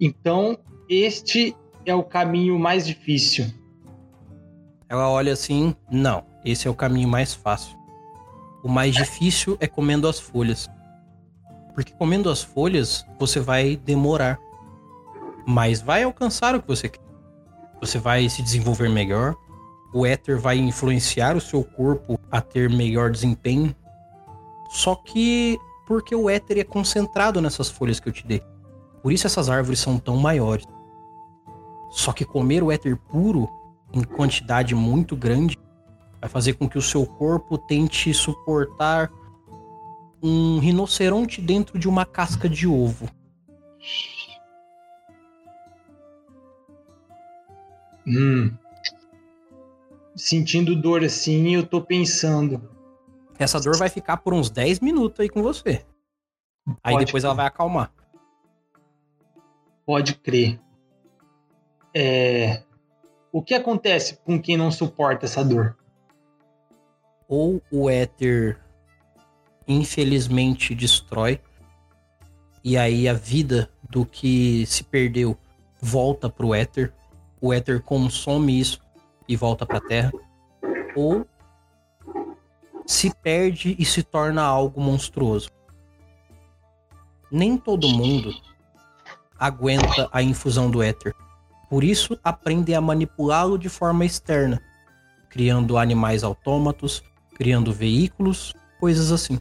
Então, 0.00 0.58
este 0.88 1.56
é 1.86 1.94
o 1.94 2.02
caminho 2.02 2.58
mais 2.58 2.86
difícil. 2.86 3.46
Ela 4.88 5.08
olha 5.08 5.32
assim: 5.32 5.74
não, 5.90 6.24
esse 6.44 6.66
é 6.66 6.70
o 6.70 6.74
caminho 6.74 7.08
mais 7.08 7.32
fácil. 7.34 7.76
O 8.62 8.68
mais 8.68 8.94
difícil 8.94 9.56
é 9.60 9.66
comendo 9.66 10.08
as 10.08 10.18
folhas. 10.18 10.68
Porque 11.74 11.92
comendo 11.94 12.30
as 12.30 12.42
folhas, 12.42 13.04
você 13.18 13.40
vai 13.40 13.76
demorar. 13.76 14.38
Mas 15.46 15.80
vai 15.80 16.02
alcançar 16.02 16.54
o 16.54 16.62
que 16.62 16.68
você 16.68 16.88
quer. 16.88 17.02
Você 17.80 17.98
vai 17.98 18.28
se 18.28 18.42
desenvolver 18.42 18.88
melhor. 18.88 19.34
O 19.92 20.06
éter 20.06 20.38
vai 20.38 20.58
influenciar 20.58 21.36
o 21.36 21.40
seu 21.40 21.64
corpo 21.64 22.18
a 22.30 22.40
ter 22.40 22.70
melhor 22.70 23.10
desempenho. 23.10 23.74
Só 24.70 24.94
que 24.94 25.58
porque 25.86 26.14
o 26.14 26.30
éter 26.30 26.58
é 26.58 26.64
concentrado 26.64 27.40
nessas 27.40 27.68
folhas 27.68 28.00
que 28.00 28.08
eu 28.08 28.12
te 28.12 28.26
dei. 28.26 28.42
Por 29.02 29.12
isso 29.12 29.26
essas 29.26 29.50
árvores 29.50 29.80
são 29.80 29.98
tão 29.98 30.16
maiores. 30.16 30.64
Só 31.90 32.12
que 32.12 32.24
comer 32.24 32.62
o 32.62 32.70
éter 32.70 32.96
puro 32.96 33.48
em 33.92 34.02
quantidade 34.02 34.74
muito 34.74 35.14
grande 35.16 35.58
vai 36.22 36.30
fazer 36.30 36.52
com 36.52 36.68
que 36.68 36.78
o 36.78 36.82
seu 36.82 37.04
corpo 37.04 37.58
tente 37.58 38.14
suportar 38.14 39.10
um 40.22 40.60
rinoceronte 40.60 41.42
dentro 41.42 41.76
de 41.80 41.88
uma 41.88 42.06
casca 42.06 42.48
de 42.48 42.68
ovo. 42.68 43.10
Hum. 48.06 48.56
Sentindo 50.14 50.80
dor 50.80 51.02
assim, 51.02 51.56
eu 51.56 51.66
tô 51.66 51.82
pensando. 51.82 52.70
Essa 53.36 53.58
dor 53.58 53.76
vai 53.76 53.88
ficar 53.88 54.18
por 54.18 54.32
uns 54.32 54.48
10 54.48 54.78
minutos 54.78 55.18
aí 55.18 55.28
com 55.28 55.42
você. 55.42 55.84
Aí 56.84 56.94
Pode 56.94 57.06
depois 57.06 57.22
crer. 57.22 57.24
ela 57.24 57.34
vai 57.34 57.46
acalmar. 57.46 57.92
Pode 59.84 60.14
crer. 60.14 60.60
É. 61.92 62.62
O 63.32 63.42
que 63.42 63.54
acontece 63.54 64.18
com 64.18 64.40
quem 64.40 64.56
não 64.56 64.70
suporta 64.70 65.26
essa 65.26 65.44
dor? 65.44 65.76
Ou 67.34 67.62
o 67.70 67.88
éter 67.88 68.60
infelizmente 69.66 70.74
destrói 70.74 71.40
e 72.62 72.76
aí 72.76 73.08
a 73.08 73.14
vida 73.14 73.70
do 73.88 74.04
que 74.04 74.66
se 74.66 74.84
perdeu 74.84 75.34
volta 75.80 76.28
pro 76.28 76.54
éter. 76.54 76.92
O 77.40 77.50
éter 77.50 77.80
consome 77.80 78.60
isso 78.60 78.82
e 79.26 79.34
volta 79.34 79.64
pra 79.64 79.80
terra. 79.80 80.12
Ou 80.94 81.26
se 82.86 83.10
perde 83.22 83.76
e 83.78 83.84
se 83.86 84.02
torna 84.02 84.42
algo 84.42 84.78
monstruoso. 84.78 85.48
Nem 87.30 87.56
todo 87.56 87.88
mundo 87.88 88.30
aguenta 89.38 90.06
a 90.12 90.22
infusão 90.22 90.70
do 90.70 90.82
éter. 90.82 91.14
Por 91.70 91.82
isso, 91.82 92.20
aprendem 92.22 92.74
a 92.74 92.80
manipulá-lo 92.82 93.58
de 93.58 93.70
forma 93.70 94.04
externa, 94.04 94.60
criando 95.30 95.78
animais 95.78 96.22
autômatos, 96.22 97.02
criando 97.42 97.72
veículos, 97.72 98.54
coisas 98.78 99.10
assim. 99.10 99.36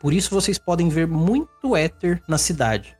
Por 0.00 0.12
isso 0.12 0.34
vocês 0.34 0.58
podem 0.58 0.88
ver 0.88 1.06
muito 1.06 1.76
éter 1.76 2.20
na 2.26 2.36
cidade, 2.38 2.98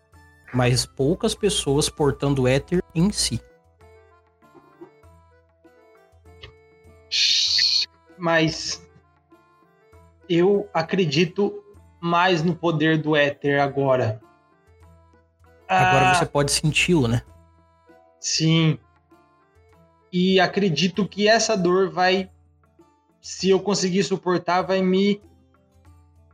mas 0.55 0.87
poucas 0.87 1.35
pessoas 1.35 1.89
portando 1.89 2.47
éter 2.47 2.81
em 2.95 3.11
si. 3.11 3.41
Mas 8.17 8.89
eu 10.29 10.71
acredito 10.73 11.53
mais 12.01 12.45
no 12.45 12.55
poder 12.55 13.03
do 13.03 13.17
éter 13.17 13.61
agora. 13.61 14.21
Agora 15.69 16.11
Ah, 16.11 16.15
você 16.15 16.27
pode 16.27 16.53
senti-lo, 16.53 17.09
né? 17.09 17.23
Sim. 18.21 18.79
E 20.13 20.39
acredito 20.39 21.05
que 21.09 21.27
essa 21.27 21.57
dor 21.57 21.91
vai, 21.91 22.31
se 23.31 23.49
eu 23.49 23.61
conseguir 23.61 24.03
suportar, 24.03 24.63
vai 24.63 24.83
me 24.83 25.23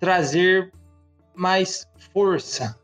trazer 0.01 0.73
mais 1.35 1.87
força. 2.15 2.81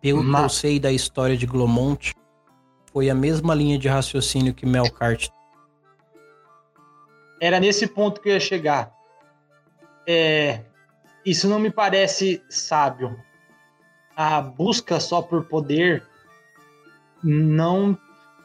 Pelo 0.00 0.20
que 0.20 0.26
eu 0.26 0.32
Mas- 0.32 0.54
sei 0.54 0.80
da 0.80 0.90
história 0.90 1.36
de 1.36 1.46
Glomont, 1.46 2.12
foi 2.92 3.08
a 3.08 3.14
mesma 3.14 3.54
linha 3.54 3.78
de 3.78 3.86
raciocínio 3.86 4.52
que 4.52 4.66
Melkart. 4.66 5.28
Era 7.40 7.60
nesse 7.60 7.86
ponto 7.86 8.20
que 8.20 8.28
eu 8.30 8.32
ia 8.32 8.40
chegar. 8.40 8.92
É, 10.08 10.64
isso 11.24 11.46
não 11.46 11.60
me 11.60 11.70
parece 11.70 12.42
sábio. 12.50 13.16
A 14.16 14.42
busca 14.42 14.98
só 14.98 15.22
por 15.22 15.44
poder 15.44 16.04
não 17.22 17.96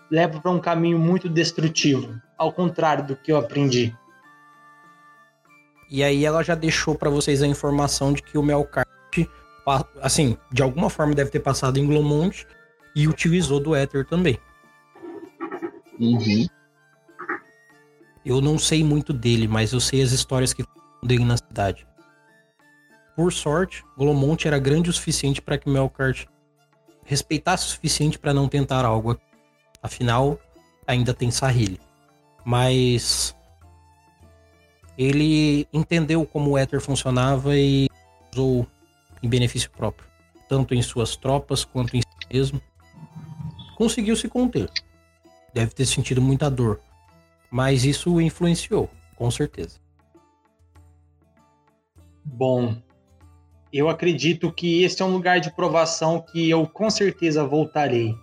leva 0.10 0.40
para 0.40 0.52
um 0.52 0.60
caminho 0.60 0.98
muito 0.98 1.30
destrutivo, 1.30 2.20
ao 2.38 2.52
contrário 2.52 3.06
do 3.06 3.16
que 3.16 3.32
eu 3.32 3.38
aprendi. 3.38 3.96
E 5.90 6.04
aí 6.04 6.24
ela 6.24 6.44
já 6.44 6.56
deixou 6.56 6.96
pra 6.96 7.10
vocês 7.10 7.42
a 7.42 7.48
informação 7.48 8.14
de 8.14 8.22
que 8.22 8.38
o 8.38 8.44
Melkart, 8.44 8.88
assim, 10.02 10.38
de 10.52 10.62
alguma 10.62 10.90
forma 10.90 11.16
deve 11.16 11.32
ter 11.32 11.40
passado 11.40 11.78
em 11.78 11.86
Glomont 11.86 12.46
e 12.96 13.08
utilizou 13.08 13.60
do 13.60 13.76
éter 13.76 14.06
também. 14.06 14.38
Uhum. 16.00 16.48
Eu 18.26 18.42
não 18.42 18.60
sei 18.60 18.84
muito 18.84 19.12
dele, 19.12 19.48
mas 19.48 19.74
eu 19.74 19.80
sei 19.80 20.02
as 20.02 20.12
histórias 20.12 20.54
que 20.54 20.64
contam 20.64 21.08
dele 21.08 21.26
na 21.26 21.38
cidade. 21.38 21.88
Por 23.16 23.34
sorte, 23.34 23.84
Glomont 23.98 24.48
era 24.48 24.60
grande 24.60 24.90
o 24.90 24.94
suficiente 24.94 25.42
para 25.42 25.58
que 25.58 25.70
Melkart 25.70 26.26
respeitasse 27.04 27.66
o 27.66 27.70
suficiente 27.70 28.20
para 28.20 28.34
não 28.34 28.48
tentar 28.48 28.86
algo. 28.86 29.20
Afinal, 29.82 30.40
ainda 30.85 31.14
tem 31.14 31.32
Sahili. 31.32 31.80
Mas 32.43 33.35
ele 34.98 35.67
entendeu 35.72 36.25
como 36.25 36.51
o 36.51 36.58
éter 36.58 36.82
funcionava 36.82 37.56
e 37.56 37.88
usou 38.33 38.67
em 39.24 39.30
benefício 39.30 39.72
próprio, 39.72 40.08
tanto 40.48 40.74
em 40.74 40.82
suas 40.82 41.16
tropas 41.16 41.64
quanto 41.64 41.95
em 41.95 42.01
si 42.01 42.27
mesmo. 42.33 42.61
Conseguiu 43.75 44.16
se 44.16 44.27
conter. 44.27 44.69
deve 45.53 45.74
ter 45.74 45.85
sentido 45.85 46.22
muita 46.22 46.49
dor. 46.49 46.82
Mas 47.49 47.83
isso 47.83 48.14
o 48.14 48.22
influenciou, 48.22 48.90
com 49.16 49.32
certeza. 49.32 49.80
Bom, 52.24 52.75
eu 53.72 53.90
acredito 53.90 54.51
que 54.51 54.83
este 54.83 55.01
é 55.01 55.06
um 55.06 55.11
lugar 55.11 55.40
de 55.40 55.49
provação 55.56 56.22
que 56.22 56.49
eu 56.49 56.67
com 56.67 56.90
certeza 56.90 57.45
voltarei. 57.45 58.16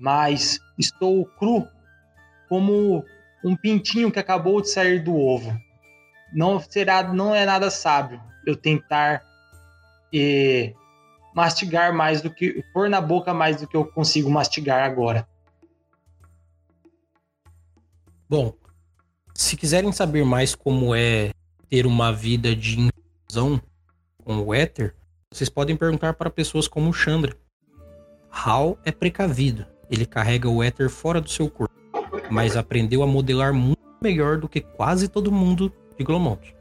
Mas 0.00 0.58
estou 0.78 1.24
cru 1.24 1.66
como 2.48 3.04
um 3.44 3.56
pintinho 3.56 4.10
que 4.10 4.18
acabou 4.18 4.60
de 4.60 4.70
sair 4.70 5.02
do 5.02 5.16
ovo. 5.16 5.56
Não 6.32 6.60
será, 6.60 7.02
não 7.12 7.34
é 7.34 7.44
nada 7.44 7.70
sábio 7.70 8.20
eu 8.46 8.56
tentar 8.56 9.22
eh, 10.12 10.72
mastigar 11.34 11.92
mais 11.92 12.20
do 12.20 12.30
que 12.30 12.64
pôr 12.72 12.88
na 12.88 13.00
boca 13.00 13.32
mais 13.32 13.60
do 13.60 13.66
que 13.68 13.76
eu 13.76 13.84
consigo 13.84 14.30
mastigar 14.30 14.82
agora. 14.82 15.28
Bom, 18.28 18.54
se 19.34 19.56
quiserem 19.56 19.92
saber 19.92 20.24
mais 20.24 20.54
como 20.54 20.94
é 20.94 21.30
ter 21.68 21.86
uma 21.86 22.12
vida 22.12 22.54
de 22.54 22.78
infusão 22.80 23.60
com 24.24 24.38
o 24.38 24.52
éter, 24.52 24.94
vocês 25.30 25.48
podem 25.48 25.76
perguntar 25.76 26.14
para 26.14 26.28
pessoas 26.28 26.66
como 26.66 26.90
o 26.90 26.92
Chandra. 26.92 27.36
Hal 28.30 28.78
é 28.84 28.92
precavido, 28.92 29.66
ele 29.90 30.06
carrega 30.06 30.48
o 30.48 30.62
éter 30.62 30.88
fora 30.88 31.20
do 31.20 31.30
seu 31.30 31.48
corpo, 31.48 31.74
mas 32.30 32.56
aprendeu 32.56 33.02
a 33.02 33.06
modelar 33.06 33.52
muito 33.52 33.78
melhor 34.02 34.38
do 34.38 34.48
que 34.48 34.60
quase 34.60 35.08
todo 35.08 35.32
mundo 35.32 35.72
de 35.96 36.04
Glomont. 36.04 36.54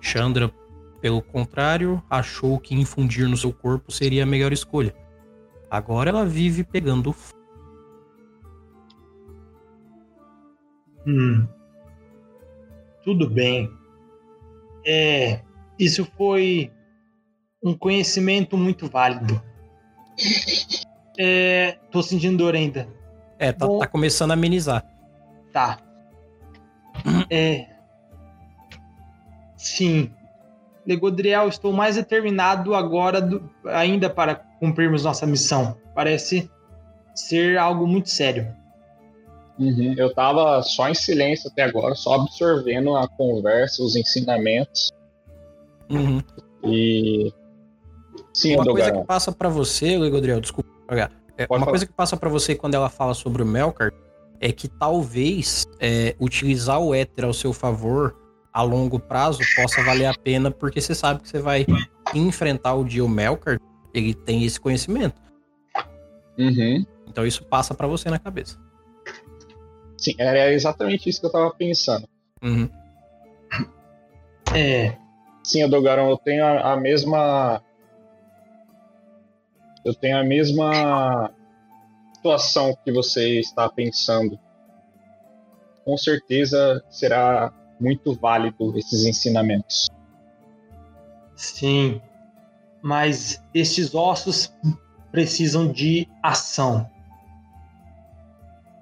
Chandra, 0.00 0.52
pelo 1.00 1.22
contrário, 1.22 2.02
achou 2.08 2.58
que 2.58 2.74
infundir 2.74 3.28
no 3.28 3.36
seu 3.36 3.52
corpo 3.52 3.90
seria 3.90 4.22
a 4.22 4.26
melhor 4.26 4.52
escolha. 4.52 4.94
Agora 5.70 6.10
ela 6.10 6.26
vive 6.26 6.62
pegando 6.64 7.14
Hum. 11.06 11.46
Tudo 13.02 13.28
bem. 13.28 13.68
É, 14.86 15.40
isso 15.78 16.06
foi 16.16 16.70
um 17.62 17.76
conhecimento 17.76 18.56
muito 18.56 18.88
válido. 18.88 19.42
É, 21.18 21.76
tô 21.90 22.02
sentindo 22.02 22.38
dor 22.38 22.54
ainda. 22.54 22.88
É, 23.38 23.52
tá, 23.52 23.66
Bom- 23.66 23.78
tá 23.78 23.86
começando 23.86 24.30
a 24.30 24.34
amenizar. 24.34 24.84
Tá. 25.52 25.78
É. 27.30 27.66
Sim. 29.56 30.10
Legodriel, 30.86 31.48
estou 31.48 31.72
mais 31.72 31.96
determinado 31.96 32.74
agora 32.74 33.20
do- 33.20 33.48
ainda 33.66 34.10
para 34.10 34.34
cumprirmos 34.34 35.04
nossa 35.04 35.26
missão. 35.26 35.76
Parece 35.94 36.50
ser 37.14 37.56
algo 37.58 37.86
muito 37.86 38.08
sério. 38.10 38.54
Uhum. 39.58 39.94
Eu 39.96 40.12
tava 40.14 40.60
só 40.62 40.88
em 40.88 40.94
silêncio 40.94 41.48
até 41.50 41.62
agora, 41.62 41.94
só 41.94 42.14
absorvendo 42.14 42.96
a 42.96 43.06
conversa, 43.06 43.82
os 43.82 43.94
ensinamentos. 43.94 44.90
Uhum. 45.90 46.20
E. 46.64 47.32
Sim, 48.34 48.54
Uma 48.54 48.64
coisa 48.64 48.78
Dogarão. 48.86 49.00
que 49.02 49.06
passa 49.06 49.30
pra 49.30 49.48
você, 49.50 49.96
Legodriel, 49.98 50.40
desculpa. 50.40 50.70
É, 51.38 51.46
uma 51.48 51.60
falar. 51.60 51.66
coisa 51.70 51.86
que 51.86 51.92
passa 51.92 52.16
pra 52.16 52.28
você 52.28 52.54
quando 52.54 52.74
ela 52.74 52.88
fala 52.88 53.14
sobre 53.14 53.42
o 53.42 53.46
Melkart 53.46 53.94
é 54.40 54.52
que 54.52 54.68
talvez 54.68 55.66
é, 55.80 56.14
utilizar 56.20 56.80
o 56.80 56.94
éter 56.94 57.24
ao 57.24 57.32
seu 57.32 57.52
favor 57.52 58.16
a 58.52 58.62
longo 58.62 58.98
prazo 58.98 59.40
possa 59.56 59.82
valer 59.82 60.06
a 60.06 60.14
pena, 60.14 60.50
porque 60.50 60.80
você 60.80 60.94
sabe 60.94 61.22
que 61.22 61.28
você 61.28 61.38
vai 61.38 61.64
enfrentar 62.14 62.74
o 62.74 62.84
dia 62.84 63.04
o 63.04 63.08
Melkart, 63.08 63.60
ele 63.94 64.12
tem 64.12 64.44
esse 64.44 64.60
conhecimento. 64.60 65.20
Uhum. 66.38 66.84
Então 67.08 67.26
isso 67.26 67.44
passa 67.44 67.74
pra 67.74 67.86
você 67.86 68.10
na 68.10 68.18
cabeça. 68.18 68.58
Sim, 69.96 70.14
era 70.18 70.52
exatamente 70.52 71.08
isso 71.08 71.20
que 71.20 71.26
eu 71.26 71.32
tava 71.32 71.50
pensando. 71.54 72.08
Uhum. 72.42 72.68
É. 74.54 74.96
Sim, 75.44 75.62
Adogarão, 75.62 76.10
eu 76.10 76.16
tenho 76.18 76.44
a, 76.44 76.72
a 76.72 76.76
mesma. 76.76 77.62
Eu 79.84 79.94
tenho 79.94 80.18
a 80.18 80.24
mesma 80.24 81.30
situação 82.14 82.76
que 82.84 82.92
você 82.92 83.40
está 83.40 83.68
pensando. 83.68 84.38
Com 85.84 85.96
certeza 85.96 86.82
será 86.88 87.52
muito 87.80 88.14
válido 88.14 88.78
esses 88.78 89.04
ensinamentos. 89.04 89.88
Sim. 91.34 92.00
Mas 92.80 93.42
estes 93.52 93.94
ossos 93.94 94.52
precisam 95.10 95.70
de 95.70 96.08
ação. 96.22 96.88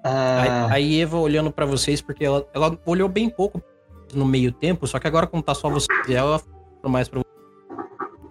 Ah, 0.03 0.67
Aí, 0.69 0.83
aí 0.83 1.01
Eva 1.01 1.17
olhando 1.17 1.51
pra 1.51 1.65
vocês, 1.65 2.01
porque 2.01 2.25
ela, 2.25 2.47
ela 2.53 2.77
olhou 2.85 3.09
bem 3.09 3.29
pouco 3.29 3.61
no 4.13 4.25
meio 4.25 4.51
tempo, 4.51 4.87
só 4.87 4.99
que 4.99 5.07
agora 5.07 5.27
como 5.27 5.43
tá 5.43 5.53
só 5.53 5.69
você 5.69 5.87
e 6.07 6.13
ela, 6.13 6.29
ela 6.31 6.39
fala 6.39 6.91
mais 6.91 7.07
pra 7.07 7.19
você. 7.19 7.40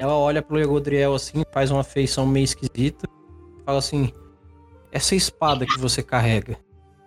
Ela 0.01 0.17
olha 0.17 0.41
pro 0.41 0.57
Legodriel 0.57 1.15
assim, 1.15 1.45
faz 1.53 1.71
uma 1.71 1.85
feição 1.85 2.25
meio 2.25 2.45
esquisita, 2.45 3.07
fala 3.67 3.79
assim: 3.79 4.11
Essa 4.91 5.15
espada 5.15 5.67
que 5.67 5.79
você 5.79 6.03
carrega, 6.03 6.59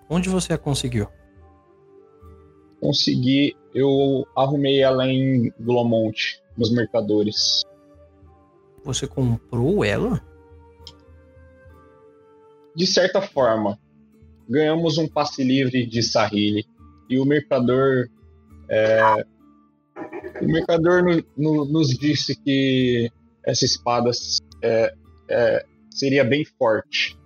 onde 0.08 0.30
você 0.30 0.54
a 0.54 0.60
conseguiu? 0.60 1.08
Consegui, 2.80 3.58
eu 3.74 4.28
arrumei 4.38 4.80
ela 4.80 5.08
em 5.08 5.52
Glomont, 5.60 6.40
nos 6.56 6.72
mercadores. 6.72 7.64
Você 8.84 9.08
comprou 9.08 9.84
ela? 9.84 10.22
De 12.76 12.86
certa 12.86 13.24
forma, 13.24 13.80
ganhamos 14.48 15.00
um 15.00 15.08
passe 15.08 15.44
livre 15.44 15.84
de 15.88 16.04
Sahili 16.04 16.64
e 17.10 17.20
o 17.20 17.26
mercador 17.26 18.08
é, 18.70 19.26
o 20.42 20.46
mercador 20.46 21.04
no- 21.04 21.24
no- 21.38 21.66
nos 21.66 21.90
disse 21.90 22.36
que 22.36 23.12
essa 23.46 23.66
espada 23.66 24.12
é, 24.62 24.94
é, 25.30 25.66
seria 25.90 26.24
bem 26.24 26.46
forte. 26.46 27.18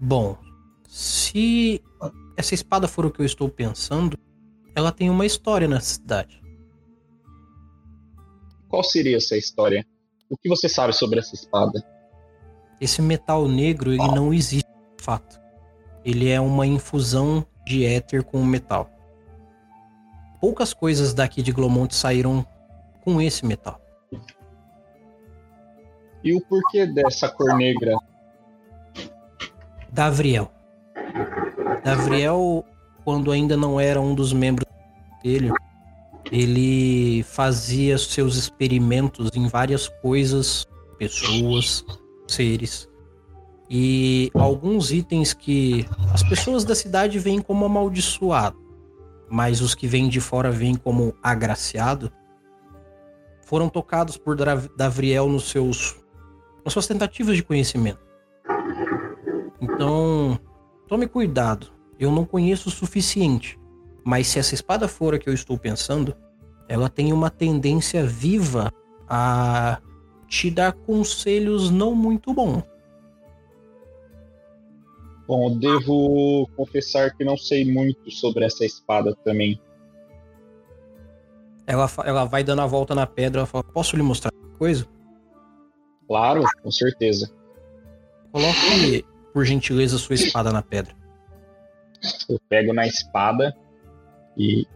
Bom, 0.00 0.38
se 0.88 1.80
essa 2.36 2.54
espada 2.54 2.86
for 2.86 3.06
o 3.06 3.10
que 3.10 3.20
eu 3.20 3.26
estou 3.26 3.48
pensando, 3.48 4.18
ela 4.74 4.92
tem 4.92 5.08
uma 5.08 5.24
história 5.24 5.66
nessa 5.68 5.94
cidade. 5.94 6.42
Qual 8.68 8.82
seria 8.82 9.16
essa 9.16 9.36
história? 9.36 9.86
O 10.28 10.36
que 10.36 10.48
você 10.48 10.68
sabe 10.68 10.92
sobre 10.92 11.20
essa 11.20 11.34
espada? 11.34 11.82
Esse 12.80 13.00
metal 13.00 13.46
negro, 13.48 13.92
ele 13.92 14.08
não 14.08 14.34
existe 14.34 14.68
de 14.98 15.02
fato. 15.04 15.40
Ele 16.04 16.28
é 16.28 16.40
uma 16.40 16.66
infusão 16.66 17.46
de 17.64 17.84
éter 17.84 18.24
com 18.24 18.44
metal. 18.44 18.90
Poucas 20.44 20.74
coisas 20.74 21.14
daqui 21.14 21.40
de 21.40 21.52
Glomont 21.52 21.94
saíram 21.94 22.44
com 23.02 23.18
esse 23.18 23.46
metal. 23.46 23.80
E 26.22 26.34
o 26.34 26.40
porquê 26.42 26.84
dessa 26.84 27.30
cor 27.30 27.56
negra? 27.56 27.96
Davriel. 29.90 30.52
Davriel, 31.82 32.62
quando 33.06 33.32
ainda 33.32 33.56
não 33.56 33.80
era 33.80 33.98
um 33.98 34.14
dos 34.14 34.34
membros 34.34 34.68
dele, 35.22 35.50
ele 36.30 37.22
fazia 37.22 37.96
seus 37.96 38.36
experimentos 38.36 39.30
em 39.34 39.48
várias 39.48 39.88
coisas, 39.88 40.66
pessoas, 40.98 41.82
seres. 42.28 42.86
E 43.70 44.30
alguns 44.34 44.92
itens 44.92 45.32
que 45.32 45.86
as 46.12 46.22
pessoas 46.22 46.66
da 46.66 46.74
cidade 46.74 47.18
veem 47.18 47.40
como 47.40 47.64
amaldiçoado, 47.64 48.62
mas 49.28 49.60
os 49.60 49.74
que 49.74 49.86
vêm 49.86 50.08
de 50.08 50.20
fora 50.20 50.50
veem 50.50 50.74
como 50.74 51.14
agraciado, 51.22 52.12
foram 53.42 53.68
tocados 53.68 54.16
por 54.16 54.36
Davriel 54.76 55.28
nos 55.28 55.50
seus, 55.50 55.96
nas 56.64 56.72
suas 56.72 56.86
tentativas 56.86 57.36
de 57.36 57.42
conhecimento. 57.42 58.00
Então, 59.60 60.38
tome 60.88 61.06
cuidado. 61.06 61.68
Eu 61.98 62.10
não 62.10 62.24
conheço 62.24 62.68
o 62.68 62.72
suficiente. 62.72 63.58
Mas 64.04 64.26
se 64.26 64.38
essa 64.38 64.54
espada 64.54 64.86
for 64.88 65.14
a 65.14 65.18
que 65.18 65.28
eu 65.28 65.34
estou 65.34 65.58
pensando, 65.58 66.14
ela 66.68 66.88
tem 66.88 67.12
uma 67.12 67.30
tendência 67.30 68.04
viva 68.04 68.72
a 69.08 69.80
te 70.26 70.50
dar 70.50 70.72
conselhos 70.72 71.70
não 71.70 71.94
muito 71.94 72.32
bons. 72.32 72.62
Bom, 75.26 75.48
eu 75.48 75.56
devo 75.56 76.48
confessar 76.56 77.16
que 77.16 77.24
não 77.24 77.36
sei 77.36 77.64
muito 77.64 78.10
sobre 78.10 78.44
essa 78.44 78.64
espada 78.64 79.16
também. 79.24 79.58
Ela, 81.66 81.90
ela 82.04 82.24
vai 82.24 82.44
dando 82.44 82.60
a 82.60 82.66
volta 82.66 82.94
na 82.94 83.06
pedra, 83.06 83.40
ela 83.40 83.46
fala, 83.46 83.64
posso 83.64 83.96
lhe 83.96 84.02
mostrar 84.02 84.30
uma 84.34 84.58
coisa? 84.58 84.86
Claro, 86.06 86.42
com 86.62 86.70
certeza. 86.70 87.32
Coloque, 88.30 89.04
por 89.32 89.46
gentileza, 89.46 89.96
sua 89.96 90.14
espada 90.14 90.52
na 90.52 90.60
pedra. 90.60 90.94
Eu 92.28 92.38
pego 92.48 92.74
na 92.74 92.86
espada 92.86 93.56
e 94.36 94.66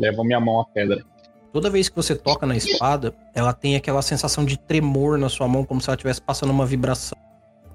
levo 0.00 0.24
minha 0.24 0.40
mão 0.40 0.60
à 0.60 0.64
pedra. 0.64 1.04
Toda 1.52 1.70
vez 1.70 1.88
que 1.88 1.94
você 1.94 2.16
toca 2.16 2.46
na 2.46 2.56
espada, 2.56 3.14
ela 3.34 3.52
tem 3.52 3.76
aquela 3.76 4.02
sensação 4.02 4.44
de 4.44 4.58
tremor 4.58 5.18
na 5.18 5.28
sua 5.28 5.46
mão, 5.46 5.64
como 5.64 5.80
se 5.80 5.88
ela 5.88 5.94
estivesse 5.94 6.20
passando 6.20 6.50
uma 6.50 6.66
vibração. 6.66 7.16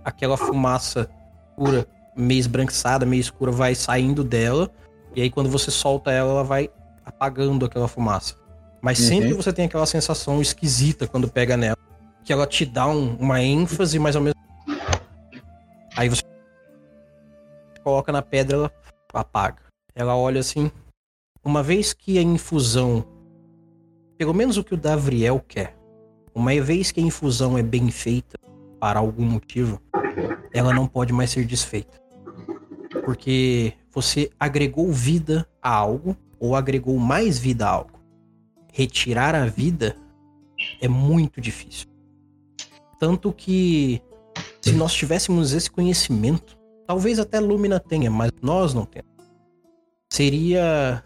Aquela 0.04 0.36
fumaça 0.36 1.10
escura, 1.58 1.88
meio 2.16 2.40
esbranquiçada, 2.40 3.06
meio 3.06 3.20
escura, 3.20 3.52
vai 3.52 3.74
saindo 3.74 4.24
dela. 4.24 4.70
E 5.16 5.22
aí 5.22 5.30
quando 5.32 5.50
você 5.50 5.72
solta 5.72 6.12
ela, 6.12 6.30
ela 6.32 6.44
vai 6.44 6.70
apagando 7.04 7.66
aquela 7.66 7.88
fumaça. 7.88 8.36
Mas 8.82 9.00
Uhum. 9.00 9.08
sempre 9.08 9.34
você 9.34 9.52
tem 9.52 9.66
aquela 9.66 9.86
sensação 9.88 10.40
esquisita 10.40 11.08
quando 11.08 11.28
pega 11.28 11.58
nela. 11.58 11.78
Que 12.24 12.32
ela 12.32 12.46
te 12.46 12.66
dá 12.66 12.88
um- 12.88 13.16
uma 13.16 13.42
ênfase, 13.42 13.98
mas 13.98 14.16
ao 14.16 14.22
mesmo 14.22 14.38
Aí 15.96 16.10
você 16.10 16.22
coloca 17.84 18.12
na 18.12 18.22
pedra, 18.22 18.56
ela 18.58 18.72
apaga. 19.12 19.58
Ela 19.96 20.16
olha 20.16 20.40
assim. 20.42 20.70
Uma 21.44 21.64
vez 21.64 21.92
que 21.92 22.20
a 22.20 22.22
infusão, 22.22 23.04
pelo 24.16 24.32
menos 24.32 24.58
o 24.58 24.64
que 24.64 24.76
o 24.76 24.78
Davriel 24.78 25.44
quer, 25.48 25.76
uma 26.36 26.52
vez 26.62 26.92
que 26.92 27.00
a 27.00 27.04
infusão 27.04 27.58
é 27.58 27.64
bem 27.64 27.90
feita 27.90 28.38
para 28.80 29.00
algum 29.00 29.26
motivo, 29.26 29.82
ela 30.54 30.74
não 30.74 30.88
pode 30.88 31.14
mais 31.14 31.30
ser 31.30 31.46
desfeita. 31.46 32.00
Porque 33.04 33.74
você 33.92 34.30
agregou 34.40 34.92
vida 34.92 35.48
a 35.62 35.74
algo 35.74 36.16
ou 36.40 36.56
agregou 36.56 36.98
mais 36.98 37.38
vida 37.38 37.66
a 37.66 37.70
algo. 37.70 38.00
Retirar 38.72 39.36
a 39.36 39.46
vida 39.46 39.96
é 40.82 40.88
muito 40.88 41.42
difícil. 41.42 41.88
Tanto 43.00 43.32
que 43.32 44.02
se 44.62 44.74
nós 44.74 44.94
tivéssemos 44.94 45.54
esse 45.54 45.70
conhecimento, 45.70 46.58
talvez 46.86 47.20
até 47.20 47.40
Lumina 47.40 47.80
tenha, 47.80 48.10
mas 48.10 48.32
nós 48.42 48.74
não 48.74 48.86
temos. 48.86 49.12
Seria 50.12 51.04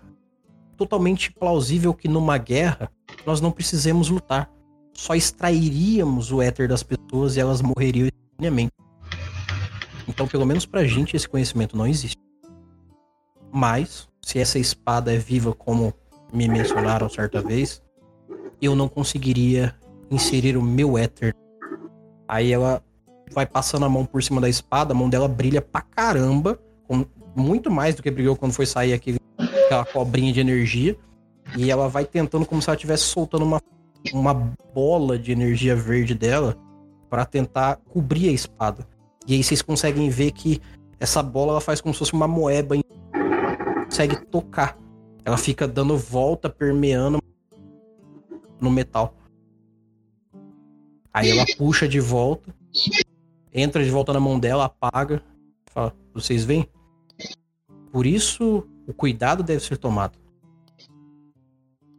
totalmente 0.77 1.31
plausível 1.31 1.93
que 1.93 2.07
numa 2.07 2.37
guerra 2.37 2.91
nós 3.25 3.41
não 3.41 3.51
precisemos 3.51 4.09
lutar. 4.09 4.49
Só 4.93 5.15
extrairíamos 5.15 6.31
o 6.31 6.41
éter 6.41 6.67
das 6.67 6.83
pessoas 6.83 7.35
e 7.35 7.39
elas 7.39 7.61
morreriam 7.61 8.07
instantaneamente. 8.07 8.73
Então, 10.07 10.27
pelo 10.27 10.45
menos 10.45 10.65
pra 10.65 10.83
gente, 10.83 11.15
esse 11.15 11.27
conhecimento 11.27 11.77
não 11.77 11.87
existe. 11.87 12.17
Mas, 13.51 14.07
se 14.21 14.39
essa 14.39 14.57
espada 14.57 15.13
é 15.13 15.17
viva, 15.17 15.53
como 15.53 15.93
me 16.33 16.47
mencionaram 16.47 17.09
certa 17.09 17.41
vez, 17.41 17.81
eu 18.61 18.75
não 18.75 18.87
conseguiria 18.87 19.75
inserir 20.09 20.57
o 20.57 20.61
meu 20.61 20.97
éter. 20.97 21.35
Aí 22.27 22.51
ela 22.51 22.81
vai 23.33 23.45
passando 23.45 23.85
a 23.85 23.89
mão 23.89 24.05
por 24.05 24.21
cima 24.21 24.39
da 24.39 24.49
espada, 24.49 24.93
a 24.93 24.95
mão 24.95 25.09
dela 25.09 25.27
brilha 25.27 25.61
pra 25.61 25.81
caramba, 25.81 26.59
muito 27.35 27.71
mais 27.71 27.95
do 27.95 28.03
que 28.03 28.11
brilhou 28.11 28.35
quando 28.35 28.53
foi 28.53 28.65
sair 28.65 28.93
aquele, 28.93 29.19
aquela 29.65 29.85
cobrinha 29.85 30.33
de 30.33 30.39
energia. 30.39 30.97
E 31.57 31.69
ela 31.69 31.89
vai 31.89 32.05
tentando 32.05 32.45
como 32.45 32.61
se 32.61 32.69
ela 32.69 32.75
estivesse 32.75 33.03
soltando 33.03 33.43
uma, 33.43 33.61
uma 34.13 34.33
bola 34.33 35.17
de 35.17 35.31
energia 35.31 35.75
verde 35.75 36.13
dela 36.13 36.57
pra 37.09 37.25
tentar 37.25 37.77
cobrir 37.89 38.29
a 38.29 38.31
espada. 38.31 38.87
E 39.27 39.35
aí 39.35 39.43
vocês 39.43 39.61
conseguem 39.61 40.09
ver 40.09 40.31
que 40.31 40.59
essa 40.99 41.21
bola 41.21 41.51
ela 41.51 41.61
faz 41.61 41.79
como 41.81 41.93
se 41.93 41.99
fosse 41.99 42.13
uma 42.13 42.27
moeba 42.27 42.75
e 42.75 42.83
consegue 43.85 44.15
tocar. 44.25 44.77
Ela 45.23 45.37
fica 45.37 45.67
dando 45.67 45.97
volta, 45.97 46.49
permeando 46.49 47.19
no 48.59 48.71
metal. 48.71 49.15
Aí 51.13 51.29
ela 51.29 51.45
puxa 51.57 51.87
de 51.87 51.99
volta, 51.99 52.55
entra 53.53 53.83
de 53.83 53.89
volta 53.89 54.13
na 54.13 54.19
mão 54.19 54.39
dela, 54.39 54.65
apaga, 54.65 55.21
fala: 55.67 55.93
"Vocês 56.13 56.45
veem? 56.45 56.67
Por 57.91 58.05
isso 58.05 58.65
o 58.87 58.93
cuidado 58.93 59.43
deve 59.43 59.61
ser 59.63 59.77
tomado. 59.77 60.17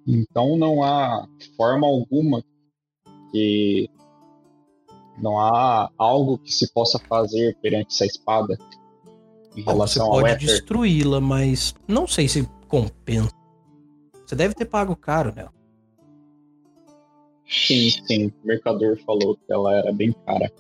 Então 0.06 0.56
não 0.56 0.82
há 0.82 1.28
forma 1.56 1.86
alguma 1.86 2.42
que 3.30 3.88
não 5.18 5.38
há 5.38 5.90
algo 5.98 6.38
que 6.38 6.52
se 6.52 6.72
possa 6.72 6.98
fazer 7.08 7.56
perante 7.60 7.94
essa 7.94 8.06
espada 8.06 8.58
em 9.56 9.62
Você 9.62 9.70
relação 9.70 10.06
ao 10.06 10.20
pode 10.20 10.46
destruí-la, 10.46 11.20
mas 11.20 11.74
não 11.86 12.06
sei 12.06 12.28
se 12.28 12.48
compensa. 12.68 13.32
Você 14.26 14.34
deve 14.34 14.54
ter 14.54 14.64
pago 14.64 14.96
caro 14.96 15.32
nela. 15.34 15.52
Sim, 17.46 17.90
sim. 18.06 18.32
O 18.42 18.46
mercador 18.46 18.96
falou 19.04 19.36
que 19.36 19.52
ela 19.52 19.76
era 19.76 19.92
bem 19.92 20.14
cara. 20.24 20.50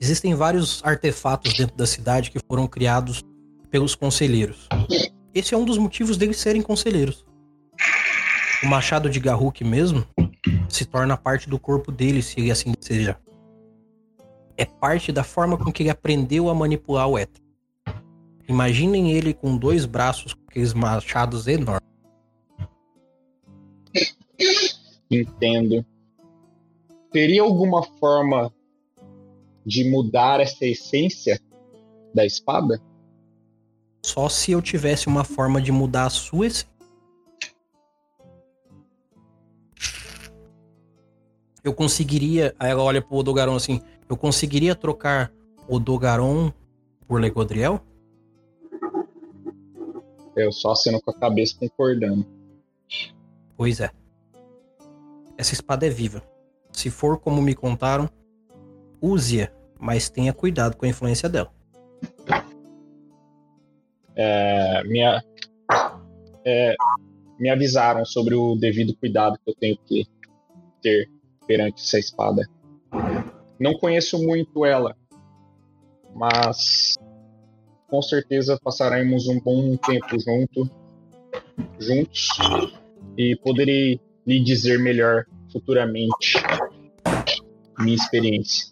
Existem 0.00 0.34
vários 0.34 0.82
artefatos 0.84 1.54
dentro 1.54 1.76
da 1.76 1.86
cidade 1.86 2.30
que 2.30 2.38
foram 2.48 2.66
criados 2.66 3.24
pelos 3.70 3.94
conselheiros. 3.94 4.68
Esse 5.34 5.54
é 5.54 5.56
um 5.56 5.64
dos 5.64 5.78
motivos 5.78 6.16
deles 6.16 6.36
serem 6.36 6.62
conselheiros. 6.62 7.24
O 8.62 8.66
machado 8.66 9.10
de 9.10 9.18
Garruk 9.18 9.64
mesmo 9.64 10.06
se 10.68 10.84
torna 10.84 11.16
parte 11.16 11.48
do 11.48 11.58
corpo 11.58 11.90
dele, 11.90 12.22
se 12.22 12.50
assim 12.50 12.72
desejar. 12.78 13.20
É 14.56 14.64
parte 14.64 15.10
da 15.10 15.24
forma 15.24 15.58
com 15.58 15.72
que 15.72 15.82
ele 15.82 15.90
aprendeu 15.90 16.48
a 16.48 16.54
manipular 16.54 17.08
o 17.08 17.18
éter. 17.18 17.42
Imaginem 18.48 19.12
ele 19.12 19.34
com 19.34 19.56
dois 19.56 19.84
braços, 19.84 20.34
com 20.34 20.42
aqueles 20.48 20.74
machados 20.74 21.46
enormes. 21.46 21.82
Entendo. 25.10 25.84
Teria 27.10 27.42
alguma 27.42 27.82
forma 27.98 28.52
de 29.64 29.90
mudar 29.90 30.40
essa 30.40 30.64
essência 30.64 31.40
da 32.14 32.24
espada? 32.24 32.80
Só 34.04 34.28
se 34.28 34.52
eu 34.52 34.62
tivesse 34.62 35.06
uma 35.06 35.24
forma 35.24 35.60
de 35.60 35.70
mudar 35.70 36.06
a 36.06 36.10
sua 36.10 36.46
essência. 36.46 36.71
Eu 41.62 41.72
conseguiria. 41.72 42.54
Aí 42.58 42.70
ela 42.70 42.82
olha 42.82 43.00
pro 43.00 43.16
Odogaron 43.16 43.54
assim. 43.54 43.80
Eu 44.08 44.16
conseguiria 44.16 44.74
trocar 44.74 45.32
Odogaron 45.68 46.52
por 47.06 47.20
Legodriel? 47.20 47.80
Eu 50.34 50.50
só 50.50 50.72
aceno 50.72 51.00
com 51.00 51.10
a 51.10 51.14
cabeça 51.14 51.56
concordando. 51.58 52.26
Pois 53.56 53.80
é. 53.80 53.90
Essa 55.36 55.54
espada 55.54 55.86
é 55.86 55.90
viva. 55.90 56.22
Se 56.72 56.90
for 56.90 57.18
como 57.18 57.42
me 57.42 57.54
contaram, 57.54 58.08
use-a, 59.00 59.50
mas 59.78 60.08
tenha 60.08 60.32
cuidado 60.32 60.76
com 60.76 60.86
a 60.86 60.88
influência 60.88 61.28
dela. 61.28 61.52
É, 64.16 64.82
minha, 64.84 65.22
é, 66.44 66.74
me 67.38 67.50
avisaram 67.50 68.04
sobre 68.04 68.34
o 68.34 68.54
devido 68.56 68.96
cuidado 68.96 69.38
que 69.44 69.50
eu 69.50 69.54
tenho 69.54 69.78
que 69.86 70.06
ter 70.80 71.10
perante 71.52 71.82
essa 71.82 71.98
espada. 71.98 72.48
Não 73.60 73.74
conheço 73.74 74.18
muito 74.18 74.64
ela, 74.64 74.96
mas 76.14 76.96
com 77.88 78.00
certeza 78.00 78.58
passaremos 78.62 79.28
um 79.28 79.38
bom 79.38 79.76
tempo 79.76 80.18
junto, 80.18 80.70
juntos 81.78 82.28
e 83.18 83.36
poderei 83.36 84.00
lhe 84.26 84.42
dizer 84.42 84.78
melhor 84.78 85.26
futuramente 85.52 86.42
minha 87.78 87.96
experiência. 87.96 88.71